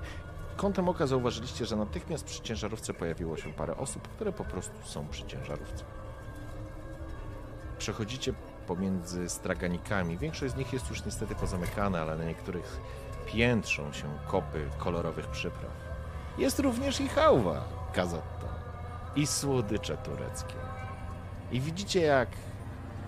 Kątem 0.58 0.90
oka 0.90 1.08
zauważyliście, 1.08 1.66
że 1.66 1.76
natychmiast 1.76 2.26
przy 2.26 2.42
ciężarówce 2.42 2.94
pojawiło 2.94 3.38
się 3.38 3.54
parę 3.54 3.78
osób, 3.78 4.08
które 4.08 4.32
po 4.32 4.44
prostu 4.44 4.76
są 4.84 5.08
przy 5.08 5.26
ciężarówce. 5.26 5.84
Przechodzicie 7.78 8.34
pomiędzy 8.68 9.30
straganikami. 9.30 10.18
Większość 10.18 10.54
z 10.54 10.58
nich 10.58 10.74
jest 10.74 10.90
już 10.90 11.06
niestety 11.06 11.36
pozamykana, 11.36 12.02
ale 12.02 12.18
na 12.18 12.24
niektórych 12.24 12.80
piętrzą 13.26 13.94
się 13.94 14.08
kopy 14.28 14.70
kolorowych 14.78 15.28
przypraw. 15.28 15.72
Jest 16.38 16.60
również 16.60 17.02
i 17.02 17.08
hałwa 17.08 17.64
kazatta 17.94 18.48
i 19.16 19.28
słodycze 19.28 19.98
tureckie. 19.98 20.56
I 21.52 21.62
widzicie, 21.62 22.02
jak 22.02 22.30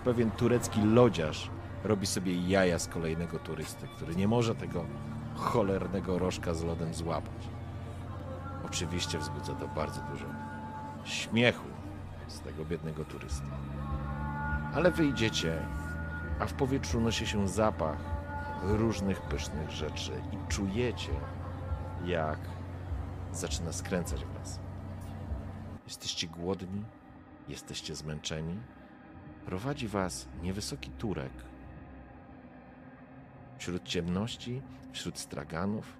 pewien 0.04 0.32
turecki 0.32 0.82
lodziarz 0.82 1.50
robi 1.84 2.08
sobie 2.08 2.48
jaja 2.48 2.80
z 2.80 2.88
kolejnego 2.88 3.40
turysty, 3.40 3.88
który 3.96 4.16
nie 4.16 4.28
może 4.28 4.56
tego 4.56 4.86
cholernego 5.38 6.20
rożka 6.20 6.54
z 6.54 6.64
lodem 6.64 6.94
złapać. 6.94 7.50
Oczywiście 8.66 9.18
wzbudza 9.18 9.54
to 9.56 9.68
bardzo 9.68 10.02
dużo 10.02 10.26
śmiechu 11.06 11.68
z 12.28 12.40
tego 12.40 12.66
biednego 12.66 13.06
turysty. 13.06 13.48
Ale 14.74 14.92
wyjdziecie, 14.92 15.66
a 16.40 16.46
w 16.46 16.54
powietrzu 16.54 17.02
nosi 17.02 17.28
się 17.28 17.48
zapach 17.48 17.98
różnych 18.64 19.22
pysznych 19.22 19.72
rzeczy 19.72 20.12
i 20.32 20.52
czujecie, 20.52 21.12
jak 22.06 22.40
zaczyna 23.32 23.74
skręcać 23.74 24.26
was. 24.26 24.60
Jesteście 25.86 26.28
głodni, 26.28 26.84
jesteście 27.48 27.96
zmęczeni. 27.96 28.60
Prowadzi 29.46 29.88
was 29.88 30.28
niewysoki 30.42 30.92
Turek. 30.92 31.32
Wśród 33.58 33.84
ciemności, 33.84 34.62
wśród 34.92 35.20
straganów, 35.20 35.98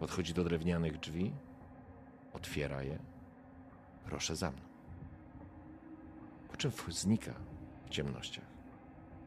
podchodzi 0.00 0.34
do 0.34 0.44
drewnianych 0.44 0.98
drzwi, 0.98 1.32
otwiera 2.32 2.82
je. 2.82 2.98
Proszę 4.04 4.36
za 4.36 4.50
mną. 4.50 4.60
czym 6.56 6.72
znika 6.88 7.34
w 7.86 7.90
ciemnościach. 7.90 8.44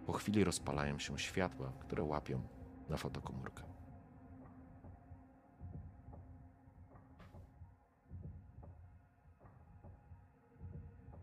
Po 0.05 0.13
chwili 0.13 0.43
rozpalają 0.43 0.99
się 0.99 1.19
światła, 1.19 1.71
które 1.79 2.03
łapią 2.03 2.41
na 2.89 2.97
fotokomórkę. 2.97 3.63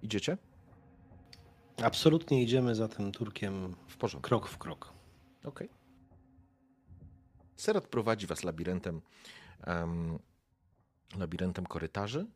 Idziecie? 0.03 0.37
Absolutnie 1.85 2.43
idziemy 2.43 2.75
za 2.75 2.89
tym 2.89 3.13
Turkiem 3.13 3.75
W 3.87 3.97
porządku. 3.97 4.29
krok 4.29 4.49
w 4.49 4.59
krok. 4.59 4.93
Okej. 5.45 5.82
Serat 7.63 7.89
prowadzi 7.89 8.27
was 8.27 8.45
labiryntem, 8.45 9.03
em, 9.61 10.19
labiryntem 11.17 11.67
korytarzy, 11.67 12.27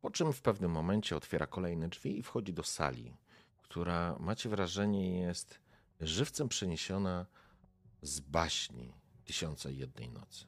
po 0.00 0.10
czym 0.10 0.32
w 0.32 0.42
pewnym 0.42 0.70
momencie 0.70 1.16
otwiera 1.16 1.46
kolejne 1.46 1.88
drzwi 1.88 2.18
i 2.18 2.22
wchodzi 2.22 2.52
do 2.52 2.62
sali, 2.62 3.16
która 3.62 4.16
macie 4.18 4.48
wrażenie 4.48 5.18
jest 5.18 5.60
żywcem 6.00 6.48
przeniesiona 6.48 7.26
z 8.02 8.20
baśni 8.20 8.94
Tysiąca 9.24 9.70
Jednej 9.70 10.10
Nocy. 10.10 10.46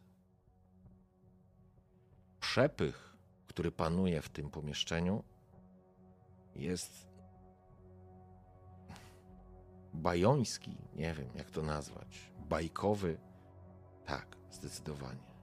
Przepych, 2.40 3.16
który 3.46 3.72
panuje 3.72 4.22
w 4.22 4.28
tym 4.28 4.50
pomieszczeniu, 4.50 5.24
jest 6.54 7.08
bajoński, 9.94 10.76
nie 10.94 11.14
wiem 11.14 11.30
jak 11.34 11.50
to 11.50 11.62
nazwać, 11.62 12.32
bajkowy. 12.48 13.18
Tak, 14.06 14.36
zdecydowanie. 14.50 15.34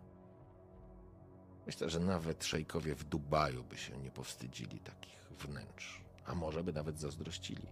Myślę, 1.65 1.90
że 1.90 1.99
nawet 1.99 2.45
szejkowie 2.45 2.95
w 2.95 3.03
Dubaju 3.03 3.64
by 3.64 3.77
się 3.77 3.98
nie 3.98 4.11
powstydzili 4.11 4.80
takich 4.80 5.31
wnętrz, 5.40 6.03
a 6.25 6.35
może 6.35 6.64
by 6.64 6.73
nawet 6.73 6.99
zazdrościli. 6.99 7.67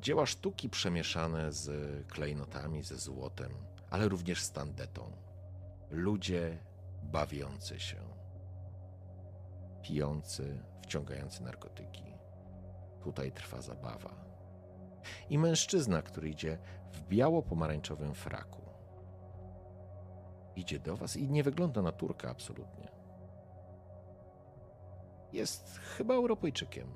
Dzieła 0.00 0.26
sztuki 0.26 0.68
przemieszane 0.70 1.52
z 1.52 1.68
klejnotami, 2.08 2.82
ze 2.82 2.96
złotem, 2.96 3.52
ale 3.90 4.08
również 4.08 4.42
z 4.42 4.52
tandetą. 4.52 5.12
Ludzie 5.90 6.58
bawiący 7.02 7.80
się, 7.80 7.96
pijący, 9.82 10.62
wciągający 10.82 11.42
narkotyki. 11.42 12.04
Tutaj 13.02 13.32
trwa 13.32 13.62
zabawa 13.62 14.26
i 15.30 15.38
mężczyzna, 15.38 16.02
który 16.02 16.28
idzie 16.28 16.58
w 16.92 17.00
biało-pomarańczowym 17.00 18.14
fraku. 18.14 18.65
Idzie 20.56 20.78
do 20.78 20.96
was 20.96 21.16
i 21.16 21.28
nie 21.28 21.42
wygląda 21.42 21.82
na 21.82 21.92
Turka 21.92 22.30
absolutnie. 22.30 22.88
Jest 25.32 25.78
chyba 25.78 26.14
Europejczykiem. 26.14 26.94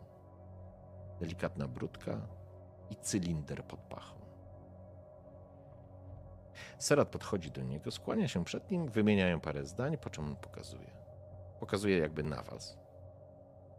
Delikatna 1.20 1.68
brudka 1.68 2.20
i 2.90 2.97
cylinder 2.97 3.64
pod 3.64 3.80
pachą. 3.80 4.20
Serat 6.78 7.08
podchodzi 7.08 7.50
do 7.50 7.62
niego, 7.62 7.90
skłania 7.90 8.28
się 8.28 8.44
przed 8.44 8.70
nim, 8.70 8.89
wymieniają 8.89 9.40
parę 9.40 9.64
zdań, 9.64 9.98
po 9.98 10.10
czym 10.10 10.24
on 10.24 10.36
pokazuje. 10.36 10.90
Pokazuje 11.60 11.98
jakby 11.98 12.22
na 12.22 12.42
was. 12.42 12.78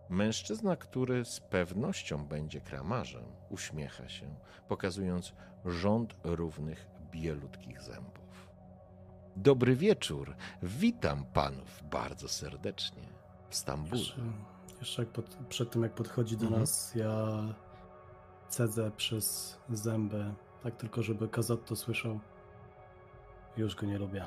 Mężczyzna, 0.09 0.75
który 0.75 1.25
z 1.25 1.39
pewnością 1.39 2.25
będzie 2.25 2.61
kramarzem, 2.61 3.23
uśmiecha 3.49 4.09
się, 4.09 4.35
pokazując 4.67 5.33
rząd 5.65 6.15
równych, 6.23 6.87
bielutkich 7.11 7.81
zębów. 7.81 8.20
Dobry 9.35 9.75
wieczór. 9.75 10.35
Witam 10.63 11.25
panów 11.25 11.83
bardzo 11.91 12.27
serdecznie 12.27 13.03
w 13.49 13.55
Stambule. 13.55 13.99
Jeszcze, 14.01 14.21
jeszcze 14.79 15.05
pod, 15.05 15.25
przed 15.49 15.71
tym, 15.71 15.83
jak 15.83 15.93
podchodzi 15.95 16.37
do 16.37 16.43
Mhm. 16.43 16.61
nas, 16.61 16.95
ja 16.95 17.27
cedzę 18.49 18.91
przez 18.91 19.57
zęby, 19.69 20.33
tak 20.63 20.75
tylko, 20.75 21.03
żeby 21.03 21.27
Kazotto 21.29 21.75
słyszał. 21.75 22.19
Już 23.57 23.75
go 23.75 23.85
nie 23.85 23.97
lubię. 23.97 24.25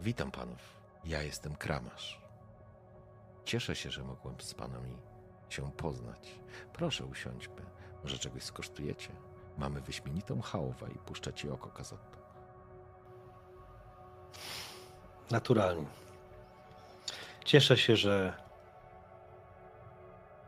Witam 0.00 0.30
panów. 0.30 0.76
Ja 1.04 1.22
jestem 1.22 1.56
kramarz. 1.56 2.20
Cieszę 3.44 3.76
się, 3.76 3.90
że 3.90 4.04
mogłem 4.04 4.40
z 4.40 4.54
panami 4.54 4.96
się 5.48 5.72
poznać. 5.72 6.38
Proszę 6.72 7.04
usiądźmy. 7.04 7.62
Może 8.02 8.18
czegoś 8.18 8.42
skosztujecie? 8.42 9.08
Mamy 9.58 9.80
wyśmienitą 9.80 10.40
chałwę 10.40 10.86
i 10.94 10.98
puszcza 10.98 11.32
ci 11.32 11.50
oko 11.50 11.70
Kazotto. 11.70 12.18
Naturalnie. 15.30 15.86
Cieszę 17.44 17.76
się, 17.76 17.96
że 17.96 18.32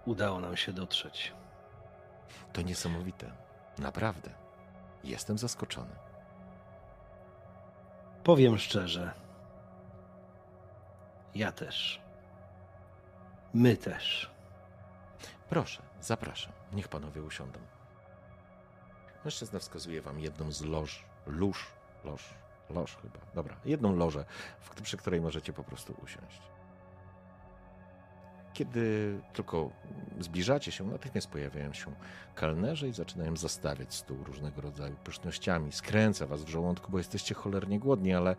udało 0.07 0.41
nam 0.41 0.57
się 0.57 0.73
dotrzeć. 0.73 1.33
To 2.53 2.62
niesamowite. 2.62 3.33
Naprawdę. 3.79 4.31
Jestem 5.05 5.39
zaskoczony. 5.39 5.95
Powiem 8.25 8.59
szczerze. 8.59 9.12
Ja 11.35 11.53
też. 11.53 12.01
My 13.55 13.77
też. 13.77 14.31
Proszę, 15.51 15.83
zapraszam. 16.01 16.53
Niech 16.73 16.89
panowie 16.89 17.23
usiądą. 17.23 17.59
Mężczyzna 19.25 19.59
wskazuje 19.59 20.03
wam 20.03 20.20
jedną 20.20 20.53
z 20.53 20.62
loż, 20.62 21.05
lóż, 21.27 21.67
loż, 22.05 22.35
loż 22.70 22.97
chyba. 22.97 23.19
Dobra, 23.35 23.57
jedną 23.65 23.97
lożę, 23.97 24.25
w, 24.61 24.83
przy 24.83 24.97
której 24.97 25.20
możecie 25.20 25.53
po 25.53 25.65
prostu 25.65 25.95
usiąść. 26.03 26.43
Kiedy 28.53 29.20
tylko 29.33 29.70
zbliżacie 30.20 30.73
się, 30.73 30.85
natychmiast 30.85 31.29
pojawiają 31.29 31.73
się 31.73 31.95
kelnerzy 32.35 32.89
i 32.89 32.93
zaczynają 32.93 33.37
zastawiać 33.37 33.95
stół 33.95 34.25
różnego 34.25 34.61
rodzaju 34.61 34.97
pysznościami. 34.97 35.73
Skręca 35.73 36.27
was 36.27 36.45
w 36.45 36.49
żołądku, 36.49 36.93
bo 36.93 36.99
jesteście 36.99 37.35
cholernie 37.35 37.79
głodni, 37.79 38.15
ale 38.15 38.37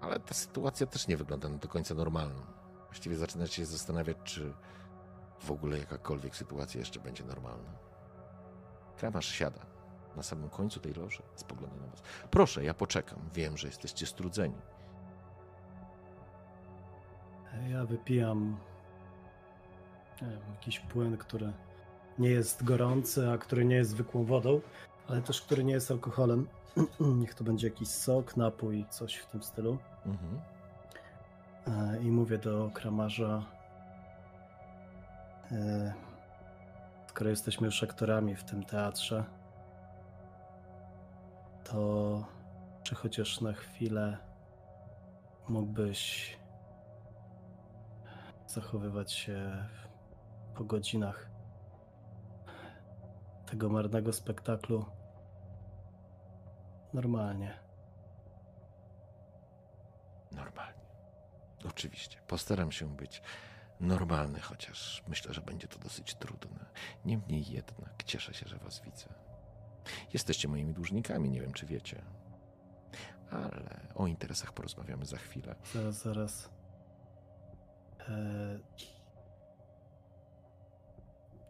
ale 0.00 0.20
ta 0.20 0.34
sytuacja 0.34 0.86
też 0.86 1.08
nie 1.08 1.16
wygląda 1.16 1.48
na 1.48 1.58
do 1.58 1.68
końca 1.68 1.94
normalną. 1.94 2.42
Właściwie 2.86 3.16
zaczynacie 3.16 3.54
się 3.54 3.66
zastanawiać, 3.66 4.16
czy 4.24 4.52
w 5.40 5.50
ogóle 5.50 5.78
jakakolwiek 5.78 6.36
sytuacja 6.36 6.80
jeszcze 6.80 7.00
będzie 7.00 7.24
normalna. 7.24 7.72
Kramarz 8.96 9.28
siada 9.28 9.66
na 10.16 10.22
samym 10.22 10.48
końcu 10.50 10.80
tej 10.80 10.94
loży, 10.94 11.22
spogląda 11.34 11.76
na 11.76 11.86
was. 11.86 12.02
Proszę, 12.30 12.64
ja 12.64 12.74
poczekam. 12.74 13.18
Wiem, 13.34 13.56
że 13.56 13.66
jesteście 13.66 14.06
strudzeni. 14.06 14.54
Ja 17.68 17.84
wypijam 17.84 18.56
jakiś 20.50 20.80
płyn, 20.80 21.16
który 21.16 21.52
nie 22.18 22.30
jest 22.30 22.64
gorący, 22.64 23.30
a 23.30 23.38
który 23.38 23.64
nie 23.64 23.76
jest 23.76 23.90
zwykłą 23.90 24.24
wodą, 24.24 24.60
ale 25.08 25.22
też 25.22 25.42
który 25.42 25.64
nie 25.64 25.72
jest 25.72 25.90
alkoholem. 25.90 26.48
Niech 27.20 27.34
to 27.34 27.44
będzie 27.44 27.66
jakiś 27.66 27.88
sok, 27.88 28.36
napój, 28.36 28.84
coś 28.90 29.16
w 29.16 29.26
tym 29.26 29.42
stylu. 29.42 29.78
Mhm. 30.06 30.40
E, 31.66 32.02
I 32.02 32.10
mówię 32.10 32.38
do 32.38 32.70
kramarza, 32.74 33.55
skoro 37.06 37.30
jesteśmy 37.30 37.66
już 37.66 37.82
aktorami 37.82 38.36
w 38.36 38.44
tym 38.44 38.64
teatrze, 38.64 39.24
to 41.64 42.24
czy 42.82 42.94
chociaż 42.94 43.40
na 43.40 43.52
chwilę 43.52 44.18
mógłbyś 45.48 46.36
zachowywać 48.46 49.12
się 49.12 49.64
po 50.54 50.64
godzinach 50.64 51.30
tego 53.46 53.68
marnego 53.68 54.12
spektaklu 54.12 54.84
normalnie. 56.94 57.58
Normalnie. 60.32 60.80
Oczywiście. 61.68 62.18
Postaram 62.26 62.72
się 62.72 62.96
być 62.96 63.22
normalny, 63.80 64.40
chociaż 64.40 65.02
myślę, 65.08 65.34
że 65.34 65.40
będzie 65.40 65.68
to 65.68 65.78
dosyć 65.78 66.14
trudne. 66.14 66.66
Niemniej 67.04 67.44
jednak 67.50 68.04
cieszę 68.04 68.34
się, 68.34 68.48
że 68.48 68.58
was 68.58 68.80
widzę. 68.80 69.08
Jesteście 70.12 70.48
moimi 70.48 70.74
dłużnikami, 70.74 71.30
nie 71.30 71.40
wiem 71.40 71.52
czy 71.52 71.66
wiecie. 71.66 72.02
Ale 73.30 73.80
o 73.94 74.06
interesach 74.06 74.52
porozmawiamy 74.52 75.06
za 75.06 75.16
chwilę. 75.16 75.54
Zaraz, 75.74 76.02
zaraz. 76.02 76.50
E, 78.08 78.58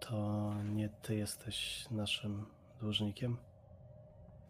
to 0.01 0.55
nie 0.65 0.89
ty 0.89 1.17
jesteś 1.17 1.87
naszym 1.91 2.47
dłużnikiem? 2.81 3.37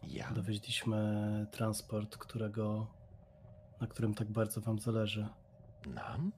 Ja? 0.02 0.30
Dowieźliśmy 0.30 1.46
transport, 1.50 2.16
którego, 2.16 2.86
na 3.80 3.86
którym 3.86 4.14
tak 4.14 4.30
bardzo 4.30 4.60
wam 4.60 4.78
zależy. 4.78 5.28
Nam? 5.86 6.32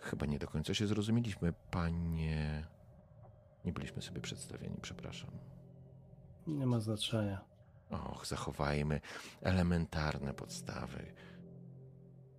Chyba 0.00 0.26
nie 0.26 0.38
do 0.38 0.46
końca 0.46 0.74
się 0.74 0.86
zrozumieliśmy, 0.86 1.52
panie. 1.70 2.66
Nie 3.64 3.72
byliśmy 3.72 4.02
sobie 4.02 4.20
przedstawieni, 4.20 4.76
przepraszam. 4.82 5.30
Nie 6.46 6.66
ma 6.66 6.80
znaczenia. 6.80 7.44
Och, 7.90 8.26
zachowajmy 8.26 9.00
elementarne 9.40 10.34
podstawy. 10.34 11.12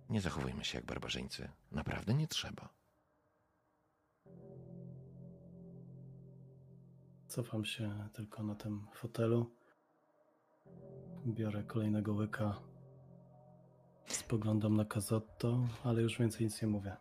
Nie 0.08 0.20
zachowujmy 0.20 0.64
się 0.64 0.78
jak 0.78 0.86
barbarzyńcy. 0.86 1.48
Naprawdę 1.70 2.14
nie 2.14 2.28
trzeba. 2.28 2.68
Cofam 7.28 7.64
się 7.64 8.08
tylko 8.12 8.42
na 8.42 8.54
tym 8.54 8.86
fotelu. 8.92 9.50
Biorę 11.26 11.64
kolejnego 11.64 12.12
łyka. 12.12 12.60
Spoglądam 14.06 14.76
na 14.76 14.84
Kazotto, 14.84 15.68
ale 15.84 16.02
już 16.02 16.18
więcej 16.18 16.46
nic 16.46 16.62
nie 16.62 16.68
mówię. 16.68 16.96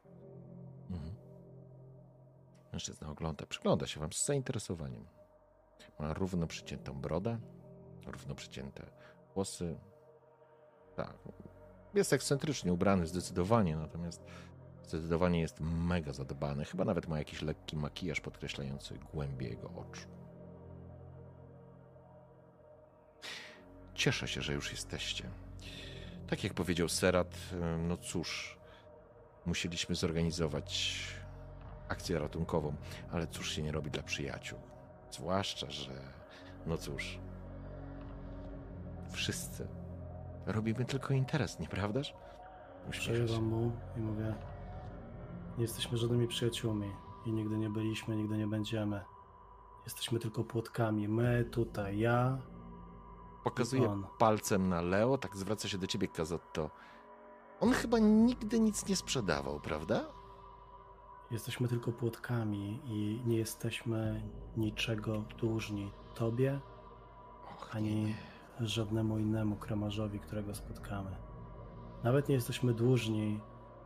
Mhm. 0.92 1.16
Mężczyzna 2.74 3.10
ogląda, 3.10 3.46
przygląda 3.46 3.88
się 3.88 4.00
wam 4.00 4.14
z 4.14 4.26
zainteresowaniem. 4.26 5.06
Ma 6.00 6.14
równo 6.14 6.48
przyciętą 6.48 6.94
brodę, 7.02 7.40
równo 8.06 8.36
przycięte 8.36 8.84
włosy. 9.36 9.80
Tak. 10.96 11.14
Jest 11.94 12.14
ekscentrycznie 12.14 12.74
ubrany 12.74 13.08
zdecydowanie, 13.08 13.76
natomiast 13.76 14.24
zdecydowanie 14.84 15.42
jest 15.42 15.60
mega 15.60 16.14
zadbany. 16.14 16.66
Chyba 16.66 16.86
nawet 16.86 17.08
ma 17.08 17.18
jakiś 17.20 17.42
lekki 17.42 17.78
makijaż 17.78 18.22
podkreślający 18.22 19.00
głębię 19.14 19.50
jego 19.50 19.70
oczu. 19.70 20.08
Cieszę 23.94 24.28
się, 24.28 24.42
że 24.42 24.54
już 24.54 24.72
jesteście. 24.72 25.30
Tak 26.28 26.44
jak 26.44 26.54
powiedział 26.54 26.90
Serat, 26.90 27.38
no 27.88 27.98
cóż, 27.98 28.58
musieliśmy 29.46 29.96
zorganizować 29.96 31.02
akcję 31.90 32.20
ratunkową, 32.20 32.76
ale 33.12 33.28
cóż 33.28 33.52
się 33.52 33.64
nie 33.64 33.72
robi 33.72 33.92
dla 33.92 34.04
przyjaciół. 34.04 34.60
Zwłaszcza, 35.12 35.72
że, 35.72 35.94
no 36.66 36.78
cóż, 36.78 37.20
wszyscy 39.12 39.68
robimy 40.46 40.86
tylko 40.86 41.14
interes, 41.14 41.60
nieprawdaż? 41.60 42.14
Przerywam 42.90 43.44
mu 43.44 43.72
i 43.98 44.00
mówię: 44.00 44.36
Nie 45.58 45.62
jesteśmy 45.62 45.98
żadnymi 45.98 46.28
przyjaciółmi 46.28 46.92
i 47.26 47.32
nigdy 47.32 47.58
nie 47.58 47.70
byliśmy, 47.70 48.16
nigdy 48.16 48.38
nie 48.38 48.48
będziemy. 48.48 49.02
Jesteśmy 49.86 50.20
tylko 50.20 50.44
płotkami. 50.44 51.08
My 51.08 51.46
tutaj, 51.52 52.00
ja. 52.00 52.38
Pokazuje 53.44 54.02
palcem 54.20 54.70
na 54.70 54.82
Leo, 54.82 55.18
tak 55.18 55.38
zwraca 55.38 55.68
się 55.68 55.78
do 55.78 55.88
ciebie 55.88 56.08
Kazotto. 56.08 56.70
On 57.62 57.72
chyba 57.74 58.00
nigdy 58.00 58.60
nic 58.60 58.88
nie 58.88 58.96
sprzedawał, 58.96 59.60
prawda? 59.60 60.06
Jesteśmy 61.32 61.68
tylko 61.68 61.92
płotkami 61.92 62.80
i 62.86 63.22
nie 63.26 63.38
jesteśmy 63.38 64.22
niczego 64.58 65.24
dłużni 65.40 65.92
tobie 66.16 66.60
Och, 67.56 67.76
ani 67.76 68.16
żadnemu 68.60 69.20
innemu 69.20 69.56
kramarzowi, 69.56 70.20
którego 70.20 70.56
spotkamy. 70.56 71.16
Nawet 72.04 72.30
nie 72.30 72.36
jesteśmy 72.36 72.74
dłużni 72.74 73.40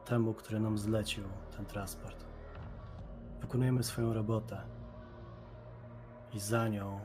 temu, 0.06 0.34
który 0.34 0.60
nam 0.60 0.78
zlecił 0.78 1.24
ten 1.58 1.66
transport. 1.66 2.26
Wykonujemy 3.42 3.84
swoją 3.84 4.14
robotę 4.14 4.62
i 6.34 6.40
za 6.40 6.68
nią, 6.68 7.00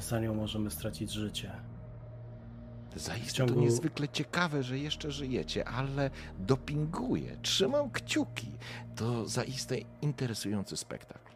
za 0.00 0.20
nią 0.20 0.34
możemy 0.34 0.70
stracić 0.70 1.10
życie. 1.10 1.73
Zaiste 2.96 3.32
ciągu- 3.32 3.54
to 3.54 3.60
niezwykle 3.60 4.08
ciekawe, 4.08 4.62
że 4.62 4.78
jeszcze 4.78 5.10
żyjecie, 5.10 5.68
ale 5.68 6.10
dopinguję, 6.38 7.36
trzymam 7.42 7.90
kciuki. 7.90 8.48
To 8.96 9.28
zaiste 9.28 9.76
interesujący 10.02 10.76
spektakl. 10.76 11.30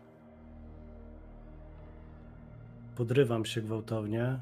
Podrywam 2.97 3.45
się 3.45 3.61
gwałtownie 3.63 4.39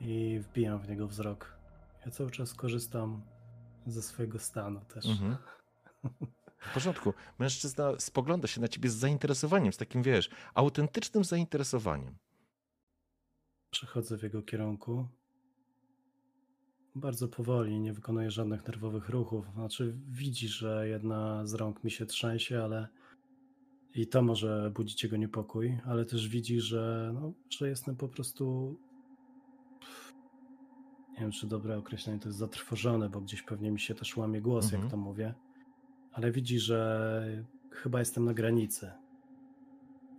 i 0.00 0.40
wbijam 0.42 0.78
w 0.78 0.88
niego 0.88 1.06
wzrok. 1.08 1.52
Ja 2.06 2.10
cały 2.12 2.30
czas 2.30 2.54
korzystam 2.54 3.22
ze 3.86 4.02
swojego 4.02 4.38
stanu 4.38 4.80
też. 4.80 5.06
Mhm. 5.06 5.36
W 6.58 6.74
porządku. 6.74 7.14
Mężczyzna 7.38 7.92
spogląda 7.98 8.48
się 8.48 8.60
na 8.60 8.68
ciebie 8.68 8.90
z 8.90 8.94
zainteresowaniem, 8.94 9.72
z 9.72 9.76
takim, 9.76 10.02
wiesz, 10.02 10.30
autentycznym 10.54 11.24
zainteresowaniem. 11.24 12.14
Przechodzę 13.70 14.18
w 14.18 14.22
jego 14.22 14.42
kierunku. 14.42 15.08
Bardzo 16.94 17.28
powoli, 17.28 17.80
nie 17.80 17.92
wykonuję 17.92 18.30
żadnych 18.30 18.66
nerwowych 18.66 19.08
ruchów. 19.08 19.46
Znaczy, 19.54 19.94
widzi, 20.10 20.48
że 20.48 20.88
jedna 20.88 21.46
z 21.46 21.54
rąk 21.54 21.84
mi 21.84 21.90
się 21.90 22.06
trzęsie, 22.06 22.62
ale 22.64 22.88
i 23.94 24.06
to 24.06 24.22
może 24.22 24.70
budzić 24.74 25.02
jego 25.02 25.16
niepokój, 25.16 25.78
ale 25.84 26.04
też 26.04 26.28
widzi, 26.28 26.60
że, 26.60 27.10
no, 27.14 27.32
że 27.50 27.68
jestem 27.68 27.96
po 27.96 28.08
prostu. 28.08 28.76
Nie 31.12 31.20
wiem, 31.20 31.30
czy 31.30 31.46
dobre 31.46 31.78
określenie 31.78 32.18
to 32.20 32.28
jest 32.28 32.38
zatrwożone, 32.38 33.08
bo 33.10 33.20
gdzieś 33.20 33.42
pewnie 33.42 33.70
mi 33.70 33.80
się 33.80 33.94
też 33.94 34.16
łamie 34.16 34.40
głos, 34.40 34.64
Mhm. 34.64 34.82
jak 34.82 34.90
to 34.90 34.96
mówię. 34.96 35.34
Ale 36.12 36.32
widzi, 36.32 36.58
że 36.58 37.44
chyba 37.70 37.98
jestem 37.98 38.24
na 38.24 38.34
granicy. 38.34 38.90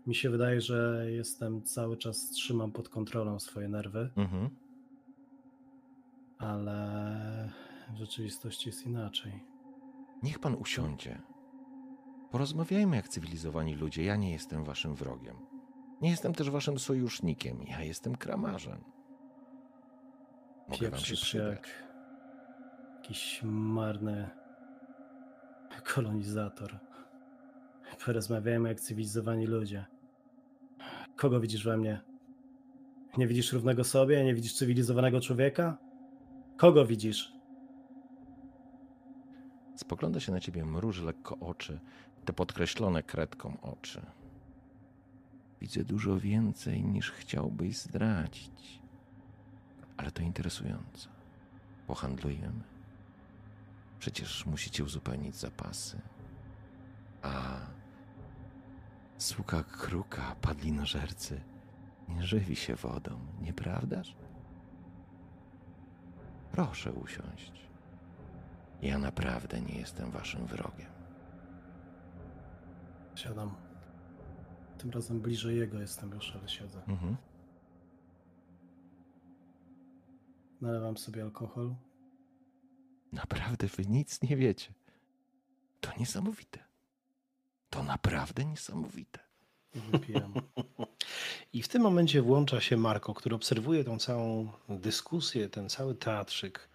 Mi 0.09 0.15
się 0.15 0.29
wydaje, 0.29 0.61
że 0.61 1.05
jestem 1.11 1.61
cały 1.63 1.97
czas, 1.97 2.29
trzymam 2.29 2.71
pod 2.71 2.89
kontrolą 2.89 3.39
swoje 3.39 3.67
nerwy, 3.69 4.09
Mhm. 4.17 4.49
ale 6.37 7.49
w 7.93 7.97
rzeczywistości 7.97 8.69
jest 8.69 8.85
inaczej. 8.85 9.43
Niech 10.23 10.39
pan 10.39 10.55
usiądzie. 10.55 11.21
Porozmawiajmy 12.31 12.95
jak 12.95 13.09
cywilizowani 13.09 13.75
ludzie. 13.75 14.03
Ja 14.03 14.15
nie 14.15 14.31
jestem 14.31 14.63
waszym 14.63 14.95
wrogiem. 14.95 15.35
Nie 16.01 16.09
jestem 16.09 16.33
też 16.33 16.49
waszym 16.49 16.79
sojusznikiem. 16.79 17.61
Ja 17.63 17.83
jestem 17.83 18.15
kramarzem. 18.15 18.83
Mogę 20.67 20.69
wam 20.69 20.77
się 20.79 20.85
Pieprzysz 20.89 21.21
przydać. 21.21 21.49
jak 21.49 21.67
jakiś 22.95 23.41
marny 23.43 24.29
kolonizator. 25.93 26.79
Porozmawiajmy 28.05 28.69
jak 28.69 28.79
cywilizowani 28.81 29.45
ludzie. 29.47 29.85
Kogo 31.19 31.39
widzisz 31.39 31.63
we 31.63 31.77
mnie? 31.77 32.01
Nie 33.17 33.27
widzisz 33.27 33.53
równego 33.53 33.83
sobie? 33.83 34.23
Nie 34.23 34.35
widzisz 34.35 34.53
cywilizowanego 34.53 35.21
człowieka? 35.21 35.77
Kogo 36.57 36.85
widzisz? 36.85 37.33
Spogląda 39.75 40.19
się 40.19 40.31
na 40.31 40.39
ciebie, 40.39 40.65
mruży 40.65 41.05
lekko 41.05 41.39
oczy, 41.39 41.79
te 42.25 42.33
podkreślone 42.33 43.03
kredką 43.03 43.57
oczy. 43.61 44.01
Widzę 45.61 45.83
dużo 45.83 46.19
więcej 46.19 46.83
niż 46.83 47.11
chciałbyś 47.11 47.77
zdradzić. 47.77 48.81
Ale 49.97 50.11
to 50.11 50.23
interesujące. 50.23 51.09
Pohandlujemy. 51.87 52.63
Przecież 53.99 54.45
musicie 54.45 54.83
uzupełnić 54.83 55.35
zapasy. 55.35 56.01
A 57.21 57.59
słuka 59.19 59.63
kruka, 59.63 60.35
padlinożercy, 60.41 61.41
nie 62.07 62.23
żywi 62.23 62.55
się 62.55 62.75
wodą, 62.75 63.19
nieprawdaż? 63.41 64.15
Proszę 66.51 66.93
usiąść. 66.93 67.69
Ja 68.81 68.97
naprawdę 68.97 69.61
nie 69.61 69.75
jestem 69.75 70.11
waszym 70.11 70.45
wrogiem. 70.45 70.91
Siadam. 73.15 73.55
Tym 74.77 74.91
razem 74.91 75.21
bliżej 75.21 75.57
jego 75.57 75.79
jestem 75.79 76.11
już, 76.11 76.35
ale 76.35 76.49
siedzę. 76.49 76.81
Mhm. 76.87 77.17
Nalewam 80.61 80.97
sobie 80.97 81.23
alkohol. 81.23 81.75
Naprawdę 83.11 83.67
wy 83.67 83.85
nic 83.85 84.21
nie 84.21 84.37
wiecie. 84.37 84.73
To 85.81 85.89
niesamowite. 85.99 86.68
To 87.69 87.83
naprawdę 87.83 88.45
niesamowite. 88.45 89.19
Wypijam. 89.75 90.33
I 91.53 91.63
w 91.63 91.67
tym 91.67 91.81
momencie 91.81 92.21
włącza 92.21 92.61
się 92.61 92.77
Marko, 92.77 93.13
który 93.13 93.35
obserwuje 93.35 93.83
tą 93.83 93.99
całą 93.99 94.51
dyskusję, 94.69 95.49
ten 95.49 95.69
cały 95.69 95.95
teatrzyk 95.95 96.69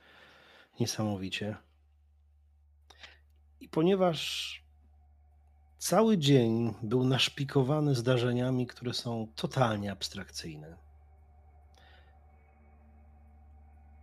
niesamowicie. 0.81 1.56
I 3.60 3.68
ponieważ 3.68 4.64
cały 5.78 6.18
dzień 6.18 6.74
był 6.82 7.05
naszpikowany 7.05 7.94
zdarzeniami, 7.94 8.66
które 8.66 8.94
są 8.94 9.28
totalnie 9.36 9.92
abstrakcyjne, 9.92 10.76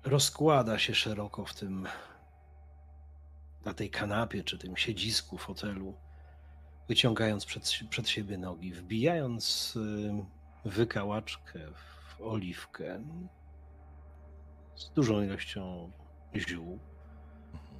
rozkłada 0.04 0.80
się 0.80 0.96
szeroko 0.96 1.46
w 1.46 1.54
tym, 1.54 1.88
na 3.66 3.74
tej 3.74 3.90
kanapie, 3.90 4.44
czy 4.44 4.58
tym 4.58 4.78
siedzisku, 4.78 5.38
fotelu, 5.38 5.98
wyciągając 6.92 7.46
przed, 7.46 7.80
przed 7.90 8.10
siebie 8.10 8.38
nogi, 8.38 8.74
wbijając 8.74 9.76
y, 9.76 10.70
wykałaczkę 10.70 11.60
w 11.74 12.22
oliwkę 12.22 13.04
z 14.76 14.90
dużą 14.90 15.24
ilością 15.24 15.92
ziół 16.36 16.80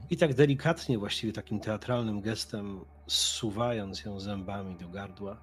i 0.10 0.18
tak 0.18 0.34
delikatnie, 0.34 0.98
właściwie 0.98 1.34
takim 1.34 1.60
teatralnym 1.60 2.22
gestem, 2.22 2.86
zsuwając 3.08 4.06
ją 4.06 4.20
zębami 4.20 4.76
do 4.76 4.90
gardła, 4.90 5.38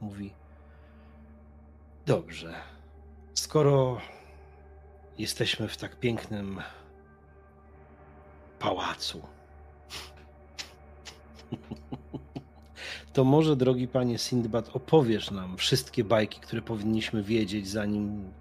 mówi: 0.00 0.34
Dobrze, 2.06 2.54
Skoro 3.34 4.00
jesteśmy 5.18 5.68
w 5.68 5.76
tak 5.76 5.98
pięknym 6.00 6.62
pałacu, 8.58 9.22
to 13.12 13.24
może, 13.24 13.56
drogi 13.56 13.88
panie 13.88 14.18
Sindbad, 14.18 14.70
opowiesz 14.76 15.30
nam 15.30 15.56
wszystkie 15.56 16.04
bajki, 16.04 16.40
które 16.40 16.62
powinniśmy 16.62 17.22
wiedzieć, 17.22 17.68
zanim 17.68 18.32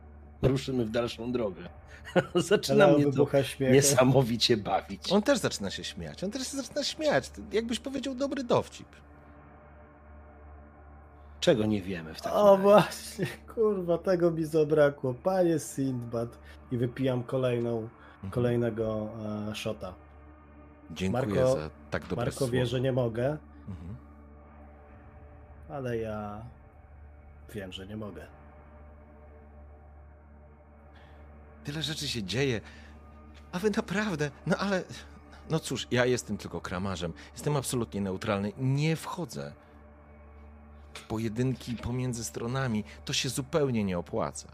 ruszymy 0.41 0.85
w 0.85 0.89
dalszą 0.89 1.31
drogę. 1.31 1.61
Zaczyna 2.35 2.87
mnie 2.87 3.11
to 3.13 3.43
śmiechem. 3.43 3.75
niesamowicie 3.75 4.57
bawić. 4.57 5.11
On 5.11 5.21
też 5.21 5.39
zaczyna 5.39 5.69
się 5.71 5.83
śmiać. 5.83 6.23
On 6.23 6.31
też 6.31 6.47
się 6.47 6.57
zaczyna 6.57 6.83
śmiać. 6.83 7.31
Jakbyś 7.51 7.79
powiedział 7.79 8.15
dobry 8.15 8.43
dowcip. 8.43 8.87
Czego 11.39 11.65
nie 11.65 11.81
wiemy 11.81 12.13
w 12.13 12.21
takim 12.21 12.37
O 12.37 12.51
razie? 12.51 12.63
właśnie, 12.63 13.25
kurwa, 13.55 13.97
tego 13.97 14.31
mi 14.31 14.45
zabrakło. 14.45 15.13
Panie 15.13 15.59
Sindbad. 15.59 16.37
I 16.71 16.77
wypijam 16.77 17.23
kolejną, 17.23 17.77
Mhm. 18.15 18.31
kolejnego 18.31 19.09
e, 19.51 19.55
shota. 19.55 19.93
Dziękuję 20.91 21.23
Marko- 21.43 21.55
za 21.59 21.69
tak 21.91 22.01
dobre 22.07 22.15
Marko 22.25 22.37
słowo. 22.37 22.53
wie, 22.53 22.65
że 22.65 22.81
nie 22.81 22.91
mogę, 22.91 23.37
Mhm. 23.67 23.95
Ale 25.69 25.97
ja 25.97 26.45
wiem, 27.53 27.71
że 27.71 27.87
nie 27.87 27.97
mogę. 27.97 28.27
Tyle 31.63 31.83
rzeczy 31.83 32.07
się 32.07 32.23
dzieje. 32.23 32.61
A 33.51 33.59
wy 33.59 33.69
naprawdę, 33.69 34.31
no 34.45 34.57
ale. 34.57 34.83
No 35.49 35.59
cóż, 35.59 35.87
ja 35.91 36.05
jestem 36.05 36.37
tylko 36.37 36.61
kramarzem. 36.61 37.13
Jestem 37.33 37.57
absolutnie 37.57 38.01
neutralny. 38.01 38.53
Nie 38.57 38.95
wchodzę 38.95 39.53
pojedynki 41.07 41.75
pomiędzy 41.75 42.23
stronami. 42.23 42.83
To 43.05 43.13
się 43.13 43.29
zupełnie 43.29 43.83
nie 43.83 43.97
opłaca. 43.97 44.51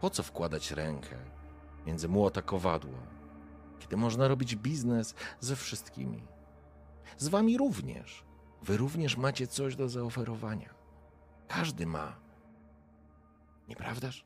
Po 0.00 0.10
co 0.10 0.22
wkładać 0.22 0.70
rękę 0.70 1.16
między 1.86 2.08
młota 2.08 2.42
kowadło, 2.42 2.98
kiedy 3.78 3.96
można 3.96 4.28
robić 4.28 4.56
biznes 4.56 5.14
ze 5.40 5.56
wszystkimi? 5.56 6.22
Z 7.18 7.28
wami 7.28 7.58
również. 7.58 8.27
Wy 8.62 8.76
również 8.76 9.16
macie 9.16 9.46
coś 9.46 9.76
do 9.76 9.88
zaoferowania. 9.88 10.74
Każdy 11.48 11.86
ma. 11.86 12.16
Nieprawdaż? 13.68 14.24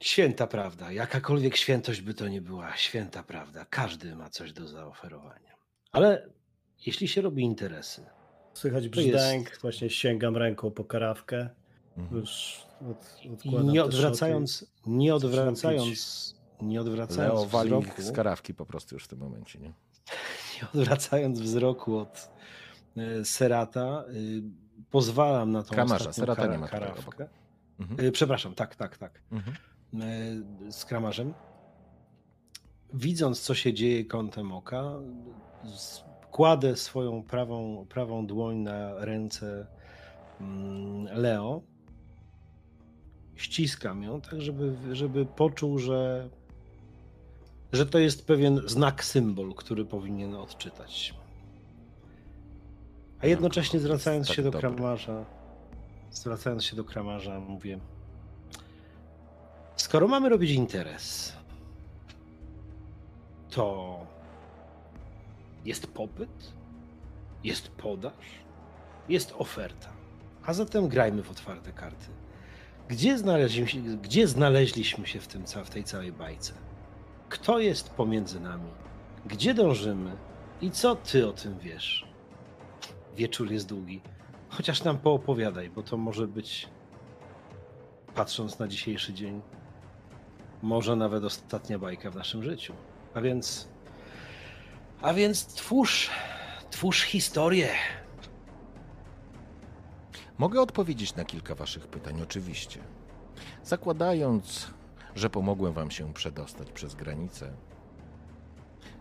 Święta 0.00 0.46
prawda. 0.46 0.92
Jakakolwiek 0.92 1.56
świętość 1.56 2.00
by 2.00 2.14
to 2.14 2.28
nie 2.28 2.40
była, 2.40 2.76
święta 2.76 3.22
prawda. 3.22 3.66
Każdy 3.70 4.16
ma 4.16 4.30
coś 4.30 4.52
do 4.52 4.68
zaoferowania. 4.68 5.54
Ale 5.92 6.28
jeśli 6.86 7.08
się 7.08 7.20
robi 7.20 7.42
interesy, 7.42 8.06
Słychać 8.54 8.88
brzdęk, 8.88 9.48
jest- 9.48 9.62
właśnie 9.62 9.90
sięgam 9.90 10.36
ręką 10.36 10.70
po 10.70 10.84
karawkę. 10.84 11.50
Mhm. 11.96 12.20
Już 12.20 12.62
od, 12.90 13.14
nie 13.64 13.84
odwracając, 13.84 14.66
nie 14.86 15.14
odwracając, 15.14 16.34
nie 16.62 16.80
odwracając 16.80 17.34
Leo 17.34 17.46
wali 17.46 17.70
wzroku, 17.70 18.02
z 18.02 18.12
karawki 18.12 18.54
po 18.54 18.66
prostu 18.66 18.94
już 18.94 19.04
w 19.04 19.08
tym 19.08 19.18
momencie, 19.18 19.58
nie? 19.58 19.72
nie 20.62 20.68
odwracając 20.74 21.40
wzroku 21.40 21.98
od 21.98 22.37
Serata, 23.24 24.04
y, 24.08 24.42
pozwalam 24.90 25.52
na 25.52 25.62
tą 25.62 25.74
Kramarza, 25.74 26.12
Serata 26.12 26.42
kara- 26.42 26.52
nie 26.52 26.58
ma 26.58 26.68
karawkę. 26.68 27.28
Mhm. 27.80 28.00
Y, 28.06 28.12
Przepraszam, 28.12 28.54
tak, 28.54 28.76
tak, 28.76 28.98
tak. 28.98 29.22
Mhm. 29.32 29.56
e, 30.66 30.72
z 30.72 30.84
kramarzem. 30.84 31.34
Widząc, 32.94 33.40
co 33.40 33.54
się 33.54 33.74
dzieje 33.74 34.04
kątem 34.04 34.52
oka, 34.52 34.92
kładę 36.30 36.76
swoją 36.76 37.22
prawą, 37.22 37.86
prawą 37.88 38.26
dłoń 38.26 38.56
na 38.56 39.04
ręce 39.04 39.66
mm, 40.40 41.04
Leo. 41.20 41.62
Ściskam 43.36 44.02
ją, 44.02 44.20
tak 44.20 44.40
żeby, 44.42 44.76
żeby 44.92 45.26
poczuł, 45.26 45.78
że, 45.78 46.28
że 47.72 47.86
to 47.86 47.98
jest 47.98 48.26
pewien 48.26 48.60
znak, 48.66 49.04
symbol, 49.04 49.54
który 49.54 49.84
powinien 49.84 50.34
odczytać. 50.34 51.14
A 53.22 53.26
jednocześnie 53.26 53.80
zwracając 53.80 54.26
tak 54.26 54.36
się 54.36 54.42
do 54.42 54.50
dobry. 54.50 54.68
kramarza, 54.68 55.24
zwracając 56.10 56.64
się 56.64 56.76
do 56.76 56.84
kramarza, 56.84 57.40
mówię: 57.40 57.78
Skoro 59.76 60.08
mamy 60.08 60.28
robić 60.28 60.50
interes, 60.50 61.32
to 63.50 63.98
jest 65.64 65.86
popyt, 65.86 66.52
jest 67.44 67.68
podaż, 67.68 68.24
jest 69.08 69.34
oferta. 69.38 69.88
A 70.44 70.52
zatem 70.52 70.88
grajmy 70.88 71.22
w 71.22 71.30
otwarte 71.30 71.72
karty. 71.72 72.06
Gdzie 72.88 73.18
znaleźliśmy 73.18 73.68
się, 73.68 73.96
gdzie 73.96 74.28
znaleźliśmy 74.28 75.06
się 75.06 75.20
w, 75.20 75.28
tym, 75.28 75.46
w 75.64 75.70
tej 75.70 75.84
całej 75.84 76.12
bajce? 76.12 76.52
Kto 77.28 77.58
jest 77.58 77.90
pomiędzy 77.90 78.40
nami? 78.40 78.70
Gdzie 79.26 79.54
dążymy? 79.54 80.16
I 80.60 80.70
co 80.70 80.96
ty 80.96 81.28
o 81.28 81.32
tym 81.32 81.58
wiesz? 81.58 82.07
Wieczór 83.18 83.52
jest 83.52 83.66
długi. 83.66 84.00
Chociaż 84.48 84.84
nam 84.84 84.98
poopowiadaj, 84.98 85.70
bo 85.70 85.82
to 85.82 85.96
może 85.96 86.28
być, 86.28 86.68
patrząc 88.14 88.58
na 88.58 88.68
dzisiejszy 88.68 89.14
dzień, 89.14 89.40
może 90.62 90.96
nawet 90.96 91.24
ostatnia 91.24 91.78
bajka 91.78 92.10
w 92.10 92.16
naszym 92.16 92.42
życiu. 92.42 92.74
A 93.14 93.20
więc. 93.20 93.68
A 95.02 95.14
więc 95.14 95.46
twórz. 95.46 96.10
Twórz 96.70 97.02
historię. 97.02 97.68
Mogę 100.38 100.60
odpowiedzieć 100.60 101.16
na 101.16 101.24
kilka 101.24 101.54
Waszych 101.54 101.86
pytań, 101.86 102.22
oczywiście. 102.22 102.80
Zakładając, 103.64 104.70
że 105.14 105.30
pomogłem 105.30 105.72
Wam 105.72 105.90
się 105.90 106.14
przedostać 106.14 106.72
przez 106.72 106.94
granicę, 106.94 107.52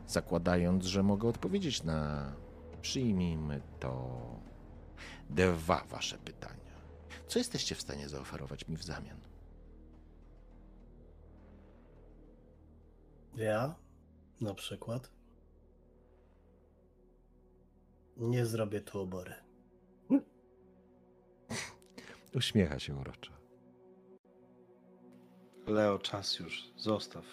zakładając, 0.08 0.86
że 0.86 1.04
mogę 1.04 1.28
odpowiedzieć 1.28 1.84
na, 1.84 2.32
przyjmijmy 2.88 3.62
to, 3.80 4.20
dwa 5.30 5.84
Wasze 5.90 6.18
pytania. 6.18 6.78
Co 7.28 7.40
jesteście 7.40 7.76
w 7.76 7.82
stanie 7.82 8.10
zaoferować 8.10 8.68
mi 8.68 8.78
w 8.78 8.84
zamian? 8.84 9.20
Ja 13.36 13.76
na 14.42 14.54
przykład 14.54 15.12
nie 18.18 18.46
zrobię 18.46 18.82
tu 18.82 19.00
obory. 19.00 19.34
Uśmiecha 22.36 22.80
się 22.80 22.96
uroczo. 22.96 23.32
Leo, 25.68 26.00
czas 26.00 26.40
już. 26.40 26.72
Zostaw. 26.78 27.26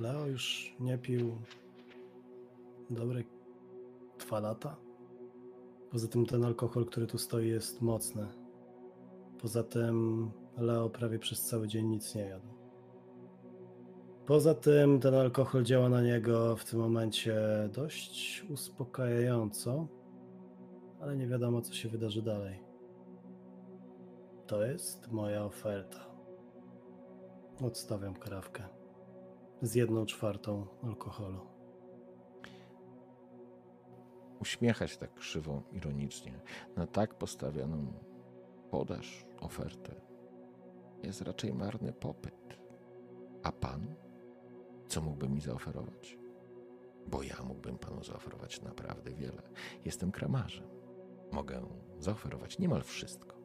Leo 0.00 0.26
już 0.26 0.74
nie 0.80 0.98
pił 0.98 1.38
dobre 2.90 3.37
dwa 4.18 4.40
lata. 4.40 4.76
Poza 5.90 6.08
tym 6.08 6.26
ten 6.26 6.44
alkohol, 6.44 6.86
który 6.86 7.06
tu 7.06 7.18
stoi, 7.18 7.48
jest 7.48 7.82
mocny. 7.82 8.26
Poza 9.40 9.62
tym 9.62 10.30
Leo 10.58 10.90
prawie 10.90 11.18
przez 11.18 11.42
cały 11.42 11.68
dzień 11.68 11.86
nic 11.86 12.14
nie 12.14 12.22
jadł. 12.22 12.46
Poza 14.26 14.54
tym 14.54 15.00
ten 15.00 15.14
alkohol 15.14 15.64
działa 15.64 15.88
na 15.88 16.02
niego 16.02 16.56
w 16.56 16.64
tym 16.64 16.80
momencie 16.80 17.36
dość 17.72 18.44
uspokajająco, 18.50 19.86
ale 21.00 21.16
nie 21.16 21.26
wiadomo, 21.26 21.62
co 21.62 21.74
się 21.74 21.88
wydarzy 21.88 22.22
dalej. 22.22 22.60
To 24.46 24.64
jest 24.64 25.12
moja 25.12 25.44
oferta. 25.44 25.98
Odstawiam 27.64 28.14
karawkę 28.14 28.62
z 29.62 29.74
jedną 29.74 30.06
czwartą 30.06 30.66
alkoholu. 30.82 31.57
Uśmiecha 34.40 34.86
się 34.86 34.96
tak 34.96 35.14
krzywo, 35.14 35.62
ironicznie. 35.72 36.40
Na 36.76 36.86
tak 36.86 37.14
postawioną 37.14 37.92
podaż, 38.70 39.26
ofertę 39.40 39.94
jest 41.02 41.22
raczej 41.22 41.54
marny 41.54 41.92
popyt. 41.92 42.58
A 43.42 43.52
pan? 43.52 43.94
Co 44.88 45.00
mógłby 45.00 45.28
mi 45.28 45.40
zaoferować? 45.40 46.18
Bo 47.06 47.22
ja 47.22 47.36
mógłbym 47.48 47.78
panu 47.78 48.04
zaoferować 48.04 48.62
naprawdę 48.62 49.12
wiele. 49.12 49.42
Jestem 49.84 50.12
kramarzem. 50.12 50.68
Mogę 51.32 51.66
zaoferować 51.98 52.58
niemal 52.58 52.82
wszystko. 52.82 53.38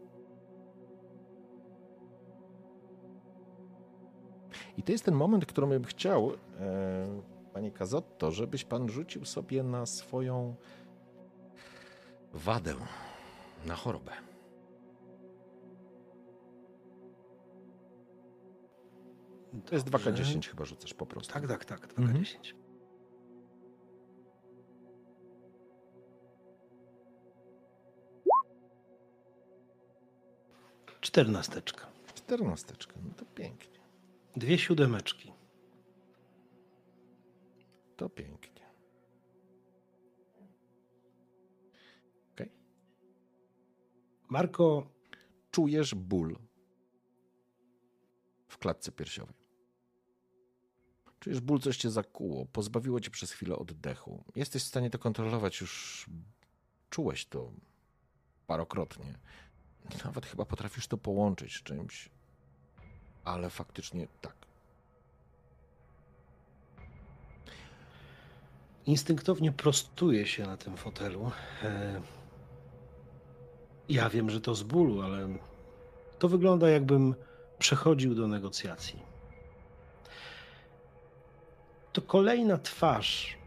I 4.78 4.84
to 4.84 4.92
jest 4.92 5.06
ten 5.06 5.16
moment, 5.16 5.46
który 5.46 5.68
bym 5.68 5.84
chciał, 5.84 6.32
e, 6.60 7.22
panie 7.54 7.72
Kazotto, 7.72 8.32
żebyś 8.32 8.66
pan 8.66 8.90
rzucił 8.90 9.26
sobie 9.26 9.64
na 9.64 9.86
swoją 9.86 10.56
wadę, 12.34 12.76
na 13.66 13.76
chorobę. 13.76 14.12
To 19.66 19.76
jest 19.76 19.90
Dobrze. 19.90 20.12
2K10 20.12 20.50
chyba 20.50 20.66
rzucasz 20.66 20.94
po 20.94 21.06
prostu. 21.06 21.34
Tak, 21.34 21.48
tak, 21.48 21.66
tak. 21.66 21.94
2K10. 21.94 22.00
Mhm. 22.00 22.26
Czternasteczka. 31.02 31.88
Czternasteczka, 32.16 32.94
no 33.04 33.14
to 33.18 33.26
pięknie. 33.26 33.80
Dwie 34.36 34.58
siódemeczki. 34.58 35.34
To 37.98 38.10
pięknie. 38.10 38.53
Marko, 44.34 44.88
Czujesz 45.52 45.96
ból 45.96 46.40
w 48.48 48.58
klatce 48.58 48.92
piersiowej. 48.92 49.36
Czujesz 51.20 51.40
ból, 51.40 51.60
coś 51.60 51.78
cię 51.78 51.92
zakuło, 51.92 52.46
pozbawiło 52.46 53.00
cię 53.00 53.10
przez 53.10 53.32
chwilę 53.32 53.56
oddechu. 53.56 54.24
Jesteś 54.36 54.64
w 54.64 54.68
stanie 54.68 54.90
to 54.90 55.00
kontrolować, 55.00 55.62
już 55.62 56.06
czułeś 56.90 57.26
to 57.26 57.52
parokrotnie. 58.48 59.14
Nawet 60.06 60.26
chyba 60.26 60.46
potrafisz 60.46 60.88
to 60.88 60.98
połączyć 60.98 61.56
z 61.58 61.64
czymś, 61.64 62.10
ale 63.24 63.50
faktycznie 63.50 64.08
tak. 64.22 64.36
instynktownie 68.86 69.52
prostuję 69.52 70.28
się 70.28 70.44
na 70.44 70.58
tym 70.58 70.78
fotelu. 70.78 71.32
Ja 73.90 74.10
wiem, 74.10 74.30
że 74.30 74.42
to 74.42 74.56
z 74.56 74.64
bólu, 74.64 75.02
ale 75.02 75.28
to 76.20 76.28
wygląda 76.28 76.70
jakbym 76.70 77.16
przechodził 77.60 78.16
do 78.16 78.28
negocjacji. 78.28 79.00
To 81.94 82.02
kolejna 82.02 82.58
twarz 82.58 83.38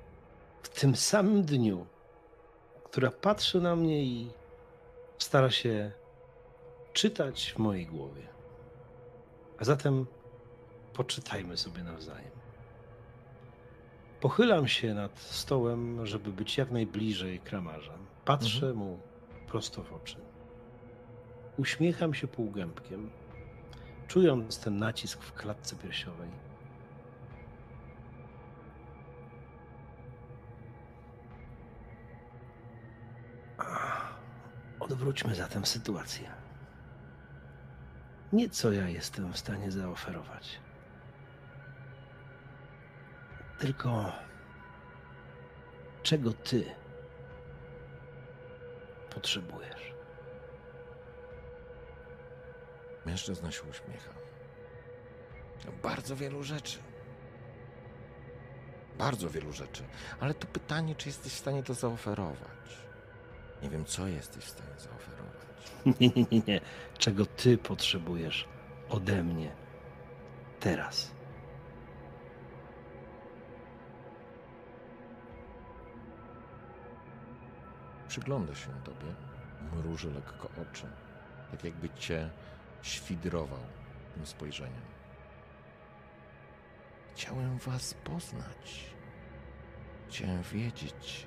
w 0.63 0.69
tym 0.69 0.97
samym 0.97 1.43
dniu, 1.43 1.87
która 2.85 3.11
patrzy 3.11 3.61
na 3.61 3.77
mnie 3.77 4.03
i 4.05 4.31
stara 5.19 5.51
się 5.51 5.93
czytać 6.93 7.53
w 7.53 7.59
mojej 7.59 7.87
głowie. 7.87 8.23
A 9.59 9.65
zatem 9.65 10.07
poczytajmy 10.93 11.57
sobie 11.57 11.83
nawzajem. 11.83 12.31
Pochylam 14.21 14.69
się 14.69 14.95
nad 14.95 15.19
stołem, 15.19 16.07
żeby 16.07 16.33
być 16.33 16.59
jak 16.59 16.71
najbliżej 16.71 17.41
kramarza. 17.41 17.99
Patrzę 18.25 18.75
mu 18.75 18.99
prosto 19.47 19.83
w 19.83 19.93
oczy. 19.93 20.26
Uśmiecham 21.59 22.15
się 22.15 22.29
półgębkiem, 22.29 23.11
czując 24.09 24.59
ten 24.59 24.79
nacisk 24.79 25.23
w 25.23 25.33
klatce 25.33 25.77
piersiowej. 25.77 26.31
Odwróćmy 34.81 35.35
zatem 35.35 35.67
sytuację. 35.67 36.31
Nieco 38.33 38.73
ja 38.73 38.89
jestem 38.89 39.33
w 39.33 39.39
stanie 39.39 39.71
zaoferować. 39.71 40.61
Tylko 43.59 44.13
czego 46.03 46.33
ty 46.33 46.65
potrzebujesz? 49.15 49.86
Mężczyzna 53.07 53.51
się 53.51 53.63
uśmiecha. 53.63 54.11
Bardzo 55.83 56.17
wielu 56.17 56.43
rzeczy. 56.43 56.79
Bardzo 58.99 59.31
wielu 59.31 59.53
rzeczy. 59.53 59.83
Ale 60.21 60.35
to 60.35 60.47
pytanie, 60.47 60.95
czy 60.95 61.09
jesteś 61.09 61.33
w 61.33 61.39
stanie 61.39 61.63
to 61.63 61.75
zaoferować? 61.75 62.87
Nie 63.63 63.71
wiem, 63.71 63.85
co 63.85 64.07
jesteś 64.07 64.45
w 64.45 64.49
stanie 64.49 64.71
zaoferować. 64.79 65.47
Nie, 65.87 66.09
nie, 66.17 66.27
nie, 66.33 66.43
nie. 66.47 66.61
Czego 66.99 67.27
ty 67.27 67.59
potrzebujesz 67.59 68.49
ode 68.89 69.23
mnie 69.23 69.51
teraz? 70.61 71.11
Przygląda 78.09 78.55
się 78.55 78.69
tobie, 78.85 79.15
mruży 79.73 80.11
lekko 80.11 80.49
oczy, 80.63 80.87
tak 81.51 81.65
jakby 81.65 81.89
cię 81.91 82.31
świdrował 82.83 83.67
tym 84.15 84.27
spojrzeniem. 84.27 84.87
Chciałem 87.15 87.59
was 87.59 87.95
poznać. 87.95 88.95
Chciałem 90.09 90.43
wiedzieć, 90.43 91.27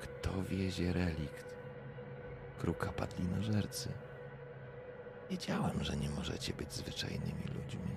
kto 0.00 0.42
wiezie 0.42 0.92
relikt 0.92 1.54
kruka 2.58 2.92
padlinożercy. 2.92 3.92
Wiedziałem, 5.30 5.84
że 5.84 5.96
nie 5.96 6.10
możecie 6.10 6.54
być 6.54 6.72
zwyczajnymi 6.72 7.44
ludźmi. 7.54 7.96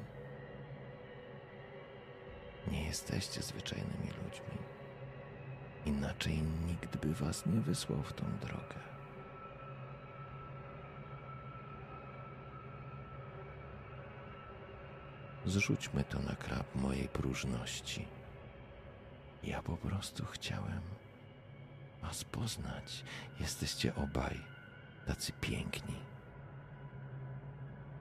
Nie 2.68 2.86
jesteście 2.86 3.42
zwyczajnymi 3.42 4.08
ludźmi. 4.24 4.58
Inaczej 5.86 6.42
nikt 6.42 6.98
by 6.98 7.14
was 7.14 7.46
nie 7.46 7.62
wysłał 7.62 8.04
w 8.04 8.14
tą 8.14 8.26
drogę. 8.42 8.93
Zrzućmy 15.46 16.04
to 16.04 16.20
na 16.20 16.36
krab 16.36 16.76
mojej 16.76 17.08
próżności. 17.08 18.08
Ja 19.44 19.62
po 19.62 19.78
prostu 19.78 20.26
chciałem 20.26 20.82
was 22.02 22.24
poznać. 22.24 23.04
Jesteście 23.40 23.96
obaj 23.96 24.42
tacy 25.08 25.34
piękni. 25.42 25.96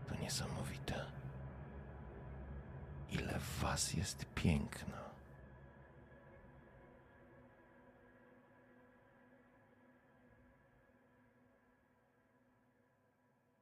To 0.08 0.14
niesamowite. 0.14 1.06
Ile 3.10 3.38
w 3.38 3.60
was 3.60 3.94
jest 3.94 4.24
piękna. 4.34 5.02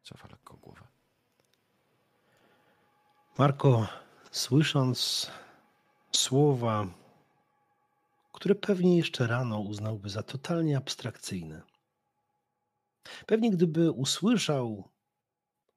Cofa 0.02 0.28
lekko 0.28 0.56
głowę. 0.56 0.89
Marko, 3.40 3.86
słysząc 4.30 5.30
słowa, 6.12 6.86
które 8.32 8.54
pewnie 8.54 8.96
jeszcze 8.96 9.26
rano 9.26 9.60
uznałby 9.60 10.08
za 10.08 10.22
totalnie 10.22 10.76
abstrakcyjne, 10.76 11.62
pewnie 13.26 13.50
gdyby 13.50 13.90
usłyszał 13.90 14.88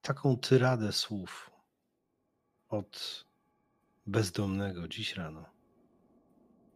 taką 0.01 0.37
tyradę 0.37 0.91
słów 0.91 1.51
od 2.69 3.25
bezdomnego 4.05 4.87
dziś 4.87 5.15
rano, 5.15 5.45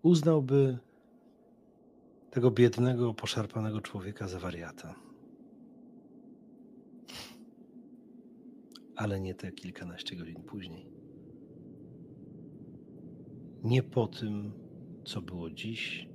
uznałby 0.01 0.77
tego 2.31 2.51
biednego, 2.51 3.13
poszarpanego 3.13 3.81
człowieka 3.81 4.27
za 4.27 4.39
wariata. 4.39 5.06
Ale 8.97 9.19
nie 9.19 9.35
te 9.35 9.51
kilkanaście 9.51 10.15
godzin 10.15 10.43
później. 10.43 10.89
Nie 13.63 13.83
po 13.83 14.07
tym, 14.07 14.53
co 15.05 15.21
było 15.21 15.49
dziś, 15.49 16.09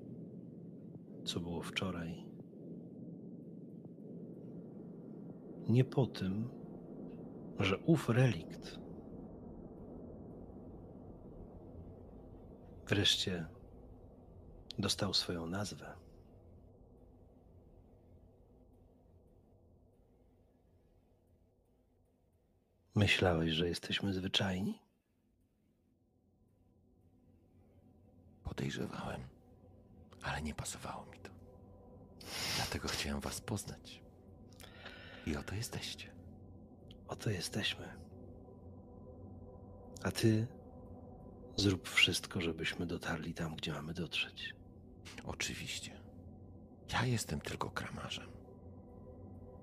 co 1.25 1.41
było 1.41 1.63
wczoraj. 1.63 2.27
Nie 5.69 5.85
po 5.85 6.07
tym, 6.07 6.49
że 7.59 7.79
ów 7.79 8.09
relikt 8.09 8.79
wreszcie 12.89 13.47
dostał 14.79 15.15
swoją 15.15 15.47
nazwę. 15.47 16.02
Myślałeś, 22.95 23.53
że 23.53 23.69
jesteśmy 23.69 24.13
zwyczajni? 24.13 24.79
Podejrzewałem, 28.45 29.21
ale 30.23 30.43
nie 30.43 30.55
pasowało 30.55 31.07
mi 31.07 31.19
to. 31.19 31.31
Dlatego 32.57 32.89
chciałem 32.89 33.21
was 33.21 33.41
poznać. 33.41 34.03
I 35.27 35.37
oto 35.37 35.55
jesteście. 35.55 36.13
Oto 37.09 37.31
jesteśmy. 37.31 37.89
A 40.03 40.11
ty 40.11 40.47
zrób 41.57 41.89
wszystko, 41.89 42.41
żebyśmy 42.41 42.87
dotarli 42.87 43.35
tam, 43.35 43.57
gdzie 43.57 43.73
mamy 43.73 43.95
dotrzeć. 43.95 44.55
Oczywiście. 45.25 46.01
Ja 46.93 47.05
jestem 47.07 47.41
tylko 47.41 47.71
kramarzem. 47.71 48.31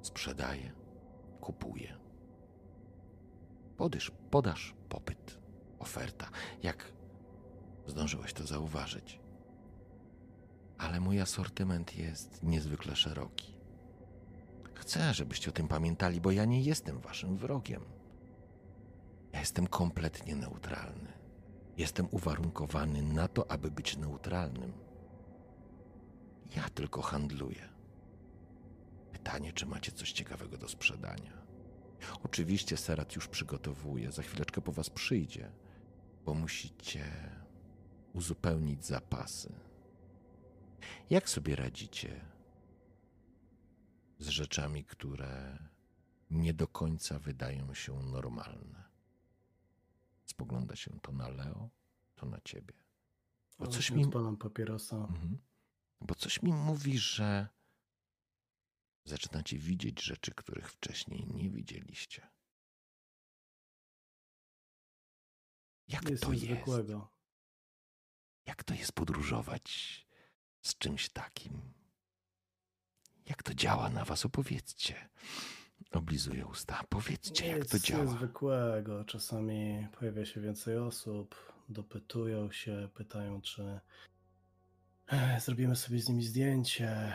Sprzedaję, 0.02 0.72
kupuję. 1.42 2.09
Podysz, 3.80 4.12
podasz 4.32 4.74
popyt, 4.90 5.40
oferta, 5.80 6.30
jak 6.64 6.92
zdążyłeś 7.88 8.34
to 8.34 8.48
zauważyć. 8.48 9.20
Ale 10.78 11.00
mój 11.00 11.22
asortyment 11.22 11.96
jest 11.96 12.44
niezwykle 12.44 12.96
szeroki. 12.96 13.56
Chcę, 14.74 15.14
żebyście 15.14 15.50
o 15.50 15.54
tym 15.54 15.68
pamiętali, 15.68 16.22
bo 16.22 16.32
ja 16.32 16.46
nie 16.46 16.62
jestem 16.62 17.00
waszym 17.00 17.38
wrogiem. 17.38 17.82
Ja 19.34 19.40
jestem 19.40 19.68
kompletnie 19.68 20.36
neutralny. 20.36 21.14
Jestem 21.78 22.08
uwarunkowany 22.12 23.02
na 23.04 23.28
to, 23.28 23.52
aby 23.52 23.72
być 23.72 23.98
neutralnym. 23.98 24.74
Ja 26.56 26.70
tylko 26.70 27.02
handluję. 27.02 27.70
Pytanie, 29.12 29.54
czy 29.54 29.66
macie 29.66 29.92
coś 29.92 30.12
ciekawego 30.12 30.58
do 30.58 30.68
sprzedania? 30.68 31.39
Oczywiście 32.24 32.78
Serat 32.78 33.16
już 33.16 33.28
przygotowuje, 33.28 34.12
za 34.12 34.22
chwileczkę 34.24 34.62
po 34.62 34.72
was 34.72 34.90
przyjdzie, 34.90 35.52
bo 36.26 36.34
musicie 36.34 37.06
uzupełnić 38.14 38.86
zapasy. 38.86 39.54
Jak 41.10 41.30
sobie 41.30 41.56
radzicie 41.56 42.22
z 44.20 44.28
rzeczami, 44.28 44.84
które 44.84 45.58
nie 46.32 46.54
do 46.54 46.68
końca 46.68 47.20
wydają 47.20 47.74
się 47.74 48.04
normalne? 48.04 48.84
Spogląda 50.26 50.76
się 50.76 51.00
to 51.02 51.12
na 51.12 51.30
Leo, 51.30 51.70
to 52.16 52.26
na 52.26 52.40
ciebie. 52.42 52.74
Bo 53.60 53.68
coś 53.68 53.92
mi, 53.92 54.06
Odpalam 54.06 54.38
papierosa. 54.38 54.96
Mhm. 54.96 55.38
bo 56.02 56.16
coś 56.16 56.42
mi 56.42 56.54
mówi, 56.54 56.98
że 56.98 57.48
zaczynacie 59.10 59.58
widzieć 59.58 60.04
rzeczy, 60.04 60.32
których 60.36 60.72
wcześniej 60.72 61.28
nie 61.28 61.50
widzieliście. 61.50 62.28
Jak 65.88 66.10
Jest 66.10 66.24
to 66.24 66.34
nic 66.34 66.44
jest? 66.44 66.54
zwykłego. 66.56 67.10
Jak 68.46 68.64
to 68.64 68.74
jest 68.74 68.92
podróżować 68.92 69.66
z 70.62 70.78
czymś 70.78 71.10
takim? 71.10 71.62
Jak 73.26 73.44
to 73.44 73.54
działa 73.54 73.90
na 73.90 74.06
was? 74.06 74.26
Opowiedzcie. 74.26 75.10
Oblizuję 75.92 76.46
usta. 76.48 76.84
Powiedzcie, 76.90 77.48
jak 77.48 77.66
to 77.66 77.78
Nic 77.78 77.86
działa. 77.86 78.04
niezwykłego. 78.04 79.06
Czasami 79.06 79.88
pojawia 80.00 80.26
się 80.26 80.42
więcej 80.42 80.78
osób, 80.78 81.54
dopytują 81.70 82.52
się, 82.52 82.90
pytają, 82.94 83.42
czy 83.42 83.80
zrobimy 85.40 85.76
sobie 85.76 86.00
z 86.00 86.10
nimi 86.10 86.24
zdjęcie. 86.24 87.14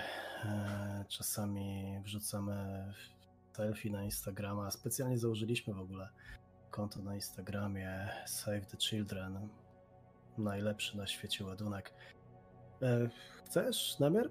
Czasami 1.09 1.99
wrzucamy 2.03 2.85
selfie 3.53 3.91
na 3.91 4.05
Instagrama. 4.05 4.71
Specjalnie 4.71 5.19
założyliśmy 5.19 5.75
w 5.75 5.81
ogóle 5.81 6.09
konto 6.71 7.03
na 7.03 7.15
Instagramie 7.15 8.09
Save 8.27 8.67
the 8.67 8.77
Children. 8.77 9.49
Najlepszy 10.39 10.97
na 10.97 11.07
świecie 11.07 11.45
ładunek. 11.45 11.95
Chcesz 13.45 13.99
namiar? 13.99 14.31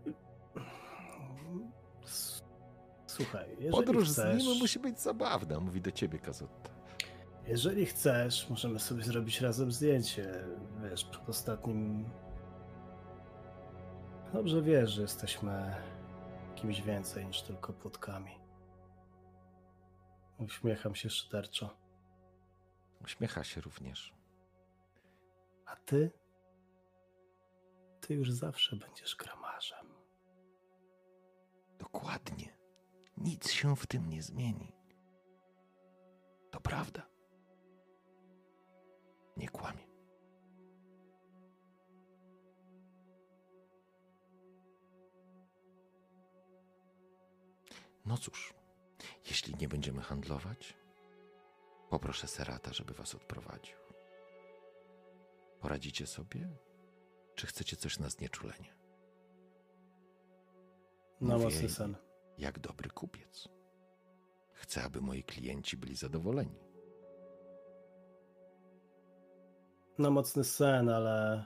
Słuchaj, 3.07 3.49
jeżeli 3.49 3.71
Podróż 3.71 4.09
chcesz... 4.09 4.43
z 4.43 4.47
nim 4.47 4.57
musi 4.57 4.79
być 4.79 4.99
zabawna, 4.99 5.59
mówi 5.59 5.81
do 5.81 5.91
ciebie 5.91 6.19
Kazotta. 6.19 6.69
Jeżeli 7.47 7.85
chcesz, 7.85 8.49
możemy 8.49 8.79
sobie 8.79 9.03
zrobić 9.03 9.41
razem 9.41 9.71
zdjęcie. 9.71 10.43
Wiesz, 10.83 11.05
przed 11.05 11.29
ostatnim. 11.29 12.05
Dobrze 14.33 14.61
wiesz, 14.61 14.91
że 14.91 15.01
jesteśmy 15.01 15.75
kimś 16.55 16.81
więcej 16.81 17.25
niż 17.25 17.41
tylko 17.41 17.73
płotkami. 17.73 18.39
Uśmiecham 20.37 20.95
się 20.95 21.09
szyderczo. 21.09 21.77
Uśmiecha 23.03 23.43
się 23.43 23.61
również. 23.61 24.13
A 25.65 25.75
ty? 25.75 26.11
Ty 28.01 28.13
już 28.13 28.31
zawsze 28.31 28.75
będziesz 28.75 29.15
gramarzem. 29.15 29.87
Dokładnie. 31.79 32.57
Nic 33.17 33.51
się 33.51 33.75
w 33.75 33.87
tym 33.87 34.09
nie 34.09 34.23
zmieni. 34.23 34.71
To 36.51 36.61
prawda. 36.61 37.07
Nie 39.37 39.49
kłamie. 39.49 39.82
No 48.05 48.17
cóż, 48.17 48.53
jeśli 49.25 49.55
nie 49.55 49.67
będziemy 49.67 50.01
handlować, 50.01 50.77
poproszę 51.89 52.27
Serata, 52.27 52.73
żeby 52.73 52.93
was 52.93 53.15
odprowadził. 53.15 53.77
Poradzicie 55.59 56.07
sobie? 56.07 56.49
Czy 57.35 57.47
chcecie 57.47 57.75
coś 57.75 57.99
na 57.99 58.09
znieczulenie? 58.09 58.75
Na 61.21 61.37
jej, 61.37 61.69
sen. 61.69 61.95
Jak 62.37 62.59
dobry 62.59 62.89
kupiec. 62.89 63.49
Chcę, 64.53 64.83
aby 64.83 65.01
moi 65.01 65.23
klienci 65.23 65.77
byli 65.77 65.95
zadowoleni. 65.95 66.59
Na 69.97 70.09
mocny 70.09 70.43
sen, 70.43 70.89
ale 70.89 71.45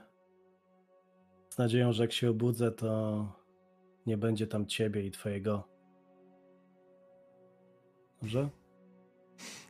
z 1.50 1.58
nadzieją, 1.58 1.92
że 1.92 2.02
jak 2.02 2.12
się 2.12 2.30
obudzę, 2.30 2.70
to 2.70 3.32
nie 4.06 4.18
będzie 4.18 4.46
tam 4.46 4.66
ciebie 4.66 5.06
i 5.06 5.10
twojego. 5.10 5.68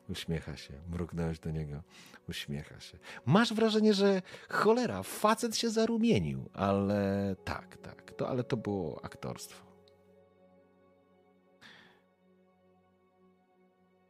Uśmiecha 0.08 0.56
się, 0.56 0.74
mruknąłeś 0.90 1.38
do 1.38 1.50
niego. 1.50 1.82
Uśmiecha 2.28 2.80
się. 2.80 2.98
Masz 3.26 3.54
wrażenie, 3.54 3.94
że 3.94 4.22
cholera, 4.48 5.02
facet 5.02 5.56
się 5.56 5.70
zarumienił, 5.70 6.50
ale 6.52 7.36
tak, 7.44 7.76
tak, 7.76 8.12
to, 8.12 8.28
ale 8.28 8.44
to 8.44 8.56
było 8.56 9.04
aktorstwo. 9.04 9.68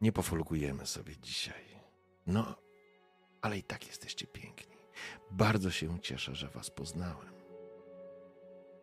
Nie 0.01 0.11
pofolgujemy 0.11 0.85
sobie 0.85 1.17
dzisiaj. 1.17 1.65
No, 2.27 2.55
ale 3.41 3.57
i 3.57 3.63
tak 3.63 3.87
jesteście 3.87 4.27
piękni. 4.27 4.77
Bardzo 5.31 5.71
się 5.71 5.99
cieszę, 5.99 6.35
że 6.35 6.47
was 6.47 6.69
poznałem. 6.69 7.33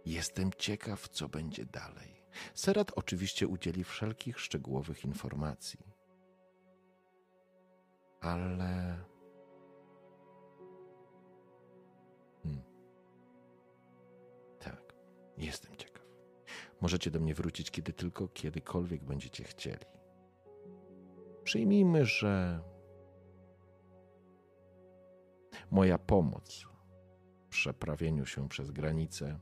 Jestem 0.06 0.50
ciekaw, 0.58 1.08
co 1.08 1.28
będzie 1.28 1.64
dalej. 1.64 2.15
Serat 2.54 2.92
oczywiście 2.96 3.48
udzieli 3.48 3.84
wszelkich 3.84 4.40
szczegółowych 4.40 5.04
informacji. 5.04 5.80
Ale. 8.20 9.04
Hmm. 12.42 12.62
Tak, 14.58 14.94
jestem 15.38 15.76
ciekaw. 15.76 16.06
Możecie 16.80 17.10
do 17.10 17.20
mnie 17.20 17.34
wrócić 17.34 17.70
kiedy 17.70 17.92
tylko, 17.92 18.28
kiedykolwiek 18.28 19.04
będziecie 19.04 19.44
chcieli. 19.44 19.86
Przyjmijmy, 21.44 22.04
że 22.04 22.60
moja 25.70 25.98
pomoc 25.98 26.66
w 27.46 27.48
przeprawieniu 27.48 28.26
się 28.26 28.48
przez 28.48 28.70
granicę 28.70 29.38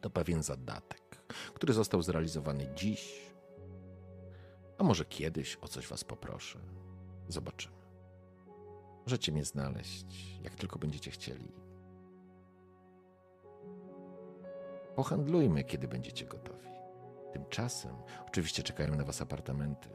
to 0.00 0.10
pewien 0.10 0.42
zadatek, 0.42 1.02
który 1.54 1.72
został 1.72 2.02
zrealizowany 2.02 2.68
dziś, 2.74 3.32
a 4.78 4.84
może 4.84 5.04
kiedyś 5.04 5.56
o 5.60 5.68
coś 5.68 5.86
Was 5.86 6.04
poproszę. 6.04 6.58
Zobaczymy. 7.28 7.84
Możecie 9.06 9.32
mnie 9.32 9.44
znaleźć, 9.44 10.40
jak 10.42 10.54
tylko 10.54 10.78
będziecie 10.78 11.10
chcieli. 11.10 11.52
Pohandlujmy, 14.96 15.64
kiedy 15.64 15.88
będziecie 15.88 16.26
gotowi. 16.26 16.68
Tymczasem, 17.32 17.96
oczywiście, 18.28 18.62
czekają 18.62 18.94
na 18.94 19.04
Was 19.04 19.22
apartamenty. 19.22 19.88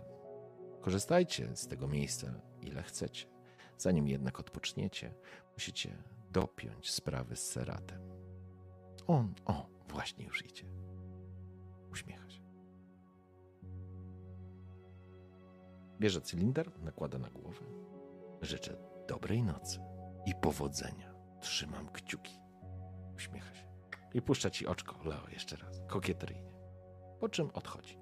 Korzystajcie 0.81 1.55
z 1.55 1.67
tego 1.67 1.87
miejsca, 1.87 2.41
ile 2.61 2.83
chcecie. 2.83 3.27
Zanim 3.77 4.07
jednak 4.07 4.39
odpoczniecie, 4.39 5.13
musicie 5.53 6.03
dopiąć 6.31 6.91
sprawy 6.91 7.35
z 7.35 7.51
Seratem. 7.51 8.01
On, 9.07 9.33
o, 9.45 9.65
właśnie 9.87 10.25
już 10.25 10.45
idzie. 10.45 10.65
Uśmiecha 11.91 12.29
się. 12.29 12.41
Bierze 15.99 16.21
cylinder, 16.21 16.71
nakłada 16.81 17.17
na 17.17 17.29
głowę. 17.29 17.65
Życzę 18.41 18.77
dobrej 19.07 19.43
nocy 19.43 19.79
i 20.25 20.35
powodzenia. 20.35 21.13
Trzymam 21.41 21.89
kciuki. 21.89 22.39
Uśmiecha 23.15 23.55
się. 23.55 23.69
I 24.13 24.21
puszcza 24.21 24.49
ci 24.49 24.67
oczko, 24.67 25.03
Leo, 25.05 25.29
jeszcze 25.31 25.55
raz, 25.55 25.81
kokieteryjnie. 25.87 26.53
Po 27.19 27.29
czym 27.29 27.49
odchodzi. 27.53 27.97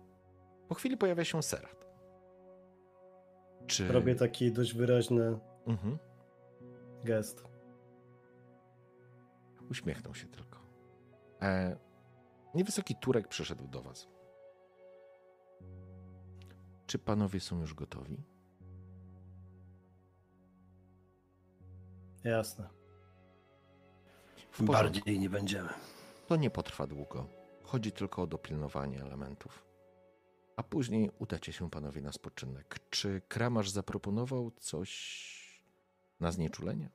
Po 0.68 0.76
chwili 0.76 0.98
pojawia 0.98 1.24
się 1.24 1.44
Serat. 1.44 1.88
Czy... 3.68 3.88
Robię 3.88 4.16
taki 4.16 4.52
dość 4.52 4.74
wyraźny 4.74 5.40
Mhm. 5.68 5.98
gest. 7.04 7.44
Uśmiechnął 9.70 10.16
się 10.16 10.28
tylko. 10.28 10.60
E, 11.42 11.78
niewysoki 12.58 12.96
Turek 12.96 13.28
przyszedł 13.28 13.68
do 13.68 13.82
was. 13.82 14.08
Czy 16.88 17.00
panowie 17.00 17.40
są 17.40 17.62
już 17.62 17.74
gotowi? 17.74 18.24
Jasne. 22.24 22.70
Bardziej 24.60 25.20
nie 25.20 25.30
będziemy. 25.30 25.70
To 26.28 26.36
nie 26.36 26.50
potrwa 26.50 26.88
długo. 26.88 27.28
Chodzi 27.64 27.92
tylko 27.92 28.22
o 28.22 28.28
dopilnowanie 28.28 29.02
elementów. 29.02 29.66
a 30.58 30.64
później 30.64 31.12
udacie 31.20 31.54
się 31.54 31.70
panowie 31.70 32.02
na 32.02 32.12
spoczynek. 32.12 32.80
Czy 32.90 33.22
kramarz 33.28 33.70
zaproponował 33.70 34.52
coś 34.52 35.62
na 36.20 36.32
znieczulenie? 36.32 36.90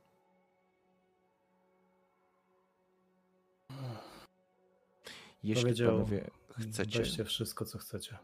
Jeśli 5.42 5.62
Powiedział, 5.62 5.92
panowie 5.92 6.30
chcecie, 6.50 6.98
Weźcie 6.98 7.24
wszystko, 7.24 7.64
co 7.64 7.78
chcecie. 7.78 8.18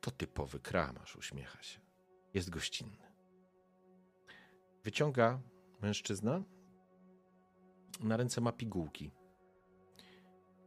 to 0.00 0.10
typowy 0.10 0.60
kramarz, 0.60 1.16
uśmiecha 1.16 1.62
się. 1.62 1.80
Jest 2.34 2.50
gościnny. 2.50 3.12
Wyciąga 4.84 5.40
mężczyzna. 5.82 6.42
Na 8.00 8.16
ręce 8.16 8.40
ma 8.40 8.52
pigułki. 8.52 9.10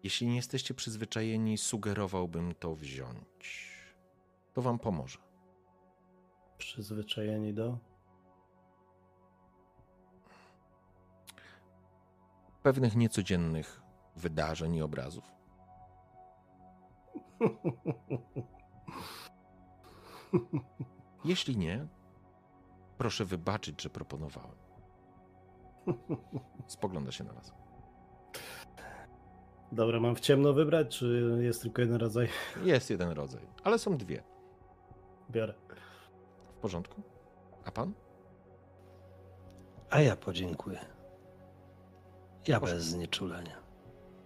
Jeśli 0.04 0.28
nie 0.28 0.36
jesteście 0.36 0.74
przyzwyczajeni, 0.74 1.58
sugerowałbym 1.58 2.56
to 2.56 2.76
wziąć. 2.76 3.72
To 4.54 4.62
wam 4.62 4.80
pomoże. 4.80 5.20
Przyzwyczajeni 6.58 7.54
do. 7.54 7.78
Pewnych 12.64 12.96
niecodziennych 12.96 13.82
wydarzeń 14.16 14.76
i 14.76 14.82
obrazów. 14.82 15.24
Jeśli 21.26 21.58
nie, 21.58 21.88
proszę 22.98 23.26
wybaczyć, 23.26 23.82
że 23.82 23.90
proponowałem. 23.90 24.56
Spogląda 26.68 27.12
się 27.12 27.24
na 27.24 27.34
was. 27.34 27.54
Dobra, 29.72 30.00
mam 30.00 30.16
w 30.16 30.20
ciemno 30.20 30.54
wybrać, 30.54 30.98
czy 30.98 31.38
jest 31.42 31.62
tylko 31.62 31.82
jeden 31.82 31.98
rodzaj? 31.98 32.28
Jest 32.64 32.90
jeden 32.90 33.10
rodzaj, 33.12 33.42
ale 33.64 33.80
są 33.80 33.98
dwie. 33.98 34.24
Biorę. 35.32 35.54
W 36.50 36.54
porządku? 36.62 37.02
A 37.66 37.72
pan? 37.72 37.94
A 39.90 40.02
ja 40.02 40.16
podziękuję. 40.16 40.80
Ja 42.48 42.60
Proszę. 42.60 42.74
bez 42.76 42.84
znieczulenia. 42.84 43.61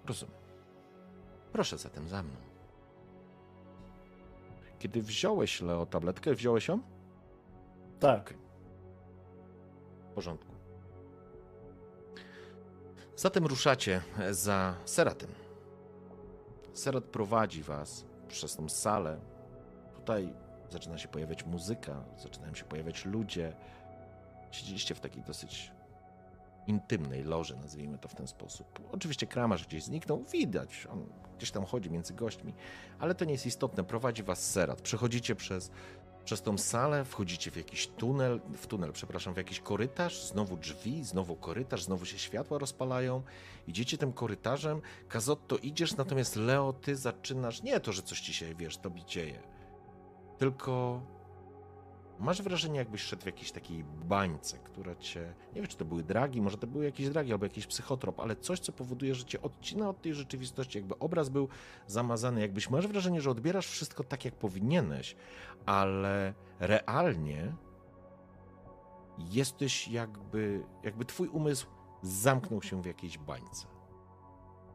Rozumiem. 0.07 0.35
Proszę 1.51 1.77
zatem 1.77 2.07
za 2.07 2.23
mną. 2.23 2.35
Kiedy 4.79 5.01
wziąłeś, 5.01 5.61
Leo, 5.61 5.85
tabletkę, 5.85 6.33
wziąłeś 6.33 6.67
ją? 6.67 6.79
Tak. 7.99 8.33
W 9.99 10.13
porządku. 10.15 10.55
Zatem 13.15 13.45
ruszacie 13.45 14.01
za 14.31 14.75
Seratem. 14.85 15.29
Serat 16.73 17.03
prowadzi 17.03 17.63
was 17.63 18.05
przez 18.27 18.55
tą 18.55 18.69
salę. 18.69 19.19
Tutaj 19.95 20.33
zaczyna 20.69 20.97
się 20.97 21.07
pojawiać 21.07 21.45
muzyka, 21.45 22.03
zaczynają 22.17 22.53
się 22.53 22.65
pojawiać 22.65 23.05
ludzie. 23.05 23.55
Siedzieliście 24.51 24.95
w 24.95 24.99
takiej 24.99 25.23
dosyć 25.23 25.71
intymnej 26.67 27.23
loży, 27.23 27.55
nazwijmy 27.55 27.97
to 27.97 28.07
w 28.07 28.15
ten 28.15 28.27
sposób. 28.27 28.79
Oczywiście 28.91 29.27
kramarz 29.27 29.67
gdzieś 29.67 29.83
zniknął, 29.83 30.23
widać, 30.23 30.87
on 30.91 31.05
gdzieś 31.37 31.51
tam 31.51 31.65
chodzi 31.65 31.91
między 31.91 32.13
gośćmi, 32.13 32.53
ale 32.99 33.15
to 33.15 33.25
nie 33.25 33.31
jest 33.31 33.45
istotne. 33.45 33.83
Prowadzi 33.83 34.23
was 34.23 34.51
Serat. 34.51 34.81
Przechodzicie 34.81 35.35
przez 35.35 35.71
przez 36.25 36.41
tą 36.41 36.57
salę, 36.57 37.05
wchodzicie 37.05 37.51
w 37.51 37.55
jakiś 37.57 37.87
tunel, 37.87 38.41
w 38.57 38.67
tunel, 38.67 38.91
przepraszam, 38.91 39.33
w 39.33 39.37
jakiś 39.37 39.59
korytarz, 39.59 40.23
znowu 40.23 40.57
drzwi, 40.57 41.03
znowu 41.03 41.35
korytarz, 41.35 41.83
znowu 41.83 42.05
się 42.05 42.19
światła 42.19 42.57
rozpalają. 42.57 43.21
Idziecie 43.67 43.97
tym 43.97 44.13
korytarzem, 44.13 44.81
Kazotto 45.07 45.57
idziesz, 45.57 45.97
natomiast 45.97 46.35
Leo, 46.35 46.73
ty 46.73 46.95
zaczynasz, 46.95 47.63
nie 47.63 47.79
to, 47.79 47.91
że 47.91 48.01
coś 48.01 48.19
ci 48.19 48.33
się, 48.33 48.55
wiesz, 48.55 48.77
tobie 48.77 49.05
dzieje, 49.05 49.39
tylko 50.37 51.01
masz 52.19 52.41
wrażenie, 52.41 52.79
jakbyś 52.79 53.01
szedł 53.01 53.21
w 53.21 53.25
jakiejś 53.25 53.51
takiej 53.51 53.83
bańce, 53.83 54.57
która 54.57 54.95
cię, 54.95 55.33
nie 55.47 55.61
wiem, 55.61 55.67
czy 55.67 55.77
to 55.77 55.85
były 55.85 56.03
dragi, 56.03 56.41
może 56.41 56.57
to 56.57 56.67
były 56.67 56.85
jakieś 56.85 57.09
dragi, 57.09 57.31
albo 57.31 57.45
jakiś 57.45 57.67
psychotrop, 57.67 58.19
ale 58.19 58.35
coś, 58.35 58.59
co 58.59 58.71
powoduje, 58.71 59.15
że 59.15 59.25
cię 59.25 59.41
odcina 59.41 59.89
od 59.89 60.01
tej 60.01 60.13
rzeczywistości, 60.13 60.77
jakby 60.77 60.99
obraz 60.99 61.29
był 61.29 61.47
zamazany, 61.87 62.41
jakbyś 62.41 62.69
masz 62.69 62.87
wrażenie, 62.87 63.21
że 63.21 63.31
odbierasz 63.31 63.67
wszystko 63.67 64.03
tak, 64.03 64.25
jak 64.25 64.35
powinieneś, 64.35 65.15
ale 65.65 66.33
realnie 66.59 67.55
jesteś 69.17 69.87
jakby, 69.87 70.63
jakby 70.83 71.05
twój 71.05 71.27
umysł 71.27 71.67
zamknął 72.01 72.61
się 72.61 72.81
w 72.81 72.85
jakiejś 72.85 73.17
bańce. 73.17 73.67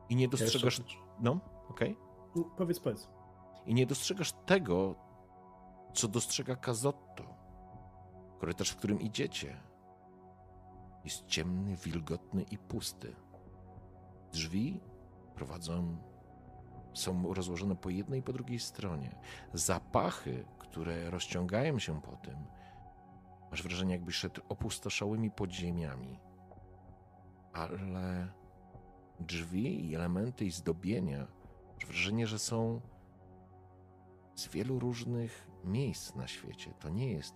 I 0.09 0.17
nie 0.17 0.28
dostrzegasz, 0.28 0.83
no, 1.20 1.41
okej? 1.69 1.97
No, 2.36 2.44
Powiedz, 2.57 2.81
powiedz. 2.81 3.09
I 3.67 3.75
nie 3.75 3.86
dostrzegasz 3.86 4.33
tego, 4.47 4.94
co 5.93 6.09
dostrzega 6.09 6.57
Kazotto. 6.57 7.25
Korytarz, 8.39 8.70
w 8.70 8.77
którym 8.77 9.01
idziecie, 9.01 9.57
jest 11.05 11.27
ciemny, 11.27 11.77
wilgotny 11.77 12.43
i 12.43 12.59
pusty. 12.59 13.17
Drzwi 14.33 14.81
prowadzą, 15.35 15.97
są 16.94 17.35
rozłożone 17.35 17.77
po 17.77 17.91
jednej 17.91 18.20
i 18.20 18.23
po 18.23 18.33
drugiej 18.33 18.59
stronie. 18.59 19.17
Zapachy, 19.55 20.44
które 20.59 21.10
rozciągają 21.10 21.78
się 21.78 22.02
po 22.02 22.17
tym, 22.17 22.36
masz 23.51 23.62
wrażenie, 23.62 23.93
jakbyś 23.93 24.15
szedł 24.15 24.41
opustoszałymi 24.49 25.31
podziemiami. 25.31 26.19
Ale 27.52 28.28
drzwi 29.20 29.91
i 29.91 29.94
elementy 29.94 30.44
i 30.44 30.51
zdobienia, 30.51 31.27
masz 31.75 31.86
wrażenie, 31.86 32.27
że 32.27 32.39
są 32.39 32.81
z 34.35 34.49
wielu 34.49 34.78
różnych 34.78 35.50
miejsc 35.65 36.15
na 36.15 36.27
świecie. 36.27 36.75
To 36.79 36.89
nie 36.89 37.13
jest 37.13 37.35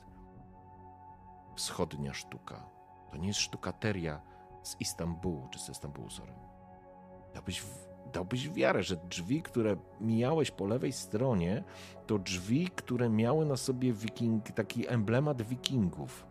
wschodnia 1.56 2.14
sztuka. 2.14 2.66
To 3.10 3.16
nie 3.16 3.28
jest 3.28 3.40
sztukateria 3.40 4.20
z 4.62 4.80
Istambułu 4.80 5.48
czy 5.50 5.58
z 5.58 5.76
Stambułu, 5.76 6.10
sorry. 6.10 6.32
Dałbyś, 7.34 7.60
w, 7.60 7.88
dałbyś 8.12 8.50
wiarę, 8.50 8.82
że 8.82 8.96
drzwi, 8.96 9.42
które 9.42 9.76
mijałeś 10.00 10.50
po 10.50 10.66
lewej 10.66 10.92
stronie, 10.92 11.64
to 12.06 12.18
drzwi, 12.18 12.68
które 12.68 13.08
miały 13.10 13.46
na 13.46 13.56
sobie 13.56 13.92
wiking, 13.92 14.50
taki 14.50 14.88
emblemat 14.88 15.42
wikingów. 15.42 16.26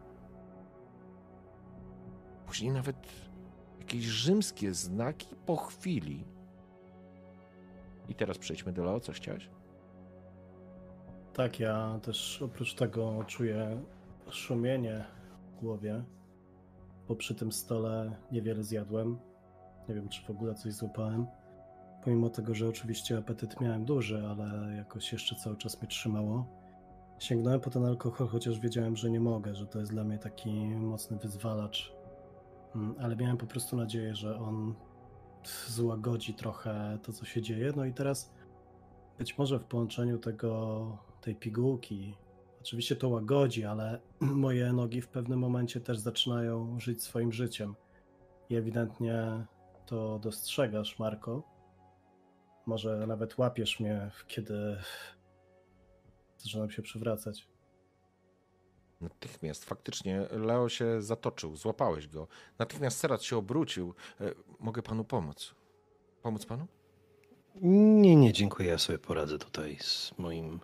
Później 2.45 2.71
nawet 2.71 3.07
jakieś 3.79 4.03
rzymskie 4.03 4.73
znaki 4.73 5.35
po 5.45 5.55
chwili. 5.55 6.25
I 8.09 8.15
teraz 8.15 8.37
przejdźmy 8.37 8.73
do 8.73 8.83
Leo. 8.83 8.99
Co 8.99 9.11
chciałeś? 9.11 9.49
Tak, 11.33 11.59
ja 11.59 11.99
też 12.01 12.41
oprócz 12.41 12.73
tego 12.73 13.23
czuję 13.27 13.81
szumienie 14.29 15.05
w 15.47 15.59
głowie, 15.59 16.03
bo 17.07 17.15
przy 17.15 17.35
tym 17.35 17.51
stole 17.51 18.15
niewiele 18.31 18.63
zjadłem. 18.63 19.19
Nie 19.89 19.95
wiem, 19.95 20.09
czy 20.09 20.21
w 20.25 20.29
ogóle 20.29 20.55
coś 20.55 20.73
złapałem. 20.73 21.27
Pomimo 22.03 22.29
tego, 22.29 22.55
że 22.55 22.67
oczywiście 22.67 23.17
apetyt 23.17 23.61
miałem 23.61 23.85
duży, 23.85 24.27
ale 24.27 24.75
jakoś 24.75 25.11
jeszcze 25.11 25.35
cały 25.35 25.57
czas 25.57 25.81
mnie 25.81 25.87
trzymało. 25.87 26.45
Sięgnąłem 27.19 27.59
po 27.59 27.69
ten 27.69 27.85
alkohol, 27.85 28.27
chociaż 28.27 28.59
wiedziałem, 28.59 28.95
że 28.95 29.09
nie 29.11 29.19
mogę, 29.19 29.55
że 29.55 29.67
to 29.67 29.79
jest 29.79 29.91
dla 29.91 30.03
mnie 30.03 30.17
taki 30.17 30.51
mocny 30.65 31.17
wyzwalacz. 31.17 31.93
Mm, 32.75 32.95
Ale 32.99 33.15
miałem 33.15 33.37
po 33.37 33.45
prostu 33.45 33.75
nadzieję, 33.75 34.15
że 34.15 34.39
on 34.39 34.73
złagodzi 35.67 36.33
trochę 36.33 36.97
to, 37.03 37.13
co 37.13 37.25
się 37.25 37.41
dzieje. 37.41 37.73
No 37.75 37.85
i 37.85 37.93
teraz 37.93 38.33
być 39.17 39.37
może 39.37 39.59
w 39.59 39.63
połączeniu 39.63 40.17
tego, 40.17 41.12
tej 41.23 41.35
pigułki, 41.35 42.17
oczywiście 42.61 42.95
to 42.95 43.09
łagodzi, 43.09 43.65
ale 43.65 43.99
moje 44.19 44.73
nogi 44.73 45.01
w 45.01 45.07
pewnym 45.07 45.39
momencie 45.39 45.81
też 45.81 45.99
zaczynają 45.99 46.79
żyć 46.79 47.03
swoim 47.03 47.31
życiem. 47.31 47.75
I 48.49 48.55
ewidentnie 48.55 49.45
to 49.85 50.19
dostrzegasz, 50.19 50.99
Marko. 50.99 51.43
Może 52.65 53.07
nawet 53.07 53.37
łapiesz 53.37 53.79
mnie, 53.79 54.11
kiedy 54.27 54.77
zaczynam 56.43 56.71
się 56.71 56.81
przywracać. 56.81 57.47
Natychmiast, 59.01 59.65
faktycznie, 59.65 60.27
Leo 60.31 60.69
się 60.69 61.01
zatoczył, 61.01 61.55
złapałeś 61.55 62.07
go. 62.07 62.27
Natychmiast 62.59 62.97
Serat 62.97 63.23
się 63.23 63.37
obrócił. 63.37 63.93
E, 64.21 64.31
Mogę 64.59 64.81
panu 64.81 65.03
pomóc? 65.03 65.55
Pomóc 66.21 66.45
panu? 66.45 66.67
Nie, 68.01 68.15
nie, 68.15 68.33
dziękuję. 68.33 68.69
Ja 68.69 68.77
sobie 68.77 68.99
poradzę 68.99 69.37
tutaj 69.37 69.77
z 69.81 70.13
moim 70.17 70.59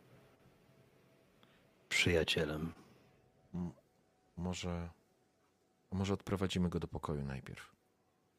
przyjacielem. 1.90 2.74
Może. 4.38 4.90
Może 5.92 6.14
odprowadzimy 6.14 6.70
go 6.70 6.80
do 6.80 6.88
pokoju 6.88 7.24
najpierw. 7.24 7.76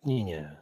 Nie, 0.05 0.25
nie. 0.25 0.57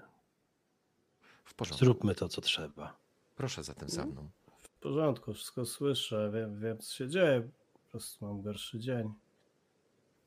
W 1.44 1.54
porządku. 1.54 1.84
Zróbmy 1.84 2.14
to, 2.14 2.28
co 2.28 2.40
trzeba. 2.40 2.96
Proszę 3.36 3.62
zatem 3.64 3.88
za 3.88 4.06
mną. 4.06 4.30
W 4.58 4.68
porządku, 4.68 5.34
wszystko 5.34 5.66
słyszę, 5.66 6.30
wiem, 6.34 6.60
wiem 6.60 6.78
co 6.78 6.94
się 6.94 7.08
dzieje. 7.08 7.48
Po 7.72 7.90
prostu 7.90 8.26
mam 8.26 8.42
gorszy 8.42 8.78
dzień. 8.78 9.12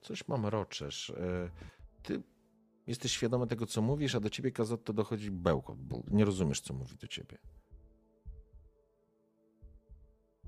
Coś 0.01 0.27
mam 0.27 0.45
roczesz. 0.45 1.09
E, 1.09 1.49
Ty 2.03 2.22
jesteś 2.88 3.11
świadomy 3.11 3.48
tego, 3.48 3.65
co 3.65 3.81
mówisz, 3.81 4.15
a 4.15 4.19
do 4.19 4.30
ciebie 4.30 4.51
Kazotto 4.51 4.93
dochodzi 4.93 5.31
bełkot, 5.31 5.77
bo 5.80 6.03
nie 6.07 6.25
rozumiesz, 6.25 6.61
co 6.61 6.73
mówi 6.73 6.95
do 6.95 7.07
ciebie. 7.07 7.38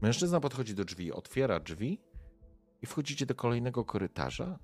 Mężczyzna 0.04 0.40
podchodzi 0.40 0.76
do 0.76 0.86
drzwi, 0.86 1.12
otwiera 1.12 1.60
drzwi 1.60 2.00
i 2.82 2.86
wchodzicie 2.86 3.26
do 3.26 3.36
kolejnego 3.36 3.86
korytarza 3.86 4.60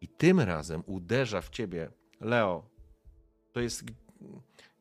i 0.00 0.08
tym 0.08 0.40
razem 0.40 0.82
uderza 0.86 1.40
w 1.40 1.50
ciebie 1.50 1.90
Leo. 2.20 2.70
To 3.52 3.60
jest 3.60 3.84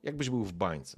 jakbyś 0.03 0.30
był 0.30 0.43
w 0.43 0.53
bańce. 0.53 0.98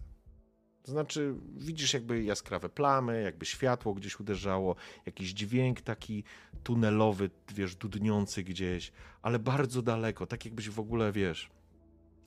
To 0.84 0.92
znaczy, 0.92 1.36
widzisz 1.56 1.94
jakby 1.94 2.24
jaskrawe 2.24 2.70
plamy, 2.70 3.22
jakby 3.22 3.46
światło 3.46 3.94
gdzieś 3.94 4.20
uderzało, 4.20 4.76
jakiś 5.06 5.34
dźwięk 5.34 5.82
taki 5.82 6.24
tunelowy, 6.64 7.30
wiesz, 7.54 7.76
dudniący 7.76 8.44
gdzieś, 8.44 8.92
ale 9.22 9.40
bardzo 9.40 9.82
daleko, 9.82 10.28
tak 10.28 10.46
jakbyś 10.46 10.70
w 10.70 10.80
ogóle, 10.80 11.12
wiesz, 11.12 11.50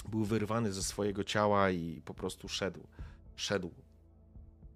był 0.09 0.25
wyrwany 0.25 0.73
ze 0.73 0.83
swojego 0.83 1.25
ciała 1.25 1.71
i 1.71 2.03
po 2.05 2.15
prostu 2.15 2.49
szedł, 2.49 2.81
szedł 3.37 3.71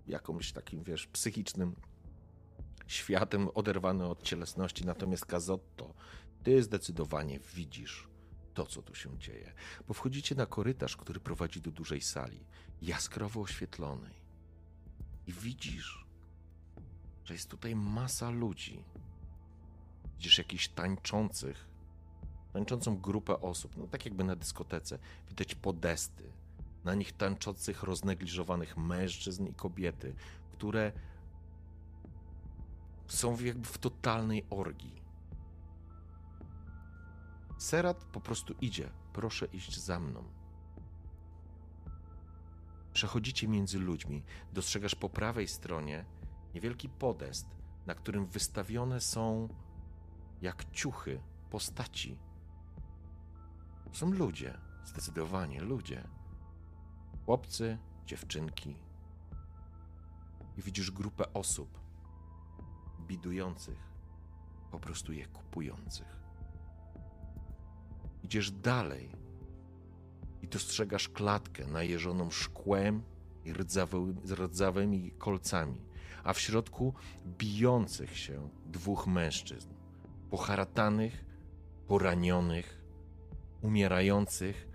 jakimś 0.07 0.53
takim, 0.53 0.83
wiesz, 0.83 1.07
psychicznym 1.07 1.75
światem 2.86 3.49
oderwany 3.55 4.07
od 4.07 4.23
cielesności. 4.23 4.86
Natomiast 4.86 5.27
Kazotto, 5.27 5.94
ty 6.43 6.62
zdecydowanie 6.62 7.41
widzisz 7.55 8.09
to, 8.55 8.67
co 8.67 8.83
tu 8.83 8.94
się 8.94 9.19
dzieje, 9.19 9.52
bo 9.89 9.94
wchodzicie 9.94 10.35
na 10.35 10.47
korytarz, 10.47 10.97
który 10.97 11.20
prowadzi 11.20 11.61
do 11.61 11.70
dużej 11.70 12.01
sali, 12.01 12.44
jaskrawo 12.83 13.41
oświetlonej. 13.41 14.23
I 15.27 15.33
widzisz, 15.33 16.07
że 17.25 17.35
jest 17.35 17.51
tutaj 17.51 17.77
masa 17.77 18.31
ludzi. 18.31 18.85
Widzisz 20.17 20.39
jakichś 20.39 20.69
tańczących, 20.69 21.69
tańczącą 22.52 22.99
grupę 22.99 23.41
osób, 23.41 23.77
no 23.77 23.86
tak 23.86 24.05
jakby 24.05 24.25
na 24.25 24.36
dyskotece. 24.36 24.99
Widać 25.28 25.55
podesty, 25.55 26.33
na 26.85 26.94
nich 26.94 27.12
tańczących, 27.12 27.83
roznegliżowanych 27.83 28.77
mężczyzn 28.77 29.47
i 29.47 29.55
kobiety, 29.55 30.15
które 30.52 30.93
są 33.07 33.41
jakby 33.41 33.67
w 33.67 33.79
totalnej 33.79 34.47
orgii. 34.51 35.03
Serat 37.59 38.05
po 38.05 38.21
prostu 38.21 38.55
idzie. 38.61 38.91
Proszę 39.13 39.47
iść 39.47 39.81
za 39.81 40.01
mną. 40.01 40.25
Przechodzicie 42.93 43.49
między 43.49 43.79
ludźmi. 43.79 44.23
Dostrzegasz 44.53 44.95
po 44.95 45.09
prawej 45.09 45.49
stronie 45.49 46.05
niewielki 46.55 46.89
podest, 46.89 47.47
na 47.87 47.95
którym 47.95 48.27
wystawione 48.27 49.01
są 49.01 49.49
jak 50.43 50.71
ciuchy 50.71 51.21
postaci. 51.51 52.19
Są 53.93 54.11
ludzie, 54.11 54.59
zdecydowanie 54.85 55.61
ludzie. 55.61 56.09
Chłopcy, 57.25 57.79
dziewczynki. 58.07 58.77
I 60.57 60.63
widzisz 60.63 60.91
grupę 60.91 61.33
osób 61.33 61.82
bidujących, 63.13 63.79
po 64.71 64.81
prostu 64.81 65.13
je 65.13 65.27
kupujących. 65.27 66.23
Idziesz 68.23 68.51
dalej 68.51 69.11
i 70.43 70.49
dostrzegasz 70.49 71.09
klatkę 71.09 71.67
najeżoną 71.67 72.31
szkłem 72.31 73.03
i 73.45 73.53
rdzawymi 74.35 75.11
kolcami, 75.19 75.81
a 76.25 76.33
w 76.33 76.41
środku 76.41 76.95
bijących 77.39 78.19
się 78.19 78.49
dwóch 78.67 79.07
mężczyzn, 79.07 79.69
poharatanych, 80.31 81.25
poranionych, 81.87 82.83
umierających 83.63 84.69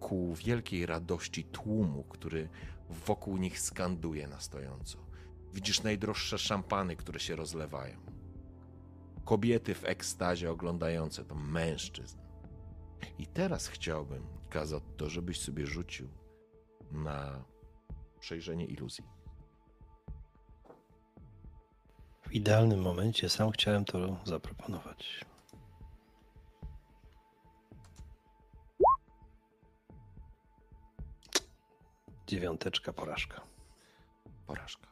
ku 0.00 0.34
wielkiej 0.34 0.86
radości 0.86 1.44
tłumu, 1.44 2.04
który 2.04 2.48
wokół 3.06 3.36
nich 3.36 3.60
skanduje 3.60 4.28
na 4.28 4.40
stojąco. 4.40 5.07
Widzisz 5.54 5.82
najdroższe 5.82 6.38
szampany, 6.38 6.96
które 6.96 7.20
się 7.20 7.36
rozlewają 7.36 8.18
kobiety 9.28 9.74
w 9.74 9.84
ekstazie 9.84 10.50
oglądające 10.50 11.24
to 11.24 11.34
mężczyzn. 11.34 12.18
I 13.18 13.26
teraz 13.26 13.68
chciałbym, 13.68 14.26
Kazotto, 14.50 15.10
żebyś 15.10 15.40
sobie 15.40 15.66
rzucił 15.66 16.08
na 16.92 17.44
przejrzenie 18.20 18.66
iluzji. 18.66 19.04
W 22.22 22.32
idealnym 22.32 22.80
momencie 22.80 23.28
sam 23.28 23.50
chciałem 23.50 23.84
to 23.84 24.16
zaproponować. 24.24 25.24
Dziewiąteczka 32.26 32.92
porażka. 32.92 33.40
Porażka. 34.46 34.87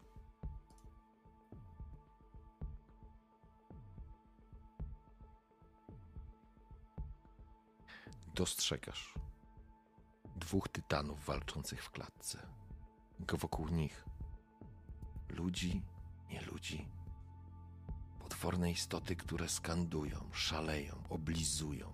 Dostrzegasz 8.37 9.15
dwóch 10.37 10.69
tytanów 10.69 11.25
walczących 11.25 11.85
w 11.85 11.91
klatce. 11.91 12.47
Wokół 13.39 13.69
nich 13.69 14.05
ludzi, 15.29 15.83
nie 16.31 16.41
ludzi, 16.41 16.89
potworne 18.19 18.71
istoty, 18.71 19.17
które 19.17 19.49
skandują, 19.49 20.31
szaleją, 20.33 21.03
oblizują. 21.09 21.93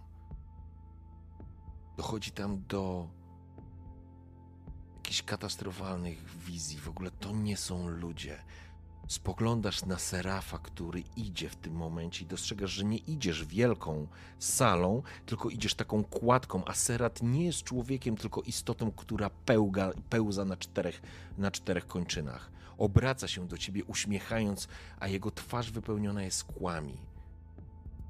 Dochodzi 1.96 2.30
tam 2.30 2.66
do 2.66 3.08
jakichś 4.96 5.22
katastrofalnych 5.22 6.38
wizji. 6.38 6.78
W 6.78 6.88
ogóle 6.88 7.10
to 7.10 7.32
nie 7.32 7.56
są 7.56 7.88
ludzie 7.88 8.44
spoglądasz 9.08 9.84
na 9.84 9.98
Serafa, 9.98 10.58
który 10.58 11.02
idzie 11.16 11.48
w 11.48 11.56
tym 11.56 11.74
momencie 11.74 12.24
i 12.24 12.26
dostrzegasz, 12.26 12.70
że 12.70 12.84
nie 12.84 12.96
idziesz 12.96 13.44
wielką 13.44 14.06
salą, 14.38 15.02
tylko 15.26 15.50
idziesz 15.50 15.74
taką 15.74 16.04
kładką, 16.04 16.64
a 16.64 16.74
Serat 16.74 17.22
nie 17.22 17.44
jest 17.44 17.62
człowiekiem, 17.62 18.16
tylko 18.16 18.42
istotą, 18.42 18.92
która 18.92 19.30
pełga, 19.30 19.90
pełza 20.10 20.44
na 20.44 20.56
czterech, 20.56 21.02
na 21.38 21.50
czterech 21.50 21.86
kończynach. 21.86 22.50
Obraca 22.78 23.28
się 23.28 23.48
do 23.48 23.58
ciebie 23.58 23.84
uśmiechając, 23.84 24.68
a 25.00 25.08
jego 25.08 25.30
twarz 25.30 25.70
wypełniona 25.70 26.22
jest 26.22 26.44
kłami. 26.44 26.98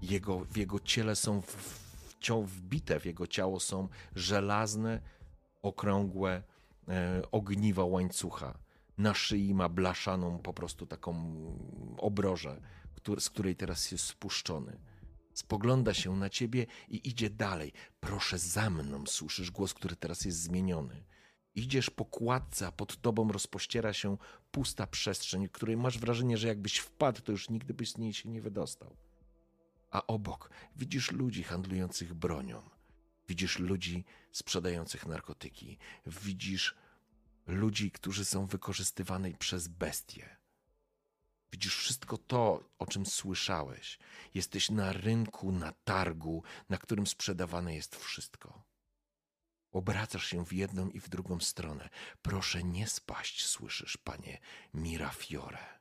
Jego, 0.03 0.45
w 0.45 0.57
jego 0.57 0.81
ciele 0.81 1.17
są 1.17 1.43
wciąż 2.09 2.51
wbite, 2.51 3.01
w 3.01 3.07
jego 3.07 3.27
ciało 3.27 3.61
są 3.61 3.89
żelazne, 4.15 5.01
okrągłe 5.63 6.43
e, 6.89 7.23
ogniwa 7.33 7.85
łańcucha 7.85 8.59
na 8.99 9.15
szyi 9.15 9.55
ma 9.55 9.69
blaszaną 9.69 10.39
po 10.39 10.53
prostu 10.53 10.87
taką 10.87 11.15
obrożę, 11.99 12.61
z 13.19 13.31
której 13.31 13.57
teraz 13.57 13.93
jest 13.93 14.05
spuszczony. 14.05 14.81
Spogląda 15.35 15.95
się 15.95 16.17
na 16.17 16.31
ciebie 16.31 16.67
i 16.89 17.09
idzie 17.09 17.31
dalej. 17.31 17.73
Proszę 18.01 18.39
za 18.39 18.71
mną, 18.71 19.07
słyszysz 19.07 19.51
głos, 19.51 19.75
który 19.75 19.97
teraz 19.97 20.25
jest 20.25 20.43
zmieniony. 20.43 21.05
Idziesz 21.55 21.91
po 21.91 22.05
kładce, 22.05 22.67
a 22.67 22.73
pod 22.73 23.01
tobą 23.01 23.33
rozpościera 23.33 23.93
się 23.93 24.17
pusta 24.51 24.87
przestrzeń, 24.87 25.49
w 25.49 25.53
której 25.53 25.77
masz 25.77 25.99
wrażenie, 25.99 26.37
że 26.37 26.49
jakbyś 26.49 26.79
wpadł, 26.79 27.21
to 27.21 27.33
już 27.33 27.51
nigdy 27.51 27.75
byś 27.75 27.91
z 27.91 27.99
niej 27.99 28.13
się 28.13 28.29
nie 28.29 28.41
wydostał. 28.41 28.97
A 29.91 30.07
obok 30.07 30.51
widzisz 30.77 31.13
ludzi 31.13 31.43
handlujących 31.43 32.15
bronią. 32.15 32.63
Widzisz 33.29 33.59
ludzi 33.59 34.05
sprzedających 34.33 35.07
narkotyki. 35.07 35.79
Widzisz 36.07 36.75
ludzi, 37.47 37.91
którzy 37.91 38.25
są 38.25 38.47
wykorzystywani 38.47 39.35
przez 39.35 39.69
bestie. 39.69 40.37
Widzisz 41.53 41.77
wszystko 41.77 42.19
to, 42.19 42.65
o 42.79 42.87
czym 42.87 43.07
słyszałeś. 43.07 43.99
Jesteś 44.35 44.71
na 44.71 44.93
rynku, 44.93 45.53
na 45.53 45.73
targu, 45.73 46.43
na 46.69 46.79
którym 46.79 47.07
sprzedawane 47.07 47.75
jest 47.75 47.97
wszystko. 47.97 48.63
Obracasz 49.73 50.27
się 50.27 50.47
w 50.47 50.53
jedną 50.53 50.91
i 50.91 51.01
w 51.01 51.09
drugą 51.09 51.41
stronę. 51.41 51.89
Proszę 52.23 52.65
nie 52.65 52.87
spaść, 52.87 53.47
słyszysz, 53.47 53.97
panie 53.97 54.41
Mirafiore. 54.75 55.81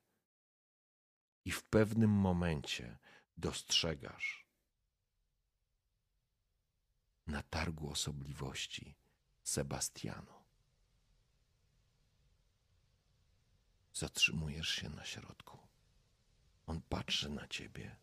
I 1.46 1.52
w 1.52 1.64
pewnym 1.64 2.12
momencie 2.12 2.98
dostrzegasz 3.38 4.46
na 7.28 7.44
targu 7.44 7.92
osobliwości 7.92 8.96
Sebastianu. 9.44 10.41
Zatrzymujesz 13.94 14.70
się 14.70 14.90
na 14.90 15.06
środku. 15.06 15.58
On 16.68 16.82
patrzy 16.82 17.30
na 17.30 17.48
ciebie 17.48 17.96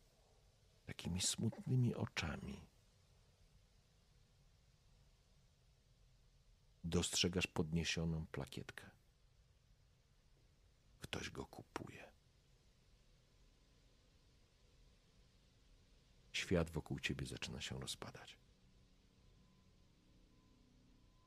takimi 0.86 1.20
smutnymi 1.20 1.94
oczami. 1.94 2.66
Dostrzegasz 6.84 7.46
podniesioną 7.46 8.26
plakietkę. 8.26 8.90
Ktoś 11.00 11.30
go 11.30 11.46
kupuje. 11.46 12.12
Świat 16.32 16.70
wokół 16.70 17.00
ciebie 17.00 17.26
zaczyna 17.26 17.60
się 17.60 17.80
rozpadać. 17.80 18.36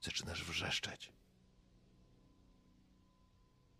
Zaczynasz 0.01 0.43
wrzeszczeć. 0.43 1.11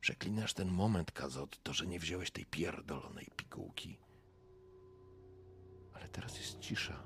Przeklinasz 0.02 0.54
ten 0.54 0.68
moment, 0.72 1.12
Kazot, 1.12 1.64
to, 1.64 1.74
że 1.74 1.88
nie 1.88 2.00
wziąłeś 2.00 2.32
tej 2.32 2.46
pierdolonej 2.46 3.28
pigułki. 3.36 3.98
Ale 5.94 6.08
teraz 6.10 6.38
jest 6.38 6.60
cisza. 6.60 7.04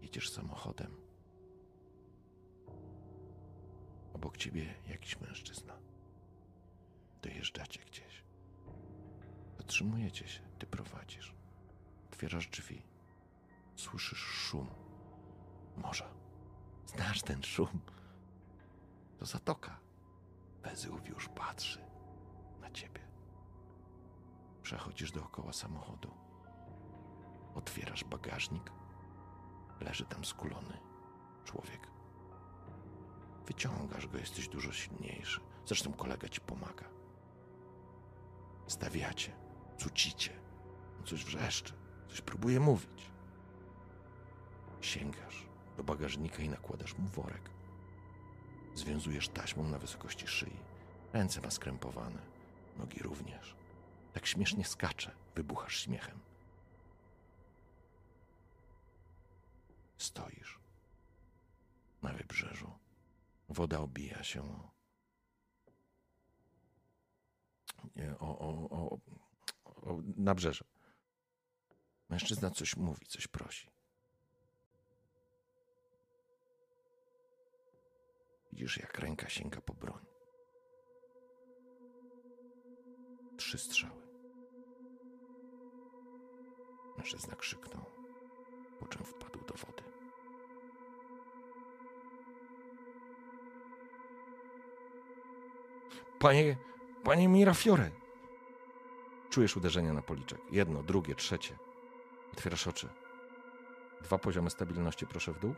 Jedziesz 0.00 0.30
samochodem. 0.30 0.96
Obok 4.14 4.36
ciebie 4.36 4.74
jakiś 4.88 5.20
mężczyzna. 5.20 5.76
Dojeżdżacie 7.22 7.80
gdzieś. 7.84 8.24
Zatrzymujecie 9.58 10.28
się, 10.28 10.40
ty 10.58 10.66
prowadzisz. 10.66 11.34
Otwierasz 12.08 12.48
drzwi. 12.48 12.82
Słyszysz 13.76 14.18
szum. 14.18 14.66
Morza. 15.76 16.08
Znasz 16.86 17.22
ten 17.22 17.42
szum. 17.42 17.80
To 19.18 19.26
zatoka. 19.26 19.89
Już 21.20 21.28
patrzy 21.28 21.84
na 22.60 22.70
ciebie. 22.70 23.00
Przechodzisz 24.62 25.12
dookoła 25.12 25.52
samochodu. 25.52 26.10
Otwierasz 27.54 28.04
bagażnik. 28.04 28.72
Leży 29.80 30.04
tam 30.04 30.24
skulony 30.24 30.80
człowiek. 31.44 31.90
Wyciągasz 33.46 34.06
go, 34.06 34.18
jesteś 34.18 34.48
dużo 34.48 34.72
silniejszy. 34.72 35.40
Zresztą 35.66 35.92
kolega 35.92 36.28
ci 36.28 36.40
pomaga. 36.40 36.84
Stawiacie, 38.66 39.32
cucicie. 39.78 40.40
On 40.98 41.06
coś 41.06 41.24
wrzeszczy, 41.24 41.74
coś 42.08 42.20
próbuje 42.20 42.60
mówić. 42.60 43.10
Sięgasz 44.80 45.46
do 45.76 45.84
bagażnika 45.84 46.42
i 46.42 46.48
nakładasz 46.48 46.98
mu 46.98 47.08
worek. 47.08 47.50
Związujesz 48.74 49.28
taśmą 49.28 49.68
na 49.68 49.78
wysokości 49.78 50.26
szyi. 50.26 50.56
Ręce 51.12 51.40
ma 51.40 51.50
skrępowane, 51.50 52.22
nogi 52.78 52.98
również. 52.98 53.56
Tak 54.12 54.26
śmiesznie 54.26 54.64
skacze, 54.64 55.10
wybuchasz 55.34 55.76
śmiechem. 55.76 56.18
Stoisz 59.98 60.58
na 62.02 62.12
wybrzeżu. 62.12 62.70
Woda 63.48 63.78
obija 63.78 64.22
się 64.24 64.42
o, 68.18 68.38
o, 68.38 68.68
o, 68.70 68.70
o, 68.70 69.00
o 69.64 70.02
nabrzeże. 70.16 70.64
Mężczyzna 72.08 72.50
coś 72.50 72.76
mówi, 72.76 73.06
coś 73.06 73.26
prosi. 73.26 73.70
Widzisz, 78.52 78.78
jak 78.78 78.98
ręka 78.98 79.28
sięga 79.28 79.60
po 79.60 79.74
broń. 79.74 80.06
Trzy 83.36 83.58
strzały. 83.58 84.02
Mężczyzna 86.98 87.36
krzyknął, 87.36 87.84
po 88.80 88.86
czym 88.86 89.04
wpadł 89.04 89.44
do 89.44 89.54
wody. 89.54 89.82
Panie, 96.18 96.56
panie 97.04 97.28
Mirafiore! 97.28 97.90
Czujesz 99.30 99.56
uderzenia 99.56 99.92
na 99.92 100.02
policzek. 100.02 100.40
Jedno, 100.50 100.82
drugie, 100.82 101.14
trzecie. 101.14 101.58
Otwierasz 102.32 102.66
oczy. 102.66 102.88
Dwa 104.02 104.18
poziomy 104.18 104.50
stabilności, 104.50 105.06
proszę 105.06 105.32
w 105.32 105.38
dół. 105.38 105.54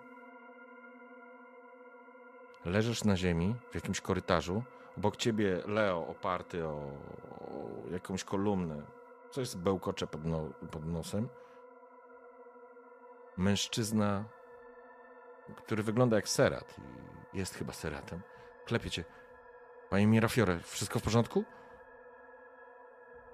Leżysz 2.65 3.05
na 3.05 3.16
ziemi 3.16 3.57
w 3.70 3.74
jakimś 3.74 4.00
korytarzu. 4.00 4.62
Obok 4.99 5.16
ciebie 5.16 5.62
Leo 5.66 6.07
oparty 6.08 6.66
o, 6.66 6.70
o 6.70 7.91
jakąś 7.91 8.24
kolumnę. 8.24 8.82
Coś 9.31 9.57
bełkocze 9.57 10.07
pod, 10.07 10.24
no, 10.24 10.49
pod 10.70 10.86
nosem. 10.86 11.28
Mężczyzna, 13.36 14.24
który 15.57 15.82
wygląda 15.82 16.16
jak 16.16 16.28
serat 16.28 16.74
i 17.32 17.39
jest 17.39 17.55
chyba 17.55 17.73
seratem. 17.73 18.20
Klepie 18.65 18.91
cię. 18.91 19.05
Panie 19.91 20.07
Mirafiore, 20.07 20.58
wszystko 20.60 20.99
w 20.99 21.02
porządku? 21.02 21.44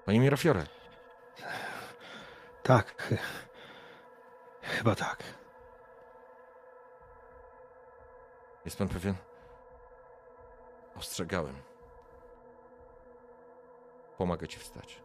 Panie 0.05 0.19
Mirafiore. 0.19 0.63
Tak. 2.63 3.01
chy- 3.01 3.17
Chyba 4.61 4.95
tak. 4.95 5.23
Jest 8.69 8.77
pan 8.77 8.87
pewien? 8.87 9.15
Ostrzegałem. 10.95 11.55
Pomagę 14.17 14.47
ci 14.47 14.59
wstać. 14.59 15.01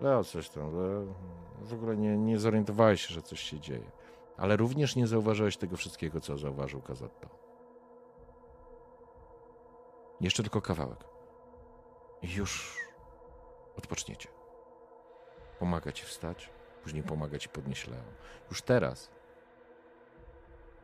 Leo, 0.00 0.24
coś 0.24 0.48
tam. 0.48 0.76
Leo, 0.76 1.14
w 1.60 1.72
ogóle 1.72 1.96
nie, 1.96 2.16
nie 2.16 2.38
zorientowałeś 2.38 3.06
się, 3.06 3.14
że 3.14 3.22
coś 3.22 3.40
się 3.40 3.60
dzieje. 3.60 3.90
Ale 4.36 4.56
również 4.56 4.96
nie 4.96 5.06
zauważyłeś 5.06 5.56
tego 5.56 5.76
wszystkiego, 5.76 6.20
co 6.20 6.38
zauważył 6.38 6.82
Kazotto. 6.82 7.28
Jeszcze 10.20 10.42
tylko 10.42 10.60
kawałek. 10.60 11.04
I 12.22 12.34
już 12.34 12.78
odpoczniecie. 13.78 14.28
Pomaga 15.58 15.92
ci 15.92 16.04
wstać, 16.04 16.50
później 16.82 17.02
pomaga 17.02 17.38
ci 17.38 17.48
podnieść 17.48 17.86
Leo. 17.86 18.04
Już 18.50 18.62
teraz 18.62 19.10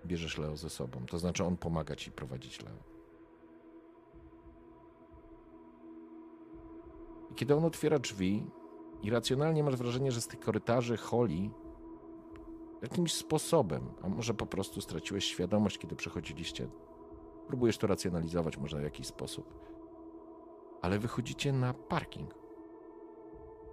bierzesz 0.06 0.38
Leo 0.38 0.56
ze 0.56 0.70
sobą. 0.70 1.06
To 1.06 1.18
znaczy, 1.18 1.44
on 1.44 1.56
pomaga 1.56 1.96
ci 1.96 2.12
prowadzić 2.12 2.62
Leo. 2.62 2.82
I 7.30 7.34
kiedy 7.34 7.54
on 7.54 7.64
otwiera 7.64 7.98
drzwi, 7.98 8.46
irracjonalnie 9.02 9.64
masz 9.64 9.76
wrażenie, 9.76 10.12
że 10.12 10.20
z 10.20 10.28
tych 10.28 10.40
korytarzy 10.40 10.96
holi 10.96 11.50
jakimś 12.82 13.14
sposobem, 13.14 13.94
a 14.02 14.08
może 14.08 14.34
po 14.34 14.46
prostu 14.46 14.80
straciłeś 14.80 15.24
świadomość, 15.24 15.78
kiedy 15.78 15.96
przechodziliście. 15.96 16.68
Próbujesz 17.46 17.78
to 17.78 17.86
racjonalizować 17.86 18.56
może 18.56 18.78
w 18.78 18.82
jakiś 18.82 19.06
sposób. 19.06 19.54
Ale 20.82 20.98
wychodzicie 20.98 21.52
na 21.52 21.74
parking, 21.74 22.34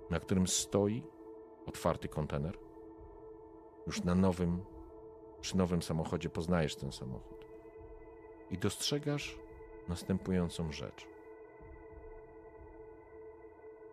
na 0.10 0.20
którym 0.20 0.48
stoi 0.48 1.04
otwarty 1.66 2.08
kontener. 2.08 2.58
Już 3.88 4.04
na 4.04 4.16
nowym 4.16 4.62
przy 5.42 5.58
nowym 5.58 5.82
samochodzie 5.82 6.30
poznajesz 6.30 6.76
ten 6.76 6.92
samochód 6.92 7.46
i 8.52 8.58
dostrzegasz 8.58 9.40
następującą 9.88 10.72
rzecz. 10.72 11.08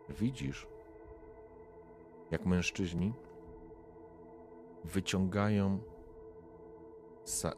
Widzisz, 0.08 0.66
jak 2.30 2.46
mężczyźni 2.46 3.12
wyciągają 4.84 5.78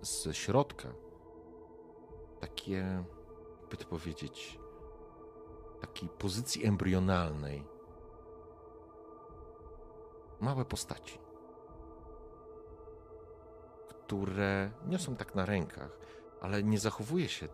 ze 0.02 0.34
środka 0.34 0.88
takie, 2.40 3.04
by 3.70 3.76
to 3.76 3.86
powiedzieć, 3.86 4.58
takiej 5.80 6.08
pozycji 6.08 6.66
embrionalnej 6.66 7.64
małe 10.40 10.64
postaci 10.64 11.18
które 14.08 14.70
nie 14.86 14.98
są 14.98 15.16
tak 15.16 15.34
na 15.34 15.46
rękach, 15.46 15.90
ale 16.40 16.62
nie 16.62 16.78
zachowuje 16.78 17.28
się 17.28 17.48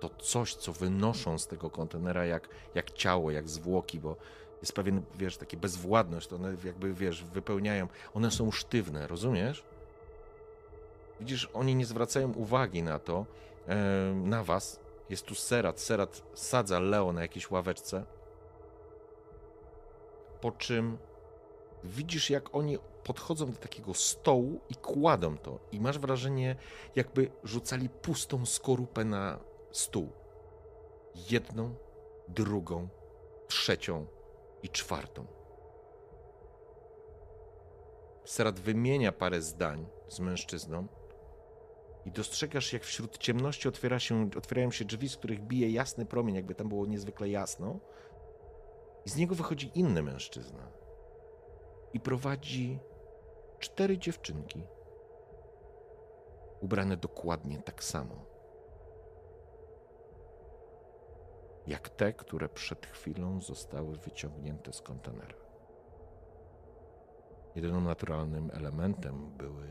to 0.00 0.08
coś, 0.08 0.54
co 0.54 0.72
wynoszą 0.72 1.38
z 1.38 1.46
tego 1.46 1.70
kontenera 1.70 2.26
jak, 2.26 2.48
jak 2.74 2.90
ciało, 2.90 3.30
jak 3.30 3.48
zwłoki, 3.48 4.00
bo 4.00 4.16
jest 4.60 4.72
pewien, 4.72 5.02
wiesz, 5.14 5.36
taki 5.36 5.56
bezwładność, 5.56 6.26
to 6.26 6.36
one 6.36 6.56
jakby, 6.64 6.94
wiesz, 6.94 7.24
wypełniają, 7.24 7.88
one 8.14 8.30
są 8.30 8.50
sztywne, 8.50 9.06
rozumiesz? 9.06 9.64
Widzisz, 11.20 11.50
oni 11.54 11.74
nie 11.74 11.86
zwracają 11.86 12.32
uwagi 12.32 12.82
na 12.82 12.98
to, 12.98 13.26
na 14.14 14.44
was. 14.44 14.80
Jest 15.10 15.26
tu 15.26 15.34
Serat, 15.34 15.80
Serat 15.80 16.22
sadza 16.34 16.80
Leo 16.80 17.12
na 17.12 17.22
jakiejś 17.22 17.50
ławeczce, 17.50 18.04
po 20.40 20.52
czym 20.52 20.98
widzisz, 21.84 22.30
jak 22.30 22.54
oni 22.54 22.78
podchodzą 23.04 23.52
do 23.52 23.58
takiego 23.58 23.94
stołu 23.94 24.60
i 24.68 24.74
kładą 24.74 25.38
to. 25.38 25.58
I 25.72 25.80
masz 25.80 25.98
wrażenie, 25.98 26.56
jakby 26.96 27.30
rzucali 27.44 27.88
pustą 27.88 28.46
skorupę 28.46 29.04
na 29.04 29.38
stół. 29.70 30.12
Jedną, 31.30 31.74
drugą, 32.28 32.88
trzecią 33.48 34.06
i 34.62 34.68
czwartą. 34.68 35.26
Serat 38.24 38.60
wymienia 38.60 39.12
parę 39.12 39.42
zdań 39.42 39.86
z 40.08 40.20
mężczyzną 40.20 40.86
i 42.06 42.10
dostrzegasz, 42.10 42.72
jak 42.72 42.84
wśród 42.84 43.18
ciemności 43.18 43.68
otwiera 43.68 43.98
się, 43.98 44.30
otwierają 44.36 44.70
się 44.70 44.84
drzwi, 44.84 45.08
z 45.08 45.16
których 45.16 45.40
bije 45.40 45.70
jasny 45.70 46.06
promień, 46.06 46.36
jakby 46.36 46.54
tam 46.54 46.68
było 46.68 46.86
niezwykle 46.86 47.28
jasno. 47.28 47.78
I 49.06 49.10
z 49.10 49.16
niego 49.16 49.34
wychodzi 49.34 49.70
inny 49.74 50.02
mężczyzna 50.02 50.68
i 51.92 52.00
prowadzi 52.00 52.78
cztery 53.60 53.98
dziewczynki, 53.98 54.62
ubrane 56.60 56.96
dokładnie 56.96 57.62
tak 57.62 57.84
samo. 57.84 58.30
jak 61.66 61.88
te, 61.88 62.12
które 62.12 62.48
przed 62.48 62.86
chwilą 62.86 63.40
zostały 63.40 63.96
wyciągnięte 63.96 64.72
z 64.72 64.82
kontenera. 64.82 65.34
Jedynym 67.54 67.84
naturalnym 67.84 68.50
elementem 68.52 69.30
były 69.30 69.68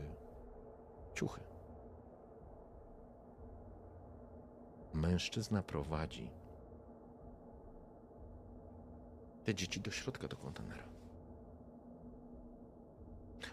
ciuchy. 1.14 1.40
Mężczyzna 4.92 5.62
prowadzi 5.62 6.30
te 9.44 9.54
dzieci 9.54 9.80
do 9.80 9.90
środka 9.90 10.28
do 10.28 10.36
kontenera. 10.36 10.89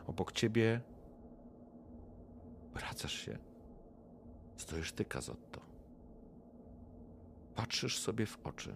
Obok 0.08 0.32
ciebie 0.32 0.82
wracasz 2.74 3.14
się. 3.14 3.38
Stoisz 4.58 4.94
ty, 4.94 5.06
Kazotto. 5.06 5.62
Patrzysz 7.56 8.00
sobie 8.00 8.26
w 8.26 8.40
oczy 8.44 8.76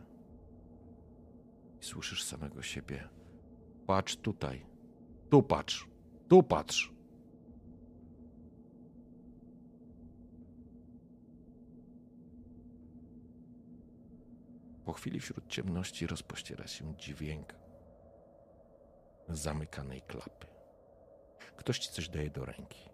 i 1.82 1.86
słyszysz 1.86 2.24
samego 2.24 2.62
siebie. 2.62 3.10
Patrz 3.88 4.16
tutaj. 4.16 4.66
Tu 5.30 5.44
patrz. 5.44 5.88
Tu 6.28 6.44
patrz. 6.44 6.94
Po 14.86 14.94
chwili 14.94 15.20
wśród 15.20 15.48
ciemności 15.48 16.08
rozpościera 16.08 16.68
się 16.68 16.96
dźwięk 16.98 17.56
zamykanej 19.30 20.02
klapy. 20.02 20.51
Ktoś 21.56 21.80
ci 21.80 21.92
coś 21.92 22.10
daje 22.10 22.30
do 22.30 22.46
ręki. 22.46 22.90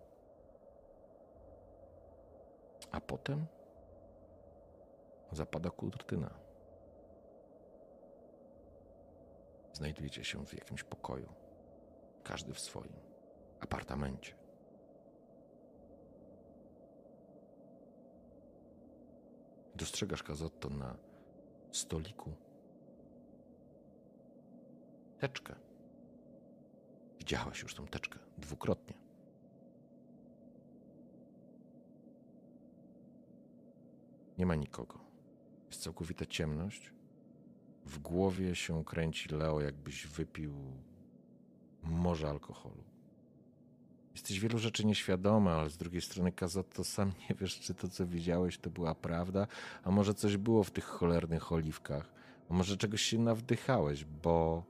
A 2.92 3.02
potem 3.02 3.46
zapada 5.32 5.70
kurtyna. 5.70 6.30
Znajdujecie 9.74 10.24
się 10.24 10.46
w 10.46 10.54
jakimś 10.54 10.84
pokoju, 10.84 11.34
każdy 12.24 12.54
w 12.54 12.60
swoim 12.60 12.94
apartamencie. 13.60 14.36
Dostrzegasz 19.76 20.24
Kazotto 20.24 20.70
na 20.70 20.98
stoliku 21.72 22.34
teczkę. 25.20 25.56
Widziałaś 27.20 27.62
już 27.62 27.76
tą 27.76 27.88
teczkę 27.88 28.27
dwukrotnie. 28.38 28.94
Nie 34.38 34.46
ma 34.46 34.56
nikogo. 34.56 35.00
Jest 35.68 35.82
całkowita 35.82 36.26
ciemność. 36.26 36.92
W 37.86 38.00
głowie 38.00 38.56
się 38.56 38.86
kręci 38.86 39.30
Leo, 39.30 39.62
jakbyś 39.62 40.08
wypił 40.08 40.54
morze 41.84 42.30
alkoholu. 42.30 42.84
Jesteś 44.14 44.40
wielu 44.40 44.58
rzeczy 44.58 44.86
nieświadoma, 44.86 45.52
ale 45.52 45.70
z 45.70 45.78
drugiej 45.78 46.02
strony, 46.02 46.32
Kazotto, 46.32 46.84
sam 46.84 47.12
nie 47.30 47.36
wiesz, 47.36 47.60
czy 47.60 47.74
to, 47.74 47.88
co 47.88 48.08
widziałeś, 48.08 48.58
to 48.58 48.70
była 48.70 48.96
prawda, 48.96 49.48
a 49.84 49.92
może 49.92 50.14
coś 50.14 50.38
było 50.38 50.64
w 50.64 50.72
tych 50.72 50.86
cholernych 50.86 51.52
oliwkach, 51.52 52.12
a 52.50 52.54
może 52.54 52.78
czegoś 52.78 53.02
się 53.02 53.20
nawdychałeś, 53.20 54.06
bo 54.06 54.64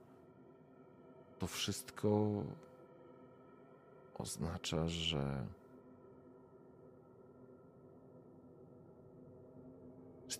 to 1.40 1.48
wszystko 1.48 2.44
oznacza, 4.18 4.88
że. 4.88 5.48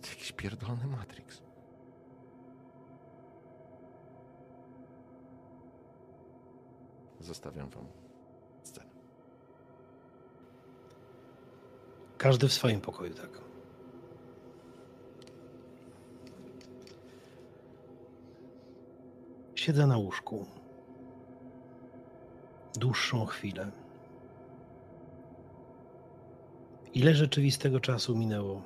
to 0.02 0.08
jakiś 0.08 0.32
pierdolony 0.32 0.86
Matrix. 0.86 1.42
Zostawiam 7.20 7.70
wam 7.70 7.86
scenę. 8.62 8.90
Każdy 12.18 12.48
w 12.48 12.52
swoim 12.52 12.80
pokoju, 12.80 13.14
tak. 13.14 13.40
Siedzę 19.54 19.86
na 19.86 19.96
łóżku. 19.96 20.57
Dłuższą 22.78 23.26
chwilę. 23.26 23.70
Ile 26.94 27.14
rzeczywistego 27.14 27.80
czasu 27.80 28.16
minęło? 28.16 28.62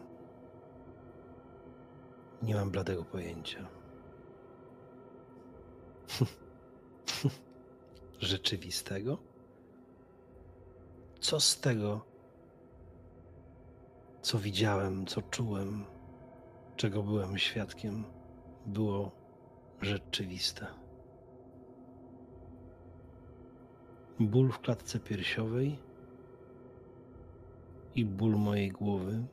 Nie 2.42 2.54
mam 2.54 2.70
bladego 2.70 3.04
pojęcia. 3.04 3.68
Rzeczywistego? 8.20 9.18
Co 11.20 11.40
z 11.40 11.60
tego, 11.60 12.04
co 14.22 14.38
widziałem, 14.38 15.06
co 15.06 15.22
czułem, 15.22 15.84
czego 16.76 17.02
byłem 17.02 17.38
świadkiem, 17.38 18.04
było 18.66 19.10
rzeczywiste? 19.80 20.81
Ból 24.20 24.52
w 24.52 24.58
klatce 24.58 25.00
piersiowej 25.00 25.78
i 27.94 28.04
ból 28.04 28.36
mojej 28.36 28.70
głowy 28.70 29.24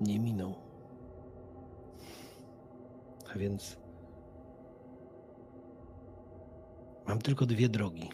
nie 0.00 0.20
minął. 0.20 0.54
A 3.34 3.38
więc 3.38 3.76
mam 7.06 7.18
tylko 7.18 7.46
dwie 7.46 7.68
drogi. 7.68 8.10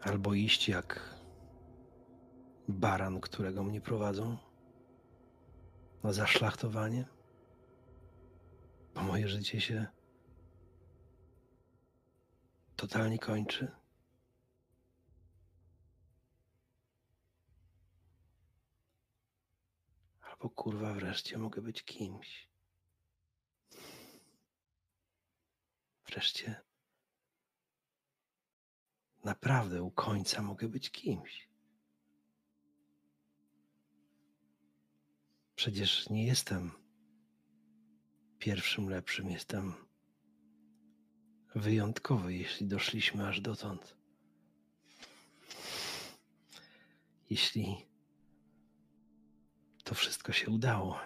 Albo 0.00 0.34
iść 0.34 0.68
jak 0.68 1.17
baran, 2.68 3.20
którego 3.20 3.62
mnie 3.62 3.80
prowadzą 3.80 4.36
na 6.02 6.12
zaszlachtowanie, 6.12 7.04
bo 8.94 9.02
moje 9.02 9.28
życie 9.28 9.60
się 9.60 9.86
totalnie 12.76 13.18
kończy. 13.18 13.70
Albo 20.20 20.50
kurwa 20.50 20.94
wreszcie 20.94 21.38
mogę 21.38 21.62
być 21.62 21.84
kimś. 21.84 22.48
Wreszcie 26.06 26.60
naprawdę 29.24 29.82
u 29.82 29.90
końca 29.90 30.42
mogę 30.42 30.68
być 30.68 30.90
kimś. 30.90 31.47
Przecież 35.58 36.10
nie 36.10 36.26
jestem 36.26 36.70
pierwszym 38.38 38.88
lepszym, 38.90 39.30
jestem 39.30 39.74
wyjątkowy, 41.54 42.34
jeśli 42.34 42.66
doszliśmy 42.66 43.28
aż 43.28 43.40
dotąd. 43.40 43.96
Jeśli 47.30 47.76
to 49.84 49.94
wszystko 49.94 50.32
się 50.32 50.50
udało. 50.50 51.00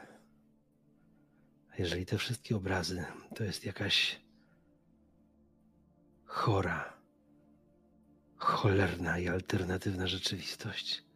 A 1.70 1.76
jeżeli 1.78 2.06
te 2.06 2.18
wszystkie 2.18 2.56
obrazy 2.56 3.04
to 3.34 3.44
jest 3.44 3.64
jakaś 3.64 4.20
chora, 6.24 6.96
cholerna 8.36 9.18
i 9.18 9.28
alternatywna 9.28 10.06
rzeczywistość, 10.06 11.11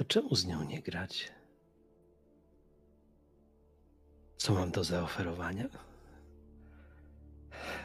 to 0.00 0.04
czemu 0.04 0.34
z 0.34 0.46
nią 0.46 0.64
nie 0.64 0.82
grać? 0.82 1.32
Co 4.36 4.54
mam 4.54 4.70
do 4.70 4.84
zaoferowania? 4.84 5.68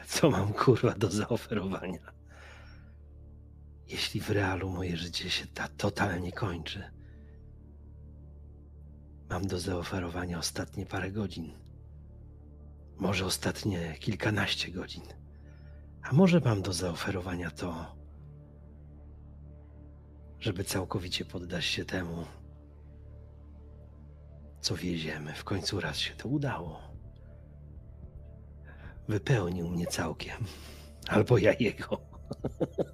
Co 0.06 0.30
mam 0.30 0.52
kurwa 0.52 0.94
do 0.94 1.10
zaoferowania? 1.10 2.12
Jeśli 3.86 4.20
w 4.20 4.30
realu 4.30 4.70
moje 4.70 4.96
życie 4.96 5.30
się 5.30 5.46
ta 5.46 5.68
totalnie 5.68 6.32
kończy, 6.32 6.90
mam 9.30 9.46
do 9.46 9.58
zaoferowania 9.58 10.38
ostatnie 10.38 10.86
parę 10.86 11.12
godzin. 11.12 11.52
Może 12.96 13.26
ostatnie 13.26 13.94
kilkanaście 13.98 14.70
godzin. 14.70 15.04
A 16.02 16.12
może 16.12 16.40
mam 16.40 16.62
do 16.62 16.72
zaoferowania 16.72 17.50
to, 17.50 17.95
żeby 20.40 20.64
całkowicie 20.64 21.24
poddać 21.24 21.64
się 21.64 21.84
temu, 21.84 22.24
co 24.60 24.76
wieziemy. 24.76 25.34
W 25.34 25.44
końcu 25.44 25.80
raz 25.80 25.96
się 25.96 26.14
to 26.14 26.28
udało. 26.28 26.80
wypełnił 29.08 29.68
mnie 29.68 29.86
całkiem. 29.86 30.44
Albo 31.08 31.38
ja 31.38 31.52
jego. 31.52 32.00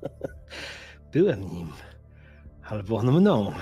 Byłem 1.12 1.50
nim. 1.50 1.72
Albo 2.64 2.96
on 2.96 3.12
mną. 3.12 3.52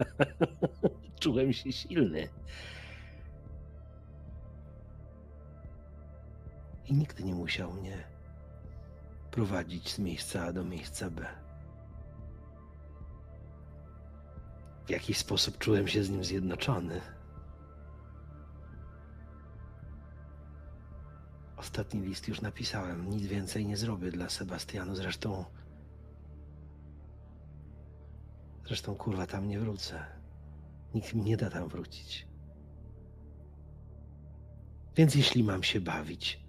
Czułem 1.20 1.52
się 1.52 1.72
silny. 1.72 2.28
I 6.86 6.94
nigdy 6.94 7.24
nie 7.24 7.34
musiał 7.34 7.72
mnie 7.72 8.04
prowadzić 9.30 9.92
z 9.92 9.98
miejsca 9.98 10.44
A 10.44 10.52
do 10.52 10.64
miejsca 10.64 11.10
B. 11.10 11.26
W 14.90 14.92
jakiś 14.92 15.18
sposób 15.18 15.58
czułem 15.58 15.88
się 15.88 16.04
z 16.04 16.10
nim 16.10 16.24
zjednoczony. 16.24 17.00
Ostatni 21.56 22.00
list 22.00 22.28
już 22.28 22.40
napisałem. 22.40 23.10
Nic 23.10 23.26
więcej 23.26 23.66
nie 23.66 23.76
zrobię 23.76 24.10
dla 24.10 24.30
Sebastianu. 24.30 24.96
Zresztą. 24.96 25.44
Zresztą 28.66 28.94
kurwa 28.94 29.26
tam 29.26 29.48
nie 29.48 29.60
wrócę. 29.60 30.04
Nikt 30.94 31.14
mi 31.14 31.22
nie 31.22 31.36
da 31.36 31.50
tam 31.50 31.68
wrócić. 31.68 32.26
Więc 34.96 35.14
jeśli 35.14 35.44
mam 35.44 35.62
się 35.62 35.80
bawić, 35.80 36.44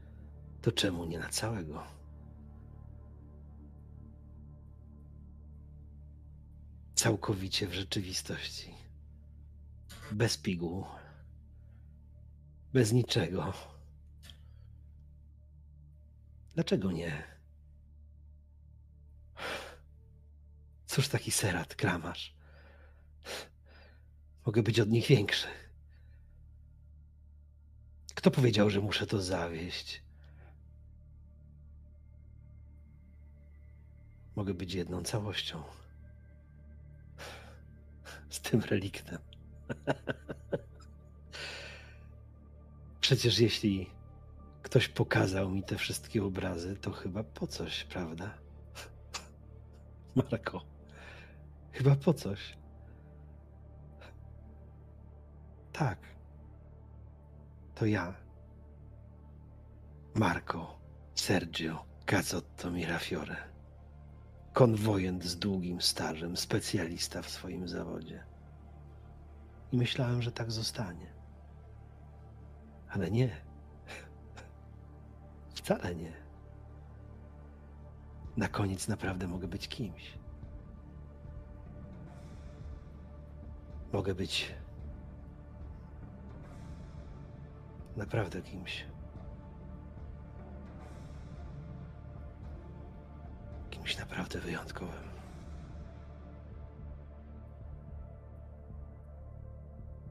to 0.61 0.71
czemu 0.71 1.05
nie 1.05 1.19
na 1.19 1.29
całego? 1.29 1.83
Całkowicie 7.01 7.67
w 7.67 7.73
rzeczywistości. 7.73 8.73
Bez 10.11 10.37
piguł. 10.37 10.85
Bez 12.73 12.91
niczego. 12.91 13.53
Dlaczego 16.53 16.91
nie? 16.91 17.23
Cóż 20.87 21.07
taki 21.07 21.31
serat, 21.31 21.75
kramarz? 21.75 22.35
Mogę 24.45 24.63
być 24.63 24.79
od 24.79 24.89
nich 24.89 25.07
większy. 25.07 25.47
Kto 28.15 28.31
powiedział, 28.31 28.69
że 28.69 28.81
muszę 28.81 29.07
to 29.07 29.21
zawieść? 29.21 30.01
Mogę 34.35 34.53
być 34.53 34.73
jedną 34.73 35.03
całością. 35.03 35.80
Z 38.43 38.49
tym 38.49 38.61
reliktem. 38.61 39.19
Przecież 43.01 43.39
jeśli 43.39 43.89
ktoś 44.61 44.87
pokazał 44.87 45.49
mi 45.49 45.63
te 45.63 45.75
wszystkie 45.75 46.23
obrazy, 46.23 46.75
to 46.75 46.91
chyba 46.91 47.23
po 47.23 47.47
coś, 47.47 47.83
prawda? 47.83 48.37
Marko, 50.31 50.61
chyba 51.71 51.95
po 51.95 52.13
coś. 52.13 52.57
Tak. 55.73 55.99
To 57.75 57.85
ja. 57.85 58.15
Marco 60.13 60.79
Sergio 61.15 61.85
Cazzotto 62.05 62.71
Mirafiore. 62.71 63.35
Konwojent 64.53 65.23
z 65.23 65.39
długim 65.39 65.81
stażem, 65.81 66.37
specjalista 66.37 67.21
w 67.21 67.29
swoim 67.29 67.67
zawodzie. 67.67 68.30
I 69.71 69.77
myślałem, 69.77 70.21
że 70.21 70.31
tak 70.31 70.51
zostanie. 70.51 71.13
Ale 72.89 73.11
nie. 73.11 73.29
Wcale 75.55 75.95
nie. 75.95 76.13
Na 78.37 78.47
koniec 78.47 78.87
naprawdę 78.87 79.27
mogę 79.27 79.47
być 79.47 79.67
kimś. 79.67 80.17
Mogę 83.93 84.15
być 84.15 84.55
naprawdę 87.97 88.41
kimś. 88.41 88.85
Kimś 93.69 93.97
naprawdę 93.97 94.39
wyjątkowym. 94.39 95.10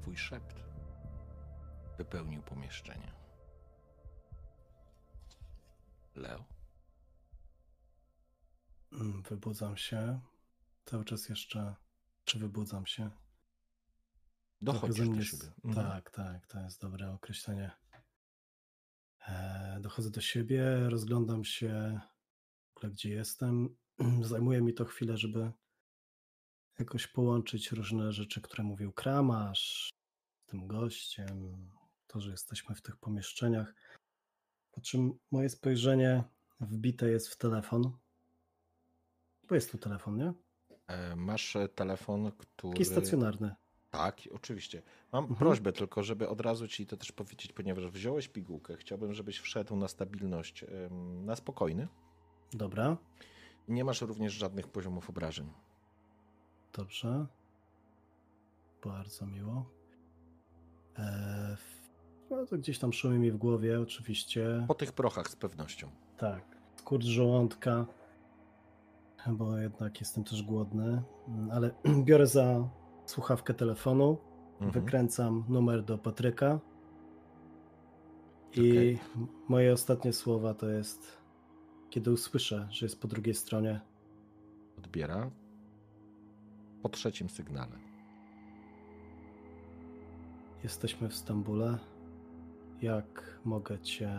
Twój 0.03 0.17
szept 0.17 0.57
wypełnił 1.99 2.43
pomieszczenie. 2.43 3.13
Leo? 6.15 6.45
Mm, 8.93 9.23
Wybudzam 9.23 9.77
się. 9.77 10.21
Cały 10.85 11.05
czas 11.05 11.29
jeszcze. 11.29 11.75
Czy 12.25 12.39
wybudzam 12.39 12.87
się? 12.87 13.11
Dochodzisz 14.61 15.09
do 15.09 15.23
siebie. 15.25 15.53
Mhm. 15.65 15.87
Tak, 15.87 16.11
tak, 16.11 16.47
to 16.47 16.61
jest 16.61 16.81
dobre 16.81 17.13
określenie. 17.13 17.71
E, 19.29 19.79
dochodzę 19.81 20.11
do 20.11 20.21
siebie, 20.21 20.89
rozglądam 20.89 21.45
się, 21.45 22.01
w 22.75 22.77
ogóle 22.77 22.93
gdzie 22.93 23.11
jestem. 23.11 23.77
Zajmuje 24.23 24.61
mi 24.63 24.75
to 24.75 24.85
chwilę, 24.85 25.17
żeby 25.17 25.53
jakoś 26.81 27.07
połączyć 27.07 27.73
różne 27.73 28.13
rzeczy, 28.13 28.41
które 28.41 28.65
mówił 28.65 28.93
Kramarz 28.93 29.91
z 30.47 30.51
tym 30.51 30.67
gościem, 30.67 31.67
to, 32.07 32.21
że 32.21 32.31
jesteśmy 32.31 32.75
w 32.75 32.83
tych 32.83 32.97
pomieszczeniach. 32.97 33.75
Po 34.73 34.81
czym 34.81 35.13
moje 35.31 35.49
spojrzenie 35.49 36.25
wbite 36.61 37.11
jest 37.11 37.29
w 37.29 37.37
telefon. 37.37 37.93
Bo 39.49 39.55
jest 39.55 39.71
tu 39.73 39.79
telefon, 39.79 40.17
nie? 40.17 40.33
E, 40.87 41.17
Masz 41.17 41.57
e, 41.57 41.69
telefon, 41.69 42.33
który. 42.33 42.73
Taki 42.73 42.85
stacjonarny. 42.85 43.55
Tak, 43.91 44.21
oczywiście. 44.33 44.83
Mam 45.13 45.25
Mhm. 45.25 45.39
prośbę 45.39 45.73
tylko, 45.73 46.03
żeby 46.03 46.29
od 46.29 46.41
razu 46.41 46.69
ci 46.69 46.87
to 46.87 46.97
też 46.97 47.13
powiedzieć, 47.13 47.53
ponieważ 47.53 47.87
wziąłeś 47.87 48.29
pigułkę. 48.29 48.77
Chciałbym, 48.77 49.15
żebyś 49.15 49.39
wszedł 49.39 49.77
na 49.77 49.89
stabilność, 49.89 50.65
na 51.25 51.37
spokojny. 51.37 51.89
Dobra, 52.53 52.97
Nie 53.69 53.85
masz 53.85 54.01
również 54.01 54.33
żadnych 54.33 54.69
poziomów 54.69 55.11
obrażeń. 55.11 55.53
Dobrze. 56.73 57.27
Bardzo 58.85 59.27
miło. 59.27 59.65
Eee, 60.99 61.57
no 62.31 62.47
to 62.47 62.59
gdzieś 62.59 62.79
tam 62.79 62.93
szumi 62.93 63.19
mi 63.19 63.31
w 63.31 63.37
głowie, 63.37 63.81
oczywiście. 63.81 64.65
Po 64.69 64.75
tych 64.75 64.93
prochach 64.93 65.29
z 65.29 65.37
pewnością. 65.37 65.89
Tak, 66.17 66.45
skurcz 66.77 67.05
żołądka, 67.05 67.87
bo 69.29 69.59
jednak 69.59 70.01
jestem 70.01 70.25
też 70.25 70.43
głodny, 70.43 71.03
ale 71.53 71.71
biorę 72.05 72.27
za 72.27 72.69
słuchawkę 73.07 73.55
telefonu, 73.55 74.19
Mhm. 74.61 74.71
wykręcam 74.85 75.45
numer 75.49 75.85
do 75.85 75.99
Patryka 75.99 76.61
i 78.57 78.99
m- 79.17 79.27
moje 79.49 79.73
ostatnie 79.73 80.13
słowa 80.13 80.55
to 80.55 80.69
jest, 80.69 81.17
kiedy 81.91 82.13
usłyszę, 82.13 82.69
że 82.71 82.87
jest 82.87 83.01
po 83.01 83.09
drugiej 83.09 83.35
stronie, 83.35 83.81
Odbiera 84.79 85.31
po 86.83 86.89
trzecim 86.89 87.31
sygnale. 87.31 87.79
jesteśmy 90.63 91.09
w 91.09 91.15
Stambule, 91.15 91.79
jak 92.83 93.41
mogę 93.45 93.79
cię 93.79 94.11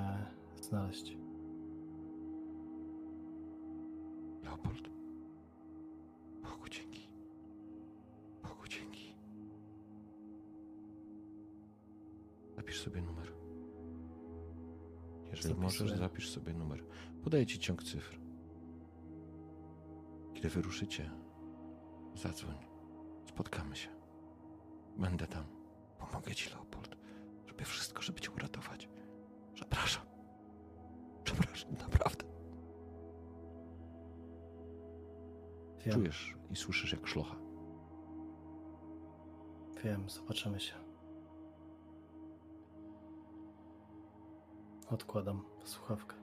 znaleźć? 0.61 1.17
Leopold. 4.43 4.89
Bogu 6.43 6.69
dzięki. 6.69 7.07
Bogu 8.43 8.67
dzięki. 8.69 9.13
Zapisz 12.55 12.81
sobie 12.81 13.01
numer. 13.01 13.31
Jeżeli 15.31 15.55
możesz, 15.55 15.77
Zapisuję. 15.79 15.99
zapisz 15.99 16.29
sobie 16.29 16.53
numer. 16.53 16.83
Podaję 17.23 17.45
ci 17.45 17.59
ciąg 17.59 17.83
cyfr. 17.83 18.17
Kiedy 20.33 20.49
wyruszycie, 20.49 21.11
zadzwoń. 22.15 22.55
Spotkamy 23.25 23.75
się. 23.75 23.89
Będę 24.97 25.27
tam. 25.27 25.43
Pomogę 25.99 26.35
ci, 26.35 26.49
Leopold. 26.49 26.95
Robię 27.47 27.65
wszystko, 27.65 28.01
żeby 28.01 28.19
cię 28.19 28.31
uratować. 28.31 28.89
Przepraszam. 29.53 30.05
Przepraszam, 31.23 31.71
naprawdę. 31.71 32.25
Wiem, 35.85 35.93
Czujesz 35.93 36.35
i 36.49 36.55
słyszysz 36.55 36.91
jak 36.91 37.07
szlocha. 37.07 37.35
wiem, 39.83 40.09
zobaczymy 40.09 40.59
się. 40.59 40.73
Odkładam 44.89 45.43
słuchawkę. 45.63 46.15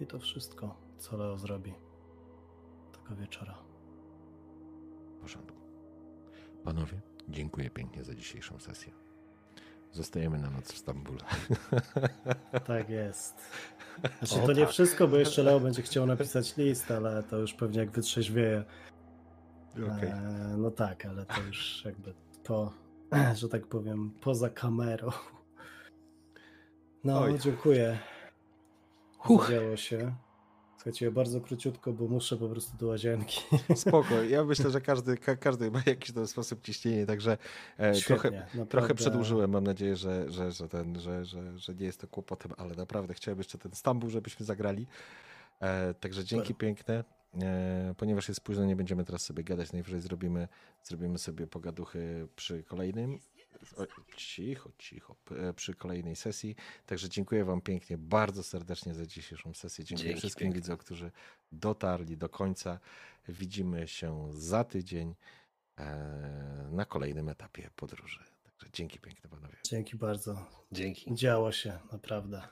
I 0.00 0.06
to 0.06 0.18
wszystko, 0.18 0.76
co 0.98 1.16
Leo 1.16 1.38
zrobi 1.38 1.74
tego 2.92 3.16
wieczora. 3.20 3.54
W 5.10 5.20
porządku. 5.20 5.56
Panowie, 6.64 7.00
dziękuję 7.28 7.70
pięknie 7.70 8.04
za 8.04 8.14
dzisiejszą 8.14 8.58
sesję. 8.58 8.92
Zostajemy 9.92 10.38
na 10.38 10.50
noc 10.50 10.72
w 10.72 10.78
Stambule. 10.78 11.20
Tak 12.66 12.90
jest. 12.90 13.34
Znaczy, 14.18 14.42
O, 14.42 14.46
to 14.46 14.52
nie 14.52 14.60
tak. 14.62 14.70
wszystko, 14.70 15.08
bo 15.08 15.16
jeszcze 15.16 15.42
Leo 15.42 15.60
będzie 15.60 15.82
chciał 15.82 16.06
napisać 16.06 16.56
list, 16.56 16.90
ale 16.90 17.22
to 17.22 17.36
już 17.38 17.54
pewnie 17.54 17.78
jak 17.80 17.90
wytrzeźwieje. 17.90 18.64
Okej. 19.96 20.08
E, 20.08 20.54
no 20.58 20.70
tak, 20.70 21.06
ale 21.06 21.26
to 21.26 21.40
już 21.40 21.82
jakby 21.84 22.14
po, 22.44 22.72
że 23.40 23.48
tak 23.48 23.66
powiem, 23.66 24.10
poza 24.20 24.50
kamerą. 24.50 25.10
No, 27.04 27.20
Oj. 27.20 27.38
dziękuję. 27.38 27.98
Huch. 29.26 29.48
Zadziało 29.48 29.76
się. 29.76 30.14
Słuchajcie, 30.76 31.10
bardzo 31.10 31.40
króciutko, 31.40 31.92
bo 31.92 32.08
muszę 32.08 32.36
po 32.36 32.48
prostu 32.48 32.76
do 32.76 32.86
łazienki. 32.86 33.40
Spoko. 33.74 34.22
Ja 34.22 34.44
myślę, 34.52 34.70
że 34.70 34.80
każdy, 34.80 35.16
ka- 35.16 35.36
każdy 35.36 35.70
ma 35.70 35.82
jakiś 35.86 36.12
tam 36.12 36.26
sposób 36.26 36.62
ciśnienie, 36.62 37.06
także 37.06 37.38
e, 37.76 37.92
trochę, 37.92 38.28
Świetnie, 38.28 38.38
trochę 38.40 38.58
naprawdę. 38.58 38.94
przedłużyłem. 38.94 39.50
Mam 39.50 39.64
nadzieję, 39.64 39.96
że, 39.96 40.30
że, 40.30 40.52
że, 40.52 40.68
ten, 40.68 41.00
że, 41.00 41.24
że, 41.24 41.58
że 41.58 41.74
nie 41.74 41.86
jest 41.86 42.00
to 42.00 42.08
kłopotem, 42.08 42.52
ale 42.56 42.74
naprawdę 42.74 43.14
chciałem 43.14 43.38
jeszcze 43.38 43.58
ten 43.58 43.72
Stambuł, 43.72 44.10
żebyśmy 44.10 44.46
zagrali. 44.46 44.86
E, 45.60 45.94
także 45.94 46.24
dzięki 46.24 46.48
Super. 46.48 46.58
piękne. 46.58 47.04
E, 47.42 47.94
ponieważ 47.96 48.28
jest 48.28 48.40
późno, 48.40 48.64
nie 48.64 48.76
będziemy 48.76 49.04
teraz 49.04 49.22
sobie 49.22 49.44
gadać. 49.44 49.72
Najwyżej 49.72 50.00
zrobimy, 50.00 50.48
zrobimy 50.82 51.18
sobie 51.18 51.46
pogaduchy 51.46 52.28
przy 52.36 52.62
kolejnym. 52.62 53.18
O, 53.76 53.86
cicho, 54.16 54.70
cicho. 54.78 55.16
E, 55.30 55.52
Przy 55.54 55.74
kolejnej 55.74 56.16
sesji. 56.16 56.56
Także 56.86 57.08
dziękuję 57.08 57.44
Wam 57.44 57.60
pięknie, 57.60 57.98
bardzo 57.98 58.42
serdecznie 58.42 58.94
za 58.94 59.06
dzisiejszą 59.06 59.54
sesję. 59.54 59.84
Dziękuję 59.84 60.08
Dzięki 60.08 60.18
wszystkim 60.20 60.44
piękne. 60.44 60.60
widzom, 60.60 60.76
którzy 60.76 61.10
dotarli 61.52 62.16
do 62.16 62.28
końca. 62.28 62.78
Widzimy 63.28 63.88
się 63.88 64.28
za 64.32 64.64
tydzień 64.64 65.14
e, 65.78 66.68
na 66.70 66.84
kolejnym 66.84 67.28
etapie 67.28 67.70
podróży. 67.76 68.20
Także 68.44 68.66
dzięki 68.72 68.98
piękne 68.98 69.30
panowie. 69.30 69.56
Dzięki 69.64 69.96
bardzo. 69.96 70.46
Dzięki. 70.72 71.14
Działo 71.14 71.52
się, 71.52 71.78
naprawdę. 71.92 72.42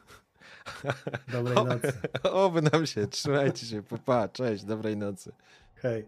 Dobrej 1.33 1.55
nocy. 1.55 1.93
Oby 2.23 2.63
nam 2.63 2.87
się, 2.87 3.07
trzymajcie 3.07 3.67
się, 3.67 3.83
pupa, 3.83 4.29
cześć, 4.29 4.65
dobrej 4.65 4.97
nocy. 4.97 5.33
Hej. 5.75 6.07